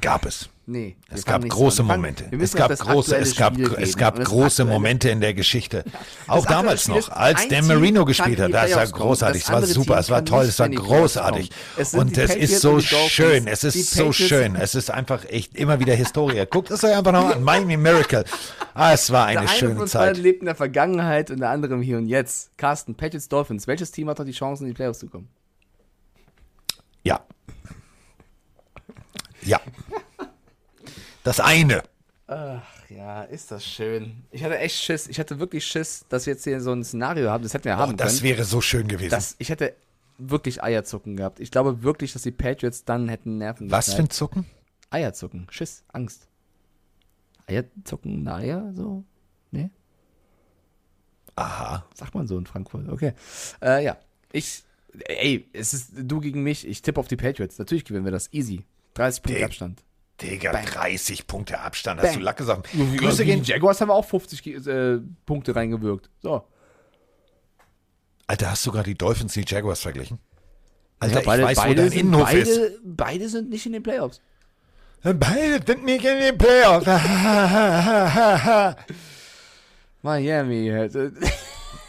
Gab 0.00 0.26
es. 0.26 0.48
Nee. 0.68 0.96
Es 1.08 1.24
gab 1.24 1.48
große 1.48 1.82
an. 1.82 1.86
Momente. 1.86 2.28
Es 2.40 2.52
gab 2.52 2.76
große, 2.76 3.16
es 3.16 3.36
gab, 3.36 3.54
Spiel 3.54 3.72
es 3.78 3.96
gab 3.96 4.18
große 4.18 4.64
Momente 4.64 5.08
in 5.10 5.20
der 5.20 5.32
Geschichte. 5.32 5.84
Auch 6.26 6.44
damals 6.44 6.88
noch, 6.88 7.08
als 7.08 7.46
Dan 7.46 7.68
Marino 7.68 8.04
gespielt 8.04 8.40
hat. 8.40 8.52
Das 8.52 8.74
war 8.74 8.86
großartig, 8.86 9.42
es 9.42 9.52
war 9.52 9.62
super, 9.62 9.98
es 9.98 10.10
war 10.10 10.24
toll, 10.24 10.46
es 10.46 10.58
war 10.58 10.68
großartig. 10.68 11.50
Und 11.92 12.18
es 12.18 12.34
ist 12.34 12.60
so 12.60 12.80
schön, 12.80 13.46
es 13.46 13.62
ist 13.62 13.92
so 13.92 14.12
schön, 14.12 14.56
es 14.56 14.74
ist 14.74 14.90
einfach 14.90 15.24
echt 15.28 15.54
immer 15.54 15.78
wieder 15.78 15.94
Historie. 15.94 16.44
Guckt 16.50 16.72
es 16.72 16.82
euch 16.82 16.96
einfach 16.96 17.12
noch 17.12 17.36
an, 17.36 17.44
Miami 17.44 17.76
Miracle. 17.76 18.24
Ah, 18.74 18.92
es 18.92 19.12
war 19.12 19.26
eine 19.26 19.40
der 19.40 19.48
eine 19.48 19.58
schöne 19.58 19.72
von 19.74 19.82
uns 19.82 19.92
Zeit. 19.92 20.16
lebt 20.16 20.40
in 20.40 20.46
der 20.46 20.56
Vergangenheit 20.56 21.30
und 21.30 21.38
der 21.38 21.50
andere 21.50 21.74
im 21.74 21.82
Hier 21.82 21.96
und 21.96 22.08
Jetzt. 22.08 22.58
Carsten, 22.58 22.96
Patriots 22.96 23.28
Dolphins. 23.28 23.68
Welches 23.68 23.92
Team 23.92 24.08
hat 24.08 24.18
noch 24.18 24.26
die 24.26 24.32
Chance, 24.32 24.64
in 24.64 24.68
die 24.68 24.74
Playoffs 24.74 24.98
zu 24.98 25.06
kommen? 25.06 25.28
Ja. 27.04 27.20
Ja. 29.42 29.60
Das 31.26 31.40
eine. 31.40 31.82
Ach 32.28 32.88
ja, 32.88 33.24
ist 33.24 33.50
das 33.50 33.66
schön. 33.66 34.22
Ich 34.30 34.44
hatte 34.44 34.58
echt 34.58 34.80
Schiss. 34.80 35.08
Ich 35.08 35.18
hatte 35.18 35.40
wirklich 35.40 35.66
Schiss, 35.66 36.06
dass 36.08 36.24
wir 36.26 36.34
jetzt 36.34 36.44
hier 36.44 36.60
so 36.60 36.70
ein 36.70 36.84
Szenario 36.84 37.30
haben. 37.30 37.42
Das 37.42 37.52
hätten 37.52 37.64
wir 37.64 37.76
haben 37.76 37.96
das 37.96 38.18
können. 38.18 38.22
wäre 38.22 38.44
so 38.44 38.60
schön 38.60 38.86
gewesen. 38.86 39.10
Das, 39.10 39.34
ich 39.38 39.48
hätte 39.48 39.74
wirklich 40.18 40.62
Eierzucken 40.62 41.16
gehabt. 41.16 41.40
Ich 41.40 41.50
glaube 41.50 41.82
wirklich, 41.82 42.12
dass 42.12 42.22
die 42.22 42.30
Patriots 42.30 42.84
dann 42.84 43.08
hätten 43.08 43.38
Nerven 43.38 43.68
Was 43.72 43.94
für 43.94 44.02
ein. 44.02 44.10
Zucken? 44.10 44.46
Eierzucken. 44.90 45.48
Schiss, 45.50 45.82
Angst. 45.88 46.28
Eierzucken, 47.48 48.28
Eier, 48.28 48.72
so? 48.76 49.02
Nee? 49.50 49.70
Aha. 51.34 51.84
Sagt 51.92 52.14
man 52.14 52.28
so 52.28 52.38
in 52.38 52.46
Frankfurt. 52.46 52.88
Okay. 52.88 53.14
Äh, 53.60 53.84
ja. 53.84 53.96
Ich, 54.30 54.62
ey, 55.06 55.48
es 55.52 55.74
ist 55.74 55.90
du 55.96 56.20
gegen 56.20 56.44
mich. 56.44 56.68
Ich 56.68 56.82
tippe 56.82 57.00
auf 57.00 57.08
die 57.08 57.16
Patriots. 57.16 57.58
Natürlich 57.58 57.84
gewinnen 57.84 58.04
wir 58.04 58.12
das. 58.12 58.32
Easy. 58.32 58.64
30 58.94 59.22
Punkte 59.24 59.44
Abstand. 59.44 59.82
Digga, 60.22 60.52
Bang. 60.52 60.64
30 60.64 61.26
Punkte 61.26 61.60
Abstand. 61.60 62.00
Hast 62.00 62.08
Bang. 62.10 62.18
du 62.18 62.24
Lack 62.24 62.36
gesagt? 62.38 62.70
Grüße 62.72 62.96
Grüße 62.96 63.24
gehen. 63.24 63.44
Jaguars 63.44 63.80
haben 63.80 63.90
auch 63.90 64.04
50 64.04 64.42
ge- 64.42 64.54
äh, 64.56 65.00
Punkte 65.26 65.54
reingewirkt. 65.54 66.10
So. 66.22 66.44
Alter, 68.26 68.50
hast 68.50 68.66
du 68.66 68.72
gerade 68.72 68.90
die 68.90 68.98
Dolphins 68.98 69.34
die 69.34 69.44
Jaguars 69.46 69.80
verglichen? 69.80 70.18
Alter, 70.98 71.20
Ja, 71.20 71.26
beide, 71.26 71.42
ich 71.42 71.48
weiß, 71.48 71.58
wo 71.58 71.62
beide, 71.62 71.74
dein 71.82 71.90
sind, 71.90 72.00
Innenhof 72.00 72.32
ist. 72.32 72.48
beide, 72.58 72.78
beide 72.84 73.28
sind 73.28 73.50
nicht 73.50 73.66
in 73.66 73.72
den 73.72 73.82
Playoffs. 73.82 74.20
Beide 75.02 75.60
sind 75.64 75.84
nicht 75.84 76.04
in 76.04 76.18
den 76.18 76.38
Playoffs. 76.38 76.86
Miami. 80.02 80.68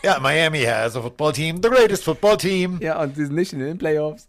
ja, 0.03 0.19
Miami 0.19 0.63
has 0.63 0.95
a 0.95 1.01
football 1.01 1.31
team, 1.31 1.61
the 1.61 1.69
greatest 1.69 2.03
football 2.03 2.37
team. 2.37 2.79
ja, 2.81 3.01
und 3.01 3.15
die 3.15 3.25
sind 3.25 3.35
nicht 3.35 3.53
in 3.53 3.59
den 3.59 3.77
Playoffs. 3.77 4.27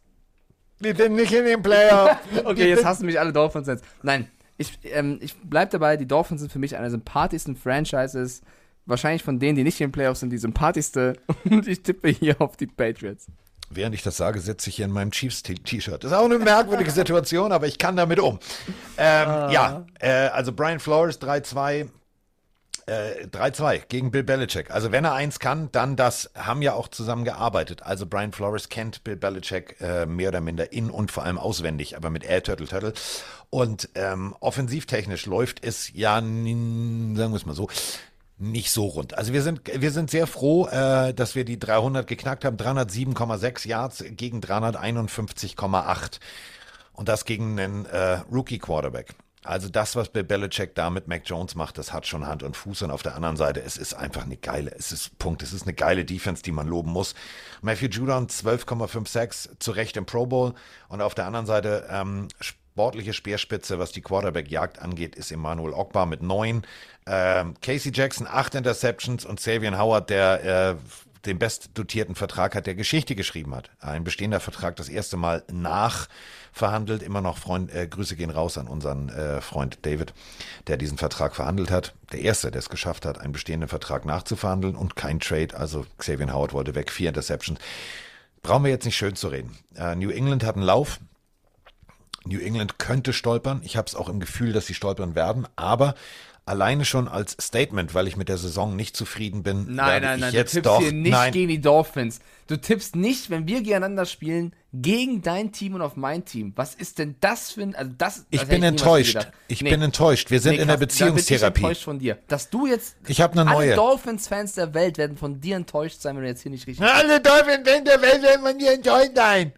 Die 0.80 0.92
sind 0.92 1.14
nicht 1.16 1.32
in 1.32 1.44
den 1.44 1.62
Playoffs. 1.62 2.16
Okay, 2.44 2.68
jetzt 2.68 2.84
hassen 2.84 3.06
mich 3.06 3.18
alle 3.18 3.32
Dolphins-Fans. 3.32 3.82
Nein, 4.02 4.28
ich, 4.56 4.78
ähm, 4.84 5.18
ich 5.20 5.34
bleib 5.42 5.70
dabei, 5.70 5.96
die 5.96 6.06
Dolphins 6.06 6.40
sind 6.40 6.52
für 6.52 6.58
mich 6.58 6.74
eine 6.76 6.84
der 6.84 6.90
sympathischsten 6.92 7.56
Franchises. 7.56 8.42
Wahrscheinlich 8.86 9.22
von 9.22 9.38
denen, 9.38 9.56
die 9.56 9.64
nicht 9.64 9.80
in 9.80 9.88
den 9.88 9.92
Playoffs 9.92 10.20
sind, 10.20 10.30
die 10.30 10.38
sympathischste. 10.38 11.14
Und 11.50 11.66
ich 11.68 11.82
tippe 11.82 12.08
hier 12.08 12.40
auf 12.40 12.56
die 12.56 12.66
Patriots. 12.66 13.26
Während 13.70 13.94
ich 13.94 14.02
das 14.02 14.16
sage, 14.16 14.40
sitze 14.40 14.70
ich 14.70 14.76
hier 14.76 14.86
in 14.86 14.92
meinem 14.92 15.10
Chiefs-T-Shirt. 15.10 16.02
Das 16.02 16.10
ist 16.10 16.16
auch 16.16 16.24
eine 16.24 16.38
merkwürdige 16.38 16.90
Situation, 16.90 17.52
aber 17.52 17.66
ich 17.66 17.76
kann 17.76 17.96
damit 17.96 18.18
um. 18.18 18.38
Ähm, 18.96 19.28
Ah. 19.28 19.50
Ja, 19.52 19.86
äh, 20.00 20.28
also 20.28 20.52
Brian 20.54 20.80
Flores 20.80 21.20
3-2. 21.20 21.88
Äh, 22.86 23.26
3-2 23.26 23.82
gegen 23.88 24.10
Bill 24.10 24.24
Belichick. 24.24 24.70
Also 24.70 24.92
wenn 24.92 25.04
er 25.04 25.14
eins 25.14 25.38
kann, 25.38 25.70
dann 25.72 25.96
das. 25.96 26.30
Haben 26.34 26.62
ja 26.62 26.74
auch 26.74 26.88
zusammen 26.88 27.24
gearbeitet. 27.24 27.82
Also 27.82 28.06
Brian 28.06 28.32
Flores 28.32 28.68
kennt 28.68 29.04
Bill 29.04 29.16
Belichick 29.16 29.80
äh, 29.80 30.06
mehr 30.06 30.28
oder 30.28 30.40
minder 30.40 30.72
in 30.72 30.90
und 30.90 31.10
vor 31.10 31.24
allem 31.24 31.38
auswendig, 31.38 31.96
aber 31.96 32.10
mit 32.10 32.24
Air 32.24 32.42
Turtle 32.42 32.66
Turtle. 32.66 32.92
Und 33.50 33.88
ähm, 33.94 34.34
offensivtechnisch 34.40 35.26
läuft 35.26 35.64
es 35.64 35.92
ja, 35.92 36.16
sagen 36.16 37.14
wir 37.14 37.34
es 37.34 37.46
mal 37.46 37.54
so, 37.54 37.68
nicht 38.38 38.70
so 38.70 38.86
rund. 38.86 39.16
Also 39.18 39.32
wir 39.32 39.42
sind, 39.42 39.62
wir 39.66 39.90
sind 39.90 40.10
sehr 40.10 40.26
froh, 40.26 40.66
äh, 40.68 41.12
dass 41.12 41.34
wir 41.34 41.44
die 41.44 41.58
300 41.58 42.06
geknackt 42.06 42.44
haben. 42.44 42.56
307,6 42.56 43.66
Yards 43.66 44.04
gegen 44.10 44.40
351,8. 44.40 46.20
Und 46.92 47.08
das 47.08 47.24
gegen 47.24 47.58
einen 47.58 47.86
äh, 47.86 48.20
Rookie-Quarterback. 48.30 49.14
Also 49.48 49.70
das, 49.70 49.96
was 49.96 50.10
Bill 50.10 50.24
Belichick 50.24 50.74
da 50.74 50.90
mit 50.90 51.08
Mac 51.08 51.22
Jones 51.24 51.54
macht, 51.54 51.78
das 51.78 51.90
hat 51.90 52.06
schon 52.06 52.26
Hand 52.26 52.42
und 52.42 52.54
Fuß. 52.54 52.82
Und 52.82 52.90
auf 52.90 53.02
der 53.02 53.14
anderen 53.14 53.38
Seite, 53.38 53.62
es 53.62 53.78
ist 53.78 53.94
einfach 53.94 54.24
eine 54.24 54.36
geile, 54.36 54.70
es 54.76 54.92
ist 54.92 55.18
Punkt, 55.18 55.42
es 55.42 55.54
ist 55.54 55.62
eine 55.62 55.72
geile 55.72 56.04
Defense, 56.04 56.42
die 56.42 56.52
man 56.52 56.68
loben 56.68 56.92
muss. 56.92 57.14
Matthew 57.62 57.86
Judon 57.86 58.26
12,56 58.26 59.58
zu 59.58 59.70
Recht 59.70 59.96
im 59.96 60.04
Pro 60.04 60.26
Bowl. 60.26 60.52
Und 60.90 61.00
auf 61.00 61.14
der 61.14 61.24
anderen 61.24 61.46
Seite 61.46 61.88
ähm, 61.90 62.28
sportliche 62.42 63.14
Speerspitze, 63.14 63.78
was 63.78 63.90
die 63.90 64.02
Quarterback-Jagd 64.02 64.80
angeht, 64.80 65.16
ist 65.16 65.32
Emmanuel 65.32 65.72
Ogbar 65.72 66.04
mit 66.04 66.22
neun. 66.22 66.66
Ähm, 67.06 67.54
Casey 67.62 67.90
Jackson 67.94 68.26
acht 68.26 68.54
Interceptions 68.54 69.24
und 69.24 69.40
Savian 69.40 69.78
Howard, 69.78 70.10
der 70.10 70.44
äh, 70.44 70.76
den 71.24 71.38
bestdotierten 71.38 72.14
Vertrag 72.14 72.54
hat, 72.54 72.66
der 72.66 72.74
Geschichte 72.74 73.14
geschrieben 73.14 73.54
hat. 73.54 73.70
Ein 73.80 74.04
bestehender 74.04 74.40
Vertrag 74.40 74.76
das 74.76 74.90
erste 74.90 75.16
Mal 75.16 75.42
nachverhandelt. 76.58 77.02
Immer 77.02 77.20
noch 77.20 77.38
Freund, 77.38 77.72
äh, 77.72 77.86
Grüße 77.86 78.16
gehen 78.16 78.30
raus 78.30 78.58
an 78.58 78.66
unseren 78.66 79.08
äh, 79.08 79.40
Freund 79.40 79.78
David, 79.82 80.12
der 80.66 80.76
diesen 80.76 80.98
Vertrag 80.98 81.36
verhandelt 81.36 81.70
hat. 81.70 81.94
Der 82.12 82.20
erste, 82.20 82.50
der 82.50 82.58
es 82.58 82.68
geschafft 82.68 83.06
hat, 83.06 83.18
einen 83.18 83.32
bestehenden 83.32 83.68
Vertrag 83.68 84.04
nachzuverhandeln 84.04 84.74
und 84.74 84.96
kein 84.96 85.20
Trade. 85.20 85.56
Also 85.56 85.86
Xavier 85.98 86.32
Howard 86.32 86.52
wollte 86.52 86.74
weg, 86.74 86.90
vier 86.90 87.08
Interceptions. 87.08 87.60
Brauchen 88.42 88.64
wir 88.64 88.70
jetzt 88.70 88.84
nicht 88.84 88.96
schön 88.96 89.14
zu 89.14 89.28
reden. 89.28 89.56
Äh, 89.76 89.94
New 89.94 90.10
England 90.10 90.44
hat 90.44 90.56
einen 90.56 90.64
Lauf. 90.64 91.00
New 92.24 92.40
England 92.40 92.78
könnte 92.78 93.12
stolpern. 93.12 93.60
Ich 93.64 93.76
habe 93.76 93.86
es 93.86 93.94
auch 93.94 94.08
im 94.08 94.20
Gefühl, 94.20 94.52
dass 94.52 94.66
sie 94.66 94.74
stolpern 94.74 95.14
werden. 95.14 95.46
Aber 95.56 95.94
alleine 96.48 96.84
schon 96.84 97.06
als 97.08 97.36
Statement, 97.40 97.94
weil 97.94 98.08
ich 98.08 98.16
mit 98.16 98.28
der 98.28 98.38
Saison 98.38 98.74
nicht 98.74 98.96
zufrieden 98.96 99.42
bin, 99.42 99.74
Nein, 99.74 100.02
nein, 100.02 100.20
nein, 100.20 100.32
jetzt 100.32 100.54
du 100.54 100.62
tippst 100.62 100.66
doch 100.66 100.80
hier 100.80 100.92
nicht 100.92 101.12
nein, 101.12 101.32
gegen 101.32 101.48
die 101.48 101.60
Dolphins. 101.60 102.20
Du 102.46 102.56
tippst 102.56 102.96
nicht, 102.96 103.28
wenn 103.30 103.46
wir 103.46 103.58
gegeneinander 103.58 104.06
spielen, 104.06 104.54
gegen 104.72 105.20
dein 105.22 105.52
Team 105.52 105.74
und 105.74 105.82
auf 105.82 105.96
mein 105.96 106.24
Team. 106.24 106.52
Was 106.56 106.74
ist 106.74 106.98
denn 106.98 107.16
das 107.20 107.52
für 107.52 107.62
ein, 107.62 107.74
also 107.74 107.92
das, 107.96 108.26
Ich 108.30 108.46
bin 108.46 108.62
enttäuscht. 108.62 109.18
Ich 109.48 109.62
Nee. 109.62 109.70
bin 109.70 109.82
enttäuscht. 109.82 110.30
Wir 110.30 110.40
sind 110.40 110.54
Nee, 110.56 110.62
in 110.62 110.68
der 110.68 110.74
bin 110.78 110.88
Beziehungstherapie. 110.88 111.60
Ich 111.60 111.64
enttäuscht 111.64 111.84
von 111.84 111.98
dir. 111.98 112.18
Dass 112.28 112.48
du 112.48 112.66
jetzt, 112.66 112.96
Ich 113.06 113.20
habe 113.20 113.38
eine 113.38 113.50
alle 113.50 113.66
neue. 113.66 113.74
Dolphins-Fans 113.76 114.54
der 114.54 114.72
Welt 114.74 114.98
werden 114.98 115.16
von 115.16 115.40
dir 115.40 115.56
enttäuscht 115.56 116.00
sein, 116.00 116.16
wenn 116.16 116.22
du 116.22 116.28
jetzt 116.28 116.42
hier 116.42 116.50
nicht 116.50 116.66
richtig 116.66 116.84
Alle 116.84 117.20
Dolphins 117.20 117.64
der 117.64 118.00
Welt 118.02 118.22
werden 118.22 118.42
von 118.46 118.58
dir 118.58 118.72
enttäuscht 118.72 119.12
sein. 119.14 119.52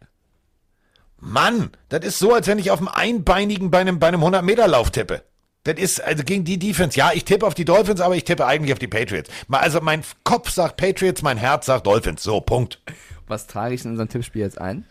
Mann, 1.19 1.71
das 1.91 2.05
ist 2.05 2.19
so, 2.19 2.33
als 2.35 2.47
wenn 2.47 2.59
ich 2.59 2.71
auf 2.71 2.79
dem 2.79 2.89
Einbeinigen 2.89 3.71
bei 3.71 3.79
einem, 3.79 3.99
bei 3.99 4.09
einem 4.09 4.23
100-Meter-Lauf 4.25 4.91
tippe. 4.91 5.23
Das 5.65 5.75
ist 5.79 6.03
also 6.03 6.25
gegen 6.25 6.45
die 6.45 6.59
Defense. 6.59 6.97
Ja, 6.99 7.13
ich 7.13 7.25
tippe 7.25 7.47
auf 7.47 7.55
die 7.55 7.65
Dolphins, 7.67 8.01
aber 8.01 8.17
ich 8.17 8.25
tippe 8.25 8.47
eigentlich 8.47 8.73
auf 8.73 8.79
die 8.79 8.87
Patriots. 8.89 9.29
Also 9.51 9.81
mein 9.83 10.03
Kopf 10.25 10.51
sagt 10.51 10.77
Patriots, 10.79 11.21
mein 11.23 11.37
Herz 11.37 11.67
sagt 11.67 11.87
Dolphins. 11.87 12.23
So, 12.23 12.41
Punkt. 12.41 12.81
Was 13.27 13.47
trage 13.47 13.75
ich 13.75 13.85
in 13.85 13.91
unserem 13.91 14.09
Tippspiel 14.09 14.43
jetzt 14.43 14.59
ein? 14.61 14.87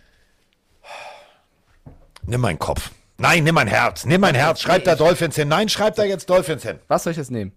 Nimm 2.24 2.42
meinen 2.42 2.60
Kopf. 2.60 2.92
Nein, 3.18 3.44
nimm 3.44 3.56
mein 3.56 3.68
Herz. 3.68 4.06
Nimm 4.06 4.22
mein 4.22 4.36
Herz. 4.36 4.62
Schreib 4.62 4.84
da 4.86 4.96
Dolphins 4.96 5.36
hin. 5.36 5.48
Nein, 5.48 5.68
schreib 5.70 5.96
da 5.96 6.04
jetzt 6.04 6.30
Dolphins 6.30 6.64
hin. 6.64 6.80
Was 6.88 7.04
soll 7.04 7.12
ich 7.12 7.18
jetzt 7.18 7.32
nehmen? 7.32 7.52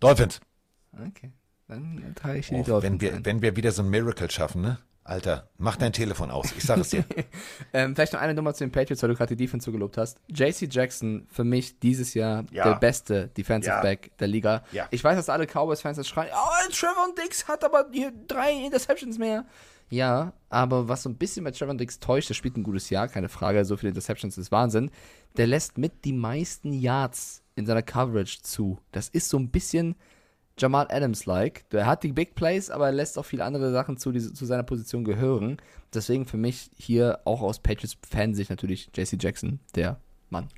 Dolphins. 0.00 0.40
Okay. 0.94 1.32
Dann 1.68 2.14
trage 2.14 2.38
ich 2.38 2.48
hier 2.48 2.58
Oh, 2.58 2.62
die 2.62 2.70
Dolphins 2.70 2.92
wenn, 2.92 3.00
wir, 3.00 3.14
ein. 3.14 3.24
wenn 3.26 3.42
wir 3.42 3.56
wieder 3.56 3.72
so 3.72 3.82
ein 3.82 3.90
Miracle 3.90 4.30
schaffen, 4.30 4.62
ne? 4.62 4.78
Alter, 5.04 5.48
mach 5.58 5.76
dein 5.76 5.92
Telefon 5.92 6.30
aus. 6.30 6.52
Ich 6.56 6.62
sag 6.64 6.78
es 6.78 6.90
dir. 6.90 7.04
Ähm, 7.74 7.94
vielleicht 7.94 8.12
noch 8.12 8.20
eine 8.20 8.34
Nummer 8.34 8.52
zu 8.54 8.64
den 8.64 8.70
Patriots, 8.70 9.02
weil 9.02 9.08
du 9.10 9.16
gerade 9.16 9.34
die 9.34 9.42
Defense 9.44 9.64
so 9.64 9.72
gelobt 9.72 9.96
hast. 9.96 10.18
JC 10.28 10.68
Jackson, 10.70 11.26
für 11.30 11.42
mich 11.42 11.78
dieses 11.80 12.12
Jahr 12.14 12.44
Ja. 12.50 12.64
der 12.64 12.74
beste 12.78 13.28
Defensive 13.28 13.72
Ja. 13.74 13.80
Back 13.80 14.10
der 14.18 14.28
Liga. 14.28 14.62
Ja. 14.72 14.86
Ich 14.90 15.02
weiß, 15.02 15.16
dass 15.16 15.28
alle 15.30 15.46
Cowboys-Fans 15.46 15.96
jetzt 15.96 16.08
schreien, 16.08 16.30
oh, 16.34 16.70
Trevor 16.72 17.08
Dix 17.16 17.48
hat 17.48 17.64
aber 17.64 17.86
hier 17.90 18.12
drei 18.28 18.52
Interceptions 18.52 19.16
mehr. 19.18 19.46
Ja, 19.88 20.32
aber 20.50 20.88
was 20.88 21.02
so 21.02 21.08
ein 21.10 21.16
bisschen 21.16 21.44
bei 21.44 21.50
Trevor 21.50 21.74
Dix 21.74 21.98
täuscht, 21.98 22.28
der 22.28 22.34
spielt 22.34 22.56
ein 22.56 22.62
gutes 22.62 22.90
Jahr, 22.90 23.08
keine 23.08 23.28
Frage, 23.30 23.64
so 23.64 23.76
viele 23.76 23.90
Interceptions 23.90 24.36
ist 24.38 24.52
Wahnsinn. 24.52 24.90
Der 25.38 25.46
lässt 25.46 25.78
mit 25.78 26.04
die 26.04 26.12
meisten 26.12 26.72
Yards 26.74 27.42
in 27.56 27.64
seiner 27.66 27.82
Coverage 27.82 28.42
zu. 28.42 28.78
Das 28.92 29.08
ist 29.08 29.28
so 29.30 29.38
ein 29.38 29.50
bisschen 29.50 29.96
Jamal 30.58 30.86
Adams-like. 30.90 31.68
Der 31.70 31.86
hat 31.86 32.02
die 32.02 32.12
Big 32.12 32.34
Plays, 32.34 32.70
aber 32.70 32.86
er 32.86 32.92
lässt 32.92 33.18
auch 33.18 33.24
viele 33.24 33.44
andere 33.44 33.72
Sachen 33.72 33.96
zu, 33.96 34.12
die 34.12 34.20
zu 34.20 34.46
seiner 34.46 34.62
Position 34.62 35.04
gehören. 35.04 35.58
Deswegen 35.94 36.26
für 36.26 36.36
mich 36.36 36.70
hier 36.76 37.20
auch 37.24 37.42
aus 37.42 37.58
Patriots-Fansicht 37.58 38.50
natürlich 38.50 38.90
JC 38.94 39.22
Jackson, 39.22 39.60
der 39.74 39.98
Mann. 40.30 40.48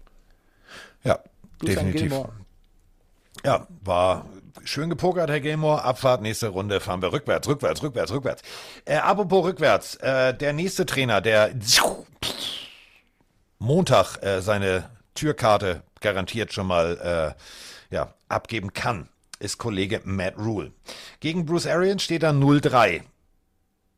Ja, 1.03 1.15
an 1.15 1.67
Definitiv. 1.67 2.13
Ja, 3.45 3.67
war 3.83 4.27
schön 4.65 4.89
gepokert, 4.89 5.29
Herr 5.29 5.41
Gilmore. 5.41 5.83
Abfahrt, 5.83 6.23
nächste 6.23 6.49
Runde 6.49 6.81
fahren 6.81 7.03
wir 7.03 7.13
rückwärts, 7.13 7.47
rückwärts, 7.49 7.83
rückwärts, 7.83 8.13
rückwärts. 8.13 8.43
Äh, 8.85 8.97
apropos 8.97 9.45
rückwärts, 9.45 9.97
äh, 9.97 10.35
der 10.35 10.53
nächste 10.53 10.87
Trainer, 10.87 11.21
der 11.21 11.51
Montag 13.59 14.23
äh, 14.23 14.41
seine 14.41 14.89
Türkarte 15.15 15.83
garantiert 16.01 16.53
schon 16.53 16.67
mal 16.67 17.35
äh, 17.91 17.95
ja, 17.95 18.15
abgeben 18.29 18.73
kann, 18.73 19.09
ist 19.39 19.59
Kollege 19.59 20.01
Matt 20.05 20.37
Rule. 20.39 20.73
Gegen 21.21 21.47
Bruce 21.47 21.67
Arians 21.67 22.03
steht 22.03 22.23
er 22.23 22.33
0-3. 22.33 23.03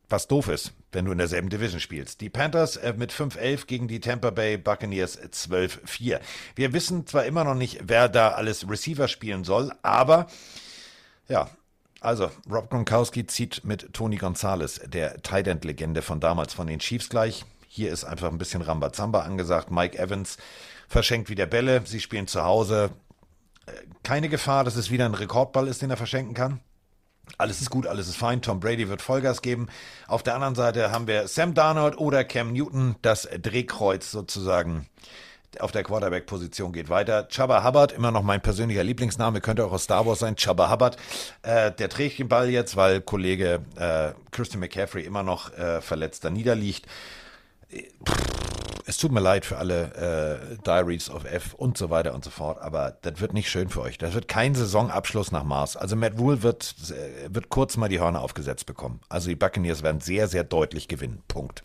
Was 0.08 0.28
doof 0.28 0.48
ist, 0.48 0.72
wenn 0.92 1.04
du 1.04 1.12
in 1.12 1.18
derselben 1.18 1.48
Division 1.48 1.80
spielst. 1.80 2.20
Die 2.20 2.30
Panthers 2.30 2.76
äh, 2.76 2.94
mit 2.96 3.12
5-11 3.12 3.66
gegen 3.66 3.88
die 3.88 4.00
Tampa 4.00 4.30
Bay 4.30 4.56
Buccaneers 4.56 5.20
12-4. 5.20 6.20
Wir 6.54 6.72
wissen 6.72 7.06
zwar 7.06 7.24
immer 7.24 7.44
noch 7.44 7.56
nicht, 7.56 7.80
wer 7.82 8.08
da 8.08 8.30
alles 8.30 8.68
Receiver 8.68 9.08
spielen 9.08 9.42
soll, 9.42 9.72
aber 9.82 10.28
ja, 11.28 11.50
also 12.00 12.30
Rob 12.48 12.70
Gronkowski 12.70 13.26
zieht 13.26 13.64
mit 13.64 13.92
Tony 13.92 14.16
Gonzalez, 14.16 14.80
der 14.86 15.22
Tight 15.22 15.48
End 15.48 15.64
Legende 15.64 16.02
von 16.02 16.20
damals 16.20 16.54
von 16.54 16.68
den 16.68 16.78
Chiefs 16.78 17.08
gleich. 17.08 17.44
Hier 17.66 17.90
ist 17.90 18.04
einfach 18.04 18.30
ein 18.30 18.38
bisschen 18.38 18.62
Rambazamba 18.62 19.22
angesagt. 19.22 19.70
Mike 19.70 19.98
Evans 19.98 20.38
verschenkt 20.88 21.28
wieder 21.30 21.46
Bälle. 21.46 21.82
Sie 21.84 22.00
spielen 22.00 22.28
zu 22.28 22.44
Hause. 22.44 22.90
Keine 24.02 24.28
Gefahr, 24.28 24.64
dass 24.64 24.76
es 24.76 24.90
wieder 24.90 25.04
ein 25.04 25.14
Rekordball 25.14 25.68
ist, 25.68 25.82
den 25.82 25.90
er 25.90 25.96
verschenken 25.96 26.34
kann. 26.34 26.60
Alles 27.38 27.60
ist 27.60 27.70
gut, 27.70 27.86
alles 27.86 28.08
ist 28.08 28.16
fein. 28.16 28.40
Tom 28.40 28.60
Brady 28.60 28.88
wird 28.88 29.02
Vollgas 29.02 29.42
geben. 29.42 29.68
Auf 30.06 30.22
der 30.22 30.34
anderen 30.34 30.54
Seite 30.54 30.92
haben 30.92 31.06
wir 31.06 31.26
Sam 31.26 31.54
Darnold 31.54 31.98
oder 31.98 32.24
Cam 32.24 32.52
Newton. 32.52 32.96
Das 33.02 33.28
Drehkreuz 33.42 34.10
sozusagen 34.10 34.86
auf 35.60 35.72
der 35.72 35.82
Quarterback-Position 35.82 36.72
geht 36.72 36.88
weiter. 36.88 37.28
Chubba 37.28 37.64
Hubbard, 37.64 37.92
immer 37.92 38.10
noch 38.10 38.22
mein 38.22 38.40
persönlicher 38.40 38.84
Lieblingsname, 38.84 39.40
könnte 39.40 39.64
auch 39.64 39.72
aus 39.72 39.84
Star 39.84 40.06
Wars 40.06 40.18
sein. 40.18 40.36
Chubba 40.36 40.70
Hubbard, 40.70 40.96
äh, 41.42 41.72
der 41.72 41.88
trägt 41.88 42.18
den 42.18 42.28
Ball 42.28 42.48
jetzt, 42.50 42.76
weil 42.76 43.00
Kollege 43.00 43.60
äh, 43.76 44.12
Christian 44.30 44.60
McCaffrey 44.60 45.04
immer 45.04 45.22
noch 45.22 45.52
äh, 45.56 45.80
verletzt 45.80 46.24
da 46.24 46.30
niederliegt. 46.30 46.86
Es 48.88 48.98
tut 48.98 49.10
mir 49.10 49.20
leid 49.20 49.44
für 49.44 49.58
alle 49.58 50.50
äh, 50.52 50.56
Diaries 50.64 51.10
of 51.10 51.24
F 51.24 51.54
und 51.54 51.76
so 51.76 51.90
weiter 51.90 52.14
und 52.14 52.24
so 52.24 52.30
fort, 52.30 52.60
aber 52.60 52.96
das 53.02 53.20
wird 53.20 53.32
nicht 53.32 53.50
schön 53.50 53.68
für 53.68 53.80
euch. 53.80 53.98
Das 53.98 54.14
wird 54.14 54.28
kein 54.28 54.54
Saisonabschluss 54.54 55.32
nach 55.32 55.42
Mars. 55.42 55.76
Also 55.76 55.96
Matt 55.96 56.18
Rule 56.18 56.44
wird, 56.44 56.76
äh, 56.90 57.34
wird 57.34 57.48
kurz 57.48 57.76
mal 57.76 57.88
die 57.88 57.98
Hörner 57.98 58.20
aufgesetzt 58.20 58.64
bekommen. 58.66 59.00
Also 59.08 59.28
die 59.28 59.34
Buccaneers 59.34 59.82
werden 59.82 60.00
sehr, 60.00 60.28
sehr 60.28 60.44
deutlich 60.44 60.86
gewinnen. 60.86 61.20
Punkt. 61.26 61.64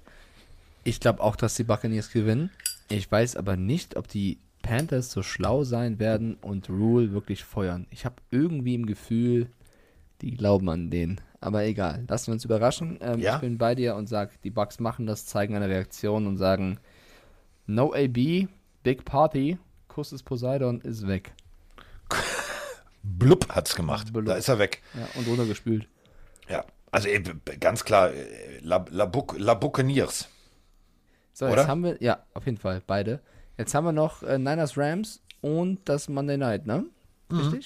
Ich 0.83 0.99
glaube 0.99 1.21
auch, 1.21 1.35
dass 1.35 1.53
die 1.53 1.63
Buccaneers 1.63 2.11
gewinnen. 2.11 2.49
Ich 2.89 3.11
weiß 3.11 3.35
aber 3.35 3.55
nicht, 3.55 3.97
ob 3.97 4.07
die 4.07 4.39
Panthers 4.63 5.11
so 5.11 5.21
schlau 5.21 5.63
sein 5.63 5.99
werden 5.99 6.35
und 6.41 6.69
Rule 6.69 7.13
wirklich 7.13 7.43
feuern. 7.43 7.85
Ich 7.91 8.05
habe 8.05 8.15
irgendwie 8.31 8.75
im 8.75 8.87
Gefühl, 8.87 9.47
die 10.21 10.31
glauben 10.31 10.69
an 10.69 10.89
den. 10.89 11.21
Aber 11.41 11.63
egal, 11.63 12.05
lassen 12.07 12.27
wir 12.27 12.33
uns 12.33 12.45
überraschen. 12.45 12.99
Ähm, 13.01 13.19
Ja. 13.19 13.35
Ich 13.35 13.41
bin 13.41 13.57
bei 13.57 13.73
dir 13.75 13.95
und 13.95 14.07
sage, 14.07 14.31
die 14.43 14.51
Bucks 14.51 14.79
machen 14.79 15.07
das, 15.07 15.25
zeigen 15.25 15.55
eine 15.55 15.67
Reaktion 15.67 16.27
und 16.27 16.37
sagen, 16.37 16.79
no 17.65 17.93
AB, 17.93 18.47
Big 18.83 19.03
Party, 19.05 19.57
Kuss 19.87 20.11
des 20.11 20.21
Poseidon 20.23 20.81
ist 20.81 21.07
weg. 21.07 21.33
Blub 23.03 23.49
hat's 23.49 23.75
gemacht. 23.75 24.13
Blub. 24.13 24.25
Da 24.25 24.35
ist 24.35 24.47
er 24.47 24.59
weg. 24.59 24.81
Ja, 24.93 25.07
und 25.19 25.27
runtergespült. 25.27 25.87
Ja, 26.47 26.63
also 26.91 27.09
ganz 27.59 27.83
klar, 27.83 28.11
äh, 28.13 28.59
La, 28.61 28.85
La, 28.91 29.05
Buc- 29.05 29.37
La 29.39 29.53
Buccaneers. 29.55 30.27
So, 31.33 31.45
Oder? 31.45 31.57
jetzt 31.57 31.67
haben 31.67 31.83
wir, 31.83 31.97
ja, 32.03 32.23
auf 32.33 32.45
jeden 32.45 32.57
Fall, 32.57 32.81
beide. 32.85 33.19
Jetzt 33.57 33.73
haben 33.73 33.85
wir 33.85 33.91
noch 33.93 34.21
äh, 34.23 34.37
Niners 34.37 34.77
Rams 34.77 35.21
und 35.41 35.79
das 35.85 36.09
Monday 36.09 36.37
Night, 36.37 36.67
ne? 36.67 36.85
Mhm. 37.29 37.59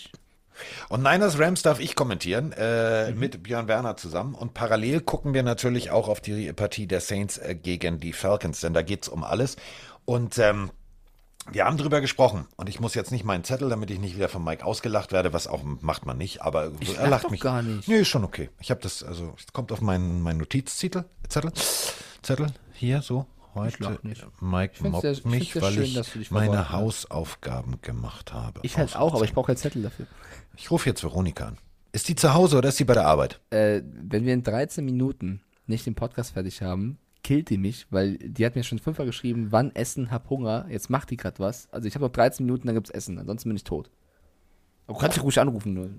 Und 0.89 1.03
Niners 1.03 1.39
Rams 1.39 1.61
darf 1.61 1.79
ich 1.79 1.95
kommentieren, 1.95 2.51
äh, 2.53 3.11
mit 3.11 3.43
Björn 3.43 3.67
Werner 3.67 3.97
zusammen. 3.97 4.35
Und 4.35 4.53
parallel 4.53 5.01
gucken 5.01 5.33
wir 5.33 5.43
natürlich 5.43 5.91
auch 5.91 6.07
auf 6.07 6.21
die 6.21 6.51
Partie 6.53 6.87
der 6.87 7.01
Saints 7.01 7.37
äh, 7.37 7.55
gegen 7.55 7.99
die 7.99 8.13
Falcons, 8.13 8.61
denn 8.61 8.73
da 8.73 8.81
geht's 8.81 9.07
um 9.09 9.23
alles. 9.23 9.55
Und 10.05 10.37
ähm, 10.37 10.71
wir 11.51 11.65
haben 11.65 11.77
drüber 11.77 12.01
gesprochen. 12.01 12.47
Und 12.57 12.69
ich 12.69 12.79
muss 12.79 12.95
jetzt 12.95 13.11
nicht 13.11 13.23
meinen 13.23 13.43
Zettel, 13.43 13.69
damit 13.69 13.91
ich 13.91 13.99
nicht 13.99 14.15
wieder 14.15 14.29
von 14.29 14.43
Mike 14.43 14.65
ausgelacht 14.65 15.11
werde, 15.11 15.31
was 15.33 15.47
auch 15.47 15.61
macht 15.63 16.05
man 16.05 16.17
nicht, 16.17 16.41
aber 16.41 16.71
Ich 16.79 16.97
er 16.97 17.03
lach 17.03 17.21
lacht 17.23 17.31
mich. 17.31 17.41
gar 17.41 17.61
nicht. 17.61 17.87
Nee, 17.87 17.99
ist 17.99 18.07
schon 18.07 18.23
okay. 18.23 18.49
Ich 18.59 18.71
habe 18.71 18.81
das, 18.81 19.03
also, 19.03 19.33
es 19.37 19.53
kommt 19.53 19.71
auf 19.71 19.81
meinen, 19.81 20.21
meinen 20.21 20.39
Notizzettel. 20.39 21.05
Zettel, 21.29 21.51
Zettel, 22.23 22.47
hier 22.73 23.01
so. 23.01 23.25
Heute. 23.55 23.99
Mike 24.41 24.87
mobbt 24.87 25.25
mich, 25.25 25.59
weil 25.61 25.73
schön, 25.73 26.21
ich 26.21 26.31
meine. 26.31 26.71
Hausaufgaben 26.71 27.81
gemacht 27.81 28.33
habe. 28.33 28.59
Ich 28.63 28.77
halt 28.77 28.95
auch, 28.95 29.13
aber 29.15 29.23
ich 29.23 29.33
brauche 29.33 29.47
keinen 29.47 29.57
Zettel 29.57 29.81
dafür. 29.81 30.07
Ich 30.57 30.69
rufe 30.69 30.89
jetzt 30.89 31.03
Veronika 31.03 31.47
an. 31.47 31.57
Ist 31.93 32.09
die 32.09 32.15
zu 32.15 32.33
Hause 32.33 32.57
oder 32.57 32.69
ist 32.69 32.79
die 32.79 32.83
bei 32.83 32.93
der 32.93 33.07
Arbeit? 33.07 33.39
Äh, 33.51 33.81
wenn 33.85 34.25
wir 34.25 34.33
in 34.33 34.43
13 34.43 34.83
Minuten 34.83 35.41
nicht 35.65 35.85
den 35.85 35.95
Podcast 35.95 36.33
fertig 36.33 36.61
haben, 36.61 36.97
killt 37.23 37.49
die 37.49 37.57
mich, 37.57 37.87
weil 37.89 38.17
die 38.17 38.45
hat 38.45 38.55
mir 38.55 38.63
schon 38.63 38.79
fünfmal 38.79 39.07
geschrieben, 39.07 39.47
wann 39.51 39.73
essen, 39.73 40.11
hab 40.11 40.29
Hunger, 40.29 40.67
jetzt 40.69 40.89
macht 40.89 41.09
die 41.09 41.17
gerade 41.17 41.39
was. 41.39 41.67
Also 41.71 41.87
ich 41.87 41.95
habe 41.95 42.05
noch 42.05 42.11
13 42.11 42.45
Minuten, 42.45 42.67
dann 42.67 42.75
gibt's 42.75 42.89
Essen, 42.89 43.17
ansonsten 43.17 43.49
bin 43.49 43.55
ich 43.55 43.63
tot. 43.63 43.89
Aber 44.87 44.95
du 44.95 44.99
kannst 44.99 45.17
dich 45.17 45.23
ruhig 45.23 45.39
anrufen, 45.39 45.73
nur. 45.73 45.89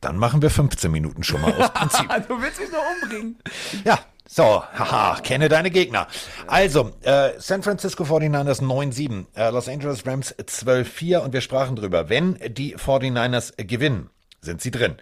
Dann 0.00 0.16
machen 0.16 0.42
wir 0.42 0.50
15 0.50 0.90
Minuten 0.90 1.24
schon 1.24 1.40
mal 1.40 1.52
aus 1.54 1.70
Prinzip. 1.74 2.08
du 2.28 2.40
willst 2.40 2.60
mich 2.60 2.70
noch 2.70 2.82
umbringen. 3.02 3.36
ja, 3.84 3.98
so, 4.28 4.62
haha, 4.64 5.20
kenne 5.20 5.48
deine 5.48 5.70
Gegner. 5.70 6.08
Also, 6.48 6.92
äh, 7.02 7.30
San 7.38 7.62
Francisco 7.62 8.02
49ers 8.04 8.60
9-7, 8.60 9.26
äh, 9.36 9.50
Los 9.50 9.68
Angeles 9.68 10.04
Rams 10.04 10.34
12-4 10.34 11.18
und 11.18 11.32
wir 11.32 11.40
sprachen 11.40 11.76
drüber. 11.76 12.08
Wenn 12.08 12.36
die 12.48 12.76
49ers 12.76 13.52
gewinnen, 13.56 14.10
sind 14.40 14.60
sie 14.60 14.72
drin. 14.72 14.96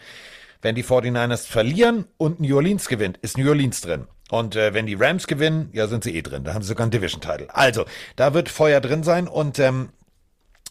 Wenn 0.60 0.74
die 0.74 0.84
49ers 0.84 1.46
verlieren 1.46 2.06
und 2.18 2.40
New 2.40 2.54
Orleans 2.56 2.86
gewinnt, 2.88 3.16
ist 3.18 3.38
New 3.38 3.48
Orleans 3.48 3.80
drin. 3.80 4.06
Und 4.30 4.56
äh, 4.56 4.74
wenn 4.74 4.86
die 4.86 4.94
Rams 4.94 5.26
gewinnen, 5.26 5.70
ja, 5.72 5.86
sind 5.86 6.04
sie 6.04 6.16
eh 6.16 6.22
drin. 6.22 6.44
Da 6.44 6.54
haben 6.54 6.62
sie 6.62 6.68
sogar 6.68 6.84
einen 6.84 6.90
Division-Title. 6.90 7.48
Also, 7.50 7.84
da 8.16 8.34
wird 8.34 8.48
Feuer 8.48 8.80
drin 8.80 9.02
sein 9.04 9.26
und 9.28 9.58
ähm, 9.58 9.90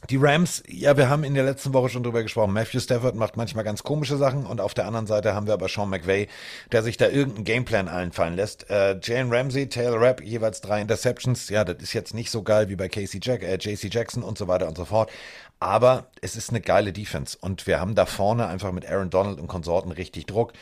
die 0.09 0.17
Rams, 0.17 0.63
ja, 0.67 0.97
wir 0.97 1.09
haben 1.09 1.23
in 1.23 1.34
der 1.34 1.43
letzten 1.43 1.73
Woche 1.73 1.89
schon 1.89 2.03
drüber 2.03 2.23
gesprochen. 2.23 2.53
Matthew 2.53 2.80
Stafford 2.80 3.15
macht 3.15 3.38
manchmal 3.38 3.63
ganz 3.63 3.84
komische 3.84 4.17
Sachen 4.17 4.45
und 4.45 4.59
auf 4.59 4.73
der 4.73 4.85
anderen 4.85 5.07
Seite 5.07 5.34
haben 5.34 5.47
wir 5.47 5.53
aber 5.53 5.69
Sean 5.69 5.89
McVay, 5.89 6.27
der 6.71 6.84
sich 6.84 6.97
da 6.97 7.07
irgendeinen 7.07 7.45
Gameplan 7.45 7.88
einfallen 7.88 8.35
lässt. 8.35 8.69
Äh, 8.69 8.99
Jalen 9.01 9.34
Ramsey, 9.34 9.69
Taylor 9.69 10.01
Rapp, 10.01 10.21
jeweils 10.21 10.61
drei 10.61 10.81
Interceptions. 10.81 11.49
Ja, 11.49 11.63
das 11.63 11.77
ist 11.81 11.93
jetzt 11.93 12.13
nicht 12.13 12.31
so 12.31 12.43
geil 12.43 12.69
wie 12.69 12.75
bei 12.75 12.89
Casey 12.89 13.19
Jack, 13.23 13.43
äh, 13.43 13.55
JC 13.55 13.93
Jackson 13.93 14.23
und 14.23 14.38
so 14.38 14.47
weiter 14.47 14.67
und 14.67 14.77
so 14.77 14.85
fort. 14.85 15.11
Aber 15.59 16.07
es 16.21 16.35
ist 16.35 16.49
eine 16.49 16.61
geile 16.61 16.91
Defense 16.91 17.38
und 17.39 17.67
wir 17.67 17.80
haben 17.80 17.95
da 17.95 18.05
vorne 18.05 18.47
einfach 18.47 18.71
mit 18.71 18.89
Aaron 18.89 19.09
Donald 19.09 19.39
und 19.39 19.47
Konsorten 19.47 19.91
richtig 19.91 20.25
Druck. 20.25 20.53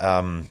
Ähm, 0.00 0.48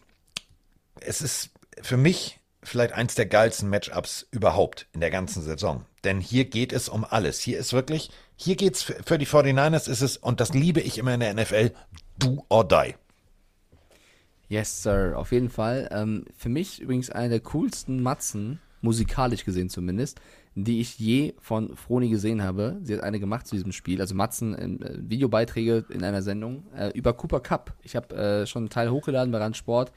es 1.02 1.22
ist 1.22 1.50
für 1.82 1.98
mich 1.98 2.40
vielleicht 2.64 2.94
eins 2.94 3.16
der 3.16 3.26
geilsten 3.26 3.70
Matchups 3.70 4.28
überhaupt 4.32 4.88
in 4.94 5.00
der 5.00 5.12
ganzen 5.12 5.42
Saison. 5.42 5.86
Denn 6.04 6.20
hier 6.20 6.46
geht 6.46 6.74
es 6.74 6.90
um 6.90 7.06
alles. 7.06 7.40
Hier 7.40 7.58
ist 7.60 7.74
wirklich, 7.74 8.12
hier 8.38 8.56
geht's 8.56 8.84
für 8.84 9.18
die 9.18 9.28
49ers 9.28 9.90
ist 9.90 10.02
es, 10.02 10.16
und 10.16 10.40
das 10.40 10.54
liebe 10.54 10.80
ich 10.80 10.98
immer 10.98 11.14
in 11.14 11.20
der 11.20 11.34
NFL, 11.34 11.72
do 12.18 12.46
or 12.50 12.66
die. 12.66 12.94
Yes, 14.48 14.84
Sir, 14.84 15.18
auf 15.18 15.32
jeden 15.32 15.50
Fall. 15.50 15.90
Ähm, 15.92 16.24
für 16.38 16.48
mich 16.48 16.80
übrigens 16.80 17.10
eine 17.10 17.30
der 17.30 17.40
coolsten 17.42 18.02
Matzen, 18.02 18.62
musikalisch 18.82 19.44
gesehen 19.44 19.70
zumindest, 19.70 20.22
die 20.56 20.80
ich 20.80 20.98
je 21.00 21.34
von 21.40 21.76
Froni 21.76 22.10
gesehen 22.10 22.42
habe. 22.42 22.78
Sie 22.82 22.94
hat 22.94 23.04
eine 23.04 23.20
gemacht 23.20 23.48
zu 23.48 23.56
diesem 23.56 23.72
Spiel, 23.72 24.00
also 24.00 24.16
Matzen, 24.16 24.56
äh, 24.56 24.98
Videobeiträge 25.02 25.86
in 25.90 26.04
einer 26.04 26.22
Sendung 26.22 26.64
äh, 26.76 26.92
über 26.92 27.14
Cooper 27.14 27.40
Cup. 27.40 27.76
Ich 27.82 27.96
habe 27.96 28.16
äh, 28.16 28.46
schon 28.46 28.64
einen 28.64 28.70
Teil 28.70 28.92
hochgeladen 28.92 29.32
bei 29.32 29.40
Rand 29.40 29.58
Sport. 29.58 29.92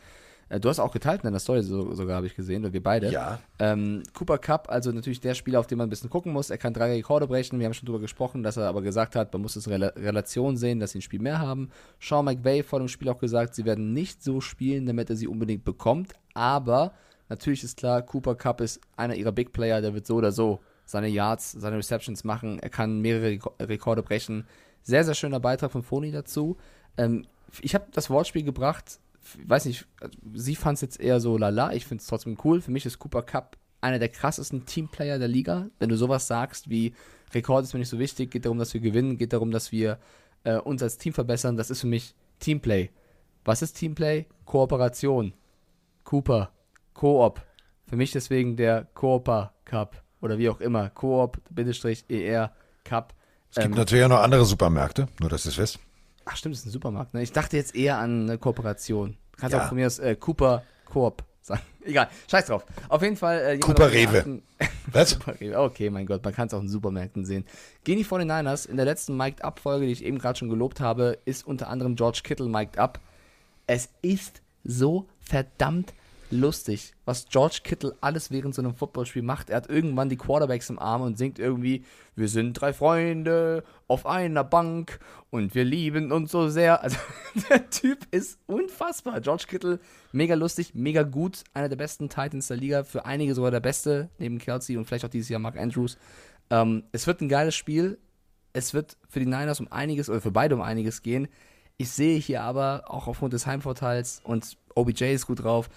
Äh, 0.51 0.60
du 0.60 0.68
hast 0.68 0.78
auch 0.78 0.93
geteilt 0.93 1.22
in 1.22 1.28
deiner 1.28 1.39
Story 1.39 1.62
so, 1.62 1.94
sogar, 1.94 2.16
habe 2.16 2.27
ich 2.27 2.36
gesehen, 2.36 2.62
oder 2.64 2.74
wir 2.74 2.82
beide. 2.82 3.10
Ja. 3.10 3.39
Ähm, 3.59 4.02
Cooper 4.12 4.36
Cup, 4.36 4.68
also 4.70 4.93
natürlich 4.93 5.20
der 5.20 5.35
Spieler, 5.35 5.60
auf 5.60 5.66
den 5.66 5.78
man 5.78 5.86
ein 5.86 5.90
bisschen 5.90 6.10
gucken 6.10 6.32
muss. 6.32 6.51
Er 6.51 6.59
kann 6.59 6.74
drei 6.74 6.93
Rekorde 6.93 7.27
brechen. 7.27 7.59
Wir 7.59 7.66
haben 7.66 7.72
schon 7.72 7.86
drüber 7.86 8.01
gesprochen, 8.01 8.43
dass 8.43 8.59
er 8.59 8.68
aber 8.68 8.82
gesagt 8.82 9.16
hat, 9.16 9.32
man 9.32 9.40
muss 9.40 9.56
es 9.56 9.66
in 9.66 9.72
Rela 9.72 9.93
Relation 9.97 10.59
sehen, 10.59 10.81
dass 10.81 10.90
sie 10.90 10.98
ein 10.98 11.02
Spiel 11.02 11.20
mehr 11.20 11.39
haben. 11.39 11.70
Sean 11.98 12.27
McVay 12.27 12.62
vor 12.62 12.81
dem 12.81 12.89
Spiel 12.89 13.09
auch 13.09 13.18
gesagt, 13.18 13.55
sie 13.55 13.64
werden 13.64 13.94
nicht 13.94 14.22
so 14.22 14.40
spielen, 14.40 14.85
damit 14.86 15.09
er 15.09 15.16
sie 15.16 15.28
unbedingt 15.28 15.64
bekommt. 15.64 16.12
Aber 16.35 16.93
natürlich 17.28 17.64
ist 17.64 17.78
klar, 17.78 18.02
Cooper 18.02 18.35
Cup 18.35 18.60
ist 18.60 18.81
einer 18.97 19.14
ihrer 19.14 19.32
Big 19.32 19.52
Player, 19.52 19.81
der 19.81 19.94
wird 19.94 20.06
so 20.06 20.16
oder 20.16 20.32
so 20.32 20.60
seine 20.85 21.09
Yards, 21.09 21.52
seine 21.52 21.77
Receptions 21.77 22.24
machen. 22.24 22.59
Er 22.59 22.68
kann 22.68 23.01
mehrere 23.01 23.28
Reko- 23.28 23.52
Rekorde 23.62 24.02
brechen. 24.02 24.44
Sehr, 24.82 25.05
sehr 25.05 25.14
schöner 25.14 25.39
Beitrag 25.39 25.70
von 25.70 25.85
Foni 25.85 26.10
dazu. 26.10 26.56
Ähm, 26.97 27.24
ich 27.60 27.77
habe 27.77 27.86
das 27.93 28.10
Wortspiel 28.10 28.43
gebracht, 28.43 28.98
weiß 29.47 29.67
nicht, 29.67 29.87
also 30.01 30.19
sie 30.35 30.57
fand 30.57 30.77
es 30.77 30.81
jetzt 30.81 31.01
eher 31.01 31.21
so 31.21 31.37
lala, 31.37 31.73
ich 31.73 31.87
finde 31.87 32.03
es 32.03 32.07
trotzdem 32.07 32.37
cool. 32.45 32.61
Für 32.61 32.71
mich 32.71 32.87
ist 32.87 32.99
Cooper 32.99 33.23
Cup 33.23 33.57
einer 33.81 33.99
der 33.99 34.09
krassesten 34.09 34.67
Teamplayer 34.67 35.19
der 35.19 35.29
Liga. 35.29 35.69
Wenn 35.79 35.89
du 35.89 35.97
sowas 35.97 36.27
sagst 36.27 36.69
wie 36.69 36.95
Rekord 37.33 37.65
ist 37.65 37.73
mir 37.73 37.81
nicht 37.81 37.89
so 37.89 37.99
wichtig, 37.99 38.31
geht 38.31 38.45
darum, 38.45 38.59
dass 38.59 38.75
wir 38.75 38.81
gewinnen, 38.81 39.17
geht 39.17 39.33
darum, 39.33 39.51
dass 39.51 39.73
wir 39.73 39.99
äh, 40.45 40.57
uns 40.57 40.83
als 40.83 40.99
Team 40.99 41.13
verbessern, 41.13 41.57
das 41.57 41.71
ist 41.71 41.81
für 41.81 41.87
mich 41.87 42.15
Teamplay. 42.41 42.91
Was 43.45 43.63
ist 43.63 43.75
Teamplay? 43.75 44.27
Kooperation. 44.45 45.33
Cooper. 46.05 46.51
Koop. 46.95 47.43
Für 47.87 47.97
mich 47.97 48.13
deswegen 48.13 48.57
der 48.57 48.85
Cooper 48.95 49.55
Cup 49.65 50.03
oder 50.21 50.39
wie 50.39 50.49
auch 50.49 50.61
immer. 50.61 50.91
Koop, 50.91 51.41
Bindestrich, 51.51 52.05
ER 52.09 52.53
Cup. 52.85 53.15
Es 53.55 53.63
gibt 53.63 53.75
natürlich 53.75 54.05
auch 54.05 54.11
noch 54.11 54.21
andere 54.21 54.45
Supermärkte, 54.45 55.09
nur 55.19 55.29
dass 55.29 55.45
es 55.45 55.59
wisst. 55.59 55.81
Ach 56.25 56.37
stimmt, 56.37 56.55
das 56.55 56.61
ist 56.61 56.67
ein 56.67 56.71
Supermarkt. 56.71 57.15
Ne? 57.15 57.23
Ich 57.23 57.33
dachte 57.33 57.57
jetzt 57.57 57.75
eher 57.75 57.99
an 57.99 58.23
eine 58.29 58.39
Kooperation. 58.39 59.17
Du 59.33 59.39
kannst 59.41 59.55
Ja. 59.55 59.65
auch 59.65 59.69
von 59.69 59.77
mir 59.77 59.87
aus 59.87 59.99
äh, 59.99 60.15
Cooper 60.17 60.63
Coop 60.85 61.25
sagen. 61.41 61.63
Egal, 61.85 62.09
scheiß 62.31 62.47
drauf. 62.47 62.65
Auf 62.89 63.03
jeden 63.03 63.17
Fall. 63.17 63.41
Äh, 63.41 63.59
Cooper 63.61 63.91
Rewe. 63.91 64.43
Was? 64.93 65.19
Okay, 65.55 65.89
mein 65.91 66.07
Gott, 66.07 66.23
man 66.25 66.35
kann 66.35 66.47
es 66.49 66.55
auch 66.55 66.61
in 66.61 66.69
Supermärkten 66.69 67.25
sehen. 67.25 67.45
Gehen 67.85 67.97
die 67.99 68.05
49ers 68.05 68.69
in 68.69 68.77
der 68.77 68.85
letzten 68.85 69.17
Mic'd 69.17 69.43
Up-Folge, 69.43 69.87
die 69.87 69.93
ich 69.93 70.05
eben 70.05 70.19
gerade 70.19 70.39
schon 70.39 70.49
gelobt 70.51 70.81
habe, 70.81 71.19
ist 71.25 71.47
unter 71.47 71.69
anderem 71.69 71.97
George 71.97 72.21
Kittle 72.23 72.49
Mic'd 72.49 72.77
Up. 72.79 73.01
Es 73.67 73.89
ist 74.03 74.43
so 74.65 75.07
verdammt 75.21 75.95
lustig, 76.32 76.93
was 77.05 77.27
George 77.28 77.61
Kittle 77.65 77.97
alles 78.01 78.31
während 78.31 78.55
so 78.55 78.62
einem 78.62 78.74
Footballspiel 78.74 79.23
macht. 79.23 79.51
Er 79.51 79.57
hat 79.57 79.70
irgendwann 79.70 80.09
die 80.09 80.16
Quarterbacks 80.16 80.70
im 80.70 80.78
Arm 80.78 81.02
und 81.02 81.19
singt 81.19 81.39
irgendwie, 81.39 81.85
wir 82.16 82.28
sind 82.28 82.55
drei 82.55 82.73
Freunde 82.73 83.65
auf 83.89 84.07
einer 84.07 84.44
Bank 84.44 85.01
und 85.31 85.55
wir 85.55 85.65
lieben 85.65 86.12
uns 86.12 86.31
so 86.31 86.48
sehr. 86.48 86.82
Also 86.82 86.97
der 87.51 87.69
Typ 87.70 88.07
ist 88.11 88.39
unfassbar. 88.47 89.20
George 89.20 89.44
Kittle, 89.48 89.81
mega 90.12 90.35
lustig, 90.35 90.74
mega 90.74 91.02
gut. 91.02 91.44
Einer 91.55 91.69
der 91.69 91.77
besten 91.77 92.09
Titans 92.09 92.48
der 92.48 92.57
Liga. 92.57 92.85
Für 92.85 93.05
einige 93.05 93.35
sogar 93.35 93.51
der 93.51 93.61
beste, 93.61 94.11
neben 94.19 94.39
Kelsey 94.39 94.77
und 94.77 94.85
vielleicht 94.86 95.05
auch 95.05 95.11
dieses 95.11 95.28
Jahr 95.28 95.40
Mark 95.40 95.57
Andrews. 95.57 95.98
Ähm, 96.51 96.85
es 96.93 97.07
wird 97.07 97.20
ein 97.20 97.28
geiles 97.28 97.55
Spiel. 97.55 97.98
Es 98.52 98.74
wird 98.74 98.97
für 99.09 99.20
die 99.20 99.27
Niners 99.27 99.61
um 99.61 99.70
einiges 99.70 100.11
oder 100.11 100.20
für 100.20 100.32
beide 100.32 100.55
um 100.55 100.61
einiges 100.61 101.02
gehen. 101.02 101.28
Ich 101.77 101.90
sehe 101.90 102.19
hier 102.19 102.43
aber 102.43 102.85
auch 102.89 103.07
aufgrund 103.07 103.32
des 103.32 103.47
Heimvorteils 103.47 104.20
und 104.24 104.59
OBJ 104.74 105.15
ist 105.15 105.27
gut 105.27 105.43
drauf. 105.43 105.70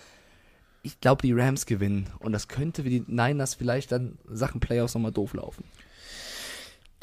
Ich 0.84 1.00
glaube, 1.00 1.22
die 1.24 1.34
Rams 1.34 1.66
gewinnen. 1.66 2.10
Und 2.20 2.34
das 2.34 2.48
könnte 2.48 2.84
für 2.84 2.90
die 2.90 3.04
Niners 3.08 3.56
vielleicht 3.56 3.92
dann 3.92 4.20
Sachen 4.30 4.60
Playoffs 4.60 4.94
nochmal 4.94 5.12
doof 5.12 5.34
laufen. 5.34 5.64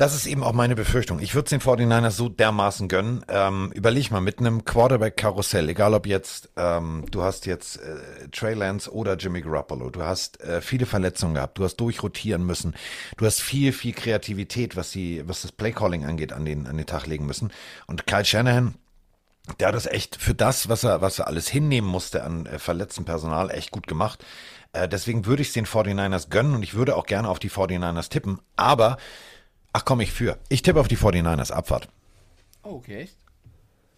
Das 0.01 0.15
ist 0.15 0.25
eben 0.25 0.43
auch 0.43 0.55
meine 0.55 0.77
Befürchtung. 0.77 1.21
Ich 1.21 1.35
würde 1.35 1.45
es 1.45 1.51
den 1.51 1.61
49ers 1.61 2.13
so 2.13 2.31
dermaßen 2.31 2.89
gönnen. 2.89 3.23
Ähm, 3.29 3.71
überleg 3.75 4.11
mal, 4.11 4.23
mit 4.23 4.39
einem 4.39 4.65
Quarterback-Karussell, 4.65 5.69
egal 5.69 5.93
ob 5.93 6.07
jetzt, 6.07 6.49
ähm, 6.57 7.05
du 7.11 7.23
hast 7.23 7.45
jetzt 7.45 7.77
äh, 7.77 8.29
Trey 8.33 8.55
Lance 8.55 8.91
oder 8.91 9.19
Jimmy 9.19 9.43
Garoppolo, 9.43 9.91
du 9.91 10.03
hast 10.03 10.41
äh, 10.41 10.63
viele 10.63 10.87
Verletzungen 10.87 11.35
gehabt, 11.35 11.59
du 11.59 11.65
hast 11.65 11.77
durchrotieren 11.77 12.47
müssen, 12.47 12.75
du 13.19 13.27
hast 13.27 13.43
viel, 13.43 13.75
viel 13.75 13.93
Kreativität, 13.93 14.75
was 14.75 14.91
die, 14.91 15.23
was 15.29 15.43
das 15.43 15.53
Playcalling 15.53 16.07
angeht, 16.07 16.33
an 16.33 16.47
den, 16.47 16.67
an 16.67 16.79
den 16.79 16.87
Tag 16.87 17.07
legen 17.07 17.27
müssen. 17.27 17.53
Und 17.87 18.07
Kyle 18.07 18.25
Shanahan, 18.25 18.77
der 19.59 19.69
hat 19.69 19.75
das 19.75 19.87
echt 19.87 20.17
für 20.17 20.35
das, 20.35 20.69
was 20.69 20.85
er, 20.85 21.01
was 21.01 21.19
er 21.19 21.27
alles 21.27 21.49
hinnehmen 21.49 21.89
musste 21.89 22.23
an 22.25 22.47
äh, 22.47 22.59
verletztem 22.59 23.05
Personal, 23.05 23.51
echt 23.51 23.71
gut 23.71 23.87
gemacht. 23.87 24.25
Äh, 24.73 24.89
deswegen 24.89 25.27
würde 25.27 25.43
ich 25.43 25.49
es 25.49 25.55
den 25.55 25.67
49ers 25.67 26.29
gönnen 26.31 26.55
und 26.55 26.63
ich 26.63 26.75
würde 26.75 26.97
auch 26.97 27.07
gerne 27.07 27.29
auf 27.29 27.39
die 27.39 27.51
49ers 27.51 28.09
tippen. 28.11 28.39
Aber, 28.57 28.99
ach 29.73 29.85
komm, 29.85 30.01
ich 30.01 30.13
für. 30.13 30.39
Ich 30.49 30.63
tippe 30.63 30.79
auf 30.81 30.89
die 30.89 30.97
49ers 30.99 31.51
Abfahrt. 31.53 31.89
Oh, 32.63 32.75
okay, 32.77 33.03
echt? 33.03 33.17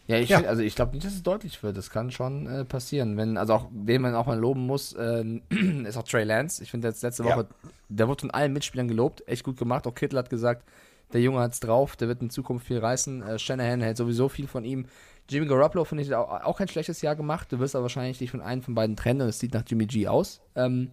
Ja, 0.07 0.17
ich 0.19 0.31
Ja. 0.31 0.39
find- 0.39 0.49
also 0.49 0.63
ich 0.63 0.75
glaube 0.75 0.93
nicht, 0.95 1.05
dass 1.07 1.13
es 1.15 1.23
deutlich 1.23 1.63
wird. 1.63 1.77
Das 1.77 1.91
kann 1.91 2.11
schon 2.11 2.47
äh, 2.47 2.65
passieren. 2.65 3.17
Wenn, 3.17 3.37
also 3.37 3.55
auch, 3.55 3.69
wen 3.73 4.03
man 4.03 4.15
auch 4.15 4.27
mal 4.27 4.39
loben 4.39 4.67
muss, 4.67 4.93
äh, 4.95 5.25
ist 5.85 5.97
auch 5.97 6.03
Trey 6.05 6.25
Lance. 6.25 6.63
Ich 6.63 6.71
finde 6.71 6.89
jetzt 6.89 7.03
letzte 7.03 7.25
Ja. 7.25 7.37
Woche, 7.37 7.47
der 7.89 8.09
wurde 8.09 8.21
von 8.23 8.31
allen 8.31 8.53
Mitspielern 8.53 8.89
gelobt, 8.89 9.27
echt 9.29 9.45
gut 9.45 9.59
gemacht. 9.59 9.87
Auch 9.87 9.95
Kittel 9.95 10.19
hat 10.19 10.31
gesagt, 10.31 10.65
der 11.13 11.21
Junge 11.21 11.41
hat's 11.41 11.61
drauf, 11.61 11.95
der 11.97 12.09
wird 12.09 12.23
in 12.23 12.31
Zukunft 12.31 12.67
viel 12.67 12.79
reißen. 12.79 13.23
Äh, 13.23 13.39
Shanahan 13.39 13.81
hält 13.83 13.97
sowieso 13.99 14.29
viel 14.31 14.49
von 14.49 14.65
ihm. 14.65 14.87
Jimmy 15.33 15.47
Garoppolo 15.47 15.85
finde 15.85 16.05
ich 16.05 16.15
auch, 16.15 16.29
auch 16.43 16.59
kein 16.59 16.69
schlechtes 16.69 17.03
Jahr 17.03 17.17
gemacht. 17.17 17.51
Du 17.51 17.59
wirst 17.59 17.75
aber 17.75 17.85
wahrscheinlich 17.85 18.19
dich 18.19 18.31
von 18.31 18.41
einem 18.41 18.63
von 18.63 18.75
beiden 18.75 18.97
trennen 18.97 19.23
und 19.23 19.29
es 19.29 19.39
sieht 19.39 19.55
nach 19.55 19.65
Jimmy 19.67 19.87
G 19.87 20.07
aus, 20.07 20.41
ähm, 20.55 20.91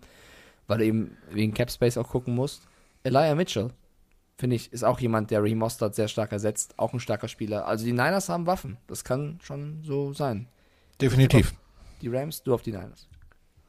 weil 0.68 0.80
du 0.80 0.86
eben 0.86 1.18
wegen 1.32 1.54
Cap 1.54 1.72
Space 1.72 1.98
auch 1.98 2.08
gucken 2.08 2.36
musst. 2.36 2.64
Elijah 3.04 3.36
Mitchell, 3.36 3.72
finde 4.38 4.56
ich, 4.56 4.72
ist 4.72 4.84
auch 4.84 5.00
jemand, 5.00 5.32
der 5.32 5.42
Raheem 5.42 5.58
Mostert 5.58 5.96
sehr 5.96 6.08
stark 6.08 6.32
ersetzt. 6.32 6.74
Auch 6.78 6.94
ein 6.94 7.00
starker 7.00 7.28
Spieler. 7.28 7.68
Also 7.68 7.86
die 7.86 7.92
Niners 7.92 8.30
haben 8.30 8.48
Waffen. 8.48 8.78
Das 8.88 9.04
kann 9.04 9.40
schon 9.44 9.84
so 9.84 10.14
sein. 10.14 10.48
Definitiv. 11.02 11.54
Die 12.02 12.08
Rams, 12.08 12.44
du 12.44 12.54
auf 12.54 12.62
die 12.62 12.72
Niners. 12.72 13.08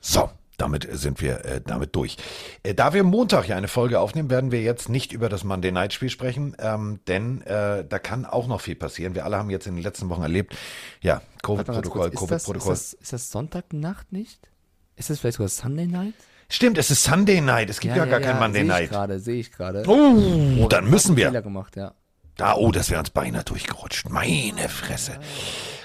So, 0.00 0.30
damit 0.60 0.88
sind 0.90 1.20
wir 1.20 1.44
äh, 1.44 1.60
damit 1.60 1.94
durch. 1.96 2.16
Äh, 2.62 2.74
da 2.74 2.92
wir 2.92 3.02
Montag 3.04 3.48
ja 3.48 3.56
eine 3.56 3.68
Folge 3.68 4.00
aufnehmen, 4.00 4.30
werden 4.30 4.52
wir 4.52 4.62
jetzt 4.62 4.88
nicht 4.88 5.12
über 5.12 5.28
das 5.28 5.44
Monday 5.44 5.72
Night 5.72 5.92
Spiel 5.92 6.10
sprechen, 6.10 6.56
ähm, 6.58 7.00
denn 7.08 7.42
äh, 7.42 7.84
da 7.84 7.98
kann 7.98 8.24
auch 8.24 8.46
noch 8.46 8.60
viel 8.60 8.76
passieren. 8.76 9.14
Wir 9.14 9.24
alle 9.24 9.36
haben 9.36 9.50
jetzt 9.50 9.66
in 9.66 9.74
den 9.74 9.82
letzten 9.82 10.08
Wochen 10.08 10.22
erlebt, 10.22 10.56
ja, 11.00 11.22
Covid-Protokoll, 11.42 12.10
kurz. 12.10 12.14
Ist 12.14 12.22
ist, 12.22 12.28
Covid-Protokoll. 12.28 12.72
das, 13.10 13.30
Sonntagnacht 13.30 14.12
nicht? 14.12 14.40
Ist 14.96 15.10
das 15.10 15.20
vielleicht 15.20 15.38
sogar 15.38 15.48
Sunday 15.48 15.86
Night? 15.86 16.14
Stimmt, 16.48 16.78
es 16.78 16.90
ist 16.90 17.04
Sunday 17.04 17.40
Night, 17.40 17.70
es 17.70 17.80
gibt 17.80 17.96
ja, 17.96 18.04
gar 18.04 18.20
kein 18.20 18.38
Monday 18.38 18.62
sehe 18.62 18.68
Night. 18.68 18.84
Ich 18.84 18.90
gerade, 18.90 19.20
sehe 19.20 19.40
ich 19.40 19.52
gerade. 19.52 19.84
Oh, 19.86 20.66
dann 20.68 20.90
müssen 20.90 21.16
wir. 21.16 21.28
Fehler 21.28 21.42
gemacht, 21.42 21.76
ja. 21.76 21.94
Da, 22.36 22.54
oh, 22.54 22.72
das 22.72 22.90
wäre 22.90 23.00
uns 23.00 23.10
beinahe 23.10 23.44
durchgerutscht. 23.44 24.08
Meine 24.08 24.68
Fresse. 24.68 25.20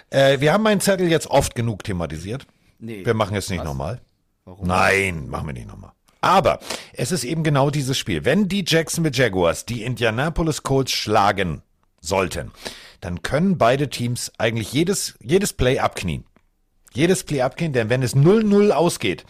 Äh, 0.09 0.39
wir 0.39 0.53
haben 0.53 0.63
meinen 0.63 0.81
Zettel 0.81 1.09
jetzt 1.09 1.27
oft 1.27 1.53
genug 1.53 1.83
thematisiert. 1.83 2.47
Nee. 2.79 3.05
Wir 3.05 3.13
machen 3.13 3.35
es 3.35 3.49
nicht 3.49 3.63
nochmal. 3.63 4.01
Warum? 4.45 4.67
Nein, 4.67 5.27
machen 5.27 5.47
wir 5.47 5.53
nicht 5.53 5.67
nochmal. 5.67 5.91
Aber 6.21 6.59
es 6.93 7.11
ist 7.11 7.23
eben 7.23 7.43
genau 7.43 7.69
dieses 7.71 7.97
Spiel. 7.97 8.25
Wenn 8.25 8.47
die 8.47 8.63
Jacksonville 8.65 9.15
Jaguars 9.15 9.65
die 9.65 9.83
Indianapolis 9.83 10.63
Colts 10.63 10.91
schlagen 10.91 11.63
sollten, 11.99 12.51
dann 13.01 13.23
können 13.23 13.57
beide 13.57 13.89
Teams 13.89 14.31
eigentlich 14.37 14.71
jedes, 14.71 15.15
jedes 15.19 15.53
Play 15.53 15.79
abknien. 15.79 16.25
Jedes 16.93 17.23
Play 17.23 17.41
abknien, 17.41 17.73
denn 17.73 17.89
wenn 17.89 18.03
es 18.03 18.15
0-0 18.15 18.69
ausgeht 18.71 19.25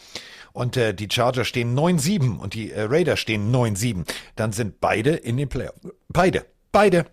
und 0.53 0.77
äh, 0.77 0.93
die 0.93 1.07
Chargers 1.09 1.47
stehen 1.47 1.77
9-7 1.77 2.37
und 2.37 2.53
die 2.53 2.71
äh, 2.71 2.81
Raiders 2.81 3.19
stehen 3.19 3.53
9-7, 3.53 4.05
dann 4.35 4.51
sind 4.51 4.79
beide 4.81 5.11
in 5.11 5.37
den 5.37 5.49
Playoffs. 5.49 5.79
Beide. 6.09 6.45
Beide. 6.71 7.05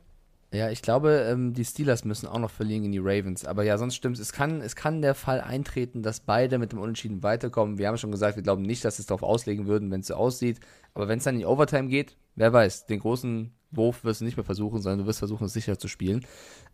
Ja, 0.53 0.69
ich 0.70 0.83
glaube, 0.83 1.27
ähm, 1.31 1.55
die 1.55 1.65
Steelers 1.65 2.05
müssen 2.05 2.27
auch 2.27 2.39
noch 2.39 2.51
verlieren 2.51 2.83
gegen 2.83 2.93
die 2.93 2.99
Ravens. 2.99 3.45
Aber 3.47 3.65
ja, 3.65 3.79
sonst 3.79 3.95
stimmt 3.95 4.19
es. 4.19 4.33
Kann, 4.33 4.61
es 4.61 4.77
kann 4.77 5.01
der 5.01 5.15
Fall 5.15 5.41
eintreten, 5.41 6.03
dass 6.03 6.20
beide 6.20 6.59
mit 6.59 6.73
dem 6.73 6.79
Unentschieden 6.79 7.23
weiterkommen. 7.23 7.79
Wir 7.79 7.89
haben 7.89 7.97
schon 7.97 8.11
gesagt, 8.11 8.37
wir 8.37 8.43
glauben 8.43 8.62
nicht, 8.62 8.85
dass 8.85 8.99
es 8.99 9.07
darauf 9.07 9.23
auslegen 9.23 9.66
würden, 9.66 9.91
wenn 9.91 10.01
es 10.01 10.09
so 10.09 10.15
aussieht. 10.15 10.61
Aber 10.93 11.09
wenn 11.09 11.19
es 11.19 11.24
dann 11.24 11.35
in 11.37 11.41
die 11.41 11.47
Overtime 11.47 11.89
geht, 11.89 12.16
wer 12.37 12.53
weiß, 12.53 12.85
den 12.87 13.01
großen 13.01 13.51
Wurf 13.70 14.05
wirst 14.05 14.20
du 14.20 14.27
nicht 14.27 14.37
mehr 14.37 14.45
versuchen, 14.45 14.83
sondern 14.83 15.01
du 15.01 15.07
wirst 15.07 15.20
versuchen, 15.20 15.47
es 15.47 15.55
sicher 15.55 15.79
zu 15.79 15.89
spielen. 15.89 16.27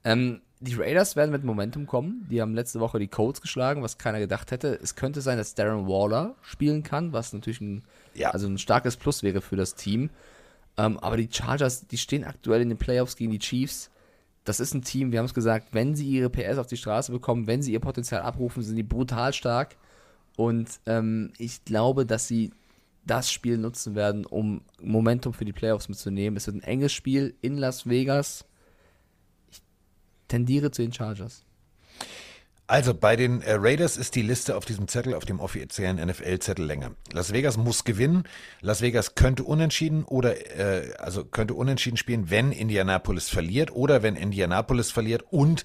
Ähm, 0.02 0.40
die 0.58 0.74
Raiders 0.74 1.14
werden 1.14 1.30
mit 1.30 1.44
Momentum 1.44 1.86
kommen. 1.86 2.26
Die 2.28 2.40
haben 2.42 2.54
letzte 2.54 2.80
Woche 2.80 2.98
die 2.98 3.06
Colts 3.06 3.40
geschlagen, 3.40 3.84
was 3.84 3.96
keiner 3.98 4.18
gedacht 4.18 4.50
hätte. 4.50 4.76
Es 4.82 4.96
könnte 4.96 5.20
sein, 5.20 5.38
dass 5.38 5.54
Darren 5.54 5.86
Waller 5.86 6.34
spielen 6.42 6.82
kann, 6.82 7.12
was 7.12 7.32
natürlich 7.32 7.60
ein, 7.60 7.84
Ja. 8.14 8.30
also 8.30 8.48
ein 8.48 8.58
starkes 8.58 8.96
Plus 8.96 9.22
wäre 9.22 9.40
für 9.40 9.54
das 9.54 9.76
Team. 9.76 10.10
Ähm, 10.78 10.96
aber 10.98 11.16
die 11.16 11.28
Chargers, 11.30 11.86
die 11.88 11.98
stehen 11.98 12.24
aktuell 12.24 12.62
in 12.62 12.68
den 12.68 12.78
Playoffs 12.78 13.16
gegen 13.16 13.32
die 13.32 13.40
Chiefs. 13.40 13.90
Das 14.44 14.60
ist 14.60 14.72
ein 14.72 14.82
Team, 14.82 15.12
wir 15.12 15.18
haben 15.18 15.26
es 15.26 15.34
gesagt, 15.34 15.68
wenn 15.72 15.94
sie 15.94 16.08
ihre 16.08 16.30
PS 16.30 16.56
auf 16.56 16.68
die 16.68 16.76
Straße 16.78 17.12
bekommen, 17.12 17.46
wenn 17.46 17.60
sie 17.60 17.72
ihr 17.72 17.80
Potenzial 17.80 18.22
abrufen, 18.22 18.62
sind 18.62 18.76
die 18.76 18.84
brutal 18.84 19.34
stark. 19.34 19.76
Und 20.36 20.68
ähm, 20.86 21.32
ich 21.36 21.64
glaube, 21.64 22.06
dass 22.06 22.28
sie 22.28 22.52
das 23.04 23.30
Spiel 23.30 23.58
nutzen 23.58 23.94
werden, 23.94 24.24
um 24.24 24.62
Momentum 24.80 25.34
für 25.34 25.44
die 25.44 25.52
Playoffs 25.52 25.88
mitzunehmen. 25.88 26.36
Es 26.36 26.46
wird 26.46 26.56
ein 26.56 26.62
enges 26.62 26.92
Spiel 26.92 27.34
in 27.42 27.56
Las 27.56 27.88
Vegas. 27.88 28.44
Ich 29.50 29.60
tendiere 30.28 30.70
zu 30.70 30.82
den 30.82 30.92
Chargers. 30.92 31.44
Also 32.68 32.92
bei 32.92 33.16
den 33.16 33.40
äh, 33.40 33.54
Raiders 33.54 33.96
ist 33.96 34.14
die 34.14 34.20
Liste 34.20 34.54
auf 34.54 34.66
diesem 34.66 34.88
Zettel, 34.88 35.14
auf 35.14 35.24
dem 35.24 35.40
offiziellen 35.40 35.96
NFL-Zettel 35.96 36.66
länger. 36.66 36.90
Las 37.12 37.32
Vegas 37.32 37.56
muss 37.56 37.82
gewinnen. 37.82 38.24
Las 38.60 38.82
Vegas 38.82 39.14
könnte 39.14 39.42
unentschieden 39.42 40.04
oder 40.04 40.36
äh, 40.54 40.92
also 40.98 41.24
könnte 41.24 41.54
unentschieden 41.54 41.96
spielen, 41.96 42.28
wenn 42.28 42.52
Indianapolis 42.52 43.30
verliert 43.30 43.72
oder 43.72 44.02
wenn 44.02 44.16
Indianapolis 44.16 44.90
verliert 44.90 45.24
und 45.30 45.64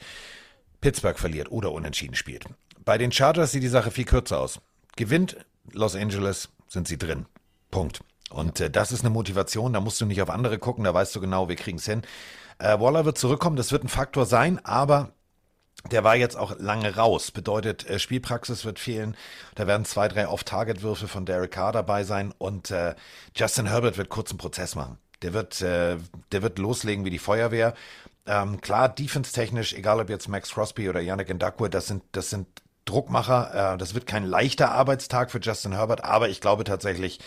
Pittsburgh 0.80 1.19
verliert 1.19 1.51
oder 1.51 1.73
unentschieden 1.73 2.15
spielt. 2.15 2.45
Bei 2.85 2.97
den 2.97 3.11
Chargers 3.11 3.51
sieht 3.51 3.63
die 3.63 3.67
Sache 3.67 3.91
viel 3.91 4.05
kürzer 4.05 4.39
aus. 4.39 4.61
Gewinnt 4.95 5.35
Los 5.73 5.95
Angeles, 5.95 6.49
sind 6.69 6.88
sie 6.88 6.97
drin. 6.97 7.25
Punkt. 7.69 7.99
Und 8.30 8.61
äh, 8.61 8.69
das 8.69 8.93
ist 8.93 9.01
eine 9.01 9.09
Motivation, 9.09 9.73
da 9.73 9.81
musst 9.81 9.99
du 9.99 10.05
nicht 10.05 10.21
auf 10.21 10.30
andere 10.30 10.57
gucken, 10.57 10.85
da 10.85 10.93
weißt 10.93 11.13
du 11.15 11.19
genau, 11.19 11.49
wir 11.49 11.57
kriegen 11.57 11.80
es 11.80 11.85
hin. 11.85 12.03
Äh, 12.59 12.80
Waller 12.80 13.03
wird 13.03 13.17
zurückkommen, 13.17 13.57
das 13.57 13.73
wird 13.73 13.84
ein 13.84 13.89
Faktor 13.89 14.25
sein, 14.25 14.63
aber 14.63 15.11
der 15.91 16.03
war 16.03 16.15
jetzt 16.15 16.38
auch 16.38 16.57
lange 16.60 16.95
raus. 16.95 17.31
Bedeutet, 17.31 17.89
äh, 17.89 17.99
Spielpraxis 17.99 18.65
wird 18.65 18.80
fehlen. 18.80 19.15
Da 19.55 19.68
werden 19.68 19.85
zwei, 19.85 20.07
drei 20.07 20.27
Off-Target-Würfe 20.27 21.07
von 21.07 21.25
Derek 21.25 21.51
Carr 21.51 21.72
dabei 21.72 22.03
sein 22.03 22.33
und 22.38 22.72
äh, 22.72 22.95
Justin 23.35 23.67
Herbert 23.67 23.98
wird 23.98 24.09
kurzen 24.09 24.38
Prozess 24.38 24.75
machen. 24.75 24.98
Der 25.22 25.33
wird, 25.33 25.61
äh, 25.61 25.98
der 26.32 26.41
wird 26.41 26.59
loslegen 26.59 27.06
wie 27.06 27.09
die 27.09 27.19
Feuerwehr. 27.19 27.74
Ähm, 28.25 28.61
klar, 28.61 28.88
defense-technisch, 28.88 29.74
egal 29.74 29.99
ob 29.99 30.09
jetzt 30.09 30.30
Max 30.30 30.51
Crosby 30.51 30.90
oder 30.90 31.01
Yannick 31.01 31.33
Ndakwe, 31.33 31.69
das 31.69 31.88
sind, 31.88 32.03
das 32.14 32.30
sind 32.30 32.48
Druckmacher. 32.85 33.74
Äh, 33.74 33.77
das 33.77 33.93
wird 33.93 34.07
kein 34.07 34.25
leichter 34.25 34.72
Arbeitstag 34.72 35.32
für 35.32 35.40
Justin 35.40 35.74
Herbert, 35.74 36.03
aber 36.03 36.30
ich 36.30 36.40
glaube 36.40 36.64
tatsächlich, 36.64 37.19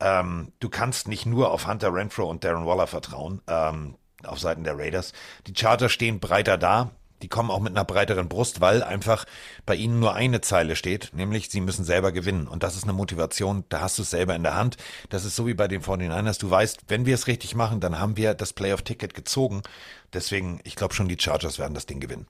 ähm, 0.00 0.52
du 0.60 0.68
kannst 0.68 1.08
nicht 1.08 1.26
nur 1.26 1.50
auf 1.52 1.66
Hunter 1.66 1.92
Renfro 1.94 2.28
und 2.28 2.42
Darren 2.42 2.66
Waller 2.66 2.86
vertrauen, 2.86 3.42
ähm, 3.46 3.96
auf 4.24 4.40
Seiten 4.40 4.64
der 4.64 4.78
Raiders. 4.78 5.12
Die 5.46 5.54
Chargers 5.56 5.92
stehen 5.92 6.20
breiter 6.20 6.58
da. 6.58 6.90
Die 7.22 7.28
kommen 7.28 7.50
auch 7.50 7.60
mit 7.60 7.76
einer 7.76 7.84
breiteren 7.84 8.28
Brust, 8.28 8.60
weil 8.60 8.82
einfach 8.82 9.24
bei 9.66 9.74
ihnen 9.74 10.00
nur 10.00 10.14
eine 10.14 10.40
Zeile 10.40 10.76
steht, 10.76 11.10
nämlich 11.12 11.50
sie 11.50 11.60
müssen 11.60 11.84
selber 11.84 12.12
gewinnen. 12.12 12.46
Und 12.46 12.62
das 12.62 12.76
ist 12.76 12.84
eine 12.84 12.92
Motivation, 12.92 13.64
da 13.68 13.80
hast 13.80 13.98
du 13.98 14.02
es 14.02 14.10
selber 14.10 14.34
in 14.34 14.42
der 14.42 14.54
Hand. 14.54 14.76
Das 15.08 15.24
ist 15.24 15.36
so 15.36 15.46
wie 15.46 15.54
bei 15.54 15.68
den 15.68 15.82
49ers. 15.82 16.40
Du 16.40 16.50
weißt, 16.50 16.84
wenn 16.88 17.06
wir 17.06 17.14
es 17.14 17.26
richtig 17.26 17.54
machen, 17.54 17.80
dann 17.80 17.98
haben 17.98 18.16
wir 18.16 18.34
das 18.34 18.52
Playoff-Ticket 18.52 19.14
gezogen. 19.14 19.62
Deswegen, 20.12 20.60
ich 20.64 20.76
glaube 20.76 20.94
schon, 20.94 21.08
die 21.08 21.18
Chargers 21.18 21.58
werden 21.58 21.74
das 21.74 21.86
Ding 21.86 22.00
gewinnen. 22.00 22.26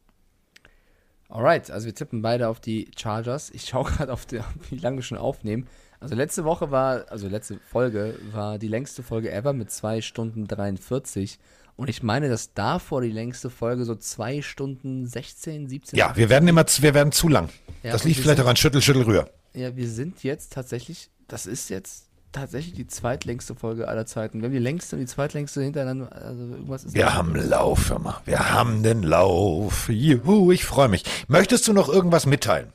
Alright, 1.28 1.70
also 1.70 1.86
wir 1.86 1.94
tippen 1.94 2.22
beide 2.22 2.48
auf 2.48 2.58
die 2.58 2.90
Chargers. 2.96 3.50
Ich 3.50 3.66
schaue 3.66 3.84
gerade 3.96 4.12
auf, 4.12 4.26
die, 4.26 4.40
wie 4.70 4.78
lange 4.78 4.96
wir 4.96 5.02
schon 5.02 5.18
aufnehmen. 5.18 5.68
Also 6.00 6.14
letzte 6.14 6.44
Woche 6.44 6.70
war, 6.70 7.04
also 7.10 7.28
letzte 7.28 7.58
Folge 7.58 8.18
war 8.32 8.58
die 8.58 8.68
längste 8.68 9.02
Folge 9.02 9.30
ever 9.30 9.52
mit 9.52 9.70
2 9.70 10.00
Stunden 10.00 10.46
43. 10.46 11.38
Und 11.80 11.88
ich 11.88 12.02
meine, 12.02 12.28
dass 12.28 12.52
davor 12.52 13.00
die 13.00 13.10
längste 13.10 13.48
Folge 13.48 13.86
so 13.86 13.94
2 13.94 14.42
Stunden 14.42 15.06
16, 15.06 15.66
17. 15.66 15.98
Ja, 15.98 16.14
wir 16.14 16.28
werden 16.28 16.46
immer, 16.46 16.66
wir 16.66 16.92
werden 16.92 17.10
zu 17.10 17.26
lang. 17.26 17.48
Ja, 17.82 17.92
das 17.92 18.04
liegt 18.04 18.16
vielleicht 18.20 18.36
sind- 18.36 18.44
daran, 18.44 18.56
Schüttel, 18.56 18.82
Schüttel, 18.82 19.04
Rühr. 19.04 19.30
Ja, 19.54 19.74
wir 19.74 19.88
sind 19.88 20.22
jetzt 20.22 20.52
tatsächlich, 20.52 21.08
das 21.26 21.46
ist 21.46 21.70
jetzt 21.70 22.08
tatsächlich 22.32 22.74
die 22.74 22.86
zweitlängste 22.86 23.54
Folge 23.54 23.88
aller 23.88 24.04
Zeiten. 24.04 24.40
Wir 24.42 24.48
haben 24.48 24.52
die 24.52 24.58
längste 24.58 24.96
und 24.96 25.00
die 25.00 25.06
zweitlängste 25.06 25.62
hintereinander, 25.62 26.12
also 26.14 26.42
irgendwas 26.42 26.84
ist. 26.84 26.92
Wir 26.94 27.14
haben 27.14 27.34
Lauf, 27.34 27.88
hör 27.88 27.98
mal. 27.98 28.20
Wir 28.26 28.50
haben 28.52 28.82
den 28.82 29.02
Lauf. 29.02 29.88
Juhu, 29.88 30.52
ich 30.52 30.66
freue 30.66 30.88
mich. 30.88 31.04
Möchtest 31.28 31.66
du 31.66 31.72
noch 31.72 31.88
irgendwas 31.88 32.26
mitteilen? 32.26 32.74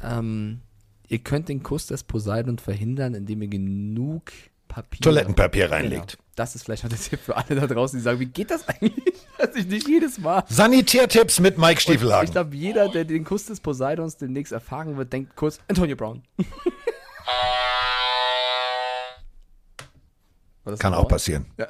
Ähm, 0.00 0.60
ihr 1.08 1.18
könnt 1.18 1.48
den 1.48 1.64
Kuss 1.64 1.88
des 1.88 2.04
Poseidon 2.04 2.58
verhindern, 2.58 3.14
indem 3.14 3.42
ihr 3.42 3.48
genug 3.48 4.30
Papier. 4.74 5.00
Toilettenpapier 5.00 5.70
reinlegt. 5.70 6.12
Genau. 6.12 6.22
Das 6.34 6.54
ist 6.54 6.64
vielleicht 6.64 6.82
noch 6.82 6.90
der 6.90 6.98
Tipp 6.98 7.20
für 7.20 7.36
alle 7.36 7.54
da 7.60 7.66
draußen, 7.66 7.98
die 7.98 8.02
sagen, 8.02 8.18
wie 8.20 8.26
geht 8.26 8.50
das 8.50 8.66
eigentlich? 8.68 9.14
Dass 9.38 9.54
ich 9.54 9.66
nicht 9.66 9.86
jedes 9.86 10.18
Mal. 10.18 10.44
Sanitärtipps 10.48 11.40
mit 11.40 11.58
Mike 11.58 11.66
Und 11.68 11.72
Ich 11.76 11.80
Stiefelhagen. 11.82 12.30
glaube, 12.32 12.56
jeder, 12.56 12.88
der 12.88 13.04
den 13.04 13.24
Kuss 13.24 13.44
des 13.46 13.60
Poseidons 13.60 14.16
demnächst 14.16 14.52
erfahren 14.52 14.96
wird, 14.96 15.12
denkt 15.12 15.36
kurz, 15.36 15.58
Antonio 15.68 15.94
Brown. 15.96 16.22
Kann 20.78 20.94
auch 20.94 21.08
passieren. 21.08 21.46
Ja. 21.58 21.66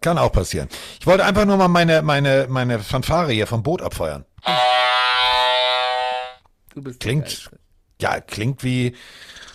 Kann 0.00 0.18
auch 0.18 0.32
passieren. 0.32 0.68
Ich 0.98 1.06
wollte 1.06 1.24
einfach 1.24 1.44
nur 1.44 1.56
mal 1.56 1.68
meine, 1.68 2.02
meine, 2.02 2.46
meine 2.48 2.78
Fanfare 2.80 3.30
hier 3.32 3.46
vom 3.46 3.62
Boot 3.62 3.80
abfeuern. 3.82 4.24
Du 6.74 6.82
bist 6.82 7.02
der 7.02 7.10
Klingt, 7.10 7.50
ja, 8.00 8.20
klingt 8.20 8.64
wie 8.64 8.96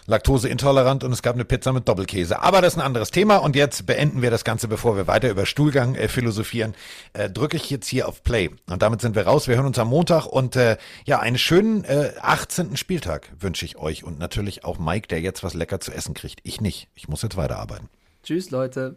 laktoseintolerant 0.07 1.03
und 1.03 1.11
es 1.11 1.21
gab 1.21 1.35
eine 1.35 1.45
Pizza 1.45 1.73
mit 1.73 1.87
Doppelkäse. 1.87 2.41
Aber 2.41 2.61
das 2.61 2.73
ist 2.73 2.79
ein 2.79 2.85
anderes 2.85 3.11
Thema 3.11 3.37
und 3.37 3.55
jetzt 3.55 3.85
beenden 3.85 4.21
wir 4.21 4.31
das 4.31 4.43
Ganze, 4.43 4.67
bevor 4.67 4.97
wir 4.97 5.05
weiter 5.05 5.29
über 5.29 5.45
Stuhlgang 5.45 5.95
äh, 5.95 6.07
philosophieren. 6.07 6.73
Äh, 7.13 7.29
drücke 7.29 7.57
ich 7.57 7.69
jetzt 7.69 7.87
hier 7.87 8.07
auf 8.07 8.23
Play 8.23 8.49
und 8.69 8.81
damit 8.81 9.01
sind 9.01 9.15
wir 9.15 9.27
raus. 9.27 9.47
Wir 9.47 9.55
hören 9.55 9.67
uns 9.67 9.77
am 9.77 9.89
Montag 9.89 10.25
und 10.25 10.55
äh, 10.55 10.77
ja, 11.05 11.19
einen 11.19 11.37
schönen 11.37 11.83
äh, 11.83 12.13
18. 12.21 12.77
Spieltag 12.77 13.31
wünsche 13.39 13.65
ich 13.65 13.77
euch 13.77 14.03
und 14.03 14.17
natürlich 14.17 14.65
auch 14.65 14.79
Mike, 14.79 15.07
der 15.09 15.21
jetzt 15.21 15.43
was 15.43 15.53
lecker 15.53 15.79
zu 15.79 15.91
essen 15.91 16.13
kriegt. 16.13 16.39
Ich 16.43 16.61
nicht. 16.61 16.87
Ich 16.95 17.07
muss 17.07 17.21
jetzt 17.21 17.37
weiterarbeiten. 17.37 17.89
Tschüss, 18.23 18.49
Leute. 18.49 18.95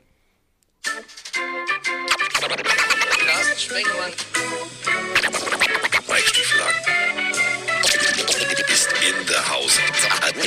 Carsten 3.26 3.58
Spengemann. 3.58 4.59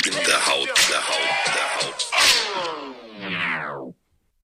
in 0.06 0.12
der 0.12 0.46
Haut, 0.46 0.68
der 0.90 1.08
Haut, 1.08 1.54
der 1.54 1.64
Haut. 1.76 2.93